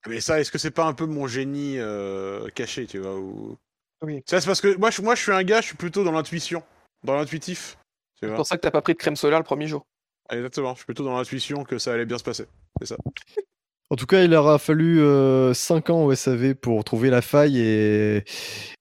Mais 0.07 0.19
ça, 0.19 0.39
est-ce 0.39 0.51
que 0.51 0.57
c'est 0.57 0.71
pas 0.71 0.85
un 0.85 0.93
peu 0.93 1.05
mon 1.05 1.27
génie 1.27 1.75
euh, 1.77 2.47
caché, 2.55 2.87
tu 2.87 2.99
vois 2.99 3.17
ou... 3.19 3.57
Oui. 4.03 4.23
Ça, 4.25 4.41
c'est 4.41 4.47
parce 4.47 4.61
que 4.61 4.75
moi 4.77 4.89
je, 4.89 5.01
moi, 5.01 5.13
je 5.13 5.21
suis 5.21 5.31
un 5.31 5.43
gars, 5.43 5.61
je 5.61 5.67
suis 5.67 5.77
plutôt 5.77 6.03
dans 6.03 6.11
l'intuition, 6.11 6.63
dans 7.03 7.15
l'intuitif. 7.15 7.77
Tu 8.19 8.27
C'est 8.27 8.35
pour 8.35 8.47
ça 8.47 8.55
que 8.57 8.61
t'as 8.61 8.71
pas 8.71 8.81
pris 8.81 8.93
de 8.93 8.97
crème 8.97 9.15
solaire 9.15 9.37
le 9.37 9.43
premier 9.45 9.67
jour. 9.67 9.85
Exactement, 10.31 10.71
je 10.73 10.77
suis 10.77 10.85
plutôt 10.85 11.03
dans 11.03 11.15
l'intuition 11.15 11.63
que 11.63 11.77
ça 11.77 11.93
allait 11.93 12.05
bien 12.05 12.17
se 12.17 12.23
passer. 12.23 12.45
C'est 12.79 12.87
ça. 12.87 12.97
En 13.91 13.95
tout 13.95 14.05
cas, 14.07 14.23
il 14.23 14.33
aura 14.33 14.57
fallu 14.57 15.01
5 15.53 15.89
ans 15.91 16.05
au 16.05 16.15
SAV 16.15 16.55
pour 16.55 16.83
trouver 16.83 17.09
la 17.09 17.21
faille 17.21 17.59
et, 17.59 18.23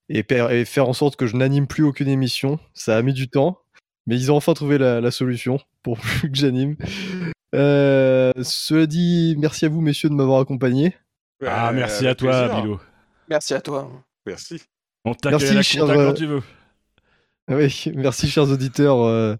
et, 0.09 0.23
per- 0.23 0.47
et 0.51 0.65
faire 0.65 0.87
en 0.87 0.93
sorte 0.93 1.17
que 1.17 1.27
je 1.27 1.35
n'anime 1.35 1.67
plus 1.67 1.83
aucune 1.83 2.07
émission. 2.07 2.57
Ça 2.73 2.97
a 2.97 3.01
mis 3.01 3.13
du 3.13 3.29
temps, 3.29 3.59
mais 4.07 4.15
ils 4.15 4.31
ont 4.31 4.37
enfin 4.37 4.53
trouvé 4.53 4.77
la, 4.77 5.01
la 5.01 5.11
solution 5.11 5.59
pour 5.83 5.99
que 6.21 6.29
j'anime. 6.33 6.77
Euh, 7.53 8.31
cela 8.41 8.85
dit, 8.87 9.35
merci 9.37 9.65
à 9.65 9.69
vous, 9.69 9.81
messieurs, 9.81 10.09
de 10.09 10.15
m'avoir 10.15 10.39
accompagné. 10.39 10.95
Ah, 11.47 11.71
merci 11.73 12.07
à 12.07 12.15
toi, 12.15 12.43
plaisir. 12.47 12.61
Bilo. 12.61 12.79
Merci 13.29 13.53
à 13.53 13.61
toi. 13.61 13.89
Merci. 14.25 14.61
On 15.05 15.13
t'accueille 15.13 15.39
Merci, 15.39 15.53
la 15.55 15.61
cher, 15.63 15.83
euh, 15.89 16.07
quand 16.09 16.13
tu 16.13 16.25
veux. 16.27 16.41
Oui, 17.49 17.83
merci, 17.95 18.29
chers 18.29 18.49
auditeurs, 18.49 19.01
euh, 19.01 19.35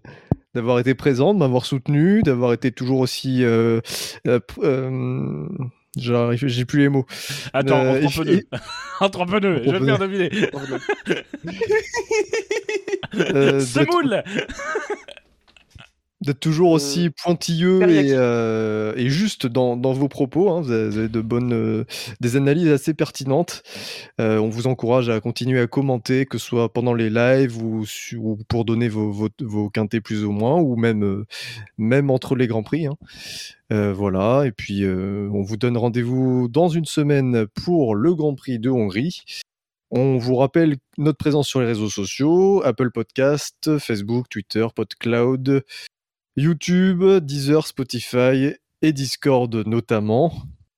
d'avoir 0.54 0.78
été 0.80 0.94
présents, 0.94 1.34
de 1.34 1.38
m'avoir 1.38 1.64
soutenu, 1.64 2.22
d'avoir 2.22 2.52
été 2.52 2.72
toujours 2.72 2.98
aussi. 3.00 3.44
Euh, 3.44 3.80
euh, 4.26 4.40
euh, 4.62 5.48
J'ai 5.96 6.64
plus 6.64 6.80
les 6.80 6.88
mots. 6.88 7.06
Attends, 7.52 7.78
euh, 7.80 8.02
entre 8.04 8.20
un 8.20 8.24
peu 8.24 8.30
et- 8.30 8.36
deux. 8.36 8.42
Entre 9.00 9.20
un 9.20 9.26
peu 9.26 9.40
deux, 9.40 9.62
je 9.64 9.70
vais 9.70 9.78
te 9.78 9.84
faire 9.84 9.98
deviner. 9.98 10.30
Euh, 13.14 13.60
Semoule 13.60 14.22
d'être 16.22 16.40
toujours 16.40 16.70
aussi 16.70 17.10
pointilleux 17.10 17.82
et, 17.90 18.12
euh, 18.12 18.92
et 18.96 19.08
juste 19.10 19.46
dans, 19.46 19.76
dans 19.76 19.92
vos 19.92 20.08
propos. 20.08 20.50
hein. 20.50 20.60
Vous, 20.60 20.70
avez, 20.72 21.08
de 21.08 21.20
bonnes, 21.20 21.52
euh, 21.52 21.84
des 22.20 22.36
analyses 22.36 22.68
assez 22.70 22.94
pertinentes. 22.94 23.62
Euh, 24.20 24.38
on 24.38 24.48
vous 24.48 24.66
encourage 24.66 25.08
à 25.08 25.20
continuer 25.20 25.60
à 25.60 25.66
commenter, 25.66 26.24
que 26.26 26.38
ce 26.38 26.46
soit 26.46 26.72
pendant 26.72 26.94
les 26.94 27.10
lives 27.10 27.62
ou, 27.62 27.84
pour 28.48 28.64
donner 28.64 28.88
vos, 28.88 29.10
vos, 29.10 29.28
vos 29.40 29.68
quintés 29.68 30.00
plus 30.00 30.24
ou 30.24 30.30
moins, 30.32 30.60
ou 30.60 30.76
même, 30.76 31.24
même 31.76 32.10
entre 32.10 32.36
les 32.36 32.46
grands 32.46 32.62
prix. 32.62 32.86
hein. 32.86 32.96
Euh, 33.72 33.92
voilà. 33.92 34.44
Et 34.46 34.52
puis, 34.52 34.84
euh, 34.84 35.28
on 35.32 35.42
vous 35.42 35.56
donne 35.56 35.76
rendez-vous 35.76 36.48
dans 36.48 36.68
une 36.68 36.84
semaine 36.84 37.46
pour 37.64 37.94
le 37.94 38.14
Grand 38.14 38.34
Prix 38.34 38.58
de 38.58 38.70
Hongrie. 38.70 39.22
On 39.90 40.16
vous 40.16 40.36
rappelle 40.36 40.76
notre 40.96 41.18
présence 41.18 41.48
sur 41.48 41.60
les 41.60 41.66
réseaux 41.66 41.90
sociaux, 41.90 42.62
Apple 42.64 42.90
Podcast, 42.90 43.78
Facebook, 43.78 44.26
Twitter, 44.30 44.66
PodCloud, 44.74 45.62
YouTube, 46.36 47.04
Deezer, 47.20 47.66
Spotify 47.66 48.52
et 48.80 48.92
Discord 48.92 49.54
notamment. 49.66 50.32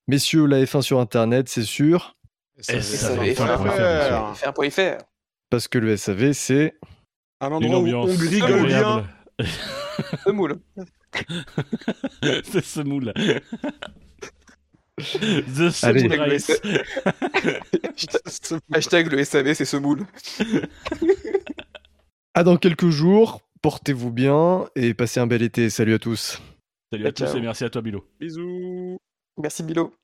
Messieurs, 0.08 0.47
la 0.47 0.62
F1 0.65 0.83
sur 0.83 1.00
Internet, 1.00 1.49
c'est 1.49 1.62
sûr, 1.62 2.16
Et 2.58 2.62
ça 2.62 3.10
va 3.10 3.16
va 3.16 3.24
faire 3.24 3.34
faire 3.34 3.60
un 3.60 3.70
faire. 3.70 4.36
Faire 4.36 4.49
un 4.49 4.52
point 4.52 4.70
FR. 4.70 4.99
parce 5.50 5.68
que 5.68 5.78
le 5.78 5.97
SAV, 5.97 6.33
c'est... 6.33 6.74
Un 7.41 7.52
endroit 7.52 7.78
où 7.78 7.89
on 7.89 8.02
rigole 8.05 8.66
bien. 8.66 8.99
agréable. 8.99 9.08
Semoule. 10.24 10.60
C'est 12.44 12.65
Semoule. 12.65 13.12
The 14.99 15.70
Allez. 15.83 16.08
Hashtag 18.73 19.12
le 19.12 19.24
SAV, 19.24 19.55
c'est 19.55 19.65
semoule. 19.65 20.07
À 22.34 22.44
dans 22.44 22.57
quelques 22.57 22.91
jours, 22.91 23.41
portez-vous 23.64 24.10
bien 24.10 24.68
et 24.76 24.92
passez 24.92 25.20
un 25.20 25.26
bel 25.26 25.40
été. 25.40 25.70
Salut 25.70 25.94
à 25.94 25.98
tous. 25.98 26.42
Salut 26.92 27.06
à 27.06 27.12
tous 27.12 27.24
Ciao. 27.24 27.38
et 27.38 27.40
merci 27.40 27.64
à 27.64 27.70
toi, 27.70 27.80
Bilo. 27.80 28.04
Bisous. 28.20 28.98
Merci 29.38 29.62
Bilo. 29.62 29.94